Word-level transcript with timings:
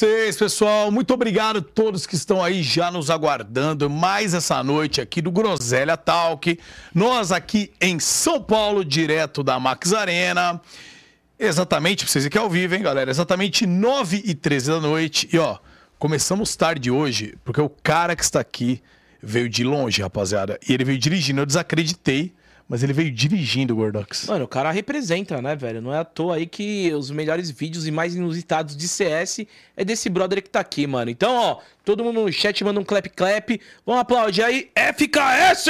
vocês, 0.00 0.34
pessoal? 0.34 0.90
Muito 0.90 1.12
obrigado 1.12 1.58
a 1.58 1.60
todos 1.60 2.06
que 2.06 2.14
estão 2.14 2.42
aí 2.42 2.62
já 2.62 2.90
nos 2.90 3.10
aguardando 3.10 3.90
mais 3.90 4.32
essa 4.32 4.64
noite 4.64 4.98
aqui 4.98 5.20
do 5.20 5.30
Groselha 5.30 5.94
Talk. 5.94 6.58
Nós 6.94 7.30
aqui 7.30 7.70
em 7.78 8.00
São 8.00 8.42
Paulo, 8.42 8.82
direto 8.82 9.42
da 9.42 9.60
Max 9.60 9.92
Arena. 9.92 10.58
Exatamente, 11.38 12.04
pra 12.04 12.10
vocês 12.10 12.24
aqui 12.24 12.38
ao 12.38 12.48
vivo, 12.48 12.74
hein, 12.74 12.80
galera? 12.80 13.10
Exatamente 13.10 13.66
9 13.66 14.22
e 14.24 14.34
13 14.34 14.70
da 14.70 14.80
noite. 14.80 15.28
E 15.30 15.38
ó, 15.38 15.58
começamos 15.98 16.56
tarde 16.56 16.90
hoje, 16.90 17.36
porque 17.44 17.60
o 17.60 17.68
cara 17.68 18.16
que 18.16 18.22
está 18.22 18.40
aqui 18.40 18.82
veio 19.22 19.50
de 19.50 19.62
longe, 19.64 20.00
rapaziada. 20.00 20.58
E 20.66 20.72
ele 20.72 20.84
veio 20.84 20.98
dirigindo. 20.98 21.42
Eu 21.42 21.46
desacreditei 21.46 22.32
mas 22.70 22.84
ele 22.84 22.92
veio 22.92 23.10
dirigindo 23.10 23.74
o 23.74 23.76
Gordox. 23.76 24.28
Mano, 24.28 24.44
o 24.44 24.48
cara 24.48 24.70
representa, 24.70 25.42
né, 25.42 25.56
velho? 25.56 25.82
Não 25.82 25.92
é 25.92 25.98
à 25.98 26.04
toa 26.04 26.36
aí 26.36 26.46
que 26.46 26.94
os 26.94 27.10
melhores 27.10 27.50
vídeos 27.50 27.84
e 27.84 27.90
mais 27.90 28.14
inusitados 28.14 28.76
de 28.76 28.86
CS 28.86 29.44
é 29.76 29.84
desse 29.84 30.08
brother 30.08 30.40
que 30.40 30.48
tá 30.48 30.60
aqui, 30.60 30.86
mano. 30.86 31.10
Então, 31.10 31.34
ó, 31.34 31.58
todo 31.84 32.04
mundo 32.04 32.20
no 32.20 32.32
chat 32.32 32.62
manda 32.62 32.78
um 32.78 32.84
clap 32.84 33.08
clap. 33.08 33.60
Vamos 33.84 34.02
aplaudir 34.02 34.44
aí. 34.44 34.70
FKS! 34.76 35.66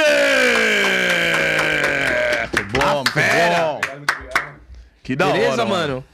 Muito 2.53 2.71
bom, 2.71 2.95
muito 2.97 4.13
bom. 4.13 4.55
Que 5.01 5.15
da 5.15 5.25
Beleza, 5.25 5.53
hora, 5.53 5.65
mano? 5.65 6.05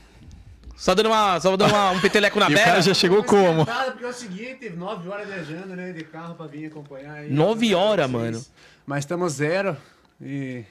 Só 0.77 0.95
dando, 0.95 1.07
uma, 1.07 1.37
só 1.41 1.57
dando 1.57 1.69
uma, 1.69 1.91
um 1.91 1.99
peteleco 1.99 2.39
na 2.39 2.47
E 2.49 2.55
o 2.55 2.57
cara 2.57 2.81
já 2.81 2.93
chegou 2.93 3.25
como? 3.25 3.65
Porque 3.65 4.05
é 4.05 4.07
o 4.07 4.13
seguinte, 4.13 4.69
9 4.69 5.09
horas 5.09 5.27
viajando, 5.27 5.75
né, 5.75 5.91
de 5.91 6.05
carro 6.05 6.35
pra 6.35 6.47
vir 6.47 6.67
acompanhar 6.67 7.15
aí. 7.15 7.29
Nove 7.29 7.75
horas, 7.75 8.09
mano. 8.09 8.41
Mas 8.85 8.99
estamos 8.99 9.33
zero 9.33 9.75
e... 10.21 10.63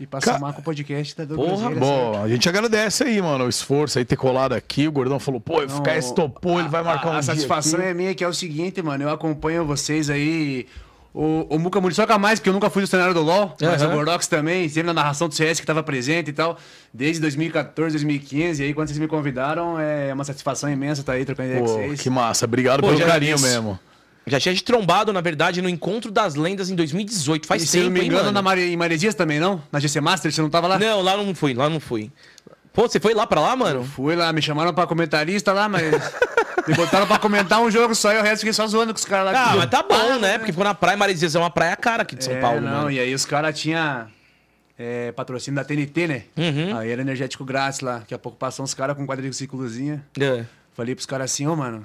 E 0.00 0.06
pra 0.06 0.18
Ca- 0.18 0.32
somar 0.34 0.54
com 0.54 0.62
o 0.62 0.64
podcast 0.64 1.14
tá 1.14 1.24
do 1.26 1.34
Porra, 1.36 1.50
Cruzeiro, 1.70 1.78
Bom, 1.80 2.22
a 2.24 2.26
gente 2.26 2.48
agradece 2.48 3.04
aí, 3.04 3.20
mano, 3.20 3.44
o 3.44 3.48
esforço 3.50 3.98
aí 3.98 4.04
ter 4.04 4.16
colado 4.16 4.54
aqui. 4.54 4.88
O 4.88 4.92
Gordão 4.92 5.20
falou, 5.20 5.38
pô, 5.40 5.58
o 5.58 5.68
FKS 5.68 6.12
topou, 6.12 6.58
ele 6.58 6.70
vai 6.70 6.82
marcar 6.82 7.08
a, 7.08 7.10
um 7.10 7.12
a 7.16 7.20
dia 7.20 7.22
satisfação 7.34 7.78
aqui. 7.78 7.88
é 7.88 7.92
minha, 7.94 8.14
que 8.14 8.24
é 8.24 8.28
o 8.28 8.32
seguinte, 8.32 8.80
mano. 8.80 9.04
Eu 9.04 9.10
acompanho 9.10 9.66
vocês 9.66 10.08
aí. 10.08 10.66
O, 11.12 11.44
o 11.50 11.58
Muca 11.58 11.80
Muriçoca 11.80 12.16
mais, 12.16 12.38
porque 12.38 12.48
eu 12.48 12.52
nunca 12.54 12.70
fui 12.70 12.82
do 12.82 12.86
cenário 12.86 13.12
do 13.12 13.20
LoL, 13.20 13.54
mas 13.60 13.82
o. 13.82 13.88
Gordox 13.90 14.26
também, 14.28 14.68
sempre 14.68 14.84
na 14.86 14.94
narração 14.94 15.28
do 15.28 15.34
CS 15.34 15.58
que 15.58 15.66
tava 15.66 15.82
presente 15.82 16.30
e 16.30 16.32
tal, 16.32 16.56
desde 16.94 17.20
2014, 17.20 17.94
2015, 17.96 18.62
e 18.62 18.66
aí 18.66 18.72
quando 18.72 18.86
vocês 18.88 18.98
me 18.98 19.08
convidaram, 19.08 19.78
é 19.78 20.14
uma 20.14 20.22
satisfação 20.22 20.70
imensa 20.70 21.00
estar 21.00 21.14
aí 21.14 21.24
trocando 21.24 21.48
ideia 21.48 21.62
com 21.62 21.66
vocês. 21.66 22.00
que 22.00 22.08
massa. 22.08 22.44
Obrigado 22.44 22.80
Pô, 22.80 22.86
pelo 22.86 23.00
carinho 23.04 23.40
mesmo. 23.40 23.78
Já 24.26 24.38
tinha 24.38 24.54
te 24.54 24.62
trombado, 24.62 25.12
na 25.12 25.20
verdade, 25.20 25.60
no 25.62 25.68
Encontro 25.68 26.10
das 26.10 26.34
Lendas 26.34 26.70
em 26.70 26.74
2018. 26.76 27.46
Faz 27.46 27.62
e, 27.62 27.66
tempo, 27.66 27.70
se 27.72 27.78
eu 27.78 27.84
não 27.84 27.90
me 27.90 28.00
hein, 28.00 28.06
engano, 28.06 28.22
mano? 28.24 28.32
na 28.32 28.42
Mare, 28.42 28.62
em 28.72 28.76
Maresias 28.76 29.14
também, 29.14 29.40
não? 29.40 29.62
Na 29.72 29.80
GC 29.80 30.00
Master, 30.00 30.30
você 30.32 30.40
não 30.42 30.50
tava 30.50 30.66
lá? 30.68 30.78
Não, 30.78 31.00
lá 31.02 31.16
não 31.16 31.34
fui, 31.34 31.54
lá 31.54 31.68
não 31.68 31.80
fui. 31.80 32.10
Pô, 32.72 32.82
você 32.88 33.00
foi 33.00 33.14
lá 33.14 33.26
pra 33.26 33.40
lá, 33.40 33.56
mano? 33.56 33.82
Fui 33.84 34.14
lá, 34.14 34.32
me 34.32 34.40
chamaram 34.40 34.72
pra 34.72 34.86
comentarista 34.86 35.52
lá, 35.52 35.68
mas 35.68 35.82
me 36.68 36.74
botaram 36.74 37.06
pra 37.06 37.18
comentar 37.18 37.60
um 37.60 37.70
jogo 37.70 37.94
só 37.94 38.12
e 38.12 38.18
o 38.18 38.22
resto 38.22 38.40
fiquei 38.40 38.52
só 38.52 38.66
zoando 38.66 38.92
com 38.92 38.98
os 38.98 39.04
caras 39.04 39.32
lá. 39.32 39.44
Ah, 39.46 39.50
que- 39.52 39.56
mas 39.58 39.70
tá 39.70 39.82
bom, 39.82 40.18
né? 40.20 40.38
Porque 40.38 40.52
ficou 40.52 40.64
na 40.64 40.74
praia, 40.74 40.96
Maresias 40.96 41.34
é 41.34 41.38
uma 41.38 41.50
praia 41.50 41.74
cara 41.74 42.02
aqui 42.02 42.14
de 42.14 42.22
São 42.24 42.34
É, 42.34 42.40
Paulo, 42.40 42.60
não, 42.60 42.70
mano. 42.70 42.90
e 42.92 43.00
aí 43.00 43.12
os 43.12 43.24
caras 43.24 43.58
tinham 43.58 44.06
é, 44.78 45.10
patrocínio 45.12 45.56
da 45.56 45.64
TNT, 45.64 46.06
né? 46.06 46.22
Uhum. 46.36 46.76
Aí 46.78 46.90
era 46.90 47.02
energético 47.02 47.44
grátis 47.44 47.80
lá. 47.80 47.98
Daqui 47.98 48.14
a 48.14 48.18
pouco 48.18 48.38
passou 48.38 48.64
uns 48.64 48.72
caras 48.74 48.96
com 48.96 49.04
quadriciclozinha. 49.06 50.04
É. 50.20 50.44
Falei 50.74 50.94
pros 50.94 51.06
caras 51.06 51.32
assim, 51.32 51.46
ô, 51.48 51.56
mano, 51.56 51.84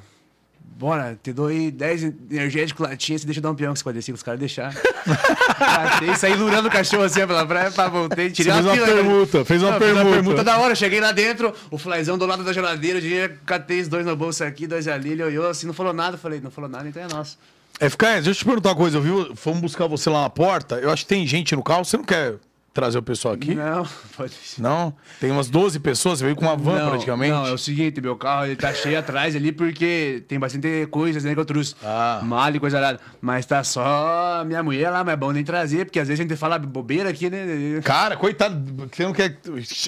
bora, 0.77 1.17
te 1.21 1.31
dou 1.31 1.47
aí 1.47 1.71
10 1.71 2.03
energéticos 2.29 2.85
latinhas, 2.85 3.21
você 3.21 3.25
deixa 3.27 3.39
eu 3.39 3.43
dar 3.43 3.51
um 3.51 3.55
peão 3.55 3.69
com 3.69 3.75
esse 3.75 3.83
quadriciclo, 3.83 4.15
os 4.15 4.23
caras 4.23 4.39
deixaram. 4.39 4.75
Catei, 5.57 6.15
saí 6.15 6.35
lurando 6.35 6.67
o 6.67 6.71
cachorro 6.71 7.03
assim 7.03 7.25
pela 7.25 7.45
praia, 7.45 7.71
pá, 7.71 7.87
voltei, 7.87 8.29
tirei 8.29 8.51
Você 8.51 8.61
fez 8.61 8.65
uma 8.65 8.73
fila, 8.75 8.87
né? 8.87 8.93
permuta, 8.93 9.45
fez 9.45 9.63
uma 9.63 9.71
Não, 9.71 9.79
fiz 9.79 10.13
permuta. 10.13 10.43
da 10.43 10.57
hora, 10.57 10.75
cheguei 10.75 10.99
lá 10.99 11.11
dentro, 11.11 11.53
o 11.71 11.77
flyzão 11.77 12.17
do 12.17 12.25
lado 12.25 12.43
da 12.43 12.51
geladeira, 12.51 12.99
eu 12.99 13.31
catei 13.45 13.79
os 13.81 13.87
dois 13.87 14.05
no 14.05 14.15
bolso 14.15 14.43
aqui, 14.43 14.67
dois 14.67 14.87
ali, 14.87 15.11
ele 15.11 15.23
olhou 15.23 15.47
assim, 15.49 15.65
não 15.65 15.73
falou 15.73 15.93
nada, 15.93 16.17
falei, 16.17 16.41
não 16.41 16.51
falou 16.51 16.69
nada, 16.69 16.87
então 16.87 17.01
é 17.01 17.07
nosso. 17.07 17.37
FKS, 17.79 18.23
deixa 18.23 18.29
eu 18.29 18.35
te 18.35 18.45
perguntar 18.45 18.69
uma 18.69 18.75
coisa. 18.75 18.97
Eu 18.97 19.01
vi, 19.01 19.35
fomos 19.35 19.59
buscar 19.59 19.85
você 19.87 20.09
lá 20.09 20.21
na 20.21 20.29
porta. 20.29 20.75
Eu 20.75 20.89
acho 20.89 21.03
que 21.03 21.09
tem 21.09 21.27
gente 21.27 21.53
no 21.57 21.61
carro. 21.61 21.83
Você 21.83 21.97
não 21.97 22.05
quer 22.05 22.35
trazer 22.75 22.97
o 22.97 23.01
pessoal 23.01 23.33
aqui? 23.33 23.55
Não, 23.55 23.87
pode 24.17 24.33
Não? 24.57 24.93
Tem 25.21 25.31
umas 25.31 25.49
12 25.49 25.79
pessoas. 25.79 26.19
Você 26.19 26.25
veio 26.25 26.35
com 26.35 26.45
uma 26.45 26.57
van 26.57 26.77
não, 26.77 26.89
praticamente. 26.89 27.31
Não, 27.31 27.47
é 27.47 27.51
o 27.53 27.57
seguinte, 27.57 28.01
meu 28.01 28.17
carro 28.17 28.45
ele 28.45 28.57
tá 28.57 28.73
cheio 28.73 28.99
atrás 28.99 29.33
ali 29.33 29.53
porque 29.53 30.23
tem 30.27 30.37
bastante 30.37 30.85
coisas 30.87 31.23
né, 31.23 31.33
que 31.33 31.39
eu 31.39 31.45
trouxe. 31.45 31.73
Ah. 31.81 32.19
Malha 32.21 32.57
e 32.57 32.59
coisa 32.59 32.81
nada. 32.81 32.99
Mas 33.21 33.45
tá 33.45 33.63
só 33.63 34.43
minha 34.45 34.61
mulher 34.61 34.89
lá, 34.89 35.05
mas 35.05 35.13
é 35.13 35.17
bom 35.17 35.31
nem 35.31 35.43
trazer, 35.43 35.85
porque 35.85 35.99
às 35.99 36.09
vezes 36.09 36.19
a 36.19 36.23
gente 36.23 36.35
fala 36.35 36.59
bobeira 36.59 37.09
aqui, 37.09 37.29
né? 37.29 37.79
Cara, 37.81 38.17
coitado. 38.17 38.61
Você 38.91 39.03
não 39.03 39.13
quer. 39.13 39.39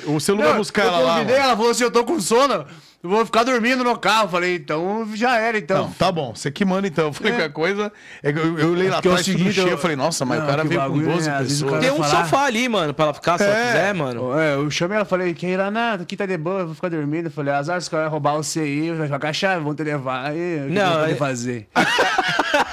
Você 0.06 0.32
não, 0.32 0.38
vai 0.38 0.58
buscar 0.58 0.84
eu 0.84 0.88
ela 0.88 1.00
lá. 1.00 1.14
convidei, 1.16 1.36
mano. 1.36 1.48
ela 1.48 1.58
falou 1.58 1.72
assim, 1.72 1.84
eu 1.84 1.92
tô 1.92 2.06
com 2.06 2.22
sono, 2.22 2.66
eu 3.04 3.10
vou 3.10 3.26
ficar 3.26 3.44
dormindo 3.44 3.84
no 3.84 3.98
carro. 3.98 4.28
Falei, 4.30 4.56
então 4.56 5.08
já 5.14 5.38
era, 5.38 5.58
então. 5.58 5.84
Não, 5.86 5.92
tá 5.92 6.12
bom. 6.12 6.34
Você 6.36 6.50
que 6.52 6.66
manda 6.66 6.88
então. 6.88 7.06
Eu 7.08 7.14
falei 7.14 7.32
É. 7.34 7.36
qualquer 7.36 7.54
coisa. 7.54 7.92
É 8.24 8.34
que 8.34 8.40
eu, 8.40 8.58
eu 8.60 8.72
olhei 8.72 8.90
lá 8.90 8.96
Porque 8.96 9.08
é 9.08 9.12
o 9.12 9.14
atrás 9.14 9.26
tudo 9.26 9.38
seguinte, 9.38 9.54
cheio. 9.56 9.68
eu- 9.68 9.72
Eu 9.72 9.78
falei, 9.78 9.96
nossa, 9.96 10.26
mas 10.26 10.40
Não, 10.40 10.46
o 10.46 10.50
cara 10.50 10.64
veio 10.64 10.80
com 10.82 10.88
bagulho, 10.88 11.08
12 11.14 11.30
né? 11.30 11.36
O 11.36 11.44
pessoas. 11.44 11.80
Tem 11.80 11.92
um 11.92 12.04
falar? 12.04 12.26
sofá 12.26 12.46
ali, 12.46 12.68
mano, 12.68 12.94
pra 12.94 13.06
ela 13.06 13.14
ficar 13.14 13.38
se 13.38 13.44
ela 13.46 13.56
É. 13.58 13.66
quiser, 13.68 13.94
mano. 13.94 14.40
É, 14.40 14.56
eu 14.56 14.70
chamei 14.72 14.96
ela, 14.98 15.06
falei, 15.06 15.34
quem 15.34 15.52
irá 15.52 15.70
nada, 15.72 16.04
aqui 16.04 16.18
tá 16.18 16.26
de 16.26 16.38
boa, 16.38 16.62
eu 16.62 16.66
vou 16.68 16.76
ficar 16.76 16.90
dormindo. 16.90 17.26
Eu 17.28 17.32
falei, 17.32 17.54
azar, 17.54 17.78
os 17.78 17.88
caras 17.88 18.06
vão 18.06 18.14
roubar 18.14 18.34
você 18.38 18.60
aí, 18.62 18.92
vai 18.92 19.08
jogar 19.08 19.30
a 19.30 19.34
chave, 19.34 19.64
vão 19.64 19.76
te 19.76 19.84
levar 19.84 20.26
aí, 20.32 20.62
o 20.66 20.68
que 20.68 20.74
Não, 20.74 21.00
eu 21.02 21.06
é- 21.06 21.16
fazer? 21.16 21.68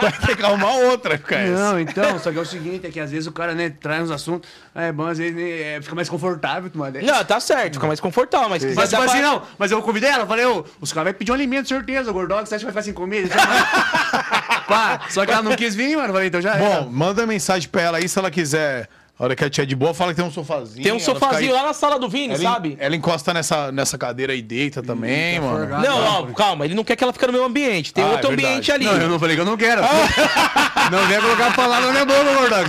Vai 0.00 0.12
ter 0.12 0.36
que 0.36 0.42
arrumar 0.44 0.72
outra, 0.74 1.16
FKS. 1.18 1.50
Não, 1.50 1.78
então, 1.80 2.18
só 2.18 2.30
que 2.32 2.38
é 2.38 2.40
o 2.40 2.44
seguinte, 2.46 2.86
é 2.86 2.90
que 2.90 2.98
às 3.00 3.10
vezes 3.10 3.26
o 3.26 3.32
cara, 3.32 3.54
né, 3.54 3.70
traz 3.70 4.02
uns 4.04 4.10
assuntos, 4.10 4.48
é 4.74 4.90
bom, 4.92 5.06
às 5.06 5.18
vezes 5.18 5.34
né, 5.36 5.76
é, 5.76 5.82
fica 5.82 5.94
mais 5.94 6.08
confortável 6.08 6.68
tomar 6.70 6.90
dessa. 6.90 7.06
Não, 7.06 7.24
tá 7.24 7.38
certo, 7.40 7.74
fica 7.74 7.86
mais 7.86 8.00
confortável, 8.00 8.48
mas 8.48 8.62
Mas 8.64 8.88
tipo 8.88 9.02
dar 9.02 9.08
assim, 9.10 9.18
pra- 9.20 9.28
não, 9.28 9.42
mas 9.58 9.70
eu 9.70 9.80
convidei 9.82 10.10
ela, 10.10 10.26
falei, 10.26 10.44
ô, 10.46 10.64
os 10.80 10.92
caras 10.92 11.12
vão 11.12 11.18
pedir 11.18 11.30
um 11.30 11.34
alimento, 11.34 11.68
certeza, 11.68 12.10
o 12.10 12.14
Gordog, 12.14 12.48
você 12.48 12.54
acha 12.54 12.66
que 12.66 12.72
vai 12.72 12.72
ficar 12.72 12.82
sem 12.82 12.92
comida? 12.94 13.28
Pá, 14.68 15.00
só 15.08 15.24
que 15.24 15.32
ela 15.32 15.42
não 15.42 15.56
quis 15.56 15.74
vir, 15.74 15.96
mano, 15.96 16.12
falei, 16.12 16.28
então 16.28 16.40
já 16.40 16.54
era. 16.54 16.80
Bom, 16.82 16.90
manda 16.90 17.26
mensagem 17.26 17.68
pra 17.68 17.82
ela 17.82 17.98
aí 17.98 18.08
se 18.08 18.18
ela 18.18 18.30
quiser. 18.30 18.88
A 19.18 19.24
hora 19.24 19.34
que 19.34 19.42
ela 19.42 19.50
tiver 19.50 19.66
de 19.66 19.74
boa, 19.74 19.92
fala 19.92 20.12
que 20.12 20.16
tem 20.20 20.24
um 20.24 20.30
sofazinho. 20.30 20.80
Tem 20.84 20.92
um 20.92 21.00
sofazinho 21.00 21.50
aí- 21.52 21.60
lá 21.60 21.66
na 21.66 21.72
sala 21.74 21.98
do 21.98 22.08
Vini, 22.08 22.34
Ela, 22.34 22.42
sabe? 22.42 22.76
ela 22.78 22.94
encosta 22.94 23.34
nessa, 23.34 23.72
nessa 23.72 23.98
cadeira 23.98 24.32
aí, 24.32 24.40
deita 24.40 24.80
também, 24.80 25.40
tá 25.40 25.42
mano. 25.44 25.58
forgado. 25.58 25.82
Não, 25.84 25.98
Ah, 26.06 26.20
ó, 26.20 26.26
calma, 26.26 26.64
ele 26.64 26.74
não 26.74 26.84
quer 26.84 26.94
que 26.94 27.02
ela 27.02 27.12
fique 27.12 27.26
no 27.26 27.32
meu 27.32 27.44
ambiente. 27.44 27.92
Tem 27.92 28.04
Ah, 28.04 28.10
outro 28.12 28.30
é 28.30 28.32
ambiente 28.34 28.70
ali. 28.70 28.84
Não, 28.84 28.96
eu 28.96 29.08
não 29.08 29.18
falei 29.18 29.34
que 29.34 29.40
eu 29.42 29.44
não 29.44 29.56
quero. 29.56 29.82
não 30.92 31.06
vem 31.08 31.20
colocar 31.20 31.52
palavra 31.56 31.86
na 31.86 31.92
minha 31.92 32.04
boca, 32.04 32.20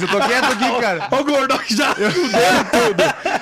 eu 0.01 0.07
tô 0.07 0.27
quieto 0.27 0.45
aqui, 0.45 0.81
cara. 0.81 1.07
Ó, 1.11 1.19
o 1.19 1.23
Gordão 1.23 1.59
já. 1.69 1.95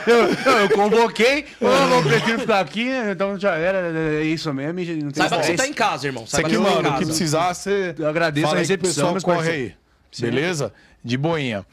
Eu, 0.08 0.16
eu, 0.16 0.58
eu 0.62 0.70
convoquei, 0.70 1.46
eu 1.60 1.88
não 1.90 2.02
prefiro 2.04 2.40
ficar 2.40 2.62
aqui, 2.62 2.86
né, 2.86 3.12
então 3.12 3.38
já 3.38 3.56
era, 3.56 3.92
é 4.20 4.24
isso 4.24 4.54
mesmo, 4.54 4.80
e 4.80 4.96
não 5.04 5.12
tem 5.12 5.22
Saiba 5.22 5.38
que 5.38 5.46
você 5.46 5.52
estresse. 5.52 5.58
tá 5.58 5.68
em 5.68 5.74
casa, 5.74 6.08
irmão. 6.08 6.26
Você 6.26 6.38
Saiba 6.38 6.50
que, 6.50 6.56
você 6.56 6.64
tá 6.64 6.70
em 6.70 6.76
mano, 6.76 6.90
o 6.90 6.98
que 7.00 7.06
precisar, 7.06 7.54
você. 7.54 7.94
Eu 7.98 8.08
agradeço 8.08 8.48
fala 8.48 8.60
a 8.60 8.64
que 8.64 8.68
recepção, 8.72 9.14
pessoal 9.14 9.36
corre 9.36 9.50
aí. 9.52 9.74
Beleza? 10.20 10.74
De 11.04 11.18
boinha. 11.18 11.66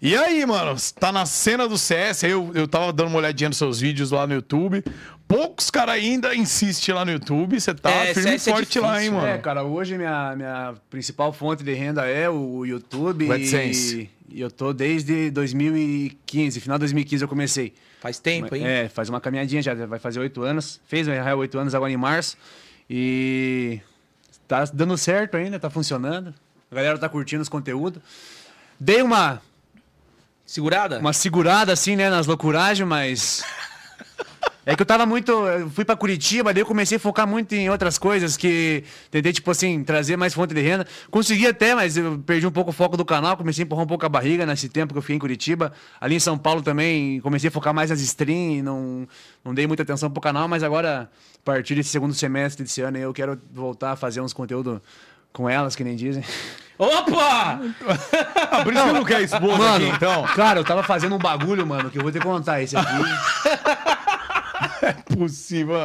E 0.00 0.16
aí, 0.16 0.46
mano, 0.46 0.76
tá 0.98 1.10
na 1.10 1.26
cena 1.26 1.66
do 1.66 1.76
CS, 1.76 2.22
aí 2.22 2.30
eu, 2.30 2.52
eu 2.54 2.68
tava 2.68 2.92
dando 2.92 3.08
uma 3.08 3.18
olhadinha 3.18 3.48
nos 3.48 3.58
seus 3.58 3.80
vídeos 3.80 4.12
lá 4.12 4.28
no 4.28 4.34
YouTube. 4.34 4.84
Poucos 5.26 5.70
caras 5.70 5.96
ainda 5.96 6.34
insistem 6.36 6.94
lá 6.94 7.04
no 7.04 7.10
YouTube. 7.10 7.60
Você 7.60 7.74
tá 7.74 7.90
É, 7.90 8.14
firme 8.14 8.36
e 8.36 8.38
CS 8.38 8.46
é 8.46 8.52
forte 8.52 8.78
lá, 8.78 9.02
hein, 9.02 9.10
mano? 9.10 9.26
É, 9.26 9.38
cara, 9.38 9.64
hoje 9.64 9.98
minha, 9.98 10.36
minha 10.36 10.74
principal 10.88 11.32
fonte 11.32 11.64
de 11.64 11.74
renda 11.74 12.06
é 12.06 12.30
o 12.30 12.64
YouTube. 12.64 13.26
O 13.26 13.32
AdSense. 13.32 14.08
E, 14.30 14.38
e 14.38 14.40
eu 14.40 14.50
tô 14.50 14.72
desde 14.72 15.30
2015, 15.32 16.60
final 16.60 16.78
de 16.78 16.82
2015 16.82 17.24
eu 17.24 17.28
comecei. 17.28 17.74
Faz 18.00 18.20
tempo, 18.20 18.54
hein? 18.54 18.64
É, 18.64 18.88
faz 18.88 19.08
uma 19.08 19.20
caminhadinha 19.20 19.60
já, 19.60 19.74
vai 19.74 19.98
fazer 19.98 20.20
oito 20.20 20.42
anos. 20.42 20.80
Fez, 20.86 21.08
vai 21.08 21.34
oito 21.34 21.58
anos 21.58 21.74
agora 21.74 21.90
em 21.90 21.96
março. 21.96 22.36
E 22.88 23.80
tá 24.46 24.64
dando 24.72 24.96
certo 24.96 25.36
ainda, 25.36 25.58
tá 25.58 25.68
funcionando. 25.68 26.32
A 26.70 26.74
galera 26.74 26.96
tá 26.98 27.08
curtindo 27.08 27.42
os 27.42 27.48
conteúdos. 27.48 28.00
Dei 28.78 29.02
uma, 29.02 29.42
Segurada? 30.48 30.98
uma 30.98 31.12
segurada 31.12 31.74
assim, 31.74 31.94
né, 31.94 32.08
nas 32.08 32.26
loucuragens, 32.26 32.88
mas. 32.88 33.44
É 34.64 34.74
que 34.74 34.80
eu 34.80 34.86
tava 34.86 35.04
muito. 35.04 35.30
Eu 35.30 35.68
fui 35.68 35.84
pra 35.84 35.94
Curitiba, 35.94 36.52
daí 36.54 36.62
eu 36.62 36.66
comecei 36.66 36.96
a 36.96 37.00
focar 37.00 37.26
muito 37.26 37.54
em 37.54 37.68
outras 37.68 37.98
coisas 37.98 38.34
que. 38.34 38.82
Tentei, 39.10 39.30
tipo 39.30 39.50
assim, 39.50 39.84
trazer 39.84 40.16
mais 40.16 40.32
fonte 40.32 40.54
de 40.54 40.62
renda. 40.62 40.86
Consegui 41.10 41.46
até, 41.46 41.74
mas 41.74 41.98
eu 41.98 42.18
perdi 42.18 42.46
um 42.46 42.50
pouco 42.50 42.70
o 42.70 42.72
foco 42.72 42.96
do 42.96 43.04
canal, 43.04 43.36
comecei 43.36 43.62
a 43.62 43.66
empurrar 43.66 43.84
um 43.84 43.86
pouco 43.86 44.06
a 44.06 44.08
barriga 44.08 44.46
nesse 44.46 44.70
tempo 44.70 44.94
que 44.94 44.98
eu 44.98 45.02
fiquei 45.02 45.16
em 45.16 45.18
Curitiba. 45.18 45.70
Ali 46.00 46.14
em 46.14 46.20
São 46.20 46.38
Paulo 46.38 46.62
também, 46.62 47.20
comecei 47.20 47.48
a 47.48 47.50
focar 47.50 47.74
mais 47.74 47.90
nas 47.90 48.00
streams, 48.00 48.62
não, 48.62 49.06
não 49.44 49.52
dei 49.52 49.66
muita 49.66 49.82
atenção 49.82 50.10
pro 50.10 50.20
canal, 50.20 50.48
mas 50.48 50.62
agora, 50.62 51.10
a 51.36 51.44
partir 51.44 51.74
desse 51.74 51.90
segundo 51.90 52.14
semestre 52.14 52.64
desse 52.64 52.80
ano, 52.80 52.96
eu 52.96 53.12
quero 53.12 53.38
voltar 53.52 53.92
a 53.92 53.96
fazer 53.96 54.22
uns 54.22 54.32
conteúdos 54.32 54.80
com 55.30 55.48
elas, 55.48 55.76
que 55.76 55.84
nem 55.84 55.94
dizem. 55.94 56.24
Opa! 56.78 57.60
Ah, 58.50 58.62
por 58.62 58.72
isso 58.72 58.82
que 58.82 58.88
eu 58.88 58.94
não 58.94 59.04
quero 59.04 59.24
esposa 59.24 59.58
Mano, 59.58 59.86
aqui, 59.86 59.96
então. 59.96 60.22
cara, 60.34 60.60
eu 60.60 60.64
tava 60.64 60.82
fazendo 60.84 61.16
um 61.16 61.18
bagulho, 61.18 61.66
mano, 61.66 61.90
que 61.90 61.98
eu 61.98 62.02
vou 62.02 62.12
te 62.12 62.20
contar 62.20 62.62
esse 62.62 62.76
aqui. 62.76 62.94
Possível. 65.16 65.76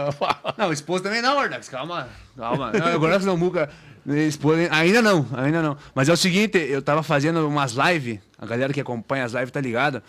Não, 0.57 0.71
esposa 0.71 1.03
também 1.03 1.21
não, 1.21 1.37
Ordax. 1.37 1.67
Calma, 1.67 2.07
calma. 2.37 2.71
Não, 2.71 2.87
agora 2.87 3.17
não, 3.19 3.35
Muca. 3.35 3.69
Esposa, 4.05 4.67
ainda 4.71 5.01
não, 5.01 5.25
ainda 5.33 5.61
não. 5.61 5.77
Mas 5.95 6.09
é 6.09 6.13
o 6.13 6.17
seguinte, 6.17 6.57
eu 6.57 6.81
tava 6.81 7.01
fazendo 7.01 7.47
umas 7.47 7.71
lives, 7.73 8.19
a 8.37 8.45
galera 8.45 8.73
que 8.73 8.81
acompanha 8.81 9.23
as 9.23 9.31
lives 9.33 9.49
tá 9.51 9.61
ligada, 9.61 10.03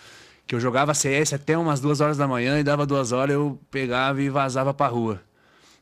que 0.46 0.54
eu 0.54 0.60
jogava 0.60 0.92
CS 0.92 1.32
até 1.32 1.56
umas 1.56 1.80
duas 1.80 2.00
horas 2.00 2.16
da 2.18 2.26
manhã 2.26 2.58
e 2.58 2.64
dava 2.64 2.84
duas 2.84 3.12
horas, 3.12 3.34
eu 3.34 3.58
pegava 3.70 4.20
e 4.20 4.28
vazava 4.28 4.74
pra 4.74 4.88
rua. 4.88 5.20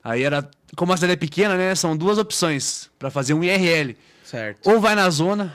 Aí 0.05 0.23
era, 0.23 0.49
como 0.77 0.93
a 0.93 0.97
cidade 0.97 1.15
é 1.15 1.17
pequena, 1.17 1.57
né? 1.57 1.75
São 1.75 1.97
duas 1.97 2.19
opções 2.19 2.91
pra 2.99 3.11
fazer 3.11 3.35
um 3.35 3.43
IRL. 3.43 3.97
Certo. 4.33 4.69
Ou 4.71 4.81
vai 4.81 4.95
na 4.95 5.09
zona, 5.11 5.55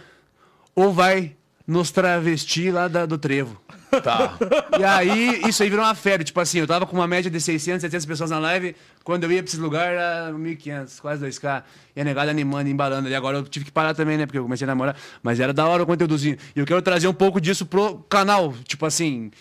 ou 0.75 0.93
vai 0.93 1.35
nos 1.65 1.89
travesti 1.91 2.69
lá 2.71 2.87
da- 2.87 3.05
do 3.07 3.17
trevo. 3.17 3.59
Tá. 4.03 4.37
E 4.79 4.83
aí, 4.83 5.41
isso 5.47 5.63
aí 5.63 5.69
virou 5.69 5.83
uma 5.83 5.95
febre. 5.95 6.23
Tipo 6.23 6.39
assim, 6.39 6.59
eu 6.59 6.67
tava 6.67 6.85
com 6.85 6.95
uma 6.95 7.07
média 7.07 7.31
de 7.31 7.41
600, 7.41 7.81
700 7.81 8.05
pessoas 8.05 8.29
na 8.29 8.37
live. 8.37 8.75
Quando 9.03 9.23
eu 9.23 9.31
ia 9.31 9.41
pra 9.41 9.49
esse 9.49 9.57
lugar, 9.59 9.87
era 9.93 10.31
1.500, 10.33 10.99
quase 11.01 11.25
2K. 11.25 11.63
E 11.95 12.01
a 12.01 12.03
negada 12.03 12.29
animando, 12.29 12.69
embalando 12.69 13.07
ali. 13.07 13.15
Agora 13.15 13.37
eu 13.37 13.43
tive 13.43 13.65
que 13.65 13.71
parar 13.71 13.93
também, 13.95 14.17
né? 14.17 14.25
Porque 14.27 14.37
eu 14.37 14.43
comecei 14.43 14.65
a 14.65 14.67
namorar. 14.67 14.95
Mas 15.23 15.39
era 15.39 15.51
da 15.53 15.65
hora 15.65 15.81
o 15.83 15.85
conteúdozinho. 15.85 16.37
E 16.55 16.59
eu 16.59 16.65
quero 16.65 16.81
trazer 16.81 17.07
um 17.07 17.13
pouco 17.13 17.41
disso 17.41 17.65
pro 17.65 17.97
canal. 18.09 18.53
Tipo 18.65 18.85
assim, 18.85 19.31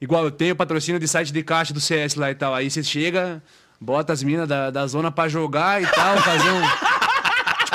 igual 0.00 0.24
eu 0.24 0.30
tenho 0.30 0.54
patrocínio 0.54 1.00
de 1.00 1.08
site 1.08 1.32
de 1.32 1.42
caixa 1.42 1.72
do 1.72 1.80
CS 1.80 2.16
lá 2.16 2.30
e 2.30 2.34
tal. 2.34 2.54
Aí 2.54 2.68
você 2.70 2.82
chega, 2.82 3.42
bota 3.80 4.12
as 4.12 4.22
minas 4.22 4.46
da, 4.48 4.70
da 4.70 4.86
zona 4.86 5.10
pra 5.10 5.28
jogar 5.28 5.80
e 5.82 5.86
tal, 5.86 6.16
fazer 6.18 6.50
um. 6.50 6.95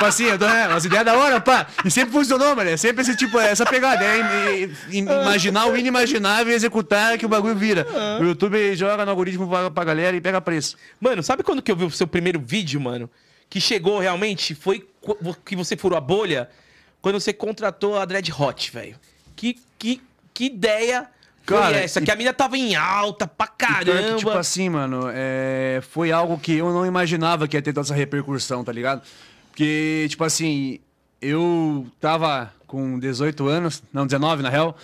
Tipo 0.02 0.10
assim, 0.10 0.24
eu 0.26 0.38
dou 0.38 0.50
né, 0.50 0.68
umas 0.68 0.84
ideias 0.84 1.06
da 1.06 1.16
hora, 1.16 1.40
pá. 1.40 1.68
E 1.86 1.92
sempre 1.92 2.12
funcionou, 2.12 2.56
mano. 2.56 2.70
É 2.72 2.76
sempre 2.76 3.04
esse 3.04 3.16
tipo, 3.16 3.40
essa 3.40 3.64
pegada. 3.66 4.04
É 4.04 4.62
im- 4.64 4.74
im- 4.92 5.04
imaginar 5.06 5.68
o 5.68 5.78
inimaginável 5.78 6.52
e 6.52 6.56
executar 6.56 7.18
que 7.20 7.26
o 7.26 7.30
bagulho 7.30 7.56
vira. 7.56 7.86
O 8.20 8.24
YouTube 8.24 8.76
joga 8.76 9.06
no 9.06 9.12
algoritmo 9.12 9.48
pra, 9.48 9.70
pra 9.70 9.84
galera 9.84 10.18
e 10.18 10.22
pega 10.22 10.42
preço. 10.42 10.76
Mano, 11.00 11.22
sabe 11.22 11.44
quando 11.44 11.62
que 11.62 11.72
eu 11.72 11.76
vi 11.76 11.86
o 11.86 11.92
seu 11.92 12.08
primeiro 12.08 12.40
vídeo, 12.44 12.82
mano? 12.82 13.08
Que 13.48 13.62
chegou 13.62 14.00
realmente, 14.00 14.56
foi 14.56 14.88
qu- 15.02 15.18
que 15.46 15.56
você 15.56 15.78
furou 15.78 15.98
a 15.98 16.02
bolha? 16.02 16.50
Quando 17.00 17.20
você 17.20 17.32
contratou 17.32 18.00
a 18.00 18.06
Dread 18.06 18.32
Hot, 18.38 18.72
velho. 18.72 18.96
Que, 19.36 19.56
que, 19.78 20.02
que 20.34 20.46
ideia 20.46 21.06
foi 21.46 21.58
Cara, 21.58 21.78
essa? 21.78 22.00
e- 22.00 22.04
Que 22.06 22.12
a 22.12 22.16
mina 22.16 22.34
tava 22.34 22.58
em 22.58 22.76
alta 22.76 23.28
pra 23.28 23.46
caramba. 23.48 24.02
que, 24.12 24.16
tipo 24.16 24.30
assim, 24.32 24.70
mano, 24.70 25.10
é, 25.14 25.82
foi 25.92 26.12
algo 26.12 26.38
que 26.40 26.54
eu 26.58 26.72
não 26.74 26.86
imaginava 26.86 27.48
que 27.48 27.56
ia 27.58 27.62
ter 27.62 27.74
toda 27.74 27.86
essa 27.86 27.94
repercussão, 27.94 28.64
tá 28.64 28.72
ligado? 28.72 29.02
Porque, 29.62 30.08
tipo 30.10 30.24
assim, 30.24 30.80
eu 31.22 31.86
tava 32.00 32.52
com 32.66 32.98
18 32.98 33.48
anos, 33.48 33.84
não, 33.94 34.08
19 34.08 34.42
na 34.42 34.50
real, 34.50 34.76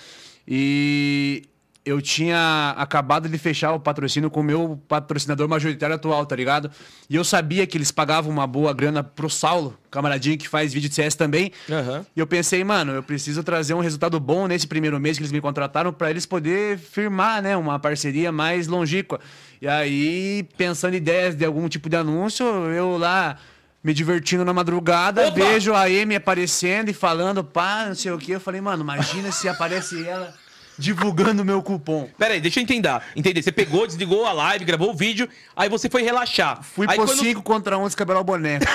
e 0.48 1.46
eu 1.84 2.00
tinha 2.00 2.76
acabado 2.78 3.28
de 3.28 3.40
fechar 3.40 3.72
o 3.74 3.80
patrocínio 3.80 4.30
com 4.30 4.42
o 4.42 4.44
meu 4.44 4.80
patrocinador 4.88 5.50
majoritário 5.50 5.96
atual, 5.96 6.24
tá 6.28 6.36
ligado? 6.36 6.70
E 7.10 7.16
eu 7.16 7.24
sabia 7.24 7.66
que 7.66 7.76
eles 7.76 7.90
pagavam 7.90 8.32
uma 8.32 8.46
boa 8.46 8.72
grana 8.72 9.04
pro 9.04 9.28
Saulo, 9.32 9.76
camaradinho 9.90 10.38
que 10.38 10.48
faz 10.48 10.72
vídeo 10.72 10.90
de 10.90 10.94
CS 10.94 11.16
também. 11.16 11.52
Aham. 11.68 12.06
E 12.16 12.20
eu 12.20 12.28
pensei, 12.28 12.64
mano, 12.64 12.92
eu 12.92 13.02
preciso 13.02 13.42
trazer 13.42 13.74
um 13.74 13.80
resultado 13.80 14.20
bom 14.20 14.46
nesse 14.46 14.68
primeiro 14.68 15.00
mês 15.00 15.18
que 15.18 15.24
eles 15.24 15.32
me 15.32 15.42
contrataram 15.42 15.92
pra 15.92 16.12
eles 16.12 16.28
poder 16.28 16.78
firmar, 16.78 17.42
né, 17.42 17.58
uma 17.58 17.80
parceria 17.80 18.32
mais 18.32 18.68
longínqua. 18.68 19.20
E 19.60 19.68
aí, 19.68 20.48
pensando 20.56 20.94
em 20.94 20.98
ideias 20.98 21.36
de 21.36 21.44
algum 21.44 21.68
tipo 21.68 21.90
de 21.90 21.96
anúncio, 21.96 22.46
eu 22.46 22.96
lá 22.96 23.40
me 23.84 23.94
divertindo 23.94 24.44
na 24.44 24.54
madrugada, 24.54 25.28
Opa! 25.28 25.36
vejo 25.36 25.74
a 25.74 25.84
Amy 25.84 26.16
aparecendo 26.16 26.90
e 26.90 26.94
falando, 26.94 27.44
pá, 27.44 27.86
não 27.88 27.96
sei 27.96 28.12
o 28.12 28.18
que. 28.18 28.32
Eu 28.32 28.40
falei, 28.40 28.60
mano, 28.62 28.84
imagina 28.84 29.32
se 29.32 29.48
aparece 29.48 30.06
ela 30.08 30.34
divulgando 30.78 31.42
o 31.42 31.46
meu 31.46 31.62
cupom. 31.64 32.10
Pera 32.18 32.34
aí, 32.36 32.42
deixa 32.42 32.60
eu 32.60 32.64
entender. 32.64 33.02
Entender. 33.16 33.42
Você 33.42 33.52
pegou, 33.52 33.88
desligou 33.88 34.26
a 34.26 34.34
live, 34.34 34.64
gravou 34.64 34.92
o 34.92 34.94
vídeo, 34.94 35.28
aí 35.56 35.70
você 35.70 35.90
foi 35.90 36.04
relaxar. 36.04 36.62
Fui 36.62 36.86
aí 36.88 36.96
por 36.96 37.08
quando- 37.08 37.20
5 37.20 37.42
contra 37.42 37.78
1 37.78 37.84
um, 37.84 37.86
descabelar 37.88 38.22
o 38.22 38.26
boné. 38.26 38.60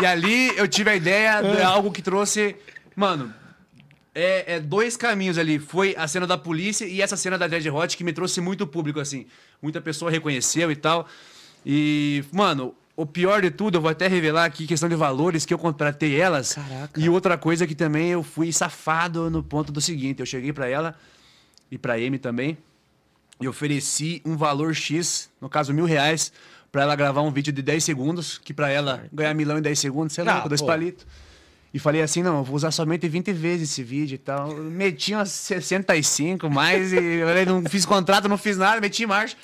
e 0.00 0.06
ali 0.06 0.56
eu 0.56 0.68
tive 0.68 0.90
a 0.90 0.96
ideia 0.96 1.42
de 1.42 1.60
algo 1.62 1.90
que 1.90 2.02
trouxe. 2.02 2.54
Mano, 2.94 3.34
é, 4.14 4.54
é 4.54 4.60
dois 4.60 4.96
caminhos 4.96 5.36
ali. 5.36 5.58
Foi 5.58 5.94
a 5.98 6.06
cena 6.06 6.26
da 6.26 6.38
polícia 6.38 6.84
e 6.84 7.02
essa 7.02 7.16
cena 7.16 7.36
da 7.36 7.48
Dread 7.48 7.68
Hot 7.68 7.96
que 7.96 8.04
me 8.04 8.12
trouxe 8.12 8.40
muito 8.40 8.66
público, 8.66 9.00
assim. 9.00 9.26
Muita 9.64 9.80
pessoa 9.80 10.10
reconheceu 10.10 10.70
e 10.70 10.76
tal. 10.76 11.08
E, 11.64 12.22
mano, 12.30 12.74
o 12.94 13.06
pior 13.06 13.40
de 13.40 13.50
tudo, 13.50 13.78
eu 13.78 13.80
vou 13.80 13.90
até 13.90 14.06
revelar 14.06 14.44
aqui 14.44 14.66
questão 14.66 14.90
de 14.90 14.94
valores, 14.94 15.46
que 15.46 15.54
eu 15.54 15.58
contratei 15.58 16.20
elas. 16.20 16.52
Caraca. 16.52 17.00
E 17.00 17.08
outra 17.08 17.38
coisa 17.38 17.66
que 17.66 17.74
também 17.74 18.10
eu 18.10 18.22
fui 18.22 18.52
safado 18.52 19.30
no 19.30 19.42
ponto 19.42 19.72
do 19.72 19.80
seguinte: 19.80 20.20
eu 20.20 20.26
cheguei 20.26 20.52
pra 20.52 20.68
ela 20.68 20.94
e 21.70 21.78
pra 21.78 21.94
Amy 21.94 22.18
também 22.18 22.58
e 23.40 23.48
ofereci 23.48 24.20
um 24.22 24.36
valor 24.36 24.74
X, 24.74 25.30
no 25.40 25.48
caso 25.48 25.72
mil 25.72 25.86
reais, 25.86 26.30
pra 26.70 26.82
ela 26.82 26.94
gravar 26.94 27.22
um 27.22 27.32
vídeo 27.32 27.52
de 27.52 27.62
10 27.62 27.82
segundos, 27.82 28.36
que 28.36 28.52
pra 28.52 28.68
ela 28.68 29.06
ganhar 29.10 29.32
milão 29.32 29.56
em 29.58 29.62
10 29.62 29.78
segundos, 29.78 30.14
sei 30.14 30.24
lá, 30.24 30.38
Ah, 30.38 30.40
com 30.42 30.48
dois 30.48 30.60
palitos. 30.60 31.06
E 31.74 31.78
falei 31.80 32.02
assim, 32.02 32.22
não, 32.22 32.38
eu 32.38 32.44
vou 32.44 32.54
usar 32.54 32.70
somente 32.70 33.08
20 33.08 33.32
vezes 33.32 33.72
esse 33.72 33.82
vídeo 33.82 34.14
e 34.14 34.18
tal. 34.18 34.52
Eu 34.52 34.62
Meti 34.62 35.12
umas 35.12 35.32
65 35.32 36.48
mais 36.48 36.92
e 36.92 36.96
eu 36.96 37.26
falei, 37.26 37.44
não 37.44 37.64
fiz 37.64 37.84
contrato, 37.84 38.28
não 38.28 38.38
fiz 38.38 38.56
nada, 38.56 38.80
meti 38.80 39.02
em 39.02 39.06
marcha, 39.06 39.36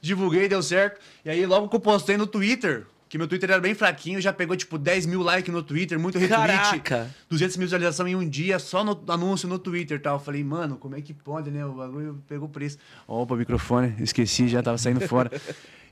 divulguei, 0.00 0.48
deu 0.48 0.60
certo. 0.64 1.00
E 1.24 1.30
aí 1.30 1.46
logo 1.46 1.68
que 1.68 1.76
eu 1.76 1.80
postei 1.80 2.16
no 2.16 2.26
Twitter, 2.26 2.84
que 3.08 3.16
meu 3.16 3.28
Twitter 3.28 3.48
era 3.48 3.60
bem 3.60 3.72
fraquinho, 3.72 4.20
já 4.20 4.32
pegou 4.32 4.56
tipo 4.56 4.76
10 4.76 5.06
mil 5.06 5.22
likes 5.22 5.54
no 5.54 5.62
Twitter, 5.62 5.96
muito 5.96 6.18
retweet. 6.18 6.80
Caraca. 6.80 7.14
200 7.30 7.56
mil 7.56 7.66
visualizações 7.66 8.10
em 8.10 8.16
um 8.16 8.28
dia, 8.28 8.58
só 8.58 8.82
no 8.82 9.00
anúncio 9.06 9.48
no 9.48 9.56
Twitter 9.56 9.96
e 9.96 10.00
tal. 10.00 10.18
Falei, 10.18 10.42
mano, 10.42 10.76
como 10.76 10.96
é 10.96 11.00
que 11.00 11.14
pode, 11.14 11.52
né? 11.52 11.64
O 11.64 11.74
bagulho 11.74 12.20
pegou 12.28 12.48
preço. 12.48 12.78
Opa, 13.06 13.36
microfone, 13.36 13.94
esqueci, 14.00 14.48
já 14.48 14.60
tava 14.60 14.76
saindo 14.76 15.06
fora. 15.06 15.30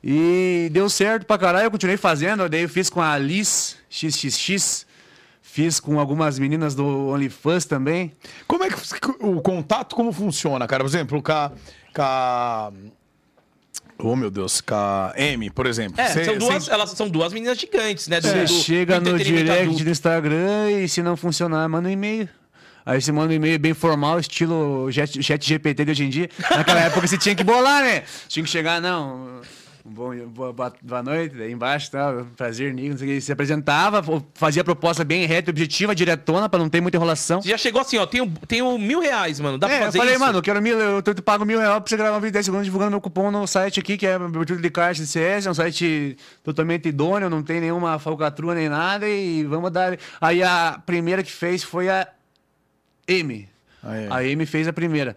E 0.03 0.69
deu 0.73 0.91
certo 0.91 1.25
pra 1.25 1.39
caralho, 1.39 1.67
eu 1.67 1.71
continuei 1.71 1.97
fazendo. 1.97 2.49
Daí 2.49 2.63
eu 2.63 2.69
fiz 2.69 2.91
com 2.91 3.01
a 3.01 3.17
Liz 3.17 3.77
XXX, 3.89 4.87
fiz 5.55 5.79
com 5.79 6.01
algumas 6.01 6.37
meninas 6.37 6.75
do 6.75 6.85
OnlyFans 7.11 7.65
também. 7.65 8.13
Como 8.49 8.65
é 8.65 8.69
que 8.69 8.77
o 9.21 9.41
contato 9.41 9.95
como 9.95 10.13
funciona, 10.13 10.67
cara? 10.67 10.83
Por 10.83 10.89
exemplo, 10.91 11.23
com 11.23 11.31
a. 11.33 11.53
Com 11.95 12.03
a... 12.03 12.73
Oh, 13.97 14.17
meu 14.17 14.29
Deus, 14.33 14.61
com 14.61 14.75
a 14.75 15.13
M, 15.17 15.49
por 15.51 15.67
exemplo. 15.67 16.01
É, 16.01 16.09
Cê- 16.09 16.25
são 16.25 16.37
duas, 16.37 16.65
cê- 16.65 16.73
elas 16.73 16.91
são 16.91 17.09
duas 17.09 17.33
meninas 17.33 17.57
gigantes, 17.57 18.09
né? 18.09 18.21
Você 18.21 18.49
chega 18.49 19.01
do 19.01 19.13
no 19.13 19.19
direct 19.19 19.63
adulto. 19.63 19.85
do 19.85 19.91
Instagram 19.91 20.71
e 20.73 20.89
se 20.89 21.01
não 21.05 21.17
funcionar, 21.17 21.69
manda 21.69 21.89
um 21.89 21.93
e-mail. 21.93 22.29
Aí 22.85 23.01
você 23.01 23.13
manda 23.13 23.33
um 23.33 23.37
e-mail 23.37 23.57
bem 23.61 23.73
formal, 23.73 24.19
estilo 24.19 24.91
chat, 24.91 25.23
chat 25.23 25.47
GPT 25.47 25.85
de 25.85 25.91
hoje 25.93 26.05
em 26.05 26.11
dia. 26.11 26.29
Naquela 26.51 26.81
época 26.91 27.07
você 27.07 27.17
tinha 27.17 27.37
que 27.37 27.45
bolar, 27.45 27.85
né? 27.85 28.03
Tinha 28.27 28.43
que 28.43 28.51
chegar, 28.51 28.81
não. 28.81 29.41
Bom, 29.87 30.17
boa, 30.29 30.51
boa, 30.51 30.73
boa 30.81 31.03
noite, 31.03 31.37
daí 31.37 31.53
embaixo, 31.53 31.91
tal, 31.91 32.25
prazer, 32.39 32.73
Nico, 32.73 32.89
não 32.93 32.97
sei 32.97 33.07
o 33.07 33.11
que. 33.13 33.21
Se 33.21 33.31
apresentava, 33.31 34.03
fazia 34.33 34.63
a 34.63 34.65
proposta 34.65 35.05
bem 35.05 35.27
reta, 35.27 35.51
objetiva, 35.51 35.95
diretona, 35.95 36.49
pra 36.49 36.59
não 36.59 36.71
ter 36.71 36.81
muita 36.81 36.97
enrolação. 36.97 37.43
Você 37.43 37.51
já 37.51 37.59
chegou 37.59 37.83
assim, 37.83 37.99
ó, 37.99 38.07
tenho, 38.07 38.27
tenho 38.49 38.79
mil 38.79 39.01
reais, 39.01 39.39
mano. 39.41 39.59
Dá 39.59 39.67
É, 39.67 39.71
pra 39.71 39.79
eu 39.81 39.85
fazer 39.87 39.99
falei, 39.99 40.15
isso? 40.15 40.25
mano, 40.25 40.39
eu 40.39 40.43
quero 40.43 40.63
mil, 40.63 40.79
eu 40.81 41.03
te 41.03 41.21
pago 41.21 41.45
mil 41.45 41.59
reais 41.59 41.75
pra 41.81 41.87
você 41.87 41.97
gravar 41.99 42.17
um 42.17 42.21
vídeo 42.21 42.31
de 42.31 42.35
10 42.35 42.47
segundos 42.47 42.65
divulgando 42.65 42.93
meu 42.93 43.01
cupom 43.01 43.31
no 43.31 43.47
site 43.47 43.79
aqui, 43.79 43.99
que 43.99 44.07
é 44.07 44.15
abertura 44.15 44.59
de 44.59 44.71
caixa 44.71 45.03
de 45.03 45.07
CS, 45.07 45.45
é 45.47 45.51
um 45.51 45.55
site 45.55 46.17
totalmente 46.43 46.89
idôneo, 46.89 47.29
não 47.29 47.43
tem 47.43 47.61
nenhuma 47.61 47.99
falcatrua 47.99 48.55
nem 48.55 48.71
nada, 48.71 49.07
e 49.07 49.45
vamos 49.45 49.71
dar. 49.71 49.99
Aí 50.19 50.43
a 50.43 50.81
primeira 50.87 51.23
que 51.23 51.31
fez 51.31 51.63
foi 51.63 51.91
a 51.91 52.09
M. 53.07 53.47
É. 53.85 54.07
A 54.09 54.25
M 54.25 54.47
fez 54.47 54.67
a 54.67 54.73
primeira. 54.73 55.15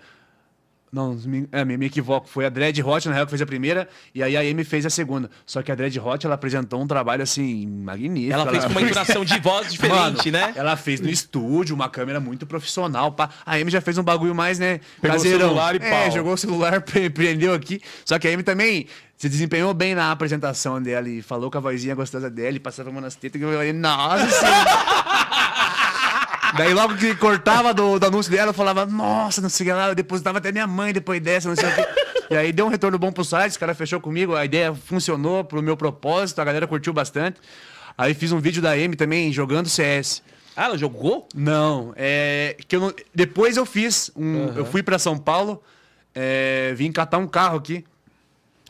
Não, 0.91 1.13
me, 1.13 1.48
é, 1.51 1.65
me, 1.65 1.77
me 1.77 1.86
equivoco. 1.88 2.27
Foi 2.29 2.46
a 2.46 2.50
Dread 2.50 2.82
Hot, 2.82 3.08
na 3.10 3.13
real, 3.13 3.25
que 3.25 3.32
fez 3.32 3.41
a 3.41 3.46
primeira, 3.46 3.89
e 4.15 4.24
aí 4.24 4.38
a 4.38 4.39
Amy 4.41 4.63
fez 4.63 4.86
a 4.86 4.89
segunda. 4.89 5.29
Só 5.46 5.62
que 5.62 5.72
a 5.72 5.75
Dread 5.75 6.00
Hot, 6.00 6.25
ela 6.25 6.36
apresentou 6.36 6.82
um 6.82 6.88
trabalho, 6.88 7.24
assim, 7.24 7.67
magnífico. 7.67 8.34
Ela 8.34 8.50
fez 8.50 8.63
com 8.65 8.72
uma 8.72 8.82
entonação 8.84 9.25
de 9.25 9.39
voz 9.39 9.72
diferente, 9.72 10.32
Mano, 10.32 10.48
né? 10.48 10.53
Ela 10.56 10.77
fez 10.77 11.01
no 11.01 11.10
estúdio, 11.10 11.75
uma 11.75 11.89
câmera 11.89 12.20
muito 12.20 12.46
profissional. 12.46 13.12
Pá. 13.12 13.29
A 13.46 13.56
Amy 13.56 13.70
já 13.70 13.82
fez 13.82 13.98
um 13.98 14.03
bagulho 14.03 14.34
mais, 14.34 14.60
né? 14.60 14.79
Pegou 15.01 15.17
o 15.17 15.20
celular 15.20 15.75
e 15.75 15.79
é, 15.84 15.89
pau. 15.89 16.12
jogou 16.12 16.34
o 16.34 16.38
celular, 16.38 16.79
pre- 16.82 17.10
prendeu 17.10 17.53
aqui. 17.53 17.82
Só 18.06 18.17
que 18.17 18.27
a 18.27 18.34
Amy 18.34 18.44
também 18.44 18.88
se 19.17 19.27
desempenhou 19.27 19.74
bem 19.74 19.94
na 19.94 20.12
apresentação 20.12 20.82
dela 20.82 21.10
e 21.10 21.22
falou 21.22 21.50
com 21.51 21.58
a 21.58 21.62
vozinha 21.62 21.96
gostosa 21.96 22.29
dela 22.29 22.56
e 22.56 22.60
passava 22.60 22.89
a 22.89 22.94
mão 22.94 23.01
nas 23.01 23.15
tetas 23.15 23.39
que 23.39 23.46
eu 23.46 23.51
falei, 23.51 23.74
nossa 23.74 24.29
senhora. 24.29 25.67
Daí 26.58 26.74
logo 26.74 26.98
que 26.98 27.14
cortava 27.16 27.74
do, 27.74 28.00
do 28.00 28.06
anúncio 28.08 28.32
dela, 28.32 28.50
eu 28.50 28.54
falava, 28.54 28.86
nossa, 28.86 29.40
não 29.40 29.50
sei 29.50 29.68
o 29.68 29.70
que 29.70 29.74
lá, 29.74 29.90
eu 29.90 29.96
depositava 29.96 30.40
até 30.40 30.52
minha 30.52 30.66
mãe 30.66 30.92
depois 30.92 31.22
dessa, 31.22 31.48
não 31.48 31.56
sei 31.56 31.70
o 31.70 31.76
que. 31.76 32.34
E 32.34 32.36
aí 32.36 32.52
deu 32.52 32.66
um 32.66 32.70
retorno 32.70 32.98
bom 32.98 33.12
pro 33.12 33.24
site, 33.24 33.52
os 33.52 33.58
caras 33.58 33.78
fechou 33.78 34.02
comigo, 34.02 34.36
a 34.36 34.44
ideia 34.44 34.74
funcionou 34.74 35.44
pro 35.44 35.62
meu 35.62 35.78
propósito, 35.78 36.40
a 36.40 36.44
galera 36.44 36.68
curtiu 36.68 36.92
bastante. 36.92 37.40
Aí 37.98 38.14
fiz 38.14 38.32
um 38.32 38.40
vídeo 38.40 38.62
da 38.62 38.72
Amy 38.72 38.96
também 38.96 39.32
jogando 39.32 39.70
CS. 39.70 40.24
Ah, 40.56 40.66
ela 40.66 40.78
jogou? 40.78 41.28
Não, 41.36 41.94
é 41.96 42.58
que 42.68 42.76
eu 42.76 42.80
não, 42.80 42.94
depois 43.14 43.56
eu 43.56 43.66
fiz 43.66 44.10
um, 44.16 44.48
eu 44.56 44.66
fui 44.66 44.82
pra 44.82 44.98
São 44.98 45.16
Paulo, 45.16 45.62
é, 46.16 46.74
vim 46.76 46.92
catar 46.92 47.20
um 47.20 47.28
carro 47.28 47.58
aqui 47.58 47.86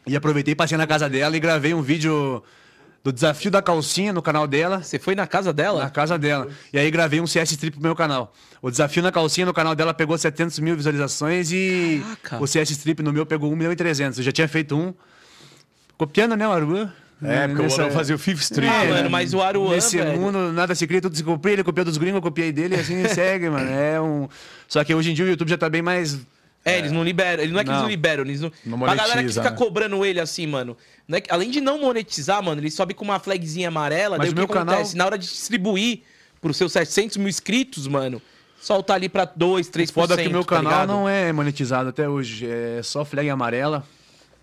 e 0.06 0.16
aproveitei 0.16 0.54
passei 0.54 0.78
na 0.78 0.86
casa 0.86 1.10
dela 1.10 1.36
e 1.38 1.40
gravei 1.40 1.74
um 1.74 1.82
vídeo 1.82 2.44
do 3.04 3.12
desafio 3.14 3.50
da 3.50 3.62
calcinha 3.62 4.12
no 4.12 4.22
canal 4.22 4.46
dela. 4.48 4.84
Você 4.84 5.00
foi 5.00 5.16
na 5.16 5.26
casa 5.26 5.54
dela? 5.54 5.84
Na 5.84 5.90
casa 5.90 6.18
dela. 6.18 6.48
E 6.74 6.78
aí 6.80 6.92
gravei 6.92 7.22
um 7.22 7.28
CS 7.28 7.52
Strip 7.52 7.74
pro 7.76 7.82
meu 7.84 7.96
canal. 7.96 8.34
O 8.62 8.70
desafio 8.70 9.02
na 9.04 9.12
calcinha 9.12 9.46
no 9.46 9.54
canal 9.54 9.76
dela 9.76 9.94
pegou 9.94 10.18
700 10.18 10.60
mil 10.60 10.76
visualizações 10.76 11.52
e 11.52 12.04
Caraca. 12.24 12.44
o 12.44 12.48
CS 12.48 12.72
Strip 12.72 13.02
no 13.02 13.14
meu 13.14 13.26
pegou 13.26 13.52
1 13.52 13.56
milhão 13.56 13.72
e 13.72 13.76
300. 13.76 14.18
Eu 14.20 14.26
já 14.26 14.32
tinha 14.32 14.48
feito 14.48 14.76
um. 14.76 14.94
Copiando, 15.98 16.36
né, 16.36 16.48
o 16.48 16.52
Aru? 16.52 16.90
É, 17.24 17.48
porque 17.48 17.64
Nessa- 17.64 17.82
o 17.82 17.86
Arão 17.86 17.96
fazia 17.96 18.16
o 18.16 18.20
Fifth 18.20 18.42
Street. 18.44 18.72
Ah, 18.72 18.84
né? 18.84 18.92
mano, 18.92 19.10
mas 19.10 19.34
o 19.34 19.42
Aruan, 19.42 19.72
Nesse 19.74 19.98
velho. 19.98 20.20
mundo, 20.20 20.52
nada 20.54 20.76
se 20.76 20.86
cria, 20.86 21.02
tudo 21.02 21.18
se 21.18 21.24
copia. 21.24 21.54
Ele 21.54 21.64
copiou 21.64 21.84
dos 21.84 21.98
gringos, 21.98 22.18
eu 22.18 22.22
copiei 22.22 22.52
dele 22.52 22.76
e 22.76 22.80
assim 22.80 23.04
segue, 23.10 23.50
mano. 23.50 23.68
É 23.72 24.00
um... 24.00 24.28
Só 24.68 24.84
que 24.84 24.94
hoje 24.94 25.10
em 25.12 25.14
dia 25.16 25.26
o 25.26 25.28
YouTube 25.28 25.50
já 25.50 25.58
tá 25.58 25.68
bem 25.68 25.82
mais 25.82 26.20
É, 26.70 26.78
eles 26.80 26.92
não 26.92 27.04
liberam. 27.04 27.44
Ele 27.44 27.52
não 27.52 27.60
é 27.60 27.64
que 27.64 27.70
eles 27.70 27.78
Não. 27.78 27.84
não 27.84 27.90
liberam, 27.90 28.24
eles 28.24 28.42
não. 28.42 28.52
Não 28.66 28.78
a 28.86 28.88
galera 28.96 29.06
que 29.08 29.16
monetiza, 29.18 29.42
fica 29.42 29.52
né? 29.52 29.58
cobrando 29.58 30.06
ele 30.06 30.20
assim, 30.20 30.46
mano. 30.48 30.76
não 31.08 31.18
é 31.18 31.22
que- 31.22 31.32
além 31.32 31.50
de 31.50 31.62
não 31.62 31.80
monetizar, 31.80 32.42
mano, 32.44 32.60
ele 32.62 32.70
sobe 32.72 32.94
com 32.94 33.04
uma 33.06 33.20
flagzinha 33.20 33.68
amarela. 33.70 34.18
Mas 34.18 34.28
daí 34.28 34.30
o 34.32 34.34
que 34.34 34.40
meu 34.40 34.48
canal- 34.48 34.76
acontece? 34.76 34.96
Na 34.98 35.06
hora 35.06 35.18
de 35.18 35.26
distribuir 35.28 36.02
pros 36.42 36.58
seus 36.58 36.72
700 36.72 37.18
mil 37.18 37.28
inscritos, 37.30 37.88
mano, 37.88 38.22
solta 38.60 38.94
ali 38.94 39.08
pra 39.10 39.26
2, 39.26 39.70
3%. 39.70 39.94
Foda 39.94 40.18
que 40.22 40.28
o 40.28 40.32
meu 40.32 40.44
tá 40.44 40.56
canal 40.58 40.72
ligado? 40.72 40.88
não 40.88 41.08
é 41.10 41.32
monetizado 41.32 41.90
até 41.90 42.08
hoje. 42.10 42.46
É 42.50 42.82
só 42.84 43.04
flag 43.06 43.30
amarela 43.30 43.86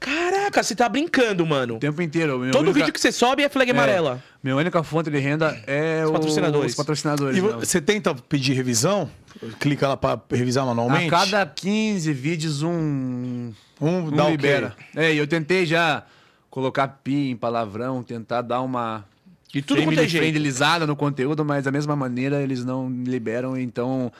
Caraca, 0.04 0.62
você 0.62 0.74
tá 0.74 0.86
brincando, 0.86 1.46
mano. 1.46 1.76
o 1.76 1.78
tempo 1.78 2.02
inteiro. 2.02 2.38
Meu 2.38 2.50
Todo 2.50 2.64
única- 2.64 2.78
vídeo 2.80 2.92
que 2.92 3.00
você 3.00 3.10
sobe 3.10 3.42
é 3.42 3.48
flag 3.48 3.70
é, 3.70 3.72
amarela. 3.72 4.22
Minha 4.42 4.54
única 4.54 4.82
fonte 4.82 5.10
de 5.10 5.18
renda 5.18 5.58
é 5.66 6.04
Os 6.04 6.10
patrocinadores. 6.10 6.72
Os 6.72 6.76
patrocinadores. 6.76 7.38
E 7.38 7.40
né? 7.40 7.48
você 7.58 7.80
tenta 7.80 8.14
pedir 8.14 8.52
revisão? 8.52 9.10
Clica 9.58 9.88
lá 9.88 9.96
pra 9.96 10.20
revisar 10.30 10.66
manualmente? 10.66 11.06
A 11.06 11.10
cada 11.10 11.46
15 11.46 12.12
vídeos, 12.12 12.62
um. 12.62 13.52
Um 13.80 13.88
Um 13.98 14.10
dá 14.10 14.26
o 14.26 14.30
libera. 14.30 14.76
É, 14.94 15.12
e 15.12 15.16
eu 15.16 15.26
tentei 15.26 15.64
já 15.64 16.04
colocar 16.50 16.86
pi, 17.02 17.34
palavrão, 17.34 18.02
tentar 18.02 18.42
dar 18.42 18.60
uma. 18.60 19.04
De 19.50 19.62
tudo 19.62 19.82
quanto 19.84 20.00
é 20.00 20.06
jeito. 20.06 20.86
no 20.86 20.96
conteúdo, 20.96 21.44
mas 21.44 21.64
da 21.64 21.70
mesma 21.72 21.96
maneira 21.96 22.42
eles 22.42 22.64
não 22.64 22.90
liberam. 22.90 23.56
Então, 23.56 24.12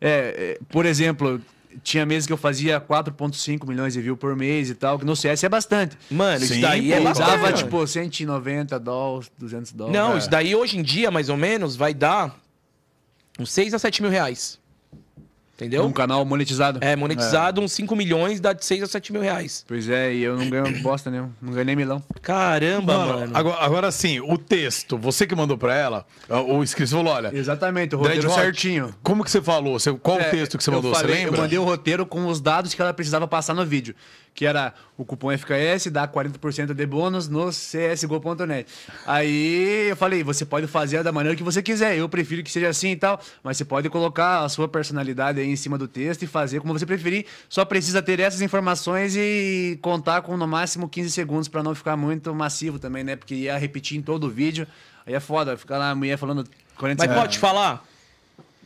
é, 0.00 0.58
é, 0.58 0.58
por 0.70 0.86
exemplo, 0.86 1.40
tinha 1.82 2.04
meses 2.06 2.26
que 2.26 2.32
eu 2.32 2.36
fazia 2.36 2.80
4,5 2.80 3.66
milhões 3.66 3.92
de 3.92 4.00
views 4.00 4.18
por 4.18 4.34
mês 4.36 4.70
e 4.70 4.74
tal, 4.74 4.98
que 4.98 5.04
no 5.04 5.14
CS 5.16 5.44
é 5.44 5.48
bastante. 5.48 5.96
Mano, 6.10 6.44
isso 6.44 6.54
Sim, 6.54 6.60
daí 6.60 6.92
é 6.92 6.98
pô, 6.98 7.04
bastante. 7.04 7.26
Dava 7.30 7.42
mano. 7.42 7.56
tipo 7.56 7.86
190 7.86 8.78
dólares, 8.80 9.30
200 9.38 9.72
dólares. 9.72 9.98
Não, 10.00 10.14
É. 10.14 10.18
isso 10.18 10.30
daí 10.30 10.54
hoje 10.54 10.78
em 10.78 10.82
dia, 10.82 11.10
mais 11.10 11.28
ou 11.28 11.36
menos, 11.36 11.74
vai 11.76 11.92
dar 11.94 12.34
uns 13.38 13.50
6 13.52 13.74
a 13.74 13.78
7 13.78 14.02
mil 14.02 14.10
reais. 14.10 14.58
Entendeu? 15.62 15.84
Um 15.86 15.92
canal 15.92 16.24
monetizado. 16.24 16.78
É, 16.82 16.94
monetizado, 16.96 17.60
uns 17.60 17.72
5 17.72 17.94
milhões 17.96 18.40
dá 18.40 18.52
de 18.52 18.64
6 18.64 18.82
a 18.82 18.86
7 18.86 19.12
mil 19.12 19.22
reais. 19.22 19.64
Pois 19.66 19.88
é, 19.88 20.12
e 20.12 20.22
eu 20.22 20.36
não 20.36 20.48
ganho 20.50 20.78
bosta 20.82 21.10
nenhum. 21.10 21.30
Não 21.40 21.52
ganhei 21.52 21.64
nem 21.66 21.76
milão. 21.76 22.02
Caramba, 22.20 22.98
Mano, 22.98 23.18
mano. 23.20 23.36
Agora, 23.36 23.56
agora 23.64 23.90
sim, 23.92 24.20
o 24.20 24.36
texto, 24.38 24.98
você 24.98 25.26
que 25.26 25.34
mandou 25.34 25.56
pra 25.56 25.74
ela, 25.74 26.06
o 26.28 26.62
inscrito 26.62 26.90
falou: 26.92 27.12
olha, 27.12 27.30
Exatamente, 27.36 27.94
o 27.94 27.98
roteiro 27.98 28.30
certinho. 28.30 28.94
Como 29.02 29.22
que 29.24 29.30
você 29.30 29.40
falou? 29.40 29.78
Você- 29.78 29.92
qual 29.94 30.18
É, 30.20 30.28
o 30.28 30.30
texto 30.30 30.58
que 30.58 30.64
você 30.64 30.70
eu 30.70 30.74
mandou? 30.74 30.92
falei- 30.94 31.14
você 31.16 31.20
lembra? 31.24 31.36
Eu 31.38 31.42
mandei 31.42 31.58
o 31.58 31.64
roteiro 31.64 32.04
com 32.06 32.26
os 32.26 32.40
dados 32.40 32.74
que 32.74 32.82
ela 32.82 32.92
precisava 32.92 33.26
passar 33.28 33.54
no 33.54 33.64
vídeo. 33.64 33.94
Que 34.34 34.46
era 34.46 34.72
o 34.96 35.04
cupom 35.04 35.30
FKS, 35.30 35.90
dá 35.90 36.08
40% 36.08 36.72
de 36.72 36.86
bônus 36.86 37.28
no 37.28 37.50
csgo.net. 37.52 38.66
Aí 39.06 39.88
eu 39.90 39.96
falei, 39.96 40.22
você 40.24 40.44
pode 40.46 40.66
fazer 40.66 41.02
da 41.04 41.12
maneira 41.12 41.36
que 41.36 41.42
você 41.42 41.62
quiser. 41.62 41.96
Eu 41.98 42.08
prefiro 42.08 42.42
que 42.42 42.50
seja 42.50 42.68
assim 42.70 42.92
e 42.92 42.96
tal. 42.96 43.20
Mas 43.44 43.58
você 43.58 43.64
pode 43.64 43.90
colocar 43.90 44.42
a 44.42 44.48
sua 44.48 44.66
personalidade 44.66 45.38
aí 45.38 45.51
em 45.52 45.56
cima 45.56 45.76
do 45.78 45.86
texto 45.86 46.22
e 46.22 46.26
fazer 46.26 46.60
como 46.60 46.72
você 46.72 46.86
preferir. 46.86 47.26
Só 47.48 47.64
precisa 47.64 48.02
ter 48.02 48.18
essas 48.20 48.40
informações 48.40 49.14
e 49.16 49.78
contar 49.82 50.22
com 50.22 50.36
no 50.36 50.46
máximo 50.46 50.88
15 50.88 51.10
segundos 51.10 51.48
para 51.48 51.62
não 51.62 51.74
ficar 51.74 51.96
muito 51.96 52.34
massivo 52.34 52.78
também, 52.78 53.04
né? 53.04 53.16
Porque 53.16 53.34
ia 53.34 53.56
repetir 53.58 53.98
em 53.98 54.02
todo 54.02 54.24
o 54.24 54.30
vídeo. 54.30 54.66
Aí 55.06 55.14
é 55.14 55.20
foda, 55.20 55.56
ficar 55.56 55.78
lá 55.78 55.90
a 55.90 55.94
mulher 55.94 56.16
falando 56.16 56.44
40 56.76 56.98
Mas 57.02 57.08
segundos. 57.08 57.22
pode 57.22 57.38
falar? 57.38 57.84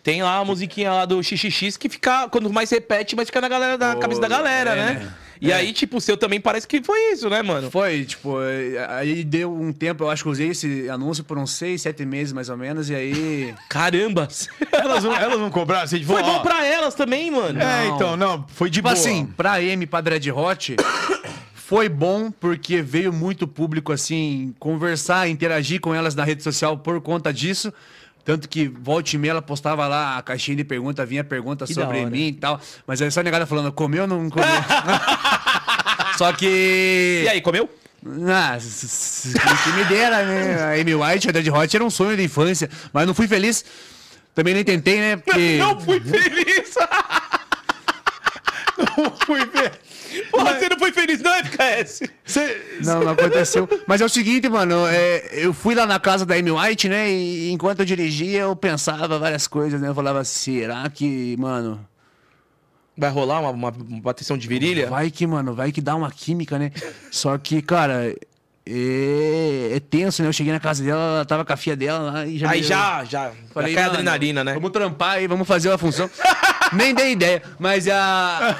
Tem 0.06 0.22
lá 0.22 0.36
a 0.36 0.44
musiquinha 0.44 0.92
lá 0.92 1.04
do 1.04 1.20
XXX 1.20 1.76
que 1.76 1.88
fica, 1.88 2.28
quando 2.28 2.48
mais 2.48 2.70
repete, 2.70 3.16
mais 3.16 3.26
fica 3.26 3.40
na, 3.40 3.48
galera, 3.48 3.76
na 3.76 3.96
cabeça 3.96 4.20
da 4.20 4.28
galera, 4.28 4.70
é, 4.70 4.76
né? 4.76 5.12
E 5.40 5.52
aí, 5.52 5.72
tipo, 5.72 5.96
o 5.96 6.00
seu 6.00 6.16
também 6.16 6.40
parece 6.40 6.64
que 6.64 6.80
foi 6.80 7.10
isso, 7.10 7.28
né, 7.28 7.42
mano? 7.42 7.72
Foi, 7.72 8.04
tipo, 8.04 8.40
eh, 8.40 8.86
aí 8.88 9.24
deu 9.24 9.52
um 9.52 9.72
tempo, 9.72 10.04
eu 10.04 10.08
acho 10.08 10.22
que 10.22 10.28
eu 10.28 10.32
usei 10.32 10.50
esse 10.50 10.88
anúncio 10.88 11.24
por 11.24 11.36
uns 11.36 11.50
seis, 11.50 11.82
sete 11.82 12.06
meses 12.06 12.32
mais 12.32 12.48
ou 12.48 12.56
menos, 12.56 12.88
e 12.88 12.94
aí. 12.94 13.52
Caramba! 13.68 14.28
Elas 14.70 15.02
vão, 15.02 15.12
elas 15.12 15.40
vão 15.40 15.50
cobrar? 15.50 15.82
Assim, 15.82 15.98
tipo, 15.98 16.12
Foi 16.12 16.22
ó, 16.22 16.24
bom 16.24 16.42
pra 16.42 16.64
elas 16.64 16.94
também, 16.94 17.28
mano. 17.32 17.60
É, 17.60 17.88
então, 17.88 18.16
não, 18.16 18.46
foi 18.46 18.70
de 18.70 18.74
Tipo 18.74 18.84
boa. 18.84 18.92
assim, 18.92 19.26
pra 19.26 19.60
M, 19.60 19.88
pra 19.88 20.00
Dread 20.00 20.30
Hot, 20.30 20.76
foi 21.52 21.88
bom 21.88 22.30
porque 22.30 22.80
veio 22.80 23.12
muito 23.12 23.44
público, 23.48 23.90
assim, 23.90 24.54
conversar, 24.60 25.28
interagir 25.28 25.80
com 25.80 25.92
elas 25.92 26.14
na 26.14 26.22
rede 26.22 26.44
social 26.44 26.78
por 26.78 27.00
conta 27.00 27.32
disso. 27.32 27.72
Tanto 28.26 28.48
que 28.48 28.66
volta 28.66 29.14
e 29.14 29.18
meia 29.20 29.30
ela 29.30 29.40
postava 29.40 29.86
lá 29.86 30.18
a 30.18 30.22
caixinha 30.22 30.56
de 30.56 30.64
pergunta, 30.64 31.06
vinha 31.06 31.22
pergunta 31.22 31.64
Que 31.64 31.72
sobre 31.72 32.00
hora. 32.00 32.10
mim 32.10 32.26
e 32.26 32.32
tal. 32.32 32.60
Mas 32.84 33.00
é 33.00 33.08
só 33.08 33.20
a 33.20 33.22
negada 33.22 33.46
falando, 33.46 33.70
comeu 33.70 34.02
ou 34.02 34.08
não 34.08 34.28
comeu? 34.28 34.44
só 36.18 36.32
que. 36.32 37.22
E 37.24 37.28
aí, 37.28 37.40
comeu? 37.40 37.70
Ah, 38.28 38.58
que 39.62 39.70
me 39.72 39.84
dera, 39.84 40.24
né? 40.24 40.60
A 40.60 40.80
Amy 40.80 40.94
White, 40.96 41.28
a 41.28 41.32
Dead 41.32 41.46
Hot 41.48 41.76
era 41.76 41.84
um 41.84 41.90
sonho 41.90 42.16
de 42.16 42.24
infância, 42.24 42.68
mas 42.92 43.06
não 43.06 43.14
fui 43.14 43.28
feliz. 43.28 43.64
Também 44.34 44.54
nem 44.54 44.64
tentei, 44.64 44.98
né? 44.98 45.16
Porque... 45.16 45.56
Não 45.62 45.80
fui 45.80 46.00
feliz! 46.00 46.74
Fui 49.24 49.46
ver. 49.46 49.80
Porra, 50.30 50.58
você 50.58 50.68
não 50.68 50.78
foi 50.78 50.92
feliz, 50.92 51.20
não, 51.20 51.32
FKS? 51.32 52.02
Você, 52.24 52.78
Não, 52.84 53.00
não 53.02 53.12
aconteceu. 53.12 53.68
Mas 53.86 54.00
é 54.00 54.04
o 54.04 54.08
seguinte, 54.08 54.48
mano, 54.48 54.86
é, 54.86 55.28
eu 55.32 55.52
fui 55.52 55.74
lá 55.74 55.86
na 55.86 55.98
casa 55.98 56.24
da 56.26 56.34
Amy 56.34 56.50
White, 56.50 56.88
né? 56.88 57.10
E 57.10 57.50
enquanto 57.50 57.80
eu 57.80 57.86
dirigia, 57.86 58.40
eu 58.40 58.56
pensava 58.56 59.18
várias 59.18 59.46
coisas, 59.46 59.80
né? 59.80 59.88
Eu 59.88 59.94
falava, 59.94 60.24
será 60.24 60.88
que, 60.90 61.36
mano, 61.38 61.86
Vai 62.98 63.10
rolar 63.10 63.40
uma, 63.40 63.50
uma, 63.50 63.70
uma 63.70 64.00
bateção 64.00 64.38
de 64.38 64.48
virilha? 64.48 64.88
vai 64.88 65.10
que, 65.10 65.26
mano, 65.26 65.54
vai 65.54 65.70
que 65.70 65.82
dá 65.82 65.94
uma 65.94 66.10
química, 66.10 66.58
né? 66.58 66.72
Só 67.10 67.36
que, 67.36 67.60
cara, 67.60 68.14
é, 68.68 69.76
é 69.76 69.80
tenso, 69.80 70.22
né? 70.22 70.28
Eu 70.28 70.32
cheguei 70.32 70.52
na 70.52 70.60
casa 70.60 70.82
dela, 70.82 71.00
ela 71.16 71.24
tava 71.24 71.44
com 71.44 71.52
a 71.52 71.56
filha 71.56 71.76
dela 71.76 71.98
lá 72.10 72.26
e 72.26 72.38
já. 72.38 72.50
Aí 72.50 72.60
me- 72.60 72.66
já, 72.66 73.04
já. 73.04 73.32
Falei, 73.52 73.72
já 73.72 73.86
adrenalina, 73.86 74.42
né? 74.44 74.54
Vamos 74.54 74.70
trampar 74.70 75.12
aí, 75.16 75.26
vamos 75.26 75.46
fazer 75.46 75.70
a 75.70 75.78
função. 75.78 76.10
Nem 76.72 76.92
dei 76.92 77.12
ideia. 77.12 77.42
Mas 77.60 77.86
a, 77.86 77.96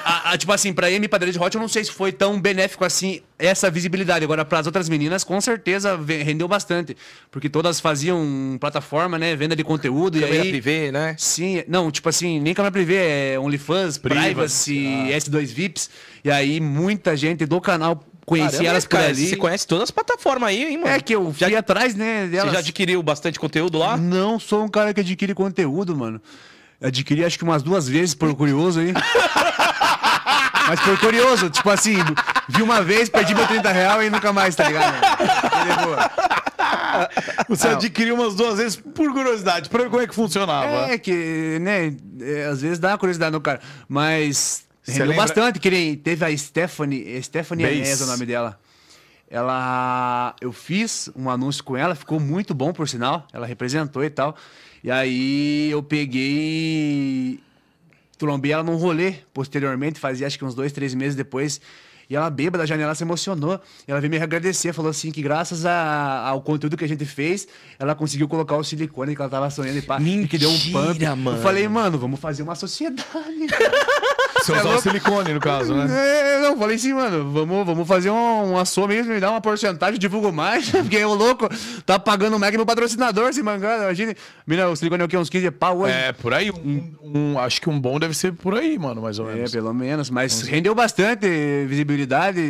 a- 0.05 0.33
a- 0.33 0.39
Tipo 0.39 0.53
assim, 0.53 0.73
pra 0.73 0.89
e 0.91 1.09
pra 1.09 1.19
Dread 1.19 1.37
Hot, 1.39 1.55
eu 1.55 1.61
não 1.61 1.69
sei 1.69 1.83
se 1.85 1.91
foi 1.91 2.13
tão 2.13 2.41
benéfico 2.41 2.85
assim 2.85 3.21
essa 3.39 3.69
visibilidade. 3.69 4.25
Agora, 4.25 4.45
pras 4.45 4.65
outras 4.67 4.89
meninas, 4.89 5.25
com 5.25 5.41
certeza 5.41 5.99
rendeu 6.07 6.47
bastante. 6.47 6.97
Porque 7.31 7.49
todas 7.49 7.81
faziam 7.81 8.57
plataforma, 8.61 9.19
né? 9.19 9.35
Venda 9.35 9.57
de 9.57 9.65
conteúdo. 9.65 10.21
Câmera 10.21 10.37
e 10.37 10.41
aí. 10.43 10.49
privê, 10.51 10.93
né? 10.93 11.17
Sim, 11.19 11.65
não, 11.67 11.91
tipo 11.91 12.09
assim, 12.09 12.39
nem 12.41 12.55
câmera 12.55 12.71
privê, 12.73 13.33
é 13.35 13.39
OnlyFans, 13.41 13.99
Privacy, 13.99 14.85
S2 15.11 15.47
VIPs. 15.53 15.91
E 16.25 16.31
aí 16.31 16.61
muita 16.61 17.17
gente 17.17 17.45
do 17.45 17.61
canal 17.61 18.05
conhecia 18.27 18.51
Caramba, 18.51 18.71
elas 18.71 18.85
por 18.85 18.91
cara, 18.91 19.07
ali. 19.07 19.29
Você 19.29 19.37
conhece 19.37 19.67
todas 19.67 19.85
as 19.85 19.91
plataformas 19.91 20.51
aí, 20.51 20.65
hein, 20.65 20.79
mano? 20.79 20.91
É 20.95 21.01
que 21.01 21.15
eu 21.15 21.35
Já- 21.37 21.47
fui 21.47 21.57
atrás, 21.57 21.95
né, 21.95 22.25
Você 22.25 22.29
delas. 22.33 22.53
já 22.53 22.59
adquiriu 22.59 23.03
bastante 23.03 23.41
conteúdo 23.41 23.79
lá? 23.79 23.97
Não 23.97 24.39
sou 24.39 24.65
um 24.65 24.69
cara 24.69 24.93
que 24.93 25.01
adquire 25.01 25.33
conteúdo, 25.33 25.97
mano. 25.97 26.21
Adquiri 26.83 27.25
acho 27.25 27.39
que 27.39 27.45
umas 27.45 27.63
duas 27.63 27.89
vezes 27.89 28.15
por 28.15 28.35
curioso 28.35 28.81
aí. 28.81 28.93
Mas 30.69 30.81
por 30.81 30.99
curioso, 30.99 31.49
tipo 31.49 31.71
assim, 31.71 31.95
vi 32.49 32.61
uma 32.61 32.83
vez, 32.83 33.09
perdi 33.09 33.35
meu 33.35 33.47
30 33.47 33.71
real 33.71 34.03
e 34.03 34.11
nunca 34.11 34.33
mais, 34.33 34.55
tá 34.57 34.65
ligado? 34.65 34.95
Você 37.49 37.69
adquiriu 37.69 38.17
umas 38.17 38.35
duas 38.35 38.59
vezes 38.59 38.75
por 38.77 39.13
curiosidade, 39.13 39.69
pra 39.69 39.85
ver 39.85 39.91
como 39.91 40.03
é 40.03 40.07
que 40.09 40.15
funcionava. 40.15 40.91
É 40.91 40.99
que, 40.99 41.59
né, 41.61 41.95
é, 42.21 42.47
às 42.47 42.61
vezes 42.63 42.79
dá 42.81 42.99
curiosidade 42.99 43.31
no 43.33 43.41
cara. 43.41 43.61
Mas 43.89 44.65
Você 44.65 44.66
rendeu 44.93 45.07
lembra- 45.07 45.27
bastante, 45.27 45.59
que 45.59 45.71
nem 45.71 45.97
teve 45.97 46.25
a 46.25 46.37
Stephanie, 46.37 47.23
Stephanie 47.23 47.67
Bass. 47.67 47.77
Anés 47.77 48.01
é 48.01 48.05
o 48.05 48.07
nome 48.07 48.27
dela. 48.27 48.61
Ela, 49.29 50.37
eu 50.41 50.53
fiz 50.53 51.11
um 51.17 51.29
anúncio 51.29 51.65
com 51.65 51.77
ela, 51.77 51.95
ficou 51.95 52.21
muito 52.21 52.55
bom 52.55 52.73
por 52.73 52.89
sinal, 52.89 53.27
ela 53.33 53.47
representou 53.47 54.05
e 54.05 54.11
tal. 54.11 54.37
E 54.85 54.91
aí 54.91 55.69
eu 55.71 55.83
peguei, 55.83 57.41
trombei 58.17 58.53
ela 58.53 58.63
num 58.63 58.77
rolê 58.77 59.15
posteriormente, 59.35 59.99
fazia 59.99 60.27
acho 60.27 60.39
que 60.39 60.45
uns 60.45 60.55
dois, 60.55 60.73
três 60.73 60.95
meses 60.95 61.17
depois. 61.17 61.61
E 62.09 62.15
ela 62.17 62.31
bêbada, 62.31 62.59
da 62.59 62.67
janela 62.67 62.95
se 62.95 63.03
emocionou. 63.03 63.61
Ela 63.87 64.01
veio 64.01 64.11
me 64.11 64.19
agradecer, 64.19 64.73
falou 64.73 64.91
assim 64.91 65.11
que 65.11 65.21
graças 65.23 65.67
a- 65.67 66.25
ao 66.29 66.41
conteúdo 66.41 66.77
que 66.77 66.85
a 66.85 66.89
gente 66.89 67.05
fez, 67.05 67.47
ela 67.79 67.95
conseguiu 67.95 68.29
colocar 68.29 68.57
o 68.57 68.63
silicone 68.65 69.15
que 69.17 69.21
ela 69.21 69.31
tava 69.31 69.51
sonhando 69.51 69.79
e 69.79 69.83
pá, 69.83 70.01
e 70.01 70.27
que 70.27 70.39
deu 70.39 70.51
um 70.51 70.59
pump. 70.59 70.89
Mentira, 70.89 71.17
mano. 71.17 71.39
Eu 71.39 71.43
falei, 71.43 71.67
mano, 71.69 71.99
vamos 71.99 72.21
fazer 72.21 72.43
uma 72.43 72.55
sociedade. 72.55 73.05
Você 74.43 74.53
usar 74.53 74.75
o 74.77 74.81
silicone, 74.81 75.33
no 75.33 75.41
caso, 75.41 75.75
né? 75.75 75.87
É, 76.37 76.41
não, 76.43 76.57
falei 76.59 76.77
assim, 76.77 76.93
mano, 76.93 77.33
vamos, 77.33 77.67
vamos 77.67 77.89
fazer 77.89 78.11
um, 78.11 78.53
uma 78.53 78.65
soma 78.65 78.89
mesmo, 78.89 79.13
me 79.13 79.19
dá 79.19 79.31
uma 79.31 79.41
porcentagem, 79.41 79.99
divulgo 79.99 80.31
mais, 80.31 80.69
porque 80.71 81.03
o 81.05 81.15
louco 81.15 81.49
tá 81.85 81.99
pagando 81.99 82.37
o 82.37 82.39
Mac 82.39 82.55
no 82.55 82.65
patrocinador, 82.67 83.33
se 83.33 83.43
mangando, 83.43 83.83
imagina. 83.85 84.15
Mira, 84.47 84.69
o 84.71 84.77
silicone 84.77 85.03
é 85.03 85.05
o 85.07 85.09
quê? 85.09 85.17
Uns 85.17 85.31
15 85.31 85.51
pau 85.53 85.79
hoje? 85.81 85.93
É, 85.95 86.13
por 86.13 86.33
aí. 86.33 86.51
Um, 86.53 86.93
um- 87.03 87.39
acho 87.41 87.61
que 87.61 87.69
um 87.69 87.81
bom 87.81 87.99
deve 87.99 88.15
ser 88.15 88.33
por 88.35 88.55
aí, 88.57 88.79
mano, 88.79 89.03
mais 89.03 89.19
ou 89.19 89.29
É, 89.31 89.35
menos. 89.35 89.51
pelo 89.51 89.73
menos. 89.75 90.11
Mas 90.11 90.43
rendeu 90.43 90.75
bastante 90.75 91.27
visibilidade, 91.67 91.96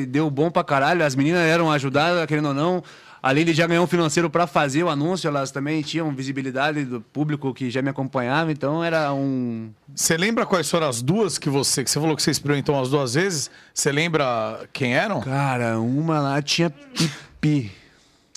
deu 0.08 0.30
bom 0.30 0.50
pra 0.50 0.64
caralho. 0.64 1.04
As 1.04 1.14
meninas 1.14 1.42
eram 1.42 1.70
ajudadas, 1.70 2.26
querendo 2.26 2.48
ou 2.48 2.54
não. 2.54 2.82
Além 3.22 3.44
de 3.44 3.52
já 3.52 3.66
ganhar 3.66 3.82
um 3.82 3.86
financeiro 3.86 4.30
pra 4.30 4.46
fazer 4.46 4.84
o 4.84 4.88
anúncio, 4.88 5.26
elas 5.26 5.50
também 5.50 5.82
tinham 5.82 6.10
visibilidade 6.12 6.84
do 6.84 7.00
público 7.00 7.52
que 7.52 7.70
já 7.70 7.82
me 7.82 7.88
acompanhava. 7.88 8.52
Então 8.52 8.84
era 8.84 9.12
um. 9.12 9.70
Você 9.94 10.16
lembra 10.16 10.46
quais 10.46 10.70
foram 10.70 10.88
as 10.88 11.02
duas 11.02 11.36
que 11.36 11.50
você. 11.50 11.82
Que 11.82 11.90
você 11.90 11.98
falou 11.98 12.14
que 12.14 12.22
você 12.22 12.30
experimentou 12.30 12.74
umas 12.74 12.88
duas 12.88 13.14
vezes? 13.14 13.50
Você 13.74 13.90
lembra 13.90 14.68
quem 14.72 14.94
eram? 14.94 15.20
Cara, 15.22 15.80
uma 15.80 16.20
lá 16.20 16.40
tinha 16.40 16.70
pipi. 16.70 17.72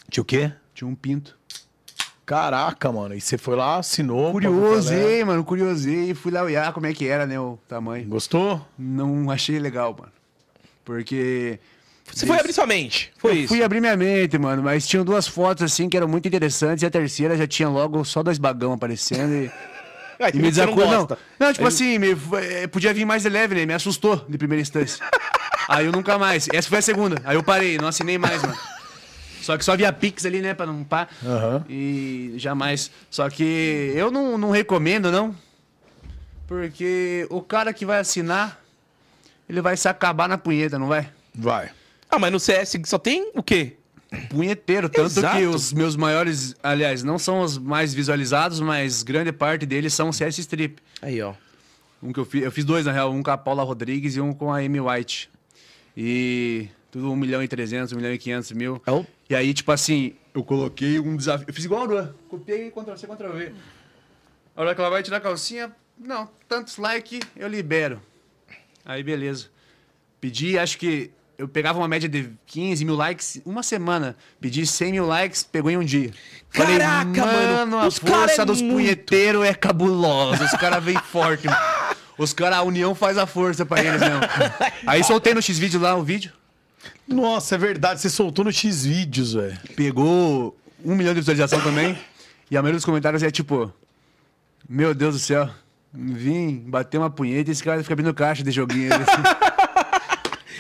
Tinha 0.10 0.22
o 0.22 0.26
quê? 0.26 0.52
Tinha 0.74 0.88
um 0.88 0.96
pinto. 0.96 1.38
Caraca, 2.26 2.92
mano. 2.92 3.16
E 3.16 3.22
você 3.22 3.38
foi 3.38 3.56
lá, 3.56 3.78
assinou. 3.78 4.32
Curiosei, 4.32 5.24
mano, 5.24 5.44
curiosei. 5.44 6.14
Fui 6.14 6.32
lá 6.32 6.44
olhar 6.44 6.74
como 6.74 6.86
é 6.88 6.94
que 6.94 7.08
era, 7.08 7.26
né, 7.26 7.40
o 7.40 7.60
tamanho. 7.68 8.08
Gostou? 8.08 8.66
Não 8.78 9.30
achei 9.30 9.60
legal, 9.60 9.96
mano. 10.00 10.12
Porque... 10.90 11.60
Você 12.12 12.26
foi 12.26 12.40
abrir 12.40 12.52
sua 12.52 12.66
mente. 12.66 13.12
Foi 13.20 13.32
eu 13.34 13.36
isso. 13.36 13.48
fui 13.50 13.62
abrir 13.64 13.80
minha 13.80 13.96
mente, 13.96 14.36
mano, 14.40 14.64
mas 14.64 14.88
tinham 14.88 15.06
duas 15.06 15.28
fotos 15.28 15.62
assim 15.64 15.88
que 15.88 15.96
eram 15.96 16.08
muito 16.08 16.28
interessantes 16.28 16.82
e 16.82 16.86
a 16.88 16.90
terceira 16.90 17.38
já 17.38 17.46
tinha 17.46 17.70
logo 17.70 18.04
só 18.04 18.24
dois 18.24 18.40
bagão 18.40 18.74
aparecendo 18.74 19.32
e, 19.32 19.52
Ah, 20.20 20.30
e 20.34 20.38
me 20.38 20.42
não 20.44 20.50
desacordou. 20.50 20.88
Não, 20.92 21.00
gosta. 21.06 21.18
não, 21.40 21.54
tipo 21.54 21.68
assim, 21.68 22.00
me- 22.00 22.18
eh, 22.42 22.66
podia 22.66 22.92
vir 22.96 23.06
mais 23.06 23.22
de 23.22 23.30
leve, 23.30 23.54
né? 23.54 23.66
Me 23.68 23.74
assustou 23.76 24.26
de 24.28 24.38
primeira 24.40 24.60
instância. 24.62 25.06
Aí 25.70 25.86
eu 25.86 25.92
nunca 25.92 26.18
mais. 26.18 26.48
Essa 26.52 26.68
foi 26.68 26.80
a 26.80 26.82
segunda. 26.82 27.22
Aí 27.24 27.36
eu 27.36 27.44
parei, 27.44 27.78
não 27.78 27.88
assinei 27.88 28.18
mais, 28.18 28.42
mano. 28.42 28.58
Só 29.44 29.56
que 29.56 29.64
só 29.64 29.78
via 29.78 29.94
Pix 29.94 30.26
ali, 30.26 30.42
né, 30.42 30.56
pra 30.56 30.66
não 30.66 30.84
pá. 30.84 31.08
Aham. 31.24 31.64
E 31.70 32.34
jamais. 32.38 32.90
Só 33.12 33.30
que 33.30 33.94
eu 33.96 34.10
não, 34.10 34.36
não 34.36 34.50
recomendo, 34.50 35.12
não. 35.12 35.36
Porque 36.48 37.28
o 37.30 37.42
cara 37.42 37.72
que 37.72 37.86
vai 37.86 38.00
assinar, 38.00 38.60
ele 39.50 39.62
vai 39.62 39.76
se 39.76 39.88
acabar 39.90 40.30
na 40.30 40.38
punheta, 40.38 40.78
não 40.80 40.88
vai? 40.88 41.10
Vai. 41.34 41.72
Ah, 42.10 42.18
mas 42.20 42.32
no 42.32 42.40
CS 42.40 42.76
só 42.86 42.98
tem 43.00 43.32
o 43.36 43.44
quê? 43.44 43.76
punheteiro. 44.30 44.90
Tanto 44.90 45.20
Exato. 45.20 45.38
que 45.38 45.46
os 45.46 45.72
meus 45.72 45.96
maiores, 45.96 46.56
aliás, 46.64 47.04
não 47.04 47.20
são 47.20 47.42
os 47.42 47.58
mais 47.58 47.94
visualizados, 47.94 48.60
mas 48.60 49.04
grande 49.04 49.32
parte 49.32 49.66
deles 49.68 49.94
são 49.94 50.12
CS 50.12 50.40
Strip. 50.40 50.80
Aí, 51.02 51.22
ó. 51.22 51.34
Um 52.02 52.12
que 52.12 52.20
eu 52.20 52.26
fiz, 52.26 52.44
eu 52.44 52.52
fiz 52.52 52.66
dois, 52.66 52.86
na 52.86 52.92
real, 52.92 53.12
um 53.12 53.22
com 53.22 53.30
a 53.30 53.38
Paula 53.38 53.62
Rodrigues 53.64 54.16
e 54.16 54.22
um 54.22 54.34
com 54.34 54.52
a 54.52 54.58
Amy 54.60 54.80
White. 54.80 55.30
E 55.96 56.70
tudo 56.92 57.12
1 57.12 57.16
milhão 57.16 57.44
e 57.44 57.48
300, 57.48 57.92
1 57.94 57.96
milhão 57.98 58.12
e 58.14 58.18
500 58.18 58.52
mil. 58.54 58.82
É 58.86 58.92
o- 58.92 59.06
E 59.30 59.36
aí, 59.36 59.54
tipo 59.54 59.72
assim, 59.72 60.16
eu 60.34 60.44
coloquei 60.44 61.00
um 61.00 61.16
desafio. 61.16 61.46
Eu 61.48 61.54
fiz 61.54 61.66
igual 61.66 61.82
a 61.82 61.86
Luan. 61.86 62.16
Copiei 62.30 62.72
Ctrl 62.72 62.96
C, 62.96 63.06
Ctrl 63.06 63.34
V. 63.34 63.52
A 64.56 64.62
hora 64.62 64.74
que 64.74 64.82
ela 64.82 64.90
vai 64.90 65.04
tirar 65.04 65.18
a 65.18 65.22
calcinha, 65.22 65.72
não, 66.00 66.28
tantos 66.48 66.78
like, 66.78 67.20
eu 67.36 67.48
libero. 67.48 68.02
Aí, 68.90 69.04
beleza. 69.04 69.46
Pedi, 70.20 70.58
acho 70.58 70.80
que 70.80 71.12
eu 71.38 71.48
pegava 71.48 71.78
uma 71.78 71.88
média 71.88 72.10
de 72.10 72.32
15 72.48 72.84
mil 72.84 72.96
likes 72.96 73.40
uma 73.46 73.62
semana. 73.62 74.18
Pedi 74.42 74.66
100 74.66 74.92
mil 74.94 75.06
likes, 75.06 75.44
pegou 75.44 75.70
em 75.70 75.78
um 75.78 75.84
dia. 75.84 76.12
Caraca, 76.52 77.24
mano, 77.24 77.78
a 77.78 77.86
os 77.88 78.00
cara 78.00 78.18
força 78.28 78.42
é 78.42 78.46
dos 78.46 78.64
muito- 78.64 78.74
punheteiros 78.78 79.46
é 79.46 79.54
cabulosa. 79.54 80.44
Os 80.44 80.52
caras 80.54 80.82
vêm 80.84 80.98
forte, 80.98 81.46
mano. 81.46 81.60
Os 82.18 82.34
caras, 82.34 82.58
a 82.58 82.64
união 82.64 82.96
faz 82.96 83.16
a 83.20 83.28
força 83.28 83.64
pra 83.64 83.80
eles 83.80 84.02
mesmo. 84.02 84.22
Aí 84.88 85.04
soltei 85.04 85.36
no 85.36 85.42
X-Vídeo 85.42 85.80
lá 85.80 85.96
o 85.96 86.04
vídeo. 86.04 86.34
Nossa, 87.08 87.54
é 87.54 87.58
verdade. 87.60 88.02
Você 88.02 88.10
soltou 88.10 88.44
no 88.44 88.52
X-Vídeos, 88.52 89.34
velho. 89.34 89.56
Pegou 89.76 90.58
um 90.84 90.96
milhão 90.96 91.14
de 91.14 91.20
visualização 91.20 91.62
também. 91.62 91.96
E 92.50 92.58
a 92.58 92.62
maioria 92.64 92.78
dos 92.80 92.86
comentários 92.86 93.22
é 93.22 93.30
tipo: 93.30 93.72
Meu 94.68 94.96
Deus 94.96 95.14
do 95.14 95.20
céu, 95.20 95.48
vim 95.94 96.64
bater 96.68 96.98
uma 96.98 97.10
punheta 97.10 97.50
e 97.50 97.54
esse 97.54 97.64
cara 97.64 97.82
fica 97.82 97.94
abrindo 97.94 98.14
caixa 98.14 98.44
de 98.44 98.52
joguinho. 98.52 98.90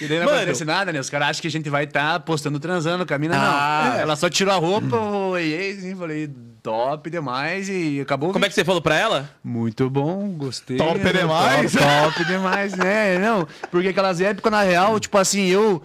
E 0.01 0.07
daí 0.07 0.17
não 0.19 0.27
Mano. 0.27 0.37
acontece 0.37 0.63
nada, 0.63 0.93
né? 0.93 0.99
Os 1.01 1.09
caras 1.09 1.27
acham 1.29 1.41
que 1.41 1.47
a 1.49 1.51
gente 1.51 1.69
vai 1.69 1.83
estar 1.83 2.21
postando 2.21 2.57
transando, 2.57 3.05
camina 3.05 3.35
Ah. 3.37 3.91
não. 3.95 3.99
Ela 3.99 4.15
só 4.15 4.29
tirou 4.29 4.53
a 4.53 4.57
roupa, 4.57 4.95
oi, 4.97 5.41
ei, 5.43 5.71
assim, 5.71 5.93
falei, 5.93 6.29
top 6.63 7.09
demais 7.09 7.67
e 7.67 7.99
acabou 7.99 8.31
Como 8.31 8.45
é 8.45 8.47
que 8.47 8.55
você 8.55 8.63
falou 8.63 8.81
pra 8.81 8.95
ela? 8.95 9.29
Muito 9.43 9.89
bom, 9.89 10.29
gostei. 10.29 10.77
Top 10.77 10.97
né? 10.99 11.11
demais. 11.11 11.73
Top, 11.73 11.83
top 12.15 12.25
demais, 12.25 12.75
né? 12.77 13.19
Não, 13.19 13.45
porque 13.69 13.89
aquelas 13.89 14.21
épocas, 14.21 14.49
na 14.49 14.61
real, 14.61 14.97
tipo 15.01 15.17
assim, 15.17 15.47
eu. 15.47 15.83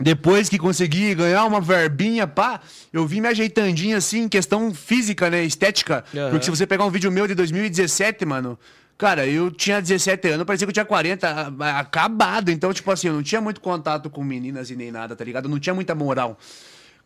Depois 0.00 0.48
que 0.48 0.58
consegui 0.58 1.14
ganhar 1.14 1.44
uma 1.44 1.60
verbinha, 1.60 2.26
pá, 2.26 2.60
eu 2.92 3.06
vim 3.06 3.20
me 3.20 3.28
ajeitandinho 3.28 3.96
assim, 3.96 4.22
em 4.22 4.28
questão 4.28 4.72
física, 4.72 5.28
né? 5.28 5.42
Estética. 5.44 6.04
Aham. 6.14 6.30
Porque 6.30 6.44
se 6.44 6.50
você 6.50 6.66
pegar 6.66 6.84
um 6.84 6.90
vídeo 6.90 7.10
meu 7.10 7.26
de 7.26 7.34
2017, 7.34 8.24
mano. 8.24 8.58
Cara, 8.96 9.26
eu 9.26 9.50
tinha 9.50 9.80
17 9.80 10.28
anos, 10.28 10.44
parecia 10.44 10.66
que 10.66 10.70
eu 10.70 10.74
tinha 10.74 10.84
40, 10.84 11.28
a- 11.28 11.52
a- 11.64 11.78
acabado. 11.80 12.50
Então, 12.50 12.72
tipo 12.72 12.90
assim, 12.90 13.06
eu 13.08 13.14
não 13.14 13.22
tinha 13.22 13.40
muito 13.40 13.60
contato 13.60 14.08
com 14.10 14.24
meninas 14.24 14.70
e 14.70 14.76
nem 14.76 14.90
nada, 14.90 15.14
tá 15.14 15.24
ligado? 15.24 15.44
Eu 15.44 15.50
não 15.50 15.58
tinha 15.60 15.74
muita 15.74 15.94
moral. 15.94 16.38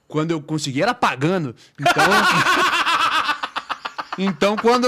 Quando 0.08 0.30
eu 0.30 0.40
consegui, 0.40 0.82
era 0.82 0.94
pagando. 0.94 1.54
Então. 1.80 2.02
Então, 4.18 4.56
quando 4.56 4.86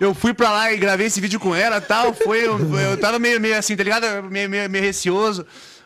eu 0.00 0.14
fui 0.14 0.32
pra 0.32 0.50
lá 0.50 0.72
e 0.72 0.78
gravei 0.78 1.06
esse 1.06 1.20
vídeo 1.20 1.38
com 1.38 1.54
ela 1.54 1.76
e 1.76 1.80
tal, 1.82 2.14
foi. 2.14 2.46
Eu, 2.46 2.58
eu 2.80 2.96
tava 2.98 3.18
meio, 3.18 3.38
meio 3.38 3.58
assim, 3.58 3.76
tá 3.76 3.82
ligado? 3.82 4.06
Meio, 4.30 4.48
meio, 4.48 4.70
meio 4.70 4.82
receoso. 4.82 5.44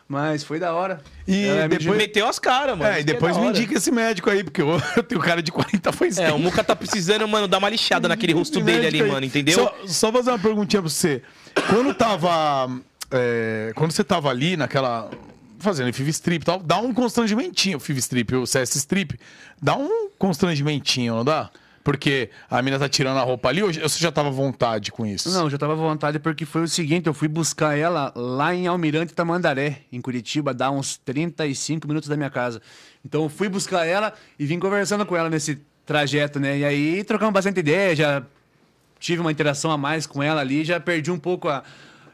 Mas 0.09 0.43
foi 0.43 0.59
da 0.59 0.73
hora. 0.73 1.03
E 1.27 1.33
me 1.47 1.69
depois- 1.69 1.99
Meteu 1.99 2.27
as 2.27 2.39
caras, 2.39 2.79
mano. 2.79 2.91
É, 2.91 2.95
e 2.95 3.05
que 3.05 3.13
depois 3.13 3.37
da 3.37 3.43
me 3.43 3.49
indica 3.49 3.75
esse 3.77 3.91
médico 3.91 4.31
aí, 4.31 4.43
porque 4.43 4.63
eu, 4.63 4.69
eu 4.97 5.03
tenho 5.03 5.21
cara 5.21 5.43
de 5.43 5.53
40 5.53 5.93
faz 5.93 6.17
É, 6.19 6.33
o 6.33 6.39
Muca 6.39 6.65
tá 6.65 6.75
precisando, 6.75 7.29
mano, 7.29 7.47
dar 7.47 7.59
uma 7.59 7.69
lixada 7.69 8.09
naquele 8.09 8.33
rosto 8.33 8.59
dele 8.63 8.87
ali, 8.87 9.03
aí. 9.03 9.11
mano, 9.11 9.27
entendeu? 9.27 9.55
Só, 9.59 9.75
só 9.87 10.13
fazer 10.13 10.31
uma 10.31 10.39
perguntinha 10.39 10.81
pra 10.81 10.89
você. 10.91 11.23
Quando 11.69 11.93
tava. 11.93 12.71
é, 13.11 13.73
quando 13.75 13.93
você 13.93 14.03
tava 14.03 14.31
ali 14.31 14.57
naquela. 14.57 15.11
Fazendo 15.61 15.93
FIV 15.93 16.11
Strip 16.11 16.43
e 16.43 16.47
tal, 16.47 16.61
dá 16.61 16.79
um 16.79 16.95
constrangimentinho 16.95 17.79
o 17.79 17.81
FIV 17.81 17.99
Strip, 17.99 18.35
o 18.37 18.47
CS 18.47 18.77
Strip. 18.77 19.19
Dá 19.61 19.77
um 19.77 20.09
constrangimentinho, 20.17 21.17
não 21.17 21.25
dá? 21.25 21.51
Porque 21.85 22.31
a 22.51 22.61
mina 22.61 22.79
tá 22.79 22.89
tirando 22.89 23.19
a 23.19 23.23
roupa 23.23 23.49
ali, 23.49 23.63
ou 23.63 23.73
você 23.73 23.99
já 23.99 24.13
tava 24.13 24.29
à 24.29 24.33
vontade 24.33 24.93
com 24.93 25.07
isso? 25.07 25.31
Não, 25.31 25.45
eu 25.45 25.51
já 25.51 25.59
tava 25.59 25.73
à 25.73 25.77
vontade 25.77 26.19
porque 26.19 26.45
foi 26.45 26.63
o 26.63 26.69
seguinte, 26.69 27.07
eu 27.07 27.15
fui 27.15 27.29
buscar 27.29 27.79
ela 27.79 28.13
lá 28.15 28.55
em 28.55 28.67
Almirante 28.67 29.15
Tamandaré, 29.15 29.83
em 29.91 30.01
Curitiba, 30.01 30.53
dá 30.53 30.71
uns 30.71 30.97
35 30.99 31.89
minutos 31.89 32.09
da 32.09 32.17
minha 32.17 32.31
casa. 32.31 32.61
Então 33.05 33.23
eu 33.23 33.29
fui 33.29 33.49
buscar 33.49 33.87
ela 33.87 34.13
e 34.39 34.45
vim 34.45 34.59
conversando 34.59 35.07
com 35.07 35.17
ela 35.17 35.31
nesse 35.31 35.61
trajeto, 35.87 36.39
né? 36.39 36.59
E 36.59 36.65
aí 36.65 37.05
trocamos 37.05 37.33
bastante 37.33 37.61
ideia, 37.61 37.97
já 37.97 38.23
tive 38.99 39.21
uma 39.21 39.33
interação 39.33 39.71
a 39.71 39.79
mais 39.79 40.07
com 40.07 40.23
ela 40.23 40.41
ali, 40.41 40.65
já 40.65 40.79
perdi 40.79 41.11
um 41.11 41.19
pouco 41.19 41.49
a... 41.49 41.63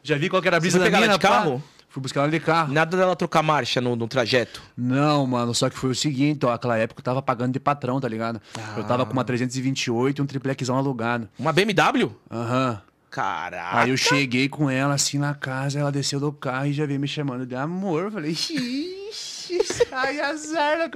Já 0.03 0.16
vi 0.18 0.29
qual 0.29 0.40
que 0.42 0.48
era 0.48 0.59
a 0.59 0.61
brisa 0.61 0.79
foi 0.79 0.90
da 0.90 1.00
mina, 1.00 1.14
de 1.14 1.18
pá. 1.18 1.59
Fui 1.94 2.02
buscar 2.02 2.22
ela 2.22 2.28
de 2.28 2.40
carro. 2.40 2.72
Nada 2.72 2.96
dela 2.96 3.14
trocar 3.14 3.40
marcha 3.40 3.80
no, 3.80 3.94
no 3.94 4.09
trajeto. 4.09 4.61
Não, 4.76 5.24
mano, 5.28 5.54
só 5.54 5.70
que 5.70 5.78
foi 5.78 5.90
o 5.90 5.94
seguinte, 5.94 6.44
ó, 6.44 6.52
aquela 6.52 6.76
época 6.76 6.98
eu 6.98 7.04
tava 7.04 7.22
pagando 7.22 7.52
de 7.52 7.61
patrão, 7.61 8.00
tá 8.00 8.09
ligado? 8.09 8.42
Eu 8.76 8.83
tava 8.83 9.07
com 9.07 9.12
uma 9.12 9.22
328 9.22 10.18
e 10.18 10.20
um 10.20 10.26
triplexão 10.26 10.76
alugado. 10.76 11.28
Uma 11.38 11.52
BMW? 11.52 12.11
Aham. 12.28 12.83
Caraca. 13.09 13.78
Aí 13.78 13.90
eu 13.90 13.96
cheguei 13.96 14.48
com 14.48 14.68
ela 14.68 14.94
assim 14.94 15.18
na 15.18 15.35
casa, 15.35 15.78
ela 15.78 15.92
desceu 15.92 16.18
do 16.18 16.33
carro 16.33 16.66
e 16.66 16.72
já 16.72 16.85
veio 16.85 16.98
me 16.98 17.07
chamando 17.07 17.46
de 17.46 17.54
amor. 17.54 18.07
Eu 18.07 18.11
falei, 18.11 18.33
ixi, 18.33 19.61
ai, 19.92 20.18
azar. 20.20 20.76
né?" 20.78 20.90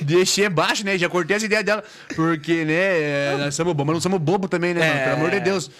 Deixei 0.00 0.48
baixo, 0.48 0.84
né? 0.84 0.96
Já 0.96 1.08
cortei 1.08 1.38
as 1.38 1.42
ideias 1.42 1.64
dela. 1.64 1.82
Porque, 2.14 2.64
né, 2.64 2.72
é, 2.72 3.36
nós 3.36 3.52
somos 3.52 3.72
bobos, 3.74 3.86
mas 3.86 3.94
não 3.94 4.00
somos 4.00 4.20
bobo 4.20 4.46
também, 4.46 4.72
né, 4.74 4.78
mano? 4.88 5.00
É. 5.00 5.04
Pelo 5.06 5.16
amor 5.16 5.30
de 5.32 5.40
Deus. 5.40 5.72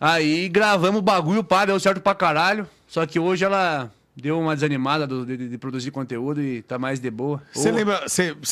Aí 0.00 0.48
gravamos 0.48 1.00
o 1.00 1.02
bagulho, 1.02 1.44
pá, 1.44 1.66
deu 1.66 1.78
certo 1.78 2.00
pra 2.00 2.14
caralho. 2.14 2.66
Só 2.88 3.04
que 3.04 3.18
hoje 3.18 3.44
ela 3.44 3.90
deu 4.16 4.40
uma 4.40 4.54
desanimada 4.54 5.06
do- 5.06 5.26
de, 5.26 5.48
de 5.50 5.58
produzir 5.58 5.90
conteúdo 5.90 6.40
e 6.42 6.62
tá 6.62 6.78
mais 6.78 6.98
de 6.98 7.10
boa. 7.10 7.42
Você 7.52 7.70
lembra, 7.70 8.04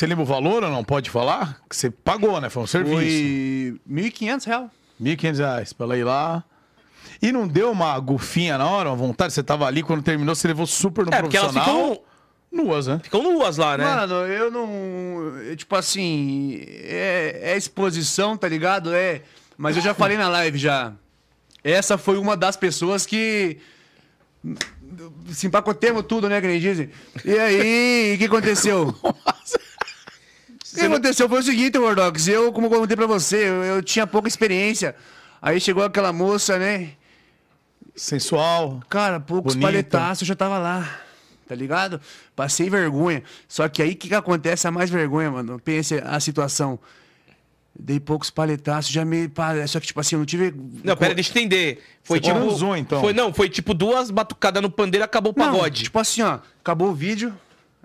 lembra 0.06 0.22
o 0.22 0.26
valor 0.26 0.62
ou 0.62 0.70
não? 0.70 0.84
Pode 0.84 1.08
falar? 1.10 1.60
Que 1.68 1.74
você 1.74 1.90
pagou, 1.90 2.40
né? 2.40 2.50
Foi 2.50 2.62
um 2.62 2.66
serviço. 2.66 2.94
Foi 2.94 3.80
1.500 3.90 4.44
reais. 4.46 4.70
1.500 5.02 5.38
reais 5.38 5.72
pra 5.72 5.86
ela 5.86 5.96
ir 5.96 6.04
lá. 6.04 6.44
E 7.22 7.32
não 7.32 7.48
deu 7.48 7.70
uma 7.70 7.98
golfinha 7.98 8.58
na 8.58 8.68
hora, 8.68 8.90
uma 8.90 8.96
vontade? 8.96 9.32
Você 9.32 9.42
tava 9.42 9.66
ali, 9.66 9.82
quando 9.82 10.02
terminou, 10.02 10.34
você 10.34 10.46
levou 10.46 10.66
super 10.66 11.06
no 11.06 11.14
É, 11.14 11.20
porque 11.22 11.36
elas 11.36 11.52
profissional. 11.52 11.92
ficam, 11.94 12.04
Nuas, 12.52 12.86
né? 12.86 13.00
ficam 13.02 13.20
nuas 13.22 13.56
lá, 13.56 13.76
né? 13.78 13.84
Mano, 13.84 14.14
eu 14.26 14.50
não. 14.50 14.68
eu, 15.40 15.56
Tipo 15.56 15.74
assim. 15.76 16.60
É, 16.66 17.40
é 17.52 17.56
exposição, 17.56 18.36
tá 18.36 18.46
ligado? 18.48 18.94
É. 18.94 19.22
Mas 19.56 19.74
eu 19.76 19.82
já 19.82 19.92
falei 19.94 20.16
na 20.16 20.28
live 20.28 20.56
já. 20.58 20.92
Essa 21.64 21.96
foi 21.98 22.16
uma 22.18 22.36
das 22.36 22.56
pessoas 22.56 23.06
que. 23.06 23.58
Se 25.32 25.46
empacotemos 25.46 26.04
tudo, 26.06 26.28
né, 26.28 26.40
que 26.40 26.46
nem 26.46 26.60
dizem. 26.60 26.90
E 27.24 27.38
aí, 27.38 28.14
o 28.14 28.18
que 28.18 28.24
aconteceu? 28.24 28.94
O 30.74 30.76
que 30.76 30.86
aconteceu 30.86 31.28
foi 31.28 31.38
o 31.38 31.42
seguinte, 31.44 31.78
Wardox. 31.78 32.26
Eu, 32.26 32.52
como 32.52 32.66
eu 32.66 32.70
contei 32.80 32.96
pra 32.96 33.06
você, 33.06 33.48
eu, 33.48 33.62
eu 33.62 33.80
tinha 33.80 34.08
pouca 34.08 34.26
experiência. 34.26 34.96
Aí 35.40 35.60
chegou 35.60 35.84
aquela 35.84 36.12
moça, 36.12 36.58
né? 36.58 36.94
Sensual. 37.94 38.82
Cara, 38.88 39.20
poucos 39.20 39.54
Bonita. 39.54 39.68
paletaços 39.68 40.22
eu 40.22 40.26
já 40.26 40.34
tava 40.34 40.58
lá. 40.58 41.00
Tá 41.46 41.54
ligado? 41.54 42.00
Passei 42.34 42.68
vergonha. 42.68 43.22
Só 43.46 43.68
que 43.68 43.82
aí 43.82 43.92
o 43.92 43.96
que, 43.96 44.08
que 44.08 44.14
acontece? 44.14 44.66
A 44.66 44.72
mais 44.72 44.90
vergonha, 44.90 45.30
mano. 45.30 45.60
Pense 45.60 45.94
a 46.04 46.18
situação. 46.18 46.78
Dei 47.76 47.98
poucos 47.98 48.30
paletaços, 48.30 48.92
já 48.92 49.04
me. 49.04 49.28
Só 49.66 49.80
que, 49.80 49.88
tipo 49.88 49.98
assim, 49.98 50.14
eu 50.14 50.20
não 50.20 50.26
tive. 50.26 50.54
Não, 50.84 50.96
pera, 50.96 51.12
deixa 51.12 51.30
eu 51.30 51.42
entender. 51.42 51.82
Foi 52.04 52.18
Você 52.18 52.28
tipo. 52.28 52.38
transou, 52.38 52.76
então? 52.76 53.00
Foi, 53.00 53.12
não, 53.12 53.34
foi 53.34 53.48
tipo 53.48 53.74
duas 53.74 54.12
batucadas 54.12 54.62
no 54.62 54.70
pandeiro 54.70 55.02
e 55.02 55.06
acabou 55.06 55.34
o 55.36 55.38
Não, 55.38 55.52
pagode. 55.52 55.82
tipo 55.82 55.98
assim, 55.98 56.22
ó. 56.22 56.38
Acabou 56.60 56.90
o 56.90 56.94
vídeo. 56.94 57.34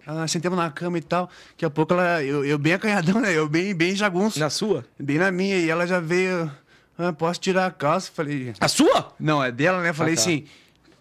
Ela 0.05 0.27
sentamos 0.27 0.57
na 0.57 0.69
cama 0.69 0.97
e 0.97 1.01
tal. 1.01 1.29
Daqui 1.51 1.65
a 1.65 1.69
pouco 1.69 1.93
ela. 1.93 2.23
Eu, 2.23 2.45
eu 2.45 2.57
bem 2.59 2.73
acanhadão, 2.73 3.17
né? 3.21 3.35
Eu 3.35 3.49
bem, 3.49 3.73
bem 3.73 3.95
jagunço. 3.95 4.39
Na 4.39 4.49
sua? 4.49 4.85
Bem 4.99 5.17
na 5.17 5.31
minha. 5.31 5.57
E 5.57 5.69
ela 5.69 5.87
já 5.87 5.99
veio. 5.99 6.51
Ah, 6.97 7.13
posso 7.13 7.39
tirar 7.39 7.65
a 7.65 7.71
calça? 7.71 8.11
Falei. 8.13 8.53
A 8.59 8.67
sua? 8.67 9.13
Não, 9.19 9.43
é 9.43 9.51
dela, 9.51 9.81
né? 9.81 9.91
Falei 9.93 10.15
tá. 10.15 10.21
assim, 10.21 10.45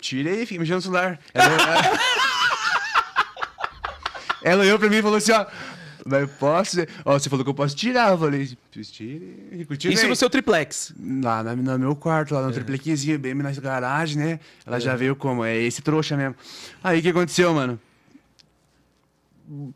tira 0.01 0.31
aí, 0.31 0.47
fica 0.47 0.61
mexendo 0.61 0.77
no 0.77 0.83
celular. 0.83 1.19
Ela, 1.35 1.57
ela 4.43 4.63
olhou 4.63 4.79
pra 4.79 4.89
mim 4.89 4.97
e 4.97 5.03
falou 5.03 5.19
assim, 5.19 5.33
ó, 5.33 5.47
Mas 6.11 6.31
posso. 6.33 6.77
Ó, 7.05 7.19
você 7.19 7.29
falou 7.29 7.45
que 7.45 7.51
eu 7.51 7.55
posso 7.55 7.77
tirar. 7.77 8.11
Eu 8.13 8.19
falei, 8.19 8.57
tire. 8.73 9.67
Tire 9.77 9.95
Isso 9.95 10.09
no 10.09 10.17
seu 10.17 10.31
triplex. 10.31 10.93
Lá 11.23 11.43
na- 11.43 11.55
no 11.57 11.79
meu 11.79 11.95
quarto, 11.97 12.35
lá 12.35 12.43
no 12.43 12.53
triplequezinho, 12.53 13.19
bem 13.19 13.35
na 13.35 13.51
garagem, 13.53 14.17
né? 14.17 14.41
Ela 14.67 14.81
já 14.81 14.97
veio 14.97 15.15
como? 15.17 15.45
É 15.45 15.57
esse 15.57 15.83
trouxa 15.83 16.17
mesmo. 16.17 16.35
Aí 16.83 16.99
o 16.99 17.03
que 17.03 17.09
aconteceu, 17.11 17.53
mano? 17.53 17.79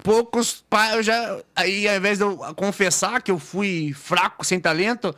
Poucos 0.02 0.62
pais, 0.68 0.96
eu 0.96 1.02
já. 1.02 1.40
Aí, 1.56 1.88
ao 1.88 1.96
invés 1.96 2.18
de 2.18 2.24
eu 2.24 2.36
confessar 2.54 3.22
que 3.22 3.30
eu 3.30 3.38
fui 3.38 3.92
fraco, 3.94 4.44
sem 4.44 4.60
talento, 4.60 5.14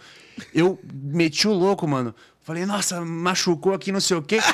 eu 0.55 0.79
meti 0.93 1.49
o 1.49 1.53
louco, 1.53 1.89
mano. 1.89 2.15
Falei, 2.45 2.67
nossa, 2.67 3.01
machucou 3.01 3.73
aqui, 3.73 3.91
não 3.91 4.01
sei 4.01 4.19
o 4.19 4.23
quê. 4.23 4.39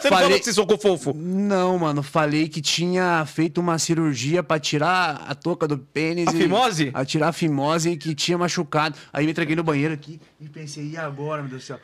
Você 0.00 0.10
não 0.10 0.18
falou 0.18 0.38
que 0.38 0.44
você 0.44 0.52
socou 0.52 0.76
fofo. 0.78 1.14
Não, 1.14 1.78
mano, 1.78 2.02
falei 2.02 2.48
que 2.48 2.60
tinha 2.60 3.24
feito 3.24 3.60
uma 3.60 3.78
cirurgia 3.78 4.42
pra 4.42 4.58
tirar 4.58 5.24
a 5.28 5.34
touca 5.34 5.66
do 5.68 5.78
pênis. 5.78 6.26
A 6.26 6.32
e- 6.32 6.36
fimose? 6.36 6.90
A 6.92 7.04
tirar 7.04 7.28
a 7.28 7.32
fimose 7.32 7.90
e 7.90 7.96
que 7.96 8.14
tinha 8.14 8.36
machucado. 8.36 8.96
Aí 9.12 9.24
me 9.24 9.30
entreguei 9.30 9.54
no 9.54 9.62
banheiro 9.62 9.94
aqui 9.94 10.20
e 10.40 10.48
pensei, 10.48 10.90
e 10.90 10.96
agora, 10.96 11.40
meu 11.40 11.50
Deus 11.50 11.62
do 11.62 11.66
céu? 11.66 11.80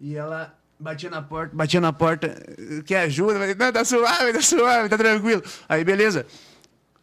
E 0.00 0.16
ela 0.16 0.54
batia 0.78 1.08
na 1.08 1.22
porta, 1.22 1.54
batia 1.54 1.80
na 1.80 1.92
porta, 1.92 2.36
quer 2.84 3.02
ajuda? 3.02 3.34
Falei, 3.34 3.54
não, 3.54 3.72
tá 3.72 3.84
suave, 3.84 4.32
tá 4.32 4.42
suave, 4.42 4.88
tá 4.88 4.98
tranquilo. 4.98 5.42
Aí, 5.68 5.84
beleza. 5.84 6.26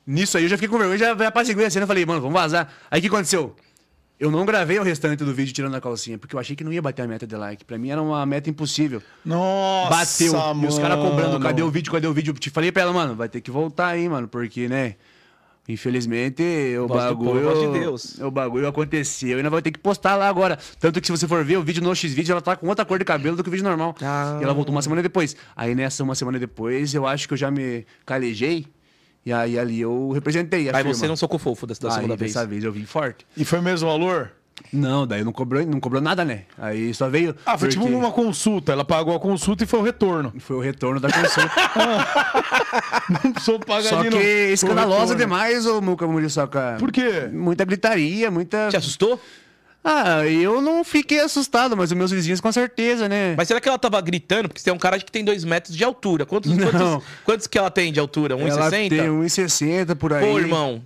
Nisso 0.05 0.37
aí 0.37 0.43
eu 0.43 0.49
já 0.49 0.57
fiquei 0.57 0.67
com 0.67 0.77
vergonha, 0.77 0.97
já 0.97 1.15
já 1.15 1.27
apaziguei 1.27 1.65
a 1.65 1.69
cena, 1.69 1.87
falei, 1.87 2.05
mano, 2.05 2.19
vamos 2.21 2.39
vazar. 2.39 2.69
Aí 2.91 2.99
o 2.99 3.01
que 3.01 3.07
aconteceu? 3.07 3.55
Eu 4.19 4.32
não 4.32 4.45
gravei 4.45 4.80
o 4.80 4.84
restante 4.84 5.23
do 5.23 5.34
vídeo 5.34 5.54
tirando 5.54 5.76
a 5.76 5.82
calcinha, 5.82 6.17
porque 6.17 6.36
eu 6.36 6.39
achei 6.39 6.56
que 6.56 6.63
não 6.63 6.71
ia 6.71 6.82
bater 6.82 7.02
a 7.02 7.08
meta 7.08 7.28
de 7.28 7.36
like. 7.36 7.65
Pra 7.65 7.78
mim 7.78 7.89
era 7.89 8.02
uma 8.02 8.26
meta 8.26 8.49
impossível. 8.49 9.02
Nossa, 9.26 9.89
Bateu. 9.89 10.34
E 10.63 10.67
os 10.67 10.80
caras 10.80 10.97
cobrando, 10.97 11.34
mano. 11.34 11.39
cadê 11.43 11.62
o 11.62 11.69
vídeo, 11.69 11.91
cadê 11.91 12.08
o 12.08 12.13
vídeo? 12.13 12.34
Te 12.34 12.49
falei 12.49 12.71
pra 12.71 12.84
ela, 12.84 12.93
mano, 12.93 13.15
vai 13.15 13.28
ter 13.28 13.41
que 13.41 13.52
voltar 13.52 13.88
aí, 13.88 14.08
mano, 14.08 14.28
porque, 14.28 14.69
né? 14.69 14.95
Infelizmente, 15.67 16.43
o 16.78 16.88
Voz 16.88 17.06
bagulho. 17.06 17.49
povo, 17.49 17.73
de 17.73 17.80
Deus. 17.80 18.19
O 18.19 18.30
bagulho 18.30 18.67
aconteceu 18.67 19.30
e 19.30 19.34
ainda 19.36 19.49
vai 19.49 19.62
ter 19.62 19.71
que 19.71 19.80
postar 19.80 20.15
lá 20.17 20.28
agora. 20.28 20.60
Tanto 20.78 20.99
que 20.99 21.08
se 21.08 21.12
você 21.12 21.26
for 21.26 21.43
ver 21.43 21.58
o 21.58 21.63
vídeo 21.63 21.82
no 21.82 21.95
X-Vídeo, 21.95 22.34
ela 22.34 22.41
tá 22.41 22.56
com 22.56 22.67
outra 22.67 22.84
cor 22.84 22.99
de 22.99 23.06
cabelo 23.06 23.38
do 23.38 23.43
que 23.43 23.49
o 23.49 23.52
vídeo 23.52 23.63
normal. 23.63 23.95
Ah. 24.02 24.38
E 24.41 24.43
ela 24.43 24.54
voltou 24.54 24.76
uma 24.76 24.82
semana 24.82 25.02
depois. 25.02 25.38
Aí 25.56 25.73
nessa 25.73 26.04
uma 26.04 26.15
semana 26.15 26.38
depois, 26.38 26.93
eu 26.93 27.08
acho 27.08 27.28
que 27.28 27.34
eu 27.34 27.38
já 27.38 27.49
me 27.49 27.86
calejei. 28.06 28.67
E 29.25 29.31
aí 29.31 29.57
ali 29.57 29.79
eu 29.81 30.12
representei 30.12 30.69
a 30.69 30.71
Aí 30.77 30.83
firma. 30.83 30.93
você 30.93 31.07
não 31.07 31.15
socou 31.15 31.39
fofo 31.39 31.65
da, 31.65 31.73
da 31.79 31.88
Aí, 31.89 31.93
segunda 31.95 32.15
vez. 32.15 32.33
dessa 32.33 32.45
vez 32.45 32.63
eu 32.63 32.71
vim 32.71 32.86
forte. 32.86 33.25
E 33.38 33.45
foi 33.45 33.59
o 33.59 33.63
mesmo 33.63 33.88
valor? 33.88 34.31
Não, 34.71 35.07
daí 35.07 35.23
não 35.23 35.31
cobrou, 35.31 35.65
não 35.65 35.79
cobrou 35.79 36.01
nada, 36.01 36.23
né? 36.23 36.43
Aí 36.57 36.93
só 36.93 37.09
veio. 37.09 37.36
Ah, 37.45 37.57
foi 37.57 37.69
tipo 37.69 37.81
porque 37.83 37.95
uma 37.95 38.12
consulta. 38.12 38.71
Ela 38.71 38.86
pagou 38.86 39.15
a 39.15 39.19
consulta 39.19 39.63
e 39.63 39.67
foi 39.67 39.79
o 39.79 39.83
retorno. 39.83 40.31
Foi 40.39 40.55
o 40.55 40.59
retorno 40.59 40.99
da 40.99 41.09
consulta. 41.12 41.51
Não 43.23 43.31
precisou 43.33 43.59
pagar 43.59 43.89
Só 43.89 44.03
que 44.03 44.09
novo. 44.09 44.21
Foi 44.23 44.49
o 44.49 44.53
escandalosa 44.53 45.15
demais, 45.15 45.65
ô 45.65 45.81
Muca 45.81 46.07
Muriçoca. 46.07 46.77
Por 46.79 46.91
quê? 46.91 47.29
Muita 47.31 47.65
gritaria, 47.65 48.29
muita. 48.29 48.69
Te 48.69 48.77
assustou? 48.77 49.19
Ah, 49.83 50.25
eu 50.25 50.61
não 50.61 50.83
fiquei 50.83 51.19
assustado, 51.19 51.75
mas 51.75 51.91
os 51.91 51.97
meus 51.97 52.09
vizinhos 52.11 52.39
com 52.39 52.51
certeza, 52.51 53.09
né? 53.09 53.33
Mas 53.35 53.47
será 53.49 53.59
que 53.59 53.67
ela 53.67 53.77
tava 53.77 53.99
gritando? 53.99 54.47
Porque 54.47 54.61
você 54.61 54.69
é 54.69 54.73
um 54.73 54.77
cara 54.77 54.97
que 54.97 55.11
tem 55.11 55.25
dois 55.25 55.43
metros 55.43 55.75
de 55.75 55.83
altura. 55.83 56.25
Quantos, 56.25 56.55
Não. 56.55 56.71
quantos, 56.71 57.05
quantos 57.25 57.47
que 57.47 57.57
ela 57.57 57.69
tem 57.69 57.91
de 57.91 57.99
altura? 57.99 58.35
Ela 58.35 58.69
1,60? 58.69 58.89
tem 58.89 58.99
1,60 59.09 59.95
por 59.95 60.13
aí. 60.13 60.25
Pô, 60.25 60.39
irmão. 60.39 60.81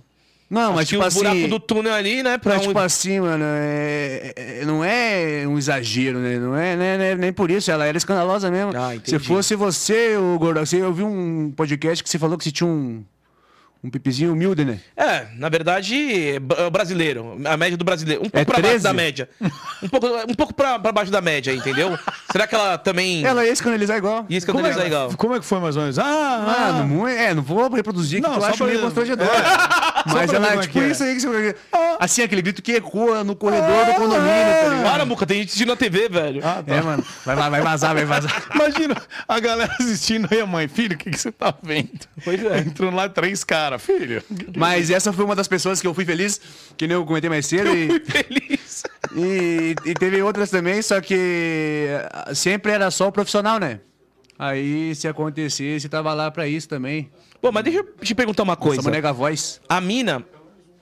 Não, 0.50 0.72
mas 0.72 0.80
Acho 0.80 0.86
que 0.86 0.92
tipo 0.94 1.02
o 1.02 1.06
assim. 1.06 1.18
buraco 1.18 1.48
do 1.48 1.60
túnel 1.60 1.92
ali, 1.92 2.22
né? 2.22 2.38
Pra 2.38 2.54
Mas, 2.54 2.64
um... 2.64 2.68
tipo 2.68 2.78
assim, 2.78 3.20
mano, 3.20 3.44
é, 3.46 4.32
é- 4.34 4.64
não 4.64 4.82
é 4.82 5.44
um 5.46 5.58
exagero, 5.58 6.18
né? 6.18 6.38
Não 6.38 6.56
é, 6.56 6.74
né, 6.74 6.96
né, 6.98 7.14
nem 7.14 7.32
por 7.32 7.50
isso, 7.50 7.70
ela 7.70 7.84
era 7.84 7.98
escandalosa 7.98 8.50
mesmo. 8.50 8.72
Ah. 8.74 8.92
Se 9.04 9.18
fosse 9.18 9.54
você, 9.54 10.16
o 10.16 10.38
Gordão, 10.38 10.64
você, 10.64 10.78
eu 10.80 10.92
vi 10.92 11.02
um 11.02 11.52
podcast 11.54 12.02
que 12.02 12.08
você 12.08 12.18
falou 12.18 12.38
que 12.38 12.44
você 12.44 12.50
tinha 12.50 12.66
um, 12.66 13.04
um 13.82 13.90
pipizinho 13.90 14.32
humilde, 14.32 14.64
né? 14.64 14.78
É, 14.96 15.26
na 15.36 15.48
verdade, 15.48 15.94
é 15.94 16.36
é 16.36 16.70
brasileiro. 16.70 17.38
A 17.44 17.56
média 17.56 17.76
do 17.76 17.84
brasileiro. 17.84 18.22
Um 18.22 18.28
pouco 18.28 18.38
É 18.38 18.44
pra 18.44 18.54
baixo 18.56 18.68
13? 18.68 18.84
da 18.84 18.92
média. 18.92 19.28
Um 19.82 19.88
pouco, 19.88 20.06
um 20.08 20.34
pouco 20.34 20.54
pra, 20.54 20.78
pra 20.78 20.90
baixo 20.92 21.10
da 21.12 21.20
média, 21.20 21.52
entendeu? 21.52 21.96
Será 22.32 22.46
que 22.46 22.54
ela 22.54 22.76
também 22.76 23.24
Ela 23.24 23.44
ia 23.44 23.52
escandalizar 23.52 23.96
igual. 23.96 24.26
ia 24.28 24.40
Como 24.42 24.58
é, 24.66 24.70
escandalizar 24.70 24.86
igual? 24.86 25.10
como 25.16 25.34
é 25.34 25.38
que 25.40 25.44
foi 25.44 25.60
mais 25.60 25.76
ou 25.76 25.82
menos? 25.82 25.98
Ah, 25.98 26.04
Ah, 26.08 26.66
ah, 26.68 26.72
não, 26.84 27.06
é, 27.06 27.32
não 27.34 27.42
vou 27.42 27.68
reproduzir, 27.70 28.20
que 28.20 28.26
Não, 28.26 28.34
eu 28.34 28.40
só 28.40 28.48
acho 28.48 28.58
pra- 28.58 28.66
meio 28.66 28.80
constrangedor. 28.80 29.28
Só 30.08 30.14
Mas 30.14 30.32
ela 30.32 30.52
é 30.52 30.54
é 30.56 30.60
tipo 30.60 30.72
que 30.72 30.78
é. 30.78 30.88
isso 30.88 31.02
aí 31.02 31.14
que 31.16 31.20
você. 31.20 31.56
Assim, 31.98 32.22
aquele 32.22 32.40
grito 32.40 32.62
que 32.62 32.72
ecoa 32.72 33.22
no 33.24 33.34
corredor 33.36 33.84
do 33.84 33.92
condomínio, 33.94 34.22
tá 34.62 34.68
ligado? 34.68 34.82
Para, 34.92 35.04
Muca, 35.04 35.26
tem 35.26 35.38
gente 35.38 35.48
assistindo 35.48 35.68
na 35.68 35.76
TV, 35.76 36.08
velho. 36.08 36.40
ah, 36.44 36.62
tá. 36.66 36.74
É, 36.74 36.80
mano. 36.80 37.04
Vai, 37.26 37.36
vai, 37.36 37.50
vai 37.50 37.60
vazar, 37.60 37.94
vai 37.94 38.04
vazar. 38.04 38.42
Imagina 38.54 38.96
a 39.26 39.40
galera 39.40 39.70
assistindo 39.78 40.26
aí, 40.30 40.40
a 40.40 40.46
mãe, 40.46 40.66
filho, 40.68 40.94
o 40.94 40.98
que, 40.98 41.10
que 41.10 41.18
você 41.18 41.30
tá 41.32 41.52
vendo? 41.62 41.90
Pois 42.24 42.42
é. 42.42 42.58
Entrando 42.60 42.94
lá 42.96 43.08
três 43.08 43.42
caras, 43.44 43.67
filho. 43.76 44.22
Mas 44.56 44.88
essa 44.88 45.12
foi 45.12 45.24
uma 45.24 45.34
das 45.34 45.48
pessoas 45.48 45.80
que 45.80 45.86
eu 45.88 45.92
fui 45.92 46.04
feliz, 46.04 46.40
que 46.76 46.86
nem 46.86 46.94
eu 46.94 47.04
comentei 47.04 47.28
mais 47.28 47.44
cedo. 47.44 47.68
E, 47.74 47.88
Fui 47.88 48.00
feliz. 48.04 48.84
e, 49.16 49.74
e 49.84 49.94
teve 49.94 50.22
outras 50.22 50.48
também, 50.48 50.80
só 50.80 51.00
que 51.00 51.88
ah, 52.12 52.32
sempre 52.32 52.70
era 52.70 52.88
só 52.92 53.08
o 53.08 53.12
profissional, 53.12 53.58
né? 53.58 53.80
Aí, 54.38 54.94
se 54.94 55.08
acontecesse, 55.08 55.88
tava 55.88 56.14
lá 56.14 56.30
pra 56.30 56.46
isso 56.46 56.68
também. 56.68 57.10
Pô, 57.40 57.50
mas 57.50 57.64
deixa 57.64 57.80
eu 57.80 57.84
te 58.00 58.14
perguntar 58.14 58.44
uma 58.44 58.56
coisa. 58.56 58.80
Essa 58.80 58.90
nega 58.90 59.12
voz. 59.12 59.60
A 59.68 59.80
mina, 59.80 60.24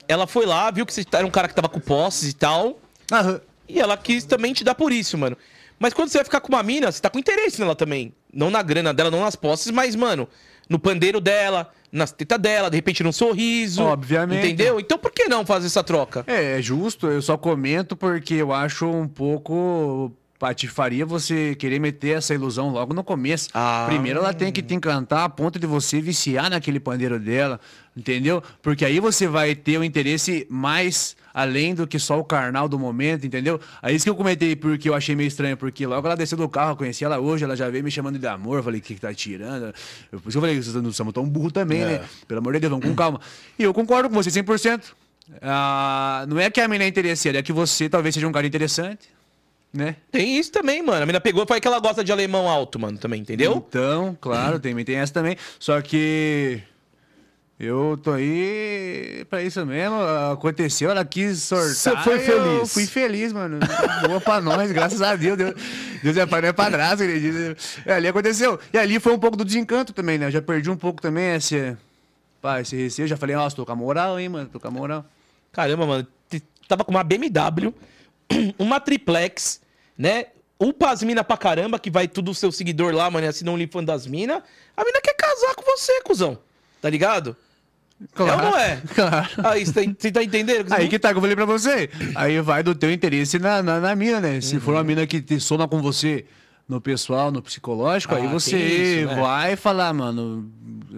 ela 0.06 0.26
foi 0.26 0.44
lá, 0.44 0.70
viu 0.70 0.84
que 0.84 0.92
você 0.92 1.04
era 1.10 1.26
um 1.26 1.30
cara 1.30 1.48
que 1.48 1.54
tava 1.54 1.68
com 1.68 1.80
posses 1.80 2.30
e 2.30 2.34
tal. 2.34 2.78
Aham. 3.10 3.40
E 3.68 3.80
ela 3.80 3.96
quis 3.96 4.24
também 4.24 4.52
te 4.52 4.62
dar 4.62 4.74
por 4.74 4.92
isso, 4.92 5.16
mano. 5.16 5.36
Mas 5.78 5.92
quando 5.92 6.08
você 6.08 6.18
vai 6.18 6.24
ficar 6.24 6.40
com 6.40 6.48
uma 6.48 6.62
mina, 6.62 6.90
você 6.90 7.00
tá 7.00 7.10
com 7.10 7.18
interesse 7.18 7.60
nela 7.60 7.74
também. 7.74 8.14
Não 8.32 8.50
na 8.50 8.62
grana 8.62 8.94
dela, 8.94 9.10
não 9.10 9.20
nas 9.20 9.36
posses, 9.36 9.70
mas, 9.70 9.94
mano, 9.94 10.28
no 10.68 10.78
pandeiro 10.78 11.20
dela, 11.20 11.70
nas 11.96 12.12
tetas 12.12 12.38
dela, 12.38 12.70
de 12.70 12.76
repente 12.76 13.02
num 13.02 13.12
sorriso. 13.12 13.82
Obviamente. 13.82 14.46
Entendeu? 14.46 14.78
Então 14.78 14.98
por 14.98 15.10
que 15.10 15.28
não 15.28 15.44
fazer 15.44 15.66
essa 15.66 15.82
troca? 15.82 16.24
É, 16.26 16.58
é 16.58 16.62
justo, 16.62 17.06
eu 17.08 17.22
só 17.22 17.36
comento 17.36 17.96
porque 17.96 18.34
eu 18.34 18.52
acho 18.52 18.86
um 18.86 19.08
pouco 19.08 20.12
patifaria 20.38 21.04
você 21.06 21.54
querer 21.54 21.78
meter 21.78 22.16
essa 22.16 22.34
ilusão 22.34 22.70
logo 22.70 22.92
no 22.94 23.02
começo. 23.02 23.48
Ah. 23.54 23.84
Primeiro 23.88 24.20
ela 24.20 24.32
tem 24.32 24.52
que 24.52 24.62
te 24.62 24.74
encantar 24.74 25.24
a 25.24 25.28
ponto 25.28 25.58
de 25.58 25.66
você 25.66 26.00
viciar 26.00 26.50
naquele 26.50 26.78
pandeiro 26.80 27.18
dela, 27.18 27.60
entendeu? 27.96 28.42
Porque 28.62 28.84
aí 28.84 29.00
você 29.00 29.26
vai 29.26 29.54
ter 29.54 29.78
o 29.78 29.84
interesse 29.84 30.46
mais 30.50 31.16
além 31.36 31.74
do 31.74 31.86
que 31.86 31.98
só 31.98 32.18
o 32.18 32.24
carnal 32.24 32.66
do 32.66 32.78
momento, 32.78 33.26
entendeu? 33.26 33.60
Aí 33.82 33.94
isso 33.94 34.06
que 34.06 34.10
eu 34.10 34.14
comentei 34.14 34.56
porque 34.56 34.88
eu 34.88 34.94
achei 34.94 35.14
meio 35.14 35.28
estranho, 35.28 35.54
porque 35.54 35.86
logo 35.86 36.06
ela 36.06 36.16
desceu 36.16 36.38
do 36.38 36.48
carro, 36.48 36.72
eu 36.72 36.76
conheci 36.76 37.04
ela 37.04 37.18
hoje, 37.18 37.44
ela 37.44 37.54
já 37.54 37.68
veio 37.68 37.84
me 37.84 37.90
chamando 37.90 38.18
de 38.18 38.26
amor, 38.26 38.56
eu 38.56 38.62
falei, 38.62 38.80
o 38.80 38.82
que 38.82 38.94
que 38.94 39.00
tá 39.00 39.12
tirando? 39.12 39.66
Eu, 40.10 40.18
por 40.18 40.28
isso 40.28 40.30
que 40.30 40.36
eu 40.38 40.40
falei, 40.40 40.62
vocês 40.62 40.74
não 40.74 40.92
são 40.92 41.12
tão 41.12 41.28
burro 41.28 41.50
também, 41.50 41.84
né? 41.84 42.00
Pelo 42.26 42.40
amor 42.40 42.54
de 42.54 42.60
Deus, 42.60 42.70
vamos 42.70 42.86
com 42.86 42.94
calma. 42.94 43.20
E 43.58 43.62
eu 43.62 43.74
concordo 43.74 44.08
com 44.08 44.14
você 44.14 44.30
100%. 44.30 44.82
Ah, 45.42 46.24
não 46.26 46.38
é 46.38 46.48
que 46.50 46.60
a 46.60 46.68
mina 46.68 46.84
é 46.84 46.88
interesseira, 46.88 47.38
é 47.40 47.42
que 47.42 47.52
você 47.52 47.86
talvez 47.88 48.14
seja 48.14 48.26
um 48.26 48.32
cara 48.32 48.46
interessante, 48.46 49.08
né? 49.72 49.96
Tem 50.10 50.38
isso 50.38 50.50
também, 50.50 50.82
mano. 50.82 51.02
A 51.02 51.06
mina 51.06 51.20
pegou 51.20 51.44
e 51.44 51.46
foi 51.46 51.60
que 51.60 51.68
ela 51.68 51.78
gosta 51.78 52.02
de 52.02 52.10
alemão 52.10 52.48
alto, 52.48 52.78
mano, 52.78 52.98
também, 52.98 53.20
entendeu? 53.20 53.64
Então, 53.68 54.16
claro, 54.20 54.58
tem, 54.58 54.74
tem 54.84 54.96
essa 54.96 55.12
também. 55.12 55.36
Só 55.58 55.80
que 55.80 56.62
eu 57.58 57.98
tô 58.02 58.12
aí 58.12 59.24
pra 59.30 59.42
isso 59.42 59.64
mesmo. 59.64 59.96
Aconteceu, 60.30 60.90
ela 60.90 61.04
quis 61.04 61.42
sortar. 61.42 61.74
Você 61.74 61.96
foi 61.96 62.18
feliz. 62.18 62.58
Eu 62.58 62.66
fui 62.66 62.86
feliz, 62.86 63.32
mano. 63.32 63.58
Boa 64.06 64.20
pra 64.20 64.42
nós, 64.42 64.70
graças 64.70 65.00
a 65.00 65.16
Deus. 65.16 65.38
Deus, 65.38 65.54
Deus 66.02 66.16
é 66.18 66.26
pai, 66.26 66.42
não 66.42 66.48
é 66.48 66.52
padrasto, 66.52 67.02
ele 67.02 67.18
diz. 67.18 67.78
É, 67.86 67.94
ali 67.94 68.08
aconteceu. 68.08 68.60
E 68.72 68.78
ali 68.78 69.00
foi 69.00 69.14
um 69.14 69.18
pouco 69.18 69.38
do 69.38 69.44
desencanto 69.44 69.94
também, 69.94 70.18
né? 70.18 70.26
Eu 70.26 70.30
já 70.30 70.42
perdi 70.42 70.70
um 70.70 70.76
pouco 70.76 71.00
também 71.00 71.34
esse. 71.34 71.74
Pá, 72.42 72.60
esse 72.60 72.76
receio. 72.76 73.04
Eu 73.04 73.08
já 73.08 73.16
falei, 73.16 73.34
nossa, 73.34 73.56
tô 73.56 73.64
com 73.64 73.72
a 73.72 73.76
moral, 73.76 74.20
hein, 74.20 74.28
mano? 74.28 74.50
Tô 74.52 74.60
com 74.60 74.68
a 74.68 74.70
moral. 74.70 75.06
Caramba, 75.50 75.86
mano. 75.86 76.06
Tava 76.68 76.84
com 76.84 76.90
uma 76.90 77.04
BMW, 77.04 77.72
uma 78.58 78.80
triplex, 78.80 79.60
né? 79.96 80.26
Upa 80.58 80.90
as 80.90 81.02
mina 81.02 81.22
pra 81.22 81.36
caramba, 81.36 81.78
que 81.78 81.90
vai 81.90 82.08
tudo 82.08 82.30
o 82.30 82.34
seu 82.34 82.50
seguidor 82.50 82.94
lá, 82.94 83.10
mano, 83.10 83.28
assina 83.28 83.50
um 83.50 83.68
fã 83.70 83.84
das 83.84 84.06
mina. 84.06 84.42
A 84.76 84.84
mina 84.84 85.00
quer 85.02 85.14
casar 85.14 85.54
com 85.54 85.62
você, 85.62 86.00
cuzão. 86.02 86.38
Tá 86.80 86.88
ligado? 86.88 87.36
É 88.16 88.22
ou 88.22 88.26
não 88.26 88.58
é? 88.58 88.80
Claro. 88.94 89.28
Aí, 89.44 89.64
você 89.64 89.92
tá, 89.94 90.10
tá 90.12 90.22
entendendo? 90.22 90.72
Aí 90.72 90.88
que 90.88 90.98
tá, 90.98 91.10
que 91.10 91.16
eu 91.16 91.20
falei 91.20 91.36
pra 91.36 91.44
você. 91.44 91.90
Aí 92.14 92.40
vai 92.40 92.62
do 92.62 92.74
teu 92.74 92.90
interesse 92.90 93.38
na, 93.38 93.62
na, 93.62 93.80
na 93.80 93.94
mina, 93.94 94.20
né? 94.20 94.40
Se 94.40 94.58
for 94.60 94.74
uma 94.74 94.84
mina 94.84 95.06
que 95.06 95.20
te 95.20 95.38
soma 95.40 95.66
com 95.68 95.80
você 95.80 96.24
no 96.68 96.80
pessoal, 96.80 97.30
no 97.30 97.40
psicológico, 97.42 98.14
Ah, 98.14 98.18
aí 98.18 98.26
você 98.26 98.58
isso, 98.58 99.08
né? 99.08 99.20
vai 99.20 99.56
falar, 99.56 99.92
mano. 99.92 100.50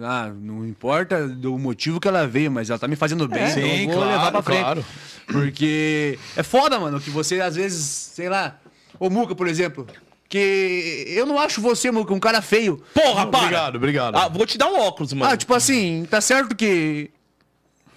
Ah, 0.03 0.31
não 0.33 0.65
importa 0.67 1.27
do 1.27 1.57
motivo 1.57 1.99
que 1.99 2.07
ela 2.07 2.27
veio, 2.27 2.51
mas 2.51 2.69
ela 2.69 2.79
tá 2.79 2.87
me 2.87 2.95
fazendo 2.95 3.27
bem, 3.27 3.41
É, 3.43 3.49
então 3.49 3.61
sim, 3.63 3.79
eu 3.81 3.85
vou 3.87 3.95
claro, 3.95 4.11
levar 4.11 4.31
pra 4.31 4.41
frente. 4.41 4.61
claro. 4.61 4.85
Porque 5.27 6.17
é 6.35 6.43
foda, 6.43 6.79
mano, 6.79 6.99
que 6.99 7.09
você 7.09 7.39
às 7.41 7.55
vezes, 7.55 7.85
sei 7.85 8.29
lá, 8.29 8.57
o 8.99 9.09
Muca, 9.09 9.35
por 9.35 9.47
exemplo, 9.47 9.85
que 10.27 11.05
eu 11.07 11.25
não 11.25 11.39
acho 11.39 11.61
você, 11.61 11.91
Muca, 11.91 12.13
um 12.13 12.19
cara 12.19 12.41
feio. 12.41 12.83
Porra, 12.93 13.27
para! 13.27 13.41
Obrigado, 13.43 13.75
obrigado. 13.75 14.15
Ah, 14.15 14.27
vou 14.27 14.45
te 14.45 14.57
dar 14.57 14.67
um 14.67 14.79
óculos, 14.79 15.13
mano. 15.13 15.31
Ah, 15.31 15.37
tipo 15.37 15.53
assim, 15.53 16.05
tá 16.09 16.19
certo 16.21 16.55
que 16.55 17.11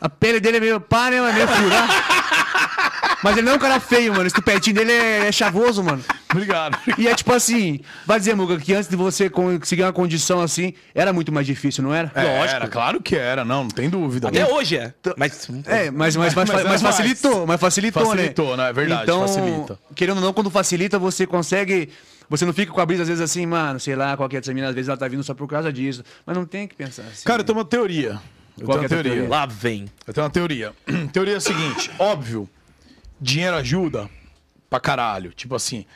a 0.01 0.09
pele 0.09 0.41
dele 0.41 0.57
é 0.59 0.61
meio 0.61 0.81
pá, 0.81 1.11
né? 1.11 1.21
Mas 1.21 1.35
meio 1.35 1.49
furada. 1.49 1.93
Mas 3.23 3.37
ele 3.37 3.47
não 3.47 3.53
é 3.53 3.57
um 3.57 3.59
cara 3.59 3.79
feio, 3.79 4.13
mano. 4.13 4.27
Esse 4.27 4.35
tupetinho 4.35 4.75
dele 4.75 4.93
é, 4.93 5.29
é 5.29 5.33
chavoso, 5.33 5.83
mano. 5.83 6.03
Obrigado. 6.31 6.77
E 6.99 7.07
é 7.07 7.15
tipo 7.15 7.33
assim, 7.33 7.81
vai 8.07 8.19
dizer, 8.19 8.35
Muga, 8.35 8.59
que 8.59 8.75
antes 8.75 8.89
de 8.89 8.97
você 8.97 9.31
conseguir 9.31 9.83
uma 9.83 9.93
condição 9.93 10.41
assim, 10.41 10.75
era 10.95 11.13
muito 11.13 11.31
mais 11.31 11.47
difícil, 11.47 11.85
não 11.85 11.95
era? 11.95 12.11
É, 12.15 12.23
Lógico. 12.39 12.57
Era, 12.57 12.69
claro 12.69 13.01
que 13.01 13.15
era, 13.15 13.45
não, 13.45 13.65
não 13.65 13.71
tem 13.71 13.89
dúvida. 13.89 14.29
Até 14.29 14.47
hoje 14.47 14.77
é. 14.77 14.93
Mas. 15.17 15.49
É, 15.67 15.91
mas, 15.91 16.17
mas, 16.17 16.35
mas, 16.35 16.35
Mas 16.35 16.49
mas, 16.49 16.61
era 16.61 16.69
mais. 16.69 16.81
facilitou, 16.83 17.47
mas 17.47 17.61
facilitou, 17.61 18.05
Facilitou, 18.07 18.57
né? 18.57 18.65
né? 18.65 18.71
É 18.71 18.73
verdade, 18.73 19.03
então, 19.03 19.21
facilita. 19.21 19.79
querendo 19.95 20.17
ou 20.17 20.23
não, 20.23 20.33
quando 20.33 20.51
facilita, 20.51 20.99
você 20.99 21.27
consegue... 21.27 21.91
Você 22.31 22.47
não 22.47 22.53
fica 22.53 22.73
com 22.73 22.81
a 22.81 22.87
brisa, 22.87 23.03
às 23.03 23.09
vezes, 23.09 23.23
assim, 23.23 23.45
mano, 23.45 23.79
sei 23.79 23.95
lá, 23.95 24.17
qual 24.17 24.27
que 24.29 24.37
é 24.37 24.41
dessa 24.41 24.53
menina, 24.53 24.69
às 24.71 24.75
vezes 24.75 24.89
ela 24.89 24.97
tá 24.97 25.07
vindo 25.07 25.23
só 25.23 25.35
por 25.35 25.47
causa 25.47 25.71
disso. 25.73 26.03
Mas 26.25 26.35
não 26.35 26.47
tem 26.47 26.67
que 26.67 26.75
pensar 26.75 27.03
assim. 27.03 27.25
Cara, 27.25 27.41
eu 27.43 27.45
tenho 27.45 27.59
uma 27.59 27.65
teoria. 27.65 28.19
Eu 28.59 28.65
Qual 28.65 28.79
tenho 28.79 28.81
uma 28.81 28.83
é 28.83 28.87
a 28.87 28.89
tua 28.89 28.89
teoria. 28.89 29.13
teoria? 29.13 29.29
Lá 29.29 29.45
vem. 29.47 29.87
Eu 30.07 30.15
tenho 30.15 30.25
uma 30.25 30.31
teoria. 30.31 30.73
teoria 31.13 31.35
é 31.35 31.37
a 31.37 31.41
seguinte, 31.41 31.91
óbvio, 31.99 32.49
dinheiro 33.23 33.57
ajuda 33.57 34.11
pra 34.69 34.81
caralho. 34.81 35.33
Tipo 35.33 35.55
assim, 35.55 35.87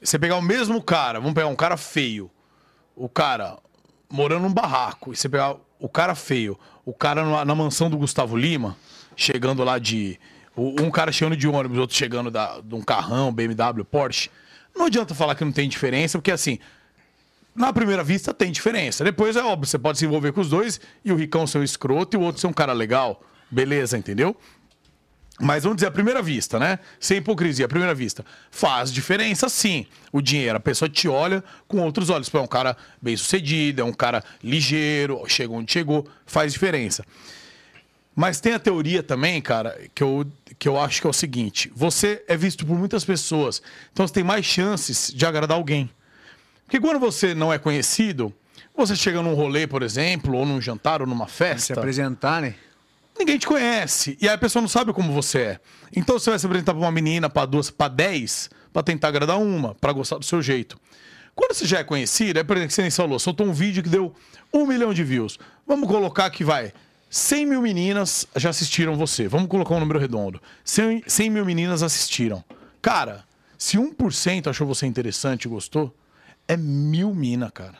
você 0.00 0.18
pegar 0.18 0.36
o 0.36 0.42
mesmo 0.42 0.82
cara, 0.82 1.18
vamos 1.18 1.34
pegar 1.34 1.48
um 1.48 1.56
cara 1.56 1.76
feio, 1.76 2.30
o 2.94 3.08
cara 3.08 3.58
morando 4.10 4.42
num 4.42 4.52
barraco, 4.52 5.12
e 5.12 5.16
você 5.16 5.28
pegar 5.28 5.56
o 5.80 5.88
cara 5.88 6.14
feio, 6.14 6.58
o 6.84 6.92
cara 6.92 7.24
na, 7.24 7.44
na 7.44 7.54
mansão 7.54 7.88
do 7.88 7.96
Gustavo 7.96 8.36
Lima, 8.36 8.76
chegando 9.16 9.64
lá 9.64 9.78
de. 9.78 10.20
Um 10.56 10.90
cara 10.90 11.12
chegando 11.12 11.36
de 11.36 11.46
ônibus, 11.46 11.76
outro 11.76 11.94
chegando 11.94 12.30
da, 12.30 12.60
de 12.60 12.74
um 12.74 12.80
carrão, 12.80 13.30
BMW, 13.30 13.84
Porsche. 13.84 14.30
Não 14.74 14.86
adianta 14.86 15.14
falar 15.14 15.34
que 15.34 15.44
não 15.44 15.52
tem 15.52 15.68
diferença, 15.68 16.16
porque 16.16 16.30
assim, 16.30 16.58
na 17.54 17.74
primeira 17.74 18.02
vista 18.02 18.32
tem 18.32 18.50
diferença. 18.50 19.04
Depois 19.04 19.36
é 19.36 19.42
óbvio, 19.42 19.66
você 19.66 19.78
pode 19.78 19.98
se 19.98 20.06
envolver 20.06 20.32
com 20.32 20.40
os 20.40 20.48
dois 20.48 20.80
e 21.04 21.12
o 21.12 21.16
ricão 21.16 21.46
ser 21.46 21.58
um 21.58 21.62
escroto 21.62 22.16
e 22.16 22.18
o 22.18 22.22
outro 22.22 22.40
ser 22.40 22.46
um 22.46 22.54
cara 22.54 22.72
legal. 22.72 23.22
Beleza, 23.50 23.98
entendeu? 23.98 24.34
Mas 25.38 25.64
vamos 25.64 25.76
dizer, 25.76 25.88
à 25.88 25.90
primeira 25.90 26.22
vista, 26.22 26.58
né? 26.58 26.78
Sem 26.98 27.18
hipocrisia, 27.18 27.66
à 27.66 27.68
primeira 27.68 27.94
vista. 27.94 28.24
Faz 28.50 28.90
diferença, 28.90 29.48
sim. 29.48 29.86
O 30.10 30.22
dinheiro, 30.22 30.56
a 30.56 30.60
pessoa 30.60 30.88
te 30.88 31.08
olha 31.08 31.44
com 31.68 31.78
outros 31.80 32.08
olhos. 32.08 32.28
Pô, 32.28 32.38
é 32.38 32.40
um 32.40 32.46
cara 32.46 32.74
bem 33.02 33.16
sucedido, 33.16 33.82
é 33.82 33.84
um 33.84 33.92
cara 33.92 34.24
ligeiro, 34.42 35.22
chegou 35.28 35.58
onde 35.58 35.70
chegou, 35.70 36.08
faz 36.24 36.54
diferença. 36.54 37.04
Mas 38.14 38.40
tem 38.40 38.54
a 38.54 38.58
teoria 38.58 39.02
também, 39.02 39.42
cara, 39.42 39.78
que 39.94 40.02
eu, 40.02 40.26
que 40.58 40.66
eu 40.66 40.80
acho 40.80 41.02
que 41.02 41.06
é 41.06 41.10
o 41.10 41.12
seguinte: 41.12 41.70
você 41.76 42.24
é 42.26 42.34
visto 42.34 42.64
por 42.64 42.78
muitas 42.78 43.04
pessoas, 43.04 43.60
então 43.92 44.08
você 44.08 44.14
tem 44.14 44.24
mais 44.24 44.46
chances 44.46 45.12
de 45.14 45.26
agradar 45.26 45.58
alguém. 45.58 45.90
Porque 46.64 46.80
quando 46.80 46.98
você 46.98 47.34
não 47.34 47.52
é 47.52 47.58
conhecido, 47.58 48.32
você 48.74 48.96
chega 48.96 49.20
num 49.20 49.34
rolê, 49.34 49.66
por 49.66 49.82
exemplo, 49.82 50.34
ou 50.34 50.46
num 50.46 50.62
jantar, 50.62 51.02
ou 51.02 51.06
numa 51.06 51.28
Se 51.28 51.34
festa, 51.34 51.74
apresentar, 51.74 52.40
né? 52.40 52.54
Ninguém 53.18 53.38
te 53.38 53.46
conhece. 53.46 54.16
E 54.20 54.28
aí 54.28 54.34
a 54.34 54.38
pessoa 54.38 54.60
não 54.60 54.68
sabe 54.68 54.92
como 54.92 55.12
você 55.12 55.38
é. 55.38 55.60
Então 55.94 56.18
você 56.18 56.30
vai 56.30 56.38
se 56.38 56.46
apresentar 56.46 56.72
pra 56.72 56.82
uma 56.82 56.90
menina, 56.90 57.28
pra 57.28 57.46
duas, 57.46 57.70
pra 57.70 57.88
dez, 57.88 58.50
pra 58.72 58.82
tentar 58.82 59.08
agradar 59.08 59.40
uma, 59.40 59.74
pra 59.74 59.92
gostar 59.92 60.18
do 60.18 60.24
seu 60.24 60.42
jeito. 60.42 60.78
Quando 61.34 61.52
você 61.52 61.66
já 61.66 61.80
é 61.80 61.84
conhecido, 61.84 62.38
é 62.38 62.44
por 62.44 62.56
exemplo, 62.56 62.68
que 62.68 62.74
você 62.74 62.82
nem 62.82 62.90
falou, 62.90 63.18
soltou 63.18 63.46
um 63.46 63.52
vídeo 63.52 63.82
que 63.82 63.88
deu 63.88 64.14
um 64.52 64.66
milhão 64.66 64.94
de 64.94 65.04
views. 65.04 65.38
Vamos 65.66 65.88
colocar 65.88 66.30
que 66.30 66.42
vai. 66.42 66.72
100 67.10 67.46
mil 67.46 67.62
meninas 67.62 68.26
já 68.34 68.50
assistiram 68.50 68.96
você. 68.96 69.28
Vamos 69.28 69.48
colocar 69.48 69.74
um 69.74 69.80
número 69.80 69.98
redondo. 69.98 70.40
100, 70.64 71.04
100 71.06 71.30
mil 71.30 71.44
meninas 71.44 71.82
assistiram. 71.82 72.42
Cara, 72.80 73.24
se 73.58 73.76
1% 73.76 74.48
achou 74.48 74.66
você 74.66 74.86
interessante 74.86 75.44
e 75.44 75.48
gostou, 75.48 75.94
é 76.48 76.56
mil 76.56 77.14
mina, 77.14 77.50
cara. 77.50 77.78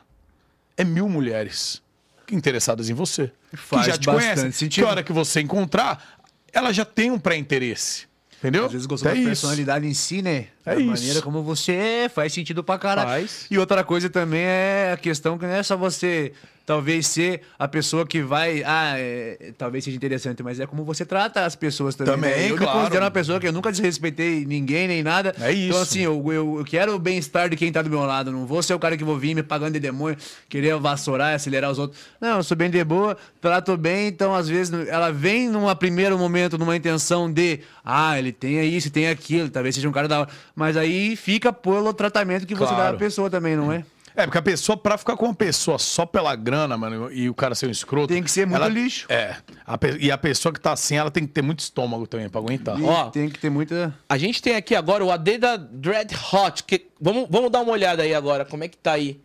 É 0.77 0.85
mil 0.85 1.09
mulheres 1.09 1.83
interessadas 2.31 2.89
em 2.91 2.95
você. 2.95 3.31
Faz 3.55 3.85
que 3.85 3.91
já 3.91 3.99
te 3.99 4.07
bastante 4.07 4.25
conhecem. 4.25 4.53
sentido. 4.53 4.83
Que 4.83 4.89
a 4.89 4.91
hora 4.91 5.03
que 5.03 5.12
você 5.12 5.41
encontrar, 5.41 6.19
ela 6.53 6.73
já 6.73 6.85
tem 6.85 7.11
um 7.11 7.19
pré-interesse. 7.19 8.07
Entendeu? 8.39 8.67
Às 8.67 8.73
vezes 8.73 8.87
gostou 8.87 9.11
é 9.11 9.15
da 9.15 9.21
isso. 9.21 9.29
personalidade 9.29 9.87
em 9.87 9.95
si, 9.95 10.21
né? 10.21 10.49
É 10.65 10.75
da 10.75 10.81
isso. 10.81 10.91
maneira 10.91 11.23
como 11.23 11.43
você 11.43 11.73
é, 11.73 12.09
faz 12.09 12.33
sentido 12.33 12.62
pra 12.62 12.79
caralho. 12.79 13.09
Faz. 13.09 13.47
E 13.51 13.59
outra 13.59 13.83
coisa 13.83 14.11
também 14.11 14.43
é 14.43 14.93
a 14.93 14.97
questão 14.97 15.39
que 15.39 15.47
não 15.47 15.53
é 15.55 15.62
só 15.62 15.77
você 15.77 16.33
talvez 16.66 17.07
ser 17.07 17.42
a 17.57 17.68
pessoa 17.68 18.05
que 18.05 18.20
vai. 18.20 18.62
Ah, 18.66 18.94
é, 18.98 19.52
talvez 19.57 19.85
seja 19.85 19.96
interessante, 19.96 20.42
mas 20.42 20.59
é 20.59 20.66
como 20.66 20.85
você 20.85 21.07
trata 21.07 21.44
as 21.46 21.55
pessoas 21.55 21.94
também. 21.94 22.14
Também, 22.14 22.31
né? 22.31 22.50
Eu 22.50 22.57
claro. 22.57 22.72
me 22.72 22.79
considero 22.83 23.05
uma 23.05 23.11
pessoa 23.11 23.40
que 23.40 23.46
eu 23.46 23.52
nunca 23.52 23.70
desrespeitei 23.70 24.44
ninguém 24.44 24.88
nem 24.88 25.02
nada. 25.02 25.35
É 25.40 25.52
isso. 25.52 25.68
Então, 25.68 25.81
assim, 25.81 26.00
eu, 26.00 26.33
eu, 26.33 26.59
eu 26.59 26.64
quero 26.64 26.94
o 26.94 26.98
bem-estar 26.98 27.48
de 27.48 27.57
quem 27.57 27.70
tá 27.70 27.81
do 27.81 27.88
meu 27.88 28.00
lado. 28.00 28.33
Não 28.33 28.44
vou 28.44 28.62
ser 28.62 28.74
o 28.74 28.79
cara 28.79 28.96
que 28.96 29.05
vou 29.05 29.16
vir 29.16 29.35
me 29.35 29.42
pagando 29.42 29.74
de 29.74 29.81
demônio, 29.81 30.18
querer 30.48 30.76
vassourar, 30.79 31.35
acelerar 31.35 31.70
os 31.70 31.79
outros. 31.79 32.00
Não, 32.20 32.38
eu 32.38 32.42
sou 32.42 32.57
bem 32.57 32.68
de 32.68 32.83
boa, 32.83 33.16
trato 33.40 33.76
bem, 33.76 34.09
então 34.09 34.35
às 34.35 34.48
vezes 34.48 34.72
ela 34.88 35.12
vem 35.12 35.48
num 35.48 35.72
primeiro 35.76 36.18
momento, 36.18 36.59
numa 36.59 36.74
intenção 36.74 37.31
de, 37.33 37.61
ah, 37.85 38.18
ele 38.18 38.33
tem 38.33 38.62
isso, 38.66 38.90
tem 38.90 39.09
aquilo, 39.09 39.48
talvez 39.48 39.74
seja 39.74 39.88
um 39.88 39.92
cara 39.92 40.09
da 40.09 40.20
hora. 40.20 40.29
Mas 40.55 40.76
aí 40.76 41.14
fica 41.14 41.52
pelo 41.52 41.92
tratamento 41.92 42.46
que 42.46 42.55
você 42.55 42.70
dá 42.72 42.76
Claro. 42.76 42.96
à 42.96 42.98
pessoa 42.98 43.31
também, 43.31 43.55
não 43.57 43.72
é? 43.72 43.76
É, 43.76 43.85
porque 44.24 44.38
a 44.38 44.42
pessoa, 44.42 44.76
pra 44.76 44.96
ficar 44.96 45.16
com 45.16 45.26
uma 45.26 45.35
pessoa 45.35 45.79
só 45.79 46.07
pela 46.07 46.35
grana, 46.35 46.76
mano, 46.76 47.12
e 47.12 47.29
o 47.29 47.35
cara 47.35 47.55
ser 47.55 47.66
um 47.66 47.70
escroto. 47.70 48.09
Tem 48.09 48.22
que 48.22 48.31
ser 48.31 48.46
muito 48.46 48.57
ela- 48.62 48.68
lixo. 48.68 49.07
É. 49.11 49.37
A 49.66 49.79
e 50.00 50.11
a 50.11 50.16
pessoa 50.16 50.52
que 50.52 50.61
tá 50.61 50.72
assim, 50.72 50.96
ela 50.96 51.11
tem 51.11 51.26
que 51.26 51.33
ter 51.33 51.42
muito 51.42 51.59
estômago 51.61 52.07
também 52.07 52.29
pra 52.29 52.40
aguentar. 52.40 52.81
E 52.81 52.85
Ó. 52.85 53.11
tem 53.11 53.29
que 53.29 53.38
ter 53.38 53.50
muita. 53.50 53.94
A 54.09 54.16
gente 54.16 54.40
tem 54.40 54.55
aqui 54.57 54.74
agora 54.74 55.05
o 55.05 55.11
AD 55.11 55.38
da 55.38 55.57
Dread 55.57 56.14
Hot. 56.33 56.64
Que... 56.64 56.87
Vamos, 57.00 57.26
vamos 57.29 57.50
dar 57.50 57.61
uma 57.61 57.72
olhada 57.72 58.02
aí 58.02 58.14
agora, 58.14 58.44
como 58.44 58.64
é 58.64 58.68
que 58.68 58.76
tá 58.76 58.92
aí. 58.92 59.20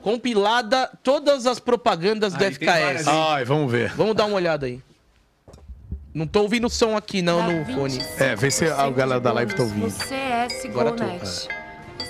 Compilada 0.00 0.90
todas 1.02 1.46
as 1.46 1.60
propagandas 1.60 2.32
do 2.34 2.44
FKS. 2.44 3.06
Ai, 3.06 3.44
vamos 3.44 3.70
ver. 3.70 3.92
Vamos 3.94 4.14
dar 4.16 4.24
uma 4.24 4.36
olhada 4.36 4.66
aí. 4.66 4.80
Não 6.14 6.26
tô 6.26 6.42
ouvindo 6.42 6.66
o 6.66 6.70
som 6.70 6.96
aqui, 6.96 7.22
não, 7.22 7.50
no 7.50 7.64
fone. 7.74 7.98
É, 8.18 8.34
vê 8.36 8.50
se 8.50 8.66
a 8.66 8.90
galera 8.90 9.20
da 9.20 9.32
live 9.32 9.54
tá 9.54 9.62
ouvindo. 9.62 9.90
CS 9.90 10.66
Agora 10.66 10.92
tô. 10.92 11.61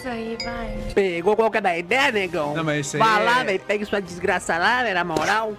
Isso 0.03 0.09
aí, 0.09 0.37
vai. 0.43 0.79
Pegou 0.97 1.37
qual 1.37 1.49
que 1.49 1.59
é 1.59 1.61
da 1.61 1.79
ideia, 1.79 2.11
negão? 2.11 2.55
Não, 2.57 2.65
mas 2.65 2.87
isso 2.89 2.97
aí 2.97 3.03
Vai 3.03 3.23
é- 3.23 3.25
lá, 3.25 3.45
velho, 3.45 3.61
pega 3.61 3.87
sua 3.87 4.03
desgraça 4.03 4.59
lá, 4.59 4.83
velho, 4.83 4.97
na 4.97 5.05
moral. 5.05 5.53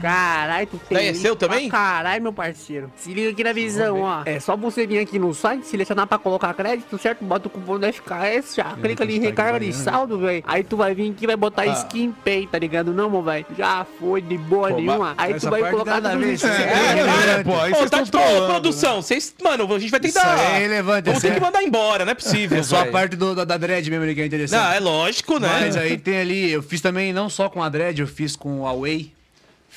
Caralho, 0.00 0.66
tu 0.66 0.78
tem. 0.88 0.98
Daí 0.98 1.06
é 1.08 1.14
seu 1.14 1.34
também? 1.36 1.68
Caralho, 1.68 2.22
meu 2.22 2.32
parceiro. 2.32 2.90
Se 2.96 3.12
liga 3.12 3.30
aqui 3.30 3.42
na 3.44 3.52
visão, 3.52 4.00
ó. 4.02 4.22
É 4.24 4.38
só 4.40 4.56
você 4.56 4.86
vir 4.86 4.98
aqui 4.98 5.18
no 5.18 5.32
site, 5.34 5.66
selecionar 5.66 6.06
pra 6.06 6.18
colocar 6.18 6.52
crédito, 6.54 6.98
certo? 6.98 7.24
Bota 7.24 7.48
o 7.48 7.50
cupom 7.50 7.78
do 7.78 7.86
FKS, 7.86 8.54
já 8.56 8.64
clica 8.74 9.02
ali 9.04 9.16
em 9.16 9.20
tá 9.20 9.26
recarga 9.26 9.60
de 9.60 9.66
devagando. 9.66 9.90
saldo, 9.90 10.18
velho. 10.18 10.44
Aí 10.46 10.62
tu 10.64 10.76
vai 10.76 10.94
vir 10.94 11.10
aqui 11.10 11.24
e 11.24 11.26
vai 11.26 11.36
botar 11.36 11.62
Ah. 11.62 11.66
skin 11.66 12.12
pay, 12.24 12.46
tá 12.46 12.58
ligado? 12.58 12.92
Não, 12.92 13.08
meu 13.10 13.22
velho. 13.22 13.46
Já 13.56 13.86
foi 13.98 14.20
de 14.20 14.36
boa 14.38 14.68
Pô, 14.68 14.76
nenhuma. 14.76 15.14
Aí 15.16 15.34
tu 15.34 15.50
vai 15.50 15.70
colocar 15.70 15.96
a 15.96 16.10
tudo 16.10 16.24
isso. 16.28 16.46
É, 16.46 16.50
é 16.50 16.56
é, 16.56 17.40
é, 17.40 17.44
pô, 17.44 17.58
aí 17.60 17.72
tá 17.72 17.84
estão 17.84 18.02
de 18.02 18.10
pô, 18.10 18.18
trolando. 18.18 18.46
produção. 18.46 19.02
Vocês, 19.02 19.34
mano, 19.42 19.72
a 19.74 19.78
gente 19.78 19.90
vai 19.90 20.00
ter 20.00 20.08
que 20.08 20.14
dar. 20.14 20.34
aí 20.38 20.52
é 20.54 20.58
irrelevante, 20.58 21.06
Vamos 21.06 21.22
ter 21.22 21.30
que 21.32 21.36
é- 21.36 21.40
mandar 21.40 21.62
embora, 21.62 22.04
não 22.04 22.12
é 22.12 22.14
possível. 22.14 22.58
É 22.58 22.62
só 22.62 22.80
a 22.80 22.86
parte 22.86 23.16
do, 23.16 23.34
da, 23.34 23.44
da 23.44 23.56
dread 23.56 23.88
mesmo 23.90 24.04
ali 24.04 24.14
que 24.14 24.20
é 24.20 24.26
interessante. 24.26 24.60
Não, 24.60 24.72
é 24.72 24.80
lógico, 24.80 25.38
né? 25.38 25.48
Mas 25.60 25.76
aí 25.76 25.96
tem 25.98 26.18
ali, 26.18 26.50
eu 26.52 26.62
fiz 26.62 26.80
também 26.80 27.12
não 27.12 27.28
só 27.28 27.48
com 27.48 27.62
a 27.62 27.68
Dread, 27.68 28.00
eu 28.00 28.06
fiz 28.06 28.36
com 28.36 28.60
o 28.60 28.62
Huawei. 28.62 29.12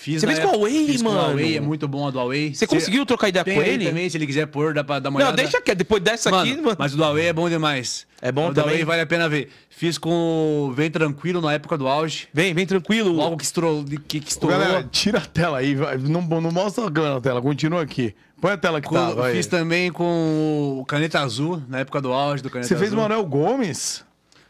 Fiz 0.02 0.22
Você 0.22 0.28
fez 0.28 0.40
com 0.40 0.48
a 0.48 0.52
Huawei, 0.54 0.86
fiz 0.88 1.02
Com 1.02 1.10
mano? 1.10 1.20
a 1.20 1.28
Huawei, 1.28 1.58
é 1.58 1.60
muito 1.60 1.86
bom 1.86 2.08
a 2.08 2.12
do 2.12 2.18
Huawei. 2.20 2.56
Você 2.56 2.66
conseguiu 2.66 3.06
trocar 3.06 3.28
ideia 3.28 3.44
com 3.44 3.52
ele? 3.62 3.86
também, 3.88 4.10
se 4.10 4.16
ele 4.18 4.26
quiser 4.26 4.46
pôr, 4.48 4.74
dá 4.74 4.82
pra 4.82 4.98
dar 5.00 5.10
uma 5.10 5.20
Não, 5.20 5.28
olhada. 5.28 5.42
deixa 5.42 5.60
que 5.62 5.76
depois 5.76 6.02
dessa 6.02 6.30
aqui, 6.30 6.52
Mano, 6.52 6.64
mano. 6.64 6.76
mas 6.80 6.94
o 6.94 6.98
do 6.98 7.04
Huawei 7.04 7.26
é 7.28 7.34
bom 7.34 7.50
demais. 7.50 8.08
É 8.22 8.32
bom 8.32 8.46
o 8.46 8.50
do 8.50 8.56
também? 8.56 8.70
Huawei 8.70 8.86
vale 8.86 9.02
a 9.02 9.06
pena 9.06 9.28
ver. 9.28 9.50
Fiz 9.70 9.98
com 9.98 10.68
o 10.70 10.74
Vem 10.74 10.90
Tranquilo 10.90 11.42
na 11.42 11.52
época 11.54 11.78
do 11.78 11.86
auge. 11.88 12.28
Vem, 12.34 12.54
vem 12.54 12.66
tranquilo. 12.66 13.12
Logo 13.12 13.36
que 13.36 13.44
estourou. 13.44 13.84
Que, 14.08 14.22
que 14.22 14.30
estourou. 14.30 14.58
Galera, 14.58 14.88
tira 14.90 15.18
a 15.18 15.26
tela 15.26 15.58
aí. 15.58 15.76
Não, 15.76 16.22
não 16.22 16.52
mostra 16.52 16.86
a 16.88 16.92
câmera 16.92 17.16
na 17.16 17.22
tela, 17.22 17.42
continua 17.42 17.82
aqui. 17.82 18.16
Põe 18.40 18.54
a 18.54 18.58
tela 18.58 18.80
que 18.80 18.88
Com- 18.88 18.96
tá. 18.96 19.12
vai. 19.12 19.34
fiz 19.34 19.48
também 19.48 19.92
com 19.92 20.78
o 20.80 20.86
Caneta 20.86 21.20
Azul, 21.20 21.62
na 21.68 21.80
época 21.80 22.00
do 22.02 22.14
auge 22.14 22.42
do 22.42 22.50
Caneta 22.50 22.70
Você 22.70 22.76
fez 22.78 22.92
o 22.92 22.96
Azul. 22.96 23.02
Manuel 23.10 23.26
Gomes? 23.26 24.04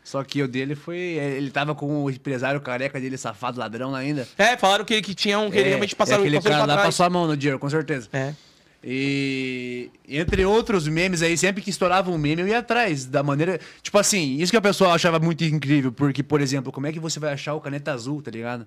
Só 0.09 0.23
que 0.23 0.41
o 0.41 0.47
dele 0.47 0.73
foi. 0.73 0.97
Ele 0.97 1.51
tava 1.51 1.75
com 1.75 2.03
o 2.03 2.09
empresário 2.09 2.59
careca 2.59 2.99
dele, 2.99 3.15
safado 3.15 3.59
ladrão 3.59 3.93
ainda. 3.93 4.27
É, 4.39 4.57
falaram 4.57 4.83
que, 4.83 4.99
que 5.03 5.13
tinha 5.13 5.37
um 5.37 5.51
que 5.51 5.57
ele 5.59 5.69
realmente 5.69 5.95
passaram 5.95 6.23
é 6.23 6.25
aquele 6.25 6.37
passou 6.37 6.51
cara 6.51 6.65
lá 6.65 6.73
trás. 6.73 6.87
passou 6.87 7.05
a 7.05 7.09
mão 7.11 7.27
no 7.27 7.37
dinheiro, 7.37 7.59
com 7.59 7.69
certeza. 7.69 8.09
É. 8.11 8.33
E 8.83 9.91
entre 10.07 10.43
outros 10.45 10.87
memes 10.87 11.21
aí, 11.21 11.37
sempre 11.37 11.61
que 11.61 11.69
estourava 11.69 12.09
um 12.09 12.17
meme, 12.17 12.41
eu 12.41 12.47
ia 12.47 12.57
atrás 12.57 13.05
da 13.05 13.21
maneira. 13.21 13.59
Tipo 13.83 13.99
assim, 13.99 14.37
isso 14.37 14.51
que 14.51 14.57
a 14.57 14.61
pessoa 14.61 14.93
achava 14.93 15.19
muito 15.19 15.43
incrível, 15.43 15.91
porque, 15.91 16.23
por 16.23 16.41
exemplo, 16.41 16.71
como 16.71 16.87
é 16.87 16.91
que 16.91 16.99
você 16.99 17.19
vai 17.19 17.31
achar 17.31 17.53
o 17.53 17.61
caneta 17.61 17.91
azul, 17.91 18.19
tá 18.19 18.31
ligado? 18.31 18.65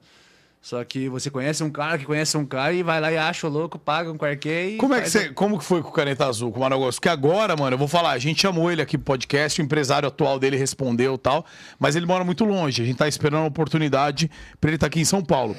Só 0.64 0.84
que 0.84 1.08
você 1.08 1.28
conhece 1.28 1.64
um 1.64 1.70
cara 1.70 1.98
que 1.98 2.04
conhece 2.04 2.36
um 2.36 2.46
cara 2.46 2.72
e 2.72 2.84
vai 2.84 3.00
lá 3.00 3.10
e 3.10 3.18
acha 3.18 3.48
o 3.48 3.50
louco, 3.50 3.80
paga 3.80 4.12
um 4.12 4.16
qualquer 4.16 4.68
e. 4.68 4.76
Como 4.76 4.94
é 4.94 5.00
que 5.00 5.10
você, 5.10 5.28
como 5.30 5.58
que 5.58 5.64
foi 5.64 5.82
com 5.82 5.88
o 5.88 5.92
Caneta 5.92 6.24
Azul, 6.26 6.52
com 6.52 6.64
o 6.64 6.68
Gomes? 6.78 6.94
Porque 6.94 7.08
agora, 7.08 7.56
mano, 7.56 7.74
eu 7.74 7.78
vou 7.78 7.88
falar, 7.88 8.12
a 8.12 8.18
gente 8.18 8.40
chamou 8.40 8.70
ele 8.70 8.80
aqui 8.80 8.96
pro 8.96 9.06
podcast, 9.06 9.60
o 9.60 9.64
empresário 9.64 10.06
atual 10.06 10.38
dele 10.38 10.56
respondeu 10.56 11.16
e 11.16 11.18
tal, 11.18 11.44
mas 11.80 11.96
ele 11.96 12.06
mora 12.06 12.22
muito 12.22 12.44
longe, 12.44 12.80
a 12.80 12.84
gente 12.84 12.96
tá 12.96 13.08
esperando 13.08 13.40
uma 13.40 13.48
oportunidade 13.48 14.30
pra 14.60 14.70
ele 14.70 14.76
estar 14.76 14.86
aqui 14.86 15.00
em 15.00 15.04
São 15.04 15.20
Paulo. 15.20 15.56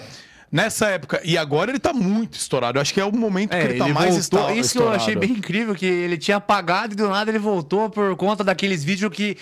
Nessa 0.49 0.87
época, 0.87 1.19
e 1.25 1.35
agora 1.37 1.71
ele 1.71 1.79
tá 1.79 1.91
muito 1.91 2.35
estourado, 2.37 2.77
eu 2.77 2.81
acho 2.81 2.93
que 2.93 3.01
é 3.01 3.05
o 3.05 3.11
momento 3.11 3.49
que 3.49 3.55
É, 3.57 3.63
ele 3.63 3.69
ele 3.73 3.79
tá 3.79 3.87
mais 3.89 4.15
voltou. 4.15 4.39
esta- 4.39 4.53
Isso 4.53 4.71
que 4.71 4.77
eu 4.77 4.83
estourado. 4.83 4.95
achei 5.01 5.15
bem 5.17 5.31
incrível, 5.31 5.75
que 5.75 5.85
ele 5.85 6.17
tinha 6.17 6.37
apagado 6.37 6.93
e 6.93 6.95
do 6.95 7.09
nada 7.09 7.29
ele 7.29 7.39
voltou 7.39 7.89
por 7.89 8.15
conta 8.15 8.41
daqueles 8.43 8.83
vídeos 8.83 9.11
que 9.13 9.35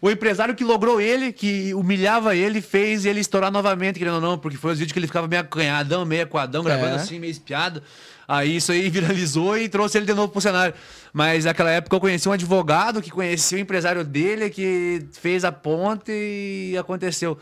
O 0.00 0.10
empresário 0.10 0.54
que 0.54 0.62
logrou 0.62 1.00
ele, 1.00 1.32
que 1.32 1.72
humilhava 1.74 2.36
ele, 2.36 2.60
fez 2.60 3.06
ele 3.06 3.20
estourar 3.20 3.50
novamente, 3.50 3.98
querendo 3.98 4.16
ou 4.16 4.20
não, 4.20 4.38
porque 4.38 4.56
foi 4.58 4.72
os 4.72 4.78
vídeos 4.78 4.92
que 4.92 4.98
ele 4.98 5.06
ficava 5.06 5.26
meio 5.26 5.40
acanhadão, 5.40 6.04
meio 6.04 6.22
aquadão, 6.24 6.62
gravando 6.62 6.92
É. 6.92 6.96
assim, 6.96 7.18
meio 7.18 7.30
espiado. 7.30 7.82
Aí 8.28 8.56
isso 8.56 8.72
aí 8.72 8.88
viralizou 8.90 9.56
e 9.56 9.68
trouxe 9.68 9.96
ele 9.98 10.06
de 10.06 10.12
novo 10.12 10.28
pro 10.32 10.40
cenário. 10.40 10.74
Mas 11.12 11.44
naquela 11.46 11.70
época 11.70 11.96
eu 11.96 12.00
conheci 12.00 12.28
um 12.28 12.32
advogado 12.32 13.00
que 13.00 13.10
conhecia 13.10 13.56
o 13.56 13.60
empresário 13.60 14.04
dele, 14.04 14.50
que 14.50 15.06
fez 15.12 15.44
a 15.44 15.52
ponte 15.52 16.12
e 16.12 16.76
aconteceu. 16.78 17.38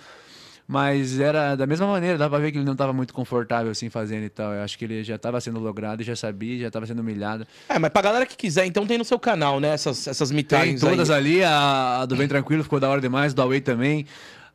Mas 0.66 1.20
era 1.20 1.54
da 1.54 1.66
mesma 1.66 1.86
maneira, 1.86 2.16
dá 2.16 2.28
pra 2.28 2.38
ver 2.38 2.50
que 2.50 2.56
ele 2.56 2.64
não 2.64 2.74
tava 2.74 2.92
muito 2.92 3.12
confortável 3.12 3.70
assim 3.70 3.90
fazendo 3.90 4.24
e 4.24 4.30
tal. 4.30 4.52
Eu 4.52 4.62
acho 4.62 4.78
que 4.78 4.84
ele 4.86 5.04
já 5.04 5.18
tava 5.18 5.38
sendo 5.40 5.60
logrado, 5.60 6.02
já 6.02 6.16
sabia, 6.16 6.58
já 6.58 6.70
tava 6.70 6.86
sendo 6.86 7.00
humilhado. 7.00 7.46
É, 7.68 7.78
mas 7.78 7.90
pra 7.90 8.00
galera 8.00 8.24
que 8.24 8.36
quiser, 8.36 8.64
então 8.64 8.86
tem 8.86 8.96
no 8.96 9.04
seu 9.04 9.18
canal, 9.18 9.60
né? 9.60 9.68
Essas, 9.68 10.06
essas 10.06 10.30
Tem 10.30 10.36
mitagens 10.36 10.80
todas 10.80 11.10
aí. 11.10 11.16
ali, 11.18 11.44
a, 11.44 12.00
a 12.00 12.06
do 12.06 12.16
Bem 12.16 12.26
Tranquilo 12.26 12.62
ficou 12.62 12.80
da 12.80 12.88
hora 12.88 13.00
demais, 13.00 13.34
do 13.34 13.42
Away 13.42 13.60
também. 13.60 14.06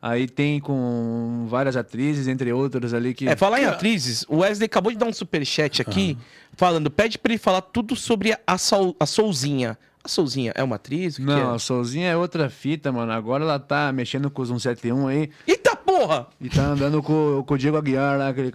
Aí 0.02 0.26
tem 0.26 0.58
com 0.58 1.46
várias 1.48 1.76
atrizes, 1.76 2.26
entre 2.26 2.52
outras 2.52 2.92
ali 2.94 3.12
que. 3.12 3.28
É, 3.28 3.36
falar 3.36 3.60
em 3.60 3.66
atrizes, 3.66 4.24
o 4.28 4.38
Wesley 4.38 4.66
acabou 4.66 4.90
de 4.90 4.98
dar 4.98 5.06
um 5.06 5.12
superchat 5.12 5.82
aqui, 5.82 6.16
falando, 6.54 6.90
pede 6.90 7.18
pra 7.18 7.32
ele 7.32 7.38
falar 7.38 7.60
tudo 7.60 7.94
sobre 7.94 8.36
a, 8.46 8.58
Sol, 8.58 8.96
a 8.98 9.04
Solzinha. 9.06 9.78
A 10.02 10.08
Solzinha 10.08 10.52
é 10.54 10.62
uma 10.64 10.76
atriz? 10.76 11.14
O 11.14 11.16
que 11.18 11.22
Não, 11.24 11.34
que 11.50 11.56
a 11.56 11.58
Solzinha 11.58 12.08
é 12.08 12.16
outra 12.16 12.48
fita, 12.48 12.90
mano. 12.90 13.12
Agora 13.12 13.44
ela 13.44 13.58
tá 13.58 13.92
mexendo 13.92 14.30
com 14.30 14.40
os 14.40 14.48
171 14.48 15.06
aí 15.06 15.30
é? 15.46 15.52
Porra! 16.00 16.26
e 16.40 16.48
tá 16.48 16.62
andando 16.62 17.02
com, 17.02 17.44
com 17.46 17.54
o 17.54 17.58
Diego 17.58 17.76
Aguiar 17.76 18.18
lá, 18.18 18.28
aquele, 18.28 18.50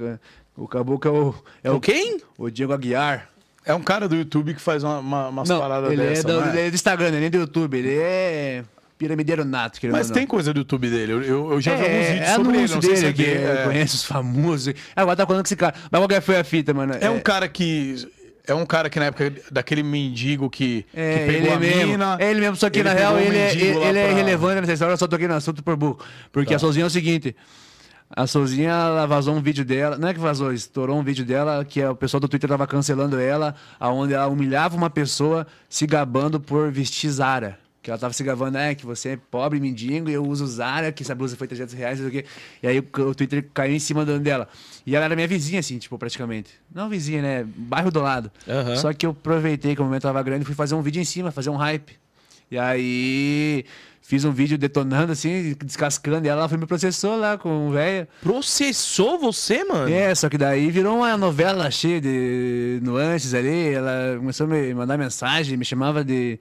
o 0.58 0.68
caboclo 0.68 1.12
é 1.12 1.14
o. 1.14 1.36
É 1.64 1.72
O 1.72 1.80
quem? 1.80 2.20
O 2.40 2.50
Diego 2.50 2.74
Aguiar. 2.74 3.30
É 3.64 3.74
um 3.74 3.82
cara 3.82 4.08
do 4.08 4.16
YouTube 4.16 4.56
que 4.56 4.62
faz 4.62 4.84
uma, 4.84 5.00
uma, 5.00 5.28
umas 5.30 5.50
Não, 5.50 5.60
paradas 5.60 5.92
ele 5.92 6.02
dessas, 6.02 6.26
é, 6.26 6.28
do, 6.28 6.42
não 6.42 6.50
ele 6.50 6.60
é 6.60 6.70
do 6.70 6.76
Instagram, 6.76 7.08
ele 7.08 7.18
é 7.18 7.20
nem 7.20 7.30
do 7.30 7.38
YouTube, 7.38 7.78
ele 7.78 7.96
é 7.96 8.64
piramideiro 8.98 9.44
nato, 9.44 9.80
querendo 9.80 9.96
Mas 9.96 10.10
tem 10.10 10.26
coisa 10.26 10.54
do 10.54 10.60
YouTube 10.60 10.90
dele. 10.90 11.12
Eu, 11.12 11.22
eu, 11.24 11.52
eu 11.54 11.62
já 11.62 11.76
vi 11.76 11.84
alguns 11.84 12.08
vídeos 12.08 12.30
é 12.30 12.36
sobre 12.36 12.58
ele. 12.58 12.74
Não 12.74 12.82
sei 12.82 12.96
se 12.96 13.02
dele 13.02 13.08
é 13.08 13.14
que 13.14 13.24
dele. 13.24 13.60
É, 13.60 13.64
conhece 13.64 13.96
os 13.96 14.04
famosos. 14.06 14.74
Agora 14.96 15.16
tá 15.16 15.26
falando 15.28 15.44
com 15.44 15.48
esse 15.48 15.56
cara. 15.56 15.76
Mas 15.92 16.00
qual 16.00 16.08
que 16.08 16.22
foi 16.22 16.38
a 16.38 16.44
fita, 16.44 16.74
mano? 16.74 16.94
É 17.00 17.10
um 17.10 17.20
cara 17.20 17.48
que. 17.48 18.08
É 18.48 18.54
um 18.54 18.66
cara 18.66 18.90
que 18.90 19.00
na 19.00 19.06
época 19.06 19.34
daquele 19.52 19.82
mendigo 19.84 20.50
que, 20.50 20.86
É, 20.94 21.14
que 21.20 21.26
pegou 21.26 21.36
ele 21.48 21.50
a 21.52 21.60
mesmo. 21.60 21.88
mina. 21.92 22.18
É 22.20 22.30
ele 22.32 22.42
mesmo, 22.42 22.56
só 22.56 22.70
que 22.70 22.84
na 22.84 22.94
real 22.94 23.18
ele, 23.20 23.38
é, 23.38 23.52
ele 23.56 24.00
é 24.00 24.04
pra- 24.04 24.12
irrelevante 24.12 24.62
nessa 24.62 24.74
história, 24.74 24.94
eu 24.94 24.98
só 24.98 25.08
toquei 25.08 25.28
no 25.28 25.34
assunto 25.34 25.64
por 25.64 25.76
burro. 25.76 26.00
Porque 26.32 26.52
Tá. 26.52 26.56
a 26.58 26.60
Sozinha 26.60 26.84
é 26.84 26.88
o 26.88 26.90
seguinte. 26.90 27.36
A 28.10 28.28
Sozinha 28.28 28.70
ela 28.70 29.08
vazou 29.08 29.34
um 29.36 29.42
vídeo 29.42 29.66
dela, 29.66 29.98
não 29.98 30.08
é 30.08 30.14
que 30.14 30.20
vazou, 30.20 30.54
estourou 30.54 30.98
um 31.00 31.04
vídeo 31.04 31.26
dela 31.26 31.66
que 31.66 31.84
o 31.84 31.96
pessoal 31.96 32.22
do 32.22 32.28
Twitter 32.28 32.48
tava 32.48 32.68
cancelando 32.68 33.20
ela, 33.20 33.56
aonde 33.80 34.14
ela 34.14 34.28
humilhava 34.28 34.76
uma 34.78 34.92
pessoa 34.92 35.48
se 35.68 35.88
gabando 35.88 36.40
por 36.40 36.72
vestir 36.72 37.10
Zara. 37.10 37.58
Que 37.86 37.92
ela 37.92 38.00
tava 38.00 38.16
se 38.16 38.24
gabando, 38.24 38.58
é, 38.58 38.74
que 38.74 38.84
você 38.84 39.10
é 39.10 39.16
pobre, 39.30 39.60
mendigo, 39.60 40.10
e 40.10 40.14
eu 40.14 40.26
uso 40.26 40.48
Zara, 40.48 40.92
que 40.92 41.04
essa 41.04 41.14
blusa 41.14 41.38
foi 41.38 41.46
300 41.48 41.76
reais, 41.76 42.00
não 42.00 42.10
sei 42.10 42.20
o 42.20 42.24
quê. 42.24 42.28
E 42.64 42.68
aí 42.68 42.80
o, 42.80 43.14
Twitter 43.14 43.48
caiu 43.54 43.76
em 43.76 43.80
cima 43.80 44.04
do- 44.04 44.20
dela. 44.20 44.50
E 44.88 44.96
ela 44.96 45.06
era 45.06 45.16
minha 45.16 45.28
vizinha, 45.28 45.60
assim, 45.60 45.78
tipo, 45.78 45.96
praticamente. 45.96 46.50
Não 46.74 46.90
vizinha, 46.90 47.22
né? 47.22 47.46
Bairro 47.56 47.92
do 47.92 48.02
lado. 48.02 48.32
Aham. 48.50 48.76
Só 48.76 48.92
que 48.92 49.06
eu 49.06 49.12
aproveitei 49.12 49.76
que 49.76 49.82
o 49.84 49.86
momento 49.86 50.02
tava 50.02 50.24
grande 50.24 50.42
e 50.42 50.46
fui 50.48 50.56
fazer 50.56 50.74
um 50.74 50.82
vídeo 50.82 51.00
em 51.00 51.06
cima, 51.06 51.30
fazer 51.30 51.52
um 51.52 51.56
hype. 51.58 51.94
E 52.50 52.58
aí 52.58 53.66
fiz 54.02 54.26
um 54.26 54.32
vídeo 54.32 54.58
detonando 54.58 55.12
assim, 55.12 55.56
descascando, 55.64 56.26
e 56.26 56.30
ela 56.30 56.50
foi 56.50 56.58
me 56.58 56.66
processou 56.66 57.16
lá 57.20 57.38
com 57.38 57.68
o 57.68 57.72
velho. 57.72 58.08
Processou 58.24 59.20
você, 59.20 59.64
mano? 59.64 59.94
É, 59.94 60.16
só 60.16 60.28
que 60.28 60.40
daí 60.40 60.72
virou 60.72 60.98
uma 60.98 61.16
novela 61.18 61.70
cheia 61.70 62.02
de 62.02 62.80
nuances 62.82 63.36
ali. 63.36 63.74
Ela 63.76 64.16
começou 64.18 64.48
a 64.48 64.50
me 64.50 64.74
mandar 64.74 64.98
mensagem, 64.98 65.56
me 65.56 65.66
chamava 65.66 66.04
de 66.04 66.40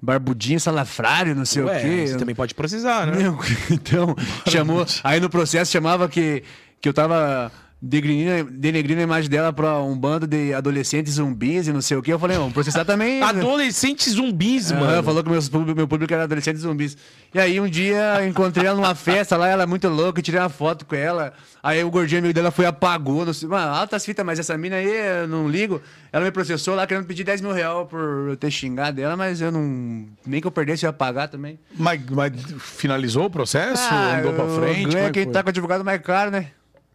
barbudinho 0.00 0.60
salafrário, 0.60 1.34
não 1.34 1.44
sei 1.44 1.62
Ué, 1.62 1.76
o 1.76 1.80
quê. 1.80 2.06
você 2.06 2.16
também 2.16 2.34
pode 2.34 2.54
processar, 2.54 3.06
né? 3.06 3.14
Então, 3.70 4.14
chamou. 4.48 4.86
Aí 5.02 5.20
no 5.20 5.28
processo 5.28 5.70
chamava 5.70 6.08
que, 6.08 6.42
que 6.80 6.88
eu 6.88 6.94
tava 6.94 7.50
denegrindo, 7.80 8.50
denegrindo 8.50 9.00
a 9.00 9.04
imagem 9.04 9.30
dela 9.30 9.52
pra 9.52 9.78
um 9.80 9.96
bando 9.96 10.26
de 10.26 10.52
adolescentes 10.52 11.14
zumbis 11.14 11.68
e 11.68 11.72
não 11.72 11.80
sei 11.80 11.96
o 11.96 12.02
que. 12.02 12.12
Eu 12.12 12.18
falei, 12.18 12.36
vamos 12.36 12.52
processar 12.52 12.84
também. 12.84 13.22
Adolescentes 13.22 14.12
zumbis, 14.14 14.72
mano. 14.72 15.02
falou 15.02 15.22
que 15.22 15.30
meus 15.30 15.48
público- 15.48 15.76
meu 15.76 15.86
público 15.86 16.12
era 16.12 16.24
adolescentes 16.24 16.62
zumbis. 16.62 16.96
E 17.32 17.38
aí 17.38 17.60
um 17.60 17.68
dia 17.68 18.16
eu 18.20 18.28
encontrei 18.28 18.66
ela 18.66 18.76
numa 18.76 18.94
festa 18.94 19.36
lá, 19.36 19.48
ela 19.48 19.62
é 19.62 19.66
muito 19.66 19.88
louca, 19.88 20.18
eu 20.18 20.22
tirei 20.22 20.40
uma 20.40 20.48
foto 20.48 20.84
com 20.84 20.96
ela. 20.96 21.32
Aí 21.62 21.82
o 21.84 21.90
gordinho 21.90 22.20
amigo 22.20 22.34
dela 22.34 22.50
foi 22.50 22.64
e 22.64 22.68
apagou. 22.68 23.24
Não 23.24 23.32
sei, 23.32 23.48
mano, 23.48 23.72
altas 23.74 24.04
fitas, 24.04 24.24
mas 24.24 24.38
essa 24.38 24.56
mina 24.58 24.76
aí 24.76 25.20
eu 25.20 25.28
não 25.28 25.48
ligo. 25.48 25.80
Ela 26.12 26.24
me 26.24 26.30
processou 26.30 26.74
lá 26.74 26.86
querendo 26.86 27.04
pedir 27.06 27.24
10 27.24 27.40
mil 27.40 27.52
reais 27.52 27.86
por 27.88 28.28
eu 28.30 28.36
ter 28.36 28.50
xingado 28.50 29.00
ela, 29.00 29.16
mas 29.16 29.40
eu 29.40 29.52
não. 29.52 30.06
Nem 30.26 30.40
que 30.40 30.46
eu 30.46 30.50
perdesse, 30.50 30.84
eu 30.84 30.88
ia 30.88 30.92
pagar 30.92 31.28
também. 31.28 31.58
Mas, 31.76 32.00
mas 32.10 32.32
finalizou 32.58 33.26
o 33.26 33.30
processo? 33.30 33.82
andou 33.92 34.32
pra 34.32 34.46
frente? 34.48 34.96
É 34.96 35.06
que 35.06 35.10
quem 35.12 35.24
foi? 35.24 35.32
tá 35.32 35.42
com 35.42 35.48
o 35.48 35.50
advogado 35.50 35.84
mais 35.84 36.00
caro, 36.00 36.30
né? 36.30 36.46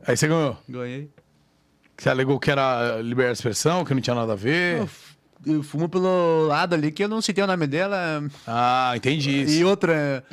Aí 0.05 0.17
você 0.17 0.27
ganhou. 0.27 0.57
Ganhei. 0.67 1.09
Você 1.97 2.09
alegou 2.09 2.39
que 2.39 2.51
era 2.51 2.97
liberdade 3.01 3.33
de 3.35 3.39
expressão, 3.39 3.85
que 3.85 3.93
não 3.93 4.01
tinha 4.01 4.15
nada 4.15 4.33
a 4.33 4.35
ver. 4.35 4.79
Eu, 4.79 4.89
eu 5.55 5.63
fumo 5.63 5.87
pelo 5.87 6.47
lado 6.47 6.73
ali 6.75 6.91
que 6.91 7.03
eu 7.03 7.07
não 7.07 7.21
citei 7.21 7.43
o 7.43 7.47
nome 7.47 7.67
dela. 7.67 8.23
Ah, 8.47 8.93
entendi 8.95 9.43
isso. 9.43 9.53
E 9.53 9.63
outra. 9.63 10.23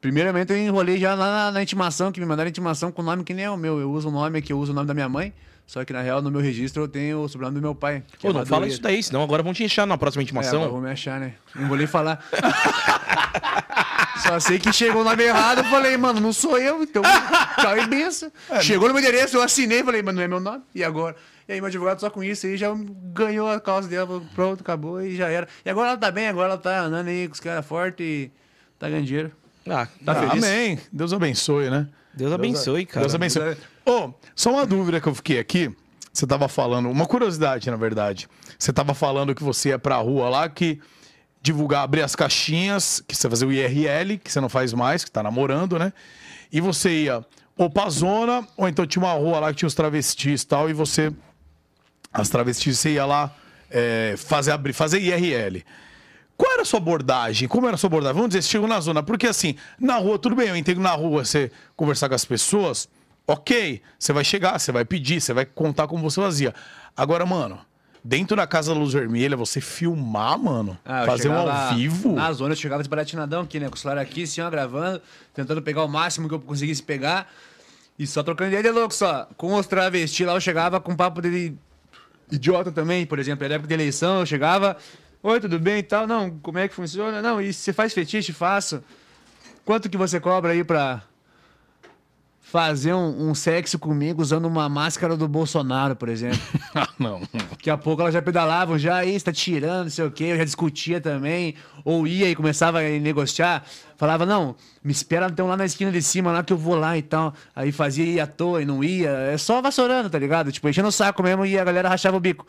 Primeiramente 0.00 0.52
eu 0.52 0.58
enrolei 0.58 0.98
já 0.98 1.14
lá 1.14 1.46
na, 1.46 1.52
na 1.52 1.62
intimação, 1.62 2.12
que 2.12 2.20
me 2.20 2.26
mandaram 2.26 2.48
intimação 2.48 2.92
com 2.92 3.02
nome 3.02 3.24
que 3.24 3.32
nem 3.32 3.44
é 3.46 3.50
o 3.50 3.56
meu. 3.56 3.80
Eu 3.80 3.90
uso 3.90 4.08
o 4.08 4.10
nome 4.12 4.38
aqui, 4.38 4.52
eu 4.52 4.58
uso 4.58 4.72
o 4.72 4.74
nome 4.74 4.86
da 4.86 4.94
minha 4.94 5.08
mãe. 5.08 5.32
Só 5.66 5.82
que 5.82 5.94
na 5.94 6.02
real, 6.02 6.20
no 6.20 6.30
meu 6.30 6.42
registro, 6.42 6.82
eu 6.82 6.88
tenho 6.88 7.20
o 7.22 7.28
sobrenome 7.28 7.58
do 7.58 7.62
meu 7.62 7.74
pai. 7.74 8.02
que 8.18 8.18
Pô, 8.18 8.28
é 8.28 8.32
não 8.34 8.44
fala 8.44 8.66
isso 8.66 8.82
daí, 8.82 9.02
senão 9.02 9.22
agora 9.22 9.42
vão 9.42 9.54
te 9.54 9.64
encher 9.64 9.86
na 9.86 9.96
próxima 9.96 10.20
É, 10.20 10.24
intimação. 10.24 10.70
vou 10.70 10.78
me 10.80 10.90
achar, 10.90 11.18
né? 11.18 11.34
Não 11.54 11.68
vou 11.68 11.76
nem 11.78 11.86
falar. 11.86 12.22
Só 14.26 14.40
sei 14.40 14.58
que 14.58 14.72
chegou 14.72 15.02
o 15.02 15.04
nome 15.04 15.22
errado, 15.22 15.58
eu 15.58 15.64
falei, 15.64 15.96
mano, 15.96 16.20
não 16.20 16.32
sou 16.32 16.58
eu, 16.58 16.82
então 16.82 17.02
tchau 17.60 17.78
e 17.78 17.86
benção. 17.86 18.30
Chegou 18.62 18.88
no 18.88 18.94
meu 18.94 19.02
endereço, 19.02 19.36
eu 19.36 19.42
assinei, 19.42 19.82
falei, 19.82 20.02
mas 20.02 20.14
não 20.14 20.22
é 20.22 20.28
meu 20.28 20.40
nome, 20.40 20.62
e 20.74 20.82
agora? 20.82 21.14
E 21.46 21.52
aí 21.52 21.60
meu 21.60 21.66
advogado 21.68 22.00
só 22.00 22.08
com 22.08 22.24
isso 22.24 22.46
aí 22.46 22.56
já 22.56 22.68
ganhou 23.12 23.48
a 23.50 23.60
causa 23.60 23.86
dela, 23.86 24.06
falou, 24.06 24.22
pronto, 24.34 24.60
acabou 24.62 25.02
e 25.02 25.14
já 25.14 25.28
era. 25.28 25.46
E 25.64 25.68
agora 25.70 25.90
ela 25.90 25.98
tá 25.98 26.10
bem, 26.10 26.26
agora 26.28 26.48
ela 26.52 26.58
tá 26.58 26.80
andando 26.80 27.08
aí 27.08 27.28
com 27.28 27.34
os 27.34 27.40
caras 27.40 27.66
fortes 27.66 28.04
e 28.06 28.30
tá 28.78 28.88
ganhando 28.88 29.06
dinheiro. 29.06 29.32
Ah, 29.68 29.86
Tá 30.04 30.12
Ah, 30.12 30.14
feliz? 30.14 30.44
Amém. 30.44 30.78
Deus 30.92 31.12
abençoe, 31.12 31.68
né? 31.70 31.86
Deus 32.14 32.32
abençoe, 32.32 32.86
cara. 32.86 33.00
Deus 33.00 33.14
abençoe. 33.14 33.56
Ô, 33.84 34.10
só 34.34 34.50
uma 34.52 34.64
dúvida 34.64 35.00
que 35.00 35.06
eu 35.08 35.14
fiquei 35.14 35.38
aqui. 35.38 35.70
Você 36.12 36.26
tava 36.26 36.48
falando, 36.48 36.88
uma 36.90 37.06
curiosidade, 37.06 37.68
na 37.70 37.76
verdade. 37.76 38.28
Você 38.58 38.72
tava 38.72 38.94
falando 38.94 39.34
que 39.34 39.42
você 39.42 39.70
ia 39.70 39.78
pra 39.78 39.96
rua 39.96 40.28
lá, 40.30 40.48
que 40.48 40.80
divulgar, 41.44 41.84
abrir 41.84 42.00
as 42.00 42.16
caixinhas, 42.16 43.02
que 43.06 43.14
você 43.14 43.28
fazia 43.28 43.46
o 43.46 43.52
IRL, 43.52 44.16
que 44.16 44.32
você 44.32 44.40
não 44.40 44.48
faz 44.48 44.72
mais, 44.72 45.04
que 45.04 45.10
tá 45.10 45.22
namorando, 45.22 45.78
né? 45.78 45.92
E 46.50 46.58
você 46.58 47.04
ia 47.04 47.22
ou 47.56 47.68
pra 47.68 47.88
zona, 47.90 48.48
ou 48.56 48.66
então 48.66 48.86
tinha 48.86 49.04
uma 49.04 49.12
rua 49.12 49.38
lá 49.38 49.50
que 49.50 49.58
tinha 49.58 49.66
os 49.66 49.74
travestis 49.74 50.40
e 50.40 50.46
tal, 50.46 50.70
e 50.70 50.72
você. 50.72 51.12
As 52.10 52.30
travestis, 52.30 52.78
você 52.78 52.94
ia 52.94 53.04
lá 53.04 53.30
é, 53.70 54.14
fazer, 54.16 54.52
abrir, 54.52 54.72
fazer 54.72 55.00
IRL. 55.00 55.62
Qual 56.36 56.50
era 56.50 56.62
a 56.62 56.64
sua 56.64 56.78
abordagem? 56.78 57.46
Como 57.46 57.66
era 57.66 57.74
a 57.74 57.78
sua 57.78 57.88
abordagem? 57.88 58.14
Vamos 58.14 58.30
dizer, 58.30 58.42
você 58.42 58.48
chegou 58.48 58.66
na 58.66 58.80
zona. 58.80 59.02
Porque 59.02 59.26
assim, 59.26 59.56
na 59.78 59.96
rua, 59.96 60.18
tudo 60.18 60.34
bem, 60.34 60.48
eu 60.48 60.56
entendo 60.56 60.80
na 60.80 60.92
rua 60.92 61.24
você 61.24 61.52
conversar 61.76 62.08
com 62.08 62.14
as 62.14 62.24
pessoas, 62.24 62.88
ok. 63.26 63.82
Você 63.98 64.12
vai 64.12 64.24
chegar, 64.24 64.58
você 64.58 64.72
vai 64.72 64.84
pedir, 64.84 65.20
você 65.20 65.34
vai 65.34 65.44
contar 65.44 65.86
como 65.88 66.08
você 66.08 66.20
fazia. 66.20 66.54
Agora, 66.96 67.26
mano, 67.26 67.60
dentro 68.04 68.36
da 68.36 68.46
Casa 68.46 68.74
da 68.74 68.78
Luz 68.78 68.92
Vermelha, 68.92 69.34
você 69.36 69.60
filmar, 69.60 70.38
mano, 70.38 70.78
Ah, 70.84 71.06
fazer 71.06 71.30
um 71.30 71.36
ao 71.38 71.74
vivo. 71.74 72.12
Na 72.12 72.30
zona 72.32 72.52
eu 72.52 72.56
chegava 72.56 72.82
desbaratinadão 72.82 73.42
aqui, 73.42 73.58
né? 73.58 73.68
Com 73.70 73.74
o 73.74 73.78
celular 73.78 74.00
aqui, 74.00 74.24
assim, 74.24 74.42
ó, 74.42 74.50
gravando, 74.50 75.00
tentando 75.32 75.62
pegar 75.62 75.82
o 75.82 75.88
máximo 75.88 76.28
que 76.28 76.34
eu 76.34 76.40
conseguisse 76.40 76.82
pegar. 76.82 77.32
E 77.98 78.06
só 78.06 78.22
trocando 78.22 78.48
ideia 78.48 78.62
de 78.62 78.70
louco, 78.70 78.92
só. 78.92 79.26
Com 79.36 79.54
os 79.54 79.66
travestis 79.66 80.26
lá, 80.26 80.34
eu 80.34 80.40
chegava 80.40 80.78
com 80.80 80.94
papo 80.94 81.22
de 81.22 81.54
idiota 82.30 82.70
também, 82.70 83.06
por 83.06 83.18
exemplo. 83.18 83.44
Era 83.44 83.54
época 83.54 83.68
de 83.68 83.74
eleição, 83.74 84.20
eu 84.20 84.26
chegava. 84.26 84.76
Oi, 85.22 85.40
tudo 85.40 85.58
bem 85.58 85.78
e 85.78 85.82
tal? 85.82 86.06
Não, 86.06 86.30
como 86.42 86.58
é 86.58 86.68
que 86.68 86.74
funciona? 86.74 87.22
Não, 87.22 87.40
e 87.40 87.52
você 87.52 87.72
faz 87.72 87.94
fetiche? 87.94 88.32
Faço. 88.32 88.82
Quanto 89.64 89.88
que 89.88 89.96
você 89.96 90.20
cobra 90.20 90.52
aí 90.52 90.62
pra 90.62 91.02
fazer 92.54 92.94
um, 92.94 93.30
um 93.30 93.34
sexo 93.34 93.80
comigo 93.80 94.22
usando 94.22 94.44
uma 94.44 94.68
máscara 94.68 95.16
do 95.16 95.26
Bolsonaro, 95.26 95.96
por 95.96 96.08
exemplo? 96.08 96.38
ah, 96.72 96.88
não. 96.96 97.20
Daqui 97.50 97.68
a 97.68 97.76
pouco 97.76 98.00
elas 98.00 98.14
já 98.14 98.22
pedalavam, 98.22 98.78
já 98.78 98.98
aí 98.98 99.12
está 99.12 99.32
tirando, 99.32 99.82
não 99.82 99.90
sei 99.90 100.04
o 100.04 100.10
quê, 100.12 100.26
eu 100.26 100.36
já 100.36 100.44
discutia 100.44 101.00
também, 101.00 101.56
ou 101.84 102.06
ia 102.06 102.30
e 102.30 102.36
começava 102.36 102.78
a 102.78 102.82
negociar, 103.00 103.64
falava, 103.96 104.24
não, 104.24 104.54
me 104.84 104.92
espera 104.92 105.26
então 105.26 105.48
lá 105.48 105.56
na 105.56 105.64
esquina 105.64 105.90
de 105.90 106.00
cima, 106.00 106.30
lá 106.30 106.44
que 106.44 106.52
eu 106.52 106.56
vou 106.56 106.76
lá 106.76 106.96
e 106.96 107.02
tal. 107.02 107.34
Aí 107.56 107.72
fazia 107.72 108.04
ir 108.04 108.20
à 108.20 108.26
toa 108.28 108.62
e 108.62 108.64
não 108.64 108.84
ia, 108.84 109.10
é 109.10 109.36
só 109.36 109.60
vassourando, 109.60 110.08
tá 110.08 110.20
ligado? 110.20 110.52
Tipo, 110.52 110.68
enchendo 110.68 110.86
o 110.86 110.92
saco 110.92 111.24
mesmo 111.24 111.44
e 111.44 111.58
a 111.58 111.64
galera 111.64 111.88
rachava 111.88 112.16
o 112.16 112.20
bico. 112.20 112.46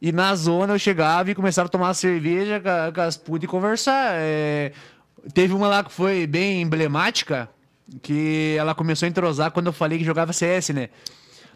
E 0.00 0.12
na 0.12 0.36
zona 0.36 0.74
eu 0.74 0.78
chegava 0.78 1.32
e 1.32 1.34
começava 1.34 1.66
a 1.66 1.68
tomar 1.68 1.92
cerveja 1.94 2.62
com, 2.94 3.00
as 3.00 3.16
putas 3.16 3.42
e 3.42 3.48
conversar. 3.48 4.12
É, 4.12 4.70
Teve 5.34 5.52
uma 5.52 5.68
lá 5.68 5.84
que 5.84 5.92
foi 5.92 6.26
bem 6.26 6.62
emblemática, 6.62 7.48
que 8.02 8.56
ela 8.58 8.74
começou 8.74 9.06
a 9.06 9.08
entrosar 9.08 9.50
quando 9.50 9.66
eu 9.66 9.72
falei 9.72 9.98
que 9.98 10.04
jogava 10.04 10.32
CS, 10.32 10.70
né? 10.70 10.88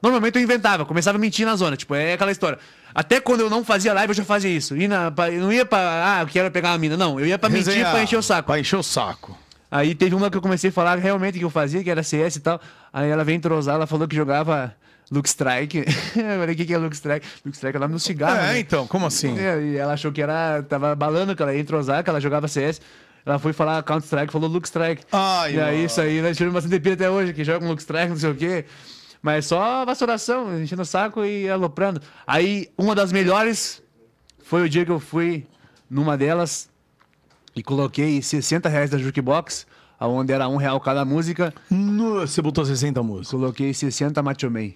Normalmente 0.03 0.37
eu 0.37 0.43
inventava, 0.43 0.85
começava 0.85 1.17
a 1.17 1.21
mentir 1.21 1.47
na 1.47 1.55
zona, 1.55 1.77
tipo, 1.77 1.95
é 1.95 2.15
aquela 2.15 2.33
história. 2.33 2.59
Até 2.93 3.21
quando 3.21 3.41
eu 3.41 3.49
não 3.49 3.65
fazia 3.65 3.93
live, 3.93 4.11
eu 4.11 4.15
já 4.17 4.25
fazia 4.25 4.51
isso. 4.51 4.77
E 4.77 4.89
na, 4.89 5.11
pra- 5.13 5.31
eu 5.31 5.41
não 5.41 5.53
ia 5.53 5.65
pra, 5.65 5.79
ah, 6.19 6.23
eu 6.23 6.27
quero 6.27 6.51
pegar 6.51 6.71
uma 6.71 6.79
mina. 6.79 6.97
Não, 6.97 7.21
eu 7.21 7.27
ia 7.27 7.39
pra 7.39 7.49
mentir 7.49 7.69
Resenhar, 7.69 7.93
pra 7.93 8.03
encher 8.03 8.17
o 8.19 8.23
saco. 8.23 8.47
Pra 8.49 8.59
encher 8.59 8.77
o 8.77 8.83
saco. 8.83 9.39
Aí 9.71 9.95
teve 9.95 10.15
uma 10.15 10.29
que 10.29 10.37
eu 10.37 10.43
comecei 10.43 10.71
a 10.71 10.73
falar 10.73 10.99
realmente 10.99 11.39
que 11.39 11.45
eu 11.45 11.51
fazia, 11.51 11.83
que 11.85 11.91
era 11.91 12.03
CS 12.03 12.37
e 12.37 12.41
tal. 12.41 12.61
Aí 12.93 13.09
ela 13.09 13.23
veio 13.25 13.37
entrosar, 13.37 13.77
ela 13.77 13.87
falou 13.87 14.07
que 14.09 14.15
jogava 14.17 14.75
Luke 15.11 15.29
Strike. 15.29 15.79
eu 16.17 16.41
falei, 16.41 16.55
o 16.55 16.57
que, 16.57 16.65
que 16.67 16.75
é 16.75 16.79
Luke 16.79 16.97
Strike? 16.97 17.27
Luke 17.45 17.57
Strike 17.57 17.77
é 17.77 17.79
o 17.79 17.81
nome 17.81 17.95
do 17.95 18.01
cigarro. 18.01 18.37
É, 18.39 18.53
né? 18.55 18.59
então, 18.59 18.87
como 18.87 19.07
assim? 19.07 19.39
É, 19.39 19.63
e 19.63 19.77
ela 19.77 19.93
achou 19.93 20.11
que 20.11 20.21
era. 20.21 20.63
Tava 20.65 20.95
balando, 20.97 21.35
que 21.37 21.43
ela 21.43 21.55
ia 21.55 21.61
entrosar, 21.61 22.03
que 22.03 22.11
ela 22.11 22.21
jogava 22.21 22.49
CS. 22.49 22.81
Ela 23.25 23.39
foi 23.39 23.53
falar 23.53 23.83
Counter 23.83 24.05
Strike, 24.05 24.33
falou 24.33 24.49
Luke 24.49 24.67
Strike. 24.67 25.05
Ai, 25.13 25.55
e 25.55 25.61
aí 25.61 25.75
mano. 25.77 25.87
isso 25.87 26.01
aí, 26.01 26.21
nós 26.21 26.37
tiramos 26.37 26.55
bastante 26.55 26.81
pira 26.81 26.95
até 26.95 27.09
hoje, 27.11 27.33
que 27.33 27.45
joga 27.45 27.61
com 27.61 27.69
Luke 27.69 27.83
Strike, 27.83 28.09
não 28.09 28.17
sei 28.17 28.31
o 28.31 28.35
quê. 28.35 28.65
Mas 29.23 29.47
só 29.47 29.85
vassouраção, 29.85 30.61
enchendo 30.61 30.83
o 30.83 30.85
saco 30.85 31.25
e 31.25 31.49
aloprando. 31.49 32.01
Aí, 32.27 32.69
uma 32.77 32.95
das 32.95 33.13
melhores 33.13 33.81
foi 34.43 34.63
o 34.63 34.69
dia 34.69 34.85
que 34.85 34.91
eu 34.91 34.99
fui 34.99 35.47
numa 35.89 36.17
delas 36.17 36.69
e 37.55 37.63
coloquei 37.63 38.21
60 38.21 38.69
reais 38.69 38.91
da 38.91 38.99
Jukebox, 38.99 39.67
onde 40.01 40.33
era 40.33 40.49
um 40.49 40.57
real 40.57 40.81
cada 40.81 41.05
música. 41.05 41.55
Nossa, 41.71 42.27
você 42.27 42.43
botou 42.43 42.65
60 42.65 43.01
músicas. 43.03 43.31
Coloquei 43.31 43.73
60 43.73 44.21
Macho 44.23 44.51
Man. 44.51 44.73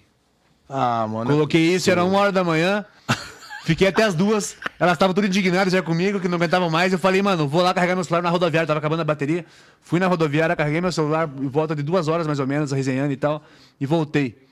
Ah, 0.69 1.05
mano. 1.09 1.29
Coloquei 1.29 1.73
isso, 1.73 1.91
era 1.91 2.03
uma 2.05 2.17
hora 2.17 2.31
da 2.31 2.43
manhã. 2.43 2.85
Fiquei 3.67 3.89
até 3.89 4.03
as 4.03 4.15
duas. 4.15 4.55
Elas 4.79 4.93
estavam 4.93 5.13
tudo 5.13 5.27
indignadas 5.27 5.73
já 5.73 5.81
comigo, 5.81 6.21
que 6.21 6.29
não 6.29 6.37
aguentavam 6.37 6.69
mais. 6.69 6.93
Eu 6.93 6.97
falei, 6.97 7.21
mano, 7.21 7.49
vou 7.49 7.61
lá 7.61 7.73
carregar 7.73 7.95
meu 7.95 8.03
celular 8.05 8.21
na 8.21 8.29
rodoviária. 8.29 8.65
Tava 8.65 8.77
acabando 8.77 9.01
a 9.01 9.03
bateria. 9.03 9.45
Fui 9.81 9.99
na 9.99 10.07
rodoviária, 10.07 10.55
carreguei 10.55 10.79
meu 10.79 10.89
celular 10.89 11.29
em 11.37 11.49
volta 11.49 11.75
de 11.75 11.83
duas 11.83 12.07
horas 12.07 12.25
mais 12.25 12.39
ou 12.39 12.47
menos, 12.47 12.71
resenhando 12.71 13.11
e 13.11 13.17
tal. 13.17 13.43
E 13.77 13.85
voltei. 13.85 14.46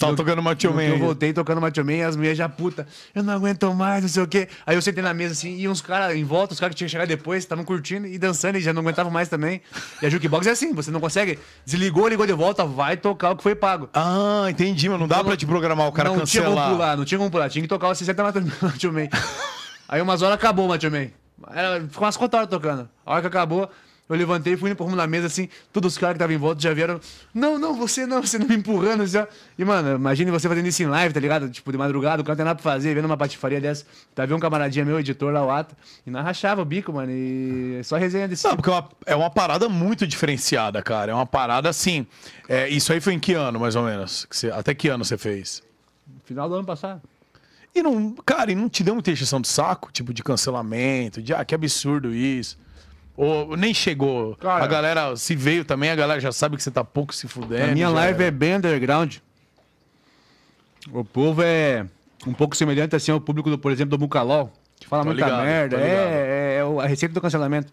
Tava 0.00 0.12
Eu- 0.12 0.16
tocando 0.16 0.42
Macho 0.42 0.72
Man. 0.72 0.82
Eu 0.82 0.98
voltei 0.98 1.32
tocando 1.32 1.60
Macho 1.60 1.84
Man 1.84 1.92
e 1.92 2.02
as 2.02 2.16
mulheres 2.16 2.36
já 2.38 2.48
puta. 2.48 2.86
Eu 3.14 3.22
não 3.22 3.34
aguento 3.34 3.72
mais, 3.74 4.02
não 4.02 4.08
sei 4.08 4.22
o 4.22 4.26
quê. 4.26 4.48
Aí 4.66 4.74
eu 4.74 4.82
sentei 4.82 5.02
na 5.02 5.12
mesa 5.14 5.32
assim, 5.34 5.56
e 5.58 5.68
uns 5.68 5.80
caras 5.82 6.16
em 6.16 6.24
volta, 6.24 6.54
os 6.54 6.58
caras 6.58 6.74
que 6.74 6.78
tinham 6.78 6.86
que 6.88 6.92
chegar 6.92 7.06
depois, 7.06 7.44
estavam 7.44 7.64
curtindo 7.64 8.06
e 8.06 8.18
dançando 8.18 8.56
e 8.56 8.60
já 8.60 8.72
não 8.72 8.80
aguentavam 8.80 9.12
mais 9.12 9.28
também. 9.28 9.60
E 10.02 10.06
a 10.06 10.10
jukebox 10.10 10.46
é 10.46 10.50
assim, 10.50 10.72
você 10.72 10.90
não 10.90 11.00
consegue. 11.00 11.38
Desligou, 11.64 12.08
ligou 12.08 12.26
de 12.26 12.32
volta, 12.32 12.64
vai 12.64 12.96
tocar 12.96 13.32
o 13.32 13.36
que 13.36 13.42
foi 13.42 13.54
pago. 13.54 13.88
Ah, 13.94 14.46
entendi, 14.48 14.88
mas 14.88 14.98
não 14.98 15.06
dá 15.06 15.22
pra 15.22 15.36
te 15.36 15.44
programar 15.46 15.86
o 15.86 15.92
cara 15.92 16.08
não 16.08 16.24
tinha 16.24 16.42
como 16.42 16.54
cancelar. 16.56 16.72
pular, 16.74 16.96
não 16.96 17.04
tinha 17.04 17.18
como 17.18 17.30
pular. 17.30 17.48
Tinha 17.50 17.62
que 17.62 17.68
tocar 17.68 17.88
o 17.88 17.94
60 17.94 18.22
Macho 18.22 18.40
Macho 18.62 18.92
Man. 18.92 19.08
Aí 19.88 20.00
umas 20.00 20.22
horas 20.22 20.34
acabou 20.36 20.64
o 20.66 20.68
Macho 20.68 20.90
Man. 20.90 21.08
Era- 21.52 21.80
Ficou 21.80 22.04
umas 22.04 22.16
4 22.16 22.38
horas 22.38 22.48
tocando. 22.50 22.88
A 23.04 23.12
hora 23.12 23.20
que 23.20 23.26
acabou, 23.26 23.70
eu 24.12 24.16
levantei, 24.18 24.56
fui 24.56 24.72
rumo 24.72 24.96
da 24.96 25.06
mesa 25.06 25.26
assim. 25.28 25.48
Todos 25.72 25.92
os 25.94 25.98
caras 25.98 26.14
que 26.14 26.16
estavam 26.18 26.34
em 26.34 26.38
volta 26.38 26.60
já 26.60 26.74
vieram. 26.74 27.00
Não, 27.32 27.58
não, 27.58 27.74
você 27.74 28.06
não, 28.06 28.20
você 28.22 28.38
não 28.38 28.46
me 28.46 28.56
empurrando. 28.56 29.06
Já. 29.06 29.26
E, 29.58 29.64
mano, 29.64 29.94
imagine 29.96 30.30
você 30.30 30.48
fazendo 30.48 30.66
isso 30.66 30.82
em 30.82 30.86
live, 30.86 31.14
tá 31.14 31.20
ligado? 31.20 31.48
Tipo, 31.48 31.70
de 31.72 31.78
madrugada, 31.78 32.20
o 32.20 32.24
cara 32.24 32.34
não 32.34 32.36
tem 32.38 32.44
nada 32.44 32.60
pra 32.60 32.72
fazer, 32.72 32.94
vendo 32.94 33.04
uma 33.06 33.16
patifaria 33.16 33.60
dessa. 33.60 33.84
Tava 34.14 34.34
um 34.34 34.38
camaradinha 34.40 34.84
meu, 34.84 34.98
editor 35.00 35.32
lá, 35.32 35.44
o 35.44 35.50
Ata. 35.50 35.76
E 36.06 36.10
nós 36.10 36.24
rachava 36.24 36.60
o 36.60 36.64
bico, 36.64 36.92
mano. 36.92 37.10
E 37.12 37.80
só 37.84 37.96
resenha 37.96 38.26
desse 38.28 38.44
Não, 38.44 38.50
tipo. 38.56 38.62
porque 38.62 38.70
é 38.70 38.80
uma, 38.80 38.88
é 39.06 39.16
uma 39.16 39.30
parada 39.30 39.68
muito 39.68 40.06
diferenciada, 40.06 40.82
cara. 40.82 41.12
É 41.12 41.14
uma 41.14 41.26
parada 41.26 41.68
assim. 41.68 42.06
é, 42.48 42.68
isso 42.68 42.92
aí 42.92 43.00
foi 43.00 43.14
em 43.14 43.18
que 43.20 43.32
ano, 43.34 43.58
mais 43.60 43.76
ou 43.76 43.84
menos? 43.84 44.24
Que 44.24 44.36
você- 44.36 44.50
até 44.50 44.74
que 44.74 44.88
ano 44.88 45.04
você 45.04 45.16
fez? 45.16 45.62
Final 46.24 46.48
do 46.48 46.56
ano 46.56 46.64
passado. 46.64 47.00
E 47.72 47.82
não, 47.84 48.12
cara, 48.26 48.50
e 48.50 48.54
não 48.56 48.68
te 48.68 48.82
deu 48.82 48.94
muita 48.94 49.12
encheção 49.12 49.40
de 49.40 49.46
saco? 49.46 49.92
Tipo, 49.92 50.12
de 50.12 50.24
cancelamento, 50.24 51.22
de 51.22 51.32
ah, 51.32 51.44
que 51.44 51.54
absurdo 51.54 52.12
isso. 52.12 52.58
Ou 53.22 53.54
nem 53.54 53.74
chegou. 53.74 54.34
Cara- 54.36 54.64
a 54.64 54.66
galera, 54.66 55.14
se 55.14 55.36
veio 55.36 55.62
também, 55.62 55.90
a 55.90 55.94
galera 55.94 56.18
já 56.18 56.32
sabe 56.32 56.56
que 56.56 56.62
você 56.62 56.70
tá 56.70 56.82
pouco 56.82 57.14
se 57.14 57.28
fudendo. 57.28 57.64
A 57.64 57.74
minha 57.74 57.90
live 57.90 58.14
era. 58.14 58.24
é 58.28 58.30
bem 58.30 58.54
underground. 58.56 59.16
O 60.90 61.04
povo 61.04 61.42
é 61.42 61.84
um 62.26 62.32
pouco 62.32 62.56
semelhante 62.56 62.96
assim 62.96 63.12
ao 63.12 63.20
público, 63.20 63.50
do, 63.50 63.58
por 63.58 63.70
exemplo, 63.72 63.90
do 63.90 63.98
Bucalol, 63.98 64.50
que 64.80 64.86
fala 64.88 65.02
Tô 65.02 65.10
muita 65.10 65.26
ligado, 65.26 65.44
merda. 65.44 65.76
É, 65.76 66.56
é, 66.56 66.60
é 66.60 66.82
a 66.82 66.86
receita 66.86 67.12
do 67.12 67.20
cancelamento. 67.20 67.70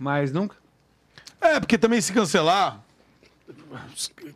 Mas 0.00 0.32
nunca. 0.32 0.56
É, 1.40 1.60
porque 1.60 1.78
também 1.78 2.00
se 2.00 2.12
cancelar. 2.12 2.80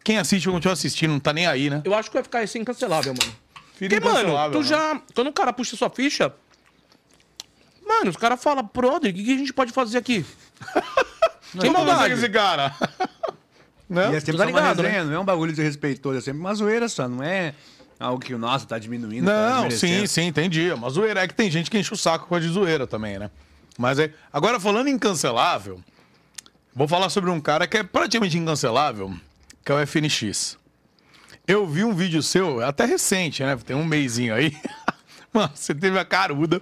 Quem 0.04 0.16
assiste 0.16 0.44
vai 0.44 0.54
continuar 0.54 0.74
assistindo, 0.74 1.10
não 1.10 1.18
tá 1.18 1.32
nem 1.32 1.48
aí, 1.48 1.68
né? 1.68 1.82
Eu 1.84 1.92
acho 1.92 2.08
que 2.08 2.14
vai 2.14 2.22
ficar 2.22 2.38
assim 2.38 2.62
cancelável, 2.62 3.14
mano. 3.18 3.34
Fica 3.74 4.00
Porque, 4.00 4.08
mano, 4.08 4.52
tu 4.52 4.58
né? 4.60 4.64
já. 4.64 5.02
Quando 5.12 5.26
o 5.26 5.32
cara 5.32 5.52
puxa 5.52 5.76
sua 5.76 5.90
ficha. 5.90 6.32
Mano, 7.90 8.10
os 8.10 8.16
caras 8.16 8.40
falam, 8.40 8.70
brother, 8.72 9.10
o 9.10 9.14
que, 9.14 9.24
que 9.24 9.34
a 9.34 9.38
gente 9.38 9.52
pode 9.52 9.72
fazer 9.72 9.98
aqui? 9.98 10.24
Fazer 11.52 11.70
maldade. 11.70 12.14
com 12.14 12.20
esse 12.20 12.28
cara. 12.28 12.72
né? 13.90 14.12
E 14.12 14.16
é 14.16 14.20
sempre 14.20 14.36
tá 14.36 14.44
uma 14.44 14.46
ligado, 14.46 14.82
resenha, 14.82 15.04
não 15.04 15.12
é 15.12 15.18
um 15.18 15.24
bagulho 15.24 15.52
desrespeitoso, 15.52 16.18
é 16.18 16.20
sempre 16.20 16.38
uma 16.38 16.54
zoeira 16.54 16.88
só, 16.88 17.08
não 17.08 17.20
é 17.20 17.52
algo 17.98 18.22
que 18.22 18.32
o 18.32 18.38
nosso 18.38 18.64
tá 18.68 18.78
diminuindo. 18.78 19.26
tá 19.26 19.32
Não, 19.32 19.68
desmerecendo. 19.68 20.00
sim, 20.00 20.06
sim, 20.06 20.26
entendi. 20.28 20.72
Mas 20.80 20.92
zoeira 20.92 21.22
é 21.24 21.26
que 21.28 21.34
tem 21.34 21.50
gente 21.50 21.68
que 21.68 21.76
enche 21.76 21.92
o 21.92 21.96
saco 21.96 22.28
com 22.28 22.36
a 22.36 22.40
de 22.40 22.48
zoeira 22.48 22.86
também, 22.86 23.18
né? 23.18 23.28
Mas 23.76 23.98
é. 23.98 24.12
Agora, 24.32 24.60
falando 24.60 24.86
em 24.86 24.96
cancelável, 24.96 25.80
vou 26.72 26.86
falar 26.86 27.10
sobre 27.10 27.28
um 27.28 27.40
cara 27.40 27.66
que 27.66 27.76
é 27.76 27.82
praticamente 27.82 28.38
incancelável, 28.38 29.12
que 29.64 29.72
é 29.72 29.74
o 29.74 29.86
FNX. 29.86 30.56
Eu 31.46 31.66
vi 31.66 31.82
um 31.82 31.92
vídeo 31.92 32.22
seu, 32.22 32.64
até 32.64 32.84
recente, 32.84 33.42
né? 33.42 33.56
Tem 33.56 33.74
um 33.74 33.84
mêsinho 33.84 34.32
aí. 34.32 34.56
Mano, 35.34 35.50
você 35.54 35.74
teve 35.74 35.98
a 35.98 36.04
caruda 36.04 36.60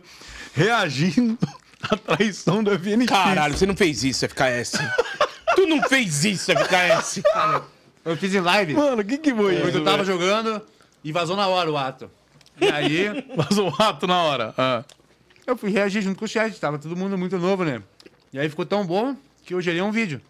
reagindo 0.55 1.39
à 1.83 1.97
traição 1.97 2.63
do 2.63 2.71
FNX. 2.79 3.07
Caralho, 3.07 3.57
você 3.57 3.67
não 3.67 3.77
fez 3.77 4.05
isso, 4.05 4.27
FKS. 4.29 4.73
tu 5.55 5.67
não 5.67 5.83
fez 5.89 6.25
isso, 6.25 6.53
FKS. 6.53 7.23
Eu 8.05 8.17
fiz 8.17 8.35
em 8.35 8.41
live, 8.41 8.75
Mano, 8.75 9.03
o 9.03 9.05
que 9.05 9.19
que 9.19 9.35
foi 9.35 9.55
isso? 9.57 9.79
eu 9.79 9.85
tava 9.85 10.05
velho? 10.05 10.19
jogando 10.19 10.63
e 11.03 11.13
vazou 11.13 11.37
na 11.37 11.47
hora 11.47 11.71
o 11.71 11.77
ato. 11.77 12.11
E 12.61 12.67
aí, 12.67 13.25
Vazou 13.37 13.67
o 13.67 13.71
rato 13.71 14.07
na 14.07 14.21
hora. 14.23 14.55
Ah. 14.59 14.83
eu 15.47 15.57
fui 15.57 15.71
reagir 15.71 16.03
junto 16.03 16.19
com 16.19 16.25
o 16.25 16.29
chat, 16.29 16.59
tava 16.59 16.79
todo 16.79 16.97
mundo 16.97 17.17
muito 17.17 17.39
novo, 17.39 17.65
né? 17.65 17.83
E 18.33 18.39
aí 18.39 18.49
ficou 18.49 18.67
tão 18.67 18.85
bom 18.85 19.17
que 19.45 19.55
eu 19.55 19.61
gerei 19.61 19.81
um 19.81 19.93
vídeo. 19.93 20.21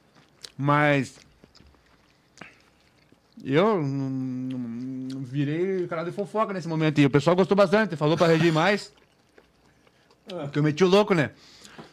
Mas. 0.56 1.14
Eu 3.50 3.82
virei 5.22 5.86
canal 5.86 6.04
de 6.04 6.12
fofoca 6.12 6.52
nesse 6.52 6.68
momento. 6.68 7.00
E 7.00 7.06
o 7.06 7.10
pessoal 7.10 7.34
gostou 7.34 7.56
bastante, 7.56 7.96
falou 7.96 8.14
pra 8.14 8.26
reagir 8.26 8.52
mais. 8.52 8.92
Que 10.52 10.58
eu 10.58 10.62
meti 10.62 10.84
o 10.84 10.88
louco, 10.88 11.14
né? 11.14 11.30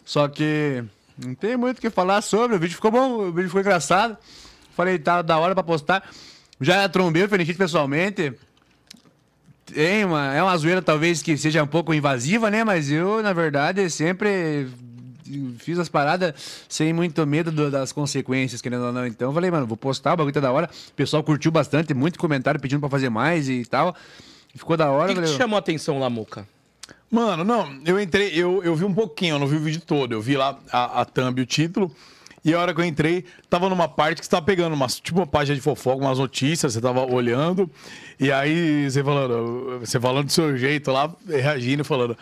Só 0.04 0.28
que 0.28 0.84
não 1.18 1.34
tem 1.34 1.56
muito 1.56 1.78
o 1.78 1.82
que 1.82 1.90
falar 1.90 2.22
sobre. 2.22 2.58
O 2.58 2.60
vídeo 2.60 2.76
ficou 2.76 2.92
bom, 2.92 3.30
o 3.30 3.32
vídeo 3.32 3.48
ficou 3.48 3.62
engraçado. 3.62 4.18
Falei, 4.76 5.00
tá 5.00 5.22
da 5.22 5.38
hora 5.38 5.54
pra 5.54 5.64
postar. 5.64 6.04
Já 6.60 6.90
trombei 6.90 7.24
o 7.24 7.30
Fenichite 7.30 7.58
pessoalmente. 7.58 8.34
Tem 9.66 10.04
uma, 10.04 10.36
é 10.36 10.44
uma 10.44 10.58
zoeira 10.58 10.82
talvez 10.82 11.24
que 11.24 11.38
seja 11.38 11.64
um 11.64 11.68
pouco 11.68 11.94
invasiva, 11.94 12.52
né? 12.52 12.66
Mas 12.66 12.92
eu, 12.92 13.24
na 13.24 13.32
verdade, 13.32 13.90
sempre 13.90 14.68
fiz 15.60 15.80
as 15.80 15.90
paradas 15.90 16.34
sem 16.70 16.94
muito 16.94 17.26
medo 17.26 17.52
do- 17.52 17.72
das 17.72 17.92
consequências, 17.92 18.62
querendo 18.62 18.86
ou 18.86 18.92
não. 18.94 19.06
Então 19.06 19.30
eu 19.30 19.34
falei, 19.34 19.50
mano, 19.52 19.66
vou 19.66 19.78
postar, 19.78 20.14
o 20.14 20.18
bagulho 20.18 20.34
tá 20.34 20.40
da 20.40 20.52
hora. 20.52 20.70
O 20.90 20.94
pessoal 20.94 21.24
curtiu 21.24 21.52
bastante, 21.52 21.94
muito 21.94 22.18
comentário 22.20 22.60
pedindo 22.60 22.80
pra 22.80 22.90
fazer 22.90 23.10
mais 23.10 23.50
e 23.50 23.66
tal. 23.66 23.96
Ficou 24.56 24.78
da 24.78 24.90
O 24.92 24.96
hora. 24.96 25.14
que, 25.14 25.20
que 25.22 25.28
te 25.28 25.38
chamou 25.38 25.56
a 25.56 25.60
atenção 25.60 26.00
lá, 26.00 26.10
Muca? 26.10 26.48
Mano, 27.10 27.44
não, 27.44 27.80
eu 27.86 28.00
entrei, 28.00 28.30
eu, 28.34 28.64
eu 28.64 28.76
vi 28.76 28.84
um 28.86 28.94
pouquinho, 28.94 29.36
eu 29.36 29.40
não 29.40 29.48
vi 29.48 29.56
o 29.56 29.60
vídeo 29.60 29.82
todo. 29.86 30.12
Eu 30.14 30.22
vi 30.22 30.36
lá 30.38 30.58
a, 30.72 31.02
a 31.02 31.06
thumb 31.06 31.40
e 31.40 31.44
o 31.44 31.46
título. 31.46 31.92
E 32.44 32.54
a 32.54 32.60
hora 32.60 32.76
que 32.76 32.80
eu 32.80 32.86
entrei, 32.86 33.26
tava 33.50 33.68
numa 33.70 33.88
parte 33.88 34.20
que 34.20 34.26
você 34.26 34.30
tava 34.30 34.46
pegando 34.46 34.74
uma, 34.74 34.86
tipo 34.88 35.18
uma 35.20 35.26
página 35.26 35.56
de 35.56 35.62
fofoca, 35.62 36.04
umas 36.06 36.20
notícias, 36.20 36.74
você 36.74 36.82
tava 36.82 37.02
olhando. 37.04 37.70
E 38.20 38.32
aí 38.32 38.90
você 38.90 39.04
falando, 39.04 39.80
você 39.80 40.00
falando 40.00 40.26
do 40.28 40.32
seu 40.32 40.56
jeito 40.56 40.92
lá, 40.92 41.12
reagindo, 41.28 41.84
falando. 41.84 42.16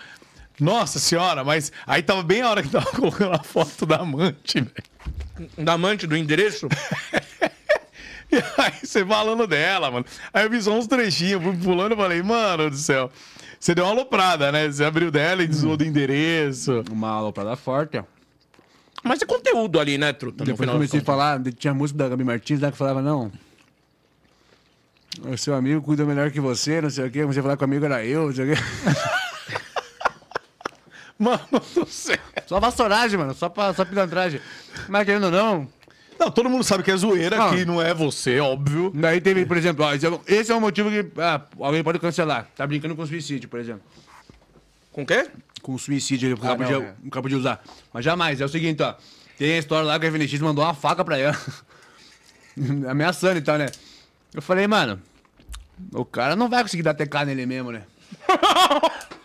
Nossa 0.59 0.99
senhora, 0.99 1.43
mas 1.43 1.71
aí 1.85 2.03
tava 2.03 2.23
bem 2.23 2.41
a 2.41 2.49
hora 2.49 2.63
que 2.63 2.69
tava 2.69 2.85
colocando 2.91 3.33
a 3.33 3.43
foto 3.43 3.85
da 3.85 3.97
amante, 3.97 4.61
velho. 4.61 5.49
Da 5.57 5.73
amante 5.73 6.05
do 6.07 6.15
endereço? 6.15 6.67
E 8.31 8.37
aí 8.59 8.73
você 8.83 9.05
falando 9.05 9.45
dela, 9.45 9.91
mano. 9.91 10.05
Aí 10.33 10.43
eu 10.43 10.49
vi 10.49 10.59
só 10.59 10.75
uns 10.75 10.87
trechinhos, 10.87 11.43
fui 11.43 11.55
pulando 11.55 11.93
e 11.93 11.95
falei, 11.95 12.23
mano 12.23 12.67
do 12.67 12.75
céu. 12.75 13.11
Você 13.59 13.75
deu 13.75 13.85
uma 13.85 13.91
aloprada, 13.91 14.51
né? 14.51 14.71
Você 14.71 14.83
abriu 14.83 15.11
dela 15.11 15.43
e 15.43 15.47
desviou 15.47 15.77
do 15.77 15.85
endereço. 15.85 16.83
Uma 16.91 17.11
aloprada 17.11 17.55
forte, 17.55 17.99
ó. 17.99 18.03
Mas 19.03 19.21
é 19.21 19.25
conteúdo 19.25 19.79
ali, 19.79 19.99
né, 19.99 20.13
Truta? 20.13 20.43
Depois 20.43 20.61
final 20.61 20.75
comecei 20.75 20.99
a 20.99 21.03
falar, 21.03 21.39
tinha 21.57 21.73
música 21.75 21.99
da 21.99 22.09
Gabi 22.09 22.23
Martins 22.23 22.59
lá 22.59 22.71
que 22.71 22.77
falava, 22.77 23.03
não. 23.03 23.31
O 25.25 25.37
seu 25.37 25.53
amigo 25.53 25.81
cuida 25.83 26.03
melhor 26.03 26.31
que 26.31 26.39
você, 26.39 26.81
não 26.81 26.89
sei 26.89 27.05
o 27.05 27.11
quê. 27.11 27.21
Comecei 27.21 27.39
a 27.39 27.43
falar 27.43 27.55
que 27.57 27.63
o 27.63 27.65
amigo 27.65 27.85
era 27.85 28.03
eu, 28.03 28.25
não 28.27 28.33
sei 28.33 28.51
o 28.51 28.55
quê. 28.55 28.61
Mano 31.19 31.39
do 31.75 31.85
céu. 31.85 32.17
Só 32.47 32.59
vassouragem, 32.59 33.17
mano. 33.17 33.33
Só, 33.33 33.47
pra, 33.49 33.73
só 33.73 33.85
pilantragem. 33.85 34.41
Mas 34.89 35.05
querendo 35.05 35.25
ou 35.25 35.31
não. 35.31 35.67
Não, 36.19 36.29
todo 36.31 36.49
mundo 36.49 36.63
sabe 36.63 36.83
que 36.83 36.91
é 36.91 36.97
zoeira, 36.97 37.43
Ah. 37.43 37.49
que 37.49 37.65
não 37.65 37.81
é 37.81 37.93
você, 37.93 38.39
óbvio. 38.39 38.91
Daí 38.93 39.19
teve, 39.19 39.45
por 39.45 39.57
exemplo, 39.57 39.83
ó, 39.85 39.93
esse 39.93 40.05
é 40.05 40.09
um- 40.09 40.19
esse 40.27 40.51
é 40.51 40.55
um 40.55 40.59
motivo 40.59 40.89
que 40.89 41.05
ah, 41.19 41.41
alguém 41.59 41.83
pode 41.83 41.99
cancelar. 41.99 42.47
Tá 42.55 42.65
brincando 42.67 42.95
com 42.95 43.05
suicídio, 43.05 43.49
por 43.49 43.59
exemplo. 43.59 43.81
Com 44.91 45.01
o 45.03 45.05
quê? 45.05 45.27
Com 45.61 45.77
suicídio, 45.77 46.27
ele 46.27 46.35
nunca, 46.35 46.47
não, 46.49 46.57
podia, 46.57 46.77
é. 46.77 46.93
nunca 47.03 47.21
podia 47.21 47.37
usar. 47.37 47.63
Mas 47.91 48.05
jamais. 48.05 48.39
É 48.41 48.45
o 48.45 48.49
seguinte, 48.49 48.81
ó. 48.83 48.93
Tem 49.37 49.53
a 49.53 49.57
história 49.57 49.85
lá 49.85 49.99
que 49.99 50.05
a 50.05 50.09
FNX 50.11 50.39
mandou 50.39 50.63
uma 50.63 50.73
faca 50.75 51.03
pra 51.03 51.17
ela. 51.17 51.37
Ameaçando 52.89 53.37
e 53.39 53.41
tal, 53.41 53.57
né? 53.57 53.65
Eu 54.33 54.41
falei, 54.41 54.67
mano, 54.67 55.01
o 55.93 56.05
cara 56.05 56.35
não 56.35 56.47
vai 56.49 56.61
conseguir 56.63 56.83
dar 56.83 56.93
TK 56.93 57.25
nele 57.25 57.45
mesmo, 57.45 57.71
né? 57.71 57.83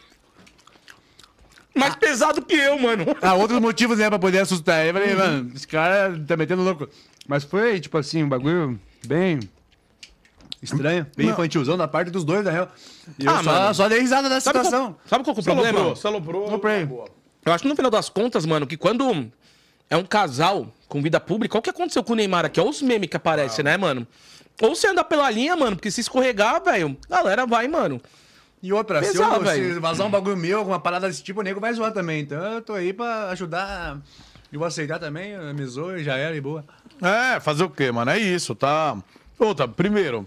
Mais 1.78 1.94
pesado 1.96 2.42
que 2.42 2.54
eu, 2.54 2.78
mano. 2.78 3.04
Há 3.22 3.34
outros 3.34 3.58
motivos, 3.62 3.98
né, 3.98 4.08
pra 4.08 4.18
poder 4.18 4.40
assustar. 4.40 4.86
Eu 4.86 4.92
falei, 4.94 5.14
mano, 5.14 5.52
esse 5.54 5.66
cara 5.66 6.18
tá 6.26 6.36
metendo 6.36 6.62
louco. 6.62 6.88
Mas 7.26 7.44
foi, 7.44 7.78
tipo 7.80 7.96
assim, 7.98 8.22
um 8.22 8.28
bagulho 8.28 8.78
bem 9.06 9.38
estranho, 10.62 11.06
bem 11.16 11.28
infantilzão 11.28 11.76
da 11.76 11.86
parte 11.86 12.10
dos 12.10 12.24
dois, 12.24 12.44
na 12.44 12.50
real. 12.50 12.68
E 13.18 13.24
eu 13.24 13.30
Ah, 13.30 13.42
só, 13.44 13.52
mano. 13.52 13.74
só 13.74 13.88
dei 13.88 14.00
risada 14.00 14.28
da 14.28 14.40
Sabe 14.40 14.58
situação. 14.58 14.86
qual, 14.92 15.00
sabe 15.06 15.24
qual 15.24 15.34
que 15.34 15.40
é 15.40 15.42
o 15.42 15.44
problema? 15.44 15.78
Saloprou, 15.78 15.96
saloprou. 15.96 16.48
Comprei. 16.50 16.84
boa. 16.84 17.08
Eu 17.44 17.52
acho 17.52 17.62
que 17.62 17.68
no 17.68 17.76
final 17.76 17.90
das 17.90 18.08
contas, 18.08 18.44
mano, 18.44 18.66
que 18.66 18.76
quando 18.76 19.30
é 19.88 19.96
um 19.96 20.04
casal 20.04 20.72
com 20.88 21.00
vida 21.00 21.20
pública, 21.20 21.54
olha 21.56 21.60
o 21.60 21.62
que 21.62 21.70
aconteceu 21.70 22.02
com 22.02 22.12
o 22.12 22.16
Neymar 22.16 22.44
aqui? 22.44 22.60
Olha 22.60 22.70
os 22.70 22.82
memes 22.82 23.08
que 23.08 23.16
aparecem, 23.16 23.64
né, 23.64 23.76
mano? 23.76 24.06
Ou 24.60 24.74
você 24.74 24.88
anda 24.88 25.04
pela 25.04 25.30
linha, 25.30 25.54
mano, 25.56 25.76
porque 25.76 25.90
se 25.90 26.00
escorregar, 26.00 26.62
velho, 26.64 26.96
galera 27.08 27.46
vai, 27.46 27.68
mano. 27.68 28.00
E 28.62 28.72
outra, 28.72 29.02
se, 29.02 29.16
eu, 29.16 29.46
se 29.46 29.78
vazar 29.78 30.06
um 30.06 30.10
bagulho 30.10 30.36
meu, 30.36 30.58
alguma 30.58 30.80
parada 30.80 31.06
desse 31.06 31.22
tipo, 31.22 31.40
o 31.40 31.42
nego 31.42 31.60
vai 31.60 31.72
zoar 31.72 31.92
também. 31.92 32.20
Então 32.20 32.42
eu 32.54 32.62
tô 32.62 32.74
aí 32.74 32.92
pra 32.92 33.30
ajudar. 33.30 34.00
Eu 34.52 34.58
vou 34.58 34.66
aceitar 34.66 34.98
também, 34.98 35.36
me 35.54 35.64
zoa 35.66 36.00
e 36.00 36.04
já 36.04 36.16
era, 36.16 36.34
e 36.34 36.40
boa. 36.40 36.64
É, 37.00 37.38
fazer 37.38 37.64
o 37.64 37.70
quê, 37.70 37.92
mano? 37.92 38.10
É 38.10 38.18
isso, 38.18 38.54
tá? 38.54 38.96
Outra, 39.38 39.68
primeiro, 39.68 40.26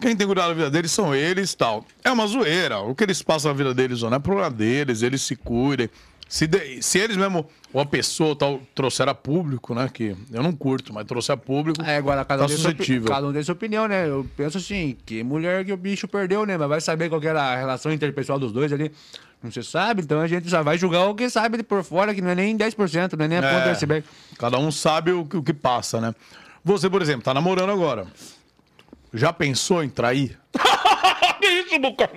quem 0.00 0.14
tem 0.14 0.26
cuidar 0.26 0.48
da 0.48 0.54
vida 0.54 0.70
deles 0.70 0.92
são 0.92 1.14
eles 1.14 1.52
e 1.52 1.56
tal. 1.56 1.84
É 2.04 2.10
uma 2.12 2.26
zoeira. 2.26 2.78
O 2.80 2.94
que 2.94 3.02
eles 3.02 3.22
passam 3.22 3.50
na 3.50 3.56
vida 3.56 3.74
deles 3.74 4.02
não 4.02 4.14
é 4.14 4.18
problema 4.18 4.50
deles, 4.50 5.02
eles 5.02 5.22
se 5.22 5.34
cuidem. 5.34 5.88
Se, 6.28 6.46
de- 6.46 6.82
se 6.82 6.98
eles 6.98 7.16
mesmo, 7.16 7.46
ou 7.72 7.80
a 7.80 7.86
pessoa 7.86 8.34
tal, 8.34 8.60
trouxer 8.74 9.08
a 9.08 9.14
público, 9.14 9.74
né? 9.74 9.88
Que 9.92 10.16
eu 10.32 10.42
não 10.42 10.52
curto, 10.52 10.92
mas 10.92 11.06
trouxer 11.06 11.34
a 11.34 11.36
público. 11.36 11.80
É, 11.82 11.96
agora 11.96 12.24
cada 12.24 12.42
um, 12.44 12.46
Tá 12.48 12.52
opi- 12.52 12.62
suscetível. 12.62 13.08
cada 13.08 13.28
um 13.28 13.32
tem 13.32 13.42
sua 13.44 13.52
opinião, 13.54 13.86
né? 13.86 14.08
Eu 14.08 14.26
penso 14.36 14.58
assim, 14.58 14.96
que 15.06 15.22
mulher 15.22 15.64
que 15.64 15.72
o 15.72 15.76
bicho 15.76 16.08
perdeu, 16.08 16.44
né? 16.44 16.56
Mas 16.58 16.68
vai 16.68 16.80
saber 16.80 17.08
qual 17.08 17.20
que 17.20 17.28
era 17.28 17.42
a 17.42 17.56
relação 17.56 17.92
interpessoal 17.92 18.38
dos 18.40 18.50
dois 18.52 18.72
ali. 18.72 18.90
Não 19.40 19.52
se 19.52 19.62
sabe, 19.62 20.02
então 20.02 20.18
a 20.20 20.26
gente 20.26 20.50
só 20.50 20.62
vai 20.64 20.76
julgar 20.76 21.06
o 21.06 21.14
que 21.14 21.30
sabe 21.30 21.58
de 21.58 21.62
por 21.62 21.84
fora, 21.84 22.12
que 22.14 22.20
não 22.22 22.30
é 22.30 22.34
nem 22.34 22.56
10%, 22.56 23.12
não 23.16 23.24
é 23.24 23.28
nem 23.28 23.38
a 23.38 23.42
ponta 23.42 23.60
do 23.64 23.68
É, 23.68 23.72
iceberg. 23.72 24.04
cada 24.38 24.58
um 24.58 24.72
sabe 24.72 25.12
o, 25.12 25.24
que- 25.26 25.36
o 25.36 25.42
que 25.42 25.52
passa, 25.52 26.00
né? 26.00 26.12
Você, 26.64 26.90
por 26.90 27.00
exemplo, 27.02 27.22
tá 27.22 27.32
namorando 27.32 27.70
agora. 27.70 28.06
Já 29.14 29.32
pensou 29.32 29.84
em 29.84 29.88
trair? 29.88 30.36
que 31.40 31.46
isso, 31.46 31.78
Boca? 31.78 32.10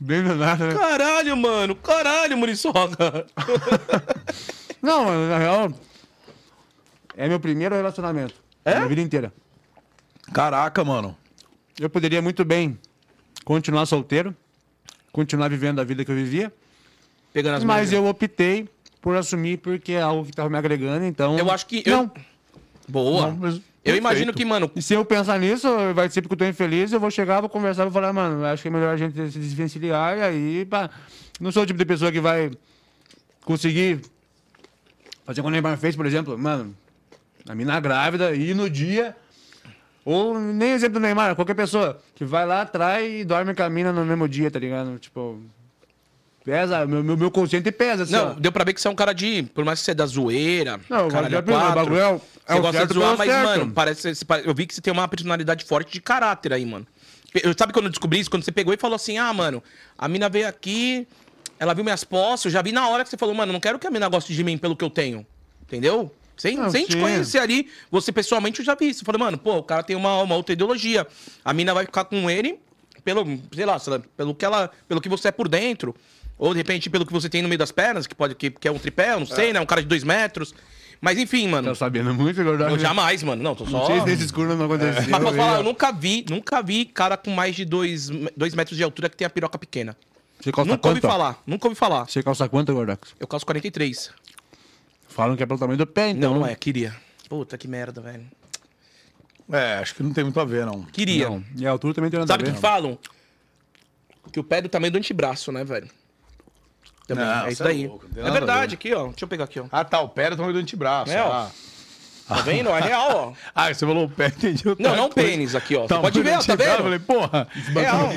Bem 0.00 0.22
nada, 0.22 0.66
né? 0.66 0.74
Caralho, 0.74 1.36
mano. 1.36 1.76
Caralho, 1.76 2.36
Muriçoca. 2.38 3.26
Não, 4.80 5.04
mano, 5.04 5.28
na 5.28 5.36
real, 5.38 5.72
é 7.14 7.28
meu 7.28 7.38
primeiro 7.38 7.74
relacionamento. 7.74 8.34
É? 8.64 8.76
Minha 8.76 8.88
vida 8.88 9.00
inteira. 9.02 9.32
Caraca, 10.32 10.82
mano. 10.82 11.14
Eu 11.78 11.90
poderia 11.90 12.22
muito 12.22 12.46
bem 12.46 12.78
continuar 13.44 13.84
solteiro, 13.84 14.34
continuar 15.12 15.48
vivendo 15.50 15.80
a 15.80 15.84
vida 15.84 16.02
que 16.02 16.10
eu 16.10 16.16
vivia, 16.16 16.52
Pegando 17.32 17.56
as 17.56 17.64
mas 17.64 17.92
eu 17.92 18.06
optei 18.06 18.68
por 19.00 19.16
assumir 19.16 19.58
porque 19.58 19.92
é 19.92 20.02
algo 20.02 20.24
que 20.24 20.32
tava 20.32 20.48
me 20.48 20.56
agregando, 20.56 21.04
então... 21.04 21.38
Eu 21.38 21.50
acho 21.50 21.66
que. 21.66 21.82
Eu... 21.86 21.96
Não. 21.96 22.12
Boa. 22.88 23.28
Não, 23.28 23.36
mas 23.36 23.60
eu 23.82 23.92
perfeito. 23.94 23.98
imagino 24.02 24.32
que, 24.32 24.44
mano, 24.44 24.70
E 24.76 24.82
se 24.82 24.94
eu 24.94 25.04
pensar 25.04 25.38
nisso, 25.38 25.68
vai 25.94 26.08
sempre 26.10 26.28
que 26.28 26.34
eu 26.34 26.38
tô 26.38 26.44
infeliz, 26.44 26.92
eu 26.92 27.00
vou 27.00 27.10
chegar, 27.10 27.40
vou 27.40 27.48
conversar, 27.48 27.84
vou 27.84 27.92
falar, 27.92 28.12
mano, 28.12 28.44
acho 28.44 28.62
que 28.62 28.68
é 28.68 28.70
melhor 28.70 28.92
a 28.92 28.96
gente 28.96 29.14
se 29.30 29.38
desvencilhar 29.38 30.18
e 30.18 30.22
aí, 30.22 30.64
pá. 30.66 30.90
Não 31.40 31.50
sou 31.50 31.62
o 31.62 31.66
tipo 31.66 31.78
de 31.78 31.84
pessoa 31.86 32.12
que 32.12 32.20
vai 32.20 32.50
conseguir 33.44 34.00
fazer 35.24 35.40
como 35.40 35.48
o 35.48 35.52
Neymar 35.52 35.78
fez, 35.78 35.96
por 35.96 36.04
exemplo, 36.04 36.36
mano, 36.36 36.76
a 37.48 37.54
mina 37.54 37.80
grávida, 37.80 38.34
e 38.34 38.52
no 38.52 38.68
dia. 38.68 39.16
Ou 40.04 40.38
nem 40.38 40.72
exemplo 40.72 40.94
do 40.94 41.02
Neymar, 41.02 41.34
qualquer 41.36 41.54
pessoa 41.54 42.00
que 42.14 42.24
vai 42.24 42.46
lá, 42.46 42.64
trai 42.66 43.20
e 43.20 43.24
dorme 43.24 43.54
com 43.54 43.62
a 43.62 43.70
mina 43.70 43.92
no 43.92 44.04
mesmo 44.04 44.28
dia, 44.28 44.50
tá 44.50 44.58
ligado? 44.58 44.98
Tipo. 44.98 45.40
Pesa, 46.44 46.86
meu, 46.86 47.04
meu, 47.04 47.16
meu 47.16 47.30
consciente 47.30 47.70
pesa, 47.70 48.04
assim, 48.04 48.12
Não, 48.12 48.30
ó. 48.30 48.34
deu 48.34 48.50
pra 48.50 48.64
ver 48.64 48.72
que 48.72 48.80
você 48.80 48.88
é 48.88 48.90
um 48.90 48.94
cara 48.94 49.12
de. 49.12 49.42
Por 49.54 49.62
mais 49.64 49.78
que 49.80 49.84
você 49.84 49.90
é 49.90 49.94
da 49.94 50.06
zoeira. 50.06 50.80
Não, 50.88 51.08
caralho, 51.08 51.38
a 51.38 51.42
quatro, 51.42 51.74
bagulho 51.74 51.96
é 51.98 52.08
o- 52.08 52.20
é 52.48 52.54
você 52.54 52.60
gosta 52.60 52.86
de 52.86 52.94
zoar, 52.94 53.06
pelo 53.08 53.18
mas, 53.18 53.30
certo. 53.30 53.44
mano, 53.60 53.72
parece, 53.72 54.12
eu 54.44 54.54
vi 54.54 54.66
que 54.66 54.74
você 54.74 54.80
tem 54.80 54.90
uma 54.92 55.06
personalidade 55.06 55.64
forte 55.64 55.92
de 55.92 56.00
caráter 56.00 56.52
aí, 56.54 56.64
mano. 56.64 56.86
Eu, 57.42 57.54
sabe 57.56 57.72
quando 57.72 57.84
eu 57.86 57.90
descobri 57.90 58.18
isso? 58.18 58.30
Quando 58.30 58.42
você 58.42 58.50
pegou 58.50 58.72
e 58.72 58.76
falou 58.78 58.96
assim: 58.96 59.18
ah, 59.18 59.32
mano, 59.34 59.62
a 59.98 60.08
mina 60.08 60.28
veio 60.30 60.48
aqui, 60.48 61.06
ela 61.58 61.74
viu 61.74 61.84
minhas 61.84 62.04
postas, 62.04 62.46
eu 62.46 62.50
já 62.50 62.62
vi 62.62 62.72
na 62.72 62.88
hora 62.88 63.04
que 63.04 63.10
você 63.10 63.18
falou, 63.18 63.34
mano, 63.34 63.52
não 63.52 63.60
quero 63.60 63.78
que 63.78 63.86
a 63.86 63.90
mina 63.90 64.08
goste 64.08 64.34
de 64.34 64.42
mim 64.42 64.56
pelo 64.56 64.74
que 64.74 64.84
eu 64.84 64.90
tenho. 64.90 65.26
Entendeu? 65.62 66.10
Sem, 66.38 66.56
Não, 66.56 66.70
sem 66.70 66.86
te 66.86 66.96
conhecer 66.96 67.38
ali, 67.38 67.68
você 67.90 68.10
pessoalmente 68.10 68.60
eu 68.60 68.64
já 68.64 68.74
vi 68.74 68.88
isso. 68.88 69.02
Eu 69.02 69.04
falei, 69.04 69.18
mano, 69.20 69.36
pô, 69.36 69.58
o 69.58 69.62
cara 69.62 69.82
tem 69.82 69.94
uma, 69.94 70.22
uma 70.22 70.34
outra 70.36 70.54
ideologia. 70.54 71.06
A 71.44 71.52
mina 71.52 71.74
vai 71.74 71.84
ficar 71.84 72.04
com 72.04 72.30
ele 72.30 72.58
pelo, 73.04 73.26
sei 73.54 73.66
lá, 73.66 73.78
sei 73.78 73.92
lá, 73.92 74.00
pelo 74.16 74.34
que 74.34 74.42
ela, 74.44 74.70
pelo 74.88 75.02
que 75.02 75.08
você 75.08 75.28
é 75.28 75.32
por 75.32 75.46
dentro. 75.48 75.94
Ou 76.40 76.54
de 76.54 76.58
repente 76.58 76.88
pelo 76.88 77.04
que 77.04 77.12
você 77.12 77.28
tem 77.28 77.42
no 77.42 77.48
meio 77.48 77.58
das 77.58 77.70
pernas, 77.70 78.06
que 78.06 78.14
pode 78.14 78.34
que, 78.34 78.50
que 78.50 78.66
é 78.66 78.72
um 78.72 78.78
tripé, 78.78 79.12
eu 79.12 79.20
não 79.20 79.26
sei, 79.26 79.52
né? 79.52 79.60
Um 79.60 79.66
cara 79.66 79.82
de 79.82 79.88
dois 79.88 80.02
metros. 80.02 80.54
Mas 80.98 81.18
enfim, 81.18 81.46
mano. 81.46 81.68
Tá 81.68 81.74
sabendo 81.74 82.14
muito, 82.14 82.42
Gordão. 82.42 82.70
Eu 82.70 82.78
jamais, 82.78 83.22
mano. 83.22 83.42
Não, 83.42 83.54
tô 83.54 83.66
só. 83.66 83.78
Não 83.78 83.86
sei 83.86 84.00
se 84.00 84.06
nesse 84.06 84.24
escuro 84.24 84.56
não 84.56 84.64
aconteceu. 84.64 85.02
Mas 85.10 85.22
posso 85.22 85.36
falar, 85.36 85.56
eu 85.58 85.62
nunca 85.62 85.92
vi, 85.92 86.24
nunca 86.30 86.62
vi 86.62 86.86
cara 86.86 87.18
com 87.18 87.30
mais 87.30 87.54
de 87.54 87.66
dois, 87.66 88.08
dois 88.34 88.54
metros 88.54 88.76
de 88.78 88.82
altura 88.82 89.10
que 89.10 89.18
tem 89.18 89.26
a 89.26 89.30
piroca 89.30 89.58
pequena. 89.58 89.94
Você 90.40 90.50
calça 90.50 90.70
nunca 90.70 90.88
ouvi 90.88 91.00
quanto? 91.02 91.12
falar, 91.12 91.42
nunca 91.46 91.68
ouvi 91.68 91.78
falar. 91.78 92.06
Você 92.06 92.22
calça 92.22 92.48
quanto, 92.48 92.72
Gordax? 92.72 93.14
Eu 93.20 93.26
calço 93.26 93.44
43. 93.44 94.10
Falam 95.08 95.36
que 95.36 95.42
é 95.42 95.46
pelo 95.46 95.58
tamanho 95.58 95.76
do 95.76 95.86
pé, 95.86 96.08
então. 96.08 96.32
Não, 96.32 96.40
não 96.40 96.46
é, 96.46 96.54
queria. 96.54 96.96
Puta 97.28 97.58
que 97.58 97.68
merda, 97.68 98.00
velho. 98.00 98.26
É, 99.52 99.74
acho 99.74 99.94
que 99.94 100.02
não 100.02 100.12
tem 100.14 100.24
muito 100.24 100.40
a 100.40 100.44
ver, 100.46 100.64
não. 100.64 100.84
Queria. 100.84 101.28
Não. 101.28 101.44
E 101.56 101.66
a 101.66 101.70
altura 101.70 101.92
também 101.92 102.10
tem 102.10 102.18
nada 102.18 102.32
Sabe 102.32 102.44
o 102.44 102.46
a 102.46 102.50
que 102.50 102.56
ver. 102.56 102.60
falam? 102.62 102.98
Que 104.32 104.40
o 104.40 104.44
pé 104.44 104.58
é 104.58 104.62
do 104.62 104.68
tamanho 104.70 104.92
do 104.92 104.98
antebraço, 104.98 105.52
né, 105.52 105.64
velho? 105.64 105.90
Também, 107.10 107.24
Não, 107.26 107.46
é 107.46 107.50
isso 107.50 107.62
é 107.64 107.72
louco, 107.72 108.06
é 108.16 108.30
verdade, 108.30 108.70
ver. 108.70 108.74
aqui, 108.76 108.94
ó. 108.94 109.08
Deixa 109.08 109.24
eu 109.24 109.28
pegar 109.28 109.44
aqui, 109.44 109.58
ó. 109.58 109.64
Ah, 109.72 109.84
tá, 109.84 110.00
o 110.00 110.08
pé 110.08 110.26
é 110.26 110.30
do 110.30 110.36
tamanho 110.36 110.54
do 110.54 110.60
antebraço. 110.60 111.10
É, 111.12 111.20
ó. 111.20 111.32
ah. 111.32 111.50
Tá 112.28 112.36
vendo? 112.42 112.68
É 112.70 112.80
real, 112.80 113.10
ó. 113.12 113.32
Ah, 113.52 113.74
você 113.74 113.84
falou 113.84 114.04
o 114.04 114.08
pé, 114.08 114.26
entendi. 114.28 114.62
Não, 114.78 114.94
não 114.94 115.06
o 115.06 115.10
coisa. 115.10 115.28
pênis 115.28 115.56
aqui, 115.56 115.74
ó. 115.74 115.82
Você 115.82 115.88
Tamanho 115.88 116.02
pode 116.04 116.22
ver, 116.22 116.30
ó, 116.30 116.32
tá 116.34 116.38
antebraço, 116.38 116.70
Eu 116.70 116.76
vendo? 116.76 116.82
falei, 116.84 116.98
porra. 117.00 117.48
Real. 117.74 118.08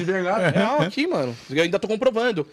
Real 0.53 0.81
aqui, 0.83 1.07
mano. 1.07 1.35
Eu 1.49 1.63
ainda 1.63 1.79
tô 1.79 1.87
comprovando. 1.87 2.47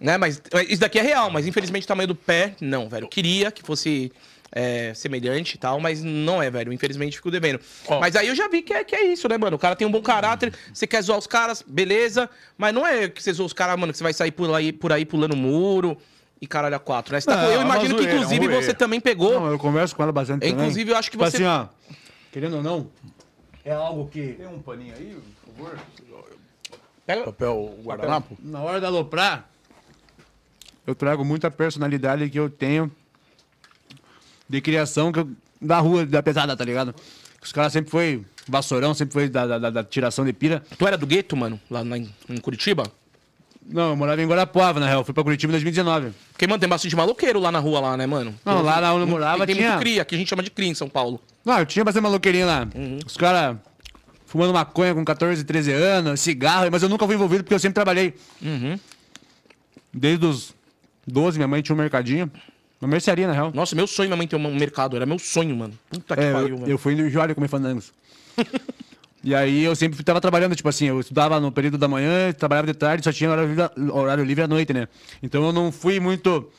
Né, 0.00 0.18
mas 0.18 0.42
isso 0.68 0.80
daqui 0.80 0.98
é 0.98 1.02
real, 1.02 1.30
mas 1.30 1.46
infelizmente 1.46 1.84
o 1.84 1.86
tamanho 1.86 2.08
do 2.08 2.14
pé, 2.14 2.54
não, 2.60 2.88
velho. 2.88 3.04
Eu 3.04 3.08
queria 3.08 3.50
que 3.52 3.62
fosse 3.62 4.12
é, 4.52 4.94
semelhante 4.94 5.54
e 5.54 5.58
tal, 5.58 5.78
mas 5.80 6.02
não 6.02 6.42
é, 6.42 6.50
velho. 6.50 6.72
Infelizmente 6.72 7.16
fico 7.16 7.30
devendo. 7.30 7.60
Ó. 7.88 8.00
Mas 8.00 8.14
aí 8.16 8.28
eu 8.28 8.34
já 8.34 8.48
vi 8.48 8.62
que 8.62 8.72
é, 8.72 8.84
que 8.84 8.94
é 8.94 9.04
isso, 9.06 9.28
né, 9.28 9.36
mano? 9.36 9.56
O 9.56 9.58
cara 9.58 9.74
tem 9.76 9.86
um 9.86 9.90
bom 9.90 10.00
caráter, 10.02 10.52
você 10.72 10.86
quer 10.86 11.02
zoar 11.02 11.18
os 11.18 11.26
caras, 11.26 11.62
beleza. 11.66 12.28
Mas 12.56 12.72
não 12.74 12.86
é 12.86 13.08
que 13.08 13.22
você 13.22 13.32
zoa 13.32 13.46
os 13.46 13.52
caras, 13.52 13.78
mano, 13.78 13.92
que 13.92 13.98
você 13.98 14.04
vai 14.04 14.12
sair 14.12 14.30
por 14.30 14.52
aí, 14.54 14.72
por 14.72 14.92
aí 14.92 15.04
pulando 15.04 15.36
muro 15.36 15.96
e 16.40 16.46
caralho 16.46 16.76
a 16.76 16.78
quatro, 16.78 17.12
né? 17.12 17.20
Você 17.20 17.26
tá 17.26 17.36
Não, 17.36 17.44
com- 17.46 17.50
eu 17.52 17.60
é 17.60 17.64
imagino 17.64 17.94
que, 17.96 18.02
zoeira, 18.02 18.12
é 18.12 18.14
um 18.14 18.22
inclusive, 18.24 18.48
você 18.62 18.74
também 18.74 19.00
pegou. 19.00 19.32
Não, 19.40 19.50
eu 19.50 19.58
converso 19.58 19.94
com 19.96 20.02
ela 20.02 20.12
bastante 20.12 20.40
também. 20.40 20.54
Inclusive, 20.54 20.90
eu 20.90 20.96
acho 20.96 21.10
que 21.10 21.16
Tipo 21.16 21.30
você- 21.30 21.36
assim, 21.38 21.46
ó, 21.46 21.66
querendo 22.32 22.56
ou 22.56 22.62
não, 22.62 22.90
é 23.64 23.72
algo 23.72 24.08
que 24.08 24.34
Tem 24.34 24.46
um 24.46 24.60
paninho 24.60 24.94
aí, 24.96 25.16
por 25.44 25.66
favor? 25.66 25.78
Pega- 27.06 27.24
Papel 27.24 27.74
guardanapo? 27.84 28.36
na 28.42 28.60
hora 28.60 28.80
de 28.80 28.86
aloprar, 28.86 29.48
eu 30.86 30.94
trago 30.94 31.24
muita 31.24 31.50
personalidade 31.50 32.28
que 32.28 32.38
eu 32.38 32.50
tenho 32.50 32.90
de 34.48 34.60
criação 34.60 35.10
que 35.12 35.18
eu- 35.20 35.30
da 35.60 35.78
rua, 35.78 36.04
da 36.06 36.22
pesada, 36.22 36.56
tá 36.56 36.64
ligado? 36.64 36.94
Os 37.42 37.52
caras 37.52 37.72
sempre 37.72 37.90
foi 37.90 38.24
vassourão, 38.48 38.94
sempre 38.94 39.12
foi 39.12 39.28
da, 39.28 39.46
da- 39.46 39.58
da- 39.58 39.70
da 39.70 39.84
tiração 39.84 40.24
de 40.24 40.32
pira. 40.32 40.62
Tu 40.78 40.86
era 40.86 40.96
do 40.96 41.06
gueto, 41.06 41.36
mano, 41.36 41.60
lá 41.70 41.82
na- 41.84 41.98
em 41.98 42.36
Curitiba? 42.42 42.84
Não, 43.68 43.90
eu 43.90 43.96
morava 43.96 44.22
em 44.22 44.26
Guarapuava, 44.26 44.78
na 44.78 44.86
real. 44.86 45.04
Fui 45.04 45.12
pra 45.12 45.24
Curitiba 45.24 45.50
em 45.50 45.54
2019. 45.54 46.12
Porque, 46.32 46.46
mano, 46.46 46.60
tem 46.60 46.68
bastante 46.68 46.94
maloqueiro 46.94 47.40
lá 47.40 47.50
na 47.50 47.58
rua, 47.58 47.80
lá, 47.80 47.96
né, 47.96 48.06
mano? 48.06 48.32
Não, 48.44 48.54
Tem- 48.56 48.62
lá 48.62 48.80
na 48.80 48.92
onde 48.92 49.00
eu 49.02 49.06
tem- 49.06 49.12
morava 49.12 49.44
tem 49.46 49.56
tinha- 49.56 49.70
muito 49.70 49.80
cria, 49.80 50.04
que 50.04 50.14
a 50.14 50.18
gente 50.18 50.28
chama 50.28 50.42
de 50.42 50.50
cria 50.50 50.68
em 50.68 50.74
São 50.74 50.88
Paulo. 50.88 51.20
Não, 51.44 51.58
eu 51.58 51.66
tinha 51.66 51.84
bastante 51.84 52.02
maloqueirinha 52.04 52.46
lá. 52.46 52.68
Os 53.04 53.16
caras 53.16 53.56
fumando 54.24 54.52
maconha 54.52 54.94
com 54.94 55.04
14, 55.04 55.42
13 55.44 55.72
anos, 55.72 56.20
cigarro, 56.20 56.68
mas 56.70 56.82
eu 56.82 56.88
nunca 56.88 57.04
fui 57.06 57.16
envolvido 57.16 57.42
porque 57.42 57.54
eu 57.54 57.58
sempre 57.58 57.74
trabalhei. 57.74 58.14
Desde 59.92 60.26
os 60.26 60.54
12, 61.06 61.38
minha 61.38 61.48
mãe 61.48 61.62
tinha 61.62 61.74
um 61.74 61.78
mercadinho. 61.78 62.30
Uma 62.80 62.88
mercearia, 62.88 63.26
na 63.26 63.32
real. 63.32 63.50
Nossa, 63.54 63.74
meu 63.74 63.86
sonho 63.86 64.08
minha 64.08 64.16
mãe 64.16 64.26
ter 64.26 64.36
um 64.36 64.54
mercado. 64.54 64.96
Era 64.96 65.06
meu 65.06 65.18
sonho, 65.18 65.56
mano. 65.56 65.74
Puta 65.88 66.14
que 66.14 66.22
É, 66.22 66.32
pariu, 66.32 66.48
eu, 66.48 66.58
velho. 66.58 66.70
eu 66.72 66.78
fui 66.78 66.94
em 66.94 67.10
Joalha 67.10 67.34
comer 67.34 67.48
fandangos. 67.48 67.92
e 69.24 69.34
aí 69.34 69.64
eu 69.64 69.74
sempre 69.74 70.02
tava 70.04 70.20
trabalhando, 70.20 70.54
tipo 70.54 70.68
assim, 70.68 70.86
eu 70.86 71.00
estudava 71.00 71.40
no 71.40 71.50
período 71.50 71.78
da 71.78 71.88
manhã, 71.88 72.32
trabalhava 72.32 72.66
de 72.66 72.74
tarde, 72.74 73.02
só 73.04 73.12
tinha 73.12 73.30
horário 73.30 73.48
livre, 73.48 73.90
horário 73.90 74.24
livre 74.24 74.44
à 74.44 74.48
noite, 74.48 74.72
né? 74.74 74.88
Então 75.22 75.42
eu 75.44 75.52
não 75.52 75.72
fui 75.72 75.98
muito 75.98 76.50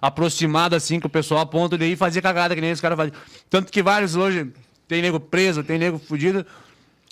aproximado 0.00 0.76
assim 0.76 1.00
com 1.00 1.08
o 1.08 1.10
pessoal 1.10 1.40
a 1.40 1.46
ponto 1.46 1.76
de 1.78 1.86
ir 1.86 1.96
fazer 1.96 2.20
cagada 2.22 2.54
que 2.54 2.60
nem 2.60 2.70
esse 2.70 2.80
cara 2.82 2.96
fazia. 2.96 3.14
Tanto 3.50 3.72
que 3.72 3.82
vários 3.82 4.14
hoje 4.14 4.52
tem 4.86 5.02
nego 5.02 5.18
preso, 5.18 5.64
tem 5.64 5.78
nego 5.78 5.98
fudido, 5.98 6.44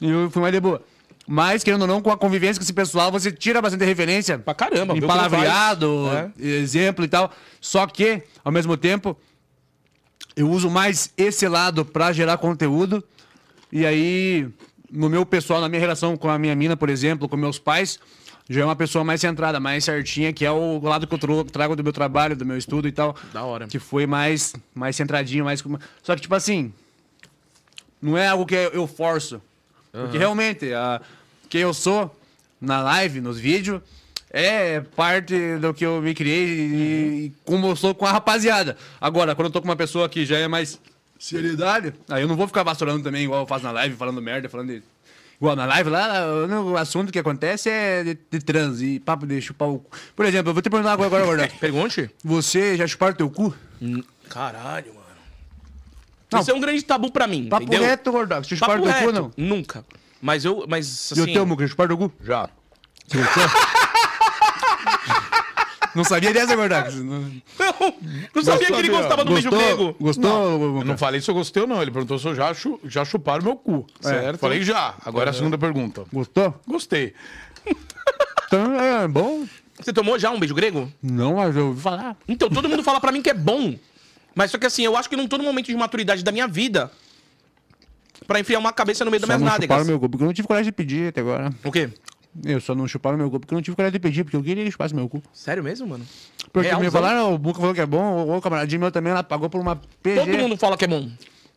e 0.00 0.08
eu 0.08 0.30
fui 0.30 0.40
mais 0.42 0.52
de 0.54 0.60
boa. 0.60 0.82
Mas, 1.26 1.62
querendo 1.62 1.82
ou 1.82 1.86
não, 1.86 2.02
com 2.02 2.10
a 2.10 2.16
convivência 2.16 2.56
com 2.58 2.64
esse 2.64 2.72
pessoal, 2.72 3.10
você 3.12 3.30
tira 3.30 3.62
bastante 3.62 3.84
referência. 3.84 4.38
Pra 4.38 4.54
caramba, 4.54 4.96
Em 4.96 5.00
palavreado, 5.00 6.08
faz. 6.10 6.30
exemplo 6.38 7.04
e 7.04 7.08
tal. 7.08 7.30
Só 7.60 7.86
que, 7.86 8.22
ao 8.44 8.50
mesmo 8.50 8.76
tempo, 8.76 9.16
eu 10.34 10.50
uso 10.50 10.68
mais 10.68 11.12
esse 11.16 11.46
lado 11.46 11.84
pra 11.84 12.12
gerar 12.12 12.38
conteúdo. 12.38 13.02
E 13.70 13.86
aí, 13.86 14.48
no 14.90 15.08
meu 15.08 15.24
pessoal, 15.24 15.60
na 15.60 15.68
minha 15.68 15.80
relação 15.80 16.16
com 16.16 16.28
a 16.28 16.38
minha 16.38 16.56
mina, 16.56 16.76
por 16.76 16.90
exemplo, 16.90 17.28
com 17.28 17.36
meus 17.36 17.58
pais, 17.58 18.00
já 18.50 18.62
é 18.62 18.64
uma 18.64 18.76
pessoa 18.76 19.04
mais 19.04 19.20
centrada, 19.20 19.60
mais 19.60 19.84
certinha, 19.84 20.32
que 20.32 20.44
é 20.44 20.50
o 20.50 20.80
lado 20.82 21.06
que 21.06 21.14
eu 21.14 21.44
trago 21.44 21.76
do 21.76 21.84
meu 21.84 21.92
trabalho, 21.92 22.34
do 22.34 22.44
meu 22.44 22.58
estudo 22.58 22.88
e 22.88 22.92
tal. 22.92 23.14
Da 23.32 23.44
hora. 23.44 23.68
Que 23.68 23.78
foi 23.78 24.06
mais, 24.06 24.54
mais 24.74 24.96
centradinho, 24.96 25.44
mais. 25.44 25.62
Só 26.02 26.16
que, 26.16 26.20
tipo 26.22 26.34
assim, 26.34 26.72
não 28.02 28.18
é 28.18 28.26
algo 28.26 28.44
que 28.44 28.56
eu 28.56 28.86
forço. 28.88 29.40
Porque 29.92 30.16
realmente, 30.16 30.72
a, 30.72 31.00
quem 31.48 31.60
eu 31.60 31.74
sou 31.74 32.14
na 32.60 32.80
live, 32.80 33.20
nos 33.20 33.38
vídeos, 33.38 33.82
é 34.30 34.80
parte 34.80 35.58
do 35.58 35.74
que 35.74 35.84
eu 35.84 36.00
me 36.00 36.14
criei 36.14 36.46
e, 36.46 37.26
e 37.26 37.32
como 37.44 37.66
eu 37.68 37.76
sou 37.76 37.94
com 37.94 38.06
a 38.06 38.12
rapaziada. 38.12 38.76
Agora, 38.98 39.34
quando 39.34 39.46
eu 39.46 39.52
tô 39.52 39.60
com 39.60 39.68
uma 39.68 39.76
pessoa 39.76 40.08
que 40.08 40.24
já 40.24 40.38
é 40.38 40.48
mais 40.48 40.80
seriedade, 41.18 41.92
aí 42.08 42.22
eu 42.22 42.28
não 42.28 42.36
vou 42.36 42.46
ficar 42.46 42.62
vassourando 42.62 43.04
também, 43.04 43.24
igual 43.24 43.42
eu 43.42 43.46
faço 43.46 43.64
na 43.64 43.70
live, 43.70 43.94
falando 43.94 44.22
merda, 44.22 44.48
falando 44.48 44.68
de. 44.68 44.82
Igual 45.38 45.56
na 45.56 45.66
live 45.66 45.90
lá, 45.90 46.24
o 46.64 46.76
assunto 46.76 47.12
que 47.12 47.18
acontece 47.18 47.68
é 47.68 48.04
de, 48.04 48.18
de 48.30 48.38
trans 48.38 48.80
e 48.80 49.00
papo 49.00 49.26
de 49.26 49.40
chupar 49.42 49.68
o 49.68 49.80
cu. 49.80 49.90
Por 50.14 50.24
exemplo, 50.24 50.50
eu 50.50 50.54
vou 50.54 50.62
te 50.62 50.70
perguntar 50.70 50.92
agora, 50.92 51.22
agora. 51.22 51.48
Pergunte? 51.60 52.08
Você 52.24 52.76
já 52.76 52.86
chuparam 52.86 53.14
teu 53.16 53.28
cu? 53.28 53.52
Caralho, 54.28 54.94
mano. 54.94 55.01
Não. 56.32 56.40
Isso 56.40 56.50
é 56.50 56.54
um 56.54 56.60
grande 56.60 56.82
tabu 56.84 57.10
pra 57.10 57.26
mim, 57.26 57.48
Papo 57.48 57.64
entendeu? 57.64 57.82
reto, 57.86 58.10
Gordox. 58.12 58.46
Você 58.48 58.56
chuparam 58.56 58.82
teu 58.82 58.92
cu, 58.94 59.12
não? 59.12 59.30
Nunca. 59.36 59.84
Mas 60.20 60.44
eu, 60.44 60.64
mas 60.68 61.10
E 61.10 61.20
o 61.20 61.24
assim... 61.24 61.32
teu, 61.32 61.44
Muca, 61.46 61.66
chuparam 61.66 61.96
teu 61.96 62.08
cu? 62.08 62.14
Já. 62.24 62.48
Não 65.94 66.04
sabia 66.04 66.32
dessa, 66.32 66.56
Gordox. 66.56 66.94
Não, 66.94 67.04
Não, 67.20 67.94
não 68.34 68.42
sabia 68.42 68.66
que 68.68 68.72
ele 68.72 68.88
gostava 68.88 69.24
do 69.26 69.32
beijo 69.34 69.50
grego. 69.50 69.94
Gostou? 70.00 70.50
Eu 70.52 70.58
Muca? 70.72 70.84
não 70.86 70.96
falei 70.96 71.20
se 71.20 71.30
eu 71.30 71.34
gostei 71.34 71.62
ou 71.62 71.68
não. 71.68 71.82
Ele 71.82 71.90
perguntou 71.90 72.18
se 72.18 72.26
eu 72.26 72.34
já, 72.34 72.54
chu- 72.54 72.80
já 72.84 73.04
chuparam 73.04 73.44
meu 73.44 73.56
cu. 73.56 73.86
Certo. 74.00 74.38
Falei 74.38 74.62
já. 74.62 74.94
Agora 75.04 75.28
é 75.28 75.32
a 75.32 75.34
segunda 75.34 75.58
pergunta. 75.58 76.04
Gostou? 76.12 76.54
Gostei. 76.66 77.12
Então, 78.54 78.78
é 78.78 79.08
bom. 79.08 79.46
Você 79.80 79.94
tomou 79.94 80.18
já 80.18 80.30
um 80.30 80.38
beijo 80.38 80.54
grego? 80.54 80.92
Não, 81.02 81.36
mas 81.36 81.56
eu 81.56 81.68
ouvi 81.68 81.80
falar. 81.80 82.14
Então, 82.28 82.50
todo 82.50 82.68
mundo 82.68 82.82
fala 82.82 83.00
pra 83.00 83.10
mim 83.10 83.22
que 83.22 83.30
é 83.30 83.34
bom. 83.34 83.74
Mas 84.34 84.50
só 84.50 84.58
que 84.58 84.66
assim, 84.66 84.82
eu 84.84 84.96
acho 84.96 85.08
que 85.08 85.16
não 85.16 85.26
tô 85.28 85.36
no 85.38 85.44
momento 85.44 85.66
de 85.66 85.74
maturidade 85.76 86.22
da 86.22 86.32
minha 86.32 86.48
vida 86.48 86.90
pra 88.26 88.40
enfiar 88.40 88.58
uma 88.58 88.72
cabeça 88.72 89.04
no 89.04 89.10
meio 89.10 89.20
das 89.20 89.26
Só 89.28 89.32
minhas 89.36 89.40
não 89.42 89.52
nádegas. 89.52 89.74
chuparam 89.76 89.84
meu 89.86 90.00
cu, 90.00 90.08
porque 90.08 90.22
eu 90.22 90.26
não 90.26 90.34
tive 90.34 90.48
coragem 90.48 90.66
de 90.70 90.72
pedir 90.72 91.08
até 91.08 91.20
agora. 91.20 91.50
O 91.64 91.70
quê? 91.72 91.90
Eu 92.44 92.60
só 92.62 92.74
não 92.74 92.88
chuparam 92.88 93.18
meu 93.18 93.30
cu, 93.30 93.38
porque 93.40 93.52
eu 93.52 93.56
não 93.56 93.62
tive 93.62 93.76
coragem 93.76 93.92
de 93.92 93.98
pedir, 93.98 94.24
porque 94.24 94.36
eu 94.36 94.40
queria 94.40 94.56
que 94.56 94.60
eles 94.62 94.72
chupassem 94.72 94.96
meu 94.96 95.08
cu. 95.08 95.22
Sério 95.34 95.62
mesmo, 95.62 95.86
mano? 95.86 96.06
Porque 96.50 96.68
me 96.68 96.80
Realzão? 96.80 96.90
falaram, 96.92 97.34
o 97.34 97.38
Muca 97.38 97.60
falou 97.60 97.74
que 97.74 97.80
é 97.80 97.86
bom, 97.86 98.26
o, 98.26 98.36
o 98.36 98.40
camaradinho 98.40 98.80
meu 98.80 98.90
também, 98.90 99.10
ela 99.10 99.22
pagou 99.22 99.50
por 99.50 99.60
uma 99.60 99.76
PG. 100.02 100.20
Todo 100.20 100.38
mundo 100.38 100.56
fala 100.56 100.76
que 100.78 100.84
é 100.84 100.88
bom. 100.88 101.10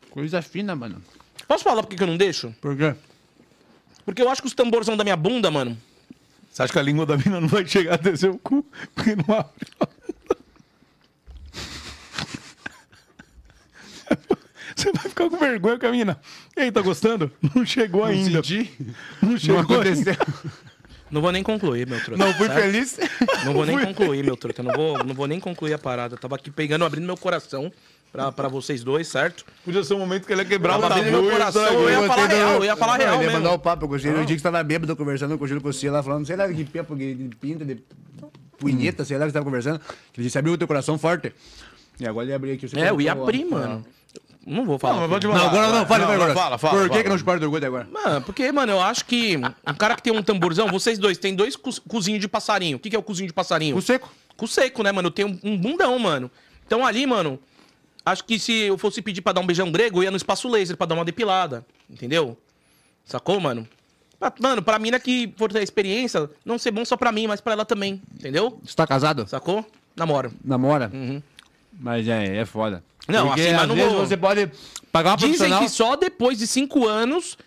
Coisa 0.09 0.41
fina, 0.41 0.75
mano. 0.75 1.01
Posso 1.47 1.63
falar 1.63 1.81
por 1.83 1.89
que 1.89 1.95
que 1.95 2.03
eu 2.03 2.07
não 2.07 2.17
deixo? 2.17 2.53
Por 2.59 2.75
quê? 2.75 2.93
Porque 4.03 4.21
eu 4.21 4.29
acho 4.29 4.41
que 4.41 4.47
os 4.47 4.53
tamborzão 4.53 4.97
da 4.97 5.03
minha 5.03 5.15
bunda, 5.15 5.49
mano. 5.49 5.77
Você 6.51 6.63
acha 6.63 6.71
que 6.73 6.79
a 6.79 6.81
língua 6.81 7.05
da 7.05 7.17
mina 7.17 7.39
não 7.41 7.47
vai 7.47 7.65
chegar 7.65 7.95
até 7.95 8.15
seu 8.15 8.37
cu? 8.37 8.65
Porque 8.95 9.15
não 9.15 9.35
abre. 9.35 9.51
Você 14.75 14.91
vai 14.91 15.03
ficar 15.03 15.29
com 15.29 15.37
vergonha 15.37 15.77
com 15.79 15.85
a 15.85 15.91
mina. 15.91 16.19
E 16.57 16.61
aí, 16.61 16.71
tá 16.71 16.81
gostando? 16.81 17.31
Não 17.55 17.65
chegou 17.65 18.03
ainda. 18.03 18.41
Não 19.21 19.37
chegou 19.37 19.55
Não 19.57 19.63
aconteceu. 19.63 20.13
ainda. 20.13 20.17
Não 21.11 21.21
vou 21.21 21.31
nem 21.31 21.43
concluir, 21.43 21.87
meu 21.87 22.03
truta. 22.03 22.23
Não 22.23 22.33
fui 22.33 22.47
certo? 22.47 22.61
feliz. 22.61 22.97
Não 23.45 23.53
vou 23.53 23.65
nem 23.65 23.79
concluir, 23.79 24.23
meu 24.23 24.35
truta. 24.35 24.63
Não 24.63 24.73
vou, 24.73 25.03
não 25.03 25.13
vou 25.13 25.27
nem 25.27 25.39
concluir 25.39 25.73
a 25.73 25.77
parada. 25.77 26.15
Eu 26.15 26.19
tava 26.19 26.35
aqui 26.35 26.49
pegando, 26.49 26.83
abrindo 26.83 27.05
meu 27.05 27.15
coração 27.15 27.71
pra, 28.11 28.31
pra 28.31 28.47
vocês 28.47 28.83
dois, 28.83 29.07
certo? 29.07 29.45
Podia 29.63 29.83
ser 29.83 29.93
um 29.93 29.99
momento 29.99 30.25
que 30.25 30.33
ele 30.33 30.41
ia 30.41 30.47
quebrar 30.47 30.77
o 30.77 30.81
tabu. 30.81 30.93
abrindo 30.95 31.21
meu 31.21 31.31
coração, 31.31 31.61
estragou. 31.61 31.89
eu 31.89 32.01
ia 32.01 32.07
falar 32.07 32.27
real, 32.27 32.53
eu 32.55 32.63
ia 32.63 32.75
falar 32.75 32.97
Não, 32.97 33.05
real 33.05 33.15
ia 33.15 33.19
mesmo. 33.19 33.33
mandar 33.33 33.51
o 33.53 33.59
papo, 33.59 33.85
eu 33.85 33.89
gostei. 33.89 34.11
No 34.11 34.25
dia 34.25 34.35
que 34.35 34.41
você 34.41 34.43
tava 34.43 34.63
bêbado 34.63 34.95
conversando 34.95 35.37
com 35.37 35.45
o 35.45 35.47
Gil 35.47 35.61
Cossila 35.61 35.97
lá, 35.97 36.03
falando, 36.03 36.25
sei 36.25 36.35
lá, 36.35 36.47
que 36.47 36.53
de 36.55 36.65
pinta, 37.35 37.63
de 37.63 37.83
punheta, 38.57 39.05
sei 39.05 39.17
lá, 39.17 39.25
que 39.25 39.31
você 39.31 39.33
tava 39.33 39.45
conversando. 39.45 39.79
Ele 40.17 40.23
disse, 40.23 40.37
abriu 40.37 40.53
o 40.53 40.57
teu 40.57 40.67
coração 40.67 40.97
forte. 40.97 41.31
E 41.99 42.07
agora 42.07 42.25
ele 42.25 42.33
abriu 42.33 42.53
aqui. 42.53 42.67
você 42.67 42.79
É, 42.79 42.89
eu 42.89 42.99
ia 43.01 43.11
abrir, 43.11 43.45
mano. 43.45 43.85
Não 44.45 44.63
vou 44.65 44.77
falar. 44.77 45.01
Não, 45.01 45.09
pode 45.09 45.25
Não, 45.25 45.33
falar. 45.33 45.47
agora 45.47 45.67
não, 45.67 45.73
fala, 45.73 45.79
Não, 45.79 45.87
fala, 45.87 46.05
não, 46.05 46.13
agora. 46.13 46.33
fala, 46.35 46.57
fala, 46.59 46.73
Por 46.75 46.83
que 46.83 46.89
fala. 46.89 47.03
que 47.03 47.09
não 47.09 47.17
chuparam 47.17 47.39
teu 47.39 47.49
cu 47.49 47.57
agora? 47.57 47.87
Mano, 47.91 48.21
porque, 48.21 48.51
mano, 48.51 48.73
eu 48.73 48.81
acho 48.81 49.03
que 49.05 49.37
um 49.37 49.73
cara 49.73 49.95
que 49.95 50.03
tem 50.03 50.13
um 50.13 50.21
tamborzão, 50.21 50.67
vocês 50.67 50.99
dois, 50.99 51.17
tem 51.17 51.33
dois 51.35 51.55
cozinhos 51.55 52.21
de 52.21 52.27
passarinho. 52.27 52.77
O 52.77 52.79
que, 52.79 52.89
que 52.91 52.95
é 52.95 52.99
o 52.99 53.03
cozinho 53.03 53.27
de 53.27 53.33
passarinho? 53.33 53.75
O 53.75 53.81
seco. 53.81 54.11
Cu 54.37 54.47
seco, 54.47 54.83
né, 54.83 54.91
mano? 54.91 55.07
Eu 55.07 55.11
tenho 55.11 55.39
um 55.43 55.57
bundão, 55.57 55.97
mano. 55.97 56.29
Então 56.67 56.85
ali, 56.85 57.07
mano, 57.07 57.39
acho 58.05 58.23
que 58.23 58.37
se 58.37 58.51
eu 58.53 58.77
fosse 58.77 59.01
pedir 59.01 59.21
pra 59.21 59.33
dar 59.33 59.41
um 59.41 59.45
beijão 59.47 59.71
grego, 59.71 59.99
eu 59.99 60.03
ia 60.03 60.11
no 60.11 60.17
espaço 60.17 60.47
laser 60.47 60.77
pra 60.77 60.85
dar 60.85 60.93
uma 60.95 61.05
depilada. 61.05 61.65
Entendeu? 61.89 62.37
Sacou, 63.03 63.39
mano? 63.39 63.67
Pra- 64.19 64.33
Mano, 64.39 64.61
pra 64.61 64.77
mina 64.79 64.99
que 64.99 65.33
for 65.37 65.51
ter 65.51 65.61
experiência, 65.63 66.29
não 66.45 66.57
ser 66.59 66.71
bom 66.71 66.85
só 66.85 66.95
pra 66.95 67.11
mim, 67.11 67.25
mas 67.27 67.41
pra 67.41 67.53
ela 67.53 67.65
também. 67.65 68.01
Entendeu? 68.13 68.59
Você 68.63 68.75
tá 68.75 68.85
casado? 68.87 69.27
Sacou? 69.27 69.65
Namora. 69.95 70.31
Namora? 70.43 70.89
Uhum. 70.93 71.21
Mas 71.79 72.07
é, 72.07 72.37
é 72.37 72.45
foda. 72.45 72.83
Não, 73.07 73.27
Porque 73.27 73.41
assim, 73.41 73.51
mas 73.53 73.61
às 73.61 73.67
não 73.67 73.75
vezes 73.75 73.91
vou- 73.93 74.05
você 74.07 74.17
pode 74.17 74.51
pagar 74.91 75.11
uma 75.11 75.17
Dizem 75.17 75.31
profissional... 75.35 75.59
que 75.63 75.69
só 75.69 75.95
depois 75.95 76.37
de 76.37 76.47
cinco 76.47 76.87
anos 76.87 77.37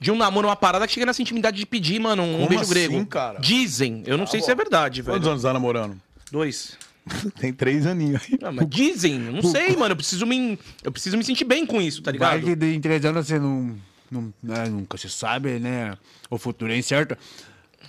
de 0.00 0.12
um 0.12 0.16
namoro, 0.16 0.46
uma 0.48 0.54
parada, 0.54 0.86
que 0.86 0.92
chega 0.92 1.06
nessa 1.06 1.20
intimidade 1.22 1.56
de 1.56 1.66
pedir, 1.66 1.98
mano, 2.00 2.22
um 2.22 2.32
Como 2.36 2.48
beijo 2.48 2.62
assim, 2.62 2.70
grego. 2.72 3.06
cara? 3.06 3.40
Dizem. 3.40 4.02
Eu 4.06 4.16
não 4.16 4.26
sei 4.26 4.40
se 4.40 4.50
é 4.50 4.54
verdade, 4.54 5.02
velho. 5.02 5.16
Quantos 5.16 5.28
anos 5.28 5.42
tá 5.42 5.52
namorando? 5.52 6.00
Dois. 6.30 6.76
Tem 7.40 7.52
três 7.52 7.84
aninhos 7.86 8.22
aí. 8.30 8.38
Não, 8.40 8.52
mas 8.52 8.68
dizem. 8.68 9.18
Não 9.18 9.42
sei, 9.42 9.74
mano. 9.76 9.92
Eu 9.92 9.96
preciso 9.96 10.24
me, 10.26 10.58
eu 10.84 10.92
preciso 10.92 11.16
me 11.16 11.24
sentir 11.24 11.44
bem 11.44 11.66
com 11.66 11.80
isso, 11.80 12.00
tá 12.02 12.12
Vai 12.12 12.38
ligado? 12.38 12.44
que 12.50 12.54
de- 12.54 12.74
em 12.76 12.80
três 12.80 13.04
anos 13.04 13.26
você 13.26 13.38
não... 13.40 13.74
não 14.10 14.32
né, 14.42 14.66
nunca 14.68 14.96
se 14.98 15.08
sabe, 15.10 15.58
né? 15.58 15.96
O 16.30 16.38
futuro 16.38 16.70
é 16.70 16.76
incerto. 16.76 17.16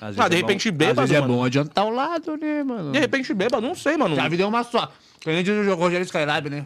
Às 0.01 0.15
vezes 0.15 0.19
Ah, 0.19 0.27
de 0.29 0.35
é 0.35 0.37
repente 0.39 0.71
bom, 0.71 0.77
bêbado, 0.77 1.01
Às 1.01 1.09
vezes 1.09 1.21
mano. 1.21 1.33
é 1.33 1.37
bom 1.37 1.43
adiantar 1.45 1.85
o 1.85 1.89
lado, 1.89 2.37
né, 2.37 2.63
mano? 2.63 2.91
De 2.91 2.99
repente 2.99 3.33
bêbado, 3.33 3.65
não 3.65 3.75
sei, 3.75 3.97
mano. 3.97 4.19
A 4.19 4.27
vida 4.29 4.43
é 4.43 4.45
uma 4.45 4.63
só. 4.63 4.91
Que 5.19 5.29
a 5.29 5.33
gente 5.33 5.47
jogou 5.63 5.85
Rogério 5.85 6.05
Skylab, 6.05 6.49
né? 6.49 6.65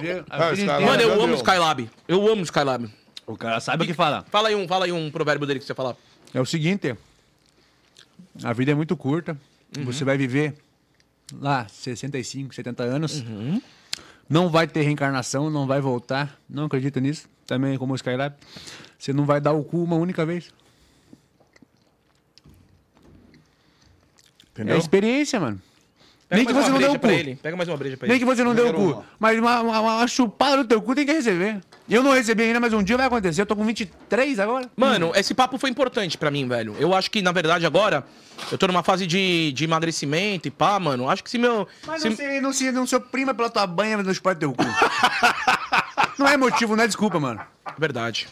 Vida 0.00 0.24
Ah, 0.30 0.52
Skylab. 0.52 0.84
Mano, 0.84 1.02
eu 1.02 1.22
amo 1.22 1.34
Skylab. 1.34 1.90
Eu 2.06 2.28
amo 2.30 2.42
Skylab. 2.42 2.88
O 3.26 3.36
cara 3.36 3.58
sabe 3.60 3.84
o 3.84 3.86
que 3.86 3.94
fala. 3.94 4.24
Fala 4.30 4.48
aí 4.48 4.54
um, 4.54 4.68
fala 4.68 4.84
aí 4.84 4.92
um 4.92 5.10
provérbio 5.10 5.46
dele 5.46 5.58
que 5.58 5.64
você 5.64 5.74
fala. 5.74 5.96
É 6.34 6.40
o 6.40 6.44
seguinte, 6.44 6.94
a 8.42 8.52
vida 8.52 8.72
é 8.72 8.74
muito 8.74 8.96
curta, 8.96 9.36
você 9.82 10.04
vai 10.04 10.18
viver 10.18 10.54
lá 11.40 11.66
65, 11.68 12.54
70 12.54 12.82
anos, 12.82 13.24
não 14.28 14.48
vai 14.50 14.66
ter 14.66 14.82
reencarnação, 14.82 15.48
não 15.48 15.66
vai 15.66 15.80
voltar, 15.80 16.38
não 16.50 16.64
acredita 16.66 17.00
nisso, 17.00 17.26
também 17.46 17.78
como 17.78 17.92
o 17.92 17.96
Skylab, 17.96 18.34
você 18.98 19.12
não 19.12 19.24
vai 19.24 19.40
dar 19.40 19.52
o 19.52 19.62
cu 19.64 19.82
uma 19.82 19.96
única 19.96 20.26
vez. 20.26 20.50
É 24.56 24.60
Entendeu? 24.62 24.78
experiência, 24.78 25.40
mano. 25.40 25.60
Pega 26.28 26.38
Nem 26.42 26.46
que 26.46 26.52
você 26.54 26.68
não 26.70 26.78
deu 26.78 26.92
o 26.92 26.98
cu. 26.98 27.06
ele. 27.08 27.36
Pega 27.36 27.56
mais 27.56 27.68
uma 27.68 27.76
breja 27.76 27.96
pra 27.96 28.08
Nem 28.08 28.16
ele. 28.16 28.24
que 28.24 28.30
você 28.34 28.42
não 28.42 28.54
deu 28.54 28.68
o 28.70 28.72
cu, 28.74 28.80
uma. 28.82 29.04
mas 29.18 29.38
uma, 29.38 29.60
uma, 29.60 29.80
uma 29.80 30.06
chupada 30.08 30.56
no 30.56 30.64
teu 30.64 30.80
cu 30.80 30.94
tem 30.94 31.04
que 31.04 31.12
receber. 31.12 31.60
Eu 31.88 32.02
não 32.02 32.12
recebi 32.12 32.44
ainda, 32.44 32.58
mas 32.58 32.72
um 32.72 32.82
dia 32.82 32.96
vai 32.96 33.06
acontecer. 33.06 33.42
Eu 33.42 33.46
tô 33.46 33.54
com 33.54 33.64
23 33.64 34.38
agora. 34.40 34.70
Mano, 34.74 35.12
esse 35.14 35.34
papo 35.34 35.58
foi 35.58 35.68
importante 35.68 36.16
pra 36.16 36.30
mim, 36.30 36.48
velho. 36.48 36.74
Eu 36.78 36.94
acho 36.94 37.10
que, 37.10 37.20
na 37.20 37.30
verdade, 37.30 37.66
agora, 37.66 38.04
eu 38.50 38.56
tô 38.56 38.66
numa 38.66 38.82
fase 38.82 39.06
de, 39.06 39.52
de 39.52 39.64
emagrecimento 39.64 40.48
e 40.48 40.50
pá, 40.50 40.80
mano. 40.80 41.10
Acho 41.10 41.22
que 41.22 41.28
se 41.30 41.36
meu. 41.36 41.68
Mas 41.86 42.00
se- 42.00 42.08
não, 42.08 42.16
se, 42.16 42.40
não, 42.40 42.52
se, 42.52 42.72
não 42.72 42.86
se 42.86 42.96
oprima 42.96 43.34
pela 43.34 43.50
tua 43.50 43.66
banha 43.66 43.98
no 43.98 44.14
chupar 44.14 44.34
teu 44.34 44.52
cu. 44.54 44.64
não 46.18 46.26
é 46.26 46.36
motivo, 46.36 46.74
não 46.74 46.84
é 46.84 46.86
desculpa, 46.86 47.20
mano. 47.20 47.40
Verdade. 47.78 48.28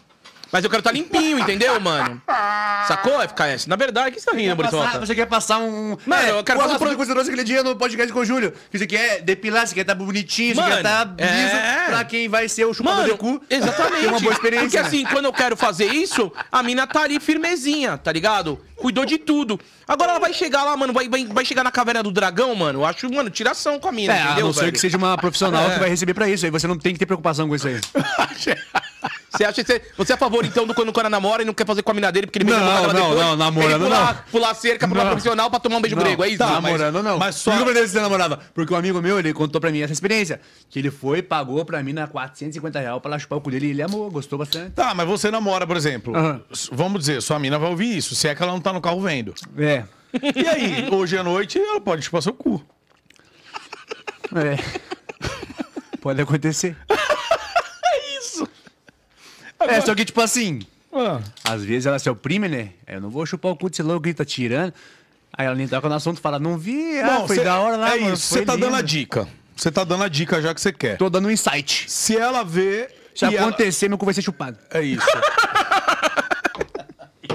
Mas 0.52 0.62
eu 0.62 0.68
quero 0.68 0.80
estar 0.80 0.92
limpinho, 0.92 1.38
entendeu, 1.38 1.80
mano? 1.80 2.20
Sacou, 2.86 3.18
FKS? 3.26 3.66
Na 3.66 3.74
verdade, 3.76 4.10
o 4.10 4.12
que 4.12 4.20
você 4.20 4.30
tá 4.30 4.36
rindo, 4.36 4.54
Borisota? 4.54 5.00
você 5.00 5.14
quer 5.14 5.24
passar 5.26 5.58
um. 5.58 5.96
Mano, 6.04 6.28
eu 6.28 6.44
quero 6.44 6.60
assunto 6.60 6.78
pro- 6.78 6.90
que 6.90 6.96
você 6.96 7.12
trouxe 7.12 7.30
aquele 7.30 7.44
dia 7.44 7.62
no 7.62 7.74
podcast 7.74 8.12
com 8.12 8.18
o 8.20 8.24
Júlio. 8.24 8.52
Que 8.70 8.78
você 8.78 8.86
quer 8.86 9.22
depilar, 9.22 9.66
você 9.66 9.74
quer 9.74 9.80
estar 9.80 9.94
bonitinho, 9.94 10.54
você 10.54 10.60
Mano, 10.60 10.72
quer 10.74 10.78
estar 10.80 11.04
liso 11.18 11.56
é. 11.56 11.84
pra 11.86 12.04
quem 12.04 12.28
vai 12.28 12.48
ser 12.48 12.66
o 12.66 12.74
chupador 12.74 12.98
Mano, 13.00 13.12
de 13.12 13.18
cu. 13.18 13.42
exatamente. 13.48 14.06
Uma 14.12 14.20
boa 14.20 14.32
experiência. 14.34 14.68
Porque 14.68 14.80
né? 14.80 14.86
assim, 14.86 15.04
quando 15.12 15.24
eu 15.24 15.32
quero 15.32 15.56
fazer 15.56 15.86
isso, 15.86 16.30
a 16.50 16.62
mina 16.62 16.86
tá 16.86 17.02
ali 17.02 17.18
firmezinha, 17.18 17.96
tá 17.96 18.12
ligado? 18.12 18.60
Cuidou 18.76 19.06
de 19.06 19.16
tudo. 19.16 19.58
Agora 19.88 20.10
ela 20.12 20.20
vai 20.20 20.34
chegar 20.34 20.64
lá, 20.64 20.76
mano, 20.76 20.92
vai, 20.92 21.08
vai, 21.08 21.24
vai 21.24 21.44
chegar 21.46 21.64
na 21.64 21.70
caverna 21.70 22.02
do 22.02 22.10
dragão, 22.10 22.54
mano. 22.54 22.80
Eu 22.80 22.84
acho, 22.84 23.10
mano, 23.12 23.30
tiração 23.30 23.78
com 23.80 23.88
a 23.88 23.92
mina, 23.92 24.12
É, 24.12 24.20
a 24.20 24.24
entendeu, 24.26 24.46
não 24.46 24.52
ser 24.52 24.60
velho? 24.60 24.72
que 24.72 24.78
seja 24.80 24.98
uma 24.98 25.16
profissional 25.16 25.70
É. 25.70 25.74
que 25.74 25.80
vai 25.80 25.88
receber 25.88 26.12
pra 26.14 26.28
isso. 26.28 26.44
Aí 26.44 26.50
você 26.50 26.66
não 26.66 26.76
tem 26.78 26.92
que 26.92 26.98
ter 26.98 27.06
preocupação 27.06 27.48
com 27.48 27.54
isso 27.54 27.68
aí. 27.68 27.80
Você 29.34 29.44
acha 29.44 29.64
que 29.64 29.72
você, 29.72 29.82
você 29.96 30.12
é 30.12 30.14
a 30.14 30.18
favor, 30.18 30.44
então, 30.44 30.66
do 30.66 30.74
quando 30.74 30.90
o 30.90 30.92
cara 30.92 31.08
namora 31.08 31.42
e 31.42 31.44
não 31.46 31.54
quer 31.54 31.66
fazer 31.66 31.82
com 31.82 31.90
a 31.90 31.94
mina 31.94 32.12
dele 32.12 32.26
porque 32.26 32.38
ele 32.38 32.44
beija 32.44 32.60
Não, 32.60 32.66
a 32.68 32.80
boca 32.82 32.92
dela 32.92 33.00
não, 33.02 33.08
depois? 33.10 33.26
não, 33.26 33.36
namorando 33.36 33.82
pular, 33.84 34.14
não. 34.14 34.22
pular 34.30 34.54
cerca 34.54 34.86
pra 34.86 34.94
uma 34.98 35.04
Não. 35.04 35.10
profissional 35.12 35.50
pra 35.50 35.58
tomar 35.58 35.76
um 35.76 35.80
beijo 35.80 35.96
grego, 35.96 36.22
é 36.22 36.28
isso? 36.28 36.38
Tá, 36.38 36.60
Mas- 36.60 36.62
namorando 36.62 37.02
não. 37.02 37.18
mas 37.18 37.36
só- 37.36 37.50
Por 37.56 37.64
que 37.64 37.70
eu 37.78 37.82
que 37.82 37.88
você 37.88 38.00
namorava? 38.00 38.40
Porque 38.54 38.74
um 38.74 38.76
amigo 38.76 39.00
meu, 39.00 39.18
ele 39.18 39.32
contou 39.32 39.60
pra 39.60 39.70
mim 39.70 39.80
essa 39.80 39.92
experiência. 39.92 40.40
Que 40.68 40.78
ele 40.78 40.90
foi, 40.90 41.22
pagou 41.22 41.64
pra 41.64 41.82
mim 41.82 41.92
na 41.94 42.06
450 42.06 42.78
reais 42.78 43.00
pra 43.00 43.10
ela 43.10 43.18
chupar 43.18 43.38
o 43.38 43.40
cu 43.40 43.50
dele 43.50 43.68
e 43.68 43.70
ele 43.70 43.82
amou, 43.82 44.10
gostou 44.10 44.38
bastante. 44.38 44.72
Tá, 44.72 44.92
mas 44.94 45.06
você 45.08 45.30
namora, 45.30 45.66
por 45.66 45.76
exemplo. 45.76 46.12
S- 46.52 46.68
Vamos 46.70 47.00
dizer, 47.00 47.22
sua 47.22 47.38
mina 47.38 47.58
vai 47.58 47.70
ouvir 47.70 47.96
isso, 47.96 48.14
se 48.14 48.28
é 48.28 48.34
que 48.34 48.42
ela 48.42 48.52
não 48.52 48.60
tá 48.60 48.72
no 48.72 48.80
carro 48.82 49.00
vendo. 49.00 49.34
É. 49.56 49.84
E 50.36 50.46
aí, 50.46 50.88
hoje 50.92 51.16
à 51.16 51.22
noite, 51.24 51.58
ela 51.58 51.80
pode 51.80 52.02
chupar 52.02 52.20
seu 52.20 52.34
cu. 52.34 52.62
É. 54.36 54.56
Pode 56.02 56.20
acontecer. 56.20 56.76
É. 59.68 59.74
É, 59.76 59.80
só 59.80 59.94
que, 59.94 60.04
tipo 60.04 60.20
assim, 60.20 60.60
Ah, 60.94 61.20
Às 61.44 61.64
vezes 61.64 61.86
ela 61.86 61.98
se 61.98 62.08
oprime, 62.10 62.48
né? 62.48 62.70
Eu 62.86 63.00
não 63.00 63.08
vou 63.10 63.24
chupar 63.24 63.52
o 63.52 63.56
cu 63.56 63.70
desse 63.70 63.82
louco 63.82 64.02
que 64.02 64.12
tá 64.14 64.24
tirando. 64.24 64.72
Aí 65.32 65.46
ela 65.46 65.54
nem 65.54 65.66
toca 65.66 65.88
no 65.88 65.94
assunto 65.94 66.18
e 66.18 66.20
fala, 66.20 66.38
não 66.38 66.58
vi, 66.58 67.00
ah, 67.00 67.20
Bom, 67.20 67.26
foi 67.26 67.36
cê- 67.36 67.44
da 67.44 67.58
hora 67.58 67.76
lá, 67.76 67.96
É 67.96 68.00
mano, 68.00 68.16
você 68.16 68.44
tá 68.44 68.54
dando 68.54 68.74
a 68.74 68.78
lindo." 68.78 68.82
dica. 68.88 69.28
Você 69.56 69.70
tá 69.70 69.84
dando 69.84 70.04
a 70.04 70.08
dica 70.08 70.42
já 70.42 70.54
que 70.54 70.60
você 70.60 70.72
quer. 70.72 70.98
Tô 70.98 71.08
dando 71.08 71.28
um 71.28 71.30
insight. 71.30 71.90
Se 71.90 72.16
ela 72.16 72.42
vê. 72.42 72.88
Se 73.14 73.24
e 73.24 73.34
ela- 73.36 73.48
acontecer, 73.48 73.88
meu 73.88 73.96
cu 73.96 74.04
vai 74.04 74.12
ser 74.14 74.22
chupado. 74.22 74.58
É 74.70 74.82
isso. 74.82 75.06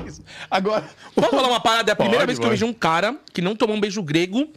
Isso. 0.07 0.21
Agora. 0.49 0.83
Posso 1.15 1.29
falar 1.35 1.47
uma 1.47 1.59
parada? 1.59 1.91
É 1.91 1.93
a 1.93 1.95
primeira 1.95 2.19
Pode, 2.19 2.27
vez 2.27 2.39
que 2.39 2.45
eu 2.45 2.49
pode. 2.49 2.59
vejo 2.59 2.69
um 2.69 2.73
cara 2.73 3.15
que 3.33 3.41
não 3.41 3.55
tomou 3.55 3.75
um 3.75 3.79
beijo 3.79 4.01
grego 4.03 4.47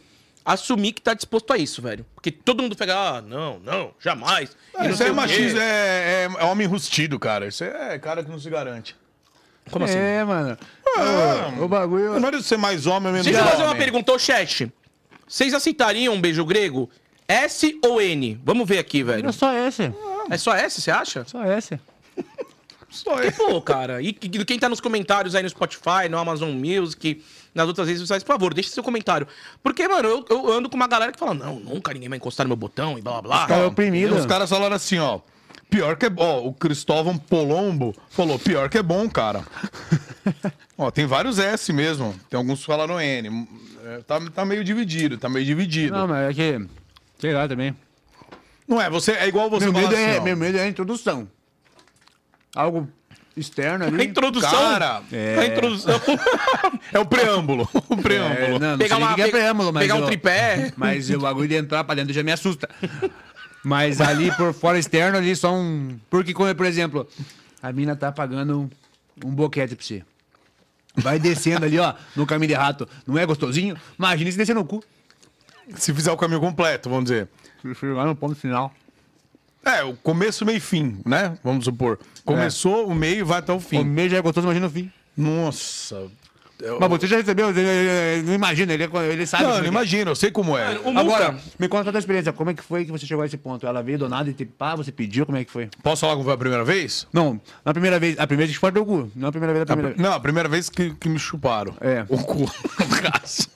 assumir 0.45 0.93
que 0.93 1.01
tá 1.01 1.13
disposto 1.13 1.51
a 1.53 1.57
isso, 1.57 1.81
velho. 1.81 2.05
Porque 2.15 2.31
todo 2.31 2.61
mundo 2.61 2.75
pega, 2.75 2.95
ah, 2.95 3.21
não, 3.21 3.59
não, 3.59 3.91
jamais. 3.99 4.55
Não 4.77 4.89
Isso 4.89 5.03
é 5.03 5.11
machismo, 5.11 5.59
é, 5.59 5.63
é, 5.63 6.29
é 6.39 6.45
homem 6.45 6.67
rustido, 6.67 7.19
cara. 7.19 7.47
Isso 7.47 7.63
é 7.63 7.97
cara 7.99 8.23
que 8.23 8.29
não 8.29 8.39
se 8.39 8.49
garante. 8.49 8.95
Como 9.69 9.85
assim? 9.85 9.97
É, 9.97 10.23
mano. 10.23 10.57
Ah, 10.97 11.53
O 11.59 11.67
bagulho... 11.67 12.19
Não 12.19 12.29
é 12.29 12.41
ser 12.41 12.57
mais 12.57 12.85
homem 12.85 13.11
menos 13.11 13.25
Deixa 13.25 13.39
eu 13.39 13.45
fazer 13.45 13.63
uma 13.63 13.75
pergunta, 13.75 14.11
ô 14.11 14.19
chat. 14.19 14.71
Vocês 15.27 15.53
aceitariam 15.53 16.13
um 16.13 16.21
beijo 16.21 16.43
grego? 16.43 16.89
S 17.27 17.79
ou 17.85 18.01
N? 18.01 18.39
Vamos 18.43 18.67
ver 18.67 18.79
aqui, 18.79 19.03
velho. 19.03 19.29
É 19.29 19.31
só 19.31 19.53
esse. 19.53 19.93
É 20.29 20.37
só 20.37 20.53
S, 20.53 20.81
você 20.81 20.91
acha? 20.91 21.23
Só 21.25 21.45
esse. 21.45 21.79
Só 22.89 23.17
é. 23.23 23.31
Pô, 23.31 23.61
cara, 23.61 24.01
e 24.01 24.11
que- 24.11 24.43
quem 24.43 24.59
tá 24.59 24.67
nos 24.67 24.81
comentários 24.81 25.33
aí 25.33 25.41
no 25.41 25.49
Spotify, 25.49 26.09
no 26.09 26.17
Amazon 26.17 26.51
Music, 26.51 27.23
nas 27.53 27.67
outras 27.67 27.87
redes 27.87 28.01
sociais, 28.01 28.23
por 28.23 28.33
favor, 28.33 28.53
deixa 28.53 28.69
seu 28.69 28.83
comentário. 28.83 29.27
Porque, 29.61 29.87
mano, 29.87 30.07
eu, 30.07 30.25
eu 30.29 30.51
ando 30.51 30.69
com 30.69 30.75
uma 30.75 30.87
galera 30.87 31.11
que 31.11 31.19
fala, 31.19 31.33
não, 31.33 31.59
nunca 31.59 31.93
ninguém 31.93 32.09
vai 32.09 32.17
encostar 32.17 32.45
no 32.45 32.49
meu 32.49 32.55
botão 32.55 32.97
e 32.97 33.01
blá 33.01 33.21
blá 33.21 33.21
blá. 33.21 33.47
Cara, 33.47 33.67
oprimido. 33.67 34.15
Os 34.15 34.25
caras 34.25 34.49
falaram 34.49 34.75
assim, 34.75 34.99
ó. 34.99 35.19
Pior 35.69 35.95
que 35.95 36.05
é 36.05 36.09
bom. 36.09 36.23
Ó, 36.23 36.47
o 36.47 36.53
Cristóvão 36.53 37.17
Polombo 37.17 37.95
falou: 38.09 38.37
pior 38.37 38.69
que 38.69 38.77
é 38.77 38.83
bom, 38.83 39.09
cara. 39.09 39.45
ó, 40.77 40.91
tem 40.91 41.05
vários 41.05 41.39
S 41.39 41.71
mesmo. 41.71 42.13
Tem 42.29 42.37
alguns 42.37 42.59
que 42.59 42.65
falaram 42.65 42.99
N. 42.99 43.47
É, 43.85 43.99
tá, 43.99 44.19
tá 44.29 44.43
meio 44.43 44.65
dividido, 44.65 45.17
tá 45.17 45.29
meio 45.29 45.45
dividido. 45.45 45.93
Não, 45.93 46.01
Não, 46.01 46.07
mas 46.09 46.29
é 46.29 46.33
que... 46.33 46.67
Sei 47.19 47.33
lá 47.33 47.47
também. 47.47 47.73
é, 48.69 48.89
você 48.89 49.13
é 49.13 49.27
igual 49.27 49.49
você 49.49 49.65
Meu 49.65 49.73
falar 49.73 49.89
medo, 49.89 49.95
assim, 49.95 50.11
é, 50.11 50.19
ó, 50.19 50.23
meu 50.23 50.35
medo 50.35 50.57
é 50.57 50.61
a 50.63 50.67
introdução. 50.67 51.27
Algo 52.53 52.89
externo 53.35 53.85
A 53.85 53.87
ali. 53.87 54.05
introdução. 54.05 54.49
Cara, 54.51 55.01
A 55.39 55.45
introdução. 55.45 55.99
é 56.91 56.99
o 56.99 57.05
preâmbulo. 57.05 57.69
O 57.89 57.97
preâmbulo. 57.97 58.55
É, 58.55 58.59
não, 58.59 58.71
não 58.71 58.77
pegar 58.77 58.97
uma, 58.97 59.13
é 59.13 59.27
preâmbulo, 59.29 59.73
mas 59.73 59.83
pegar 59.83 59.95
um 59.95 59.99
eu- 59.99 60.05
tripé. 60.05 60.73
Mas 60.75 61.09
o 61.09 61.19
bagulho 61.19 61.47
de 61.47 61.55
entrar 61.55 61.83
pra 61.83 61.95
dentro 61.95 62.13
já 62.13 62.23
me 62.23 62.31
assusta. 62.31 62.69
Mas 63.63 64.01
ali 64.01 64.31
por 64.35 64.53
fora 64.53 64.77
externo, 64.79 65.17
ali 65.17 65.35
só 65.35 65.53
um. 65.53 65.97
Porque, 66.09 66.33
como, 66.33 66.53
por 66.55 66.65
exemplo, 66.65 67.07
a 67.61 67.71
mina 67.71 67.95
tá 67.95 68.11
pagando 68.11 68.69
um 69.23 69.29
boquete 69.31 69.75
pra 69.75 69.85
você. 69.85 70.03
Vai 70.95 71.19
descendo 71.19 71.65
ali, 71.65 71.79
ó, 71.79 71.93
no 72.15 72.25
caminho 72.25 72.49
de 72.49 72.53
rato. 72.55 72.87
Não 73.07 73.17
é 73.17 73.25
gostosinho? 73.25 73.77
Imagina 73.97 74.31
se 74.31 74.37
descer 74.37 74.55
no 74.55 74.65
cu. 74.65 74.83
Se 75.75 75.93
fizer 75.93 76.11
o 76.11 76.17
caminho 76.17 76.41
completo, 76.41 76.89
vamos 76.89 77.05
dizer. 77.05 77.29
Chegar 77.79 78.05
no 78.05 78.15
ponto 78.15 78.35
final. 78.35 78.73
É, 79.63 79.83
o 79.83 79.93
começo, 79.95 80.45
meio 80.45 80.57
e 80.57 80.59
fim, 80.59 80.99
né? 81.05 81.37
Vamos 81.43 81.65
supor. 81.65 81.99
Começou, 82.25 82.87
o 82.87 82.95
meio 82.95 83.25
vai 83.25 83.39
até 83.39 83.51
o 83.53 83.57
O 83.57 83.59
fim. 83.59 83.83
meio 83.83 84.09
já 84.09 84.17
é 84.17 84.21
gostoso, 84.21 84.45
imagina 84.47 84.67
o 84.67 84.69
fim. 84.69 84.91
Nossa. 85.15 86.07
Eu- 86.59 86.79
Mas 86.79 86.89
você 86.91 87.07
já 87.07 87.17
recebeu, 87.17 87.49
ele- 87.49 88.21
não 88.23 88.33
imagina, 88.35 88.71
ele, 88.71 88.87
ele 89.11 89.25
sabe. 89.25 89.43
Não, 89.45 89.49
eu 89.51 89.55
é 89.57 89.59
que 89.61 89.65
é. 89.65 89.69
imagino, 89.69 90.11
eu 90.11 90.15
sei 90.15 90.29
como 90.29 90.55
é. 90.55 90.77
O 90.79 90.95
Agora, 90.95 91.35
me 91.57 91.67
conta 91.67 91.89
a 91.89 91.91
tua 91.91 91.97
experiência. 91.97 92.31
Como 92.31 92.51
é 92.51 92.53
que 92.53 92.61
foi 92.61 92.85
que 92.85 92.91
você 92.91 93.03
chegou 93.07 93.23
a 93.23 93.25
esse 93.25 93.35
ponto? 93.35 93.65
Ela 93.65 93.81
veio 93.81 93.97
do 93.97 94.07
nada 94.07 94.29
e 94.29 94.33
te 94.33 94.45
pá, 94.45 94.75
você 94.75 94.91
pediu, 94.91 95.25
como 95.25 95.39
é 95.39 95.43
que 95.43 95.49
foi? 95.51 95.69
Posso 95.81 96.01
falar 96.01 96.13
como 96.13 96.23
foi 96.25 96.33
a 96.33 96.37
primeira 96.37 96.63
vez? 96.63 97.07
Não, 97.11 97.41
na 97.65 97.73
primeira 97.73 97.99
vez, 97.99 98.13
a 98.19 98.27
primeira 98.27 98.45
vez 98.47 98.55
que 98.57 98.61
foi 98.61 98.69
do 98.71 98.85
cu. 98.85 99.11
Não 99.15 99.29
a 99.29 99.31
primeira 99.31 99.53
vez, 99.53 99.61
a 99.61 99.63
A 99.63 99.75
primeira 99.75 99.95
pr- 99.95 100.01
Não, 100.03 100.13
a 100.13 100.19
primeira 100.19 100.47
vez 100.49 100.69
que, 100.69 100.93
que 100.93 101.09
me 101.09 101.17
chuparam. 101.17 101.73
É. 101.81 102.05
O 102.07 102.17
cu. 102.19 102.41
No 102.79 103.11
caso. 103.11 103.47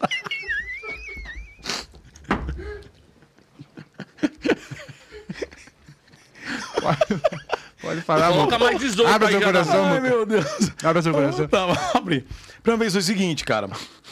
Falar, 8.05 8.29
coloca 8.31 8.59
mais 8.59 8.79
18 8.79 9.09
Abre 9.11 9.27
aí 9.27 9.33
seu 9.33 9.41
coração, 9.41 9.85
Ai, 9.85 9.99
Muca. 9.99 10.01
meu 10.01 10.25
Deus. 10.25 10.45
Abre 10.83 11.01
seu 11.01 11.11
coração. 11.13 11.47
Tava, 11.47 11.97
abre. 11.97 12.25
Primeira 12.61 12.79
vez 12.79 12.93
foi 12.93 13.01
o 13.01 13.03
seguinte, 13.03 13.43
cara. 13.43 13.67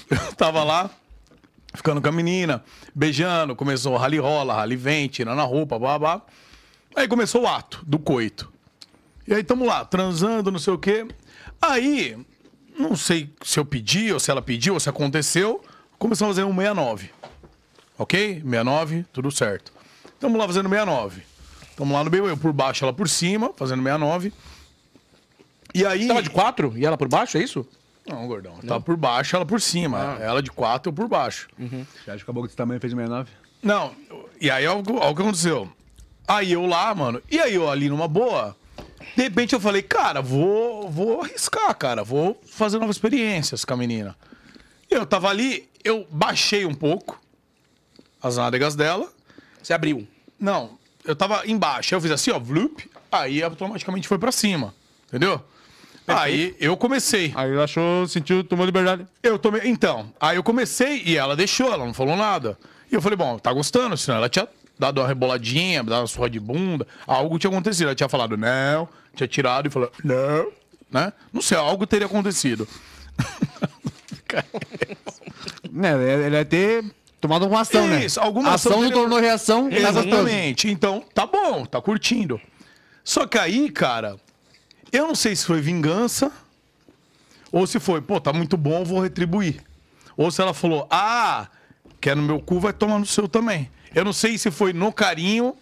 Eu 0.09 0.35
tava 0.35 0.63
lá, 0.63 0.89
ficando 1.75 2.01
com 2.01 2.07
a 2.07 2.11
menina, 2.11 2.63
beijando, 2.93 3.55
começou 3.55 3.95
rali 3.95 4.17
rola, 4.17 4.55
rali 4.55 4.75
vem, 4.75 5.07
tirando 5.07 5.39
a 5.39 5.43
roupa, 5.43 5.77
blá, 5.77 5.99
blá. 5.99 6.21
Aí 6.95 7.07
começou 7.07 7.43
o 7.43 7.47
ato 7.47 7.81
do 7.85 7.99
coito. 7.99 8.51
E 9.27 9.33
aí 9.33 9.43
tamo 9.43 9.65
lá, 9.65 9.85
transando, 9.85 10.51
não 10.51 10.59
sei 10.59 10.73
o 10.73 10.77
quê. 10.77 11.07
Aí, 11.61 12.17
não 12.77 12.95
sei 12.95 13.31
se 13.43 13.59
eu 13.59 13.65
pedi, 13.65 14.11
ou 14.11 14.19
se 14.19 14.29
ela 14.31 14.41
pediu, 14.41 14.73
ou 14.73 14.79
se 14.79 14.89
aconteceu, 14.89 15.63
começamos 15.97 16.37
a 16.37 16.41
fazer 16.41 16.51
um 16.51 16.55
69. 16.55 17.09
Ok? 17.97 18.41
69, 18.43 19.05
tudo 19.13 19.31
certo. 19.31 19.71
Tamo 20.19 20.37
lá 20.37 20.47
fazendo 20.47 20.67
69. 20.67 21.21
Tamo 21.75 21.93
lá 21.93 22.03
no 22.03 22.11
meio, 22.11 22.27
eu 22.27 22.37
por 22.37 22.53
baixo, 22.53 22.85
ela 22.85 22.93
por 22.93 23.09
cima, 23.09 23.51
fazendo 23.55 23.81
69. 23.81 24.33
E 25.73 25.85
aí. 25.85 26.07
tava 26.07 26.21
de 26.21 26.29
quatro 26.29 26.73
e 26.77 26.85
ela 26.85 26.97
por 26.97 27.07
baixo, 27.07 27.37
é 27.37 27.43
isso? 27.43 27.67
Não, 28.07 28.27
gordão. 28.27 28.57
Tava 28.67 28.81
por 28.81 28.97
baixo, 28.97 29.35
ela 29.35 29.45
por 29.45 29.61
cima. 29.61 30.17
Ela 30.19 30.43
de 30.43 30.51
quatro, 30.51 30.89
eu 30.89 30.93
por 30.93 31.07
baixo. 31.07 31.47
Você 31.57 32.11
acha 32.11 32.23
que 32.23 32.29
a 32.29 32.33
boca 32.33 32.47
desse 32.47 32.57
tamanho 32.57 32.79
fez 32.79 32.91
69? 32.91 33.31
Não, 33.61 33.93
e 34.39 34.51
aí 34.51 34.67
olha 34.67 34.83
o 34.85 34.95
olha 34.97 35.09
o 35.09 35.15
que 35.15 35.21
aconteceu. 35.21 35.69
Aí 36.27 36.51
eu 36.51 36.65
lá, 36.65 36.93
mano, 36.93 37.21
e 37.31 37.39
aí 37.39 37.55
eu 37.55 37.69
ali 37.69 37.89
numa 37.89 38.07
boa, 38.07 38.55
de 39.15 39.23
repente 39.23 39.53
eu 39.53 39.59
falei, 39.59 39.81
cara, 39.81 40.21
vou, 40.21 40.89
vou 40.89 41.21
arriscar, 41.21 41.73
cara, 41.75 42.03
vou 42.03 42.39
fazer 42.45 42.77
novas 42.77 42.97
experiências 42.97 43.63
com 43.65 43.73
a 43.73 43.77
menina. 43.77 44.15
E 44.89 44.93
eu 44.93 45.05
tava 45.05 45.29
ali, 45.29 45.69
eu 45.83 46.05
baixei 46.09 46.65
um 46.65 46.73
pouco 46.73 47.19
as 48.21 48.37
nádegas 48.37 48.75
dela. 48.75 49.11
Você 49.61 49.73
abriu. 49.73 50.07
Não, 50.39 50.77
eu 51.05 51.15
tava 51.15 51.43
embaixo, 51.45 51.93
aí 51.93 51.97
eu 51.97 52.01
fiz 52.01 52.11
assim, 52.11 52.31
ó, 52.31 52.39
vloop, 52.39 52.89
aí 53.11 53.43
automaticamente 53.43 54.07
foi 54.07 54.17
pra 54.17 54.31
cima, 54.31 54.73
entendeu? 55.07 55.41
Aí 56.07 56.55
eu 56.59 56.75
comecei. 56.75 57.31
Aí 57.35 57.51
ela 57.51 57.63
achou, 57.63 58.07
sentiu, 58.07 58.43
tomou 58.43 58.65
liberdade. 58.65 59.07
Eu 59.21 59.39
tomei. 59.39 59.61
Então, 59.65 60.11
aí 60.19 60.35
eu 60.35 60.43
comecei 60.43 61.01
e 61.05 61.17
ela 61.17 61.35
deixou, 61.35 61.71
ela 61.71 61.85
não 61.85 61.93
falou 61.93 62.15
nada. 62.15 62.57
E 62.91 62.95
eu 62.95 63.01
falei, 63.01 63.17
bom, 63.17 63.39
tá 63.39 63.51
gostando, 63.53 63.95
senão 63.95 64.17
ela 64.17 64.29
tinha 64.29 64.47
dado 64.77 64.99
uma 64.99 65.07
reboladinha, 65.07 65.83
dado 65.83 66.01
uma 66.01 66.07
surra 66.07 66.29
de 66.29 66.39
bunda, 66.39 66.85
algo 67.07 67.39
tinha 67.39 67.49
acontecido. 67.49 67.87
Ela 67.87 67.95
tinha 67.95 68.09
falado, 68.09 68.35
não, 68.35 68.87
tinha 69.15 69.27
tirado 69.27 69.67
e 69.67 69.69
falou, 69.69 69.91
não, 70.03 70.51
né? 70.91 71.13
Não 71.31 71.41
sei, 71.41 71.57
algo 71.57 71.87
teria 71.87 72.07
acontecido. 72.07 72.67
Né, 75.71 76.25
ele 76.25 76.35
ia 76.35 76.45
ter 76.45 76.83
tomado 77.23 77.47
uma 77.47 77.61
ação, 77.61 77.87
né? 77.87 78.03
Isso, 78.03 78.19
alguma 78.19 78.53
ação. 78.53 78.73
ação 78.73 78.83
não 78.83 78.91
tornou 78.91 79.17
reação. 79.17 79.69
tá. 79.69 79.77
Exatamente. 79.77 80.69
Então, 80.69 81.01
tá 81.13 81.25
bom, 81.25 81.65
tá 81.65 81.81
curtindo. 81.81 82.39
Só 83.01 83.25
que 83.25 83.37
aí, 83.37 83.69
cara, 83.69 84.17
eu 84.91 85.07
não 85.07 85.15
sei 85.15 85.33
se 85.33 85.45
foi 85.45 85.61
vingança 85.61 86.29
ou 87.49 87.65
se 87.65 87.79
foi, 87.79 88.01
pô, 88.01 88.19
tá 88.19 88.33
muito 88.33 88.57
bom, 88.57 88.83
vou 88.83 88.99
retribuir. 88.99 89.63
Ou 90.17 90.29
se 90.31 90.41
ela 90.41 90.53
falou, 90.53 90.85
ah, 90.91 91.47
quer 92.01 92.13
no 92.13 92.21
meu 92.21 92.41
cu, 92.41 92.59
vai 92.59 92.73
tomar 92.73 92.99
no 92.99 93.05
seu 93.05 93.27
também. 93.27 93.71
Eu 93.95 94.03
não 94.03 94.11
sei 94.11 94.37
se 94.37 94.51
foi 94.51 94.73
no 94.73 94.91
carinho 94.91 95.55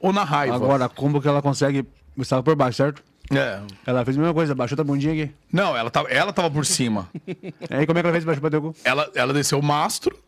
ou 0.00 0.12
na 0.12 0.24
raiva. 0.24 0.56
Agora, 0.56 0.88
como 0.88 1.22
que 1.22 1.28
ela 1.28 1.40
consegue... 1.40 1.86
Estava 2.18 2.42
por 2.42 2.56
baixo, 2.56 2.78
certo? 2.78 3.02
É. 3.30 3.60
Ela 3.86 4.04
fez 4.04 4.16
a 4.16 4.20
mesma 4.20 4.34
coisa, 4.34 4.54
baixou 4.54 4.78
a 4.80 4.84
bundinha 4.84 5.12
aqui. 5.12 5.34
Não, 5.52 5.76
ela 5.76 5.90
tava, 5.90 6.08
ela 6.08 6.32
tava 6.32 6.50
por 6.50 6.66
cima. 6.66 7.08
Aí 7.70 7.86
como 7.86 7.98
é 7.98 8.02
que 8.02 8.06
ela 8.06 8.12
fez 8.12 8.24
baixo 8.24 8.40
pra 8.40 8.50
teu 8.50 8.60
cu? 8.60 8.74
Ela, 8.84 9.10
ela 9.14 9.32
desceu 9.32 9.58
o 9.58 9.62
mastro, 9.62 10.18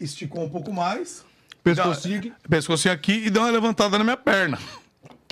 esticou 0.00 0.44
um 0.44 0.48
pouco 0.48 0.72
mais. 0.72 1.24
Pescocinho 1.62 2.18
aqui. 2.18 2.32
Pescocinho 2.48 2.94
aqui 2.94 3.12
e 3.26 3.30
deu 3.30 3.42
uma 3.42 3.50
levantada 3.50 3.98
na 3.98 4.04
minha 4.04 4.16
perna. 4.16 4.58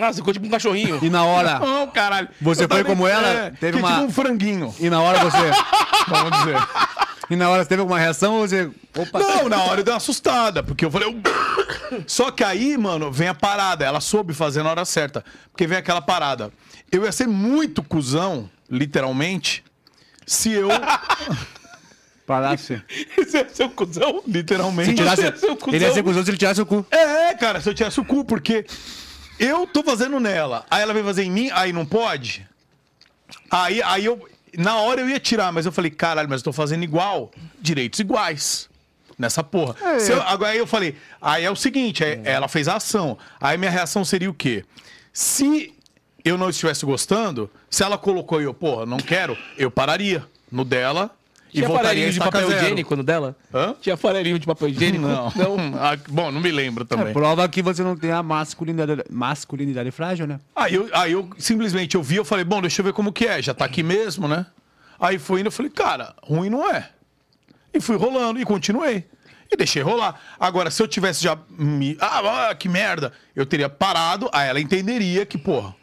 Ah, 0.01 0.13
você 0.13 0.19
ficou 0.19 0.33
tipo 0.33 0.47
um 0.47 0.51
cachorrinho. 0.51 0.99
E 1.03 1.11
na 1.11 1.25
hora... 1.25 1.59
Não, 1.65 1.87
caralho. 1.89 2.29
Você 2.41 2.65
Eu 2.65 2.69
foi 2.69 2.85
como 2.85 3.07
ela? 3.07 3.27
É, 3.29 3.51
Teve 3.51 3.79
uma- 3.79 3.89
tipo 3.93 4.03
um 4.05 4.11
franguinho, 4.11 4.73
E 4.79 4.89
na 4.89 5.01
hora 5.01 5.19
você... 5.19 5.51
vamos 6.07 6.39
dizer. 6.39 6.57
E 7.31 7.37
na 7.37 7.51
hora 7.51 7.63
você 7.63 7.69
teve 7.69 7.81
alguma 7.81 7.99
reação 7.99 8.35
ou 8.35 8.47
você... 8.47 8.71
Opa! 8.97 9.19
Não, 9.19 9.49
na 9.49 9.63
hora 9.65 9.81
eu 9.81 9.85
dei 9.85 9.93
uma 9.93 9.97
assustada, 9.99 10.63
porque 10.63 10.85
eu 10.85 10.91
falei. 10.91 11.21
Só 12.07 12.31
que 12.31 12.45
aí, 12.45 12.77
mano, 12.79 13.11
vem 13.11 13.29
a 13.29 13.35
parada. 13.35 13.85
Ela 13.85 14.01
soube 14.01 14.33
fazer 14.33 14.63
na 14.63 14.71
hora 14.71 14.85
certa. 14.85 15.25
Porque 15.51 15.67
vem 15.67 15.79
aquela 15.79 16.01
parada. 16.01 16.53
Eu 16.93 17.05
ia 17.05 17.13
ser 17.13 17.27
muito 17.27 17.83
cuzão, 17.83 18.49
literalmente, 18.71 19.63
se 20.27 20.51
eu. 20.53 20.69
Parasse. 22.29 22.81
Você 23.17 23.39
é 23.39 23.49
seu 23.49 23.71
cuzão? 23.71 24.23
literalmente. 24.27 24.91
Se 24.91 24.97
tirasse... 24.97 25.23
É 25.25 25.35
seu 25.35 25.57
cuzão. 25.57 25.75
Ele 25.75 25.85
ia 25.87 25.93
ser 25.95 26.03
cuzão 26.03 26.23
se 26.23 26.31
ele 26.31 26.37
tirasse 26.37 26.61
o 26.61 26.67
cu. 26.67 26.85
É, 26.91 27.35
cara, 27.35 27.59
se 27.63 27.71
eu 27.71 27.73
tivesse 27.75 27.99
o 27.99 28.05
cu, 28.05 28.23
porque 28.23 28.67
eu 29.41 29.67
tô 29.67 29.83
fazendo 29.83 30.21
nela, 30.21 30.67
aí 30.71 30.83
ela 30.83 30.93
vem 30.93 31.03
fazer 31.03 31.23
em 31.23 31.31
mim, 31.31 31.49
aí 31.55 31.73
não 31.73 31.87
pode. 31.87 32.47
Aí, 33.51 33.83
aí 33.83 34.05
eu. 34.05 34.29
Na 34.59 34.77
hora 34.77 35.01
eu 35.01 35.09
ia 35.09 35.19
tirar, 35.19 35.51
mas 35.53 35.65
eu 35.65 35.73
falei, 35.73 35.91
caralho, 35.91 36.29
mas 36.29 36.41
eu 36.41 36.45
tô 36.45 36.53
fazendo 36.53 36.83
igual. 36.85 37.31
Direitos 37.61 37.99
iguais. 37.99 38.69
Nessa 39.19 39.43
porra. 39.43 39.99
Se 39.99 40.13
eu- 40.13 40.23
agora 40.23 40.53
aí 40.53 40.59
eu 40.59 40.67
falei, 40.67 40.97
aí 41.21 41.45
é 41.45 41.51
o 41.51 41.57
seguinte, 41.57 42.05
é- 42.05 42.21
ela 42.25 42.47
fez 42.47 42.69
a 42.69 42.77
ação. 42.77 43.17
Aí 43.41 43.57
minha 43.57 43.71
reação 43.71 44.05
seria 44.05 44.31
o 44.31 44.35
quê? 44.35 44.65
Se 45.13 45.75
eu 46.25 46.37
não 46.37 46.51
estivesse 46.51 46.85
gostando, 46.85 47.51
se 47.71 47.83
ela 47.83 47.97
colocou 47.97 48.41
e 48.41 48.45
eu, 48.45 48.53
porra, 48.55 48.85
não 48.87 48.99
quero, 48.99 49.37
eu 49.57 49.71
pararia 49.71 50.25
no 50.53 50.65
dela 50.65 51.11
Tinha 51.53 51.67
voltaria 51.67 51.89
farelinho 51.89 52.09
a 52.09 52.13
de 52.13 52.19
papel 52.19 52.49
zero. 52.49 52.63
higiênico 52.63 52.97
no 52.97 53.03
dela? 53.03 53.37
Hã? 53.53 53.75
Tinha 53.81 53.97
farelinho 53.97 54.39
de 54.39 54.47
papel 54.47 54.69
higiênico? 54.69 55.07
Não. 55.07 55.33
Ah, 55.79 55.97
bom, 56.09 56.31
não 56.31 56.41
me 56.41 56.51
lembro 56.51 56.85
também. 56.85 57.09
É, 57.09 57.13
prova 57.13 57.49
que 57.49 57.63
você 57.63 57.83
não 57.83 57.97
tem 57.97 58.11
a 58.11 58.23
masculinidade, 58.23 59.05
masculinidade 59.11 59.91
frágil, 59.91 60.27
né? 60.27 60.41
Aí 60.55 60.75
eu, 60.75 60.89
aí 60.93 61.13
eu 61.13 61.29
simplesmente 61.39 61.95
eu 61.95 62.03
vi, 62.03 62.17
eu 62.17 62.25
falei, 62.25 62.45
bom, 62.45 62.61
deixa 62.61 62.81
eu 62.81 62.85
ver 62.85 62.93
como 62.93 63.13
que 63.13 63.27
é, 63.27 63.41
já 63.41 63.55
tá 63.55 63.65
aqui 63.65 63.83
mesmo, 63.83 64.27
né? 64.29 64.47
Aí 65.01 65.19
fui 65.19 65.41
indo, 65.41 65.47
eu 65.49 65.53
falei, 65.53 65.71
cara, 65.71 66.15
ruim 66.23 66.51
não 66.51 66.69
é. 66.71 66.91
E 67.73 67.81
fui 67.81 67.97
rolando 67.97 68.41
e 68.41 68.45
continuei. 68.45 69.05
E 69.51 69.57
deixei 69.57 69.83
rolar. 69.83 70.21
Agora, 70.39 70.71
se 70.71 70.83
eu 70.83 70.89
tivesse 70.89 71.23
já 71.23 71.39
me. 71.49 71.97
Ah, 72.01 72.49
ah, 72.51 72.55
que 72.55 72.69
merda! 72.69 73.13
Eu 73.35 73.47
teria 73.47 73.69
parado, 73.69 74.29
aí 74.33 74.49
ela 74.49 74.61
entenderia 74.61 75.25
que, 75.25 75.39
porra, 75.39 75.75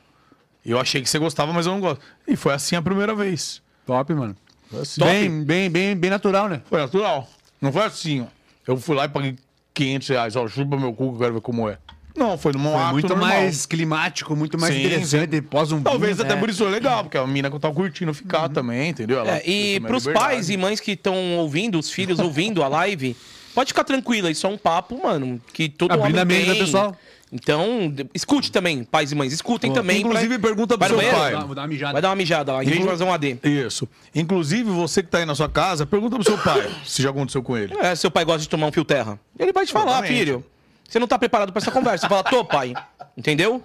eu 0.64 0.80
achei 0.80 1.02
que 1.02 1.10
você 1.10 1.18
gostava, 1.18 1.52
mas 1.52 1.66
eu 1.66 1.72
não 1.72 1.80
gosto. 1.80 2.02
E 2.28 2.36
foi 2.36 2.54
assim 2.54 2.76
a 2.76 2.82
primeira 2.82 3.16
vez. 3.16 3.62
Top, 3.86 4.14
mano. 4.14 4.36
Assim. 4.82 5.02
Bem, 5.02 5.44
bem, 5.44 5.70
bem, 5.70 5.96
bem 5.96 6.10
natural, 6.10 6.48
né? 6.50 6.62
Foi 6.70 6.80
natural. 6.80 7.30
Não 7.62 7.72
foi 7.72 7.84
assim, 7.86 8.22
ó. 8.22 8.26
Eu 8.68 8.78
fui 8.78 8.96
lá 8.96 9.06
e 9.06 9.10
paguei 9.10 9.36
500 9.74 10.08
reais, 10.10 10.36
ó, 10.36 10.48
chupa 10.48 10.78
meu 10.78 10.94
cu 10.94 11.10
que 11.10 11.16
eu 11.16 11.20
quero 11.20 11.34
ver 11.36 11.42
como 11.42 11.70
é. 11.70 11.78
Não, 12.16 12.38
foi 12.38 12.54
num 12.54 12.64
Foi 12.64 12.74
ato 12.76 12.94
muito 12.94 13.10
normal. 13.10 13.28
mais 13.28 13.66
climático, 13.66 14.36
muito 14.38 14.58
mais 14.58 14.74
Sim, 14.74 14.86
interessante. 14.86 15.42
Pós 15.42 15.72
um 15.74 15.82
Talvez 15.84 16.18
até 16.20 16.34
é. 16.34 16.38
por 16.38 16.50
isso 16.50 16.60
foi 16.64 16.72
legal, 16.72 17.04
porque 17.04 17.18
a 17.18 17.28
mina 17.28 17.50
que 17.50 17.56
eu 17.58 17.60
tava 17.60 17.74
curtindo 17.74 18.14
ficar 18.14 18.48
também, 18.48 18.90
entendeu? 18.92 19.20
Ela 19.20 19.38
É, 19.38 19.44
e 19.50 19.82
pros 19.82 20.04
liberdade. 20.06 20.26
pais 20.34 20.50
e 20.50 20.56
mães 20.56 20.80
que 20.80 20.92
estão 20.94 21.36
ouvindo, 21.38 21.78
os 21.78 21.90
filhos 21.92 22.20
ouvindo 22.20 22.64
a 22.64 22.70
live, 22.70 23.18
pode 23.54 23.68
ficar 23.68 23.84
tranquila, 23.84 24.32
isso 24.32 24.48
é 24.48 24.50
um 24.50 24.58
papo, 24.58 24.98
mano, 25.04 25.42
que 25.52 25.68
todo 25.68 25.92
Abrindo 25.92 26.06
homem 26.12 26.22
a 26.22 26.26
mente, 26.26 26.46
tem. 26.46 26.54
né, 26.54 26.60
pessoal? 26.60 26.98
Então, 27.36 27.94
escute 28.14 28.50
também, 28.52 28.84
pais 28.84 29.12
e 29.12 29.16
mães, 29.16 29.34
escutem 29.34 29.74
também. 29.74 30.00
Inclusive, 30.02 30.40
pergunta 30.40 30.78
pro 30.78 30.80
Vai 30.80 30.88
seu 30.90 30.98
banheiro? 30.98 31.18
pai. 31.18 31.46
Vou 31.46 31.54
dar- 31.54 31.62
uma 31.64 31.68
mijada. 31.68 31.94
Vai 31.94 32.02
dar 32.02 32.10
uma 32.10 32.16
mijada 32.16 32.54
lá, 32.54 32.64
em 32.64 32.68
vez 32.68 32.80
de 32.80 32.86
fazer 32.88 33.04
um 33.04 33.12
AD. 33.14 33.40
Isso. 33.44 33.88
Inclusive, 34.16 34.70
você 34.70 35.04
que 35.04 35.10
tá 35.10 35.18
aí 35.18 35.26
na 35.26 35.36
sua 35.36 35.50
casa, 35.50 35.86
pergunta 35.86 36.16
pro 36.16 36.24
seu 36.24 36.38
pai 36.38 36.72
se 36.86 37.02
já 37.04 37.10
aconteceu 37.10 37.44
com 37.44 37.58
ele. 37.58 37.76
É, 37.78 37.94
seu 37.96 38.10
pai 38.10 38.24
gosta 38.24 38.40
de 38.42 38.48
tomar 38.50 38.68
um 38.68 38.72
fio 38.72 38.86
terra. 38.86 39.20
Ele 39.38 39.52
vai 39.52 39.66
te 39.66 39.74
falar, 39.74 39.92
Exatamente. 40.00 40.18
filho. 40.18 40.46
Você 40.88 40.98
não 41.00 41.08
tá 41.08 41.20
preparado 41.20 41.52
pra 41.52 41.62
essa 41.62 41.72
conversa. 41.72 42.06
Você 42.06 42.10
fala, 42.10 42.24
tô, 42.24 42.46
pai. 42.46 42.74
Entendeu? 43.18 43.62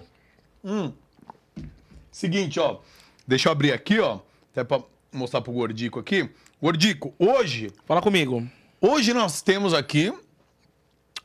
Seguinte, 2.11 2.59
ó. 2.59 2.77
Deixa 3.27 3.47
eu 3.47 3.51
abrir 3.53 3.71
aqui, 3.71 3.99
ó. 3.99 4.19
Até 4.51 4.63
pra 4.63 4.81
mostrar 5.11 5.41
pro 5.41 5.51
Gordico 5.53 5.99
aqui. 5.99 6.29
Gordico, 6.61 7.13
hoje, 7.17 7.71
Fala 7.87 8.01
comigo. 8.01 8.45
hoje 8.79 9.13
nós 9.13 9.41
temos 9.41 9.73
aqui 9.73 10.13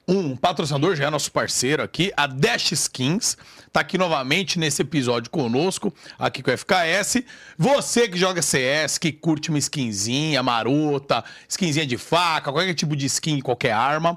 um 0.09 0.36
patrocinador, 0.36 0.94
já 0.94 1.07
é 1.07 1.11
nosso 1.11 1.32
parceiro 1.32 1.82
aqui, 1.82 2.12
a 2.16 2.26
Dash 2.26 2.72
Skins. 2.72 3.36
Tá 3.72 3.80
aqui 3.80 3.98
novamente 3.98 4.59
nesse 4.59 4.82
episódio 4.82 5.30
conosco, 5.30 5.92
aqui 6.18 6.42
com 6.42 6.50
o 6.50 6.57
FKS. 6.57 7.24
Você 7.59 8.09
que 8.09 8.16
joga 8.16 8.40
CS, 8.40 8.98
que 8.98 9.11
curte 9.12 9.50
uma 9.50 9.59
skinzinha 9.59 10.42
marota, 10.42 11.24
skinzinha 11.48 11.84
de 11.84 11.98
faca, 11.98 12.52
qualquer 12.52 12.74
tipo 12.74 12.94
de 12.94 13.07
skin, 13.07 13.40
qualquer 13.40 13.72
arma. 13.72 14.16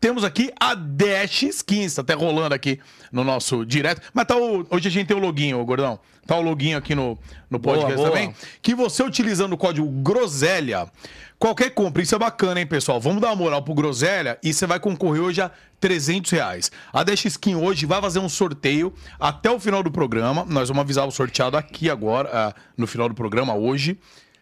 Temos 0.00 0.24
aqui 0.24 0.50
a 0.58 0.74
Dash 0.74 1.42
Skins, 1.42 1.94
tá 1.94 2.02
até 2.02 2.14
rolando 2.14 2.54
aqui 2.54 2.80
no 3.12 3.22
nosso 3.24 3.64
direto. 3.66 4.00
Mas 4.14 4.26
tá 4.26 4.36
o- 4.36 4.66
hoje 4.70 4.88
a 4.88 4.90
gente 4.90 5.08
tem 5.08 5.16
o 5.16 5.20
loginho, 5.20 5.58
ô 5.60 5.64
gordão. 5.64 5.98
Tá 6.26 6.36
o 6.36 6.42
loginho 6.42 6.78
aqui 6.78 6.94
no, 6.94 7.18
no 7.50 7.58
Boa, 7.58 7.74
podcast 7.76 7.96
boa. 7.96 8.08
também. 8.10 8.34
Que 8.62 8.74
você 8.74 9.02
utilizando 9.02 9.52
o 9.52 9.58
código 9.58 9.86
Groselha, 10.02 10.90
qualquer 11.38 11.70
compra, 11.70 12.02
isso 12.02 12.14
é 12.14 12.18
bacana, 12.18 12.60
hein, 12.60 12.66
pessoal? 12.66 13.00
Vamos 13.00 13.20
dar 13.20 13.28
uma 13.28 13.36
moral 13.36 13.62
pro 13.62 13.74
Groselha 13.74 14.38
e 14.42 14.52
você 14.52 14.66
vai 14.66 14.80
concorrer 14.80 15.22
hoje 15.22 15.40
a 15.40 15.50
300 15.80 16.30
reais. 16.30 16.72
A 16.92 17.02
Dash 17.02 17.24
Skin 17.26 17.56
hoje 17.56 17.86
vai 17.86 18.00
fazer 18.00 18.18
um 18.18 18.28
sorteio 18.28 18.92
até 19.18 19.50
o 19.50 19.60
final 19.60 19.82
do 19.82 19.90
programa. 19.90 20.44
Nós 20.48 20.68
vamos 20.68 20.82
avisar 20.82 21.06
o 21.06 21.10
sorteado 21.10 21.56
aqui 21.56 21.90
agora, 21.90 22.30
ah, 22.32 22.54
no 22.76 22.86
final 22.86 23.08
do 23.08 23.14
programa, 23.14 23.54
hoje. 23.54 23.98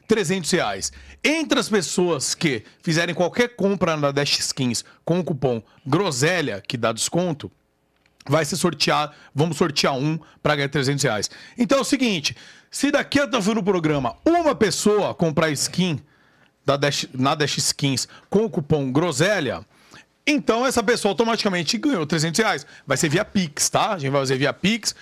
300 0.06 0.50
reais. 0.50 0.92
Entre 1.24 1.58
as 1.58 1.68
pessoas 1.68 2.34
que 2.34 2.64
fizerem 2.82 3.14
qualquer 3.14 3.56
compra 3.56 3.96
na 3.96 4.10
Dash 4.10 4.38
Skins 4.40 4.84
com 5.04 5.18
o 5.20 5.24
cupom 5.24 5.62
Groselha, 5.86 6.62
que 6.66 6.76
dá 6.76 6.92
desconto, 6.92 7.50
vai 8.28 8.44
ser 8.44 8.56
sortear, 8.56 9.12
vamos 9.34 9.56
sortear 9.56 9.94
um 9.94 10.18
para 10.42 10.56
ganhar 10.56 10.68
300 10.68 11.02
reais. 11.02 11.30
Então 11.56 11.78
é 11.78 11.80
o 11.80 11.84
seguinte, 11.84 12.36
se 12.70 12.90
daqui 12.90 13.18
até 13.20 13.36
o 13.36 13.42
fim 13.42 13.54
do 13.54 13.62
programa 13.62 14.16
uma 14.24 14.54
pessoa 14.54 15.14
comprar 15.14 15.50
skin 15.50 16.00
da 16.64 16.76
Dash, 16.76 17.06
na 17.12 17.34
Dash 17.34 17.58
Skins 17.58 18.06
com 18.30 18.44
o 18.44 18.50
cupom 18.50 18.90
Groselha, 18.92 19.64
então 20.26 20.64
essa 20.64 20.82
pessoa 20.82 21.10
automaticamente 21.10 21.76
ganhou 21.76 22.06
300 22.06 22.38
reais. 22.38 22.66
Vai 22.86 22.96
ser 22.96 23.08
via 23.08 23.24
Pix, 23.24 23.68
tá? 23.68 23.94
A 23.94 23.98
gente 23.98 24.10
vai 24.10 24.20
fazer 24.20 24.38
via 24.38 24.52
Pix, 24.52 24.94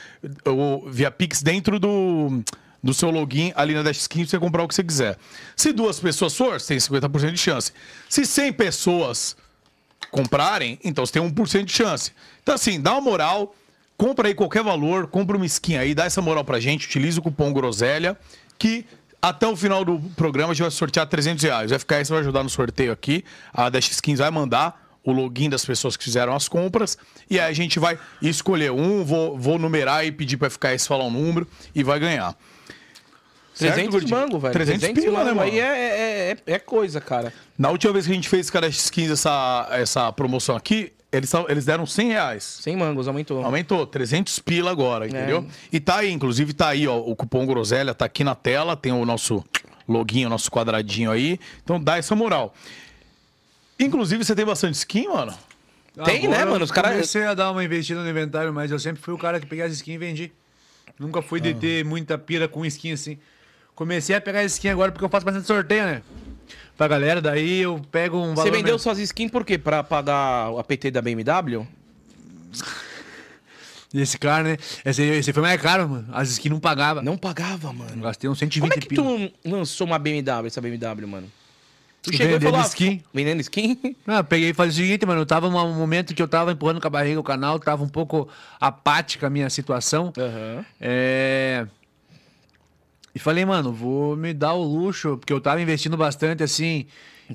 ou 0.45 0.89
via 0.91 1.11
Pix 1.11 1.43
dentro 1.43 1.79
do, 1.79 2.43
do 2.83 2.95
seu 2.95 3.11
login 3.11 3.53
ali 3.55 3.75
na 3.75 3.83
Dash 3.83 3.99
Skins 3.99 4.31
você 4.31 4.39
comprar 4.39 4.63
o 4.63 4.69
que 4.69 4.75
você 4.75 4.83
quiser. 4.83 5.19
Se 5.55 5.73
duas 5.73 6.01
pessoas 6.01 6.35
for, 6.35 6.59
você 6.59 6.69
tem 6.69 6.79
50% 6.79 7.33
de 7.33 7.39
chance. 7.39 7.73
Se 8.09 8.25
100 8.25 8.55
pessoas 8.55 9.37
comprarem, 10.11 10.79
então 10.83 11.05
você 11.05 11.13
tem 11.13 11.23
1% 11.23 11.65
de 11.65 11.73
chance. 11.73 12.13
Então, 12.43 12.55
assim, 12.55 12.81
dá 12.81 12.93
uma 12.93 13.03
moral, 13.03 13.55
compra 13.99 14.29
aí 14.29 14.35
qualquer 14.35 14.63
valor, 14.63 15.07
compra 15.07 15.37
uma 15.37 15.47
skin 15.47 15.77
aí, 15.77 15.95
dá 15.95 16.07
essa 16.07 16.23
moral 16.23 16.45
pra 16.45 16.59
gente, 16.59 16.87
utiliza 16.87 17.21
o 17.21 17.23
cupom 17.23 17.53
Groselha, 17.53 18.17
que 18.59 18.87
até 19.23 19.47
o 19.47 19.57
final 19.57 19.85
do 19.85 19.99
programa 20.17 20.53
a 20.53 20.55
gente 20.55 20.63
vai 20.63 20.71
sortear 20.71 21.07
300 21.07 21.43
reais. 21.45 21.73
O 21.73 21.79
FKS 21.79 22.09
vai 22.09 22.21
ajudar 22.21 22.43
no 22.43 22.49
sorteio 22.51 22.93
aqui, 22.93 23.25
a 23.53 23.69
Dash 23.69 23.91
Skins 23.91 24.19
vai 24.19 24.31
mandar 24.31 24.89
o 25.05 25.13
login 25.13 25.49
das 25.49 25.65
pessoas 25.65 25.97
que 25.97 26.05
fizeram 26.05 26.35
as 26.35 26.47
compras, 26.47 26.99
e 27.29 27.41
aí 27.41 27.51
a 27.51 27.55
gente 27.55 27.79
vai 27.79 27.99
escolher 28.21 28.71
um, 28.71 29.03
vou, 29.03 29.37
vou 29.39 29.59
numerar 29.59 30.05
e 30.05 30.13
pedir 30.13 30.37
pra 30.37 30.51
FKS 30.51 30.87
falar 30.87 31.05
um 31.05 31.11
número, 31.11 31.47
e 31.75 31.83
vai 31.83 31.99
ganhar. 31.99 32.37
Certo, 33.55 33.75
300 33.75 33.91
Gordinho? 33.93 34.21
mango, 34.21 34.39
velho. 34.39 34.53
300 34.53 34.89
pila, 34.91 35.25
né, 35.25 35.33
mano? 35.33 35.41
Aí 35.43 35.59
é, 35.59 35.63
é, 35.65 36.31
é- 36.47 36.53
é 36.55 36.59
coisa, 36.59 37.01
cara. 37.01 37.33
Na 37.59 37.71
última 37.71 37.93
vez 37.93 38.07
que 38.07 38.13
a 38.13 38.15
gente 38.15 38.29
fez 38.29 38.49
com 38.51 38.59
a 38.59 38.61
Dash 38.63 38.77
Skins 38.77 39.11
essa, 39.11 39.69
essa 39.73 40.13
promoção 40.13 40.55
aqui, 40.57 40.93
eles, 41.13 41.31
eles 41.49 41.65
deram 41.65 41.85
100 41.87 42.09
reais. 42.09 42.43
100 42.63 42.77
mangos, 42.77 43.09
aumentou. 43.09 43.45
Aumentou, 43.45 43.87
300 43.87 44.39
pila 44.39 44.71
agora, 44.71 45.07
entendeu? 45.09 45.47
E 45.73 45.81
tá 45.81 45.97
aí, 45.99 46.11
inclusive 46.13 46.53
tá 46.53 46.69
aí, 46.69 46.87
ó, 46.87 46.99
o 46.99 47.15
cupom 47.17 47.45
Groselha 47.47 47.95
tá 47.95 48.05
aqui 48.05 48.23
na 48.25 48.35
tela, 48.35 48.77
tem 48.77 48.93
o 48.93 49.05
nosso 49.05 49.45
loginho, 49.89 50.29
o 50.29 50.31
nosso 50.31 50.51
quadradinho 50.51 51.11
aí. 51.11 51.39
Então 51.65 51.81
dá 51.83 51.97
essa 51.99 52.15
moral. 52.15 52.55
Inclusive, 53.79 54.25
você 54.25 54.35
tem 54.35 54.45
bastante 54.45 54.75
skin, 54.75 55.09
mano? 55.09 55.35
Tem, 56.05 56.29
né, 56.29 56.45
mano? 56.45 56.65
Os 56.65 56.71
caras- 56.71 56.93
Comecei 56.93 57.25
a 57.25 57.35
dar 57.35 57.51
uma 57.51 57.65
investida 57.65 58.03
no 58.03 58.09
inventário, 58.09 58.53
mas 58.53 58.71
eu 58.71 58.79
sempre 58.79 59.03
fui 59.03 59.13
o 59.15 59.19
cara 59.19 59.41
que 59.41 59.47
peguei 59.47 59.65
as 59.65 59.73
skins 59.73 59.95
e 59.95 59.99
vendi. 59.99 60.33
Nunca 60.99 61.23
fui 61.23 61.41
Ah. 61.41 61.43
de 61.43 61.55
ter 61.55 61.85
muita 61.85 62.17
pira 62.19 62.47
com 62.47 62.65
skin 62.65 62.93
assim. 62.93 63.19
Comecei 63.75 64.15
a 64.15 64.21
pegar 64.21 64.45
skin 64.45 64.69
agora 64.69 64.93
porque 64.93 65.05
eu 65.05 65.09
faço 65.09 65.25
bastante 65.25 65.47
sorteio, 65.47 65.85
né? 65.85 66.03
Pra 66.81 66.89
galera, 66.89 67.21
daí 67.21 67.61
eu 67.61 67.79
pego 67.93 68.17
um 68.17 68.35
valor. 68.35 68.51
Você 68.51 68.51
vendeu 68.51 68.79
suas 68.79 68.99
skins 68.99 69.31
por 69.31 69.45
quê? 69.45 69.59
Pra 69.59 69.85
pagar 69.85 70.51
o 70.51 70.59
APT 70.59 70.91
da 70.91 71.03
BMW? 71.03 71.67
E 73.93 74.01
esse 74.01 74.17
cara, 74.17 74.45
né? 74.45 74.57
Esse, 74.83 75.03
esse 75.03 75.31
foi 75.31 75.43
mais 75.43 75.61
caro, 75.61 75.87
mano. 75.87 76.09
As 76.11 76.31
skins 76.31 76.51
não 76.51 76.59
pagava. 76.59 77.03
Não 77.03 77.19
pagava, 77.19 77.71
mano. 77.71 78.03
Gastei 78.03 78.31
uns 78.31 78.39
120 78.39 78.61
Como 78.63 78.73
é 78.73 78.77
que 78.79 78.89
pila. 78.89 79.05
tu 79.05 79.33
lançou 79.45 79.87
uma 79.87 79.99
BMW, 79.99 80.47
essa 80.47 80.59
BMW, 80.59 81.07
mano? 81.07 81.31
Tu 82.03 82.17
Vendendo 82.17 82.57
ah, 82.57 82.63
skin. 82.63 83.03
Vendendo 83.13 83.41
skin? 83.41 83.79
Não, 84.07 84.25
peguei 84.25 84.49
e 84.49 84.55
falei 84.55 84.71
o 84.71 84.75
seguinte, 84.75 85.05
mano. 85.05 85.21
Eu 85.21 85.27
tava 85.27 85.51
num 85.51 85.75
momento 85.75 86.15
que 86.15 86.23
eu 86.23 86.29
tava 86.29 86.51
empurrando 86.51 86.81
com 86.81 86.87
a 86.87 86.91
barriga 86.91 87.21
o 87.21 87.23
canal, 87.23 87.59
tava 87.59 87.85
um 87.85 87.89
pouco 87.91 88.27
apática 88.59 89.27
a 89.27 89.31
minha 89.31 89.51
situação. 89.51 90.15
Aham. 90.17 90.65
É. 90.81 91.67
E 93.15 93.19
falei, 93.19 93.45
mano, 93.45 93.73
vou 93.73 94.17
me 94.17 94.33
dar 94.33 94.53
o 94.55 94.63
luxo, 94.63 95.17
porque 95.19 95.33
eu 95.33 95.41
tava 95.41 95.61
investindo 95.61 95.97
bastante 95.97 96.43
assim 96.43 96.87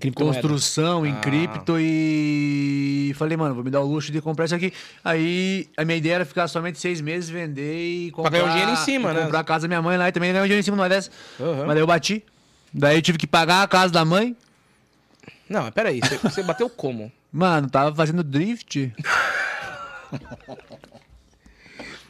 em 0.03 0.11
construção, 0.11 1.05
em 1.05 1.11
Ah. 1.13 1.15
cripto 1.21 1.77
e 1.79 3.13
falei, 3.15 3.37
mano, 3.37 3.55
vou 3.55 3.63
me 3.63 3.69
dar 3.71 3.79
o 3.81 3.85
luxo 3.85 4.11
de 4.11 4.19
comprar 4.21 4.45
isso 4.45 4.55
aqui. 4.55 4.73
Aí 5.03 5.67
a 5.77 5.85
minha 5.85 5.97
ideia 5.97 6.15
era 6.15 6.25
ficar 6.25 6.47
somente 6.47 6.79
seis 6.79 6.99
meses, 7.01 7.29
vender 7.29 7.77
e 8.07 8.11
comprar. 8.11 8.29
ganhar 8.31 8.45
um 8.45 8.49
dinheiro 8.49 8.71
em 8.71 8.75
cima, 8.77 9.13
né? 9.13 9.21
Comprar 9.23 9.39
a 9.39 9.43
casa 9.43 9.63
da 9.63 9.67
minha 9.69 9.81
mãe 9.81 9.97
lá 9.97 10.09
e 10.09 10.11
também 10.11 10.31
ganhar 10.31 10.41
um 10.43 10.45
dinheiro 10.45 10.59
em 10.59 10.63
cima 10.63 10.75
numa 10.77 10.89
dessa. 10.89 11.09
Aham. 11.39 11.59
Mas 11.65 11.67
daí 11.75 11.79
eu 11.79 11.87
bati. 11.87 12.23
Daí 12.73 12.97
eu 12.97 13.01
tive 13.01 13.17
que 13.17 13.27
pagar 13.27 13.63
a 13.63 13.67
casa 13.67 13.93
da 13.93 14.03
mãe. 14.03 14.35
Não, 15.49 15.61
mas 15.63 15.71
peraí, 15.71 15.99
você, 16.01 16.17
você 16.17 16.43
bateu 16.43 16.69
como? 16.69 17.11
Mano, 17.31 17.69
tava 17.69 17.93
fazendo 17.95 18.23
drift. 18.23 18.91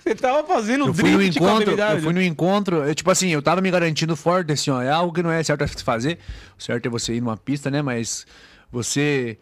Você 0.05 0.13
tava 0.15 0.47
fazendo 0.47 0.85
Eu 0.87 0.93
fui 0.93 1.09
no 1.09 1.17
encontro, 1.23 1.71
eu 1.95 2.01
fui 2.03 2.13
no 2.13 2.21
encontro, 2.21 2.75
eu, 2.83 2.93
tipo 2.95 3.09
assim, 3.09 3.29
eu 3.29 3.41
tava 3.41 3.59
me 3.59 3.71
garantindo 3.71 4.15
forte, 4.15 4.51
assim, 4.51 4.69
ó, 4.69 4.81
é 4.81 4.89
algo 4.91 5.11
que 5.11 5.23
não 5.23 5.31
é 5.31 5.41
certo 5.41 5.63
a 5.63 5.67
fazer. 5.67 6.19
O 6.57 6.61
certo 6.63 6.85
é 6.85 6.89
você 6.89 7.15
ir 7.15 7.21
numa 7.21 7.35
pista, 7.35 7.71
né? 7.71 7.81
Mas 7.81 8.25
você 8.71 9.37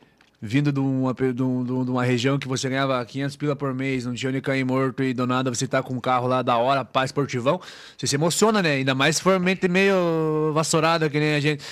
vindo 0.46 0.72
de 0.74 0.80
uma, 0.80 1.12
um- 1.12 1.34
de 1.34 1.42
um- 1.72 1.86
de 1.86 1.92
uma 1.92 2.04
região 2.04 2.38
que 2.38 2.48
você 2.48 2.68
ganhava 2.70 3.04
500 3.06 3.36
pila 3.38 3.56
por 3.56 3.74
mês, 3.74 4.06
não 4.06 4.14
tinha 4.14 4.30
onde 4.30 4.42
cair 4.42 4.66
morto 4.66 5.02
e 5.02 5.14
do 5.14 5.26
nada 5.26 5.50
você 5.54 5.66
tá 5.66 5.82
com 5.82 5.94
um 5.94 6.02
carro 6.02 6.28
lá 6.28 6.42
da 6.42 6.58
hora, 6.58 6.84
pá, 6.84 7.06
esportivão, 7.06 7.62
você 7.98 8.08
se 8.08 8.16
emociona, 8.16 8.62
né? 8.62 8.72
Ainda 8.74 8.94
mais 8.94 9.16
se 9.18 9.22
for 9.22 9.40
mente 9.40 9.68
meio 9.70 10.52
vassourada 10.54 11.10
que 11.10 11.18
nem 11.20 11.36
a 11.36 11.40
gente. 11.40 11.64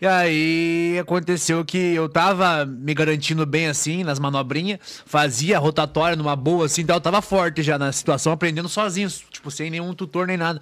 E 0.00 0.06
aí 0.06 0.96
aconteceu 1.00 1.64
que 1.64 1.76
eu 1.76 2.08
tava 2.08 2.64
me 2.64 2.94
garantindo 2.94 3.44
bem 3.44 3.66
assim, 3.66 4.04
nas 4.04 4.18
manobrinhas, 4.20 4.78
fazia 5.04 5.58
rotatória 5.58 6.16
numa 6.16 6.36
boa 6.36 6.66
assim, 6.66 6.82
então 6.82 6.96
eu 6.96 7.00
tava 7.00 7.20
forte 7.20 7.62
já 7.64 7.76
na 7.76 7.90
situação, 7.90 8.32
aprendendo 8.32 8.68
sozinho, 8.68 9.08
tipo, 9.30 9.50
sem 9.50 9.70
nenhum 9.70 9.92
tutor 9.94 10.28
nem 10.28 10.36
nada. 10.36 10.60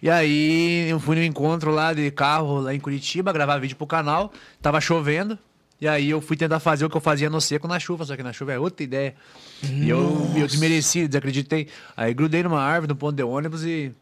E 0.00 0.08
aí 0.08 0.88
eu 0.88 1.00
fui 1.00 1.16
no 1.16 1.22
encontro 1.24 1.72
lá 1.72 1.92
de 1.92 2.10
carro 2.12 2.60
lá 2.60 2.72
em 2.74 2.78
Curitiba, 2.78 3.32
gravar 3.32 3.58
vídeo 3.58 3.76
pro 3.76 3.86
canal, 3.86 4.32
tava 4.62 4.80
chovendo. 4.80 5.36
E 5.80 5.86
aí 5.86 6.08
eu 6.08 6.20
fui 6.20 6.36
tentar 6.36 6.58
fazer 6.58 6.86
o 6.86 6.90
que 6.90 6.96
eu 6.96 7.00
fazia 7.00 7.28
no 7.28 7.40
seco 7.40 7.68
na 7.68 7.78
chuva, 7.78 8.04
só 8.04 8.16
que 8.16 8.22
na 8.22 8.32
chuva 8.32 8.52
é 8.52 8.58
outra 8.58 8.82
ideia. 8.82 9.14
E 9.62 9.88
eu, 9.88 10.30
eu 10.34 10.46
desmereci, 10.46 11.06
desacreditei. 11.06 11.68
Aí 11.96 12.14
grudei 12.14 12.42
numa 12.42 12.62
árvore 12.62 12.88
no 12.88 12.96
ponto 12.96 13.14
de 13.14 13.22
ônibus 13.22 13.62
e 13.64 13.92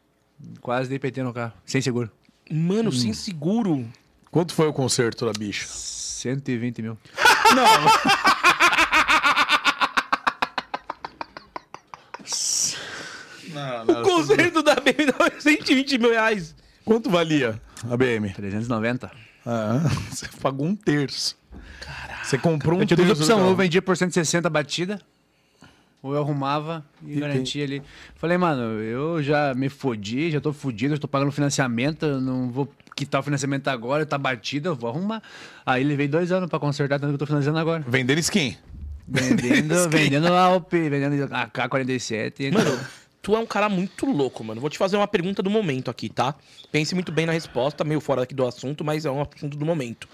quase 0.60 0.88
dei 0.88 0.98
PT 0.98 1.22
no 1.22 1.32
carro, 1.32 1.52
sem 1.64 1.80
seguro. 1.80 2.10
Mano, 2.50 2.92
sem 2.92 3.12
seguro. 3.12 3.84
Quanto 4.34 4.52
foi 4.52 4.66
o 4.66 4.72
conserto 4.72 5.24
da 5.24 5.32
bicha? 5.32 5.64
120 5.68 6.82
mil. 6.82 6.98
Não, 13.54 14.00
O 14.00 14.02
conserto 14.02 14.60
da 14.60 14.74
BMW 14.74 15.14
é 15.36 15.40
120 15.40 15.98
mil 15.98 16.10
reais. 16.10 16.52
Quanto 16.84 17.08
valia 17.10 17.62
a 17.88 17.96
BM? 17.96 18.32
390. 18.34 19.08
Ah, 19.46 19.78
você 20.10 20.26
pagou 20.42 20.66
um 20.66 20.74
terço. 20.74 21.38
Caralho. 21.80 22.26
Você 22.26 22.36
comprou 22.36 22.76
um 22.76 22.82
eu 22.82 22.86
tinha 22.86 22.96
duas 22.96 23.16
terço. 23.16 23.32
ou 23.34 23.50
eu 23.50 23.54
vendia 23.54 23.80
por 23.80 23.96
160 23.96 24.50
batida, 24.50 25.00
ou 26.02 26.12
eu 26.12 26.20
arrumava 26.20 26.84
e, 27.06 27.18
E 27.18 27.20
garantia 27.20 27.62
ali. 27.62 27.80
Falei, 28.16 28.36
mano, 28.36 28.80
eu 28.80 29.22
já 29.22 29.54
me 29.54 29.68
fodi, 29.68 30.32
já 30.32 30.40
tô 30.40 30.52
fudido, 30.52 30.94
eu 30.94 30.98
tô 30.98 31.06
pagando 31.06 31.30
financiamento, 31.30 32.20
não 32.20 32.50
vou 32.50 32.68
quitar 32.94 33.20
o 33.20 33.24
financiamento 33.24 33.68
agora, 33.68 34.04
tá 34.06 34.16
batida, 34.18 34.68
eu 34.68 34.74
vou 34.76 34.88
arrumar. 34.90 35.22
Aí 35.64 35.82
levei 35.84 36.08
dois 36.08 36.30
anos 36.32 36.48
pra 36.48 36.58
consertar, 36.58 36.98
tanto 36.98 37.10
que 37.10 37.14
eu 37.14 37.18
tô 37.18 37.26
financiando 37.26 37.58
agora. 37.58 37.84
Vendendo 37.86 38.18
skin. 38.18 38.56
Vendendo, 39.06 39.88
vendendo 39.90 40.26
a 40.28 40.40
Alp, 40.40 40.72
vendendo 40.72 41.28
a 41.34 41.46
K47. 41.48 42.52
Mano, 42.52 42.80
tu 43.20 43.36
é 43.36 43.38
um 43.38 43.46
cara 43.46 43.68
muito 43.68 44.06
louco, 44.06 44.42
mano. 44.42 44.60
Vou 44.60 44.70
te 44.70 44.78
fazer 44.78 44.96
uma 44.96 45.06
pergunta 45.06 45.42
do 45.42 45.50
momento 45.50 45.90
aqui, 45.90 46.08
tá? 46.08 46.34
Pense 46.72 46.94
muito 46.94 47.12
bem 47.12 47.26
na 47.26 47.32
resposta, 47.32 47.84
meio 47.84 48.00
fora 48.00 48.22
aqui 48.22 48.34
do 48.34 48.46
assunto, 48.46 48.82
mas 48.84 49.04
é 49.04 49.10
um 49.10 49.20
assunto 49.22 49.56
do 49.56 49.66
momento. 49.66 50.08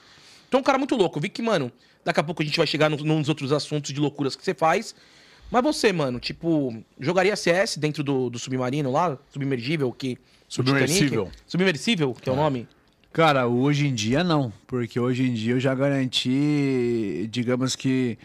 Tu 0.50 0.56
é 0.56 0.60
um 0.60 0.62
cara 0.62 0.76
muito 0.78 0.96
louco. 0.96 1.20
Vi 1.20 1.28
que, 1.28 1.40
mano, 1.40 1.70
daqui 2.04 2.18
a 2.18 2.22
pouco 2.24 2.42
a 2.42 2.44
gente 2.44 2.56
vai 2.56 2.66
chegar 2.66 2.90
no- 2.90 2.96
nos 2.96 3.28
outros 3.28 3.52
assuntos 3.52 3.92
de 3.92 4.00
loucuras 4.00 4.34
que 4.34 4.44
você 4.44 4.54
faz. 4.54 4.94
Mas 5.50 5.62
você, 5.62 5.92
mano, 5.92 6.20
tipo, 6.20 6.74
jogaria 6.98 7.34
CS 7.34 7.76
dentro 7.76 8.04
do, 8.04 8.30
do 8.30 8.38
submarino 8.38 8.90
lá? 8.90 9.18
Submergível, 9.32 9.92
que. 9.92 10.16
Submersível. 10.48 11.24
Titanic? 11.24 11.42
Submersível, 11.46 12.14
que 12.14 12.28
é 12.28 12.32
o 12.32 12.36
nome? 12.36 12.68
Cara, 13.12 13.48
hoje 13.48 13.88
em 13.88 13.94
dia 13.94 14.22
não, 14.22 14.52
porque 14.68 14.98
hoje 15.00 15.24
em 15.24 15.34
dia 15.34 15.54
eu 15.54 15.60
já 15.60 15.74
garanti, 15.74 17.28
digamos 17.30 17.74
que 17.74 18.16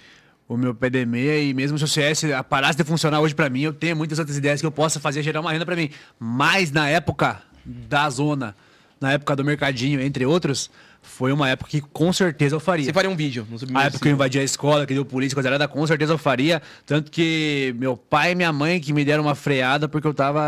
o 0.47 0.55
meu 0.55 0.75
PDM 0.75 1.15
e 1.15 1.53
mesmo 1.55 1.75
se 1.77 1.83
o 1.83 1.87
CS 1.87 2.23
parasse 2.47 2.77
de 2.77 2.83
funcionar 2.83 3.19
hoje 3.19 3.33
pra 3.33 3.49
mim, 3.49 3.61
eu 3.61 3.73
tenho 3.73 3.95
muitas 3.95 4.19
outras 4.19 4.37
ideias 4.37 4.61
que 4.61 4.67
eu 4.67 4.71
possa 4.71 4.99
fazer 4.99 5.23
gerar 5.23 5.41
uma 5.41 5.51
renda 5.51 5.65
pra 5.65 5.75
mim. 5.75 5.89
Mas 6.19 6.71
na 6.71 6.87
época 6.87 7.41
da 7.65 8.07
zona, 8.11 8.55
na 9.01 9.13
época 9.13 9.35
do 9.35 9.43
mercadinho, 9.43 9.99
entre 9.99 10.23
outros, 10.23 10.69
foi 11.05 11.31
uma 11.31 11.49
época 11.49 11.69
que 11.69 11.81
com 11.81 12.11
certeza 12.11 12.55
eu 12.55 12.59
faria. 12.59 12.85
Você 12.85 12.93
faria 12.93 13.09
um 13.09 13.15
vídeo 13.15 13.47
no 13.49 13.77
A 13.77 13.85
época 13.85 14.01
que 14.01 14.07
eu 14.07 14.11
invadi 14.11 14.39
a 14.39 14.43
escola, 14.43 14.85
que 14.85 14.93
deu 14.93 15.05
polícia, 15.05 15.33
coisa 15.33 15.47
errada, 15.49 15.67
com 15.67 15.85
certeza 15.87 16.13
eu 16.13 16.17
faria. 16.17 16.61
Tanto 16.85 17.11
que 17.11 17.73
meu 17.77 17.95
pai 17.95 18.31
e 18.31 18.35
minha 18.35 18.51
mãe 18.51 18.79
que 18.79 18.91
me 18.91 19.05
deram 19.05 19.23
uma 19.23 19.35
freada 19.35 19.87
porque 19.87 20.07
eu 20.07 20.13
tava 20.13 20.41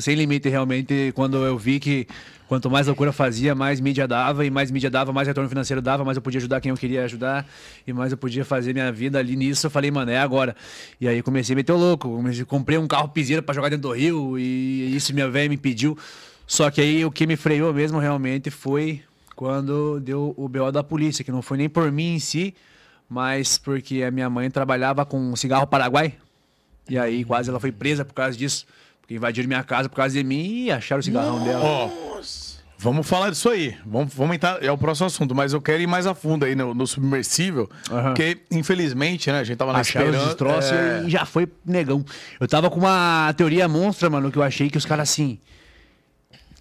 sem 0.00 0.14
limite 0.14 0.48
realmente 0.48 1.12
quando 1.14 1.44
eu 1.44 1.58
vi 1.58 1.78
que 1.78 2.06
quanto 2.48 2.70
mais 2.70 2.86
loucura 2.86 3.12
fazia, 3.12 3.54
mais 3.54 3.80
mídia 3.80 4.06
dava, 4.06 4.46
e 4.46 4.50
mais 4.50 4.70
mídia 4.70 4.88
dava, 4.88 5.12
mais 5.12 5.26
retorno 5.26 5.48
financeiro 5.48 5.82
dava, 5.82 6.04
mais 6.04 6.16
eu 6.16 6.22
podia 6.22 6.38
ajudar 6.38 6.60
quem 6.60 6.70
eu 6.70 6.76
queria 6.76 7.04
ajudar, 7.04 7.46
e 7.86 7.92
mais 7.92 8.12
eu 8.12 8.18
podia 8.18 8.44
fazer 8.44 8.72
minha 8.72 8.90
vida 8.92 9.18
ali 9.18 9.36
nisso. 9.36 9.66
Eu 9.66 9.70
falei, 9.70 9.90
mano, 9.90 10.10
é 10.10 10.18
agora. 10.18 10.54
E 11.00 11.08
aí 11.08 11.22
comecei 11.22 11.54
a 11.54 11.56
meter 11.56 11.72
o 11.72 11.76
louco, 11.76 12.22
comprei 12.46 12.78
um 12.78 12.86
carro 12.86 13.08
piseiro 13.08 13.42
pra 13.42 13.54
jogar 13.54 13.68
dentro 13.68 13.88
do 13.88 13.94
rio, 13.94 14.38
e 14.38 14.94
isso 14.94 15.12
minha 15.12 15.28
velha 15.28 15.48
me 15.48 15.56
pediu. 15.56 15.98
Só 16.46 16.70
que 16.70 16.80
aí 16.80 17.04
o 17.04 17.10
que 17.10 17.26
me 17.26 17.36
freou 17.36 17.74
mesmo 17.74 17.98
realmente 17.98 18.50
foi 18.50 19.02
quando 19.36 20.00
deu 20.00 20.34
o 20.36 20.48
BO 20.48 20.72
da 20.72 20.82
polícia, 20.82 21.22
que 21.22 21.30
não 21.30 21.42
foi 21.42 21.58
nem 21.58 21.68
por 21.68 21.92
mim 21.92 22.14
em 22.14 22.18
si, 22.18 22.54
mas 23.08 23.58
porque 23.58 24.02
a 24.02 24.10
minha 24.10 24.28
mãe 24.30 24.50
trabalhava 24.50 25.04
com 25.04 25.36
cigarro 25.36 25.66
paraguai. 25.66 26.14
E 26.88 26.98
aí 26.98 27.24
quase 27.24 27.50
ela 27.50 27.60
foi 27.60 27.70
presa 27.70 28.04
por 28.04 28.14
causa 28.14 28.36
disso. 28.36 28.66
Porque 29.00 29.14
invadiram 29.14 29.46
minha 29.46 29.62
casa 29.62 29.88
por 29.88 29.96
causa 29.96 30.14
de 30.14 30.24
mim 30.24 30.64
e 30.64 30.70
acharam 30.70 31.00
o 31.00 31.02
cigarrão 31.02 31.44
dela. 31.44 31.62
Ó, 31.62 31.90
vamos 32.78 33.06
falar 33.06 33.30
disso 33.30 33.48
aí. 33.48 33.76
Vamos, 33.84 34.12
vamos 34.14 34.34
entrar. 34.36 34.62
É 34.64 34.72
o 34.72 34.78
próximo 34.78 35.06
assunto, 35.06 35.34
mas 35.34 35.52
eu 35.52 35.60
quero 35.60 35.82
ir 35.82 35.86
mais 35.86 36.06
a 36.06 36.14
fundo 36.14 36.44
aí 36.44 36.56
no, 36.56 36.72
no 36.74 36.86
submersível. 36.86 37.68
Aham. 37.90 38.08
Porque, 38.14 38.38
infelizmente, 38.50 39.30
né, 39.30 39.40
a 39.40 39.44
gente 39.44 39.58
tava 39.58 39.72
na 39.72 39.80
Acharam 39.80 40.06
os 40.10 40.14
esperança. 40.16 40.34
destroços 40.34 40.72
é, 40.72 41.02
e 41.06 41.10
já 41.10 41.24
foi 41.24 41.46
negão. 41.64 42.04
Eu 42.40 42.48
tava 42.48 42.68
com 42.70 42.80
uma 42.80 43.32
teoria 43.36 43.68
monstra, 43.68 44.08
mano, 44.08 44.32
que 44.32 44.38
eu 44.38 44.42
achei 44.42 44.70
que 44.70 44.78
os 44.78 44.86
caras 44.86 45.10
assim. 45.10 45.38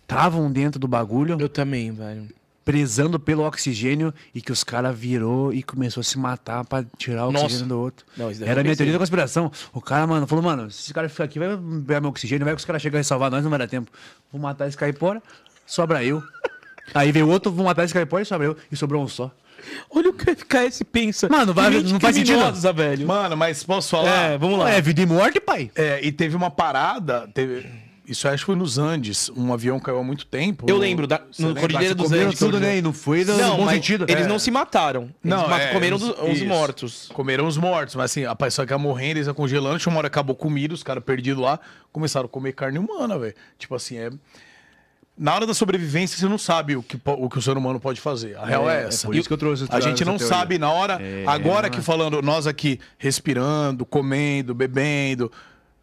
Estavam 0.01 0.51
dentro 0.51 0.80
do 0.80 0.88
bagulho, 0.88 1.36
Eu 1.39 1.49
também, 1.49 1.91
velho. 1.91 2.28
Prezando 2.66 3.20
pelo 3.20 3.43
oxigênio 3.45 4.11
e 4.34 4.41
que 4.41 4.51
os 4.51 4.63
caras 4.63 4.97
virou 4.97 5.53
e 5.53 5.61
começou 5.61 6.01
a 6.01 6.03
se 6.03 6.18
matar 6.18 6.66
pra 6.66 6.84
tirar 6.97 7.28
o 7.28 7.32
Nossa. 7.32 7.45
oxigênio 7.45 7.70
do 7.70 7.80
outro. 7.80 8.03
Não, 8.18 8.32
Era 8.41 8.61
a 8.61 8.63
minha 8.63 8.76
teoria 8.76 8.91
da 8.93 8.99
conspiração. 8.99 9.51
O 9.72 9.80
cara, 9.80 10.07
mano, 10.07 10.26
falou, 10.26 10.43
mano, 10.43 10.72
se 10.72 10.82
esse 10.82 10.93
cara 10.93 11.07
ficar 11.07 11.26
aqui, 11.26 11.38
vai 11.38 11.49
pegar 11.86 12.01
meu 12.01 12.09
oxigênio, 12.09 12.43
vai 12.43 12.55
que 12.55 12.59
os 12.59 12.66
caras 12.66 12.82
chegam 12.82 12.99
a 12.99 13.03
salvar 13.03 13.30
nós, 13.30 13.43
não 13.43 13.51
vai 13.51 13.59
dar 13.59 13.68
tempo. 13.68 13.91
Vou 14.32 14.41
matar 14.41 14.68
esse 14.68 14.76
caipora, 14.76 15.22
sobra 15.66 16.03
eu. 16.03 16.24
Aí 16.93 17.11
veio 17.11 17.30
outro, 17.30 17.51
vou 17.51 17.66
matar 17.66 17.84
esse 17.86 17.93
caipora 17.93 18.24
e 18.24 18.26
sobra 18.26 18.47
eu. 18.47 18.57
E 18.72 18.76
sobrou 18.76 19.03
um 19.03 19.07
só. 19.07 19.32
Olha 19.89 20.09
o 20.09 20.13
que 20.13 20.30
o 20.30 20.36
FKS 20.36 20.84
pensa. 20.91 21.30
Mano, 21.30 21.53
vai- 21.53 21.70
não 21.84 21.99
faz 21.99 22.16
sentido. 22.16 22.39
velho. 22.74 23.07
Mano, 23.07 23.38
mas 23.38 23.63
posso 23.63 23.89
falar? 23.91 24.09
É, 24.32 24.38
vamos 24.38 24.59
lá. 24.59 24.70
É 24.70 24.82
vida 24.82 25.01
e 25.01 25.05
morte, 25.05 25.39
pai. 25.39 25.72
É, 25.76 25.99
e 26.05 26.11
teve 26.11 26.36
uma 26.36 26.51
parada. 26.51 27.28
Teve, 27.34 27.66
isso 28.08 28.28
acho 28.28 28.38
que 28.39 28.45
foi 28.45 28.56
nos 28.56 28.78
Andes. 28.78 29.30
Um 29.36 29.51
avião 29.53 29.80
caiu 29.80 29.99
há 29.99 30.03
muito 30.03 30.26
tempo. 30.26 30.66
Eu 30.70 30.78
lembro, 30.78 31.08
da, 31.08 31.22
no 31.39 31.47
lembra? 31.47 31.62
Cordilheira 31.62 31.95
dos 31.95 32.12
Andes. 32.12 32.39
tudo, 32.39 32.60
né? 32.60 32.82
Não 32.82 32.93
foi 32.93 33.24
Não, 33.26 33.58
bom 33.58 33.70
sentido. 33.70 34.06
eles 34.08 34.26
É. 34.26 34.28
não 34.28 34.38
se 34.39 34.51
mataram. 34.51 35.03
Eles 35.03 35.14
Não, 35.24 35.56
é, 35.56 35.74
comeram 35.74 35.97
os- 35.97 36.03
os, 36.03 36.41
mortos. 36.43 37.10
Comeram 37.14 37.47
os 37.47 37.58
mortos, 37.58 37.95
mas 37.95 38.12
assim, 38.12 38.26
a 38.26 38.36
pessoa 38.36 38.66
que 38.66 38.74
ia 38.74 38.78
morrendo, 38.78 39.18
eles 39.18 39.28
iam 39.28 39.34
congelando, 39.34 39.82
uma 39.88 39.97
hora 39.97 40.10
que 40.10 40.14
acabou 40.18 40.36
comida, 40.36 40.74
os 40.74 40.84
caras 40.84 41.03
perdidos 41.03 41.41
lá, 41.41 41.60
começaram 41.91 42.26
a 42.26 42.30
comer 42.30 42.53
carne 42.53 42.78
humana, 42.80 43.18
velho. 43.18 43.34
Tipo 43.58 43.76
assim, 43.76 43.97
é. 43.97 44.10
Na 45.18 45.34
hora 45.34 45.47
da 45.47 45.53
sobrevivência, 45.53 46.18
você 46.18 46.28
não 46.28 46.38
sabe 46.38 46.76
o 46.76 46.84
que, 46.84 46.99
o 47.06 47.30
que 47.30 47.38
o 47.39 47.41
ser 47.41 47.56
humano 47.56 47.80
pode 47.80 48.01
fazer. 48.01 48.36
A 48.38 48.45
real 48.45 48.70
é, 48.70 48.84
é 48.84 48.88
essa. 48.88 49.08
por 49.08 49.16
isso 49.16 49.30
que 49.30 49.34
eu 49.34 49.38
trouxe 49.38 49.66
A 49.70 49.80
gente 49.80 50.03
não 50.03 50.18
teoria. 50.18 50.36
sabe 50.36 50.58
na 50.58 50.70
hora. 50.70 50.99
É, 51.01 51.24
agora 51.26 51.70
que 51.70 51.78
é. 51.80 51.82
falando, 51.82 52.22
nós 52.22 52.45
aqui 52.45 52.82
respirando, 52.97 53.86
comendo, 53.86 54.53
bebendo, 54.53 55.32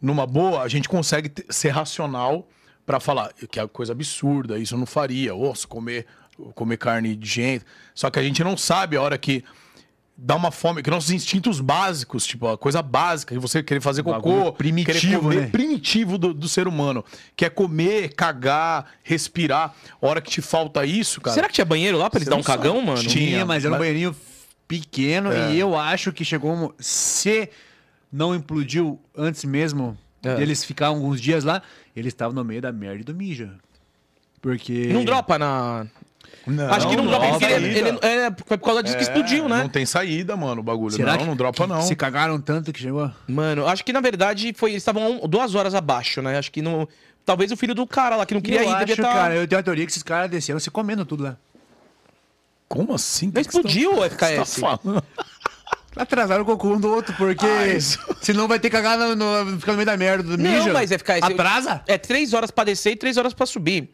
numa 0.02 0.26
boa, 0.26 0.62
a 0.62 0.68
gente 0.68 0.88
consegue 0.88 1.30
ser 1.48 1.68
racional 1.70 2.46
pra 2.84 2.98
falar 2.98 3.32
que 3.50 3.60
é 3.60 3.66
coisa 3.68 3.92
absurda, 3.92 4.58
isso 4.58 4.74
eu 4.74 4.78
não 4.78 4.86
faria. 4.86 5.32
Ou 5.34 5.54
se 5.54 5.66
comer, 5.66 6.04
comer 6.54 6.76
carne 6.76 7.14
de 7.16 7.28
gente. 7.28 7.64
Só 7.94 8.10
que 8.10 8.18
a 8.18 8.22
gente 8.22 8.42
não 8.42 8.56
sabe 8.56 8.96
a 8.96 9.00
hora 9.02 9.16
que 9.16 9.44
dá 10.14 10.36
uma 10.36 10.50
fome, 10.50 10.82
que 10.82 10.90
nossos 10.90 11.10
instintos 11.10 11.58
básicos, 11.60 12.26
tipo, 12.26 12.46
a 12.46 12.58
coisa 12.58 12.82
básica, 12.82 13.34
de 13.34 13.40
você 13.40 13.62
querer 13.62 13.80
fazer 13.80 14.02
cocô, 14.02 14.52
primitivo, 14.52 15.00
querer 15.00 15.18
comer, 15.18 15.40
né? 15.42 15.46
primitivo 15.48 16.18
do, 16.18 16.34
do 16.34 16.48
ser 16.48 16.68
humano, 16.68 17.04
que 17.34 17.44
é 17.44 17.50
comer, 17.50 18.12
cagar, 18.14 18.86
respirar. 19.02 19.74
A 20.00 20.06
hora 20.06 20.20
que 20.20 20.30
te 20.30 20.42
falta 20.42 20.84
isso, 20.84 21.20
cara. 21.20 21.34
Será 21.34 21.48
que 21.48 21.54
tinha 21.54 21.64
banheiro 21.64 21.96
lá 21.98 22.10
pra 22.10 22.18
eles 22.18 22.28
dar 22.28 22.36
um 22.36 22.42
sabe. 22.42 22.58
cagão, 22.62 22.80
mano? 22.82 23.00
Tinha. 23.00 23.12
Tinha, 23.12 23.46
mas 23.46 23.64
era 23.64 23.74
um 23.74 23.78
banheirinho 23.78 24.14
pequeno 24.68 25.32
É. 25.32 25.52
e 25.52 25.58
eu 25.58 25.76
acho 25.76 26.12
que 26.12 26.24
chegou. 26.24 26.52
um- 26.52 26.70
Se 26.78 27.48
não 28.12 28.34
implodiu 28.34 29.00
antes 29.16 29.44
mesmo 29.44 29.96
É. 30.22 30.34
deles 30.36 30.64
ficar 30.64 30.88
alguns 30.88 31.20
dias 31.20 31.42
lá, 31.44 31.62
eles 31.96 32.12
estavam 32.12 32.34
no 32.34 32.44
meio 32.44 32.60
da 32.62 32.70
merda 32.72 33.00
e 33.00 33.04
do 33.04 33.14
mijo. 33.14 33.48
Porque. 34.40 34.88
Não 34.92 35.04
dropa 35.04 35.38
na. 35.38 35.86
Não, 36.46 36.72
Acho 36.72 36.88
que 36.88 36.96
não, 36.96 37.06
dropa 37.06 37.28
porque 37.28 37.46
tem 37.46 37.54
ele, 37.56 37.78
ele- 37.78 37.98
é, 38.02 38.28
foi 38.46 38.58
por 38.58 38.64
causa 38.66 38.82
disso 38.82 38.96
que 38.96 39.02
É, 39.02 39.06
explodiu, 39.06 39.48
né? 39.48 39.58
Não 39.62 39.68
tem 39.68 39.86
saída, 39.86 40.36
mano, 40.36 40.60
o 40.60 40.64
bagulho. 40.64 40.90
Será 40.92 41.12
não, 41.12 41.18
que, 41.18 41.24
não 41.24 41.36
dropa, 41.36 41.62
que 41.62 41.68
não. 41.72 41.82
Se 41.82 41.94
cagaram 41.94 42.40
tanto 42.40 42.72
que 42.72 42.80
chegou. 42.80 43.08
Mano, 43.28 43.66
acho 43.68 43.84
que 43.84 43.92
na 43.92 44.00
verdade 44.00 44.52
foi. 44.56 44.70
Eles 44.70 44.82
estavam 44.82 45.22
um- 45.22 45.28
duas 45.28 45.54
horas 45.54 45.72
abaixo, 45.74 46.20
né? 46.20 46.36
Acho 46.38 46.50
que 46.50 46.60
não. 46.60 46.88
Talvez 47.24 47.52
o 47.52 47.56
filho 47.56 47.74
do 47.74 47.86
cara 47.86 48.16
lá 48.16 48.26
que 48.26 48.34
não 48.34 48.40
queria 48.40 48.64
eu 48.64 48.70
ir 48.70 48.74
acho, 48.74 48.86
devia 48.86 49.04
tá... 49.04 49.12
cara, 49.12 49.34
eu 49.36 49.46
tenho 49.46 49.60
a 49.60 49.62
teoria 49.62 49.86
que 49.86 49.92
esses 49.92 50.02
caras 50.02 50.28
desceram 50.28 50.58
se 50.58 50.68
comendo 50.72 51.04
tudo 51.04 51.22
lá. 51.22 51.36
Como 52.68 52.94
assim? 52.94 53.30
Não 53.32 53.40
explodiu 53.40 53.92
o 53.92 53.96
Você 54.02 54.10
FKS. 54.10 54.60
tá 54.60 54.78
falando? 54.78 55.04
Atrasaram 55.96 56.42
o 56.42 56.46
cocô 56.46 56.68
um 56.74 56.80
do 56.80 56.88
outro, 56.90 57.14
porque 57.16 57.44
Ah, 57.46 57.66
isso. 57.68 57.98
senão 58.22 58.48
vai 58.48 58.58
ter 58.58 58.70
que 58.70 58.76
cagar 58.76 58.98
no, 58.98 59.14
no, 59.14 59.58
ficar 59.60 59.72
no 59.72 59.76
meio 59.78 59.86
da 59.86 59.96
merda 59.96 60.22
do 60.36 60.42
Não, 60.42 60.72
mas 60.72 60.90
FKS. 60.90 61.22
Atrasa? 61.22 61.82
É 61.86 61.98
três 61.98 62.32
horas 62.32 62.50
pra 62.50 62.64
descer 62.64 62.92
e 62.92 62.96
três 62.96 63.16
horas 63.16 63.34
pra 63.34 63.44
subir. 63.46 63.90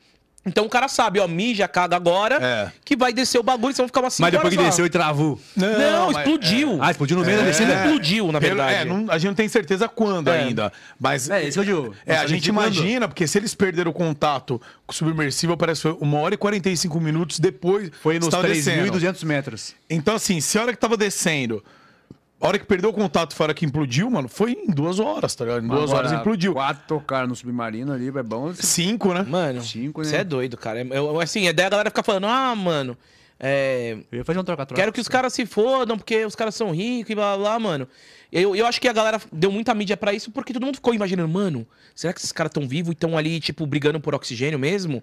Então 0.46 0.64
o 0.64 0.68
cara 0.68 0.86
sabe, 0.88 1.18
ó, 1.18 1.26
mija, 1.26 1.66
caga 1.68 1.96
agora, 1.96 2.36
É. 2.40 2.72
que 2.82 2.96
vai 2.96 3.12
descer 3.12 3.38
o 3.38 3.42
bagulho, 3.42 3.66
vocês 3.74 3.78
vão 3.78 3.88
ficar 3.88 4.01
umas 4.01 4.14
cinco 4.14 4.22
Mas 4.22 4.32
depois 4.32 4.46
horas 4.46 4.57
que 4.57 4.62
lá. 4.62 4.68
desceu 4.70 4.86
e 4.86 4.88
travou. 4.88 5.38
Não, 5.55 6.07
mas- 6.12 6.16
explodiu. 6.18 6.78
Ah, 6.80 6.90
explodiu 6.90 7.18
no 7.18 7.24
meio 7.24 7.38
da 7.38 7.44
descida? 7.44 7.74
Explodiu, 7.74 8.32
na 8.32 8.40
Pelo- 8.40 8.55
verdade. 8.55 8.74
É, 8.76 8.84
não- 8.84 9.11
a 9.11 9.18
gente 9.18 9.26
não 9.28 9.34
tem 9.34 9.49
certeza 9.49 9.88
quando 9.88 10.28
É. 10.28 10.38
ainda. 10.40 10.72
Mas. 10.99 11.28
É, 11.28 11.42
isso 11.42 11.61
que 11.62 11.68
eu 11.70 11.82
digo. 11.82 11.94
É, 12.07 12.14
Não 12.14 12.22
a 12.22 12.26
gente 12.28 12.51
quando. 12.51 12.62
imagina, 12.62 13.09
porque 13.09 13.26
se 13.26 13.36
eles 13.36 13.55
perderam 13.55 13.90
o 13.90 13.94
contato 13.94 14.59
com 14.86 14.92
o 14.92 14.94
submersível, 14.94 15.55
parece 15.57 15.82
que 15.82 15.88
foi 15.88 15.99
uma 16.01 16.18
hora 16.20 16.34
e 16.34 16.38
45 16.38 16.99
minutos 17.01 17.40
depois. 17.40 17.90
Foi 18.01 18.14
nos 18.18 18.28
estava 18.28 18.46
descendo. 18.49 18.84
3.200 18.92 19.24
metros. 19.24 19.74
Então, 19.90 20.14
assim, 20.14 20.40
se 20.40 20.57
a 20.57 20.62
hora 20.62 20.72
que 20.72 20.78
tava 20.78 20.96
descendo, 20.96 21.62
a 22.41 22.47
hora 22.47 22.59
que 22.59 22.64
perdeu 22.66 22.91
o 22.91 22.93
contato 22.93 23.34
foi 23.34 23.45
a 23.45 23.47
hora 23.49 23.55
que 23.55 23.64
implodiu, 23.66 24.09
mano, 24.11 24.28
foi 24.28 24.53
em 24.53 24.66
duas 24.70 24.99
horas, 24.99 25.34
tá 25.34 25.45
ligado? 25.45 25.64
Em 25.64 25.68
duas 25.68 25.91
Agora, 25.91 26.09
horas 26.09 26.12
implodiu. 26.20 26.53
Quatro 26.53 26.84
tocaram 26.86 27.26
no 27.28 27.34
submarino 27.34 27.93
ali, 27.93 28.09
é 28.09 28.22
bom. 28.22 28.53
Cinco, 28.55 29.12
né? 29.12 29.22
Mano, 29.22 29.62
Cinco, 29.62 30.05
você 30.05 30.12
né? 30.16 30.20
é 30.20 30.24
doido, 30.24 30.57
cara. 30.57 30.80
Eu, 30.82 31.20
assim, 31.20 31.49
é 31.49 31.53
daí 31.53 31.66
a 31.66 31.70
galera 31.70 31.91
fica 31.91 32.03
falando, 32.03 32.26
ah, 32.26 32.55
mano, 32.55 32.97
é, 33.41 33.97
Eu 34.11 34.18
ia 34.18 34.24
fazer 34.24 34.39
um 34.39 34.45
troca-troca. 34.45 34.80
quero 34.80 34.93
que 34.93 35.01
os 35.01 35.09
caras 35.09 35.32
se 35.32 35.47
fodam 35.47 35.97
porque 35.97 36.24
os 36.24 36.34
caras 36.34 36.55
são 36.55 36.70
ricos 36.72 37.11
e 37.11 37.14
blá 37.14 37.36
blá, 37.36 37.51
blá 37.51 37.59
mano. 37.59 37.89
Eu, 38.32 38.55
eu 38.55 38.66
acho 38.66 38.80
que 38.80 38.89
a 38.89 38.93
galera 38.93 39.20
deu 39.32 39.51
muita 39.51 39.72
mídia 39.74 39.97
pra 39.97 40.12
isso 40.12 40.30
porque 40.30 40.53
todo 40.53 40.64
mundo 40.64 40.74
ficou 40.74 40.93
imaginando, 40.93 41.28
mano, 41.28 41.66
será 41.95 42.12
que 42.12 42.20
esses 42.20 42.32
caras 42.32 42.51
estão 42.51 42.66
vivos 42.68 42.91
e 42.91 42.93
estão 42.93 43.16
ali, 43.16 43.41
tipo, 43.41 43.66
brigando 43.66 44.01
por 44.01 44.14
oxigênio 44.14 44.59
mesmo? 44.59 45.03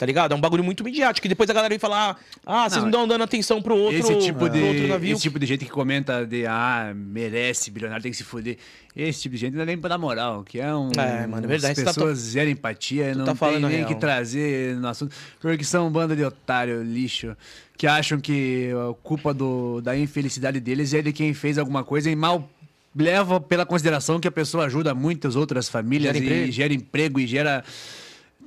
Tá 0.00 0.06
ligado? 0.06 0.32
É 0.32 0.34
um 0.34 0.40
bagulho 0.40 0.64
muito 0.64 0.82
midiático. 0.82 1.26
E 1.26 1.28
depois 1.28 1.50
a 1.50 1.52
galera 1.52 1.68
vem 1.68 1.78
falar, 1.78 2.18
ah, 2.46 2.66
vocês 2.66 2.76
não, 2.82 2.90
Não, 2.90 3.00
estão 3.00 3.08
dando 3.08 3.22
atenção 3.22 3.60
pro 3.60 3.76
outro, 3.76 3.98
Esse 3.98 4.18
tipo, 4.18 4.48
de, 4.48 4.58
outro 4.62 4.88
navio. 4.88 5.12
esse 5.12 5.20
tipo 5.20 5.38
de 5.38 5.44
gente 5.44 5.66
que 5.66 5.70
comenta 5.70 6.24
de 6.26 6.46
ah, 6.46 6.90
merece, 6.96 7.70
bilionário 7.70 8.02
tem 8.02 8.10
que 8.10 8.16
se 8.16 8.24
fuder. 8.24 8.56
Esse 8.96 9.20
tipo 9.20 9.34
de 9.34 9.40
gente 9.42 9.54
não 9.56 9.60
é 9.62 9.66
nem 9.66 9.76
pra 9.76 9.90
dar 9.90 9.98
moral, 9.98 10.42
que 10.42 10.58
é 10.58 10.74
um. 10.74 10.90
É, 10.96 11.26
mano, 11.26 11.44
é 11.44 11.46
verdade, 11.46 11.78
As 11.78 11.84
tá- 11.84 11.92
pessoas 11.92 12.16
zero 12.18 12.48
empatia, 12.48 13.14
não 13.14 13.26
tá 13.26 13.34
tem 13.34 13.60
nem 13.60 13.70
real. 13.70 13.88
que 13.88 13.94
trazer 13.96 14.74
no 14.76 14.88
assunto. 14.88 15.14
Porque 15.38 15.64
são 15.64 15.88
um 15.88 15.90
bando 15.90 16.16
de 16.16 16.24
otário, 16.24 16.82
lixo, 16.82 17.36
que 17.76 17.86
acham 17.86 18.18
que 18.18 18.70
a 18.72 18.94
culpa 19.02 19.34
do, 19.34 19.82
da 19.82 19.94
infelicidade 19.94 20.60
deles 20.60 20.94
é 20.94 21.02
de 21.02 21.12
quem 21.12 21.34
fez 21.34 21.58
alguma 21.58 21.84
coisa 21.84 22.10
e 22.10 22.16
mal 22.16 22.48
leva 22.96 23.38
pela 23.38 23.66
consideração 23.66 24.18
que 24.18 24.26
a 24.26 24.32
pessoa 24.32 24.64
ajuda 24.64 24.94
muitas 24.94 25.36
outras 25.36 25.68
famílias 25.68 26.14
Gera 26.14 26.18
e 26.24 26.26
emprego. 26.26 26.52
gera 26.52 26.72
emprego 26.74 27.20
e 27.20 27.26
gera. 27.26 27.62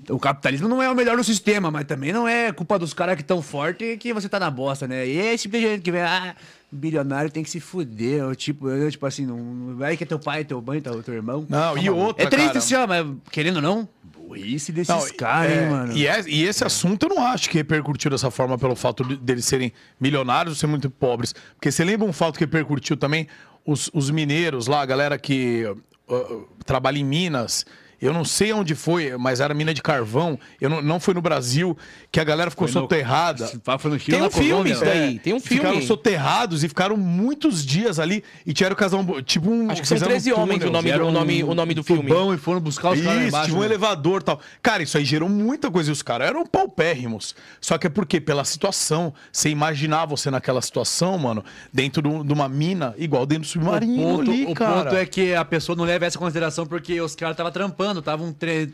O 0.09 0.19
capitalismo 0.19 0.67
não 0.67 0.81
é 0.81 0.89
o 0.89 0.95
melhor 0.95 1.17
do 1.17 1.23
sistema, 1.23 1.69
mas 1.71 1.85
também 1.85 2.11
não 2.11 2.27
é 2.27 2.51
culpa 2.51 2.77
dos 2.79 2.93
caras 2.93 3.15
que 3.15 3.21
estão 3.21 3.41
fortes 3.41 3.97
que 3.97 4.13
você 4.13 4.27
tá 4.27 4.39
na 4.39 4.49
bosta, 4.49 4.87
né? 4.87 5.07
E 5.07 5.17
esse 5.17 5.43
tipo 5.43 5.57
de 5.57 5.61
gente 5.63 5.81
que 5.81 5.91
vem, 5.91 6.01
ah, 6.01 6.35
bilionário 6.71 7.29
tem 7.29 7.43
que 7.43 7.49
se 7.49 7.59
fuder. 7.59 8.19
Eu, 8.19 8.35
tipo, 8.35 8.69
eu, 8.69 8.89
tipo 8.91 9.05
assim, 9.05 9.25
não 9.25 9.75
vai 9.77 9.95
que 9.95 10.03
é 10.03 10.07
teu 10.07 10.19
pai, 10.19 10.43
teu 10.43 10.61
mãe, 10.61 10.81
teu, 10.81 11.01
teu 11.03 11.13
irmão. 11.13 11.45
Não, 11.49 11.77
e 11.77 11.89
outra, 11.89 12.23
É 12.25 12.27
triste 12.29 12.47
cara. 12.47 12.57
assim, 12.59 12.75
ó, 12.75 12.87
mas 12.87 13.05
querendo 13.31 13.57
ou 13.57 13.61
não, 13.61 13.87
burrice 14.17 14.71
desses 14.71 14.93
Não, 14.93 15.07
caras, 15.15 15.51
é, 15.51 15.63
hein, 15.63 15.69
mano. 15.69 15.93
E, 15.97 16.07
é- 16.07 16.23
e 16.27 16.43
esse 16.43 16.63
assunto 16.63 17.03
eu 17.07 17.15
não 17.15 17.25
acho 17.25 17.49
que 17.49 17.57
repercutiu 17.57 18.09
dessa 18.09 18.31
forma 18.31 18.57
pelo 18.57 18.75
fato 18.75 19.03
de- 19.03 19.17
deles 19.17 19.45
serem 19.45 19.71
milionários 19.99 20.55
ou 20.55 20.59
serem 20.59 20.71
muito 20.71 20.89
pobres. 20.89 21.33
Porque 21.55 21.71
você 21.71 21.83
lembra 21.83 22.07
um 22.07 22.13
fato 22.13 22.33
que 22.37 22.43
repercutiu 22.45 22.97
também? 22.97 23.27
Os, 23.65 23.89
os 23.93 24.09
mineiros 24.09 24.67
lá, 24.67 24.81
a 24.81 24.85
galera 24.85 25.17
que 25.17 25.63
uh, 26.09 26.13
uh, 26.13 26.47
trabalha 26.65 26.97
em 26.97 27.03
Minas. 27.05 27.65
Eu 28.03 28.13
não 28.13 28.25
sei 28.25 28.51
onde 28.51 28.75
foi, 28.75 29.15
mas 29.17 29.39
era 29.39 29.53
mina 29.53 29.73
de 29.73 29.81
carvão. 29.81 30.37
Eu 30.59 30.69
não, 30.69 30.81
não 30.81 30.99
foi 30.99 31.13
no 31.13 31.21
Brasil, 31.21 31.77
que 32.11 32.19
a 32.19 32.23
galera 32.23 32.49
ficou 32.51 32.67
Foi 32.67 32.75
no- 32.75 32.81
soterrada. 32.81 33.47
Foi 33.79 33.91
no 33.91 33.99
Chile, 33.99 34.17
Tem 34.17 34.25
um 34.27 34.29
filme 34.29 34.49
Colômbia. 34.49 34.73
isso 34.73 34.83
daí, 34.85 35.19
tem 35.19 35.33
um 35.33 35.39
filme. 35.39 35.63
Ficaram 35.63 35.81
soterrados 35.81 36.63
e 36.63 36.67
ficaram 36.67 36.97
muitos 36.97 37.65
dias 37.65 37.99
ali 37.99 38.23
e 38.45 38.53
tiveram 38.53 38.75
casal, 38.75 39.03
tipo 39.21 39.49
um. 39.49 39.69
Acho 39.71 39.81
que 39.81 39.87
são 39.87 39.95
fizeram 39.95 40.11
13 40.11 40.33
homens 40.33 40.63
o 40.63 40.65
nome, 40.65 40.71
do, 40.71 40.81
Fizeram 40.83 41.07
o 41.07 41.11
nome, 41.11 41.43
o 41.43 41.53
nome 41.55 41.73
do 41.73 41.83
filme. 41.83 42.03
Tubão 42.09 42.33
e 42.33 42.37
foram 42.37 42.59
buscar 42.59 42.91
os 42.91 43.01
caras 43.01 43.27
embaixo. 43.27 43.45
tinha 43.47 43.57
um 43.57 43.61
né? 43.61 43.67
elevador 43.67 44.21
e 44.21 44.23
tal. 44.25 44.39
Cara, 44.61 44.83
isso 44.83 44.97
aí 44.97 45.05
gerou 45.05 45.29
muita 45.29 45.71
coisa 45.71 45.89
e 45.89 45.93
os 45.93 46.01
caras 46.01 46.27
eram 46.27 46.45
paupérrimos. 46.45 47.35
Só 47.61 47.77
que 47.77 47.87
é 47.87 47.89
porque, 47.89 48.19
pela 48.19 48.43
situação, 48.43 49.13
você 49.31 49.49
imaginar 49.49 50.05
você 50.05 50.29
naquela 50.29 50.61
situação, 50.61 51.17
mano, 51.17 51.43
dentro 51.71 52.01
do- 52.01 52.23
de 52.23 52.33
uma 52.33 52.49
mina, 52.49 52.93
igual 52.97 53.25
dentro 53.25 53.43
do 53.43 53.47
submarino 53.51 53.93
o 54.13 54.17
ponto, 54.17 54.31
ali, 54.31 54.45
o 54.45 54.53
cara. 54.53 54.83
ponto 54.83 54.95
é 54.95 55.05
que 55.05 55.33
a 55.33 55.45
pessoa 55.45 55.75
não 55.75 55.83
leva 55.85 56.05
essa 56.05 56.17
consideração 56.17 56.65
porque 56.65 56.99
os 56.99 57.15
caras 57.15 57.33
estavam 57.33 57.51
trampando, 57.51 57.92
estavam 58.01 58.31
tre... 58.33 58.73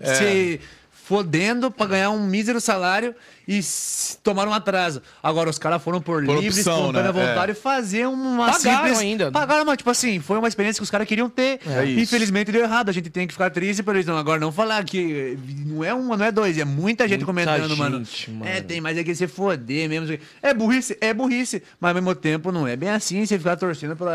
É. 0.00 0.14
se 0.14 0.60
fodendo 1.10 1.72
pra 1.72 1.86
ganhar 1.86 2.10
um 2.10 2.24
mísero 2.24 2.60
salário 2.60 3.16
e 3.48 3.60
tomaram 4.22 4.52
um 4.52 4.54
atraso. 4.54 5.02
Agora 5.20 5.50
os 5.50 5.58
caras 5.58 5.82
foram 5.82 6.00
por, 6.00 6.24
Por 6.24 6.40
livre, 6.40 6.60
espontânea 6.60 7.02
né? 7.02 7.10
vontade 7.10 7.50
e 7.50 7.54
fazer 7.56 8.06
uma 8.06 8.52
Pagaram 8.52 8.78
simples... 8.84 8.98
ainda. 9.00 9.32
Pagaram, 9.32 9.64
mas 9.64 9.76
tipo 9.78 9.90
assim, 9.90 10.20
foi 10.20 10.38
uma 10.38 10.46
experiência 10.46 10.78
que 10.78 10.84
os 10.84 10.90
caras 10.90 11.08
queriam 11.08 11.28
ter. 11.28 11.58
É 11.66 11.84
isso. 11.84 12.00
Infelizmente 12.02 12.52
deu 12.52 12.62
errado, 12.62 12.90
a 12.90 12.92
gente 12.92 13.10
tem 13.10 13.26
que 13.26 13.32
ficar 13.32 13.50
triste 13.50 13.82
por 13.82 13.96
isso. 13.96 14.04
Então, 14.04 14.16
agora 14.16 14.38
não 14.38 14.52
falar 14.52 14.84
que 14.84 15.36
não 15.66 15.82
é 15.82 15.92
uma, 15.92 16.16
não 16.16 16.24
é 16.26 16.30
dois, 16.30 16.56
é 16.56 16.64
muita 16.64 17.08
gente 17.08 17.24
Muita 17.24 17.44
comentando, 17.44 17.76
mano. 17.76 17.98
gente, 17.98 18.30
mano. 18.30 18.48
É, 18.48 18.60
tem 18.60 18.80
mais 18.80 18.96
é 18.96 19.02
que 19.02 19.12
se 19.12 19.26
foder 19.26 19.88
mesmo. 19.88 20.16
É 20.40 20.54
burrice, 20.54 20.96
é 21.00 21.12
burrice, 21.12 21.60
mas 21.80 21.88
ao 21.88 21.94
mesmo 21.96 22.14
tempo 22.14 22.52
não 22.52 22.68
é 22.68 22.76
bem 22.76 22.90
assim 22.90 23.26
você 23.26 23.36
ficar 23.36 23.56
torcendo 23.56 23.96
pelo 23.96 24.10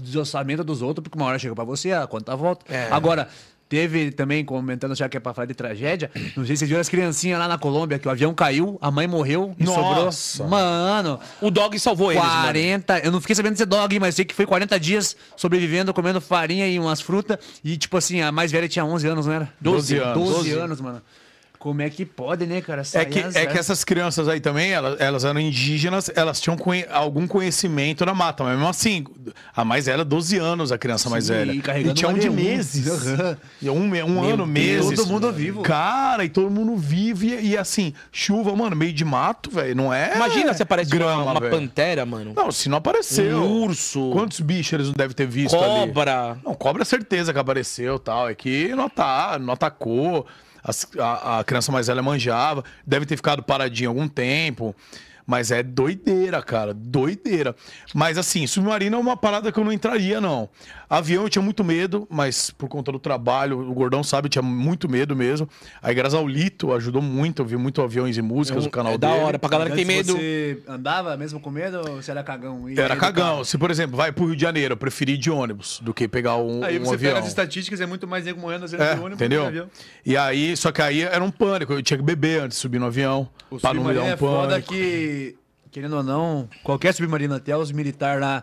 desossamento 0.00 0.64
dos 0.64 0.80
outros, 0.80 1.02
porque 1.02 1.18
uma 1.18 1.26
hora 1.26 1.38
chega 1.38 1.54
pra 1.54 1.64
você, 1.64 1.92
a 1.92 2.06
conta 2.06 2.34
volta. 2.34 2.64
É. 2.74 2.88
Agora, 2.90 3.28
teve 3.70 4.10
também, 4.10 4.44
comentando 4.44 4.96
já 4.96 5.08
que 5.08 5.16
é 5.16 5.20
pra 5.20 5.32
falar 5.32 5.46
de 5.46 5.54
tragédia, 5.54 6.10
não 6.36 6.44
sei 6.44 6.56
se 6.56 6.58
vocês 6.58 6.68
viram 6.68 6.80
as 6.80 6.88
criancinhas 6.88 7.38
lá 7.38 7.46
na 7.46 7.56
Colômbia, 7.56 8.00
que 8.00 8.08
o 8.08 8.10
avião 8.10 8.34
caiu, 8.34 8.76
a 8.82 8.90
mãe 8.90 9.06
morreu 9.06 9.54
e 9.56 9.64
Nossa. 9.64 10.10
sobrou. 10.10 10.50
Mano, 10.50 11.20
O 11.40 11.52
dog 11.52 11.78
salvou 11.78 12.10
eles, 12.10 12.22
mano. 12.22 12.42
40, 12.42 12.98
eu 12.98 13.12
não 13.12 13.20
fiquei 13.20 13.36
sabendo 13.36 13.52
desse 13.52 13.64
dog, 13.64 13.98
mas 14.00 14.16
sei 14.16 14.24
que 14.24 14.34
foi 14.34 14.44
40 14.44 14.78
dias 14.80 15.16
sobrevivendo, 15.36 15.94
comendo 15.94 16.20
farinha 16.20 16.66
e 16.66 16.80
umas 16.80 17.00
frutas. 17.00 17.38
E, 17.62 17.76
tipo 17.76 17.96
assim, 17.96 18.20
a 18.20 18.32
mais 18.32 18.50
velha 18.50 18.68
tinha 18.68 18.84
11 18.84 19.06
anos, 19.06 19.26
não 19.26 19.32
era? 19.32 19.52
12 19.60 19.98
anos. 19.98 20.14
12, 20.14 20.32
12. 20.34 20.52
anos, 20.58 20.80
mano. 20.80 21.00
Como 21.60 21.82
é 21.82 21.90
que 21.90 22.06
pode, 22.06 22.46
né, 22.46 22.62
cara? 22.62 22.80
É 22.94 23.04
que, 23.04 23.18
é 23.18 23.44
que 23.44 23.58
essas 23.58 23.84
crianças 23.84 24.26
aí 24.28 24.40
também, 24.40 24.70
elas, 24.72 24.98
elas 24.98 25.24
eram 25.26 25.38
indígenas, 25.38 26.10
elas 26.16 26.40
tinham 26.40 26.56
conhe- 26.56 26.86
algum 26.90 27.26
conhecimento 27.26 28.02
na 28.06 28.14
mata, 28.14 28.42
mas 28.42 28.54
mesmo 28.54 28.66
assim, 28.66 29.04
a 29.54 29.62
mais 29.62 29.84
velha, 29.84 30.02
12 30.02 30.38
anos, 30.38 30.72
a 30.72 30.78
criança 30.78 31.10
mais 31.10 31.24
Sim, 31.26 31.34
velha. 31.34 31.52
e 31.52 31.60
carregando 31.60 31.94
tinha 31.94 32.08
um 32.08 32.14
de 32.14 32.28
D1. 32.30 32.32
meses. 32.32 32.86
E 33.60 33.68
um, 33.68 33.76
um 33.82 33.88
Meu 33.90 34.06
ano, 34.24 34.46
Deus, 34.46 34.86
meses. 34.86 34.94
todo 35.00 35.08
mundo 35.08 35.30
vivo. 35.30 35.60
Cara, 35.60 36.24
e 36.24 36.30
todo 36.30 36.50
mundo 36.50 36.74
vivo. 36.76 37.26
E, 37.26 37.50
e 37.50 37.58
assim, 37.58 37.92
chuva, 38.10 38.56
mano, 38.56 38.74
meio 38.74 38.94
de 38.94 39.04
mato, 39.04 39.50
velho, 39.50 39.76
não 39.76 39.92
é. 39.92 40.14
Imagina 40.16 40.54
se 40.54 40.62
aparece 40.62 40.90
grama, 40.90 41.22
uma, 41.24 41.32
uma 41.32 41.40
pantera, 41.42 42.06
mano. 42.06 42.32
Não, 42.34 42.50
se 42.50 42.70
não 42.70 42.78
apareceu. 42.78 43.36
Um 43.42 43.64
urso. 43.64 44.12
Quantos 44.12 44.40
bichos 44.40 44.72
eles 44.72 44.86
não 44.86 44.94
devem 44.94 45.14
ter 45.14 45.26
visto 45.26 45.56
ali? 45.56 45.88
Cobra. 45.88 46.38
Não, 46.42 46.54
cobra 46.54 46.80
é 46.80 46.86
certeza 46.86 47.34
que 47.34 47.38
apareceu 47.38 47.98
tal. 47.98 48.30
É 48.30 48.34
que 48.34 48.68
não, 48.74 48.88
tá, 48.88 49.38
não 49.38 49.52
atacou. 49.52 50.26
A, 50.98 51.38
a 51.38 51.44
criança 51.44 51.72
mais 51.72 51.86
velha 51.86 52.02
manjava. 52.02 52.64
Deve 52.86 53.06
ter 53.06 53.16
ficado 53.16 53.42
paradinho 53.42 53.90
algum 53.90 54.08
tempo. 54.08 54.74
Mas 55.26 55.50
é 55.50 55.62
doideira, 55.62 56.42
cara. 56.42 56.74
Doideira. 56.74 57.54
Mas 57.94 58.18
assim, 58.18 58.46
submarino 58.46 58.96
é 58.96 59.00
uma 59.00 59.16
parada 59.16 59.52
que 59.52 59.58
eu 59.58 59.64
não 59.64 59.72
entraria, 59.72 60.20
não. 60.20 60.48
Avião 60.90 61.22
eu 61.22 61.28
tinha 61.30 61.40
muito 61.40 61.62
medo, 61.62 62.04
mas 62.10 62.50
por 62.50 62.68
conta 62.68 62.90
do 62.90 62.98
trabalho, 62.98 63.60
o 63.60 63.72
Gordão 63.72 64.02
sabe, 64.02 64.26
eu 64.26 64.30
tinha 64.30 64.42
muito 64.42 64.88
medo 64.88 65.14
mesmo. 65.14 65.48
Aí, 65.80 65.94
graças 65.94 66.14
ao 66.18 66.26
Lito, 66.26 66.72
ajudou 66.72 67.00
muito. 67.00 67.42
Eu 67.42 67.46
vi 67.46 67.56
muito 67.56 67.80
aviões 67.80 68.16
e 68.18 68.22
músicas 68.22 68.64
no 68.64 68.70
canal 68.72 68.94
é 68.94 68.98
da 68.98 69.12
dele. 69.12 69.22
hora, 69.24 69.38
pra 69.38 69.48
galera 69.48 69.70
que 69.70 69.76
tem 69.76 69.84
medo. 69.84 70.14
Você 70.14 70.58
andava 70.66 71.16
mesmo 71.16 71.38
com 71.38 71.48
medo 71.48 71.78
ou 71.88 72.02
você 72.02 72.10
era 72.10 72.24
cagão? 72.24 72.68
E 72.68 72.72
Era 72.78 72.94
aí 72.94 73.00
cagão. 73.00 73.44
Se, 73.44 73.56
por 73.56 73.70
exemplo, 73.70 73.96
vai 73.96 74.10
pro 74.10 74.24
Rio 74.26 74.34
de 74.34 74.42
Janeiro, 74.42 74.72
eu 74.72 74.76
preferi 74.76 75.12
ir 75.12 75.16
de 75.18 75.30
ônibus 75.30 75.78
do 75.80 75.94
que 75.94 76.08
pegar 76.08 76.38
um, 76.38 76.64
Aí 76.64 76.76
um 76.80 76.84
você 76.84 76.94
avião. 76.94 77.12
pega 77.12 77.20
as 77.24 77.28
estatísticas, 77.28 77.80
é 77.80 77.86
muito 77.86 78.08
mais 78.08 78.24
nego 78.24 78.40
morrendo 78.40 78.64
às 78.64 78.72
vezes 78.72 78.84
É, 78.84 78.94
de 78.94 79.00
ônibus 79.00 79.14
entendeu? 79.20 79.42
do 79.42 79.46
que 79.46 79.52
de 79.52 79.58
avião. 79.60 79.70
E 80.04 80.16
aí, 80.16 80.56
só 80.56 80.72
que 80.72 80.82
aí 80.82 81.02
era 81.02 81.22
um 81.22 81.30
pânico. 81.30 81.72
Eu 81.72 81.82
tinha 81.84 81.98
que 81.98 82.02
beber 82.04 82.40
antes 82.42 82.56
de 82.58 82.62
subir 82.62 82.80
no 82.80 82.86
avião. 82.86 83.28
O 83.48 83.60
pra 83.60 83.72
não 83.72 83.84
me 83.84 83.94
dar 83.94 84.02
um 84.02 84.06
é 84.08 84.16
foda 84.16 84.48
pânico. 84.54 84.68
que, 84.72 85.36
querendo 85.70 85.96
ou 85.98 86.02
não, 86.02 86.48
qualquer 86.64 86.92
submarino, 86.92 87.36
até 87.36 87.56
os 87.56 87.70
militares 87.70 88.20
lá 88.20 88.42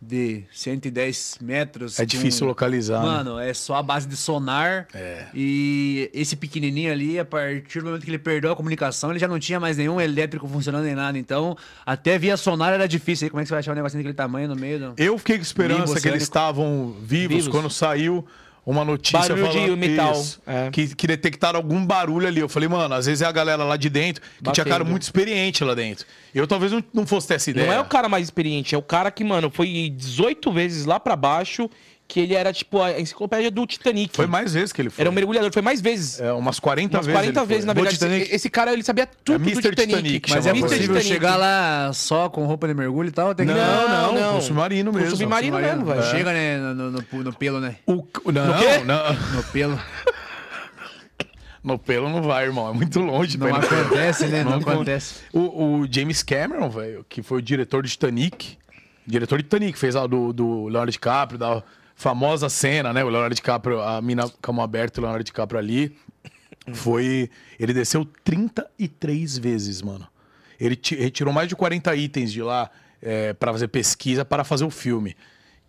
de 0.00 0.44
110 0.52 1.38
metros. 1.40 1.98
É 1.98 2.06
difícil 2.06 2.42
com- 2.42 2.46
localizar, 2.50 3.00
né? 3.00 3.06
Mano, 3.06 3.38
é 3.38 3.52
só 3.52 3.74
a 3.74 3.82
base 3.82 4.06
de 4.06 4.16
sonar. 4.16 4.86
É. 4.94 5.26
E 5.34 6.08
esse 6.14 6.36
pequenininho 6.36 6.92
ali, 6.92 7.18
a 7.18 7.24
partir 7.24 7.80
do 7.80 7.86
momento 7.86 8.04
que 8.04 8.10
ele 8.10 8.18
perdeu 8.18 8.52
a 8.52 8.56
comunicação, 8.56 9.10
ele 9.10 9.18
já 9.18 9.26
não 9.26 9.38
tinha 9.40 9.58
mais 9.58 9.76
nenhum 9.76 10.00
elétrico 10.00 10.46
funcionando 10.46 10.84
nem 10.84 10.94
nada. 10.94 11.18
Então, 11.18 11.56
até 11.84 12.16
via 12.18 12.36
sonar 12.36 12.72
era 12.72 12.86
difícil. 12.86 13.26
Aí 13.26 13.30
como 13.30 13.40
é 13.40 13.42
que 13.42 13.48
você 13.48 13.54
vai 13.54 13.58
achar 13.60 13.72
um 13.72 13.74
negocinho 13.74 14.00
daquele 14.00 14.14
tamanho 14.14 14.46
no 14.48 14.54
meio? 14.56 14.78
do- 14.78 14.94
Eu 14.96 15.18
fiquei 15.18 15.36
com 15.36 15.42
esperança 15.42 16.00
que 16.00 16.06
eles 16.08 16.22
estavam 16.22 16.94
vivos, 17.02 17.36
Vivos. 17.36 17.48
quando 17.48 17.68
saiu 17.68 18.24
uma 18.70 18.84
notícia 18.84 19.18
Barulho 19.18 19.46
de 19.46 19.58
falando 19.58 19.76
metal, 19.78 20.12
isso, 20.12 20.42
é. 20.46 20.70
que, 20.70 20.94
que 20.94 21.06
detectaram 21.06 21.56
algum 21.56 21.84
barulho 21.86 22.26
ali. 22.26 22.38
Eu 22.38 22.50
falei, 22.50 22.68
mano, 22.68 22.94
às 22.94 23.06
vezes 23.06 23.22
é 23.22 23.24
a 23.24 23.32
galera 23.32 23.64
lá 23.64 23.78
de 23.78 23.88
dentro 23.88 24.22
que 24.44 24.52
tinha 24.52 24.64
cara 24.64 24.80
Batendo. 24.80 24.90
muito 24.90 25.02
experiente 25.04 25.64
lá 25.64 25.74
dentro. 25.74 26.04
Eu 26.34 26.46
talvez 26.46 26.70
não, 26.70 26.84
não 26.92 27.06
fosse 27.06 27.28
ter 27.28 27.34
essa 27.34 27.50
ideia. 27.50 27.66
Não 27.66 27.72
é 27.72 27.80
o 27.80 27.86
cara 27.86 28.10
mais 28.10 28.24
experiente, 28.24 28.74
é 28.74 28.78
o 28.78 28.82
cara 28.82 29.10
que, 29.10 29.24
mano, 29.24 29.50
foi 29.50 29.88
18 29.96 30.52
vezes 30.52 30.84
lá 30.84 31.00
pra 31.00 31.16
baixo, 31.16 31.70
que 32.08 32.20
ele 32.20 32.34
era 32.34 32.50
tipo 32.54 32.80
a 32.82 32.98
enciclopédia 32.98 33.50
do 33.50 33.66
Titanic. 33.66 34.16
Foi 34.16 34.26
mais 34.26 34.54
vezes 34.54 34.72
que 34.72 34.80
ele 34.80 34.88
foi. 34.88 35.02
Era 35.02 35.10
um 35.10 35.12
mergulhador, 35.12 35.52
foi 35.52 35.60
mais 35.60 35.78
vezes. 35.80 36.18
É, 36.18 36.32
umas 36.32 36.58
40 36.58 36.96
Umas 36.96 37.06
vezes. 37.06 37.20
40 37.20 37.40
ele 37.40 37.46
vezes, 37.46 37.64
foi. 37.64 37.66
na 37.66 37.72
Do 37.74 37.76
verdade. 37.82 37.96
Titanic? 37.98 38.22
Esse, 38.24 38.34
esse 38.34 38.50
cara, 38.50 38.72
ele 38.72 38.82
sabia 38.82 39.06
tudo 39.06 39.34
É 39.36 39.38
do 39.38 39.44
Mr. 39.44 39.68
Titanic. 39.70 39.86
Titanic, 39.98 40.30
Mas 40.30 40.46
é 40.46 40.52
possível 40.54 40.78
Titanic. 40.80 41.04
chegar 41.06 41.36
lá 41.36 41.92
só 41.92 42.30
com 42.30 42.46
roupa 42.46 42.66
de 42.66 42.72
mergulho 42.72 43.08
e 43.10 43.12
tal? 43.12 43.34
Tem 43.34 43.46
que... 43.46 43.52
Não, 43.52 43.88
não, 43.88 44.14
Não, 44.14 44.20
não. 44.32 44.38
o 44.38 44.40
submarino 44.40 44.90
mesmo. 44.90 45.16
submarino 45.16 45.58
mesmo, 45.58 45.84
velho. 45.84 46.02
Chega, 46.04 46.32
né, 46.32 46.56
no, 46.58 46.74
no, 46.74 46.90
no- 46.92 47.24
no 47.24 47.32
pelo, 47.34 47.60
né? 47.60 47.76
O, 47.86 47.96
não, 47.96 48.58
quê? 48.58 48.78
não. 48.86 49.12
No 49.36 49.42
pelo. 49.52 49.78
No 51.62 51.76
pelo 51.78 52.08
não 52.08 52.22
vai, 52.22 52.44
irmão. 52.46 52.70
É 52.70 52.72
muito 52.72 53.00
longe. 53.00 53.36
Não 53.36 53.48
no 53.48 53.56
acontece, 53.56 54.26
né? 54.26 54.44
Não, 54.44 54.52
Não 54.52 54.58
acontece. 54.60 55.16
O, 55.32 55.80
o 55.80 55.88
James 55.90 56.22
Cameron, 56.22 56.70
velho, 56.70 57.04
que 57.08 57.20
foi 57.22 57.38
o 57.38 57.42
diretor 57.42 57.82
de 57.82 57.90
Titanic. 57.90 58.56
Diretor 59.06 59.38
de 59.38 59.42
Titanic, 59.42 59.76
fez 59.78 59.96
a 59.96 60.06
do, 60.06 60.32
do 60.32 60.64
Leonardo 60.66 60.92
DiCaprio, 60.92 61.36
da 61.38 61.62
famosa 61.98 62.48
cena, 62.48 62.92
né? 62.92 63.02
O 63.04 63.08
Leonardo 63.08 63.34
DiCaprio, 63.34 63.80
a 63.82 64.00
mina 64.00 64.28
com 64.40 64.50
a 64.52 64.54
mão 64.54 64.64
aberta, 64.64 65.00
o 65.00 65.02
Leonardo 65.02 65.24
DiCaprio 65.24 65.58
ali. 65.58 65.94
Foi. 66.72 67.28
Ele 67.58 67.72
desceu 67.74 68.06
33 68.24 69.36
vezes, 69.38 69.82
mano. 69.82 70.06
Ele 70.60 70.76
ti- 70.76 70.94
retirou 70.96 71.32
mais 71.32 71.48
de 71.48 71.56
40 71.56 71.94
itens 71.96 72.32
de 72.32 72.42
lá 72.42 72.70
é, 73.02 73.32
para 73.32 73.52
fazer 73.52 73.68
pesquisa, 73.68 74.24
para 74.24 74.44
fazer 74.44 74.64
o 74.64 74.70
filme. 74.70 75.16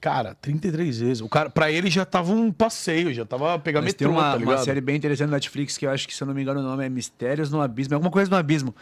Cara, 0.01 0.35
33 0.35 0.99
vezes. 0.99 1.22
O 1.22 1.27
cara, 1.27 1.49
pra 1.49 1.72
ele 1.72 1.89
já 1.89 2.06
tava 2.06 2.31
um 2.31 2.51
passeio, 2.51 3.14
já 3.14 3.26
tava 3.26 3.57
pegando 3.60 3.84
metrô, 3.85 3.97
tem 4.10 4.18
uma, 4.18 4.31
tá 4.31 4.38
uma 4.38 4.57
série 4.60 4.80
bem 4.81 4.95
interessante 4.95 5.27
no 5.27 5.34
Netflix 5.34 5.77
que 5.77 5.85
eu 5.85 5.89
acho 5.91 6.07
que, 6.07 6.15
se 6.15 6.22
eu 6.23 6.27
não 6.27 6.34
me 6.34 6.41
engano, 6.41 6.60
o 6.60 6.64
nome 6.64 6.85
é 6.85 6.89
Mistérios 6.89 7.49
no 7.51 7.60
Abismo. 7.61 7.93
É 7.93 7.95
alguma 7.95 8.11
coisa 8.11 8.30
no 8.31 8.38
Abismo. 8.38 8.73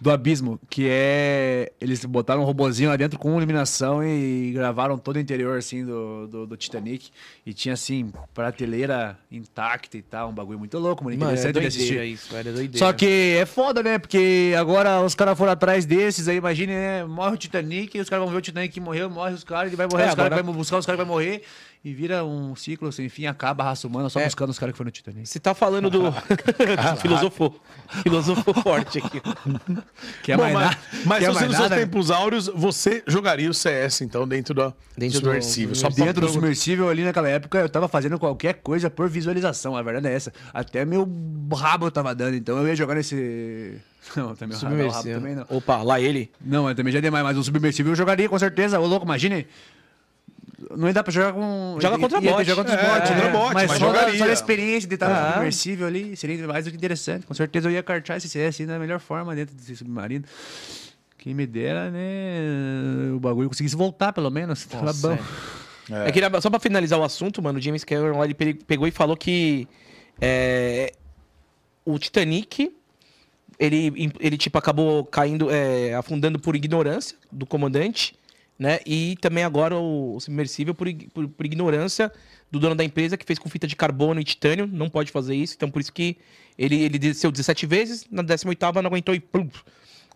Do 0.00 0.10
Abismo, 0.10 0.58
que 0.70 0.86
é. 0.88 1.72
Eles 1.78 2.02
botaram 2.06 2.40
um 2.40 2.44
robozinho 2.44 2.88
lá 2.88 2.96
dentro 2.96 3.18
com 3.18 3.36
iluminação 3.36 4.02
e 4.02 4.50
gravaram 4.54 4.96
todo 4.96 5.16
o 5.16 5.18
interior, 5.20 5.58
assim, 5.58 5.84
do, 5.84 6.26
do, 6.26 6.46
do 6.46 6.56
Titanic. 6.56 7.10
E 7.44 7.52
tinha, 7.52 7.74
assim, 7.74 8.10
prateleira 8.32 9.18
intacta 9.30 9.98
e 9.98 10.02
tal. 10.02 10.30
Um 10.30 10.32
bagulho 10.32 10.58
muito 10.58 10.78
louco, 10.78 11.04
mano. 11.04 11.18
Mano, 11.18 11.30
é 11.32 11.34
Interessante 11.34 11.60
de 11.60 11.66
assistir. 11.66 12.02
isso, 12.04 12.32
velho. 12.32 12.48
É 12.48 12.52
doideira. 12.52 12.78
Só 12.86 12.92
que 12.94 13.36
é 13.38 13.44
foda, 13.44 13.82
né? 13.82 13.98
Porque 13.98 14.54
agora 14.58 15.02
os 15.02 15.14
caras 15.14 15.36
foram 15.36 15.52
atrás 15.52 15.84
desses, 15.84 16.28
aí 16.28 16.36
imagine, 16.36 16.72
né? 16.72 17.04
Morre 17.04 17.34
o 17.34 17.38
Titanic, 17.38 17.98
os 18.00 18.08
caras 18.08 18.24
vão 18.24 18.32
ver 18.32 18.38
o 18.38 18.42
Titanic 18.42 18.72
que 18.72 18.80
morreu, 18.80 19.10
morre 19.10 19.34
os 19.34 19.44
caras, 19.44 19.66
ele 19.68 19.76
vai 19.76 19.86
morrer, 19.86 20.04
É, 20.04 20.08
os 20.08 20.14
caras 20.14 20.32
agora- 20.32 20.42
vai 20.42 20.54
buscar, 20.54 20.78
os 20.78 20.86
caras 20.86 20.96
vai 20.96 21.06
morrer, 21.06 21.42
e 21.82 21.94
vira 21.94 22.22
um 22.24 22.54
ciclo 22.54 22.92
sem 22.92 23.08
fim, 23.08 23.24
acaba 23.26 23.62
a 23.64 23.66
raça 23.68 23.86
humana 23.86 24.08
só 24.10 24.20
É. 24.20 24.24
buscando 24.26 24.50
os 24.50 24.58
caras 24.58 24.72
que 24.74 24.76
foram 24.76 24.88
no 24.88 24.92
Titanic. 24.92 25.26
Você 25.26 25.40
tá 25.40 25.54
falando 25.54 25.88
do. 25.88 26.12
filosofou. 27.00 27.58
Filosofou 28.02 28.54
forte 28.54 28.98
aqui. 28.98 29.20
Quer 30.22 30.36
Bom, 30.36 30.42
mais 30.42 30.54
mas, 30.54 30.64
nada? 30.64 30.78
mas 31.06 31.18
Quer 31.20 31.26
se 31.26 31.32
você 31.38 31.46
nos 31.46 31.56
seus 31.56 31.68
tempos 31.70 32.10
áureos, 32.10 32.46
você 32.54 33.02
jogaria 33.06 33.48
o 33.50 33.54
CS, 33.54 34.02
então, 34.02 34.28
dentro 34.28 34.54
da 34.54 34.72
Dentro 34.96 35.20
do 35.20 35.22
do- 35.22 35.26
submersível. 35.26 35.70
do- 35.72 35.78
Só 35.78 35.88
Dentro 35.88 36.20
do 36.20 36.28
submersível 36.28 36.88
ali 36.88 37.02
naquela 37.04 37.28
época, 37.28 37.58
eu 37.58 37.68
tava 37.68 37.88
fazendo 37.88 38.18
qualquer 38.18 38.54
coisa 38.54 38.90
por 38.90 39.08
visualização, 39.08 39.76
a 39.76 39.82
verdade 39.82 40.06
é 40.08 40.12
essa. 40.12 40.32
Até 40.52 40.84
meu 40.84 41.08
rabo 41.54 41.86
eu 41.86 41.90
tava 41.90 42.14
dando, 42.14 42.34
então 42.36 42.58
eu 42.58 42.68
ia 42.68 42.76
jogar 42.76 42.94
nesse... 42.94 43.76
Não, 44.16 44.34
também 44.34 44.56
o 44.56 44.60
rabo, 44.60 44.74
o 44.82 44.88
rabo 44.90 45.08
também 45.10 45.34
não. 45.34 45.46
Opa, 45.50 45.82
lá 45.82 46.00
ele. 46.00 46.30
Não, 46.40 46.64
mas 46.64 46.74
também 46.74 46.90
já 46.92 46.98
é 46.98 47.02
demais, 47.02 47.22
mas 47.22 47.36
um 47.36 47.42
submersível 47.42 47.92
eu 47.92 47.96
jogaria 47.96 48.28
com 48.28 48.38
certeza. 48.38 48.80
Ô, 48.80 48.86
louco, 48.86 49.04
imagine. 49.04 49.46
Não 50.76 50.88
ia 50.88 50.92
dar 50.94 51.02
pra 51.02 51.12
jogar 51.12 51.32
com. 51.32 51.78
Joga 51.80 51.98
contra 51.98 52.20
bot. 52.20 52.44
jogar 52.44 52.64
contra 52.64 52.80
É, 52.80 52.88
bot, 52.88 53.08
contra 53.08 53.14
né? 53.24 53.30
bot, 53.32 53.54
mas 53.54 53.68
mas 53.70 53.78
jogaria. 53.78 54.18
só 54.18 54.26
da 54.26 54.32
experiência 54.32 54.88
de 54.88 54.94
estar 54.94 55.06
Ah. 55.08 55.26
no 55.28 55.32
submersível 55.34 55.86
ali 55.86 56.16
seria 56.16 56.46
mais 56.46 56.64
do 56.64 56.70
que 56.70 56.76
interessante. 56.76 57.26
Com 57.26 57.34
certeza 57.34 57.68
eu 57.68 57.72
ia 57.72 57.82
cartar 57.82 58.16
esse 58.18 58.28
CS 58.28 58.66
da 58.66 58.78
melhor 58.78 59.00
forma 59.00 59.34
dentro 59.34 59.54
desse 59.54 59.76
submarino. 59.76 60.24
Quem 61.18 61.34
me 61.34 61.46
dera, 61.46 61.90
né? 61.90 63.12
O 63.14 63.20
bagulho 63.20 63.48
conseguisse 63.48 63.76
voltar, 63.76 64.12
pelo 64.12 64.30
menos. 64.30 64.64
Tava 64.66 64.92
bom. 64.92 65.18
é. 65.92 66.08
É 66.08 66.12
que, 66.12 66.20
só 66.40 66.48
pra 66.50 66.60
finalizar 66.60 66.98
o 66.98 67.02
assunto, 67.04 67.42
mano, 67.42 67.58
o 67.58 67.62
James 67.62 67.84
Cameron 67.84 68.18
lá, 68.18 68.24
ele 68.24 68.34
pe- 68.34 68.54
pegou 68.54 68.86
e 68.86 68.90
falou 68.90 69.16
que 69.16 69.66
é, 70.20 70.92
o 71.84 71.98
Titanic, 71.98 72.72
ele, 73.58 74.12
ele 74.20 74.36
tipo, 74.38 74.56
acabou 74.56 75.04
caindo, 75.04 75.50
é, 75.50 75.94
afundando 75.94 76.38
por 76.38 76.54
ignorância 76.56 77.16
do 77.30 77.44
comandante, 77.44 78.14
né? 78.60 78.78
E 78.84 79.16
também 79.22 79.42
agora 79.42 79.74
o, 79.74 80.16
o 80.16 80.20
submersível 80.20 80.74
por, 80.74 80.86
por, 81.14 81.26
por 81.26 81.46
ignorância 81.46 82.12
do 82.50 82.60
dono 82.60 82.74
da 82.74 82.84
empresa, 82.84 83.16
que 83.16 83.24
fez 83.24 83.38
com 83.38 83.48
fita 83.48 83.66
de 83.66 83.74
carbono 83.74 84.20
e 84.20 84.24
titânio, 84.24 84.66
não 84.70 84.90
pode 84.90 85.10
fazer 85.10 85.34
isso, 85.34 85.54
então 85.56 85.70
por 85.70 85.80
isso 85.80 85.90
que 85.90 86.18
ele, 86.58 86.78
ele 86.78 86.98
desceu 86.98 87.30
17 87.32 87.64
vezes, 87.64 88.04
na 88.10 88.22
18ª 88.22 88.82
não 88.82 88.88
aguentou 88.88 89.14
e 89.14 89.20
plum, 89.20 89.48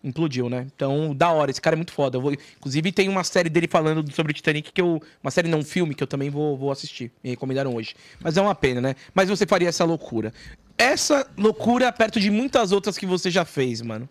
implodiu, 0.03 0.47
né? 0.47 0.67
Então, 0.75 1.15
da 1.15 1.31
hora, 1.31 1.49
esse 1.49 1.59
cara 1.59 1.75
é 1.75 1.77
muito 1.77 1.91
foda. 1.91 2.19
Vou- 2.19 2.33
inclusive, 2.33 2.91
tem 2.91 3.09
uma 3.09 3.23
série 3.23 3.49
dele 3.49 3.67
falando 3.67 4.05
sobre 4.13 4.31
Titanic 4.31 4.71
que 4.71 4.79
eu. 4.79 5.01
Uma 5.23 5.31
série 5.31 5.47
não, 5.47 5.59
um 5.59 5.63
filme 5.63 5.95
que 5.95 6.03
eu 6.03 6.07
também 6.07 6.29
vou, 6.29 6.55
vou 6.55 6.71
assistir. 6.71 7.11
Me 7.23 7.31
recomendaram 7.31 7.73
hoje. 7.73 7.95
Mas 8.19 8.37
é 8.37 8.41
uma 8.41 8.53
pena, 8.53 8.79
né? 8.79 8.95
Mas 9.15 9.27
você 9.27 9.47
faria 9.47 9.69
essa 9.69 9.83
loucura. 9.83 10.31
Essa 10.77 11.27
loucura 11.35 11.91
perto 11.91 12.19
de 12.19 12.29
muitas 12.29 12.71
outras 12.71 12.95
que 12.95 13.07
você 13.07 13.31
já 13.31 13.43
fez, 13.43 13.81
mano. 13.81 14.07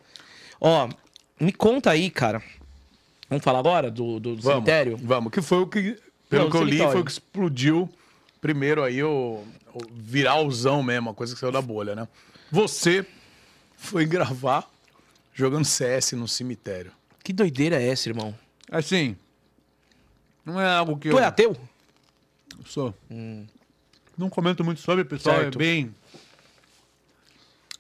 Ó, 0.61 0.89
me 1.39 1.53
conta 1.53 1.93
aí, 1.93 2.11
cara. 2.11 2.43
Vamos 3.35 3.45
falar 3.45 3.59
agora 3.59 3.91
do, 3.91 4.21
do, 4.21 4.37
Vamos, 4.37 4.45
cemitério? 4.45 4.97
Vamos, 5.03 5.33
que 5.33 5.43
foi 5.43 5.59
o 5.59 5.67
que, 5.67 5.99
pelo 6.31 6.45
Não, 6.45 6.51
que 6.51 6.57
eu 6.57 6.63
li, 6.65 6.79
foi 6.79 7.01
o 7.01 7.05
que 7.05 7.11
explodiu 7.11 7.91
primeiro 8.41 8.83
aí 8.83 9.03
o, 9.03 9.43
o 9.73 9.81
viralzão 9.93 10.83
mesmo, 10.83 11.11
a 11.11 11.15
coisa 11.15 11.35
que 11.35 11.41
saiu 11.41 11.51
da 11.51 11.61
bolha, 11.61 11.95
né? 11.97 12.07
Você 12.53 13.05
foi 13.77 14.07
gravar 14.07 14.71
jogando 15.33 15.65
CS 15.65 16.13
no 16.13 16.29
cemitério. 16.29 16.93
Que 17.25 17.33
doideira 17.33 17.83
é 17.83 17.89
essa, 17.89 18.09
irmão? 18.09 18.35
Assim. 18.71 19.17
Não 20.45 20.61
é 20.61 20.69
algo 20.77 20.97
que 20.97 21.09
Tu 21.09 21.17
eu 21.17 21.19
é 21.19 21.25
ateu? 21.25 21.57
sou. 22.67 22.95
Não 24.17 24.31
comento 24.31 24.63
muito 24.63 24.81
sobre, 24.81 25.05
pessoal 25.05 25.37
Certo. 25.37 25.57
é 25.57 25.59
bem 25.59 25.95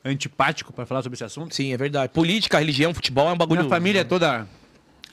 antipático 0.04 0.72
pra 0.72 0.84
falar 0.84 1.02
sobre 1.02 1.14
esse 1.14 1.24
assunto. 1.24 1.54
Sim, 1.54 1.72
é 1.72 1.76
verdade. 1.76 2.12
Política, 2.12 2.58
religião, 2.58 2.92
futebol 2.92 3.28
é 3.28 3.32
um 3.32 3.36
bagulho. 3.36 3.60
Minha 3.60 3.70
família 3.70 4.00
é 4.00 4.04
toda 4.04 4.48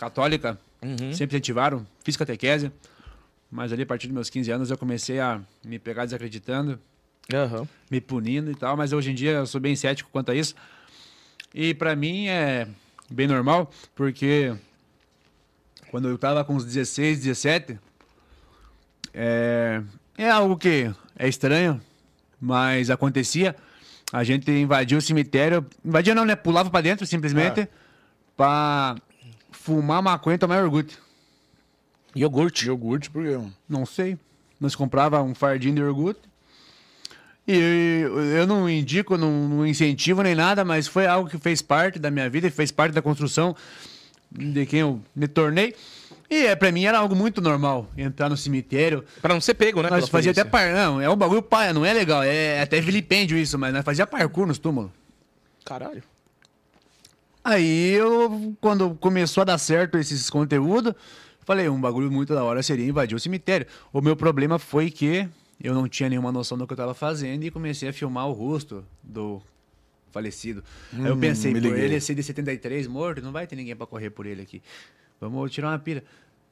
católica, 0.06 0.60
Uhum. 0.82 1.14
sempre 1.14 1.38
incentivaram, 1.38 1.86
fiz 2.03 2.18
catequese, 2.18 2.72
mas 3.52 3.72
ali 3.72 3.84
a 3.84 3.86
partir 3.86 4.07
dos 4.07 4.15
meus 4.15 4.30
15 4.32 4.49
anos 4.52 4.72
eu 4.72 4.78
comecei 4.78 5.19
a 5.19 5.40
me 5.64 5.78
pegar 5.78 6.06
desacreditando, 6.06 6.80
Aham. 7.32 7.68
me 7.90 8.02
punindo 8.02 8.49
e 8.49 8.56
tal, 8.56 8.76
mas 8.76 8.91
hoje 8.94 9.11
em 9.11 9.14
dia 9.15 9.32
eu 9.34 9.45
sou 9.45 9.61
bem 9.61 9.76
cético 9.76 10.10
quanto 10.11 10.32
a 10.32 10.36
isso. 10.36 10.56
E 11.53 11.76
pra 11.76 11.95
mim 11.95 12.28
é 12.28 12.68
bem 13.11 13.28
normal, 13.28 13.69
porque 13.94 14.56
quando 15.91 16.07
eu 16.10 16.18
tava 16.18 16.44
com 16.44 16.56
uns 16.56 16.65
16, 16.65 17.19
17, 17.19 17.78
é, 19.14 19.84
é 20.18 20.30
algo 20.32 20.57
que 20.57 20.91
é 21.15 21.28
estranho, 21.28 21.80
mas 22.40 22.90
acontecia. 22.90 23.56
A 24.11 24.23
gente 24.23 24.49
invadiu 24.52 24.98
o 24.98 25.02
cemitério, 25.02 25.64
invadia 25.86 26.15
não, 26.15 26.26
né? 26.26 26.36
Pulava 26.36 26.69
pra 26.72 26.82
dentro 26.82 27.06
simplesmente 27.06 27.68
pra 28.36 28.95
fumar 29.62 30.02
maconha 30.02 30.36
e 30.36 30.40
tomar 30.40 30.62
iogurte. 30.62 30.98
Iogurte. 32.16 32.66
Iogurte, 32.66 33.10
por 33.10 33.24
quê? 33.24 33.40
Não 33.70 33.86
sei. 33.86 34.18
Nós 34.60 34.76
comprava 34.76 35.22
um 35.22 35.36
fardinho 35.36 35.76
de 35.76 35.82
iogurte. 35.82 36.22
E 37.48 37.54
eu, 38.04 38.20
eu 38.20 38.48
não 38.48 38.70
indico, 38.70 39.18
não, 39.18 39.32
não 39.48 39.68
incentivo 39.68 40.22
nem 40.22 40.36
nada, 40.36 40.64
mas 40.64 40.88
foi 40.88 41.08
algo 41.08 41.30
que 41.30 41.38
fez 41.38 41.62
parte 41.62 42.00
da 42.00 42.12
minha 42.12 42.30
vida 42.30 42.48
e 42.48 42.52
fez 42.52 42.72
parte 42.72 42.94
da 42.94 43.02
construção 43.02 43.56
de 44.32 44.66
quem 44.66 44.82
eu 44.82 45.02
me 45.16 45.28
tornei. 45.28 45.76
E 46.30 46.46
é, 46.46 46.56
pra 46.56 46.72
mim 46.72 46.86
era 46.86 46.98
algo 46.98 47.16
muito 47.16 47.42
normal 47.42 47.90
entrar 47.98 48.30
no 48.30 48.38
cemitério. 48.38 49.04
Pra 49.22 49.34
não 49.34 49.42
ser 49.42 49.54
pego, 49.54 49.82
né? 49.82 49.90
Nós 49.90 50.08
fazia 50.08 50.32
até 50.32 50.44
par... 50.44 50.72
Não, 50.72 51.02
é 51.02 51.10
um 51.10 51.16
bagulho 51.16 51.42
paia, 51.42 51.74
não 51.74 51.86
é 51.86 51.94
legal. 51.94 52.24
É 52.24 52.62
até 52.62 52.80
vilipêndio 52.80 53.38
isso, 53.38 53.58
mas 53.60 53.74
nós 53.74 53.84
fazia 53.84 54.08
parkour 54.08 54.48
nos 54.48 54.58
túmulos. 54.58 54.92
Caralho. 55.66 56.04
Aí 57.44 57.90
eu, 57.94 58.56
quando 58.62 58.92
começou 58.96 59.42
a 59.42 59.46
dar 59.46 59.58
certo 59.58 59.98
esses 59.98 60.30
conteúdos, 60.30 60.94
falei, 61.42 61.68
um 61.70 61.80
bagulho 61.82 62.12
muito 62.12 62.34
da 62.34 62.44
hora 62.44 62.62
seria 62.62 62.86
invadir 62.86 63.16
o 63.16 63.20
cemitério. 63.20 63.66
O 63.92 64.00
meu 64.02 64.16
problema 64.16 64.60
foi 64.60 64.92
que 64.92 65.28
eu 65.64 65.74
não 65.74 65.88
tinha 65.88 66.08
nenhuma 66.10 66.32
noção 66.32 66.58
do 66.58 66.68
que 66.68 66.74
eu 66.74 66.78
tava 66.78 66.94
fazendo 66.94 67.44
e 67.44 67.52
comecei 67.52 67.90
a 67.90 67.94
filmar 67.94 68.28
o 68.28 68.32
rosto 68.32 68.84
do 69.02 69.42
falecido. 70.12 70.64
Aí 70.94 71.06
eu 71.06 71.16
Hum, 71.16 71.20
pensei, 71.20 71.52
liguei. 71.54 71.72
ele 71.80 72.00
ser 72.00 72.14
de 72.16 72.22
73 72.24 72.86
morto, 72.88 73.22
não 73.22 73.32
vai 73.32 73.48
ter 73.48 73.56
ninguém 73.56 73.76
pra 73.76 73.88
correr 73.88 74.10
por 74.12 74.26
ele 74.26 74.42
aqui. 74.42 74.62
Vamos 75.20 75.52
tirar 75.52 75.70
uma 75.70 75.80
pira. 75.80 76.04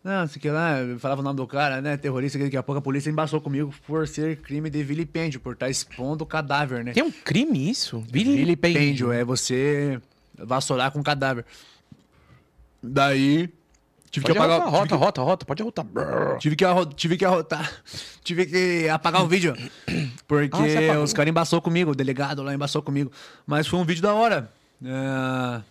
Não, 0.02 0.26
sei 0.28 0.42
que 0.42 0.50
lá, 0.50 0.80
eu 0.80 0.98
falava 0.98 1.20
o 1.20 1.24
nome 1.24 1.36
do 1.36 1.46
cara, 1.46 1.82
né? 1.82 1.98
Terrorista, 1.98 2.38
que 2.38 2.46
daqui 2.46 2.56
a 2.56 2.64
pouco 2.64 2.80
a 2.80 2.82
polícia 2.82 3.10
embaçou 3.10 3.42
comigo 3.42 3.74
por 3.86 4.08
ser 4.08 4.38
crime 4.38 4.70
de 4.70 4.82
vilipêndio, 4.82 5.42
por 5.42 5.54
estar 5.54 5.70
expondo 5.70 6.24
o 6.24 6.28
cadáver, 6.28 6.86
né? 6.86 6.94
Tem 6.94 7.04
um 7.04 7.12
crime 7.12 7.70
isso? 7.70 8.00
Vilipêndio, 8.10 9.12
é 9.12 9.26
você 9.26 10.00
vassourar 10.46 10.92
com 10.92 11.02
cadáver. 11.04 11.46
Daí, 12.82 13.50
tive 14.10 14.26
Pode 14.26 14.34
que 14.34 14.38
apagar... 14.40 14.62
arrotar, 14.62 14.80
rota, 14.80 14.96
rota, 14.96 15.22
rota, 15.22 15.46
pode 15.46 15.62
arrotar. 15.62 15.86
que- 15.86 16.40
Tive 16.40 16.56
que, 16.56 16.66
arro... 16.66 16.86
tive 16.86 17.18
que 17.18 17.26
arrotar. 17.26 17.72
Tive 18.24 18.46
que 18.46 18.88
apagar 18.90 19.24
o 19.24 19.28
vídeo. 19.28 19.56
Porque 20.28 20.56
Ah, 20.92 21.00
os 21.00 21.14
caras 21.14 21.30
embaçou 21.30 21.62
comigo, 21.62 21.92
o 21.92 21.96
delegado 21.96 22.44
lá 22.44 22.54
embaçou 22.54 22.82
comigo. 22.82 23.12
Mas 23.46 23.68
foi 23.68 23.80
um 23.80 23.84
vídeo 23.86 24.02
da 24.04 24.14
hora. 24.14 24.52
É, 24.84 25.62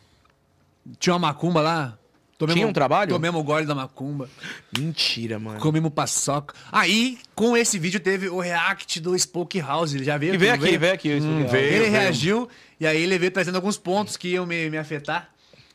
Tinha 0.99 1.15
uma 1.15 1.29
macumba 1.29 1.61
lá. 1.61 1.98
Tomemos- 2.39 2.55
Tinha 2.61 2.69
um 2.69 2.73
trabalho? 2.73 3.11
Tomemos 3.11 3.41
o 3.41 3.45
gole 3.45 3.67
da 3.67 3.75
macumba. 3.75 4.31
Mentira, 4.79 5.41
mano. 5.41 5.59
Comemos 5.59 5.93
paçoca. 5.93 6.55
Aí, 6.71 7.19
com 7.35 7.57
esse 7.57 7.81
vídeo, 7.81 7.99
teve 7.99 8.29
o 8.29 8.39
react 8.39 9.01
do 9.01 9.19
Spoke 9.19 9.61
House. 9.61 9.93
Ele 9.93 10.05
já 10.05 10.17
veio 10.17 10.35
aqui, 10.35 10.79
vem 10.79 10.91
aqui. 10.91 11.15
Hum, 11.15 11.39
aqui, 11.39 11.45
ó. 11.47 11.51
veio. 11.51 11.73
ele 11.75 11.89
reagiu 11.89 12.49
e 12.79 12.87
aí 12.87 13.03
ele 13.03 13.19
veio 13.19 13.33
trazendo 13.33 13.57
alguns 13.57 13.77
pontos 13.77 14.17
que 14.17 14.29
iam 14.29 14.47
me, 14.47 14.71
me 14.71 14.79
afetar. 14.79 15.29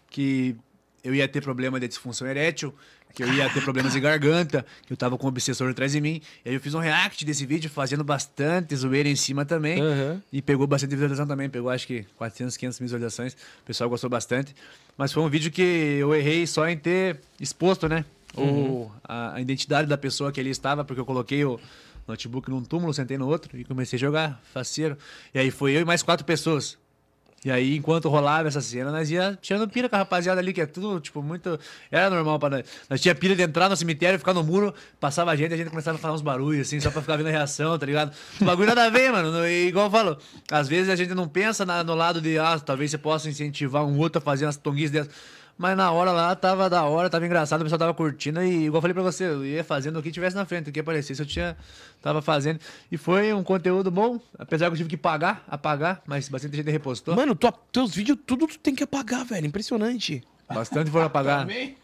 Que 0.09 0.55
eu 1.03 1.13
ia 1.13 1.27
ter 1.27 1.41
problema 1.41 1.81
de 1.81 1.87
disfunção 1.89 2.25
erétil, 2.25 2.73
que 3.13 3.23
eu 3.23 3.31
ia 3.31 3.49
ter 3.49 3.61
problemas 3.61 3.93
de 3.93 3.99
garganta, 3.99 4.65
que 4.85 4.91
eu 4.91 4.97
tava 4.97 5.17
com 5.17 5.27
um 5.27 5.29
obsessor 5.29 5.69
atrás 5.69 5.91
de 5.91 6.01
mim. 6.01 6.21
E 6.43 6.49
aí 6.49 6.55
eu 6.55 6.59
fiz 6.59 6.73
um 6.73 6.79
react 6.79 7.23
desse 7.23 7.45
vídeo, 7.45 7.69
fazendo 7.69 8.03
bastante 8.03 8.75
zoeira 8.75 9.07
em 9.07 9.15
cima 9.15 9.45
também. 9.45 9.79
Aham. 9.81 10.21
E 10.31 10.41
pegou 10.41 10.65
bastante 10.65 10.91
visualização 10.91 11.27
também. 11.27 11.49
Pegou 11.49 11.69
acho 11.69 11.85
que 11.85 12.05
400, 12.17 12.57
500 12.57 12.79
mil 12.79 12.87
visualizações. 12.87 13.33
O 13.33 13.65
pessoal 13.65 13.89
gostou 13.89 14.09
bastante. 14.09 14.55
Mas 14.97 15.11
foi 15.11 15.21
um 15.21 15.29
vídeo 15.29 15.51
que 15.51 15.61
eu 15.61 16.13
errei 16.15 16.47
só 16.47 16.67
em 16.67 16.77
ter 16.77 17.19
exposto, 17.39 17.87
né? 17.87 18.03
O, 18.35 18.89
a, 19.03 19.35
a 19.35 19.41
identidade 19.41 19.87
da 19.87 19.97
pessoa 19.97 20.31
que 20.31 20.39
ele 20.39 20.49
estava, 20.49 20.83
porque 20.83 20.99
eu 20.99 21.05
coloquei 21.05 21.45
o 21.45 21.59
notebook 22.07 22.49
num 22.49 22.63
túmulo, 22.63 22.93
sentei 22.93 23.17
no 23.17 23.27
outro 23.27 23.57
e 23.57 23.63
comecei 23.63 23.97
a 23.97 23.99
jogar, 23.99 24.41
faceiro. 24.53 24.97
E 25.33 25.39
aí 25.39 25.51
foi 25.51 25.73
eu 25.73 25.81
e 25.81 25.85
mais 25.85 26.01
quatro 26.01 26.25
pessoas. 26.25 26.77
E 27.45 27.51
aí, 27.51 27.75
enquanto 27.75 28.07
rolava 28.07 28.47
essa 28.47 28.61
cena, 28.61 28.89
nós 28.89 29.11
ia 29.11 29.37
tirando 29.41 29.67
pira 29.69 29.89
com 29.89 29.95
a 29.95 29.99
rapaziada 29.99 30.39
ali, 30.39 30.53
que 30.53 30.61
é 30.61 30.65
tudo, 30.65 30.99
tipo, 31.01 31.21
muito. 31.21 31.59
Era 31.91 32.09
normal 32.09 32.39
pra 32.39 32.49
nós. 32.49 32.63
Nós 32.89 33.01
tinha 33.01 33.13
pira 33.13 33.35
de 33.35 33.41
entrar 33.41 33.67
no 33.69 33.75
cemitério, 33.75 34.17
ficar 34.17 34.33
no 34.33 34.41
muro, 34.43 34.73
passava 34.97 35.31
a 35.31 35.35
gente 35.35 35.53
a 35.53 35.57
gente 35.57 35.69
começava 35.69 35.97
a 35.97 35.99
falar 35.99 36.13
uns 36.13 36.21
barulhos, 36.21 36.67
assim, 36.67 36.79
só 36.79 36.89
pra 36.89 37.01
ficar 37.01 37.17
vendo 37.17 37.27
a 37.27 37.31
reação, 37.31 37.77
tá 37.77 37.85
ligado? 37.85 38.13
O 38.39 38.45
bagulho 38.45 38.69
nada 38.69 38.85
a 38.85 38.89
ver, 38.89 39.11
mano. 39.11 39.45
E, 39.45 39.67
igual 39.67 39.87
eu 39.87 39.91
falo, 39.91 40.17
às 40.49 40.69
vezes 40.69 40.89
a 40.89 40.95
gente 40.95 41.13
não 41.13 41.27
pensa 41.27 41.65
na- 41.65 41.83
no 41.83 41.95
lado 41.95 42.21
de, 42.21 42.39
ah, 42.39 42.57
talvez 42.59 42.91
você 42.91 42.97
possa 42.97 43.29
incentivar 43.29 43.83
um 43.83 43.97
outro 43.97 44.19
a 44.19 44.21
fazer 44.21 44.45
umas 44.45 44.55
tonguices 44.55 44.91
dessas. 44.91 45.11
Mas 45.57 45.77
na 45.77 45.91
hora 45.91 46.11
lá 46.11 46.35
tava 46.35 46.69
da 46.69 46.83
hora, 46.83 47.09
tava 47.09 47.25
engraçado, 47.25 47.61
o 47.61 47.63
pessoal 47.63 47.77
tava 47.79 47.93
curtindo 47.93 48.41
e, 48.41 48.65
igual 48.65 48.77
eu 48.77 48.81
falei 48.81 48.93
pra 48.93 49.03
você, 49.03 49.25
eu 49.25 49.45
ia 49.45 49.63
fazendo 49.63 49.99
o 49.99 50.03
que 50.03 50.11
tivesse 50.11 50.35
na 50.35 50.45
frente, 50.45 50.69
o 50.69 50.73
que 50.73 50.79
aparecesse, 50.79 51.21
eu 51.21 51.25
tinha, 51.25 51.55
tava 52.01 52.21
fazendo. 52.21 52.59
E 52.91 52.97
foi 52.97 53.31
um 53.33 53.43
conteúdo 53.43 53.91
bom, 53.91 54.19
apesar 54.37 54.65
que 54.67 54.73
eu 54.73 54.77
tive 54.77 54.89
que 54.89 54.97
pagar, 54.97 55.43
apagar, 55.47 56.01
mas 56.07 56.27
bastante 56.27 56.55
gente 56.57 56.71
repostou. 56.71 57.15
Mano, 57.15 57.35
tua- 57.35 57.53
teus 57.71 57.93
vídeos 57.93 58.17
tudo 58.25 58.47
tu 58.47 58.57
tem 58.57 58.73
que 58.73 58.83
apagar, 58.83 59.23
velho. 59.25 59.45
Impressionante. 59.45 60.23
Bastante 60.51 60.89
foram 60.89 61.05
apagar. 61.05 61.41
Também? 61.41 61.77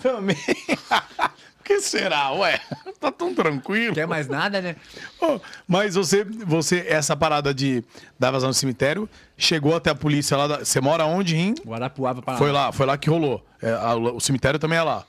Também. 0.00 0.36
Que 1.66 1.80
será? 1.80 2.30
Ué, 2.32 2.60
tá 3.00 3.10
tão 3.10 3.34
tranquilo. 3.34 3.92
Quer 3.94 4.06
mais 4.06 4.28
nada, 4.28 4.62
né? 4.62 4.76
Ô, 5.20 5.40
Mas 5.66 5.94
você, 5.96 6.22
você, 6.24 6.86
essa 6.88 7.16
parada 7.16 7.52
de 7.52 7.82
dar 8.18 8.30
vazão 8.30 8.48
no 8.50 8.54
cemitério, 8.54 9.08
chegou 9.36 9.74
até 9.74 9.90
a 9.90 9.94
polícia 9.94 10.36
lá. 10.36 10.46
da- 10.46 10.58
Você 10.64 10.80
mora 10.80 11.04
onde, 11.06 11.36
em? 11.36 11.54
Guarapuava 11.66 12.22
para 12.22 12.38
Foi 12.38 12.52
lá, 12.52 12.70
foi 12.70 12.86
lá 12.86 12.96
que 12.96 13.10
rolou. 13.10 13.44
É, 13.60 13.72
a- 13.72 13.96
o 13.96 14.20
cemitério 14.20 14.60
também 14.60 14.78
é 14.78 14.82
lá. 14.82 15.04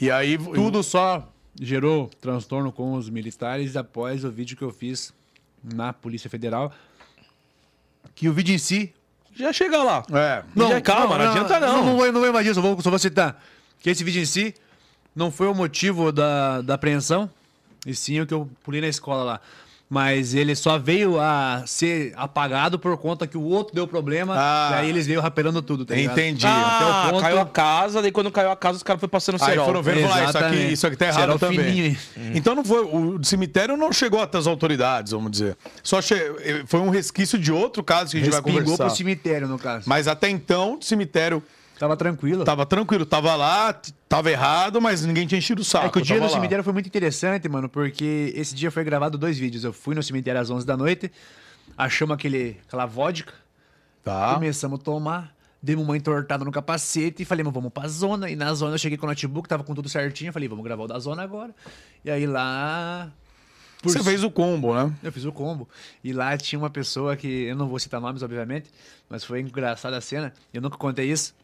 E 0.00 0.10
aí. 0.10 0.38
Tudo 0.38 0.82
só 0.84 1.28
gerou 1.60 2.08
transtorno 2.20 2.70
com 2.70 2.92
os 2.94 3.10
militares 3.10 3.76
após 3.76 4.22
o 4.24 4.30
vídeo 4.30 4.56
que 4.56 4.62
eu 4.62 4.70
fiz 4.70 5.12
na 5.64 5.92
Polícia 5.92 6.30
Federal. 6.30 6.72
Que 8.14 8.28
o 8.28 8.32
vídeo 8.32 8.54
em 8.54 8.58
si. 8.58 8.94
Já 9.34 9.52
chega 9.52 9.82
lá. 9.82 10.04
É. 10.12 10.42
Já, 10.68 10.80
calma, 10.80 11.18
não, 11.18 11.30
adianta 11.30 11.58
não. 11.60 11.76
Não, 11.78 11.84
não 11.86 11.96
vou, 11.96 12.06
não 12.12 12.20
vou 12.20 12.28
invadir, 12.28 12.54
só 12.54 12.60
vou, 12.60 12.80
só 12.80 12.90
vou 12.90 12.98
citar. 12.98 13.42
Que 13.80 13.90
esse 13.90 14.02
vídeo 14.04 14.22
em 14.22 14.24
si 14.24 14.54
não 15.18 15.30
foi 15.30 15.48
o 15.48 15.54
motivo 15.54 16.10
da, 16.12 16.62
da 16.62 16.74
apreensão, 16.74 17.28
e 17.86 17.94
sim 17.94 18.20
o 18.20 18.26
que 18.26 18.32
eu 18.32 18.48
pulei 18.64 18.80
na 18.80 18.88
escola 18.88 19.22
lá. 19.24 19.40
Mas 19.90 20.34
ele 20.34 20.54
só 20.54 20.78
veio 20.78 21.18
a 21.18 21.62
ser 21.64 22.12
apagado 22.14 22.78
por 22.78 22.94
conta 22.98 23.26
que 23.26 23.38
o 23.38 23.42
outro 23.42 23.74
deu 23.74 23.88
problema, 23.88 24.34
Ah. 24.36 24.68
e 24.70 24.74
aí 24.80 24.88
eles 24.90 25.06
veio 25.06 25.18
rapelando 25.18 25.62
tudo, 25.62 25.86
tá? 25.86 25.98
Entendi. 25.98 26.44
Ah, 26.46 26.76
Até 26.76 26.84
o 27.08 27.10
ponto- 27.12 27.22
caiu 27.22 27.40
a 27.40 27.46
casa, 27.46 28.02
daí 28.02 28.12
quando 28.12 28.30
caiu 28.30 28.50
a 28.50 28.56
casa, 28.56 28.76
os 28.76 28.82
caras 28.82 29.00
foram 29.00 29.08
passando 29.10 29.36
Aí 29.40 29.48
cerol. 29.48 29.64
foram 29.64 29.82
ver 29.82 29.96
e 29.96 30.02
falaram, 30.02 30.26
"Ah, 30.26 30.28
isso 30.28 30.38
aqui, 30.38 30.56
isso 30.74 30.86
aqui 30.86 30.96
tá 30.96 31.06
errado 31.06 31.20
Cerol 31.22 31.38
também. 31.38 31.58
fininho, 31.64 31.84
hein? 31.86 31.98
Então 32.34 32.54
não 32.54 32.62
foi. 32.62 32.82
O 32.84 33.24
cemitério 33.24 33.78
não 33.78 33.90
chegou 33.90 34.20
até 34.20 34.36
as 34.36 34.46
autoridades, 34.46 35.12
vamos 35.12 35.30
dizer. 35.30 35.56
Só 35.82 36.02
che- 36.02 36.64
foi 36.66 36.80
um 36.80 36.90
resquício 36.90 37.38
de 37.38 37.50
outro 37.50 37.82
caso 37.82 38.10
que 38.10 38.18
a 38.18 38.20
gente 38.20 38.28
vai 38.30 38.40
Respingou 38.40 38.60
conversar. 38.64 38.84
pro 38.88 38.94
cemitério, 38.94 39.48
no 39.48 39.58
caso. 39.58 39.84
Mas 39.88 40.06
até 40.06 40.28
então, 40.28 40.76
o 40.78 40.82
cemitério 40.84 41.42
Tava 41.78 41.96
tranquilo. 41.96 42.44
tava 42.44 42.66
tranquilo, 42.66 43.06
tava 43.06 43.36
lá, 43.36 43.72
tava 44.08 44.30
errado, 44.30 44.80
mas 44.80 45.04
ninguém 45.04 45.26
tinha 45.26 45.38
enchido 45.38 45.62
o 45.62 45.64
saco. 45.64 45.86
É 45.86 45.90
que 45.90 45.98
o 45.98 46.02
dia 46.02 46.16
do 46.18 46.22
lá. 46.22 46.28
cemitério 46.28 46.64
foi 46.64 46.72
muito 46.72 46.86
interessante, 46.86 47.48
mano, 47.48 47.68
porque 47.68 48.32
esse 48.34 48.54
dia 48.54 48.70
foi 48.70 48.82
gravado 48.82 49.16
dois 49.16 49.38
vídeos. 49.38 49.62
Eu 49.62 49.72
fui 49.72 49.94
no 49.94 50.02
cemitério 50.02 50.40
às 50.40 50.50
11 50.50 50.66
da 50.66 50.76
noite, 50.76 51.10
achamos 51.76 52.14
aquele, 52.14 52.56
aquela 52.66 52.84
vodka, 52.86 53.32
Tá. 54.02 54.34
começamos 54.34 54.80
a 54.80 54.82
tomar, 54.82 55.34
demos 55.62 55.84
uma 55.84 55.96
entortada 55.96 56.44
no 56.44 56.50
capacete 56.50 57.22
e 57.22 57.24
falei, 57.26 57.44
mas 57.44 57.52
vamos 57.54 57.72
pra 57.72 57.86
zona. 57.88 58.30
E 58.30 58.34
na 58.36 58.52
zona 58.54 58.74
eu 58.74 58.78
cheguei 58.78 58.96
com 58.98 59.06
o 59.06 59.08
notebook, 59.08 59.48
tava 59.48 59.62
com 59.62 59.74
tudo 59.74 59.88
certinho, 59.88 60.32
falei, 60.32 60.48
vamos 60.48 60.64
gravar 60.64 60.82
o 60.84 60.86
da 60.88 60.98
zona 60.98 61.22
agora. 61.22 61.54
E 62.04 62.10
aí 62.10 62.26
lá... 62.26 63.10
por 63.82 63.92
Você 63.92 64.02
fez 64.02 64.24
o 64.24 64.30
combo, 64.30 64.74
né? 64.74 64.92
eu 65.02 65.12
fiz 65.12 65.24
o 65.24 65.32
combo. 65.32 65.68
E 66.02 66.12
lá 66.12 66.36
tinha 66.36 66.58
uma 66.58 66.70
pessoa 66.70 67.16
que, 67.16 67.44
eu 67.44 67.54
não 67.56 67.68
vou 67.68 67.78
citar 67.78 68.00
nomes, 68.00 68.22
obviamente, 68.22 68.70
mas 69.08 69.22
foi 69.24 69.40
engraçada 69.40 69.96
a 69.96 70.00
cena. 70.00 70.32
Eu 70.52 70.60
nunca 70.62 70.76
contei 70.76 71.10
isso. 71.10 71.34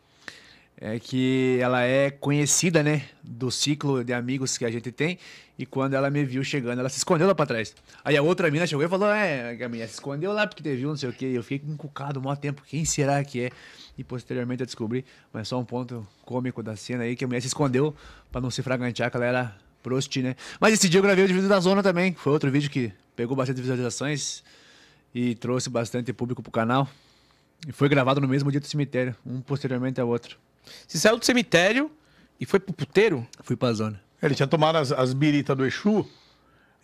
É 0.86 0.98
que 0.98 1.59
ela 1.62 1.81
é 1.81 2.11
conhecida, 2.11 2.82
né? 2.82 3.06
Do 3.23 3.51
ciclo 3.51 4.05
de 4.05 4.12
amigos 4.12 4.59
que 4.59 4.66
a 4.66 4.70
gente 4.70 4.93
tem. 4.93 5.19
E 5.59 5.65
quando 5.65 5.94
ela 5.94 6.11
me 6.11 6.23
viu 6.27 6.44
chegando, 6.44 6.78
ela 6.78 6.90
se 6.90 6.98
escondeu 6.98 7.27
lá 7.27 7.35
pra 7.35 7.47
trás. 7.47 7.74
Aí 8.05 8.19
a 8.19 8.23
outra 8.23 8.51
mina 8.51 8.66
chegou 8.66 8.85
e 8.85 8.89
falou: 8.89 9.09
É, 9.09 9.56
a 9.65 9.69
minha 9.70 9.89
se 9.89 9.94
escondeu 9.94 10.31
lá 10.35 10.47
porque 10.47 10.62
te 10.62 10.77
viu, 10.77 10.90
não 10.90 10.97
sei 10.97 11.09
o 11.09 11.12
quê. 11.15 11.24
Eu 11.32 11.43
fiquei 11.43 11.73
encucado 11.73 12.20
um 12.20 12.24
maior 12.24 12.36
tempo. 12.36 12.62
Quem 12.66 12.85
será 12.85 13.24
que 13.24 13.44
é? 13.44 13.51
E 13.97 14.05
posteriormente 14.05 14.61
eu 14.61 14.66
descobri, 14.66 15.06
mas 15.32 15.48
só 15.48 15.59
um 15.59 15.65
ponto 15.65 16.06
cômico 16.23 16.62
da 16.62 16.77
cena 16.77 17.05
aí, 17.05 17.16
que 17.16 17.24
a 17.24 17.27
mulher 17.27 17.40
se 17.40 17.47
escondeu 17.47 17.97
pra 18.31 18.39
não 18.39 18.51
se 18.51 18.61
fragantear, 18.61 19.11
que 19.11 19.16
ela 19.16 19.24
era 19.24 19.56
prosti, 19.82 20.20
né? 20.20 20.36
Mas 20.61 20.74
esse 20.74 20.86
dia 20.86 20.98
eu 20.98 21.02
gravei 21.02 21.24
o 21.24 21.28
vídeo 21.28 21.48
da 21.48 21.61
zona 21.61 21.82
também. 21.82 22.12
Foi 22.12 22.31
outro 22.31 22.51
vídeo 22.51 22.69
que 22.69 22.93
pegou 23.16 23.35
bastante 23.35 23.59
visualizações 23.59 24.44
e 25.15 25.35
trouxe 25.35 25.70
bastante 25.70 26.12
público 26.12 26.43
pro 26.43 26.52
canal. 26.52 26.86
E 27.66 27.73
foi 27.73 27.89
gravado 27.89 28.20
no 28.20 28.28
mesmo 28.28 28.51
dia 28.51 28.61
do 28.61 28.66
cemitério, 28.66 29.16
um 29.24 29.40
posteriormente 29.40 29.98
ao 29.98 30.09
outro. 30.09 30.44
Você 30.86 30.99
saiu 30.99 31.19
do 31.19 31.24
cemitério 31.24 31.91
e 32.41 32.47
foi 32.47 32.61
pro 32.61 32.73
puteiro? 32.73 33.27
Fui 33.43 33.57
pra 33.57 33.73
zona. 33.73 34.01
Ele 34.23 34.35
tinha 34.35 34.47
tomado 34.47 34.77
as, 34.77 34.91
as 34.91 35.12
biritas 35.12 35.57
do 35.57 35.66
Exu, 35.66 36.09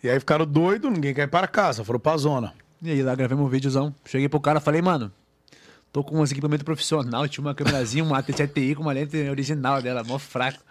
e 0.03 0.09
aí 0.09 0.19
ficaram 0.19 0.45
doidos, 0.45 0.91
ninguém 0.91 1.13
quer 1.13 1.23
ir 1.23 1.27
para 1.27 1.47
casa, 1.47 1.83
foram 1.83 1.99
pra 1.99 2.17
zona. 2.17 2.53
E 2.81 2.89
aí 2.89 3.03
lá 3.03 3.13
gravamos 3.13 3.45
um 3.45 3.49
videozão. 3.49 3.93
Cheguei 4.05 4.27
pro 4.27 4.39
cara 4.39 4.59
falei, 4.59 4.81
mano, 4.81 5.11
tô 5.91 6.03
com 6.03 6.19
uns 6.19 6.31
equipamento 6.31 6.65
profissional, 6.65 7.27
tinha 7.27 7.43
uma 7.43 7.53
câmerazinha, 7.53 8.03
uma 8.03 8.17
AT7i 8.21 8.75
com 8.75 8.81
uma 8.81 8.93
lente 8.93 9.17
original 9.29 9.81
dela, 9.81 10.03
mó 10.03 10.17
fraco. 10.17 10.63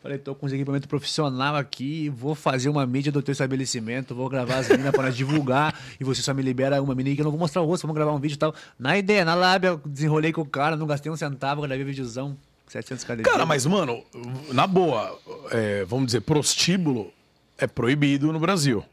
Falei, 0.00 0.16
tô 0.16 0.32
com 0.32 0.46
uns 0.46 0.52
equipamento 0.52 0.86
profissional 0.86 1.56
aqui, 1.56 2.08
vou 2.08 2.34
fazer 2.34 2.68
uma 2.68 2.86
mídia 2.86 3.10
do 3.10 3.20
teu 3.20 3.32
estabelecimento, 3.32 4.14
vou 4.14 4.28
gravar 4.28 4.58
as 4.58 4.68
meninas 4.68 4.92
pra 4.92 5.02
nós 5.02 5.16
divulgar, 5.16 5.76
e 5.98 6.04
você 6.04 6.22
só 6.22 6.32
me 6.32 6.40
libera 6.40 6.80
uma 6.80 6.94
menina 6.94 7.16
que 7.16 7.20
eu 7.20 7.24
não 7.24 7.32
vou 7.32 7.40
mostrar 7.40 7.62
o 7.62 7.66
rosto, 7.66 7.82
vamos 7.82 7.96
gravar 7.96 8.12
um 8.12 8.20
vídeo 8.20 8.36
e 8.36 8.38
tal. 8.38 8.54
Na 8.78 8.96
ideia, 8.96 9.24
na 9.24 9.34
lábia, 9.34 9.80
desenrolei 9.84 10.32
com 10.32 10.42
o 10.42 10.46
cara, 10.46 10.76
não 10.76 10.86
gastei 10.86 11.10
um 11.10 11.16
centavo, 11.16 11.62
gravei 11.62 11.84
videozão, 11.84 12.36
700 12.68 13.04
cada 13.04 13.22
Cara, 13.22 13.44
mas, 13.44 13.66
mano, 13.66 14.04
na 14.52 14.68
boa, 14.68 15.18
é, 15.50 15.84
vamos 15.84 16.06
dizer, 16.06 16.20
prostíbulo 16.20 17.12
é 17.56 17.66
proibido 17.66 18.32
no 18.32 18.38
Brasil. 18.38 18.84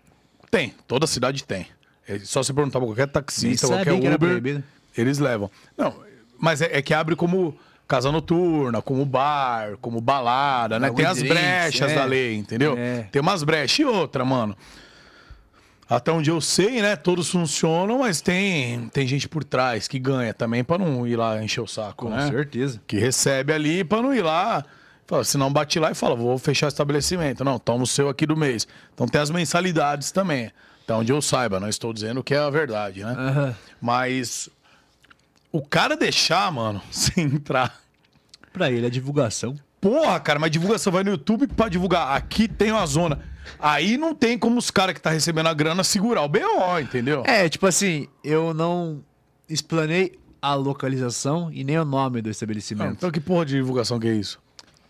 Tem, 0.49 0.73
toda 0.87 1.05
cidade 1.05 1.43
tem. 1.43 1.67
É 2.07 2.17
só 2.19 2.41
se 2.41 2.51
perguntar 2.51 2.79
pra 2.79 2.87
qualquer 2.87 3.07
taxista, 3.07 3.67
qualquer 3.67 3.93
Uber, 3.93 4.63
eles 4.97 5.19
levam. 5.19 5.51
Não, 5.77 5.93
mas 6.39 6.61
é, 6.61 6.77
é 6.77 6.81
que 6.81 6.93
abre 6.93 7.15
como 7.15 7.55
casa 7.87 8.11
noturna, 8.11 8.81
como 8.81 9.05
bar, 9.05 9.77
como 9.81 10.01
balada, 10.01 10.79
né? 10.79 10.87
Água 10.87 10.97
Tem 10.97 11.05
e 11.05 11.07
as 11.07 11.17
drinks, 11.17 11.35
brechas 11.37 11.91
é. 11.91 11.95
da 11.95 12.05
lei, 12.05 12.35
entendeu? 12.35 12.75
É. 12.77 13.07
Tem 13.11 13.21
umas 13.21 13.43
brechas. 13.43 13.79
E 13.79 13.85
outra, 13.85 14.25
mano. 14.25 14.55
Até 15.87 16.11
onde 16.11 16.31
eu 16.31 16.41
sei, 16.41 16.81
né? 16.81 16.95
Todos 16.95 17.29
funcionam, 17.29 17.99
mas 17.99 18.19
tem, 18.19 18.89
tem 18.89 19.05
gente 19.05 19.29
por 19.29 19.43
trás 19.43 19.87
que 19.87 19.99
ganha 19.99 20.33
também 20.33 20.63
pra 20.63 20.79
não 20.79 21.05
ir 21.05 21.15
lá 21.15 21.41
encher 21.43 21.61
o 21.61 21.67
saco, 21.67 22.07
Com 22.07 22.09
né? 22.09 22.27
certeza. 22.27 22.81
que 22.87 22.97
recebe 22.97 23.53
ali 23.53 23.83
pra 23.83 24.01
não 24.01 24.11
ir 24.13 24.23
lá. 24.23 24.65
Fala, 25.05 25.23
se 25.23 25.37
não 25.37 25.53
bate 25.53 25.77
lá 25.77 25.91
e 25.91 25.93
fala, 25.95 26.15
vou 26.15 26.35
fechar 26.39 26.65
o 26.65 26.69
estabelecimento. 26.69 27.43
Não, 27.43 27.59
toma 27.59 27.83
o 27.83 27.87
seu 27.87 28.09
aqui 28.09 28.25
do 28.25 28.35
mês. 28.35 28.67
Então 28.95 29.07
tem 29.07 29.21
as 29.21 29.29
mensalidades 29.29 30.11
também. 30.11 30.51
Até 30.83 30.93
onde 30.95 31.11
eu 31.11 31.21
saiba, 31.21 31.59
não 31.59 31.69
estou 31.69 31.93
dizendo 31.93 32.23
que 32.23 32.33
é 32.33 32.39
a 32.39 32.49
verdade, 32.49 33.03
né? 33.03 33.11
Aham. 33.15 33.55
Mas 33.79 34.49
o 35.55 35.61
cara 35.61 35.95
deixar, 35.95 36.51
mano, 36.51 36.81
sem 36.91 37.23
entrar. 37.25 37.79
Pra 38.51 38.71
ele, 38.71 38.85
a 38.85 38.89
divulgação. 38.89 39.55
Porra, 39.79 40.19
cara, 40.19 40.39
mas 40.39 40.51
divulgação 40.51 40.91
vai 40.91 41.03
no 41.03 41.11
YouTube 41.11 41.47
pra 41.47 41.69
divulgar. 41.69 42.15
Aqui 42.15 42.47
tem 42.47 42.71
uma 42.71 42.85
zona. 42.85 43.19
Aí 43.59 43.97
não 43.97 44.15
tem 44.15 44.37
como 44.37 44.57
os 44.57 44.71
caras 44.71 44.95
que 44.95 45.01
tá 45.01 45.09
recebendo 45.11 45.47
a 45.47 45.53
grana 45.53 45.83
segurar 45.83 46.23
o 46.23 46.29
BO, 46.29 46.79
entendeu? 46.81 47.23
É, 47.25 47.47
tipo 47.47 47.67
assim, 47.67 48.07
eu 48.23 48.53
não 48.53 49.03
explanei 49.47 50.17
a 50.41 50.55
localização 50.55 51.51
e 51.51 51.63
nem 51.63 51.77
o 51.77 51.85
nome 51.85 52.21
do 52.21 52.29
estabelecimento. 52.29 52.93
então 52.93 53.11
que 53.11 53.19
porra 53.19 53.45
de 53.45 53.55
divulgação 53.55 53.99
que 53.99 54.07
é 54.07 54.13
isso? 54.13 54.39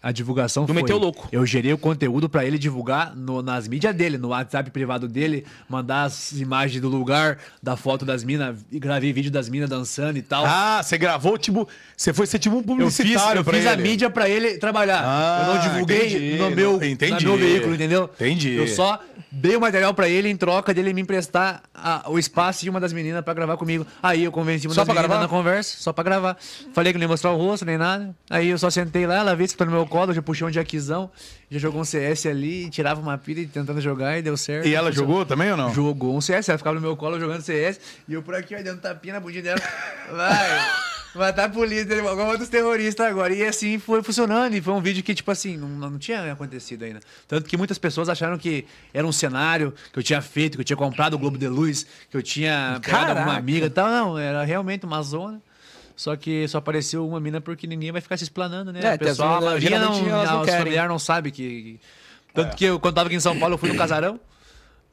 A 0.07 0.11
divulgação 0.11 0.65
Tu 0.65 0.73
foi... 0.73 0.83
meteu 0.83 0.99
louco. 0.99 1.27
Eu 1.31 1.43
gerei 1.47 1.73
o 1.73 1.79
conteúdo 1.79 2.29
pra 2.29 2.45
ele 2.45 2.59
divulgar 2.59 3.15
no- 3.15 3.41
nas 3.41 3.67
mídias 3.67 3.95
dele, 3.95 4.19
no 4.19 4.27
WhatsApp 4.27 4.69
privado 4.69 5.07
dele, 5.07 5.43
mandar 5.67 6.03
as 6.03 6.31
imagens 6.33 6.79
do 6.79 6.87
lugar, 6.87 7.39
da 7.63 7.75
foto 7.75 8.05
das 8.05 8.23
minas, 8.23 8.55
gravei 8.71 9.11
vídeo 9.11 9.31
das 9.31 9.49
minas 9.49 9.67
dançando 9.67 10.19
e 10.19 10.21
tal. 10.21 10.45
Ah, 10.45 10.83
você 10.83 10.95
gravou, 10.95 11.39
tipo. 11.39 11.67
Você 11.97 12.13
foi 12.13 12.27
ser 12.27 12.37
tipo 12.37 12.55
um 12.55 12.59
eu 12.59 12.91
fiz, 12.91 12.97
publicitário 12.97 13.39
eu 13.39 13.43
fiz 13.43 13.65
a 13.65 13.75
mídia 13.75 14.07
pra 14.09 14.29
ele 14.29 14.59
trabalhar. 14.59 15.01
Ah, 15.03 15.45
eu 15.47 15.53
não 15.55 15.61
divulguei 15.61 16.07
entendi. 16.07 16.37
no 16.37 16.51
meu, 16.51 16.83
Entendi. 16.83 17.25
no 17.25 17.31
meu 17.35 17.37
veículo, 17.39 17.73
entendeu? 17.73 18.03
Entendi. 18.13 18.51
Eu 18.57 18.67
só 18.67 18.99
dei 19.31 19.55
o 19.55 19.59
material 19.59 19.91
pra 19.93 20.07
ele 20.07 20.29
em 20.29 20.37
troca 20.37 20.71
dele 20.71 20.93
me 20.93 21.01
emprestar 21.01 21.63
a- 21.73 22.03
o 22.09 22.19
espaço 22.19 22.61
de 22.63 22.69
uma 22.69 22.79
das 22.79 22.93
meninas 22.93 23.23
pra 23.23 23.33
gravar 23.33 23.57
comigo. 23.57 23.87
Aí 24.03 24.23
eu 24.23 24.31
convenci 24.31 24.67
uma 24.67 24.75
Só 24.75 24.81
das 24.81 24.85
pra 24.85 24.93
meninas 25.01 25.09
gravar? 25.17 25.23
na 25.23 25.27
conversa, 25.27 25.77
só 25.79 25.91
pra 25.91 26.03
gravar. 26.03 26.37
Falei 26.73 26.93
que 26.93 26.99
não 26.99 27.05
ia 27.05 27.09
mostrar 27.09 27.31
o 27.31 27.37
rosto 27.37 27.65
nem 27.65 27.77
nada. 27.77 28.15
Aí 28.29 28.49
eu 28.49 28.57
só 28.59 28.69
sentei 28.69 29.07
lá, 29.07 29.15
ela 29.15 29.35
veio, 29.35 29.49
sentou 29.49 29.65
no 29.65 29.73
meu 29.73 29.85
colo, 29.95 30.13
já 30.13 30.21
puxou 30.21 30.49
um 30.49 30.51
jaquizão, 30.51 31.09
já 31.49 31.57
jogou 31.57 31.79
um 31.79 31.85
CS 31.85 32.25
ali, 32.25 32.69
tirava 32.69 32.99
uma 32.99 33.17
pilha 33.17 33.39
e 33.39 33.47
tentando 33.47 33.79
jogar 33.79 34.17
e 34.17 34.21
deu 34.21 34.35
certo. 34.35 34.67
E 34.67 34.75
ela 34.75 34.89
Funcionou. 34.89 35.09
jogou 35.13 35.25
também 35.25 35.49
ou 35.51 35.55
não? 35.57 35.73
Jogou 35.73 36.17
um 36.17 36.19
CS, 36.19 36.49
ela 36.49 36.57
ficava 36.57 36.75
no 36.75 36.81
meu 36.81 36.97
colo 36.97 37.17
jogando 37.17 37.41
CS 37.41 37.79
e 38.07 38.13
eu 38.13 38.21
por 38.21 38.35
aqui, 38.35 38.53
ó, 38.55 38.61
dando 38.61 38.81
tapinha 38.81 39.13
na 39.13 39.19
bundinha 39.21 39.41
dela. 39.43 39.61
Vai, 40.11 40.67
matar 41.15 41.45
a 41.45 41.49
polícia, 41.49 41.93
igual 41.93 42.27
outros 42.27 42.49
terroristas 42.49 43.05
agora. 43.05 43.33
E 43.33 43.41
assim 43.45 43.79
foi 43.79 44.03
funcionando. 44.03 44.53
E 44.53 44.61
foi 44.61 44.73
um 44.73 44.81
vídeo 44.81 45.01
que, 45.01 45.15
tipo 45.15 45.31
assim, 45.31 45.55
não, 45.55 45.69
não 45.69 45.97
tinha 45.97 46.31
acontecido 46.31 46.83
ainda. 46.83 46.99
Tanto 47.25 47.47
que 47.49 47.55
muitas 47.55 47.77
pessoas 47.77 48.09
acharam 48.09 48.37
que 48.37 48.65
era 48.93 49.07
um 49.07 49.13
cenário 49.13 49.73
que 49.93 49.99
eu 49.99 50.03
tinha 50.03 50.21
feito, 50.21 50.57
que 50.57 50.61
eu 50.61 50.65
tinha 50.65 50.75
comprado 50.77 51.13
o 51.13 51.17
Globo 51.17 51.37
de 51.37 51.47
Luz, 51.47 51.87
que 52.11 52.17
eu 52.17 52.21
tinha 52.21 52.79
pegado 52.83 53.05
Caraca. 53.07 53.29
uma 53.29 53.37
amiga 53.37 53.67
e 53.67 53.69
tal. 53.69 53.87
Não, 53.87 54.17
era 54.19 54.43
realmente 54.43 54.85
uma 54.85 55.01
zona. 55.01 55.41
Só 55.95 56.15
que 56.15 56.47
só 56.47 56.57
apareceu 56.57 57.07
uma 57.07 57.19
mina 57.19 57.39
porque 57.39 57.65
ninguém 57.65 57.91
vai 57.91 58.01
ficar 58.01 58.17
se 58.17 58.23
explanando, 58.23 58.71
né? 58.71 58.81
É, 58.83 58.95
o 58.95 58.99
pessoal, 58.99 59.37
as 59.37 59.43
a 59.43 59.45
maioria 59.45 59.79
não, 59.79 60.01
não 60.01 60.41
os 60.41 60.49
familiares 60.49 60.89
não 60.89 60.99
sabem 60.99 61.31
que... 61.31 61.79
Tanto 62.33 62.55
que 62.57 62.65
eu, 62.65 62.79
quando 62.79 62.95
tava 62.95 63.07
aqui 63.07 63.15
em 63.15 63.19
São 63.21 63.39
Paulo, 63.39 63.53
eu 63.53 63.57
fui 63.57 63.69
no 63.69 63.77
casarão 63.77 64.19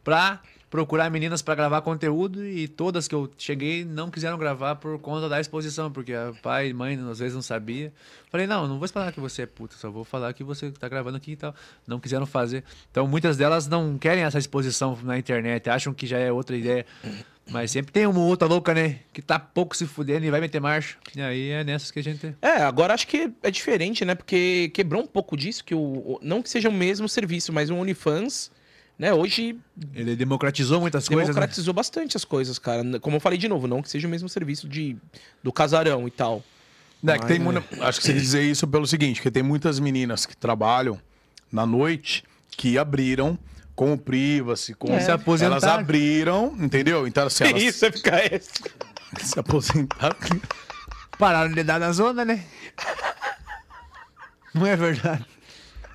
pra 0.05 0.41
procurar 0.73 1.11
meninas 1.11 1.43
pra 1.43 1.55
gravar 1.55 1.83
conteúdo 1.83 2.43
e 2.47 2.67
todas 2.67 3.07
que 3.07 3.15
eu 3.15 3.31
cheguei 3.37 3.85
não 3.85 4.11
quiseram 4.11 4.39
gravar 4.39 4.77
por 4.77 4.99
conta 4.99 5.29
da 5.29 5.39
exposição, 5.39 5.93
porque 5.93 6.15
a 6.15 6.33
pai 6.43 6.69
e 6.69 6.73
mãe 6.73 6.99
às 7.11 7.19
vezes 7.19 7.35
não 7.35 7.43
sabia. 7.43 7.93
Falei, 8.31 8.47
não, 8.47 8.67
não 8.67 8.79
vou 8.79 8.89
falar 8.89 9.13
que 9.13 9.21
você 9.21 9.43
é 9.43 9.47
puta, 9.47 9.77
só 9.77 9.91
vou 9.91 10.03
falar 10.03 10.33
que 10.33 10.43
você 10.43 10.71
tá 10.71 10.89
gravando 10.89 11.19
aqui 11.19 11.33
e 11.33 11.37
tal. 11.37 11.55
Não 11.87 12.01
quiseram 12.01 12.25
fazer. 12.25 12.65
Então 12.91 13.07
muitas 13.07 13.37
delas 13.37 13.67
não 13.67 13.99
querem 13.99 14.25
essa 14.25 14.39
exposição 14.39 14.99
na 15.03 15.19
internet, 15.19 15.69
acham 15.69 15.93
que 15.93 16.07
já 16.07 16.17
é 16.17 16.33
outra 16.33 16.57
ideia. 16.57 16.87
Mas 17.51 17.71
sempre 17.71 17.93
tem 17.93 18.07
uma 18.07 18.21
outra 18.21 18.47
louca, 18.47 18.73
né? 18.73 19.01
Que 19.13 19.21
tá 19.21 19.39
pouco 19.39 19.77
se 19.77 19.87
fudendo 19.87 20.25
e 20.25 20.31
vai 20.31 20.41
meter 20.41 20.61
marcha. 20.61 20.97
E 21.15 21.21
aí 21.21 21.51
é 21.51 21.65
nessas 21.65 21.91
que 21.91 21.99
a 21.99 22.03
gente. 22.03 22.35
É, 22.41 22.63
agora 22.63 22.95
acho 22.95 23.07
que 23.07 23.31
é 23.43 23.51
diferente, 23.51 24.05
né? 24.05 24.15
Porque 24.15 24.71
quebrou 24.73 25.03
um 25.03 25.07
pouco 25.07 25.37
disso, 25.37 25.65
que 25.65 25.75
o, 25.75 26.19
não 26.23 26.41
que 26.41 26.49
seja 26.49 26.69
o 26.69 26.73
mesmo 26.73 27.09
serviço, 27.09 27.53
mas 27.53 27.69
o 27.69 27.75
OnlyFans, 27.75 28.51
né? 28.99 29.13
Hoje 29.13 29.59
Ele 29.93 30.15
democratizou 30.17 30.81
muitas 30.81 31.09
coisas. 31.09 31.29
Né? 31.29 31.35
democratizou 31.35 31.75
bastante 31.75 32.17
as 32.17 32.25
coisas, 32.25 32.59
cara. 32.59 32.99
Como 33.01 33.17
eu 33.17 33.21
falei 33.21 33.39
de 33.39 33.49
novo, 33.49 33.67
não 33.67 33.83
que 33.83 33.91
seja 33.91 34.07
o 34.07 34.11
mesmo 34.11 34.29
serviço 34.29 34.69
de, 34.69 34.97
do 35.43 35.53
casarão 35.53 36.07
e 36.07 36.11
tal. 36.11 36.43
É, 37.05 37.19
que 37.19 37.27
tem 37.27 37.41
muita- 37.41 37.65
Acho 37.85 37.99
que 37.99 38.07
você 38.07 38.13
quer 38.13 38.21
dizer 38.21 38.43
isso 38.45 38.67
pelo 38.69 38.87
seguinte, 38.87 39.21
que 39.21 39.31
tem 39.31 39.43
muitas 39.43 39.81
meninas 39.81 40.25
que 40.25 40.37
trabalham 40.37 40.99
na 41.51 41.67
noite 41.67 42.23
que 42.53 42.79
abriram 42.79 43.37
com 43.75 43.93
o 43.93 43.99
privacy, 43.99 44.75
com... 44.75 44.99
Se 45.01 45.11
aposentaram. 45.11 45.57
Elas 45.57 45.65
abriram, 45.65 46.55
entendeu? 46.59 47.07
Então, 47.07 47.27
assim, 47.27 47.45
elas 47.51 47.63
Isso, 47.63 47.87
FKS. 47.87 48.51
se 49.23 49.39
aposentaram. 49.39 50.17
Pararam 51.19 51.53
de 51.53 51.63
dar 51.63 51.79
na 51.79 51.93
zona, 51.93 52.25
né? 52.25 52.43
Não 54.55 54.67
é 54.67 54.77
verdade. 54.77 55.25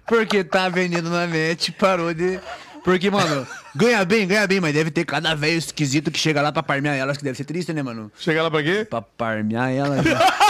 Porque 0.08 0.44
tá 0.44 0.70
vendendo 0.70 1.10
na 1.10 1.28
net, 1.28 1.72
parou 1.74 2.14
de. 2.14 2.40
Porque, 2.84 3.12
mano, 3.12 3.46
ganha 3.76 4.06
bem, 4.06 4.26
ganha 4.26 4.48
bem, 4.48 4.62
mas 4.62 4.74
deve 4.74 4.90
ter 4.90 5.04
cada 5.06 5.36
velho 5.36 5.58
esquisito 5.58 6.10
que 6.10 6.18
chega 6.18 6.42
lá 6.42 6.52
pra 6.54 6.64
parmear 6.64 6.96
elas, 6.96 7.18
que 7.18 7.24
deve 7.24 7.36
ser 7.36 7.44
triste, 7.44 7.74
né, 7.74 7.84
mano? 7.84 8.10
Chega 8.18 8.42
lá 8.42 8.50
pra 8.50 8.64
quê? 8.64 8.88
Pra 8.90 9.02
parmear 9.02 9.70
elas. 9.70 10.06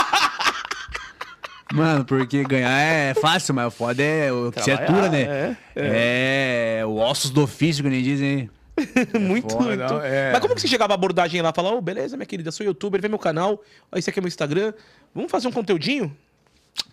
Mano, 1.78 2.04
porque 2.04 2.44
ganhar 2.44 2.78
é 2.78 3.14
fácil, 3.14 3.54
mas 3.54 3.66
o 3.66 3.70
foda 3.70 4.02
é 4.02 4.32
o 4.32 4.50
que 4.52 4.62
se 4.62 4.70
atura, 4.70 5.08
né? 5.08 5.56
é, 5.76 6.80
É, 6.80 6.86
o 6.86 6.96
ossos 6.96 7.30
do 7.30 7.42
ofício, 7.42 7.82
que 7.82 7.90
nem 7.90 8.02
dizem. 8.02 8.50
muito, 9.20 9.52
foda, 9.52 9.64
muito. 9.64 9.92
não, 9.92 10.00
é. 10.02 10.30
Mas 10.32 10.40
como 10.40 10.54
que 10.54 10.60
você 10.60 10.68
chegava 10.68 10.92
a 10.92 10.94
abordagem 10.94 11.42
lá? 11.42 11.52
Falar, 11.52 11.72
ô, 11.72 11.80
beleza, 11.80 12.16
minha 12.16 12.26
querida, 12.26 12.52
sou 12.52 12.64
youtuber, 12.64 13.00
vê 13.00 13.08
meu 13.08 13.18
canal, 13.18 13.60
ó, 13.90 13.98
esse 13.98 14.08
aqui 14.08 14.18
é 14.20 14.22
meu 14.22 14.28
Instagram. 14.28 14.72
Vamos 15.14 15.30
fazer 15.30 15.48
um 15.48 15.52
conteúdinho? 15.52 16.14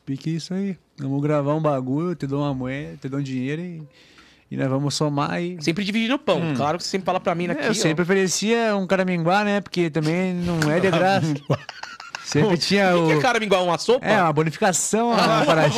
Pique 0.05 0.35
isso 0.35 0.53
aí. 0.53 0.77
Vamos 0.97 1.21
gravar 1.21 1.53
um 1.55 1.61
bagulho, 1.61 2.15
te 2.15 2.25
dou 2.25 2.41
uma 2.41 2.53
moeda, 2.53 2.97
te 3.01 3.07
dou 3.09 3.19
um 3.19 3.23
dinheiro 3.23 3.61
e, 3.61 3.83
e 4.49 4.57
nós 4.57 4.67
vamos 4.67 4.95
somar 4.95 5.41
e. 5.41 5.61
Sempre 5.61 5.83
dividindo 5.83 6.15
o 6.15 6.19
pão. 6.19 6.55
Claro 6.55 6.77
que 6.77 6.83
você 6.83 6.89
sempre 6.89 7.05
fala 7.05 7.19
pra 7.19 7.35
mim 7.35 7.47
aqui, 7.49 7.61
É, 7.65 7.67
eu 7.67 7.75
sempre 7.75 8.01
oferecia 8.03 8.75
um 8.75 8.87
caraminguá, 8.87 9.43
né? 9.43 9.61
Porque 9.61 9.89
também 9.91 10.33
não 10.33 10.71
é 10.71 10.79
de 10.79 10.89
graça. 10.91 11.33
Sempre 12.25 12.57
tinha. 12.57 12.95
O 12.95 13.05
o. 13.05 13.07
que 13.07 13.13
é 13.13 13.21
cara 13.21 13.43
igual 13.43 13.63
uma 13.65 13.77
sopa? 13.77 14.05
É, 14.05 14.21
uma 14.21 14.33
bonificação, 14.33 15.09
uma 15.09 15.17
Ah, 15.41 15.45
parada. 15.45 15.69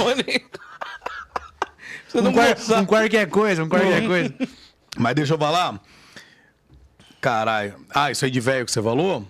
Você 2.07 2.21
não 2.21 2.31
Um, 2.31 2.33
gosta. 2.33 2.79
um 2.79 2.85
qualquer 2.85 3.29
coisa, 3.29 3.63
um 3.63 3.69
qualquer 3.69 4.05
coisa. 4.07 4.33
Mas 4.97 5.15
deixa 5.15 5.33
eu 5.33 5.37
falar. 5.37 5.79
Caralho. 7.19 7.75
Ah, 7.93 8.11
isso 8.11 8.23
aí 8.23 8.31
de 8.31 8.39
velho 8.39 8.65
que 8.65 8.71
você 8.71 8.81
falou? 8.81 9.27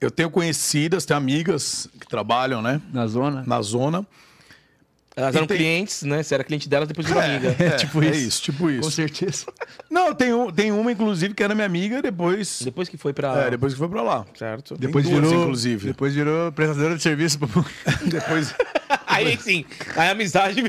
Eu 0.00 0.10
tenho 0.10 0.30
conhecidas, 0.30 1.06
tenho 1.06 1.16
amigas 1.16 1.88
que 1.98 2.06
trabalham, 2.06 2.60
né? 2.60 2.80
Na 2.92 3.06
zona. 3.06 3.42
Na 3.46 3.62
zona. 3.62 4.06
Elas 5.16 5.34
E 5.34 5.38
eram 5.38 5.46
tem- 5.46 5.56
clientes, 5.56 6.02
né? 6.02 6.22
Você 6.22 6.34
era 6.34 6.44
cliente 6.44 6.68
delas, 6.68 6.86
depois 6.86 7.06
virou 7.06 7.22
amiga. 7.22 7.56
É, 7.58 7.70
tipo 7.78 8.02
é 8.02 8.08
isso. 8.10 8.18
isso, 8.28 8.42
tipo 8.42 8.58
Com 8.64 8.70
isso. 8.70 8.90
certeza. 8.90 9.46
Não, 9.90 10.14
tem, 10.14 10.34
um, 10.34 10.50
tem 10.52 10.70
uma, 10.70 10.92
inclusive, 10.92 11.32
que 11.32 11.42
era 11.42 11.54
minha 11.54 11.66
amiga, 11.66 12.02
depois. 12.02 12.60
Depois 12.62 12.86
que 12.88 12.98
foi 12.98 13.14
pra... 13.14 13.44
É, 13.46 13.50
depois 13.50 13.72
que 13.72 13.78
foi 13.78 13.88
pra 13.88 14.02
lá. 14.02 14.26
Certo. 14.38 14.76
Depois 14.76 15.08
duas, 15.08 15.22
virou, 15.24 15.42
inclusive. 15.42 15.86
Depois 15.86 16.14
virou 16.14 16.52
prestadora 16.52 16.96
de 16.96 17.02
serviço. 17.02 17.38
Depois. 18.04 18.54
Aí 19.06 19.38
sim, 19.40 19.64
aí 19.96 20.08
a 20.08 20.10
amizade... 20.12 20.62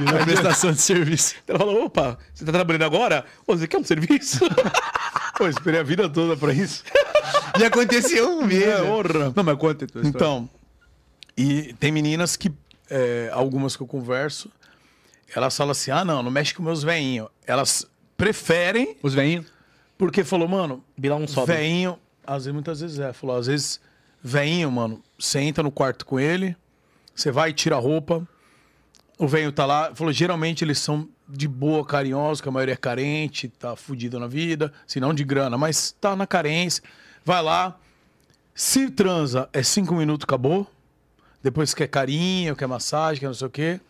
Virou 0.00 0.24
prestação 0.24 0.72
de 0.72 0.80
serviço. 0.80 1.36
Ela 1.46 1.58
falou, 1.58 1.84
opa, 1.84 2.18
você 2.34 2.44
tá 2.44 2.50
trabalhando 2.50 2.82
agora? 2.84 3.24
Ô, 3.46 3.56
você 3.56 3.68
quer 3.68 3.78
um 3.78 3.84
serviço? 3.84 4.40
Pô, 5.38 5.46
esperei 5.48 5.78
a 5.80 5.84
vida 5.84 6.08
toda 6.08 6.36
pra 6.36 6.52
isso. 6.52 6.82
E 7.58 7.64
aconteceu 7.64 8.38
um. 8.40 8.50
É, 8.50 8.56
né? 8.66 8.82
orra. 8.82 9.32
Não, 9.34 9.44
mas 9.44 9.56
conta 9.56 9.84
a 9.84 9.88
tua 9.88 10.02
história. 10.02 10.08
Então, 10.08 10.50
e 11.36 11.72
tem 11.74 11.92
meninas 11.92 12.36
que, 12.36 12.50
é, 12.90 13.30
algumas 13.32 13.76
que 13.76 13.82
eu 13.82 13.86
converso, 13.86 14.50
elas 15.34 15.56
falam 15.56 15.72
assim: 15.72 15.90
ah, 15.90 16.04
não, 16.04 16.22
não 16.22 16.30
mexe 16.30 16.54
com 16.54 16.62
meus 16.62 16.82
veinhos. 16.82 17.28
Elas 17.46 17.86
preferem, 18.16 18.96
Os 19.02 19.14
veinhos. 19.14 19.46
porque 19.98 20.22
falou, 20.24 20.48
mano, 20.48 20.84
Bilar 20.96 21.18
um 21.18 21.26
sobe. 21.26 21.52
veinho, 21.52 21.98
às 22.26 22.44
vezes, 22.44 22.52
muitas 22.54 22.80
vezes 22.80 22.98
é, 22.98 23.12
falou, 23.12 23.36
às 23.36 23.46
vezes, 23.46 23.80
veinho, 24.22 24.70
mano, 24.70 25.02
você 25.18 25.40
entra 25.40 25.62
no 25.62 25.70
quarto 25.70 26.06
com 26.06 26.18
ele, 26.20 26.56
você 27.14 27.30
vai 27.30 27.50
e 27.50 27.52
tira 27.52 27.76
a 27.76 27.78
roupa, 27.80 28.26
o 29.18 29.26
veinho 29.26 29.52
tá 29.52 29.66
lá, 29.66 29.94
falou, 29.94 30.12
geralmente 30.12 30.64
eles 30.64 30.78
são 30.78 31.08
de 31.28 31.48
boa, 31.48 31.84
carinhosos, 31.84 32.40
que 32.40 32.48
a 32.48 32.52
maioria 32.52 32.74
é 32.74 32.76
carente, 32.76 33.48
tá 33.48 33.74
fudido 33.76 34.18
na 34.20 34.26
vida, 34.26 34.72
se 34.86 35.00
não 35.00 35.12
de 35.14 35.24
grana, 35.24 35.56
mas 35.58 35.92
tá 35.92 36.14
na 36.14 36.26
carência, 36.26 36.82
vai 37.24 37.42
lá, 37.42 37.78
se 38.54 38.90
transa, 38.90 39.48
é 39.52 39.62
cinco 39.62 39.94
minutos, 39.94 40.24
acabou, 40.24 40.70
depois 41.44 41.74
quer 41.74 41.86
carinho, 41.86 42.56
quer 42.56 42.66
massagem, 42.66 43.20
quer 43.20 43.26
não 43.26 43.34
sei 43.34 43.46
o 43.46 43.50
quê. 43.50 43.80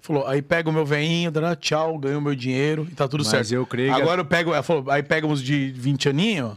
Falou, 0.00 0.26
aí 0.26 0.40
pega 0.40 0.70
o 0.70 0.72
meu 0.72 0.86
veinho, 0.86 1.32
tchau, 1.58 1.98
ganho 1.98 2.18
o 2.18 2.22
meu 2.22 2.34
dinheiro 2.34 2.86
e 2.90 2.94
tá 2.94 3.08
tudo 3.08 3.20
Mas 3.24 3.28
certo. 3.28 3.52
eu 3.52 3.66
creio 3.66 3.92
que- 3.94 4.00
Agora 4.00 4.20
eu 4.20 4.24
pego, 4.24 4.52
ela 4.52 4.62
falou, 4.62 4.88
aí 4.90 5.02
pega 5.02 5.26
uns 5.26 5.42
de 5.42 5.72
20 5.74 6.08
aninhos, 6.08 6.56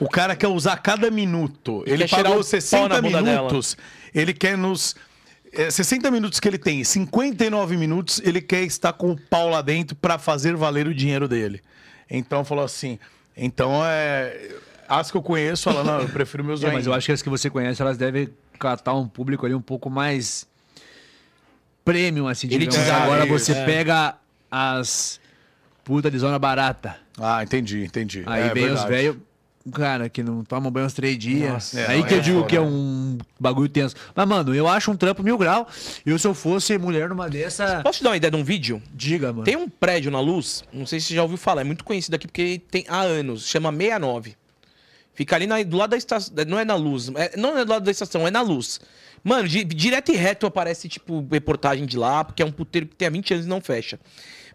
o 0.00 0.08
cara 0.08 0.34
quer 0.34 0.48
usar 0.48 0.76
cada 0.78 1.10
minuto. 1.10 1.84
Ele 1.86 2.08
cheirar 2.08 2.32
pagou 2.32 2.32
o 2.32 2.34
pau 2.36 2.42
60 2.42 2.88
na 2.88 3.00
bunda 3.02 3.22
dela. 3.22 3.36
minutos. 3.48 3.76
Ele 4.14 4.32
quer 4.32 4.56
nos. 4.58 4.96
é, 5.52 5.70
60 5.70 6.10
minutos 6.10 6.40
que 6.40 6.48
ele 6.48 6.58
tem, 6.58 6.82
59 6.82 7.76
minutos, 7.76 8.20
ele 8.24 8.40
quer 8.40 8.62
estar 8.64 8.92
com 8.92 9.10
o 9.12 9.20
pau 9.20 9.50
lá 9.50 9.60
dentro 9.62 9.94
pra 9.94 10.18
fazer 10.18 10.56
valer 10.56 10.86
o 10.88 10.94
dinheiro 10.94 11.28
dele. 11.28 11.60
Então 12.10 12.44
falou 12.44 12.64
assim. 12.64 12.98
Então 13.36 13.82
é. 13.84 14.50
As 14.88 15.10
que 15.10 15.16
eu 15.18 15.22
conheço 15.22 15.64
falam, 15.64 15.84
não, 15.84 16.00
eu 16.00 16.08
prefiro 16.08 16.42
meus 16.42 16.62
É, 16.62 16.72
mas 16.72 16.86
eu 16.86 16.94
acho 16.94 17.04
que 17.06 17.12
as 17.12 17.20
que 17.20 17.28
você 17.28 17.50
conhece, 17.50 17.82
elas 17.82 17.98
devem 17.98 18.30
catar 18.58 18.94
um 18.94 19.06
público 19.08 19.46
ali 19.46 19.54
um 19.54 19.60
pouco 19.62 19.88
mais 19.88 20.46
premium, 21.84 22.28
assim, 22.28 22.46
digamos. 22.48 22.74
Elitizado, 22.74 23.02
Agora 23.04 23.24
isso. 23.24 23.32
você 23.38 23.52
É. 23.52 23.64
pega 23.64 24.16
as 24.50 25.20
puta 25.84 26.10
de 26.10 26.18
zona 26.18 26.38
barata. 26.38 26.96
Ah, 27.18 27.42
entendi, 27.42 27.82
entendi. 27.84 28.22
Aí 28.26 28.42
É 28.48 28.54
vem 28.54 28.64
os 28.64 28.70
verdade. 28.82 28.88
velhos, 28.90 29.16
cara, 29.72 30.08
que 30.08 30.22
não 30.22 30.44
tomam 30.44 30.70
banho 30.70 30.84
uns 30.86 30.92
três 30.92 31.16
dias. 31.18 31.50
Nossa, 31.50 31.80
é, 31.80 31.86
aí 31.90 32.00
não, 32.00 32.06
que 32.06 32.14
eu 32.14 32.18
é 32.18 32.20
digo 32.20 32.46
que 32.46 32.56
é 32.56 32.60
um 32.60 33.16
bagulho 33.40 33.68
tenso. 33.70 33.96
Mas, 34.14 34.28
mano, 34.28 34.54
eu 34.54 34.68
acho 34.68 34.90
um 34.90 34.96
trampo 34.96 35.22
mil 35.22 35.38
grau. 35.38 35.66
Eu, 36.04 36.18
se 36.18 36.26
eu 36.26 36.34
fosse 36.34 36.76
mulher 36.76 37.08
numa 37.08 37.28
dessa. 37.28 37.80
Posso 37.82 37.98
te 37.98 38.04
dar 38.04 38.10
uma 38.10 38.16
ideia 38.18 38.30
de 38.30 38.36
um 38.36 38.44
vídeo? 38.44 38.82
Diga, 38.94 39.32
mano. 39.32 39.44
Tem 39.44 39.56
um 39.56 39.68
prédio 39.68 40.10
na 40.10 40.20
Luz, 40.20 40.62
não 40.72 40.84
sei 40.84 41.00
se 41.00 41.06
você 41.08 41.14
já 41.14 41.22
ouviu 41.22 41.38
falar, 41.38 41.62
é 41.62 41.64
muito 41.64 41.84
conhecido 41.84 42.14
aqui 42.14 42.26
porque 42.26 42.60
tem 42.70 42.84
há 42.86 43.00
anos, 43.00 43.46
chama 43.48 43.70
69. 43.72 44.36
Fica 45.18 45.34
ali 45.34 45.48
na- 45.48 45.60
do 45.64 45.76
lado 45.76 45.90
da 45.90 45.96
estação, 45.96 46.32
não 46.46 46.60
é 46.60 46.64
na 46.64 46.76
Luz, 46.76 47.08
é- 47.16 47.36
não 47.36 47.58
é 47.58 47.64
do 47.64 47.70
lado 47.72 47.84
da 47.84 47.90
estação, 47.90 48.24
é 48.24 48.30
na 48.30 48.40
Luz. 48.40 48.80
Mano, 49.24 49.48
di- 49.48 49.64
direto 49.64 50.12
e 50.12 50.14
reto 50.14 50.46
aparece, 50.46 50.88
tipo, 50.88 51.26
reportagem 51.28 51.86
de 51.86 51.98
lá, 51.98 52.22
porque 52.22 52.40
é 52.40 52.46
um 52.46 52.52
puteiro 52.52 52.86
que 52.86 52.94
tem 52.94 53.08
há 53.08 53.10
20 53.10 53.34
anos 53.34 53.44
e 53.44 53.48
não 53.48 53.60
fecha. 53.60 53.98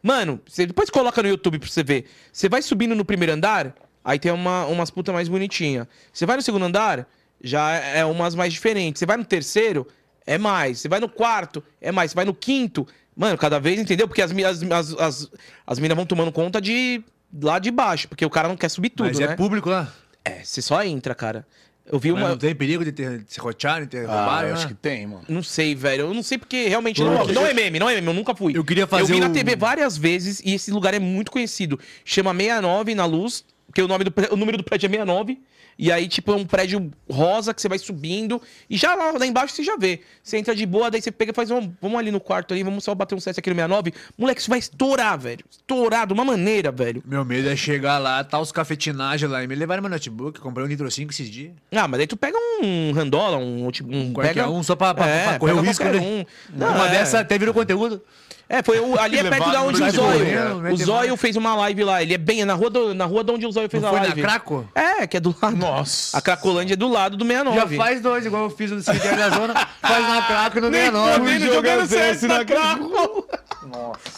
Mano, 0.02 0.40
você 0.48 0.65
depois 0.65 0.90
coloca 0.90 1.22
no 1.22 1.27
YouTube 1.27 1.60
pra 1.60 1.68
você 1.69 1.84
ver. 1.84 2.06
Você 2.31 2.48
vai 2.48 2.61
subindo 2.61 2.95
no 2.95 3.03
primeiro 3.03 3.34
andar, 3.34 3.76
aí 4.06 4.18
tem 4.18 4.31
uma, 4.31 4.65
umas 4.68 4.90
putas 4.90 5.14
mais 5.14 5.27
bonitinhas. 5.27 5.85
Você 6.14 6.26
vai 6.26 6.38
no 6.38 6.41
segundo 6.41 6.64
andar, 6.64 7.10
já 7.44 7.72
é 7.73 8.06
umas 8.06 8.34
mais 8.34 8.53
diferentes. 8.53 8.99
Você 8.99 9.06
vai 9.06 9.18
no 9.18 9.26
terceiro, 9.26 9.85
é 10.26 10.38
mais. 10.38 10.80
Você 10.80 10.88
vai 10.88 11.02
no 11.02 11.10
quarto, 11.10 11.61
é 11.81 11.91
mais. 11.91 12.11
Você 12.11 12.15
vai 12.15 12.23
no 12.23 12.34
quinto, 12.34 12.88
mano, 13.18 13.38
cada 13.38 13.60
vez, 13.60 13.81
entendeu? 13.81 14.07
Porque 14.07 14.22
as, 14.22 14.31
as, 14.31 14.64
as, 14.64 14.94
as, 14.98 15.31
as 15.68 15.77
minas 15.80 15.98
vão 15.98 16.06
tomando 16.06 16.31
conta 16.31 16.61
de 16.61 17.03
lá 17.41 17.60
de 17.60 17.69
baixo, 17.69 18.07
porque 18.07 18.26
o 18.26 18.30
cara 18.30 18.48
não 18.48 18.56
quer 18.56 18.69
subir 18.69 18.91
tudo, 18.91 19.07
Mas 19.07 19.19
né? 19.19 19.26
é 19.26 19.35
público 19.35 19.69
lá. 19.69 19.91
É, 20.26 20.44
você 20.44 20.62
só 20.62 20.84
entra, 20.84 21.14
cara. 21.16 21.45
Eu 21.86 22.00
vi 22.00 22.14
Mas 22.14 22.22
uma. 22.22 22.30
não 22.30 22.38
tem 22.38 22.56
perigo 22.56 22.86
de 22.86 22.94
ter 22.94 23.26
se 23.28 23.38
rotear, 23.41 23.82
de 23.82 23.88
ter 23.88 24.10
Ah, 24.10 24.16
roubado, 24.16 24.44
eu 24.44 24.48
né? 24.50 24.54
acho 24.54 24.68
que 24.70 24.74
tem, 24.74 25.06
mano. 25.06 25.26
Não 25.28 25.44
sei, 25.44 25.76
velho. 25.76 26.04
Eu 26.04 26.14
não 26.14 26.24
sei 26.24 26.38
porque 26.38 26.70
realmente. 26.70 27.02
Não, 27.04 27.28
eu- 27.28 27.34
não 27.34 27.45
é 27.45 27.54
meme, 27.54 27.78
não 27.78 27.90
é 27.90 27.95
meme. 27.95 28.08
Eu 28.08 28.14
nunca 28.14 28.34
fui. 28.34 28.56
Eu 28.56 28.64
queria 28.64 28.88
fazer 28.88 29.04
Eu 29.04 29.08
vi 29.08 29.20
na 29.20 29.28
o- 29.28 29.34
TV 29.34 29.56
várias 29.58 29.98
vezes 29.98 30.41
e 30.45 30.54
esse 30.54 30.72
lugar 30.72 30.94
é 30.94 31.00
muito 31.00 31.30
conhecido. 31.30 31.78
Chama 32.06 32.34
69 32.34 32.95
na 32.95 33.06
luz, 33.06 33.44
porque 33.68 33.82
o, 33.82 33.88
nome 33.88 34.06
do, 34.06 34.14
o 34.32 34.38
número 34.38 34.58
do 34.58 34.64
prédio 34.64 34.88
é 34.88 34.90
69. 34.90 35.38
E 35.78 35.91
aí, 35.91 36.08
tipo, 36.08 36.32
é 36.32 36.36
um 36.36 36.45
prédio 36.45 36.91
rosa 37.10 37.54
que 37.54 37.62
você 37.62 37.68
vai 37.68 37.80
subindo. 37.80 38.41
E 38.70 38.78
já 38.78 38.94
lá, 38.95 39.12
lá 39.12 39.26
embaixo 39.26 39.54
você 39.56 39.64
já 39.64 39.76
vê. 39.76 40.02
Você 40.24 40.38
entra 40.38 40.56
de 40.56 40.66
boa, 40.66 40.91
daí 40.91 41.02
você 41.02 41.12
pega 41.12 41.32
e 41.32 41.34
faz 41.36 41.50
um. 41.52 41.72
Vamos 41.82 41.98
ali 41.98 42.12
no 42.12 42.20
quarto 42.20 42.54
ali, 42.54 42.64
vamos 42.64 42.84
só 42.84 42.94
bater 42.94 43.16
um 43.16 43.20
CS 43.20 43.38
aqui 43.40 43.50
no 43.50 43.56
69. 43.56 43.94
Moleque, 44.18 44.41
isso 44.41 44.50
vai 44.50 44.60
estourar, 44.60 45.18
velho. 45.18 45.44
Estourar 45.50 46.06
de 46.08 46.14
uma 46.14 46.24
maneira, 46.24 46.72
velho. 46.72 47.02
Meu 47.06 47.26
medo 47.26 47.50
é 47.50 47.56
chegar 47.56 47.98
lá, 47.98 48.24
tá 48.24 48.40
os 48.40 48.52
cafetinagens 48.52 49.30
lá 49.30 49.44
e 49.44 49.48
me 49.48 49.56
levaram 49.56 49.82
meu 49.82 49.90
notebook, 49.90 50.40
comprei 50.40 50.66
um 50.66 50.70
Nitro 50.70 50.90
5 50.90 51.12
esses 51.12 51.30
dias. 51.30 51.52
Ah, 51.72 51.88
mas 51.88 51.98
daí 51.98 52.08
tu 52.08 52.16
pega 52.18 52.38
um 52.62 52.91
randola, 52.91 53.38
um. 53.38 53.70
tipo, 53.72 53.94
um 53.94 54.14
Qualquer 54.14 54.34
pega 54.36 54.50
um, 54.50 54.62
só 54.64 54.76
pra- 54.76 54.94
pra- 54.94 55.08
é, 55.08 55.24
pra 55.30 55.40
correr 55.40 55.54
o 55.54 55.62
risco, 55.62 55.84
né? 55.84 56.00
um. 56.00 56.26
Não, 56.58 56.74
uma 56.76 56.88
é. 56.88 56.91
dessa 56.91 57.20
até 57.20 57.38
virou 57.38 57.54
conteúdo. 57.54 58.02
É, 58.49 58.61
foi 58.61 58.80
o, 58.80 58.99
ali 58.99 59.18
é 59.18 59.24
perto 59.24 59.52
da 59.52 59.61
onde 59.64 59.82
o 59.82 59.90
Zóio. 59.91 60.26
né? 60.61 60.72
O 60.72 60.78
Zóio 60.78 61.18
fez 61.18 61.36
uma 61.36 61.56
live 61.56 61.84
lá. 61.84 62.03
Ele 62.03 62.14
é 62.14 62.18
bem 62.18 62.44
na 62.45 62.53
rua, 62.53 62.70
do, 62.70 62.94
na 62.94 63.06
rua 63.06 63.24
de 63.24 63.32
onde 63.32 63.45
o 63.48 63.52
Zóio 63.52 63.70
fez 63.70 63.82
Não 63.82 63.90
a 63.90 63.91
foi 63.94 63.99
na 64.02 64.06
live. 64.07 64.22
Craco? 64.22 64.70
É, 64.76 65.07
que 65.07 65.18
é 65.18 65.20
do 65.20 65.34
lado. 65.41 65.56
Nossa. 65.56 66.18
A 66.18 66.22
Cracolândia 66.22 66.74
é 66.74 66.78
do 66.78 66.88
lado 66.88 67.18
do 67.18 67.24
Já 67.26 67.34
69. 67.34 67.78
faz 67.78 68.02
dois, 68.02 68.26
igual 68.26 68.44
eu 68.44 68.49
fiz 68.49 68.70
no 68.70 68.82
cemitério 68.82 69.18
da 69.18 69.30
zona, 69.30 69.68
faz 69.82 70.07
na 70.07 70.22
Craco 70.22 70.57
e 70.57 70.61
no 70.61 70.70
Nem 70.70 70.82
69. 70.91 71.20
podendo 71.20 71.53
jogar 71.53 71.88
CS 71.88 72.22
na 72.24 72.45
Craco. 72.45 73.28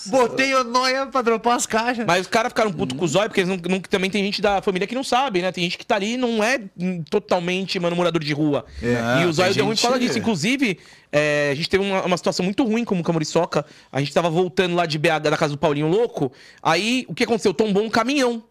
Botei 0.07 0.53
o 0.56 0.64
noia 0.64 1.06
pra 1.06 1.22
dropar 1.22 1.56
as 1.56 1.65
caixas. 1.65 2.06
Mas 2.06 2.22
os 2.22 2.27
caras 2.27 2.49
ficaram 2.49 2.72
putos 2.72 2.97
com 2.97 3.06
o 3.06 3.07
Zóio, 3.07 3.30
porque 3.30 3.45
não, 3.45 3.57
não- 3.69 3.80
também 3.80 4.10
tem 4.10 4.23
gente 4.23 4.41
da 4.41 4.61
família 4.61 4.88
que 4.88 4.95
não 4.95 5.03
sabe, 5.03 5.41
né? 5.41 5.52
Tem 5.52 5.64
gente 5.64 5.77
que 5.77 5.85
tá 5.85 5.95
ali 5.95 6.14
e 6.14 6.18
não 6.18 6.43
é 6.43 6.60
hum, 6.77 7.03
totalmente, 7.10 7.80
mano, 7.80 7.95
morador 7.95 8.23
de 8.23 8.34
rua. 8.34 8.65
É, 8.81 9.22
e 9.22 9.26
o 9.26 9.34
Zóio 9.34 9.53
deu 9.53 9.65
ruim 9.65 9.76
por 9.76 9.81
causa 9.84 9.99
disso. 9.99 10.18
Inclusive, 10.18 10.80
é, 11.11 11.49
a 11.52 11.56
gente 11.56 11.69
teve 11.69 11.84
uma, 11.84 12.03
uma 12.03 12.18
situação 12.18 12.44
muito 12.44 12.64
ruim 12.64 12.84
como 12.84 13.03
Camuriçoca. 13.03 13.65
A 13.91 13.99
gente 13.99 14.14
tava 14.14 14.30
voltando 14.30 14.76
lá 14.76 14.86
de 14.86 14.98
BH, 14.98 15.19
da 15.23 15.38
casa 15.38 15.53
do 15.53 15.57
Paulinho 15.57 15.88
Louco. 15.88 16.32
Aí, 16.61 17.06
o 17.07 17.14
que 17.14 17.23
aconteceu? 17.23 17.53
Tombou 17.53 17.84
um 17.84 17.90
caminhão. 17.90 18.44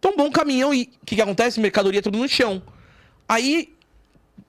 Tombou 0.00 0.26
um 0.26 0.30
caminhão 0.30 0.74
e 0.74 0.90
o 1.02 1.06
que, 1.06 1.16
que 1.16 1.22
acontece? 1.22 1.60
Mercadoria 1.60 2.02
tudo 2.02 2.18
no 2.18 2.28
chão. 2.28 2.62
Aí, 3.28 3.74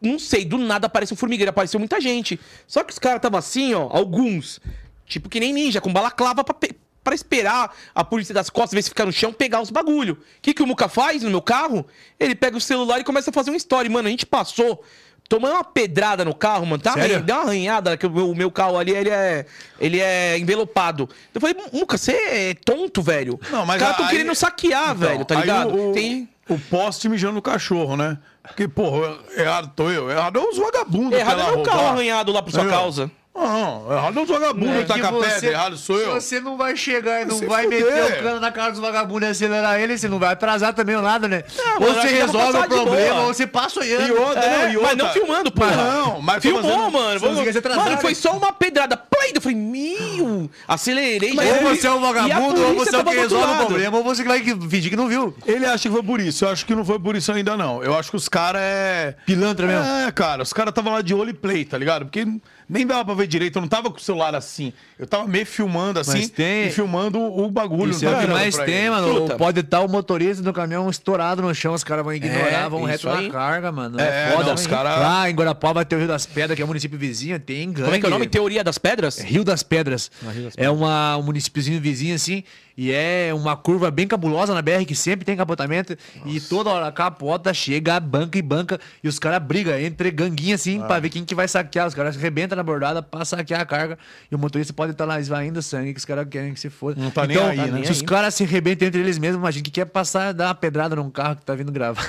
não 0.02 0.20
sei, 0.20 0.46
do 0.46 0.58
nada 0.58 0.88
aparece 0.88 1.14
um 1.14 1.18
formigueiro, 1.18 1.50
apareceu 1.50 1.80
muita 1.80 2.00
gente. 2.02 2.40
Só 2.68 2.84
que 2.84 2.92
os 2.92 3.00
caras 3.00 3.18
estavam 3.18 3.40
assim, 3.40 3.74
ó, 3.74 3.88
alguns, 3.90 4.60
tipo 5.06 5.30
que 5.30 5.40
nem 5.40 5.54
ninja, 5.54 5.80
com 5.80 5.92
balaclava 5.92 6.44
pra, 6.44 6.56
pra 7.04 7.16
esperar 7.16 7.76
a 7.94 8.04
polícia 8.04 8.34
das 8.34 8.50
costas 8.50 8.74
ver 8.74 8.82
se 8.82 8.90
ficar 8.90 9.06
no 9.06 9.14
chão, 9.14 9.32
pegar 9.32 9.62
os 9.62 9.70
bagulho. 9.70 10.16
O 10.16 10.42
que, 10.42 10.54
que 10.54 10.64
o 10.64 10.68
Muca 10.68 10.90
faz 10.90 11.24
no 11.24 11.30
meu 11.30 11.42
carro? 11.42 11.86
Ele 12.20 12.36
pega 12.36 12.58
o 12.58 12.62
celular 12.62 13.00
e 13.00 13.04
começa 13.04 13.30
a 13.30 13.34
fazer 13.34 13.52
um 13.52 13.56
story. 13.56 13.88
Mano, 13.90 14.08
a 14.08 14.12
gente 14.12 14.26
passou. 14.26 14.84
Tomando 15.28 15.54
uma 15.54 15.64
pedrada 15.64 16.24
no 16.24 16.36
carro, 16.36 16.66
mano. 16.66 16.82
Tá 16.82 16.94
Sério? 16.94 17.22
deu 17.24 17.36
uma 17.36 17.44
arranhada, 17.46 17.98
que 17.98 18.06
o 18.06 18.12
meu, 18.12 18.30
o 18.30 18.36
meu 18.36 18.52
carro 18.52 18.78
ali, 18.78 18.92
ele 18.92 19.10
é, 19.10 19.46
ele 19.80 20.00
é 20.00 20.38
envelopado. 20.38 21.10
Eu 21.34 21.42
falei, 21.42 21.56
Muca, 21.74 21.98
você 21.98 22.12
é 22.12 22.54
tonto, 22.54 23.02
velho. 23.02 23.40
Não, 23.52 23.66
mas 23.66 23.78
Os 23.78 23.82
caras 23.82 23.98
tão 23.98 24.06
aí- 24.06 24.12
querendo 24.12 24.36
saquear, 24.36 24.96
Então, 24.96 24.96
velho, 25.10 25.26
tá 25.26 25.36
ligado? 25.36 25.76
O, 25.76 25.90
o, 25.90 25.94
Tem... 25.94 26.30
o 26.48 26.60
poste 26.60 27.10
mijando 27.10 27.34
no 27.34 27.42
cachorro, 27.42 27.98
né? 27.98 28.18
Porque, 28.44 28.68
porra, 28.68 29.18
errado 29.36 29.72
tô 29.76 29.90
eu. 29.90 30.12
Errado 30.12 30.38
é 30.38 30.44
os 30.44 30.58
vagabundos. 30.58 31.18
Errado 31.18 31.42
é 31.42 31.46
meu 31.56 31.64
carro 31.64 31.88
arranhado 31.88 32.32
lá 32.32 32.44
por 32.44 32.52
sua 32.52 32.64
ó. 32.64 32.70
causa. 32.70 33.10
Não, 33.36 33.92
errado 33.92 34.18
é 34.20 34.24
os 34.24 34.30
vagabundos 34.30 34.76
É 34.76 34.82
que 34.82 34.86
taca 34.88 35.08
que 35.14 35.20
pedra. 35.20 35.50
Errado 35.52 35.78
sou 35.78 36.00
eu. 36.00 36.14
Você 36.14 36.40
não 36.40 36.56
vai 36.56 36.76
chegar 36.78 37.22
e 37.22 37.26
não 37.26 37.38
Se 37.38 37.46
vai 37.46 37.64
fuder. 37.66 37.84
meter 37.86 38.20
o 38.20 38.24
cano 38.24 38.40
na 38.40 38.52
cara 38.52 38.72
dos 38.72 38.80
vagabundos 38.80 39.28
e 39.28 39.32
acelerar 39.32 39.78
ele, 39.80 39.98
você 39.98 40.08
não 40.08 40.18
vai 40.20 40.32
atrasar 40.32 40.74
também 40.74 40.96
o 40.96 41.02
nada, 41.02 41.28
né? 41.28 41.44
Ah, 41.60 41.74
ou 41.76 41.82
mano, 41.82 41.94
você 41.96 42.08
pra 42.08 42.18
resolve 42.26 42.58
o 42.60 42.68
problema, 42.68 43.22
ou 43.22 43.34
você 43.34 43.46
passa 43.46 43.86
E 43.86 43.94
olhando. 43.96 44.22
outra, 44.22 44.42
É, 44.46 44.58
não, 44.68 44.72
e 44.72 44.78
outra. 44.78 44.96
mas 44.96 44.98
não 45.06 45.14
filmando, 45.14 45.52
porra. 45.52 45.68
Mas 45.76 45.78
não, 45.86 46.22
mas 46.22 46.42
Filmou, 46.42 46.62
fazendo- 46.64 46.92
mano. 46.92 47.20
Você 47.20 47.26
não 47.44 47.52
se 47.52 47.58
atrasar, 47.58 47.84
mano, 47.86 47.98
foi 47.98 48.12
né? 48.12 48.16
só 48.16 48.32
uma 48.38 48.54
pedrada. 48.54 48.96
Play! 48.98 49.32
Eu 49.36 49.42
falei, 49.42 49.58
meu! 49.58 50.50
Acelerei. 50.68 51.32
Ou 51.32 51.44
já- 51.44 51.60
você 51.76 51.88
é 51.88 51.92
um 51.92 51.98
E 51.98 52.02
vagabundo, 52.02 52.62
ou 52.68 52.76
você 52.76 52.96
é 52.96 53.00
o 53.00 53.04
que 53.04 53.16
resolve 53.16 53.54
o 53.54 53.66
problema, 53.66 53.98
ou 53.98 54.04
você 54.04 54.22
que 54.24 54.30
vai 54.30 54.40
fingir 54.42 54.90
que 54.90 54.96
não 54.96 55.08
viu. 55.10 55.36
Ele 55.46 55.66
acha 55.66 55.90
que 55.90 55.94
foi 55.94 56.04
por 56.04 56.22
isso. 56.22 56.46
Eu 56.46 56.50
acho 56.50 56.66
que 56.66 56.74
não 56.74 56.86
foi 56.86 57.00
por 57.00 57.16
isso 57.18 57.32
ainda, 57.34 57.58
não. 57.58 57.84
Eu 57.84 57.98
acho 57.98 58.12
que 58.12 58.16
os 58.18 58.30
caras 58.30 58.62
é. 58.64 59.16
Pilantra 59.26 59.68
mesmo. 59.68 59.84
É, 60.08 60.12
cara, 60.12 60.42
os 60.44 60.54
caras 60.54 60.72
estavam 60.72 60.94
lá 60.94 61.02
de 61.02 61.14
olho 61.14 61.32
e 61.32 61.34
play, 61.34 61.66
tá 61.66 61.78
ligado? 61.78 62.06
Porque 62.06 62.26
nem 62.70 62.86
dava 62.86 63.06
pra 63.06 63.14
ver 63.14 63.28
direito. 63.28 63.58
Eu 63.58 63.62
não 63.62 63.68
tava 63.70 63.90
com 63.92 63.98
o 63.98 64.02
celular 64.02 64.34
assim. 64.36 64.74
Eu 64.98 65.06
tava 65.06 65.28
meio 65.28 65.46
filmando 65.46 66.00
assim 66.00 66.20
Mas 66.20 66.30
tem- 66.30 66.68
e 66.68 66.72
filmando 66.72 67.20
o 67.22 67.50
bagulho. 67.52 67.92
Isso 67.92 68.06
é 68.06 68.10
o 68.18 68.20
que 68.22 68.28
mais 68.28 68.58
tem, 68.58 68.74
ele. 68.76 68.90
mano. 68.90 69.38
Pode 69.38 69.60
estar 69.60 69.82
o 69.82 69.88
motorista 69.90 70.42
do 70.44 70.52
caminhão 70.54 70.90
estourado 70.90 71.42
no 71.42 71.54
chão, 71.54 71.74
os 71.74 71.84
caras 71.84 72.04
vão 72.04 72.14
ignorar, 72.14 72.66
É, 72.66 72.70
vão 72.70 72.84
reto 72.84 73.00
isso 73.00 73.08
na 73.10 73.18
aí. 73.20 73.30
carga, 73.30 73.72
mano. 73.72 74.00
É, 74.00 74.04
É, 74.04 74.32
foda. 74.32 74.46
não, 74.46 74.54
os 74.56 74.68
cara- 74.68 74.96
Lá 74.98 75.30
em 75.30 75.34
Guarapava 75.36 75.86
tem 75.86 75.98
o 75.98 76.00
Rio 76.00 76.08
das 76.08 76.26
Pedras, 76.26 76.56
que 76.56 76.62
é 76.62 76.66
um 76.66 76.68
município 76.68 76.98
vizinho, 76.98 77.40
tem 77.40 77.68
gangue. 77.72 77.84
Como 77.84 77.96
é 77.96 78.00
que 78.00 78.06
é 78.06 78.10
o 78.10 78.12
nome? 78.12 78.28
Teoria 78.28 78.64
das 78.64 78.78
Pedras? 78.78 79.20
Rio 79.20 79.44
das 79.44 79.62
Pedras. 79.64 80.10
É 80.58 80.70
uma, 80.70 81.18
um 81.18 81.24
municípiozinho 81.24 81.80
vizinho 81.82 82.16
assim. 82.16 82.44
E 82.78 82.92
é 82.92 83.32
uma 83.34 83.56
curva 83.56 83.90
bem 83.90 84.06
cabulosa 84.06 84.54
na 84.54 84.62
BR, 84.62 84.84
que 84.86 84.94
sempre 84.96 85.24
tem 85.26 85.38
capotamento. 85.38 85.98
E 86.26 86.42
toda 86.42 86.70
hora 86.70 86.88
a 86.88 86.92
capota 86.92 87.54
chega, 87.54 87.98
banca 88.02 88.38
e 88.38 88.42
banca. 88.42 88.80
E 89.02 89.08
os 89.08 89.18
caras 89.18 89.42
brigam 89.42 89.78
entre 89.80 90.12
ganguinha 90.12 90.56
assim 90.56 90.82
Ah. 90.82 90.86
pra 90.86 91.00
ver 91.00 91.10
quem 91.10 91.24
que 91.24 91.34
vai 91.34 91.48
saquear. 91.48 91.88
Os 91.88 91.94
caras 91.94 92.18
arrebentam 92.18 92.56
na 92.58 92.64
bordada 92.64 93.02
pra 93.02 93.24
saquear 93.24 93.62
a 93.62 93.66
carga. 93.66 93.98
E 94.30 94.36
o 94.36 94.38
motorista 94.38 94.74
pode 94.74 94.92
estar 94.92 95.06
lá 95.06 95.18
esvaindo 95.20 95.62
sangue, 95.62 95.94
que 95.94 96.00
os 96.00 96.06
caras 96.06 96.28
querem 96.30 96.54
que 96.54 96.60
se 96.60 96.70
foda. 96.70 97.02
Não 97.02 97.10
tá 97.12 97.26
nem 97.26 97.38
então, 97.38 97.48
aí, 97.50 97.72
né? 97.72 97.84
Se 97.86 97.92
os 97.94 98.02
caras 98.02 98.36
se 98.36 98.44
arrebentam 98.44 98.88
entre 98.90 99.00
eles 99.00 99.18
mesmos, 99.18 99.40
imagina 99.40 99.64
que 99.64 99.72
quer 99.72 99.86
passar, 99.86 100.34
dar 100.34 100.48
uma 100.48 100.56
pedrada 100.56 100.98
num 100.98 101.10
carro 101.10 101.38
que 101.38 101.46
tá 101.46 101.56
vindo 101.56 101.72
gravar. 101.72 102.06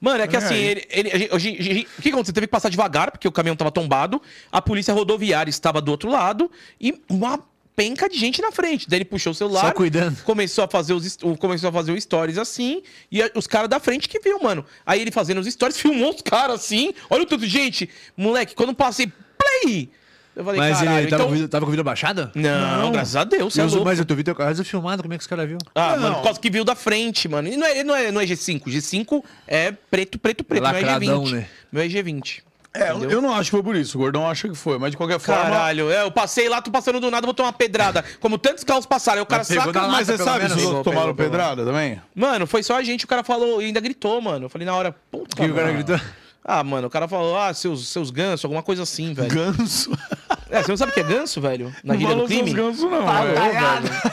Mano, 0.00 0.22
é 0.22 0.28
que 0.28 0.36
É 0.36 0.38
assim, 0.38 0.54
ele, 0.54 0.86
ele- 0.90 1.28
a 1.32 1.38
gente- 1.38 1.88
o 1.98 2.02
que 2.02 2.10
aconteceu? 2.10 2.34
Teve 2.34 2.46
que 2.46 2.50
passar 2.50 2.68
devagar, 2.68 3.10
porque 3.10 3.26
o 3.26 3.32
caminhão 3.32 3.56
tava 3.56 3.70
tombado, 3.72 4.20
a 4.52 4.60
polícia 4.60 4.92
rodoviária 4.92 5.48
estava 5.50 5.80
do 5.80 5.90
outro 5.90 6.10
lado 6.10 6.50
e 6.80 7.00
uma 7.08 7.40
penca 7.76 8.08
de 8.08 8.18
gente 8.18 8.40
na 8.40 8.50
frente. 8.52 8.88
Daí 8.88 8.98
ele 8.98 9.04
puxou 9.04 9.32
o 9.32 9.34
celular. 9.34 9.60
Só 9.66 9.72
cuidando. 9.72 10.22
Começou 10.22 10.64
a 10.64 10.68
fazer 10.68 10.92
os, 10.94 11.18
começou 11.38 11.68
a 11.70 11.72
fazer 11.72 11.92
os 11.92 12.02
stories 12.02 12.38
assim, 12.38 12.82
e 13.10 13.20
os 13.34 13.46
caras 13.46 13.68
da 13.68 13.80
frente 13.80 14.08
que 14.08 14.18
viu, 14.20 14.40
mano. 14.42 14.64
Aí 14.86 15.00
ele 15.00 15.10
fazendo 15.10 15.38
os 15.40 15.46
stories, 15.46 15.76
filmou 15.80 16.14
os 16.14 16.22
caras 16.22 16.60
assim. 16.60 16.92
Olha 17.10 17.22
o 17.22 17.26
tanto 17.26 17.42
de 17.42 17.48
gente. 17.48 17.88
Moleque, 18.16 18.54
quando 18.54 18.74
passei, 18.74 19.12
play! 19.38 19.88
Eu 20.36 20.44
falei, 20.44 20.58
Mas 20.58 20.78
caralho, 20.78 20.98
ele 20.98 21.06
tava, 21.06 21.14
então... 21.22 21.26
com 21.28 21.32
vídeo- 21.34 21.48
tava 21.48 21.64
com 21.64 21.68
o 21.68 21.70
vídeo 21.70 21.84
baixado? 21.84 22.30
Não, 22.34 22.90
graças 22.90 23.14
a 23.14 23.22
Deus, 23.22 23.54
você 23.54 23.60
é 23.60 23.84
mas 23.84 24.00
eu 24.00 24.04
tô 24.04 24.16
vi 24.16 24.24
teu 24.24 24.34
carro 24.34 24.64
filmado, 24.64 25.00
como 25.02 25.14
é 25.14 25.16
que 25.16 25.22
os 25.22 25.28
caras 25.28 25.48
viu? 25.48 25.58
Ah, 25.76 25.94
Não. 25.94 26.02
mano, 26.02 26.14
por 26.16 26.24
causa 26.24 26.40
que 26.40 26.50
viu 26.50 26.64
da 26.64 26.74
frente, 26.74 27.28
mano. 27.28 27.46
E 27.46 27.56
não 27.56 27.64
é, 27.64 27.84
não 27.84 27.94
é, 27.94 28.10
não 28.10 28.20
é 28.20 28.24
G5. 28.26 28.64
G5 28.64 29.22
é 29.46 29.70
preto, 29.70 30.18
preto, 30.18 30.42
preto. 30.42 30.60
não 30.64 30.70
é 30.70 30.72
Lacradão, 30.72 31.22
G20. 31.22 31.30
né? 31.30 31.46
Meu 31.70 31.82
é 31.84 31.86
G20. 31.86 32.40
É, 32.76 32.90
eu- 32.90 32.96
Entendeu? 32.96 33.10
eu 33.18 33.22
não 33.22 33.32
acho 33.32 33.44
que 33.44 33.50
foi 33.52 33.62
por 33.62 33.76
isso. 33.76 33.96
O 33.96 34.00
gordão 34.00 34.28
acha 34.28 34.48
que 34.48 34.54
foi. 34.56 34.78
Mas 34.78 34.90
de 34.90 34.96
qualquer 34.96 35.20
forma. 35.20 35.42
Caralho, 35.42 35.90
é, 35.92 36.02
eu 36.02 36.10
passei 36.10 36.48
lá, 36.48 36.60
tô 36.60 36.72
passando 36.72 36.98
do 36.98 37.08
nada, 37.10 37.24
vou 37.24 37.32
tomar 37.32 37.48
uma 37.50 37.52
pedrada. 37.52 38.04
Como 38.20 38.36
tantos 38.36 38.64
carros 38.64 38.84
passaram, 38.84 39.18
aí 39.18 39.22
o 39.22 39.26
cara 39.26 39.44
pegou 39.44 39.64
saca. 39.66 39.80
na 39.80 39.88
Mas 39.88 40.08
lata, 40.08 40.16
você 40.18 40.24
sabe 40.24 40.40
se 40.46 40.50
os 40.50 40.56
Pegou, 40.56 40.74
outros 40.76 40.84
tomaram 40.92 41.14
pegou, 41.14 41.30
pegou. 41.30 41.30
pedrada 41.30 41.64
também? 41.64 42.02
Mano, 42.14 42.46
foi 42.48 42.62
só 42.64 42.76
a 42.76 42.82
gente, 42.82 43.04
o 43.04 43.08
cara 43.08 43.22
falou 43.22 43.62
e 43.62 43.66
ainda 43.66 43.78
gritou, 43.80 44.20
mano. 44.20 44.46
Eu 44.46 44.48
falei 44.50 44.66
na 44.66 44.74
hora, 44.74 44.94
puta. 45.10 45.36
O 45.40 45.46
que 45.46 45.50
o 45.52 45.54
cara 45.54 45.70
gritou? 45.72 46.00
Ah, 46.44 46.62
mano, 46.64 46.88
o 46.88 46.90
cara 46.90 47.06
falou, 47.08 47.38
ah, 47.38 47.54
seus, 47.54 47.88
seus 47.88 48.10
gansos, 48.10 48.44
alguma 48.44 48.62
coisa 48.62 48.82
assim, 48.82 49.14
velho. 49.14 49.28
Ganso. 49.28 49.90
É, 50.54 50.62
você 50.62 50.70
não 50.70 50.76
sabe 50.76 50.90
o 50.92 50.94
que 50.94 51.00
é 51.00 51.02
ganso, 51.02 51.40
velho? 51.40 51.72
Na 51.82 51.94
Não 51.94 52.00
gíria 52.00 52.14
do 52.16 52.24
crime? 52.26 52.52
gansos, 52.52 52.82
não. 52.90 53.04
Falou, 53.04 53.22
velho. 53.34 53.34
velho. 53.34 53.54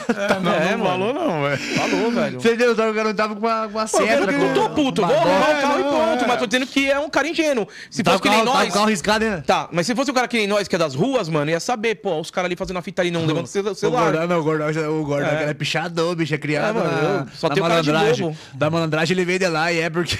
É, 0.09 0.39
não, 0.39 0.51
É, 0.53 0.75
não 0.77 0.85
falou, 0.85 1.13
não, 1.13 1.41
velho. 1.43 1.57
Falou, 1.75 2.11
velho. 2.11 2.41
Você 2.41 2.47
entendeu? 2.53 2.71
O 2.73 2.75
cara 2.75 3.03
não 3.03 3.13
tava 3.13 3.35
com 3.35 3.45
uma, 3.45 3.65
uma 3.67 3.81
eu 3.83 3.87
seta. 3.87 4.31
não 4.31 4.53
tô 4.53 4.69
puto, 4.71 5.05
vou 5.05 5.15
arrumar 5.15 5.49
o 5.49 5.61
carro 5.61 5.79
e 5.79 5.83
não, 5.83 5.89
pronto. 5.89 6.23
é. 6.23 6.27
Mas 6.27 6.39
tô 6.39 6.47
dizendo 6.47 6.65
que 6.65 6.89
é 6.89 6.99
um 6.99 7.09
cara 7.09 7.27
ingênuo. 7.27 7.67
Se 7.89 8.01
Tá 8.03 8.11
fosse 8.11 8.19
o 8.19 8.23
que 8.23 8.29
nem 8.29 8.39
carro, 8.43 8.51
tá 8.51 8.59
nós. 8.63 8.69
o 8.69 8.73
carro 8.73 8.85
riscado, 8.87 9.25
né? 9.25 9.43
Tá, 9.45 9.69
mas 9.71 9.85
se 9.85 9.93
fosse 9.95 10.09
o 10.09 10.13
cara 10.13 10.27
que 10.27 10.37
nem 10.37 10.47
nós, 10.47 10.67
que 10.67 10.75
é 10.75 10.79
das 10.79 10.95
ruas, 10.95 11.29
mano, 11.29 11.51
ia 11.51 11.59
saber, 11.59 11.95
pô, 11.95 12.19
os 12.19 12.31
caras 12.31 12.47
ali 12.47 12.55
fazendo 12.55 12.77
a 12.77 12.81
fita 12.81 13.01
ali, 13.01 13.11
não 13.11 13.25
levanta 13.25 13.43
o 13.45 13.47
cel- 13.47 13.65
O 13.71 13.75
celular. 13.75 14.03
Gordão, 14.11 14.27
não, 14.27 14.39
o 14.39 14.43
Gordão, 14.43 14.99
o 14.99 15.05
Gordão 15.05 15.29
É. 15.29 15.43
é. 15.45 15.49
é 15.49 15.53
pichador, 15.53 16.15
bicho, 16.15 16.33
é 16.33 16.37
criado 16.37 16.69
É, 16.79 16.81
mano, 16.81 16.91
eu 17.27 17.27
só 17.35 17.49
na 17.49 17.55
tenho 17.55 17.67
cara 17.67 17.81
de 17.81 17.91
malandragem. 17.91 18.25
bobo. 18.27 18.37
Da 18.53 18.69
malandragem 18.69 19.15
ele 19.15 19.25
veio 19.25 19.39
de 19.39 19.47
lá 19.47 19.71
e 19.71 19.79
é 19.79 19.89
porque... 19.89 20.17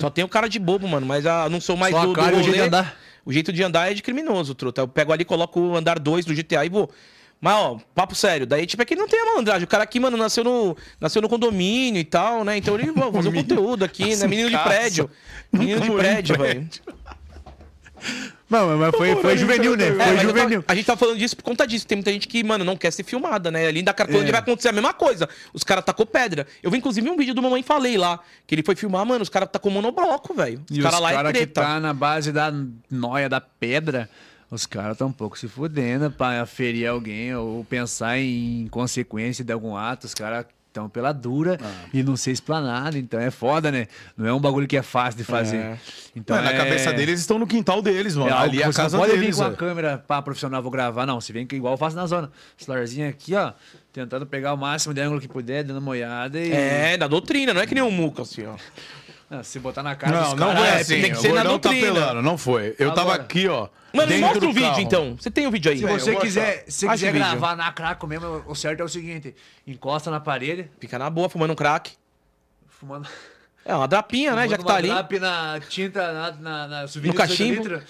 Só 0.00 0.08
tenho 0.10 0.28
cara 0.28 0.48
de 0.48 0.58
bobo, 0.58 0.86
mano, 0.86 1.06
mas 1.06 1.26
ah, 1.26 1.48
não 1.50 1.60
sou 1.60 1.76
mais 1.76 1.92
Só 1.94 1.98
a 2.00 2.02
do, 2.02 2.08
do 2.08 2.14
cara 2.14 2.36
e 2.36 2.40
o 2.40 2.42
jeito 2.42 2.54
de 2.56 2.60
andar. 2.62 2.94
O 3.28 3.32
jeito 3.32 3.52
de 3.52 3.62
andar 3.62 3.90
é 3.90 3.94
de 3.94 4.00
criminoso, 4.00 4.54
truta. 4.54 4.80
Eu 4.80 4.88
pego 4.88 5.12
ali, 5.12 5.22
coloco 5.22 5.60
o 5.60 5.76
andar 5.76 5.98
2 5.98 6.24
do 6.24 6.34
GTA 6.34 6.64
e 6.64 6.70
vou. 6.70 6.88
Mas, 7.38 7.54
ó, 7.56 7.78
papo 7.94 8.14
sério. 8.14 8.46
Daí, 8.46 8.64
tipo, 8.64 8.82
é 8.82 8.86
que 8.86 8.94
ele 8.94 9.02
não 9.02 9.06
tem 9.06 9.20
a 9.20 9.26
malandragem. 9.26 9.64
O 9.64 9.68
cara 9.68 9.84
aqui, 9.84 10.00
mano, 10.00 10.16
nasceu 10.16 10.42
no, 10.42 10.74
nasceu 10.98 11.20
no 11.20 11.28
condomínio 11.28 12.00
e 12.00 12.04
tal, 12.04 12.42
né? 12.42 12.56
Então 12.56 12.74
ele 12.74 12.90
vai 12.90 13.12
fazer 13.12 13.28
um 13.28 13.32
conteúdo 13.34 13.84
aqui, 13.84 14.16
né? 14.16 14.26
Menino 14.26 14.48
de 14.48 14.56
prédio. 14.56 15.10
Menino 15.52 15.78
de 15.78 15.90
prédio. 15.90 16.38
velho. 16.38 16.68
Não, 18.50 18.78
mas 18.78 18.96
foi, 18.96 19.14
foi 19.16 19.36
juvenil, 19.36 19.76
né? 19.76 19.88
É, 19.88 19.92
Foi 19.92 19.98
tava- 20.06 20.20
juvenil. 20.22 20.64
a 20.66 20.74
gente 20.74 20.86
tá 20.86 20.96
falando 20.96 21.18
disso 21.18 21.36
por 21.36 21.42
conta 21.42 21.66
disso. 21.66 21.86
Tem 21.86 21.96
muita 21.96 22.10
gente 22.10 22.26
que, 22.26 22.42
mano, 22.42 22.64
não 22.64 22.76
quer 22.76 22.90
ser 22.90 23.02
filmada, 23.02 23.50
né? 23.50 23.66
Ali 23.66 23.82
da 23.82 23.92
Cracolândia 23.92 24.30
É. 24.30 24.32
vai 24.32 24.40
acontecer 24.40 24.68
a 24.68 24.72
mesma 24.72 24.94
coisa. 24.94 25.28
Os 25.52 25.62
caras 25.62 25.84
tacou 25.84 26.06
pedra. 26.06 26.46
Eu 26.62 26.70
vi, 26.70 26.78
inclusive, 26.78 27.08
um 27.10 27.16
vídeo 27.16 27.34
do 27.34 27.42
Mamãe 27.42 27.62
Falei 27.62 27.98
lá, 27.98 28.18
que 28.46 28.54
ele 28.54 28.62
foi 28.62 28.74
filmar, 28.74 29.04
mano, 29.04 29.22
os 29.22 29.28
caras 29.28 29.50
tacou 29.52 29.70
monobloco, 29.70 30.32
velho. 30.32 30.62
Os 30.70 30.78
caras 30.78 30.94
os 30.94 31.00
lá 31.02 31.10
é 31.10 31.14
caras 31.14 31.32
que 31.32 31.38
treta. 31.38 31.60
tá 31.60 31.78
na 31.80 31.92
base 31.92 32.32
da 32.32 32.50
noia 32.90 33.28
da 33.28 33.40
pedra, 33.40 34.08
os 34.50 34.64
caras 34.64 34.96
tão 34.96 35.08
um 35.08 35.12
pouco 35.12 35.38
se 35.38 35.46
fudendo 35.46 36.10
pra 36.10 36.46
ferir 36.46 36.86
alguém 36.88 37.34
ou 37.34 37.62
pensar 37.66 38.18
em 38.18 38.66
consequência 38.70 39.44
de 39.44 39.52
algum 39.52 39.76
ato. 39.76 40.06
Os 40.06 40.14
caras 40.14 40.46
Então, 40.78 40.88
pela 40.88 41.10
dura 41.12 41.58
e 41.92 42.04
não 42.04 42.16
ser 42.16 42.30
explanado, 42.30 42.96
então 42.96 43.18
é 43.18 43.32
foda, 43.32 43.72
né? 43.72 43.88
Não 44.16 44.26
é 44.28 44.32
um 44.32 44.38
bagulho 44.38 44.64
que 44.68 44.76
é 44.76 44.82
fácil 44.82 45.18
de 45.18 45.24
fazer. 45.24 45.56
É. 45.56 45.78
Então, 46.14 46.36
Mano, 46.36 46.48
na 46.48 46.54
é- 46.54 46.56
cabeça 46.56 46.92
deles 46.92 47.18
estão 47.18 47.36
no 47.36 47.48
quintal 47.48 47.82
deles, 47.82 48.14
mano. 48.14 48.30
é 48.30 48.32
Ali 48.32 48.62
é 48.62 48.66
a 48.66 48.72
você 48.72 48.78
não 48.78 48.84
casa 48.84 48.96
pode 48.98 49.12
vir 49.14 49.20
deles. 49.20 49.36
com 49.36 49.42
a 49.42 49.52
câmera 49.52 49.98
pá, 49.98 50.22
profissional, 50.22 50.62
vou 50.62 50.70
gravar. 50.70 51.04
Não, 51.04 51.20
você 51.20 51.32
vem 51.32 51.44
que 51.44 51.56
igual 51.56 51.74
eu 51.74 51.78
faço 51.78 51.96
na 51.96 52.06
zona. 52.06 52.30
Celularzinho 52.56 53.08
aqui, 53.08 53.34
ó. 53.34 53.52
Tentando 53.92 54.24
pegar 54.24 54.54
o 54.54 54.56
máximo 54.56 54.94
de 54.94 55.00
ângulo 55.00 55.20
que 55.20 55.26
puder, 55.26 55.64
dando 55.64 55.78
uma 55.78 55.90
olhada 55.90 56.38
e. 56.38 56.52
É, 56.52 56.96
da 56.96 57.08
doutrina, 57.08 57.52
não 57.52 57.60
é 57.60 57.66
que 57.66 57.74
nem 57.74 57.82
um 57.82 57.90
muco 57.90 58.22
assim, 58.22 58.46
ó. 58.46 58.54
Ah, 59.30 59.42
se 59.42 59.58
botar 59.58 59.82
na 59.82 59.94
cara 59.94 60.20
Não, 60.22 60.36
não 60.36 60.56
foi 60.56 60.66
é, 60.66 60.74
assim. 60.80 61.02
tem 61.02 61.12
que 61.12 61.18
ser 61.18 61.32
na 61.34 61.42
tá 61.42 61.48
doutrina. 61.48 61.80
pelando, 61.86 62.22
não 62.22 62.38
foi. 62.38 62.74
Eu 62.78 62.88
tava 62.94 63.10
Agora. 63.12 63.22
aqui, 63.24 63.46
ó. 63.46 63.68
Mano, 63.92 64.18
mostra 64.18 64.48
o 64.48 64.52
vídeo 64.52 64.80
então. 64.80 65.16
Você 65.20 65.30
tem 65.30 65.46
o 65.46 65.50
vídeo 65.50 65.70
aí? 65.70 65.78
Se 65.78 65.84
você 65.84 66.12
vou 66.12 66.20
quiser, 66.20 66.64
se 66.66 66.88
quiser 66.88 67.12
vídeo. 67.12 67.26
gravar 67.26 67.54
na 67.54 67.70
craco 67.70 68.06
mesmo, 68.06 68.42
o 68.46 68.54
certo 68.54 68.80
é 68.80 68.84
o 68.84 68.88
seguinte: 68.88 69.34
encosta 69.66 70.10
na 70.10 70.18
parede, 70.18 70.70
Fica 70.80 70.98
na 70.98 71.10
boa, 71.10 71.28
fumando 71.28 71.52
um 71.52 71.56
crack. 71.56 71.92
fumando. 72.68 73.06
É 73.68 73.74
uma 73.74 73.86
drapinha, 73.86 74.34
né? 74.34 74.48
Já 74.48 74.56
que 74.56 74.64
tá 74.64 74.76
ali. 74.76 74.88
uma 74.88 75.02
drap 75.02 75.12
na 75.20 75.60
tinta, 75.68 76.12
na, 76.12 76.32
na, 76.32 76.68
na 76.68 76.88
subida 76.88 77.12
No 77.14 77.20
de 77.26 77.26
18 77.36 77.52
cachimbo. 77.60 77.68
litros. 77.68 77.82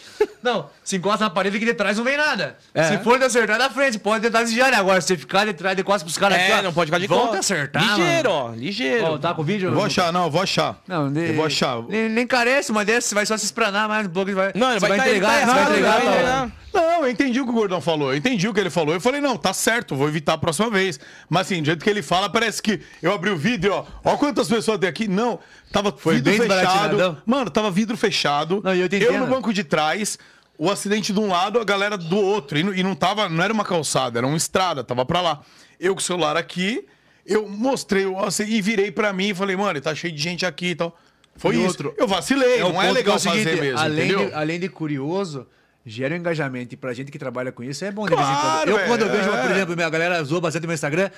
Não, 0.43 0.69
se 0.83 0.97
encosta 0.97 1.25
na 1.25 1.31
parede 1.31 1.57
que 1.59 1.65
de 1.65 1.73
trás 1.73 1.97
não 1.97 2.05
vem 2.05 2.17
nada. 2.17 2.57
É. 2.75 2.83
Se 2.85 2.99
for 2.99 3.17
de 3.19 3.25
acertar 3.25 3.59
da 3.59 3.71
frente, 3.71 3.97
pode 3.99 4.23
tentar 4.23 4.43
desviar, 4.43 4.73
né? 4.73 4.77
Agora, 4.77 5.01
se 5.01 5.07
você 5.07 5.17
ficar 5.17 5.45
de 5.47 5.53
trás, 5.55 5.77
de 5.77 5.85
costas 5.85 6.03
pros 6.03 6.19
caras 6.19 6.37
aqui, 6.39 6.51
É, 6.51 6.59
ó, 6.59 6.63
não 6.63 6.73
pode 6.73 6.89
ficar 6.89 6.99
de 6.99 7.07
vão 7.07 7.19
costas. 7.29 7.47
te 7.47 7.53
acertar, 7.53 7.83
Ligeiro, 7.83 8.31
mano. 8.31 8.53
ó. 8.53 8.55
Ligeiro. 8.57 9.05
Ó, 9.05 9.19
tá 9.19 9.33
com 9.35 9.43
o 9.43 9.45
vídeo? 9.45 9.73
Vou 9.73 9.85
achar, 9.85 10.13
não, 10.13 10.29
vou 10.29 10.43
achar. 10.43 10.81
Não, 10.87 11.13
de... 11.13 11.29
Eu 11.29 11.35
vou 11.35 11.45
achar. 11.47 11.81
Nem, 11.89 12.09
nem 12.09 12.27
carece 12.27 12.73
uma 12.73 12.85
dessas, 12.85 13.05
você 13.05 13.15
vai 13.15 13.25
só 13.27 13.37
se 13.37 13.45
espranar 13.45 13.89
mais 13.89 14.07
um 14.07 14.11
pouco. 14.11 14.33
Vai, 14.35 14.51
Não, 14.57 14.73
ele 14.73 14.81
vai 14.81 14.91
ele 14.91 15.01
entregar, 15.01 15.29
tá 15.29 15.39
você 15.39 15.47
vai 15.47 15.55
errado, 15.59 15.71
entregar. 15.71 15.93
vai 16.01 16.07
entregar. 16.09 16.53
Não, 16.75 17.01
eu 17.05 17.11
entendi 17.11 17.41
o 17.41 17.45
que 17.45 17.51
o 17.51 17.55
Gordão 17.55 17.81
falou. 17.81 18.13
Eu 18.13 18.19
entendi 18.19 18.47
o 18.47 18.53
que 18.55 18.61
ele 18.61 18.71
falou. 18.71 18.95
Eu 18.95 19.01
falei, 19.01 19.21
não, 19.21 19.37
tá 19.37 19.53
certo, 19.53 19.97
vou 19.97 20.07
evitar 20.07 20.35
a 20.35 20.39
próxima 20.39 20.69
vez. 20.71 21.01
Mas 21.29 21.47
assim, 21.47 21.61
do 21.63 21.67
jeito 21.67 21.83
que 21.83 21.89
ele 21.91 22.03
fala, 22.03 22.29
parece 22.29 22.63
que 22.63 22.81
eu 23.03 23.13
abri 23.13 23.31
o 23.31 23.37
vídeo, 23.37 23.73
ó. 23.73 23.85
Ó 24.05 24.17
quantas 24.17 24.47
pessoas 24.49 24.79
tem 24.79 24.89
aqui. 24.89 25.09
Não, 25.09 25.41
tava 25.73 25.93
Foi 25.97 26.17
vidro 26.17 26.31
bem 26.31 26.41
fechado. 26.41 26.59
desbaratinadão. 26.59 27.23
Mano, 27.27 27.51
tava 27.51 27.71
vidro 27.71 27.97
fechado. 27.97 28.61
Não, 28.65 28.75
eu 28.75 28.89
eu 28.91 29.21
no 29.21 29.27
banco 29.27 29.53
de 29.53 29.65
trás, 29.65 30.19
o 30.57 30.71
acidente 30.71 31.13
de 31.13 31.21
um 31.21 31.29
lado, 31.29 31.59
a 31.61 31.65
galera 31.65 31.97
do 31.97 32.17
outro. 32.19 32.59
E 32.59 32.63
não, 32.63 32.75
e 32.75 32.83
não 32.83 32.95
tava, 32.95 33.29
não 33.29 33.43
era 33.43 33.53
uma 33.53 33.65
calçada, 33.65 34.19
era 34.19 34.27
uma 34.27 34.37
estrada, 34.37 34.83
tava 34.83 35.05
pra 35.07 35.21
lá. 35.21 35.41
Eu 35.79 35.95
com 35.95 36.01
o 36.01 36.05
celular 36.05 36.37
aqui, 36.37 36.85
eu 37.25 37.49
mostrei 37.49 38.05
o 38.07 38.17
e 38.47 38.61
virei 38.61 38.91
pra 38.91 39.13
mim 39.13 39.29
e 39.29 39.35
falei, 39.35 39.57
mano, 39.57 39.81
tá 39.81 39.95
cheio 39.95 40.13
de 40.13 40.21
gente 40.21 40.45
aqui 40.45 40.69
e 40.71 40.75
tal. 40.75 40.97
Foi 41.37 41.55
E 41.55 41.59
isso. 41.59 41.69
outro, 41.69 41.95
eu 41.97 42.09
vacilei, 42.09 42.63
o 42.63 42.73
não 42.73 42.83
é 42.83 42.91
legal 42.91 43.17
seguinte, 43.19 43.45
fazer 43.45 43.61
mesmo, 43.61 43.79
além? 43.79 44.09
De, 44.09 44.33
além 44.35 44.59
de 44.59 44.69
curioso, 44.69 45.47
gera 45.87 46.13
um 46.15 46.19
engajamento. 46.19 46.75
E 46.75 46.77
pra 46.77 46.93
gente 46.93 47.13
que 47.13 47.19
trabalha 47.19 47.53
com 47.53 47.63
isso 47.63 47.85
é 47.85 47.93
bom 47.93 48.09
de 48.09 48.17
vez 48.17 48.21
em 48.29 48.33
Claro, 48.33 48.71
quando. 48.73 48.81
Eu, 48.81 48.87
quando 48.89 49.03
eu 49.03 49.09
vejo, 49.11 49.31
é. 49.31 49.43
por 49.43 49.51
exemplo, 49.53 49.77
minha 49.77 49.89
galera 49.89 50.25
zoa 50.25 50.41
bastante 50.41 50.63
no 50.63 50.69
meu 50.69 50.75
Instagram. 50.75 51.11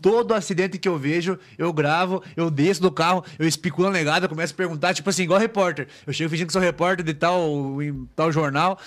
Todo 0.00 0.34
acidente 0.34 0.76
que 0.78 0.88
eu 0.88 0.98
vejo, 0.98 1.38
eu 1.56 1.72
gravo, 1.72 2.22
eu 2.36 2.50
desço 2.50 2.82
do 2.82 2.90
carro, 2.90 3.24
eu 3.38 3.46
especulo 3.46 3.88
a 3.88 3.90
negada, 3.90 4.28
começo 4.28 4.52
a 4.52 4.56
perguntar, 4.56 4.92
tipo 4.92 5.08
assim, 5.08 5.22
igual 5.22 5.38
repórter. 5.38 5.88
Eu 6.06 6.12
chego 6.12 6.28
fingindo 6.30 6.48
que 6.48 6.52
sou 6.52 6.60
repórter 6.60 7.04
de 7.04 7.14
tal, 7.14 7.48
tal 8.14 8.30
jornal 8.32 8.78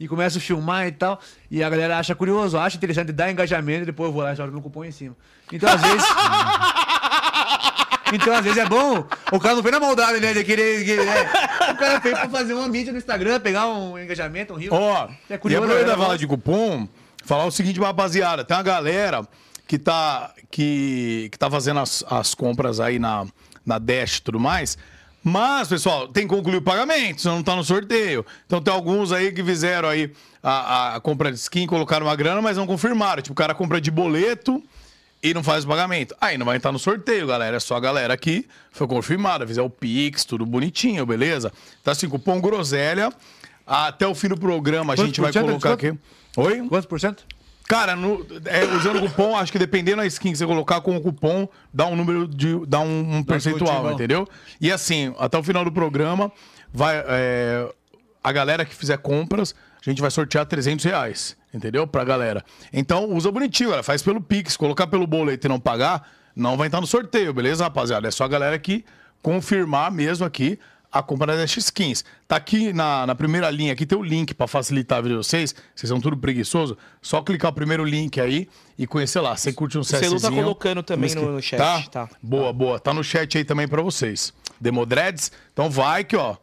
e 0.00 0.08
começo 0.08 0.38
a 0.38 0.40
filmar 0.40 0.86
e 0.86 0.92
tal. 0.92 1.20
E 1.50 1.62
a 1.62 1.68
galera 1.68 1.98
acha 1.98 2.14
curioso, 2.14 2.56
acha 2.58 2.76
interessante, 2.76 3.12
dá 3.12 3.30
engajamento, 3.30 3.82
e 3.82 3.86
depois 3.86 4.08
eu 4.08 4.12
vou 4.12 4.22
lá 4.22 4.32
e 4.32 4.36
jogo 4.36 4.52
meu 4.52 4.62
cupom 4.62 4.84
em 4.84 4.90
cima. 4.92 5.16
Então, 5.52 5.68
às 5.70 5.80
vezes. 5.80 6.04
Então, 8.10 8.34
às 8.34 8.42
vezes 8.42 8.58
é 8.58 8.64
bom. 8.66 9.04
O 9.30 9.38
cara 9.38 9.54
não 9.54 9.62
fez 9.62 9.70
na 9.70 9.80
maldade, 9.80 10.18
né? 10.18 10.32
De 10.32 10.42
querer. 10.42 10.82
querer 10.82 11.04
né? 11.04 11.30
O 11.72 11.76
cara 11.76 12.00
fez 12.00 12.18
pra 12.18 12.28
fazer 12.30 12.54
uma 12.54 12.66
mídia 12.66 12.90
no 12.90 12.98
Instagram, 12.98 13.38
pegar 13.38 13.66
um 13.66 13.98
engajamento, 13.98 14.54
um 14.54 14.56
rio. 14.56 14.72
Ó, 14.72 15.08
É 15.28 15.34
e 15.34 15.38
curioso, 15.38 15.64
aproveitar 15.64 15.94
né? 15.94 16.02
a 16.02 16.06
fala 16.06 16.16
de 16.18 16.26
cupom, 16.26 16.88
falar 17.24 17.44
o 17.44 17.50
seguinte 17.50 17.78
rapaziada. 17.78 18.44
Tem 18.44 18.56
uma 18.56 18.62
galera 18.62 19.28
que 19.68 19.78
tá, 19.78 20.32
que, 20.50 21.28
que 21.30 21.38
tá 21.38 21.50
fazendo 21.50 21.78
as, 21.78 22.02
as 22.08 22.34
compras 22.34 22.80
aí 22.80 22.98
na, 22.98 23.26
na 23.64 23.78
Dash 23.78 24.16
e 24.16 24.22
tudo 24.22 24.40
mais. 24.40 24.78
Mas, 25.22 25.68
pessoal, 25.68 26.08
tem 26.08 26.26
que 26.26 26.34
concluir 26.34 26.56
o 26.56 26.62
pagamento, 26.62 27.20
senão 27.20 27.36
não 27.36 27.42
tá 27.42 27.54
no 27.54 27.62
sorteio. 27.62 28.24
Então 28.46 28.62
tem 28.62 28.72
alguns 28.72 29.12
aí 29.12 29.30
que 29.30 29.44
fizeram 29.44 29.88
aí 29.90 30.10
a, 30.42 30.96
a 30.96 31.00
compra 31.00 31.30
de 31.30 31.36
skin, 31.38 31.66
colocaram 31.66 32.06
uma 32.06 32.16
grana, 32.16 32.40
mas 32.40 32.56
não 32.56 32.66
confirmaram. 32.66 33.20
Tipo, 33.20 33.34
o 33.34 33.36
cara 33.36 33.54
compra 33.54 33.78
de 33.78 33.90
boleto 33.90 34.62
e 35.22 35.34
não 35.34 35.42
faz 35.42 35.64
o 35.64 35.68
pagamento. 35.68 36.16
Aí 36.18 36.38
não 36.38 36.46
vai 36.46 36.56
entrar 36.56 36.72
no 36.72 36.78
sorteio, 36.78 37.26
galera. 37.26 37.58
É 37.58 37.60
só 37.60 37.76
a 37.76 37.80
galera 37.80 38.14
aqui. 38.14 38.48
Foi 38.72 38.86
confirmada, 38.86 39.46
fizer 39.46 39.60
o 39.60 39.68
Pix, 39.68 40.24
tudo 40.24 40.46
bonitinho, 40.46 41.04
beleza? 41.04 41.52
Tá 41.84 41.92
assim, 41.92 42.08
cupom 42.08 42.40
Groselha. 42.40 43.12
Até 43.66 44.06
o 44.06 44.14
fim 44.14 44.28
do 44.28 44.36
programa 44.38 44.94
a 44.94 44.96
gente 44.96 45.20
vai 45.20 45.30
colocar 45.30 45.74
aqui. 45.74 45.92
Oi? 46.38 46.66
Quantos 46.68 46.86
por 46.86 46.98
cento? 46.98 47.26
Cara, 47.68 47.94
no- 47.94 48.26
é, 48.46 48.64
usando 48.74 48.96
o 48.96 49.00
cupom, 49.08 49.36
acho 49.36 49.52
que 49.52 49.58
dependendo 49.58 49.98
da 49.98 50.06
skin 50.06 50.32
que 50.32 50.38
você 50.38 50.46
colocar 50.46 50.80
com 50.80 50.96
o 50.96 51.00
cupom, 51.02 51.46
dá 51.72 51.86
um 51.86 51.94
número 51.94 52.26
de. 52.26 52.64
dá 52.66 52.80
um, 52.80 53.16
um 53.18 53.22
percentual, 53.22 53.82
entendeu? 53.92 54.26
E 54.60 54.72
assim, 54.72 55.14
até 55.18 55.36
o 55.38 55.42
final 55.42 55.64
do 55.64 55.70
programa, 55.72 56.32
vai. 56.72 56.96
é, 57.06 57.68
a 58.24 58.32
galera 58.32 58.64
que 58.64 58.74
fizer 58.74 58.96
compras, 58.98 59.54
a 59.86 59.88
gente 59.90 60.00
vai 60.00 60.10
sortear 60.10 60.44
300 60.46 60.84
reais, 60.84 61.36
entendeu? 61.52 61.86
Pra 61.86 62.04
galera. 62.04 62.42
Então, 62.72 63.04
usa 63.14 63.30
bonitinho, 63.30 63.68
galera. 63.70 63.82
Faz 63.84 64.02
pelo 64.02 64.20
Pix. 64.20 64.56
Colocar 64.56 64.86
pelo 64.86 65.06
boleto 65.06 65.46
e 65.46 65.48
não 65.48 65.60
pagar, 65.60 66.08
não 66.34 66.56
vai 66.56 66.66
entrar 66.68 66.80
no 66.80 66.86
sorteio, 66.86 67.32
beleza, 67.34 67.64
rapaziada? 67.64 68.08
É 68.08 68.10
só 68.10 68.24
a 68.24 68.28
galera 68.28 68.58
que 68.58 68.84
confirmar 69.22 69.90
mesmo 69.92 70.24
aqui 70.24 70.58
a 70.90 71.02
compra 71.02 71.36
das 71.36 71.54
skins. 71.56 72.04
Tá 72.26 72.36
aqui 72.36 72.72
na, 72.72 73.06
na 73.06 73.14
primeira 73.14 73.50
linha, 73.50 73.72
aqui 73.72 73.84
tem 73.84 73.98
o 73.98 74.02
link 74.02 74.32
pra 74.34 74.46
facilitar 74.46 74.98
a 74.98 75.00
vida 75.02 75.14
de 75.14 75.18
vocês. 75.24 75.54
Vocês 75.74 75.88
são 75.88 76.00
tudo 76.00 76.16
preguiçoso. 76.16 76.76
Só 77.02 77.20
clicar 77.22 77.50
o 77.50 77.54
primeiro 77.54 77.84
link 77.84 78.20
aí 78.20 78.48
e 78.78 78.86
conhecer 78.86 79.20
lá. 79.20 79.36
Você 79.36 79.52
curte 79.52 79.76
um 79.78 79.82
CSzinho. 79.82 80.18
Celu 80.18 80.20
tá 80.20 80.30
colocando 80.30 80.82
também 80.82 81.14
no- 81.14 81.32
no 81.32 81.42
chat, 81.42 81.58
Tá? 81.58 81.82
tá. 81.82 82.08
Boa, 82.22 82.52
boa. 82.52 82.78
Tá 82.80 82.92
no 82.94 83.04
chat 83.04 83.36
aí 83.36 83.44
também 83.44 83.68
pra 83.68 83.82
vocês. 83.82 84.32
Demodreads. 84.60 85.30
Então 85.52 85.68
vai 85.70 86.04
que, 86.04 86.16
ó. 86.16 86.36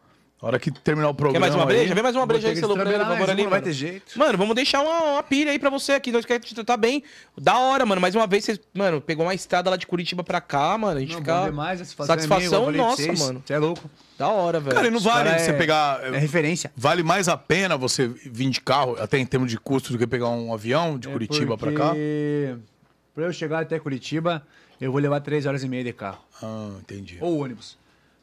A 0.46 0.48
hora 0.48 0.58
que 0.60 0.70
terminar 0.70 1.08
o 1.08 1.12
Quer 1.12 1.18
programa 1.18 1.40
mais 1.44 1.54
uma 1.56 1.64
aí- 1.64 1.66
breja? 1.76 1.92
Vem 1.94 2.02
mais 2.04 2.14
uma 2.14 2.24
breja 2.24 2.46
aí, 2.48 2.54
por 2.54 2.60
favor, 2.68 2.80
ali, 2.86 2.94
uma, 2.94 3.04
não 3.16 3.16
vai 3.34 3.44
mano. 3.50 3.62
ter 3.62 3.72
jeito. 3.72 4.16
Mano, 4.16 4.38
vamos 4.38 4.54
deixar 4.54 4.80
uma, 4.80 5.14
uma 5.14 5.22
pilha 5.24 5.50
aí 5.50 5.58
pra 5.58 5.70
você 5.70 5.92
aqui. 5.94 6.12
Nós 6.12 6.24
queremos 6.24 6.46
te 6.46 6.54
tratar 6.54 6.76
bem. 6.76 7.02
Da 7.36 7.58
hora, 7.58 7.84
mano. 7.84 8.00
Mais 8.00 8.14
uma 8.14 8.28
vez, 8.28 8.44
você, 8.44 8.60
mano, 8.72 9.00
pegou 9.00 9.26
uma 9.26 9.34
estrada 9.34 9.68
lá 9.68 9.76
de 9.76 9.88
Curitiba 9.88 10.22
pra 10.22 10.40
cá, 10.40 10.78
mano. 10.78 10.98
A 10.98 11.00
gente 11.00 11.14
Não, 11.14 11.18
fica... 11.18 11.44
demais, 11.46 11.80
satisfação, 11.80 12.68
é 12.68 12.70
minha, 12.70 12.84
nossa, 12.84 13.02
vocês. 13.02 13.18
mano. 13.18 13.42
Você 13.44 13.54
é 13.54 13.58
louco. 13.58 13.90
Da 14.16 14.28
hora, 14.28 14.60
velho. 14.60 14.76
Cara, 14.76 14.86
e 14.86 14.90
não 14.92 15.00
vale 15.00 15.24
cara 15.30 15.38
você 15.40 15.50
é- 15.50 15.54
pegar. 15.54 16.14
É 16.14 16.16
referência. 16.16 16.70
Vale 16.76 17.02
mais 17.02 17.26
a 17.28 17.36
pena 17.36 17.76
você 17.76 18.06
vir 18.06 18.48
de 18.48 18.60
carro, 18.60 18.96
até 19.00 19.18
em 19.18 19.26
termos 19.26 19.50
de 19.50 19.58
custo, 19.58 19.92
do 19.92 19.98
que 19.98 20.06
pegar 20.06 20.28
um 20.28 20.54
avião 20.54 20.96
de 20.96 21.08
Curitiba 21.08 21.58
pra 21.58 21.72
cá? 21.72 21.88
Porque 21.88 22.54
Pra 23.16 23.24
eu 23.24 23.32
chegar 23.32 23.62
até 23.62 23.80
Curitiba, 23.80 24.46
eu 24.80 24.92
vou 24.92 25.00
levar 25.00 25.18
três 25.20 25.44
horas 25.44 25.64
e 25.64 25.68
meia 25.68 25.82
de 25.82 25.92
carro. 25.92 26.20
Ah, 26.40 26.68
entendi. 26.80 27.18
Ou 27.20 27.38
ônibus. 27.42 27.76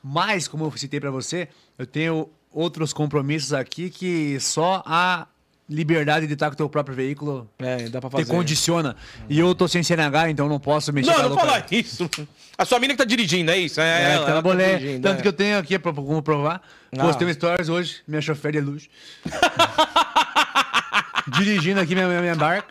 Mas, 0.03 0.47
como 0.47 0.65
eu 0.65 0.77
citei 0.77 0.99
pra 0.99 1.09
você, 1.11 1.47
eu 1.77 1.85
tenho 1.87 2.29
outros 2.51 2.91
compromissos 2.93 3.53
aqui 3.53 3.89
que 3.89 4.37
só 4.39 4.83
a 4.85 5.27
liberdade 5.69 6.27
de 6.27 6.33
estar 6.33 6.47
com 6.49 6.53
o 6.53 6.57
teu 6.57 6.69
próprio 6.69 6.93
veículo 6.95 7.49
É, 7.57 7.87
dá 7.87 8.01
pra 8.01 8.09
te 8.09 8.13
fazer. 8.13 8.25
condiciona. 8.31 8.95
E 9.29 9.39
eu 9.39 9.55
tô 9.55 9.65
sem 9.67 9.81
CNH, 9.81 10.29
então 10.29 10.49
não 10.49 10.59
posso 10.59 10.91
mexer 10.91 11.09
Não, 11.09 11.29
não 11.29 11.37
fala 11.37 11.65
isso. 11.71 12.07
A 12.57 12.65
sua 12.65 12.79
mina 12.79 12.93
que 12.93 12.97
tá 12.97 13.05
dirigindo, 13.05 13.49
é 13.49 13.57
isso? 13.57 13.79
É, 13.79 13.85
É, 13.85 14.13
ela, 14.15 14.25
tá 14.25 14.31
ela 14.31 14.35
na 14.35 14.41
bolé. 14.41 14.75
dirigindo, 14.77 15.01
Tanto 15.07 15.19
é. 15.19 15.21
que 15.21 15.27
eu 15.27 15.33
tenho 15.33 15.57
aqui 15.57 15.79
pra, 15.79 15.93
como 15.93 16.21
provar. 16.21 16.61
Ah. 16.91 17.03
Postei 17.05 17.25
um 17.27 17.33
stories 17.33 17.69
hoje, 17.69 18.01
minha 18.07 18.21
chofer 18.21 18.51
de 18.51 18.59
luxo. 18.59 18.89
Dirigindo 21.37 21.79
aqui 21.79 21.95
minha, 21.95 22.07
minha, 22.07 22.21
minha 22.21 22.35
barca, 22.35 22.67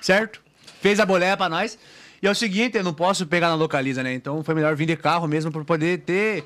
certo? 0.00 0.40
Fez 0.80 1.00
a 1.00 1.04
boleia 1.06 1.36
pra 1.36 1.48
nós. 1.48 1.76
E 2.22 2.26
é 2.26 2.30
o 2.30 2.34
seguinte, 2.34 2.76
eu 2.76 2.84
não 2.84 2.94
posso 2.94 3.26
pegar 3.26 3.48
na 3.48 3.54
localiza, 3.54 4.02
né? 4.02 4.14
Então 4.14 4.44
foi 4.44 4.54
melhor 4.54 4.74
vir 4.76 4.86
de 4.86 4.96
carro 4.96 5.26
mesmo 5.26 5.50
pra 5.50 5.64
poder 5.64 5.98
ter. 6.00 6.44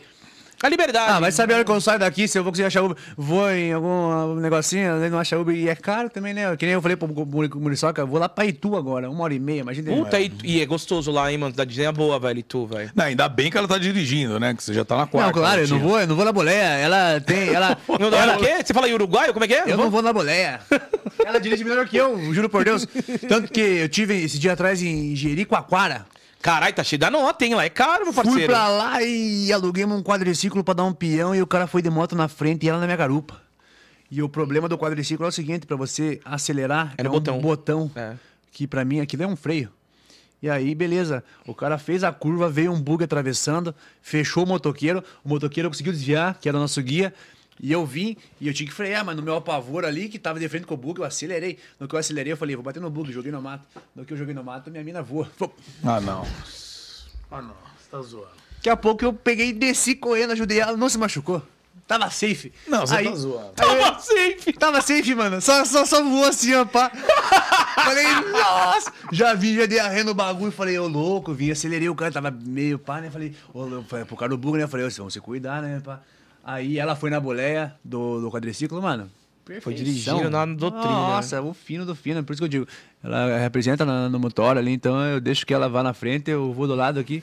A 0.64 0.68
liberdade. 0.70 1.12
Ah, 1.12 1.20
vai 1.20 1.30
saber 1.30 1.52
a 1.52 1.56
hora 1.56 1.64
que 1.64 1.70
eu 1.70 1.78
saio 1.80 1.98
daqui, 1.98 2.26
se 2.26 2.38
eu 2.38 2.42
vou 2.42 2.50
conseguir 2.50 2.66
achar 2.68 2.82
Uber. 2.82 2.96
Vou 3.18 3.50
em 3.50 3.72
algum 3.74 4.34
negocinho, 4.36 4.96
não 5.10 5.18
acha 5.18 5.38
Uber. 5.38 5.54
E 5.54 5.68
é 5.68 5.74
caro 5.76 6.08
também, 6.08 6.32
né? 6.32 6.56
Que 6.56 6.64
nem 6.64 6.74
eu 6.74 6.80
falei 6.80 6.96
pro 6.96 7.06
Muri- 7.06 7.50
Muriçoca, 7.54 8.00
eu 8.00 8.06
vou 8.06 8.18
lá 8.18 8.30
pra 8.30 8.46
Itu 8.46 8.74
agora, 8.74 9.10
uma 9.10 9.24
hora 9.24 9.34
e 9.34 9.38
meia, 9.38 9.60
imagina. 9.60 9.92
Puta, 9.94 10.18
e, 10.18 10.32
e 10.42 10.62
é 10.62 10.64
gostoso 10.66 11.10
lá, 11.12 11.30
hein, 11.30 11.36
mano? 11.36 11.54
Da 11.54 11.64
Disney 11.64 11.84
é 11.84 11.92
boa, 11.92 12.18
velho. 12.18 12.38
E 12.38 12.42
tu, 12.42 12.66
velho. 12.66 12.90
Não, 12.94 13.04
ainda 13.04 13.28
bem 13.28 13.50
que 13.50 13.58
ela 13.58 13.68
tá 13.68 13.76
dirigindo, 13.76 14.40
né? 14.40 14.54
Que 14.54 14.64
você 14.64 14.72
já 14.72 14.86
tá 14.86 14.96
na 14.96 15.06
quarta. 15.06 15.26
Não, 15.26 15.34
claro, 15.34 15.60
eu 15.60 15.68
não 15.68 15.78
vou, 15.80 16.00
eu 16.00 16.06
não 16.06 16.16
vou 16.16 16.24
na 16.24 16.32
boleia. 16.32 16.64
Ela 16.78 17.20
tem. 17.20 17.48
Ela, 17.52 17.76
Não 18.00 18.10
dá 18.10 18.18
ela, 18.18 18.36
quê? 18.38 18.64
Você 18.64 18.72
fala 18.72 18.88
em 18.88 18.94
uruguaio? 18.94 19.32
Como 19.34 19.44
é 19.44 19.48
que 19.48 19.54
é? 19.54 19.64
Eu 19.70 19.76
não 19.76 19.90
vou 19.90 20.00
na 20.00 20.14
boleia. 20.14 20.60
Ela 21.24 21.38
dirige 21.38 21.62
melhor 21.62 21.86
que 21.86 21.96
eu, 21.98 22.32
juro 22.32 22.48
por 22.48 22.64
Deus. 22.64 22.86
Tanto 23.28 23.52
que 23.52 23.60
eu 23.60 23.88
tive 23.90 24.14
esse 24.24 24.38
dia 24.38 24.54
atrás 24.54 24.80
em 24.82 25.14
Jericoacoara. 25.14 26.06
Caralho, 26.44 26.74
tá 26.74 26.84
cheio 26.84 27.00
da 27.00 27.10
nota, 27.10 27.42
hein? 27.46 27.54
Lá 27.54 27.64
é 27.64 27.70
caro, 27.70 28.04
meu 28.04 28.12
Fui 28.12 28.22
parceiro. 28.22 28.52
pra 28.52 28.68
lá 28.68 29.02
e 29.02 29.50
aluguei 29.50 29.82
um 29.86 30.02
quadriciclo 30.02 30.62
pra 30.62 30.74
dar 30.74 30.84
um 30.84 30.92
peão 30.92 31.34
e 31.34 31.40
o 31.40 31.46
cara 31.46 31.66
foi 31.66 31.80
de 31.80 31.88
moto 31.88 32.14
na 32.14 32.28
frente 32.28 32.66
e 32.66 32.68
ela 32.68 32.78
na 32.78 32.84
minha 32.84 32.98
garupa. 32.98 33.40
E 34.10 34.22
o 34.22 34.28
problema 34.28 34.68
do 34.68 34.76
quadriciclo 34.76 35.24
é 35.24 35.28
o 35.30 35.32
seguinte, 35.32 35.66
pra 35.66 35.74
você 35.74 36.20
acelerar, 36.22 36.92
É 36.98 37.02
no 37.02 37.08
um 37.08 37.12
botão. 37.12 37.40
botão, 37.40 37.90
É. 37.96 38.12
que 38.52 38.66
pra 38.66 38.84
mim 38.84 39.00
aquilo 39.00 39.22
é 39.22 39.26
um 39.26 39.34
freio. 39.36 39.70
E 40.42 40.50
aí, 40.50 40.74
beleza, 40.74 41.24
o 41.46 41.54
cara 41.54 41.78
fez 41.78 42.04
a 42.04 42.12
curva, 42.12 42.50
veio 42.50 42.70
um 42.70 42.78
bug 42.78 43.02
atravessando, 43.02 43.74
fechou 44.02 44.44
o 44.44 44.46
motoqueiro, 44.46 45.02
o 45.24 45.28
motoqueiro 45.30 45.70
conseguiu 45.70 45.94
desviar, 45.94 46.36
que 46.38 46.46
era 46.46 46.58
o 46.58 46.60
nosso 46.60 46.82
guia, 46.82 47.14
e 47.60 47.70
eu 47.72 47.84
vim 47.86 48.16
e 48.40 48.48
eu 48.48 48.54
tinha 48.54 48.68
que 48.68 48.74
frear, 48.74 49.04
mas 49.04 49.16
no 49.16 49.22
meu 49.22 49.36
apavor 49.36 49.84
ali, 49.84 50.08
que 50.08 50.18
tava 50.18 50.38
de 50.40 50.48
frente 50.48 50.66
com 50.66 50.74
o 50.74 50.76
bug, 50.76 51.00
eu 51.00 51.04
acelerei. 51.06 51.58
No 51.78 51.86
que 51.88 51.94
eu 51.94 51.98
acelerei, 51.98 52.32
eu 52.32 52.36
falei, 52.36 52.56
vou 52.56 52.64
bater 52.64 52.80
no 52.80 52.90
bug, 52.90 53.12
joguei 53.12 53.30
no 53.32 53.40
mato. 53.40 53.64
No 53.94 54.04
que 54.04 54.12
eu 54.12 54.16
joguei 54.16 54.34
no 54.34 54.42
mato, 54.44 54.70
minha 54.70 54.82
mina 54.84 55.02
voa. 55.02 55.30
Ah, 55.84 56.00
não. 56.00 56.26
Ah, 57.30 57.42
não. 57.42 57.54
Você 57.78 57.90
tá 57.90 58.00
zoando. 58.02 58.28
Daqui 58.56 58.70
a 58.70 58.76
pouco 58.76 59.04
eu 59.04 59.12
peguei 59.12 59.48
e 59.50 59.52
desci 59.52 59.94
correndo, 59.94 60.32
ajudei 60.32 60.58
ela, 60.60 60.76
não 60.76 60.88
se 60.88 60.96
machucou. 60.98 61.42
Tava 61.86 62.08
safe. 62.10 62.50
Não, 62.66 62.80
você 62.86 62.96
Aí- 62.96 63.04
tá 63.10 63.14
zoando. 63.14 63.52
Tava 63.52 63.98
safe. 64.00 64.52
Tava 64.54 64.80
safe, 64.80 65.14
mano. 65.14 65.40
Só, 65.42 65.64
só, 65.66 65.84
só 65.84 66.02
voou 66.02 66.24
assim, 66.24 66.54
ó, 66.54 66.64
pá. 66.64 66.90
falei, 67.74 68.06
nossa. 68.32 68.92
Já 69.12 69.34
vi, 69.34 69.54
já 69.56 69.66
dei 69.66 69.78
a 69.78 69.88
ré 69.88 70.02
no 70.02 70.14
bagulho. 70.14 70.50
Falei, 70.50 70.78
ô, 70.78 70.86
louco, 70.88 71.34
vim, 71.34 71.50
acelerei 71.50 71.88
o 71.88 71.94
cara, 71.94 72.10
tava 72.10 72.30
meio 72.30 72.78
pá, 72.78 73.00
né? 73.02 73.10
Falei, 73.10 73.34
ô, 73.52 73.64
louco, 73.66 73.88
falei, 73.88 74.04
pro 74.06 74.16
cara 74.16 74.30
do 74.30 74.38
bug, 74.38 74.56
né? 74.56 74.66
Falei, 74.66 74.86
ô, 74.86 74.90
vocês 74.90 74.96
vão 74.98 75.10
se 75.10 75.20
cuidar, 75.20 75.60
né, 75.60 75.80
pá. 75.84 76.00
Aí 76.44 76.78
ela 76.78 76.94
foi 76.94 77.08
na 77.10 77.18
boleia 77.18 77.74
do, 77.84 78.20
do 78.20 78.30
quadriciclo, 78.30 78.80
mano. 78.82 79.10
Foi 79.60 79.74
dirigindo 79.74 80.30
na 80.30 80.46
doutrina. 80.46 80.86
Nossa, 80.94 81.42
o 81.42 81.52
fino 81.52 81.84
do 81.84 81.94
fino, 81.94 82.22
por 82.24 82.32
isso 82.32 82.40
que 82.40 82.44
eu 82.44 82.48
digo. 82.48 82.66
Ela 83.02 83.38
representa 83.38 83.84
na- 83.84 84.08
no 84.08 84.18
motor 84.18 84.56
ali, 84.56 84.72
então 84.72 84.98
eu 85.04 85.20
deixo 85.20 85.44
que 85.44 85.52
ela 85.52 85.68
vá 85.68 85.82
na 85.82 85.92
frente, 85.92 86.30
eu 86.30 86.52
vou 86.52 86.66
do 86.66 86.74
lado 86.74 86.98
aqui. 86.98 87.22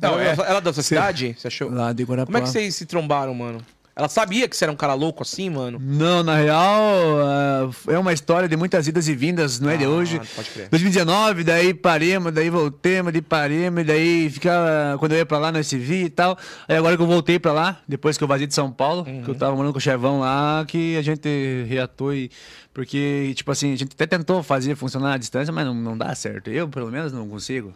Não, 0.00 0.10
ela, 0.20 0.44
é- 0.44 0.48
ela 0.48 0.58
é 0.58 0.60
da 0.60 0.72
sua 0.72 0.82
cidade? 0.84 1.34
Você 1.36 1.48
achou? 1.48 1.68
Lá 1.68 1.92
de 1.92 2.04
Guarapá. 2.04 2.26
Como 2.26 2.38
é 2.38 2.40
que 2.42 2.48
vocês 2.48 2.74
se 2.76 2.86
trombaram, 2.86 3.34
mano? 3.34 3.60
Ela 3.94 4.08
sabia 4.08 4.48
que 4.48 4.56
você 4.56 4.64
era 4.64 4.72
um 4.72 4.76
cara 4.76 4.94
louco 4.94 5.22
assim, 5.22 5.50
mano? 5.50 5.78
Não, 5.80 6.22
na 6.22 6.36
real, 6.36 6.80
ah, 7.22 7.70
é 7.88 7.98
uma 7.98 8.12
história 8.12 8.48
de 8.48 8.56
muitas 8.56 8.86
idas 8.86 9.08
e 9.08 9.14
vindas, 9.14 9.60
não 9.60 9.68
é 9.68 9.76
de 9.76 9.84
Ah, 9.84 9.88
hoje. 9.90 10.20
pode 10.34 10.48
crer. 10.50 10.68
2019, 10.70 11.44
daí 11.44 11.74
paremos, 11.74 12.32
daí 12.32 12.48
voltemos, 12.48 13.12
daí 13.12 13.20
paremos, 13.20 13.84
daí 13.84 14.30
ficava, 14.30 14.96
quando 14.98 15.12
eu 15.12 15.18
ia 15.18 15.26
pra 15.26 15.38
lá, 15.38 15.52
nós 15.52 15.66
se 15.66 15.76
via 15.76 16.04
e 16.06 16.10
tal. 16.10 16.38
Aí 16.68 16.76
agora 16.76 16.96
que 16.96 17.02
eu 17.02 17.06
voltei 17.06 17.38
pra 17.38 17.52
lá, 17.52 17.80
depois 17.86 18.16
que 18.16 18.24
eu 18.24 18.28
vazei 18.28 18.46
de 18.46 18.54
São 18.54 18.70
Paulo, 18.70 19.04
Uhum. 19.06 19.22
que 19.22 19.30
eu 19.30 19.34
tava 19.34 19.54
morando 19.54 19.72
com 19.72 19.78
o 19.78 19.82
Chevão 19.82 20.20
lá, 20.20 20.64
que 20.66 20.96
a 20.96 21.02
gente 21.02 21.28
reatou 21.68 22.14
e... 22.14 22.30
Porque, 22.72 23.32
tipo 23.34 23.50
assim, 23.50 23.72
a 23.72 23.76
gente 23.76 23.92
até 23.92 24.06
tentou 24.06 24.42
fazer 24.42 24.76
funcionar 24.76 25.14
a 25.14 25.18
distância, 25.18 25.52
mas 25.52 25.66
não, 25.66 25.74
não 25.74 25.98
dá 25.98 26.14
certo. 26.14 26.48
Eu, 26.50 26.68
pelo 26.68 26.90
menos, 26.90 27.12
não 27.12 27.28
consigo. 27.28 27.74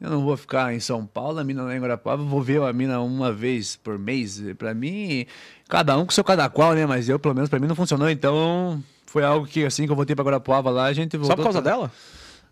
Eu 0.00 0.10
não 0.10 0.22
vou 0.24 0.36
ficar 0.36 0.74
em 0.74 0.80
São 0.80 1.06
Paulo, 1.06 1.38
a 1.38 1.44
mina 1.44 1.62
lá 1.62 1.74
em 1.74 1.80
Guarapava, 1.80 2.22
vou 2.22 2.42
ver 2.42 2.60
a 2.62 2.72
mina 2.72 3.00
uma 3.00 3.32
vez 3.32 3.76
por 3.76 3.98
mês. 3.98 4.42
Pra 4.58 4.74
mim, 4.74 5.26
cada 5.68 5.96
um 5.96 6.04
com 6.04 6.12
seu 6.12 6.22
cada 6.22 6.48
qual, 6.50 6.74
né? 6.74 6.84
Mas 6.84 7.08
eu, 7.08 7.18
pelo 7.18 7.34
menos, 7.34 7.48
pra 7.48 7.58
mim 7.58 7.66
não 7.66 7.74
funcionou, 7.74 8.08
então 8.10 8.82
foi 9.06 9.24
algo 9.24 9.46
que 9.46 9.64
assim 9.64 9.86
que 9.86 9.92
eu 9.92 9.96
voltei 9.96 10.14
pra 10.14 10.24
Guarapuava 10.24 10.68
lá, 10.70 10.84
a 10.84 10.92
gente 10.92 11.16
voltou. 11.16 11.32
Só 11.32 11.36
por 11.36 11.42
causa 11.44 11.62
pra- 11.62 11.70
dela? 11.72 11.90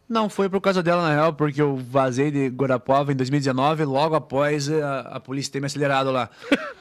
Não, 0.09 0.29
foi 0.29 0.49
por 0.51 0.61
causa 0.61 0.83
dela, 0.83 1.03
na 1.03 1.15
real, 1.15 1.33
porque 1.33 1.61
eu 1.61 1.77
vazei 1.77 2.31
de 2.31 2.49
Guarapuava 2.49 3.13
em 3.13 3.17
2019, 3.17 3.85
logo 3.85 4.15
após 4.15 4.71
a, 4.71 5.01
a 5.01 5.21
polícia 5.21 5.53
ter 5.53 5.61
me 5.61 5.67
acelerado 5.67 6.11
lá. 6.11 6.29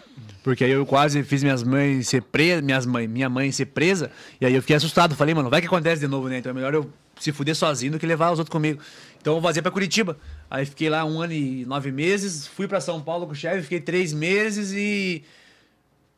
Porque 0.43 0.65
aí 0.65 0.71
eu 0.71 0.85
quase 0.85 1.23
fiz 1.23 1.41
minhas 1.41 1.63
mães 1.63 2.09
ser 2.09 2.21
presas, 2.21 2.61
minhas 2.61 2.85
mãe, 2.85 3.07
minha 3.07 3.29
mãe 3.29 3.49
ser 3.49 3.67
presa, 3.67 4.11
e 4.41 4.45
aí 4.45 4.53
eu 4.53 4.61
fiquei 4.61 4.75
assustado. 4.75 5.15
Falei, 5.15 5.33
mano, 5.33 5.49
vai 5.49 5.61
que 5.61 5.67
acontece 5.67 6.01
de 6.01 6.07
novo, 6.07 6.27
né? 6.27 6.37
Então 6.39 6.49
é 6.49 6.53
melhor 6.53 6.73
eu 6.73 6.89
se 7.17 7.31
fuder 7.31 7.55
sozinho 7.55 7.93
do 7.93 7.97
que 7.99 8.05
levar 8.05 8.29
os 8.29 8.39
outros 8.39 8.51
comigo. 8.51 8.81
Então 9.21 9.35
eu 9.35 9.41
vazei 9.41 9.61
pra 9.61 9.71
Curitiba. 9.71 10.17
Aí 10.53 10.67
fiquei 10.67 10.87
lá 10.87 11.03
um 11.03 11.19
ano 11.19 11.33
e 11.33 11.65
nove 11.65 11.91
meses, 11.91 12.45
fui 12.45 12.67
pra 12.67 12.79
São 12.79 13.01
Paulo 13.01 13.25
com 13.25 13.31
o 13.31 13.35
chefe, 13.35 13.63
fiquei 13.63 13.79
três 13.81 14.13
meses 14.13 14.71
e 14.71 15.23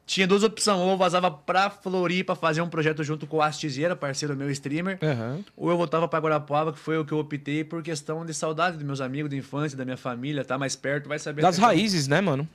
tinha 0.06 0.28
duas 0.28 0.44
opções. 0.44 0.78
Ou 0.78 0.92
eu 0.92 0.98
vazava 0.98 1.32
pra 1.32 1.70
Floripa 1.70 2.36
fazer 2.36 2.60
um 2.60 2.68
projeto 2.68 3.02
junto 3.02 3.26
com 3.26 3.38
o 3.38 3.42
Astizeira, 3.42 3.96
parceiro 3.96 4.36
meu 4.36 4.52
streamer. 4.52 5.00
Aham. 5.02 5.40
Ou 5.56 5.70
eu 5.72 5.78
voltava 5.78 6.06
pra 6.06 6.20
Guarapuava, 6.20 6.74
que 6.74 6.80
foi 6.80 6.98
o 6.98 7.06
que 7.06 7.14
eu 7.14 7.18
optei 7.20 7.64
por 7.64 7.82
questão 7.82 8.26
de 8.26 8.34
saudade 8.34 8.76
dos 8.76 8.86
meus 8.86 9.00
amigos 9.00 9.30
de 9.30 9.38
infância, 9.38 9.78
da 9.78 9.86
minha 9.86 9.96
família, 9.96 10.44
tá 10.44 10.58
mais 10.58 10.76
perto, 10.76 11.08
vai 11.08 11.18
saber. 11.18 11.42
Das 11.42 11.58
raízes, 11.58 12.06
né, 12.10 12.20
mano? 12.20 12.46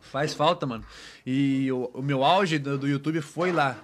Faz 0.00 0.32
falta, 0.32 0.64
mano. 0.64 0.84
E 1.26 1.70
o, 1.70 1.90
o 1.92 2.00
meu 2.02 2.24
auge 2.24 2.58
do, 2.58 2.78
do 2.78 2.88
YouTube 2.88 3.20
foi 3.20 3.52
lá. 3.52 3.76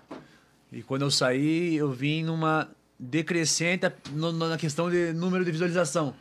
E 0.72 0.82
quando 0.82 1.02
eu 1.02 1.10
saí, 1.10 1.76
eu 1.76 1.92
vim 1.92 2.22
numa 2.24 2.66
decrescente 2.98 3.84
no- 4.14 4.32
na 4.32 4.56
questão 4.56 4.88
de 4.90 5.12
número 5.12 5.44
de 5.44 5.50
visualização. 5.52 6.14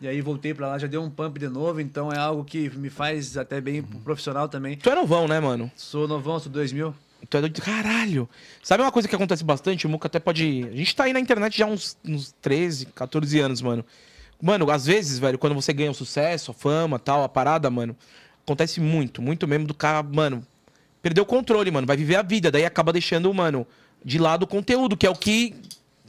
E 0.00 0.06
aí 0.06 0.20
voltei 0.20 0.52
pra 0.52 0.68
lá, 0.68 0.78
já 0.78 0.86
deu 0.86 1.02
um 1.02 1.08
pump 1.08 1.38
de 1.38 1.48
novo, 1.48 1.80
então 1.80 2.12
é 2.12 2.18
algo 2.18 2.44
que 2.44 2.68
me 2.76 2.90
faz 2.90 3.36
até 3.36 3.60
bem 3.60 3.82
pro 3.82 3.98
profissional 4.00 4.48
também. 4.48 4.76
Tu 4.76 4.90
é 4.90 4.94
novão, 4.94 5.26
né, 5.26 5.40
mano? 5.40 5.70
Sou 5.74 6.06
novão, 6.06 6.38
sou 6.38 6.52
2000. 6.52 6.94
Tu 7.30 7.36
é 7.36 7.40
doido. 7.40 7.60
Caralho! 7.62 8.28
Sabe 8.62 8.82
uma 8.82 8.92
coisa 8.92 9.08
que 9.08 9.14
acontece 9.14 9.42
bastante? 9.42 9.86
O 9.86 9.88
Muca 9.88 10.06
até 10.06 10.18
pode. 10.18 10.68
A 10.70 10.76
gente 10.76 10.94
tá 10.94 11.04
aí 11.04 11.12
na 11.12 11.20
internet 11.20 11.56
já 11.56 11.64
há 11.64 11.68
uns, 11.68 11.96
uns 12.04 12.32
13, 12.42 12.86
14 12.86 13.40
anos, 13.40 13.62
mano. 13.62 13.84
Mano, 14.40 14.70
às 14.70 14.84
vezes, 14.84 15.18
velho, 15.18 15.38
quando 15.38 15.54
você 15.54 15.72
ganha 15.72 15.90
o 15.90 15.94
sucesso, 15.94 16.50
a 16.50 16.54
fama 16.54 16.98
tal, 16.98 17.24
a 17.24 17.28
parada, 17.28 17.70
mano, 17.70 17.96
acontece 18.44 18.80
muito, 18.80 19.22
muito 19.22 19.48
mesmo 19.48 19.66
do 19.66 19.72
cara, 19.72 20.02
mano, 20.02 20.46
perdeu 21.00 21.24
o 21.24 21.26
controle, 21.26 21.70
mano, 21.70 21.86
vai 21.86 21.96
viver 21.96 22.16
a 22.16 22.22
vida, 22.22 22.50
daí 22.50 22.66
acaba 22.66 22.92
deixando, 22.92 23.32
mano, 23.32 23.66
de 24.04 24.18
lado 24.18 24.42
o 24.42 24.46
conteúdo, 24.46 24.94
que 24.94 25.06
é 25.06 25.10
o 25.10 25.14
que 25.14 25.54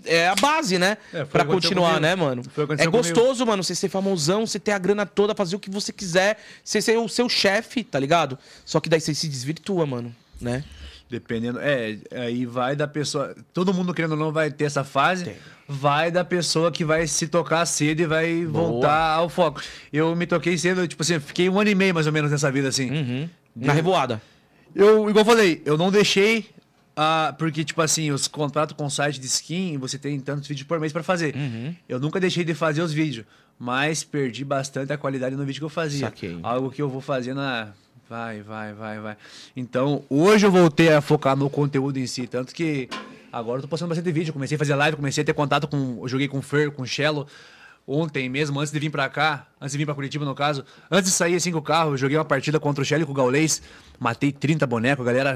é 0.07 0.29
a 0.29 0.35
base, 0.35 0.77
né? 0.77 0.97
É, 1.13 1.21
aconteceu 1.21 1.45
continuar, 1.47 1.87
comigo. 1.95 2.01
né, 2.01 2.15
mano? 2.15 2.41
É 2.41 2.61
aconteceu 2.61 2.91
comigo. 2.91 2.91
gostoso, 2.91 3.45
mano, 3.45 3.63
você 3.63 3.75
ser 3.75 3.89
famosão, 3.89 4.45
você 4.45 4.59
ter 4.59 4.71
a 4.71 4.77
grana 4.77 5.05
toda, 5.05 5.35
fazer 5.35 5.55
o 5.55 5.59
que 5.59 5.69
você 5.69 5.91
quiser, 5.91 6.37
você 6.63 6.81
ser 6.81 6.97
o 6.97 7.07
seu 7.07 7.27
chefe, 7.29 7.83
tá 7.83 7.99
ligado? 7.99 8.37
Só 8.65 8.79
que 8.79 8.89
daí 8.89 8.99
você 8.99 9.13
se 9.13 9.27
desvirtua, 9.27 9.85
mano, 9.85 10.15
né? 10.39 10.63
Dependendo. 11.09 11.59
É, 11.61 11.97
aí 12.11 12.45
vai 12.45 12.75
da 12.75 12.87
pessoa. 12.87 13.33
Todo 13.53 13.73
mundo 13.73 13.93
querendo 13.93 14.11
ou 14.11 14.17
não 14.17 14.31
vai 14.31 14.51
ter 14.51 14.65
essa 14.65 14.83
fase. 14.83 15.35
Vai 15.67 16.11
da 16.11 16.23
pessoa 16.23 16.71
que 16.71 16.83
vai 16.83 17.07
se 17.07 17.27
tocar 17.27 17.65
cedo 17.65 18.01
e 18.01 18.05
vai 18.05 18.45
Boa. 18.45 18.67
voltar 18.67 19.13
ao 19.15 19.29
foco. 19.29 19.61
Eu 19.91 20.15
me 20.15 20.25
toquei 20.25 20.57
cedo, 20.57 20.87
tipo 20.87 21.01
assim, 21.01 21.19
fiquei 21.19 21.49
um 21.49 21.59
ano 21.59 21.69
e 21.69 21.75
meio 21.75 21.93
mais 21.93 22.07
ou 22.07 22.13
menos 22.13 22.31
nessa 22.31 22.51
vida 22.51 22.67
assim. 22.67 22.89
Uhum. 22.89 23.29
Na 23.55 23.73
revoada. 23.73 24.21
Eu, 24.75 25.09
igual 25.09 25.23
eu 25.23 25.25
falei, 25.25 25.61
eu 25.65 25.77
não 25.77 25.89
deixei. 25.91 26.49
Ah, 26.99 27.35
porque, 27.37 27.63
tipo 27.63 27.79
assim, 27.79 28.09
os 28.09 28.27
contratos 28.27 28.75
com 28.75 28.89
site 28.89 29.19
de 29.19 29.27
skin, 29.27 29.77
você 29.77 29.99
tem 29.99 30.19
tantos 30.19 30.47
vídeos 30.47 30.67
por 30.67 30.79
mês 30.79 30.91
pra 30.91 31.03
fazer. 31.03 31.35
Uhum. 31.35 31.75
Eu 31.87 31.99
nunca 31.99 32.19
deixei 32.19 32.43
de 32.43 32.55
fazer 32.55 32.81
os 32.81 32.91
vídeos, 32.91 33.23
mas 33.59 34.03
perdi 34.03 34.43
bastante 34.43 34.91
a 34.91 34.97
qualidade 34.97 35.35
no 35.35 35.45
vídeo 35.45 35.59
que 35.59 35.65
eu 35.65 35.69
fazia. 35.69 36.07
Saquei. 36.07 36.39
Algo 36.41 36.71
que 36.71 36.81
eu 36.81 36.89
vou 36.89 36.99
fazer 36.99 37.35
na. 37.35 37.67
Vai, 38.09 38.41
vai, 38.41 38.73
vai, 38.73 38.99
vai. 38.99 39.17
Então, 39.55 40.03
hoje 40.09 40.47
eu 40.47 40.51
voltei 40.51 40.91
a 40.91 40.99
focar 40.99 41.35
no 41.35 41.51
conteúdo 41.51 41.99
em 41.99 42.07
si, 42.07 42.25
tanto 42.25 42.51
que 42.51 42.89
agora 43.31 43.59
eu 43.59 43.61
tô 43.61 43.67
postando 43.67 43.89
bastante 43.89 44.11
vídeo. 44.11 44.33
Comecei 44.33 44.55
a 44.55 44.57
fazer 44.57 44.73
live, 44.73 44.97
comecei 44.97 45.21
a 45.21 45.25
ter 45.25 45.33
contato 45.33 45.67
com. 45.67 45.99
Eu 46.01 46.07
joguei 46.07 46.27
com 46.27 46.39
o 46.39 46.41
Fer, 46.41 46.71
com 46.71 46.81
o 46.81 46.87
Shello. 46.87 47.27
Ontem 47.85 48.27
mesmo, 48.27 48.59
antes 48.59 48.73
de 48.73 48.79
vir 48.79 48.89
pra 48.89 49.07
cá, 49.07 49.45
antes 49.61 49.73
de 49.73 49.77
vir 49.77 49.85
pra 49.85 49.93
Curitiba, 49.93 50.25
no 50.25 50.33
caso, 50.33 50.65
antes 50.89 51.11
de 51.11 51.15
sair 51.15 51.35
assim 51.35 51.51
com 51.51 51.59
o 51.59 51.61
carro, 51.61 51.91
eu 51.91 51.97
joguei 51.97 52.17
uma 52.17 52.25
partida 52.25 52.59
contra 52.59 52.81
o 52.81 52.85
Shelly 52.85 53.05
com 53.05 53.11
o 53.11 53.15
Gaulês, 53.15 53.61
matei 53.99 54.31
30 54.31 54.65
bonecos, 54.67 55.05
a 55.05 55.09
galera 55.09 55.35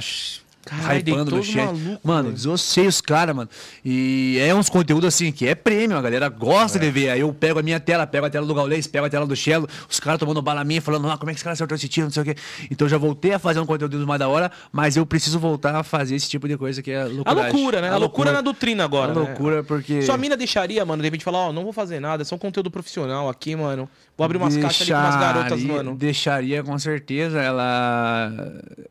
Caralho, 0.66 1.00
hypando 1.00 1.36
no 1.36 1.44
chat. 1.44 1.66
malucos, 1.66 1.98
mano, 2.04 2.32
desossei 2.32 2.88
os 2.88 3.02
caras, 3.02 3.36
mano. 3.36 3.50
E 3.84 4.38
é 4.40 4.54
uns 4.54 4.70
conteúdos 4.70 5.08
assim 5.08 5.32
que 5.32 5.48
é 5.48 5.56
prêmio, 5.56 5.98
a 5.98 6.02
galera 6.02 6.30
gosta 6.30 6.78
de 6.78 6.90
ver. 6.92 7.10
Aí 7.10 7.22
eu 7.22 7.34
pego 7.34 7.60
a 7.60 7.64
minha 7.64 7.80
tela, 7.80 8.06
pego 8.06 8.26
a 8.26 8.30
tela 8.30 8.46
do 8.46 8.54
Gaulês, 8.54 8.86
pego 8.88 9.06
a 9.06 9.10
tela 9.10 9.26
do 9.26 9.36
Shello, 9.36 9.68
os 9.90 10.00
caras 10.00 10.20
tomando 10.20 10.42
bala 10.42 10.64
minha, 10.64 10.82
falando, 10.82 11.10
ah, 11.10 11.18
como 11.18 11.30
é 11.32 11.34
que 11.34 11.38
esse 11.38 11.44
cara 11.44 11.54
acertou 11.54 11.76
esse 11.76 11.88
tiro, 11.88 12.06
não 12.06 12.12
sei 12.12 12.22
o 12.22 12.26
quê. 12.26 12.36
Então 12.70 12.86
eu 12.86 12.90
já 12.90 12.98
voltei 12.98 13.34
a 13.34 13.40
fazer 13.40 13.60
um 13.60 13.66
conteúdo 13.66 14.06
mais 14.06 14.20
da 14.20 14.28
hora, 14.28 14.52
mas 14.72 14.96
eu 14.96 15.06
preciso 15.06 15.40
voltar 15.40 15.76
a 15.76 15.84
fazer 15.84 16.16
esse 16.16 16.30
tipo 16.30 16.48
de 16.48 16.58
coisa 16.58 16.82
que 16.82 16.92
é 16.92 17.02
A 17.02 17.06
loucuragem. 17.06 17.52
loucura, 17.54 17.82
né? 17.82 17.90
A, 17.90 17.98
loucura 17.98 18.32
na 18.32 18.42
doutrina 18.42 18.84
agora. 18.84 19.12
A 19.12 19.16
né? 19.16 19.22
loucura, 19.22 19.64
porque. 19.64 20.02
Sua 20.04 20.18
mina 20.18 20.38
deixaria, 20.38 20.86
mano, 20.86 21.02
de 21.02 21.08
repente 21.08 21.24
falar, 21.24 21.40
ó, 21.48 21.54
não 21.54 21.64
vou 21.64 21.74
fazer 21.74 22.00
nada, 22.00 22.22
é 22.22 22.26
só 22.26 22.36
um 22.36 22.40
conteúdo 22.40 22.70
profissional 22.70 23.28
aqui, 23.30 23.56
mano. 23.56 23.90
Vou 24.18 24.26
abrir 24.26 24.38
umas 24.38 24.56
caixas 24.58 24.82
ali 24.92 24.92
com 25.02 25.08
umas 25.08 25.20
garotas, 25.20 25.50
Deixaria- 25.60 25.76
mano. 25.76 25.96
Deixaria, 25.96 26.64
com 26.64 26.78
certeza. 26.78 27.40
Ela 27.42 28.32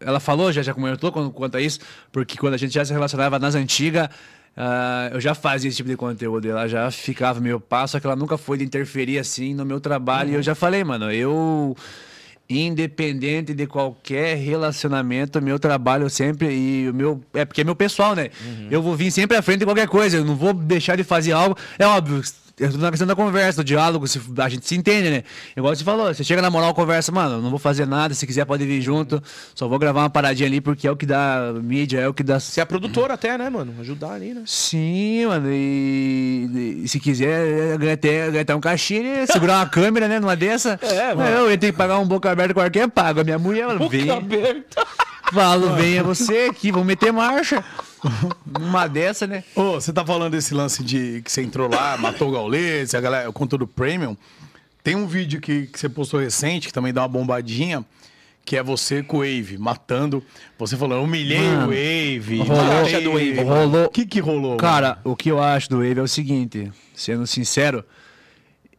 ela 0.00 0.18
falou, 0.20 0.50
já, 0.52 0.62
já 0.62 0.74
comentou 0.74 1.12
quanto, 1.12 1.56
a 1.56 1.60
isso, 1.60 1.78
porque 2.10 2.36
quando 2.36 2.54
a 2.54 2.56
gente 2.56 2.74
já 2.74 2.84
se 2.84 2.92
relacionava 2.92 3.38
nas 3.38 3.54
antigas, 3.54 4.08
ah, 4.56 5.10
eu 5.12 5.20
já 5.20 5.34
fazia 5.34 5.68
esse 5.68 5.76
tipo 5.76 5.88
de 5.88 5.96
conteúdo. 5.96 6.48
Ela 6.50 6.66
já 6.66 6.90
ficava 6.90 7.38
meio 7.40 7.60
passo, 7.60 7.92
só 7.92 8.00
que 8.00 8.06
ela 8.06 8.16
nunca 8.16 8.36
foi 8.36 8.58
de 8.58 8.64
interferir 8.64 9.18
assim 9.18 9.54
no 9.54 9.64
meu 9.64 9.78
trabalho. 9.80 10.30
E 10.30 10.34
eu 10.34 10.42
já 10.42 10.54
falei, 10.54 10.82
mano, 10.82 11.12
eu. 11.12 11.76
Independente 12.52 13.54
de 13.54 13.64
qualquer 13.64 14.36
relacionamento, 14.36 15.40
meu 15.40 15.56
trabalho 15.56 16.10
sempre 16.10 16.48
e 16.52 16.88
o 16.90 16.92
meu. 16.92 17.22
É 17.32 17.44
porque 17.44 17.60
é 17.60 17.64
meu 17.64 17.76
pessoal, 17.76 18.16
né? 18.16 18.30
Eu 18.68 18.82
vou 18.82 18.96
vir 18.96 19.12
sempre 19.12 19.36
à 19.36 19.42
frente 19.42 19.60
de 19.60 19.64
qualquer 19.64 19.86
coisa. 19.86 20.16
Eu 20.16 20.24
não 20.24 20.34
vou 20.34 20.52
deixar 20.52 20.96
de 20.96 21.04
fazer 21.04 21.30
algo. 21.30 21.56
É 21.78 21.86
óbvio, 21.86 22.20
na 22.78 22.90
questão 22.90 23.06
da 23.06 23.16
conversa, 23.16 23.62
do 23.62 23.64
diálogo, 23.64 24.06
se, 24.06 24.20
a 24.38 24.48
gente 24.48 24.66
se 24.66 24.76
entende, 24.76 25.10
né? 25.10 25.22
Igual 25.56 25.74
você 25.74 25.82
falou, 25.84 26.12
você 26.12 26.22
chega 26.22 26.42
na 26.42 26.50
moral, 26.50 26.74
conversa, 26.74 27.10
mano, 27.10 27.36
eu 27.36 27.42
não 27.42 27.50
vou 27.50 27.58
fazer 27.58 27.86
nada, 27.86 28.14
se 28.14 28.26
quiser 28.26 28.44
pode 28.44 28.64
vir 28.66 28.80
junto, 28.80 29.22
só 29.54 29.66
vou 29.66 29.78
gravar 29.78 30.00
uma 30.00 30.10
paradinha 30.10 30.46
ali 30.48 30.60
porque 30.60 30.86
é 30.86 30.90
o 30.90 30.96
que 30.96 31.06
dá 31.06 31.52
mídia, 31.62 31.98
é 32.00 32.08
o 32.08 32.14
que 32.14 32.22
dá. 32.22 32.38
Você 32.38 32.60
é 32.60 32.64
produtora 32.64 33.14
até, 33.14 33.36
né, 33.38 33.48
mano? 33.48 33.74
Ajudar 33.80 34.12
ali, 34.12 34.34
né? 34.34 34.42
Sim, 34.46 35.26
mano, 35.26 35.48
e, 35.50 36.82
e 36.84 36.88
se 36.88 37.00
quiser 37.00 37.78
ganhar 37.78 37.94
até, 37.94 38.40
até 38.40 38.54
um 38.54 38.60
cachê, 38.60 39.26
segurar 39.26 39.58
uma 39.58 39.66
câmera, 39.68 40.06
né, 40.08 40.20
numa 40.20 40.36
dessa. 40.36 40.78
É, 40.90 41.14
mano. 41.14 41.30
Eu 41.30 41.50
ia 41.50 41.56
ter 41.56 41.70
que 41.72 41.78
pagar 41.78 41.98
um 41.98 42.06
boca 42.06 42.30
aberta 42.30 42.52
qualquer, 42.52 42.88
pago. 42.88 43.20
A 43.20 43.24
minha 43.24 43.38
mulher, 43.38 43.62
ela 43.62 43.88
vem, 43.88 44.06
Boca 44.06 44.18
aberta. 44.18 44.86
falo, 45.32 45.74
venha 45.74 46.02
você 46.02 46.48
aqui, 46.50 46.72
vamos 46.72 46.86
meter 46.86 47.12
marcha. 47.12 47.64
Numa 48.58 48.86
dessa, 48.86 49.26
né? 49.26 49.44
Ô, 49.54 49.72
você 49.80 49.92
tá 49.92 50.04
falando 50.04 50.32
desse 50.32 50.54
lance 50.54 50.82
de 50.82 51.20
que 51.22 51.30
você 51.30 51.42
entrou 51.42 51.68
lá, 51.70 51.96
matou 51.96 52.28
o 52.28 52.32
Gaules, 52.32 52.94
a 52.94 53.00
galera, 53.00 53.28
o 53.28 53.32
conteúdo 53.32 53.66
premium. 53.66 54.16
Tem 54.82 54.96
um 54.96 55.06
vídeo 55.06 55.40
que, 55.40 55.66
que 55.66 55.78
você 55.78 55.88
postou 55.88 56.20
recente, 56.20 56.66
que 56.68 56.72
também 56.72 56.92
dá 56.92 57.02
uma 57.02 57.08
bombadinha, 57.08 57.84
que 58.44 58.56
é 58.56 58.62
você 58.62 59.02
com 59.02 59.18
o 59.18 59.20
Wave, 59.20 59.58
matando. 59.58 60.24
Você 60.58 60.76
falando, 60.76 61.02
humilhei 61.04 61.38
Mano, 61.38 61.66
o 61.66 61.68
Wave. 61.68 62.38
rolou- 62.38 62.64
matei 62.64 63.02
do 63.04 63.12
Wave, 63.12 63.40
rolou- 63.42 63.84
O 63.84 63.90
que 63.90 64.06
que 64.06 64.20
rolou? 64.20 64.56
Cara, 64.56 64.98
o 65.04 65.14
que 65.14 65.30
eu 65.30 65.40
acho 65.42 65.68
do 65.68 65.76
Wave 65.76 65.98
é 66.00 66.02
o 66.02 66.08
seguinte, 66.08 66.72
sendo 66.94 67.26
sincero, 67.26 67.84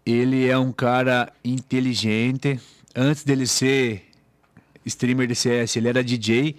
ele 0.05 0.47
é 0.49 0.57
um 0.57 0.71
cara 0.71 1.31
inteligente. 1.45 2.59
Antes 2.95 3.23
dele 3.23 3.45
ser 3.45 4.03
streamer 4.85 5.27
de 5.27 5.35
CS, 5.35 5.75
ele 5.77 5.87
era 5.87 6.03
DJ. 6.03 6.55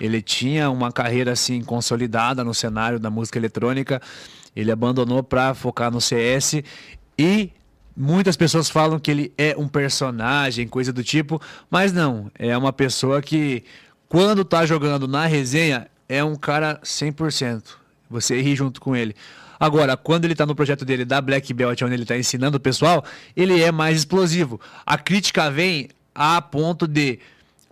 Ele 0.00 0.20
tinha 0.20 0.70
uma 0.70 0.92
carreira 0.92 1.32
assim 1.32 1.62
consolidada 1.62 2.44
no 2.44 2.54
cenário 2.54 2.98
da 2.98 3.10
música 3.10 3.38
eletrônica. 3.38 4.00
Ele 4.54 4.70
abandonou 4.70 5.22
para 5.22 5.54
focar 5.54 5.90
no 5.90 6.00
CS 6.00 6.62
e 7.18 7.50
muitas 7.96 8.36
pessoas 8.36 8.68
falam 8.68 8.98
que 8.98 9.10
ele 9.10 9.32
é 9.38 9.54
um 9.56 9.68
personagem, 9.68 10.68
coisa 10.68 10.92
do 10.92 11.02
tipo, 11.02 11.40
mas 11.70 11.92
não, 11.92 12.30
é 12.38 12.56
uma 12.56 12.72
pessoa 12.72 13.22
que 13.22 13.64
quando 14.08 14.44
tá 14.44 14.66
jogando 14.66 15.08
na 15.08 15.26
resenha 15.26 15.88
é 16.08 16.22
um 16.22 16.36
cara 16.36 16.78
100%. 16.84 17.62
Você 18.08 18.40
ri 18.40 18.54
junto 18.54 18.80
com 18.80 18.94
ele. 18.94 19.14
Agora, 19.58 19.96
quando 19.96 20.26
ele 20.26 20.34
tá 20.34 20.44
no 20.44 20.54
projeto 20.54 20.84
dele 20.84 21.04
da 21.04 21.20
Black 21.20 21.52
Belt, 21.52 21.80
onde 21.82 21.94
ele 21.94 22.04
tá 22.04 22.16
ensinando 22.16 22.58
o 22.58 22.60
pessoal, 22.60 23.04
ele 23.34 23.60
é 23.60 23.72
mais 23.72 23.98
explosivo. 23.98 24.60
A 24.84 24.98
crítica 24.98 25.50
vem 25.50 25.88
a 26.14 26.40
ponto 26.40 26.86
de 26.86 27.18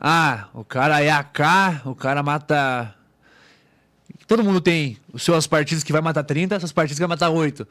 ah, 0.07 0.49
o 0.53 0.63
cara 0.63 1.03
é 1.03 1.11
AK, 1.11 1.87
o 1.87 1.95
cara 1.95 2.23
mata. 2.23 2.95
Todo 4.27 4.45
mundo 4.45 4.61
tem 4.61 4.99
os 5.11 5.23
suas 5.23 5.47
partidas 5.47 5.83
que 5.83 5.93
vai 5.93 6.03
matar 6.03 6.23
30, 6.23 6.55
essas 6.55 6.73
partidas 6.73 6.99
que 6.99 7.01
vai 7.01 7.09
matar 7.09 7.31
8. 7.31 7.67